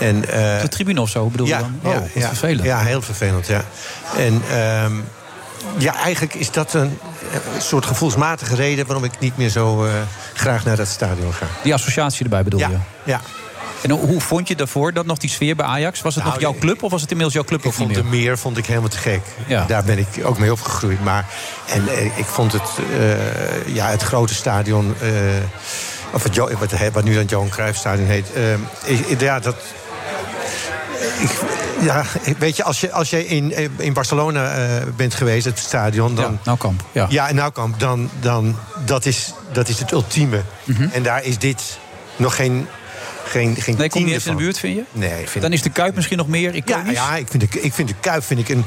En, 0.01 0.21
De 0.61 0.69
tribune 0.69 1.01
of 1.01 1.09
zo, 1.09 1.27
bedoel 1.29 1.47
ja, 1.47 1.57
je 1.59 1.63
dan? 1.63 1.79
ja, 1.83 1.89
Oh, 1.97 2.01
wat 2.03 2.11
ja, 2.15 2.29
vervelend. 2.29 2.63
Ja, 2.67 2.79
heel 2.81 3.03
vervelend, 3.03 3.47
ja. 3.47 3.65
En 4.17 4.43
ehm, 4.51 4.93
ja, 5.79 5.95
eigenlijk 5.97 6.35
is 6.35 6.51
dat 6.51 6.75
een, 6.75 6.99
een 7.55 7.61
soort 7.63 7.87
gevoelsmatige 7.87 8.55
reden... 8.55 8.87
waarom 8.87 9.05
ik 9.05 9.13
niet 9.19 9.37
meer 9.37 9.49
zo 9.49 9.85
eh, 9.85 9.93
graag 10.35 10.65
naar 10.65 10.77
dat 10.77 10.89
stadion 10.89 11.33
ga. 11.33 11.47
Die 11.63 11.75
associatie 11.75 12.25
erbij 12.25 12.43
bedoel 12.43 12.61
Ja, 12.61 12.69
je? 12.69 12.77
ja. 13.05 13.21
En 13.83 13.91
hoe- 13.91 14.21
vond 14.21 14.49
je 14.49 14.57
daarvoor 14.57 14.93
dat 14.93 15.07
nog 15.07 15.19
die 15.19 15.31
sfeer 15.31 15.57
bij 15.57 15.67
Ajax? 15.67 16.01
Was 16.03 16.15
het 16.15 16.25
Nou, 16.25 16.35
nog 16.41 16.43
jouw 16.51 16.61
club 16.61 16.83
of 16.83 16.91
was 16.91 17.01
het 17.01 17.11
inmiddels 17.11 17.37
jouw 17.37 17.45
club 17.49 17.65
Ik 17.65 17.73
vond 17.73 17.89
meer? 17.89 17.97
de 17.97 18.05
meer 18.05 18.39
vond 18.39 18.57
ik 18.59 18.67
helemaal 18.67 18.89
te 18.89 18.99
gek. 18.99 19.21
Ja. 19.47 19.65
Daar 19.67 19.85
ben 19.85 19.99
ik 19.99 20.07
ook 20.23 20.39
mee 20.39 20.53
opgegroeid. 20.53 21.05
Maar, 21.05 21.27
en 21.69 21.89
eh, 21.89 22.05
ik 22.19 22.25
vond 22.25 22.53
het, 22.53 22.63
eh, 22.99 23.75
ja, 23.75 23.87
het 23.89 24.03
grote 24.03 24.35
stadion... 24.35 24.95
eh, 25.01 25.09
of 26.13 26.23
het, 26.23 26.37
wat, 26.37 26.73
wat 26.93 27.05
nu 27.05 27.15
dan 27.15 27.25
Johan 27.25 27.49
Cruijff 27.49 27.79
Stadion 27.79 28.07
heet... 28.09 28.27
eh, 28.33 28.53
ik- 29.11 29.21
ja, 29.21 29.41
dat... 29.41 29.57
Ik, 31.21 31.31
ja, 31.81 32.05
weet 32.39 32.57
je, 32.57 32.65
als 32.65 32.81
je, 32.81 32.93
als 32.93 33.11
je 33.11 33.27
in, 33.27 33.55
in 33.77 33.93
Barcelona 33.93 34.53
eh, 34.53 34.83
bent 34.97 35.15
geweest, 35.15 35.45
het 35.45 35.59
stadion... 35.59 36.15
Dan, 36.15 36.33
Ja, 36.33 36.39
nou 36.45 36.59
kamp. 36.59 36.85
Ja. 36.93 37.07
ja, 37.09 37.29
in 37.29 37.35
Nauwkamp, 37.35 37.81
dan, 37.81 38.11
dan 38.21 38.57
dat, 38.85 39.07
is, 39.07 39.33
dat 39.53 39.69
is 39.69 39.79
het 39.79 39.93
ultieme. 39.93 40.43
Mhm. 40.65 40.89
En 40.93 41.03
daar 41.03 41.25
is 41.25 41.39
dit 41.39 41.79
nog 42.17 42.37
geen, 42.37 42.67
geen, 43.25 43.57
geen 43.57 43.77
Nee, 43.77 43.89
kom 43.89 44.01
je 44.01 44.07
tiende 44.07 44.13
eens 44.13 44.27
in 44.27 44.37
de 44.37 44.43
buurt, 44.43 44.59
vind 44.59 44.77
je? 44.77 44.83
Nee, 44.93 45.29
vind 45.29 45.43
Dan 45.43 45.53
is 45.53 45.63
de 45.63 45.71
Kuip 45.71 45.95
misschien 45.95 46.17
nog 46.17 46.29
meer 46.29 46.55
ja, 46.55 46.63
iconisch? 46.63 46.93
ja 46.97 47.17
ik, 47.17 47.27
vind 47.29 47.53
de, 47.53 47.61
ik 47.61 47.73
vind 47.73 47.89
de 47.89 47.95
Kuip 48.01 48.25
vind 48.25 48.41
ik 48.41 48.49
een, 48.49 48.65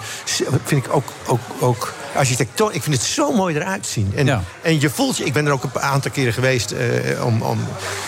vind 0.64 0.86
ik 0.86 0.94
ook, 0.94 1.14
ook, 1.26 1.40
ook 1.60 1.94
architectonisch. 2.16 2.76
Ik 2.76 2.84
vind 2.84 2.96
het 2.96 3.06
zo 3.06 3.32
mooi 3.32 3.56
eruit 3.56 3.86
zien. 3.86 4.12
En, 4.16 4.26
Ja. 4.26 4.44
en 4.62 4.82
je 4.82 4.90
voelt 4.90 5.18
je... 5.18 5.24
Ik 5.24 5.34
ben 5.34 5.46
er 5.46 5.52
ook 5.52 5.64
een 5.64 5.80
aantal 5.82 6.12
keren 6.12 6.34
geweest 6.34 6.72
eh, 6.72 7.26
om, 7.26 7.42
om 7.42 7.60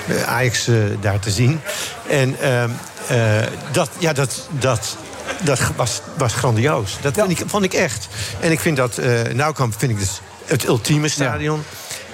eh, 0.08 0.24
Ajax 0.24 0.68
eh, 0.68 0.76
daar 1.02 1.20
te 1.20 1.32
zien. 1.32 1.62
En 2.10 2.40
ehm, 2.42 2.70
eh, 3.08 3.48
dat, 3.72 3.90
ja, 3.98 4.14
dat, 4.14 4.48
dat, 4.60 4.98
dat 5.42 5.60
was, 5.76 6.02
was 6.18 6.34
grandioos. 6.34 6.98
Dat 7.02 7.14
vind 7.14 7.40
ik, 7.40 7.44
vond 7.46 7.64
ik 7.64 7.74
echt. 7.74 8.08
En 8.40 8.52
ik 8.52 8.60
vind 8.60 8.78
dat... 8.78 9.00
Nauwkamp 9.34 9.74
vind 9.78 9.92
ik 9.92 10.00
dus 10.00 10.22
het 10.46 10.68
ultieme 10.68 11.08
stadion. 11.08 11.64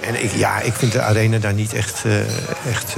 En 0.00 0.22
ik, 0.22 0.30
ja, 0.32 0.60
ik 0.60 0.72
vind 0.74 0.92
de 0.92 1.00
arena 1.00 1.38
daar 1.38 1.54
niet 1.54 1.72
echt... 1.72 2.04
echt 2.68 2.94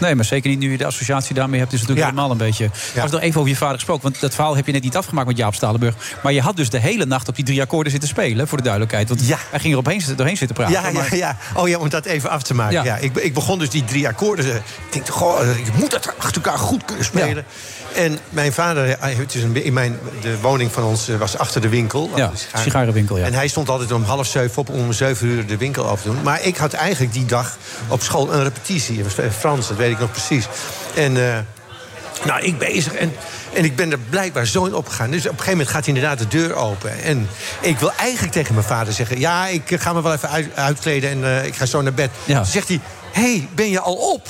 Nee, 0.00 0.14
maar 0.14 0.24
zeker 0.24 0.50
niet 0.50 0.58
nu 0.58 0.70
je 0.70 0.76
de 0.78 0.86
associatie 0.86 1.34
daarmee 1.34 1.60
hebt. 1.60 1.72
Is 1.72 1.80
het 1.80 1.88
natuurlijk 1.88 2.16
helemaal 2.16 2.36
een 2.36 2.46
beetje. 2.46 2.70
Ja. 2.94 3.02
Als 3.02 3.10
nog 3.10 3.20
even 3.20 3.38
over 3.40 3.52
je 3.52 3.56
vader 3.58 3.74
gesproken. 3.74 4.02
Want 4.02 4.20
dat 4.20 4.34
verhaal 4.34 4.56
heb 4.56 4.66
je 4.66 4.72
net 4.72 4.82
niet 4.82 4.96
afgemaakt 4.96 5.26
met 5.26 5.36
Jaap 5.36 5.54
Stalenburg. 5.54 5.94
Maar 6.22 6.32
je 6.32 6.40
had 6.40 6.56
dus 6.56 6.70
de 6.70 6.78
hele 6.78 7.06
nacht 7.06 7.28
op 7.28 7.34
die 7.36 7.44
drie 7.44 7.60
akkoorden 7.60 7.90
zitten 7.92 8.08
spelen. 8.08 8.48
Voor 8.48 8.56
de 8.56 8.62
duidelijkheid. 8.64 9.08
Want 9.08 9.20
hij 9.50 9.60
ging 9.60 9.72
er 9.72 9.78
opeens 9.78 10.14
doorheen 10.16 10.36
zitten 10.36 10.56
praten. 10.56 10.74
Ja, 10.74 10.86
ja, 10.88 10.92
maar- 10.92 11.16
ja. 11.16 11.36
Oh 11.54 11.68
ja, 11.68 11.78
om 11.78 11.88
dat 11.88 12.04
even 12.04 12.30
af 12.30 12.42
te 12.42 12.54
maken. 12.54 12.74
Ja. 12.74 12.84
Ja. 12.84 12.96
ik, 12.96 13.16
ik 13.16 13.34
begon 13.34 13.58
dus 13.58 13.70
die 13.70 13.84
drie 13.84 14.08
akkoorden. 14.08 14.44
eh, 14.44 14.54
Ik 14.56 14.62
denk, 14.92 15.08
goh, 15.08 15.40
eh, 15.40 15.56
je 15.56 15.70
moet 15.74 15.90
dat 15.90 16.12
achter 16.18 16.42
elkaar 16.42 16.58
goed 16.58 16.84
kunnen 16.84 17.04
spelen. 17.04 17.44
En 17.94 18.18
mijn 18.30 18.52
vader, 18.52 18.96
hij 19.00 19.12
heeft 19.12 19.32
dus 19.32 19.42
een, 19.42 19.64
in 19.64 19.72
mijn, 19.72 19.98
de 20.20 20.40
woning 20.40 20.72
van 20.72 20.84
ons 20.84 21.08
eh, 21.08 21.16
was 21.16 21.38
achter 21.38 21.60
de 21.60 21.68
winkel. 21.68 22.10
Ja, 22.14 22.28
de 22.28 22.36
sigaren- 22.36 22.62
sigarenwinkel, 22.62 23.18
ja. 23.18 23.24
En 23.24 23.34
hij 23.34 23.48
stond 23.48 23.68
altijd 23.68 23.92
om 23.92 24.02
half 24.02 24.26
zeven 24.26 24.58
op 24.58 24.68
om 24.68 24.92
zeven 24.92 25.26
uur 25.26 25.46
de 25.46 25.56
winkel 25.56 25.84
open 25.88 26.02
te 26.02 26.08
doen. 26.08 26.22
Maar 26.22 26.42
ik 26.42 26.56
had 26.56 26.72
eigenlijk 26.72 27.12
die 27.12 27.24
dag 27.26 27.56
op 27.88 28.02
school 28.02 28.32
een 28.32 28.42
repetitie. 28.42 29.02
Het 29.02 29.14
was 29.16 29.24
Frans, 29.38 29.68
dat 29.68 29.76
weet 29.76 29.90
ik 29.90 29.98
nog 29.98 30.10
precies. 30.10 30.46
En 30.94 31.16
eh, 31.32 31.38
nou, 32.24 32.40
ik 32.42 32.58
bezig 32.58 32.94
en, 32.94 33.12
en 33.52 33.64
ik 33.64 33.76
ben 33.76 33.90
er 33.92 33.98
blijkbaar 33.98 34.46
zo 34.46 34.64
in 34.64 34.74
opgegaan. 34.74 35.10
Dus 35.10 35.20
op 35.20 35.24
een 35.24 35.30
gegeven 35.30 35.52
moment 35.52 35.68
gaat 35.76 35.86
inderdaad 35.86 36.18
de 36.18 36.28
deur 36.28 36.54
open. 36.54 37.02
En 37.02 37.28
ik 37.60 37.78
wil 37.78 37.92
eigenlijk 37.96 38.32
tegen 38.32 38.54
mijn 38.54 38.66
vader 38.66 38.92
zeggen... 38.92 39.18
ja, 39.18 39.46
ik 39.46 39.70
eh, 39.70 39.80
ga 39.80 39.92
me 39.92 40.02
wel 40.02 40.12
even 40.12 40.30
uit, 40.30 40.46
uitkleden 40.54 41.24
en 41.24 41.44
ik 41.46 41.54
ga 41.54 41.66
zo 41.66 41.82
naar 41.82 41.94
bed. 41.94 42.10
Toen 42.42 42.46
zegt 42.46 42.68
hij, 42.68 42.80
hé, 43.12 43.22
hey, 43.22 43.48
ben 43.54 43.70
je 43.70 43.80
al 43.80 43.94
op? 43.94 44.28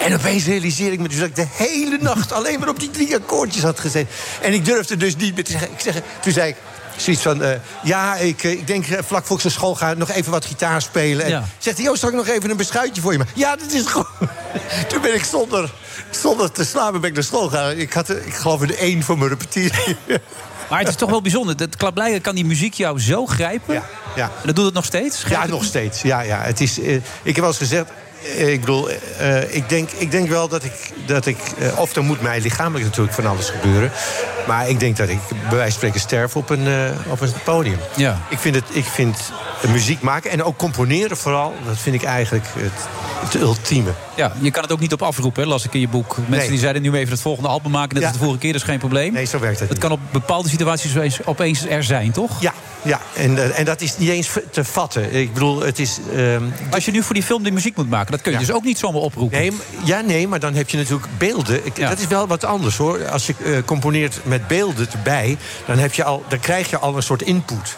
En 0.00 0.14
opeens 0.14 0.44
realiseer 0.44 0.92
ik 0.92 1.00
me 1.00 1.08
dus 1.08 1.18
dat 1.18 1.28
ik 1.28 1.36
de 1.36 1.46
hele 1.52 1.98
nacht... 2.00 2.32
alleen 2.32 2.58
maar 2.58 2.68
op 2.68 2.80
die 2.80 2.90
drie 2.90 3.14
akkoordjes 3.14 3.62
had 3.62 3.80
gezeten. 3.80 4.14
En 4.42 4.52
ik 4.52 4.64
durfde 4.64 4.96
dus 4.96 5.16
niet 5.16 5.34
meer 5.34 5.44
te 5.44 5.50
zeggen... 5.50 5.70
Ik 5.72 5.80
zeg, 5.80 5.94
toen 6.22 6.32
zei 6.32 6.48
ik 6.48 6.56
zoiets 6.96 7.22
van... 7.22 7.42
eh, 7.42 7.58
ja, 7.82 8.16
ik, 8.16 8.44
eh, 8.44 8.50
ik 8.50 8.66
denk 8.66 8.86
eh, 8.86 8.98
vlak 9.06 9.26
voor 9.26 9.36
ik 9.36 9.42
naar 9.42 9.52
school 9.52 9.74
ga... 9.74 9.92
nog 9.94 10.10
even 10.10 10.32
wat 10.32 10.44
gitaar 10.44 10.82
spelen. 10.82 11.24
En 11.24 11.30
Ja. 11.30 11.44
Zegt 11.58 11.78
hij, 11.78 11.88
oh, 11.88 11.96
zal 11.96 12.08
ik 12.08 12.14
nog 12.14 12.28
even 12.28 12.50
een 12.50 12.56
beschuitje 12.56 13.02
voor 13.02 13.12
je 13.12 13.18
maken? 13.18 13.32
Ja, 13.36 13.56
dat 13.56 13.72
is 13.72 13.86
goed. 13.92 14.06
Toen 14.88 15.00
ben 15.02 15.14
ik 15.14 15.24
zonder, 15.24 15.72
zonder 16.10 16.52
te 16.52 16.64
slapen 16.64 17.00
ben 17.00 17.08
ik 17.10 17.14
naar 17.16 17.24
school 17.24 17.48
gegaan. 17.48 17.78
Ik, 17.78 17.92
had, 17.92 18.10
ik 18.10 18.34
geloof 18.34 18.60
een 18.60 18.76
één 18.76 19.02
voor 19.02 19.18
mijn 19.18 19.30
repetitie. 19.30 19.96
Maar 20.70 20.78
het 20.78 20.88
is 20.88 20.94
toch 20.94 21.10
wel 21.10 21.22
bijzonder. 21.22 21.56
Dat 21.56 21.76
klaarblijkelijk 21.76 22.24
kan 22.24 22.34
die 22.34 22.44
muziek 22.44 22.74
jou 22.74 23.00
zo 23.00 23.26
grijpen. 23.26 23.82
ja. 24.16 24.22
En 24.22 24.46
dat 24.46 24.56
doet 24.56 24.64
het 24.64 24.74
nog 24.74 24.84
steeds? 24.84 25.22
Ja, 25.28 25.46
nog 25.46 25.64
steeds. 25.64 26.02
Ja, 26.02 26.20
ja. 26.20 26.40
Het 26.42 26.60
is, 26.60 26.78
ik 26.78 27.02
heb 27.22 27.36
wel 27.36 27.46
eens 27.46 27.56
gezegd... 27.56 27.90
eh, 28.36 28.52
ik 28.52 28.60
bedoel, 28.60 28.88
eh, 29.18 29.54
ik, 29.54 29.68
denk, 29.68 29.90
ik 29.90 30.10
denk 30.10 30.28
wel 30.28 30.48
dat 30.48 30.64
ik... 30.64 30.72
Dat 31.06 31.26
ik 31.26 31.38
eh, 31.58 31.78
of 31.78 31.96
er 31.96 32.02
moet 32.04 32.20
mij 32.20 32.40
lichamelijk 32.40 32.84
natuurlijk 32.84 33.14
van 33.14 33.26
alles 33.26 33.48
gebeuren. 33.50 33.90
Maar 34.46 34.68
ik 34.68 34.80
denk 34.80 34.96
dat 34.96 35.08
ik 35.08 35.18
bij 35.28 35.36
wijze 35.40 35.62
van 35.62 35.70
spreken 35.70 36.00
sterf 36.00 36.36
op 36.36 36.50
een, 36.50 36.66
op 37.08 37.20
een 37.20 37.32
podium. 37.44 37.78
Ja. 37.96 38.18
Ik 38.28 38.38
vind, 38.38 38.54
het, 38.54 38.64
ik 38.70 38.84
vind 38.84 39.32
muziek 39.68 40.00
maken 40.00 40.30
en 40.30 40.42
ook 40.42 40.56
componeren 40.56 41.16
vooral... 41.16 41.54
dat 41.66 41.78
vind 41.78 41.94
ik 41.94 42.02
eigenlijk 42.02 42.44
het, 42.58 42.72
het 43.24 43.34
ultieme. 43.42 43.90
Ja, 44.16 44.32
je 44.40 44.50
kan 44.50 44.62
het 44.62 44.72
ook 44.72 44.80
niet 44.80 44.92
op 44.92 45.02
afroepen, 45.02 45.42
hè, 45.42 45.48
las 45.48 45.64
ik 45.64 45.74
in 45.74 45.80
je 45.80 45.88
boek. 45.88 46.16
Mensen 46.16 46.38
Nee. 46.38 46.48
die 46.48 46.58
zeiden 46.58 46.82
nu 46.82 46.92
even 46.94 47.12
het 47.12 47.20
volgende 47.20 47.48
album 47.48 47.70
maken... 47.70 47.94
net 47.94 48.02
Ja. 48.02 48.08
als 48.08 48.16
de 48.18 48.22
vorige 48.22 48.40
keer, 48.40 48.52
dat 48.52 48.60
is 48.60 48.66
geen 48.66 48.78
probleem. 48.78 49.12
Nee, 49.12 49.24
zo 49.24 49.38
werkt 49.38 49.60
het 49.60 49.68
Het 49.68 49.78
kan 49.78 49.90
op 49.92 50.00
bepaalde 50.12 50.48
situaties 50.48 50.96
opeens- 50.96 51.24
opeens 51.24 51.66
er 51.66 51.84
zijn, 51.84 52.10
toch? 52.12 52.40
Ja, 52.40 52.52
ja. 52.86 53.00
En, 53.14 53.38
eh, 53.38 53.58
en 53.58 53.64
dat 53.64 53.80
is 53.80 53.96
niet 53.98 54.08
eens 54.08 54.28
te 54.50 54.64
vatten. 54.64 55.14
Ik 55.14 55.32
bedoel, 55.32 55.60
het 55.60 55.78
is... 55.78 55.98
ehm, 56.16 56.42
Als 56.70 56.84
je 56.84 56.90
nu 56.90 57.02
voor 57.02 57.14
die 57.14 57.22
film 57.22 57.42
die 57.42 57.52
muziek 57.52 57.76
moet 57.76 57.90
maken... 57.90 58.10
dat 58.12 58.20
kun 58.20 58.32
je 58.32 58.38
dus 58.38 58.52
ook 58.52 58.64
niet 58.64 58.78
zomaar 58.78 59.00
oproepen. 59.00 59.38
Nee, 59.38 59.52
ja, 59.84 60.00
nee, 60.00 60.28
maar 60.28 60.40
dan 60.40 60.54
heb 60.54 60.68
je 60.68 60.76
natuurlijk 60.76 61.08
beelden. 61.18 61.66
Ik- 61.66 61.76
Dat 61.76 61.98
is 61.98 62.06
wel 62.06 62.26
wat 62.26 62.44
anders 62.44 62.76
hoor. 62.76 63.08
Als 63.08 63.26
je 63.26 63.34
eh, 63.44 63.52
componeert 63.64 64.20
met 64.22 64.46
beelden 64.48 64.86
erbij, 64.92 65.36
dan, 65.66 65.78
heb 65.78 65.92
je 65.94 66.04
al, 66.04 66.24
dan 66.28 66.40
krijg 66.40 66.70
je 66.70 66.78
al 66.78 66.96
een 66.96 67.02
soort 67.02 67.22
input. 67.22 67.76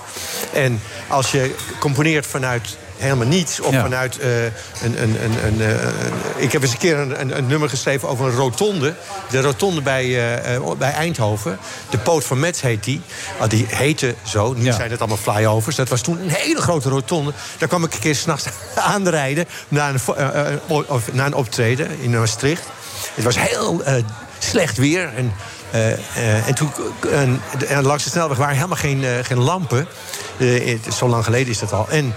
En 0.53 0.81
als 1.09 1.31
je 1.31 1.55
componeert 1.79 2.27
vanuit 2.27 2.77
helemaal 2.99 3.27
niets 3.27 3.61
of 3.61 3.73
Ja. 3.73 3.83
vanuit 3.83 4.19
eh, 4.19 4.45
een, 4.45 4.51
een, 4.83 5.17
een, 5.25 5.45
een, 5.47 5.61
eh, 5.61 5.83
een- 5.83 6.13
Ik 6.37 6.53
heb 6.53 6.63
eens 6.63 6.73
een 6.73 6.79
keer 6.79 6.99
een, 7.21 7.47
nummer 7.47 7.69
geschreven 7.69 8.09
over 8.09 8.27
een 8.27 8.35
rotonde. 8.35 8.95
De 9.31 9.41
rotonde 9.41 9.83
bij, 9.83 10.33
eh, 10.55 10.71
bij 10.79 10.93
Eindhoven. 10.93 11.59
De 11.91 11.99
Poot 11.99 12.25
van 12.25 12.41
Metz 12.41 12.61
heet 12.61 12.85
die. 12.85 13.01
Ah, 13.39 13.49
die 13.49 13.67
heette 13.69 14.15
zo. 14.23 14.53
Nu 14.53 14.73
zijn 14.73 14.91
het 14.91 14.99
allemaal 15.01 15.17
flyovers. 15.17 15.77
Dat 15.77 15.89
was 15.89 16.01
toen 16.01 16.21
een 16.21 16.29
hele 16.31 16.61
grote 16.61 16.89
rotonde. 16.89 17.33
Daar 17.59 17.69
kwam 17.69 17.85
ik 17.85 17.95
een 17.95 18.01
keer 18.01 18.15
s'nachts 18.15 18.47
aanrijden 18.75 19.47
na 19.69 19.89
een, 19.89 20.01
of, 20.87 21.13
na 21.13 21.27
een 21.27 21.35
optreden 21.35 22.01
in 22.01 22.11
Maastricht. 22.11 22.63
Het 23.15 23.25
was 23.25 23.39
heel 23.39 23.83
slecht 24.39 24.77
weer. 24.77 25.11
En, 25.17 25.33
en 26.47 26.55
toen 26.55 26.71
en, 27.13 27.41
en 27.69 27.83
langs 27.85 28.05
de 28.05 28.11
snelweg 28.11 28.39
waren 28.39 28.55
helemaal 28.55 28.77
geen, 28.77 29.05
geen 29.25 29.39
lampen. 29.39 29.87
Zo 30.97 31.09
lang 31.09 31.25
geleden 31.25 31.49
is 31.49 31.59
dat 31.59 31.73
al. 31.73 31.87
En 31.89 32.15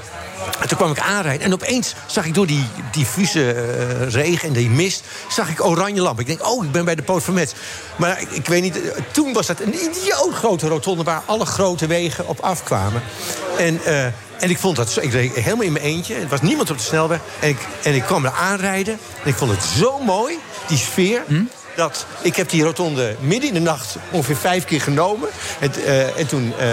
en 0.62 0.68
toen 0.68 0.78
kwam 0.78 0.92
ik 0.92 1.00
aanrijden 1.00 1.46
en 1.46 1.54
opeens 1.54 1.96
zag 2.06 2.26
ik 2.26 2.34
door 2.34 2.48
die 2.48 2.66
diffuse 2.92 3.54
eh, 3.54 4.08
regen 4.08 4.48
en 4.48 4.54
die 4.54 4.70
mist... 4.70 5.04
zag 5.30 5.50
ik 5.50 5.66
oranje 5.66 6.02
lampen. 6.02 6.22
Ik 6.22 6.38
denk, 6.38 6.50
oh, 6.50 6.66
ik 6.66 6.72
ben 6.72 6.86
bij 6.86 6.96
de 6.96 7.02
Poot 7.02 7.24
van 7.24 7.34
Metz. 7.34 7.54
Maar 7.96 8.22
ik, 8.30 8.48
weet 8.48 8.62
niet, 8.62 8.82
eh, 8.82 9.02
toen 9.12 9.34
was 9.34 9.48
dat 9.48 9.60
een 9.60 9.74
idioot 9.74 10.34
grote 10.34 10.68
rotonde... 10.68 11.04
waar 11.04 11.22
alle 11.26 11.46
grote 11.46 11.88
wegen 11.88 12.28
op 12.28 12.40
afkwamen. 12.40 13.02
En, 13.58 13.84
eh, 13.86 14.06
en 14.06 14.50
ik 14.50 14.58
vond 14.58 14.76
dat 14.76 14.98
ik 15.02 15.12
reed 15.12 15.34
helemaal 15.34 15.66
in 15.66 15.72
mijn 15.72 15.86
eentje. 15.86 16.16
Er 16.16 16.28
was 16.28 16.42
niemand 16.42 16.70
op 16.70 16.78
de 16.78 16.84
snelweg. 16.84 17.20
En 17.40 17.50
ik, 17.50 17.58
en 17.84 17.96
ik 17.96 18.04
kwam 18.04 18.26
er 18.26 18.32
aanrijden 18.32 19.00
en 19.24 19.30
ik 19.30 19.36
vond 19.36 19.52
het 19.52 19.64
zo 19.64 20.00
mooi, 20.00 20.38
die 20.68 20.78
sfeer... 20.78 21.24
Dat, 21.76 22.06
ik 22.22 22.36
heb 22.36 22.50
die 22.50 22.64
rotonde 22.64 23.16
midden 23.20 23.48
in 23.48 23.54
de 23.54 23.60
nacht 23.60 23.96
ongeveer 24.12 24.36
vijf 24.36 24.66
keer 24.66 24.82
genomen. 24.82 25.30
En, 25.60 25.74
eh, 25.74 26.20
en 26.20 26.28
toen 26.28 26.54
eh, 26.58 26.68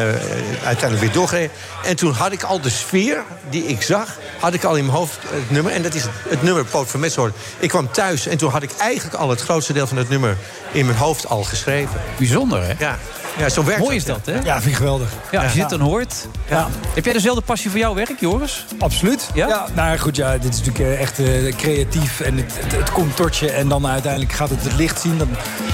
uiteindelijk 0.64 1.00
weer 1.00 1.12
doorgereden. 1.12 1.50
En 1.84 1.96
toen 1.96 2.12
had 2.12 2.32
ik 2.32 2.42
al 2.42 2.60
de 2.60 2.70
sfeer 2.70 3.24
die 3.50 3.64
ik 3.64 3.82
zag, 3.82 4.16
had 4.38 4.54
ik 4.54 4.64
al 4.64 4.76
in 4.76 4.84
mijn 4.84 4.96
hoofd 4.96 5.18
het 5.26 5.50
nummer. 5.50 5.72
En 5.72 5.82
dat 5.82 5.94
is 5.94 6.02
het, 6.02 6.12
het 6.28 6.42
nummer 6.42 6.64
Poot 6.64 6.88
van 6.88 7.00
Metz. 7.00 7.18
Ik 7.58 7.68
kwam 7.68 7.92
thuis 7.92 8.26
en 8.26 8.38
toen 8.38 8.50
had 8.50 8.62
ik 8.62 8.70
eigenlijk 8.78 9.16
al 9.16 9.30
het 9.30 9.40
grootste 9.40 9.72
deel 9.72 9.86
van 9.86 9.96
het 9.96 10.08
nummer 10.08 10.36
in 10.72 10.86
mijn 10.86 10.98
hoofd 10.98 11.26
al 11.26 11.44
geschreven. 11.44 12.00
Bijzonder, 12.18 12.62
hè? 12.62 12.72
Ja, 12.78 12.98
ja 13.38 13.48
zo 13.48 13.64
werkt 13.64 13.80
Mooi 13.80 13.96
is 13.96 14.04
dat, 14.04 14.20
hè? 14.24 14.38
Ja, 14.44 14.54
vind 14.54 14.66
ik 14.70 14.74
geweldig. 14.76 15.08
Ja, 15.30 15.42
als 15.42 15.52
je 15.52 15.58
Ja. 15.58 15.68
dit 15.68 15.78
dan 15.78 15.88
hoort. 15.88 16.14
Ja. 16.50 16.68
Heb 16.94 17.04
jij 17.04 17.12
dezelfde 17.12 17.40
passie 17.42 17.70
voor 17.70 17.78
jouw 17.78 17.94
werk, 17.94 18.14
Joris? 18.20 18.64
Absoluut. 18.78 19.30
Ja? 19.34 19.46
Ja? 19.48 19.66
nou 19.74 19.98
goed, 19.98 20.16
ja, 20.16 20.38
dit 20.38 20.52
is 20.54 20.58
natuurlijk 20.58 20.84
eh, 20.84 21.00
echt 21.00 21.18
eh, 21.18 21.56
creatief 21.56 22.20
en 22.20 22.36
het, 22.36 22.52
het, 22.60 22.72
het 22.76 22.92
komt 22.92 23.16
tot 23.16 23.36
je 23.36 23.50
en 23.50 23.68
dan 23.68 23.86
uiteindelijk 23.86 24.32
gaat 24.32 24.50
het 24.50 24.62
het 24.62 24.72
licht 24.74 25.00
zien. 25.00 25.18
Dan, 25.18 25.28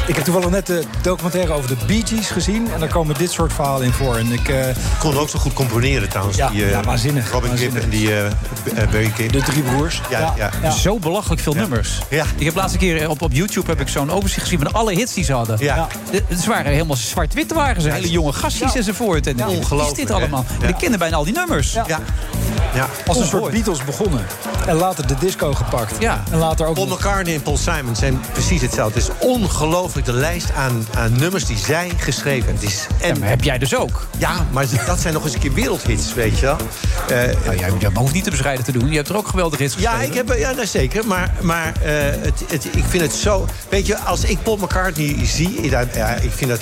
ik 0.06 0.14
heb 0.14 0.24
toevallig 0.24 0.50
net 0.50 0.66
de 0.66 0.82
documentaire 1.02 1.52
over 1.52 1.68
de 1.68 1.76
Bee 1.86 2.02
Gees 2.06 2.28
gezien 2.30 2.68
en 2.72 2.80
daar 2.80 2.88
komen 2.88 3.14
dit 3.18 3.30
soort 3.30 3.52
verhalen 3.52 3.86
in 3.86 3.92
voor. 3.92 4.16
En 4.16 4.32
ik 4.32 4.48
eh, 4.48 4.66
kon 4.98 5.16
ook 5.18 5.28
zo 5.28 5.38
goed 5.38 5.52
componeren 5.52 6.08
trouwens. 6.08 6.36
Ja, 6.36 6.48
die, 6.48 6.64
eh, 6.64 6.70
ja, 6.70 6.82
waanzinnig. 6.82 7.30
Robin 7.30 7.48
waanzinnig. 7.48 7.82
Gibb 7.82 7.92
en 7.92 7.98
die 7.98 8.12
eh, 8.12 8.26
eh, 8.26 8.32
Barry 8.90 9.10
Gibb. 9.16 9.32
De 9.32 9.42
drie 9.42 9.62
broers. 9.62 10.00
Ja, 10.10 10.34
ja. 10.62 10.70
Zo 10.70 10.98
belachelijk 10.98 11.40
veel 11.42 11.52
nummers. 11.54 11.98
Ja. 12.10 12.24
Ik 12.36 12.44
heb 12.44 12.54
laatste 12.54 12.78
keer 12.78 13.08
op, 13.08 13.22
op 13.22 13.32
YouTube 13.32 13.66
heb 13.70 13.80
ik 13.80 13.88
zo'n 13.88 14.10
overzicht 14.10 14.42
gezien 14.42 14.58
van 14.58 14.72
alle 14.72 14.92
hits 14.94 15.14
die 15.14 15.24
ze 15.24 15.32
hadden. 15.32 15.56
Ja. 15.60 15.86
De, 16.10 16.22
het 16.28 16.44
waren 16.46 16.72
helemaal 16.72 16.96
zwart-wit 16.96 17.43
waren 17.52 17.82
ze. 17.82 17.90
Hele 17.90 18.10
jonge 18.10 18.32
gastjes 18.32 18.74
enzovoort. 18.74 19.26
En 19.26 19.36
wat 19.36 19.50
is 19.50 19.56
Ongelooflijk, 19.56 19.96
dit 19.96 20.10
allemaal? 20.10 20.44
En 20.48 20.56
Ja. 20.60 20.68
ik 20.68 20.74
kende 20.78 20.98
bijna 20.98 21.16
al 21.16 21.24
die 21.24 21.34
nummers. 21.34 21.72
Ja. 21.72 22.00
Ja. 22.74 22.80
Ja. 22.84 22.88
Als 23.06 23.18
een 23.18 23.26
soort. 23.26 23.52
Beatles 23.52 23.84
begonnen. 23.84 24.26
En 24.66 24.74
later 24.76 25.06
de 25.06 25.14
disco 25.18 25.52
gepakt. 25.52 25.94
Ja. 25.98 26.22
En 26.30 26.38
later 26.38 26.66
ook... 26.66 26.74
Paul 26.74 26.86
McCartney 26.86 27.34
en 27.34 27.42
Paul 27.42 27.56
Simon 27.56 27.96
zijn 27.96 28.20
precies 28.32 28.60
hetzelfde. 28.60 29.00
Het 29.00 29.08
is 29.08 29.26
ongelooflijk 29.28 30.06
de 30.06 30.12
lijst 30.12 30.52
aan, 30.52 30.86
aan 30.94 31.18
nummers 31.18 31.44
die 31.44 31.56
zij 31.56 31.90
geschreven 31.96 32.44
hebben. 32.46 32.64
Het 32.64 32.72
is, 32.72 32.86
en, 33.00 33.18
Maar 33.18 33.28
heb 33.28 33.44
jij 33.44 33.58
dus 33.58 33.76
ook? 33.76 34.06
ja, 34.18 34.46
maar 34.50 34.66
dat 34.86 35.00
zijn 35.00 35.14
nog 35.14 35.24
eens 35.24 35.34
een 35.34 35.40
keer 35.40 35.52
wereldhits, 35.52 36.14
weet 36.14 36.38
je 36.38 36.46
wel. 36.46 36.56
Eh, 37.08 37.34
Nou, 37.44 37.58
jij, 37.58 37.70
jij 37.78 37.90
hoeft 37.94 38.12
niet 38.12 38.24
te 38.24 38.30
bescheiden 38.30 38.64
te 38.64 38.72
doen. 38.72 38.88
Je 38.88 38.96
hebt 38.96 39.08
er 39.08 39.16
ook 39.16 39.28
geweldige 39.28 39.62
hits 39.62 39.74
ja, 39.78 39.90
geschreven. 39.90 40.20
ik 40.20 40.28
heb, 40.28 40.38
ja 40.38 40.52
nou 40.52 40.66
zeker. 40.66 41.06
Maar, 41.06 41.34
maar 41.40 41.72
eh, 41.82 41.92
het, 42.20 42.42
het, 42.48 42.64
ik 42.64 42.84
vind 42.88 43.02
het 43.02 43.12
zo... 43.12 43.46
Weet 43.68 43.86
je, 43.86 43.98
als 43.98 44.24
ik 44.24 44.42
Paul 44.42 44.56
McCartney 44.56 45.16
zie... 45.26 45.70
Ja, 45.70 45.84
ja, 45.94 46.14
ik 46.14 46.32
vind 46.32 46.50
dat, 46.50 46.60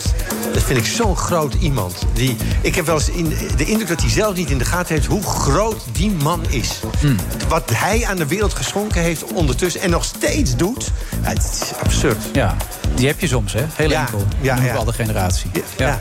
dat 0.53 0.63
vind 0.63 0.79
ik 0.79 0.87
zo'n 0.87 1.17
groot 1.17 1.55
iemand. 1.55 1.95
Die, 2.13 2.37
ik 2.61 2.75
heb 2.75 2.87
wel 2.87 2.95
eens 2.95 3.09
in, 3.11 3.29
de 3.57 3.65
indruk 3.65 3.89
dat 3.89 4.01
hij 4.01 4.11
zelf 4.11 4.35
niet 4.37 4.51
in 4.51 4.59
de 4.59 4.65
gaten 4.65 4.95
heeft... 4.95 5.07
hoe 5.07 5.23
groot 5.23 5.85
die 5.93 6.02
man 6.11 6.41
is. 6.49 6.81
Hmm. 7.01 7.17
Wat 7.49 7.71
hij 7.75 8.07
aan 8.07 8.17
de 8.17 8.27
wereld 8.27 8.55
geschonken 8.55 9.03
heeft 9.03 9.25
ondertussen... 9.33 9.81
en 9.81 9.91
nog 9.91 10.05
steeds 10.05 10.57
doet, 10.57 10.91
het 11.21 11.39
is 11.39 11.73
absurd. 11.85 12.17
Ja, 12.33 12.57
die 12.95 13.07
heb 13.07 13.21
je 13.21 13.27
soms, 13.27 13.53
hè? 13.53 13.63
Heel 13.75 13.91
Ja, 13.91 14.01
enkel. 14.01 14.27
ja, 14.41 14.57
Ja, 14.57 14.63
ja. 14.65 14.75
ja. 14.75 14.85
de 14.85 14.93
generatie. 14.93 15.51
Ja, 15.53 15.61
ja. 15.87 16.01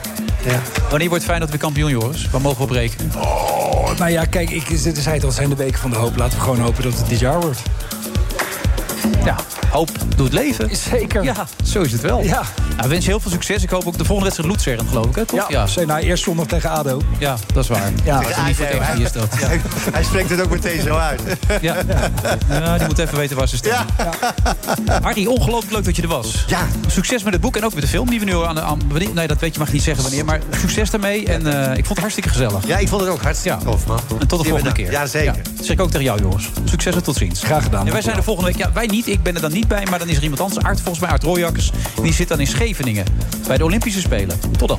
ja. 0.52 0.60
Wanneer 0.90 1.08
wordt 1.08 1.24
Feyenoord 1.24 1.50
weer 1.50 1.58
kampioen, 1.60 1.90
Joris? 1.90 2.28
Waar 2.30 2.40
mogen 2.40 2.58
we 2.58 2.64
op 2.64 2.70
rekenen? 2.70 3.12
Oh, 3.16 3.98
nou 3.98 4.10
ja, 4.10 4.24
kijk, 4.24 4.50
ik 4.50 4.66
zei 4.94 5.14
het 5.14 5.24
al, 5.24 5.30
zijn 5.30 5.48
de 5.48 5.56
weken 5.56 5.78
van 5.80 5.90
de 5.90 5.96
hoop. 5.96 6.16
Laten 6.16 6.38
we 6.38 6.44
gewoon 6.44 6.60
hopen 6.60 6.82
dat 6.82 6.96
het 6.96 7.08
dit 7.08 7.18
jaar 7.18 7.40
wordt. 7.40 7.60
Ja, 9.24 9.36
hoop 9.72 9.90
doet 10.16 10.32
leven. 10.32 10.76
Zeker. 10.76 11.22
Ja, 11.24 11.46
zo 11.64 11.80
is 11.80 11.92
het 11.92 12.00
wel. 12.00 12.22
Ja. 12.22 12.42
Nou, 12.76 12.88
wens 12.88 13.04
je 13.04 13.10
heel 13.10 13.20
veel 13.20 13.30
succes. 13.30 13.62
Ik 13.62 13.70
hoop 13.70 13.86
ook 13.86 13.98
de 13.98 14.04
volgende 14.04 14.22
wedstrijd 14.22 14.48
Loetserend, 14.50 14.88
geloof 14.88 15.06
ik, 15.06 15.14
hè? 15.14 15.24
Toch? 15.24 15.50
Ja, 15.50 15.66
ja. 15.74 15.84
Nou, 15.84 16.00
eerst 16.00 16.24
zondag 16.24 16.46
tegen 16.46 16.70
ADO. 16.70 17.02
Ja, 17.18 17.36
dat 17.54 17.62
is 17.62 17.68
waar. 17.70 17.90
Ja. 18.04 18.20
Maar 18.20 18.26
het 18.46 18.98
is 18.98 19.12
dat. 19.12 19.28
Ja. 19.40 19.48
Hij, 19.92 20.04
spreekt 20.04 20.30
het 20.30 20.40
ook 20.42 20.50
meteen 20.50 20.80
zo 20.80 20.94
uit. 20.96 21.20
Ja. 21.60 21.76
ja, 22.48 22.78
die 22.78 22.86
moet 22.86 22.98
even 22.98 23.16
weten 23.18 23.36
waar 23.36 23.48
ze 23.48 23.56
staan. 23.56 23.86
Harry, 25.02 25.26
ongelooflijk 25.26 25.72
leuk 25.72 25.84
dat 25.84 25.96
je 25.96 26.02
er 26.02 26.08
was. 26.08 26.44
Ja. 26.46 26.66
Succes 26.86 27.22
met 27.22 27.32
het 27.32 27.42
boek 27.42 27.56
en 27.56 27.64
ook 27.64 27.74
met 27.74 27.82
de 27.82 27.88
film 27.88 28.10
die 28.10 28.18
we 28.18 28.24
nu 28.24 28.34
aan... 28.44 28.60
aan 28.60 28.80
wanneer- 28.88 29.12
nee, 29.14 29.26
dat 29.26 29.38
weet 29.40 29.52
je, 29.54 29.58
mag 29.60 29.72
niet 29.72 29.82
zeggen 29.82 30.02
wanneer. 30.02 30.24
Maar 30.24 30.40
succes 30.60 30.90
daarmee. 30.90 31.26
En 31.26 31.46
eh, 31.46 31.70
ik 31.70 31.74
vond 31.74 31.88
het 31.88 31.98
hartstikke 31.98 32.28
gezellig. 32.28 32.66
Ja, 32.66 32.76
ik 32.78 32.88
vond 32.88 33.00
het 33.00 33.10
ook 33.10 33.22
hartstikke 33.22 33.58
Ja. 33.58 33.64
tof, 33.64 33.86
man. 33.86 34.00
En 34.20 34.26
tot 34.28 34.42
de 34.42 34.48
volgende 34.48 34.72
keer. 34.72 34.90
Ja, 34.90 35.06
zeker. 35.06 35.34
Dat 35.56 35.64
zeg 35.66 35.70
ik 35.76 35.80
ook 35.80 35.90
tegen 35.90 36.04
jou, 36.04 36.20
Joris. 36.22 36.48
Succes 36.64 36.94
en 36.94 37.02
tot 37.02 37.16
ziens. 37.16 37.42
Graag 37.42 37.62
gedaan. 37.62 37.86
En 37.86 37.92
wij 37.92 38.02
zijn 38.02 38.16
er 38.16 38.22
volgende 38.22 38.50
week. 38.50 38.58
Ja, 38.58 38.72
wij 38.72 38.86
niet. 38.86 39.06
Ik 39.06 39.22
ben 39.22 39.34
er 39.34 39.40
dan 39.40 39.52
niet 39.52 39.61
bij. 39.68 39.86
Maar 39.90 39.98
dan 39.98 40.08
is 40.08 40.16
er 40.16 40.22
iemand 40.22 40.40
anders. 40.40 40.64
Art, 40.64 40.80
volgens 40.80 41.00
mij 41.00 41.10
Art 41.10 41.22
Royakkers. 41.22 41.72
Die 42.02 42.12
zit 42.12 42.28
dan 42.28 42.40
in 42.40 42.46
Scheveningen. 42.46 43.04
Bij 43.46 43.56
de 43.56 43.64
Olympische 43.64 44.00
Spelen. 44.00 44.40
Tot 44.58 44.68
dan. 44.68 44.78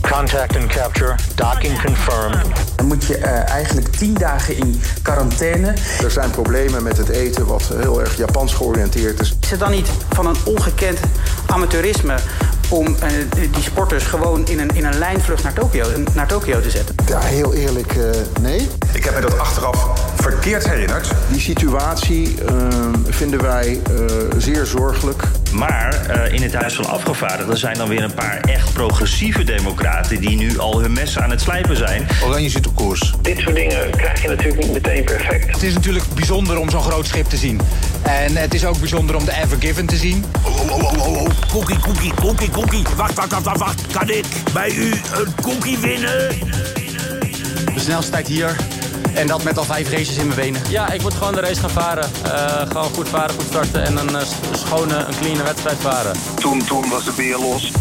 Contact 0.00 0.56
and 0.56 0.66
capture. 0.66 1.14
Docking 1.34 1.82
confirmed. 1.82 2.46
Dan 2.76 2.86
moet 2.86 3.04
je 3.04 3.18
uh, 3.18 3.48
eigenlijk 3.48 3.96
tien 3.96 4.14
dagen 4.14 4.56
in 4.56 4.80
quarantaine. 5.02 5.74
Er 6.02 6.10
zijn 6.10 6.30
problemen 6.30 6.82
met 6.82 6.96
het 6.96 7.08
eten 7.08 7.46
wat 7.46 7.70
heel 7.74 8.00
erg 8.00 8.16
Japans 8.16 8.54
georiënteerd 8.54 9.20
is. 9.20 9.36
Is 9.40 9.50
het 9.50 9.58
dan 9.58 9.70
niet 9.70 9.88
van 10.08 10.26
een 10.26 10.36
ongekend 10.44 10.98
amateurisme 11.46 12.14
om 12.68 12.86
uh, 12.86 12.94
die 13.52 13.62
sporters 13.62 14.04
gewoon 14.04 14.46
in 14.46 14.58
een, 14.58 14.70
in 14.74 14.84
een 14.84 14.98
lijnvlucht 14.98 15.42
naar 15.42 15.52
Tokio, 15.52 15.86
naar 16.14 16.26
Tokio 16.26 16.60
te 16.60 16.70
zetten? 16.70 16.94
Ja, 17.06 17.20
heel 17.20 17.54
eerlijk, 17.54 17.94
uh, 17.94 18.04
nee. 18.40 18.68
Ik 18.92 19.04
heb 19.04 19.14
me 19.14 19.20
dat 19.20 19.38
achteraf 19.38 19.88
verkeerd 20.22 20.68
herinnerd. 20.68 21.08
Die 21.30 21.40
situatie 21.40 22.34
uh, 22.50 22.58
vinden 23.08 23.42
wij 23.42 23.80
zeer 24.38 24.66
zorgelijk. 24.66 25.22
Maar 25.52 26.10
in 26.32 26.42
het 26.42 26.54
Huis 26.54 26.74
van 26.74 26.86
Afgevaardigden 26.86 27.58
zijn 27.58 27.76
dan 27.76 27.88
weer 27.88 28.02
een 28.02 28.14
paar 28.14 28.40
echt 28.40 28.72
progressieve 28.72 29.44
democraten... 29.44 30.20
die 30.20 30.36
nu 30.36 30.58
al 30.58 30.80
hun 30.80 30.92
messen 30.92 31.22
aan 31.22 31.30
het 31.30 31.40
slijpen 31.40 31.76
zijn. 31.76 32.06
Oranje 32.24 32.48
zit 32.48 32.66
op 32.66 32.76
koers. 32.76 33.14
Dit 33.22 33.38
soort 33.38 33.54
dingen 33.54 33.90
krijg 33.90 34.22
je 34.22 34.28
natuurlijk 34.28 34.62
niet 34.62 34.72
meteen 34.72 35.04
perfect. 35.04 35.52
Het 35.52 35.62
is 35.62 35.74
natuurlijk 35.74 36.04
bijzonder 36.14 36.58
om 36.58 36.70
zo'n 36.70 36.82
groot 36.82 37.06
schip 37.06 37.26
te 37.26 37.36
zien. 37.36 37.60
En 38.02 38.36
het 38.36 38.54
is 38.54 38.64
ook 38.64 38.78
bijzonder 38.78 39.16
om 39.16 39.24
de 39.24 39.32
Ever 39.42 39.56
Given 39.60 39.86
te 39.86 39.96
zien. 39.96 40.24
Oh, 40.42 40.60
oh, 40.60 40.72
oh, 40.72 41.06
oh, 41.06 41.22
oh. 41.22 41.28
Cookie, 41.52 41.78
cookie, 41.78 42.12
cookie, 42.14 42.50
cookie. 42.50 42.82
Wacht, 42.96 43.14
wacht, 43.14 43.30
wacht, 43.30 43.44
wacht, 43.44 43.58
wacht. 43.58 43.86
Kan 43.92 44.10
ik 44.10 44.26
bij 44.52 44.70
u 44.70 44.90
een 44.90 45.34
cookie 45.42 45.78
winnen? 45.78 46.28
De 47.74 47.80
snelste 47.80 48.10
tijd 48.10 48.26
hier. 48.26 48.56
En 49.14 49.26
dat 49.26 49.44
met 49.44 49.58
al 49.58 49.64
vijf 49.64 49.90
races 49.90 50.16
in 50.16 50.26
mijn 50.26 50.40
benen. 50.40 50.62
Ja, 50.68 50.90
ik 50.90 51.02
moet 51.02 51.14
gewoon 51.14 51.34
de 51.34 51.40
race 51.40 51.60
gaan 51.60 51.70
varen. 51.70 52.10
Uh, 52.26 52.60
gewoon 52.68 52.94
goed 52.94 53.08
varen, 53.08 53.34
goed 53.34 53.44
starten 53.44 53.84
en 53.84 53.96
een 53.96 54.10
uh, 54.10 54.20
schone, 54.52 54.94
een 54.94 55.14
clean 55.20 55.44
wedstrijd 55.44 55.76
varen. 55.80 56.12
Toen, 56.34 56.64
toen 56.64 56.88
was 56.88 57.04
de 57.04 57.12
beer 57.16 57.38
los. 57.38 57.72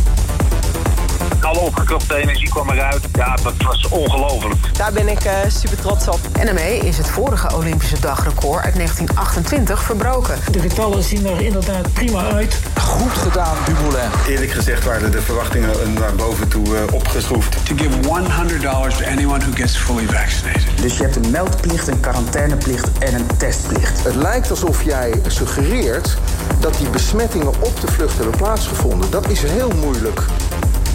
Alle 1.41 1.59
opgekropte 1.59 2.15
energie 2.15 2.49
kwam 2.49 2.69
eruit. 2.69 3.07
Ja, 3.13 3.35
dat 3.43 3.53
was 3.57 3.87
ongelooflijk. 3.87 4.77
Daar 4.77 4.93
ben 4.93 5.07
ik 5.07 5.25
uh, 5.25 5.31
super 5.47 5.77
trots 5.77 6.07
op. 6.07 6.19
En 6.39 6.45
daarmee 6.45 6.79
is 6.79 6.97
het 6.97 7.09
vorige 7.09 7.55
Olympische 7.55 7.99
dagrecord 7.99 8.63
uit 8.63 8.75
1928 8.75 9.83
verbroken. 9.83 10.37
De 10.51 10.59
getallen 10.59 11.03
zien 11.03 11.25
er 11.25 11.41
inderdaad 11.41 11.93
prima 11.93 12.31
uit. 12.31 12.59
Goed 12.79 13.11
gedaan, 13.11 13.55
Dumoulin. 13.65 14.09
Eerlijk 14.27 14.51
gezegd 14.51 14.83
waren 14.83 15.11
de 15.11 15.21
verwachtingen 15.21 15.93
naar 15.93 16.15
boven 16.15 16.47
toe 16.47 16.65
uh, 16.67 16.93
opgeschroefd. 16.93 17.65
To 17.65 17.75
give 17.75 17.95
$100 17.97 18.97
to 18.97 19.05
anyone 19.05 19.39
who 19.39 19.51
gets 19.53 19.77
fully 19.77 20.05
vaccinated. 20.05 20.81
Dus 20.81 20.97
je 20.97 21.03
hebt 21.03 21.15
een 21.15 21.31
meldplicht, 21.31 21.87
een 21.87 21.99
quarantaineplicht 21.99 22.97
en 22.97 23.13
een 23.13 23.27
testplicht. 23.37 24.03
Het 24.03 24.15
lijkt 24.15 24.49
alsof 24.49 24.83
jij 24.83 25.21
suggereert 25.27 26.17
dat 26.59 26.77
die 26.77 26.89
besmettingen 26.89 27.47
op 27.47 27.81
de 27.81 27.91
vlucht 27.91 28.17
hebben 28.17 28.37
plaatsgevonden. 28.37 29.09
Dat 29.09 29.29
is 29.29 29.41
heel 29.43 29.71
moeilijk 29.81 30.23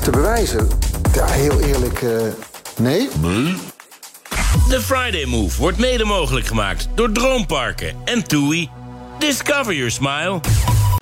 te 0.02 0.10
bewijzen. 0.10 0.68
Ja, 1.14 1.26
heel 1.26 1.60
eerlijk, 1.60 2.00
uh, 2.00 2.20
nee. 2.78 3.08
Nee. 3.20 3.56
De 4.68 4.80
Friday 4.80 5.24
Move 5.24 5.60
wordt 5.60 5.78
mede 5.78 6.04
mogelijk 6.04 6.46
gemaakt 6.46 6.88
door 6.94 7.12
Droomparken 7.12 7.94
en 8.04 8.24
TUI. 8.24 8.70
Discover 9.18 9.74
your 9.74 9.90
smile. 9.90 10.40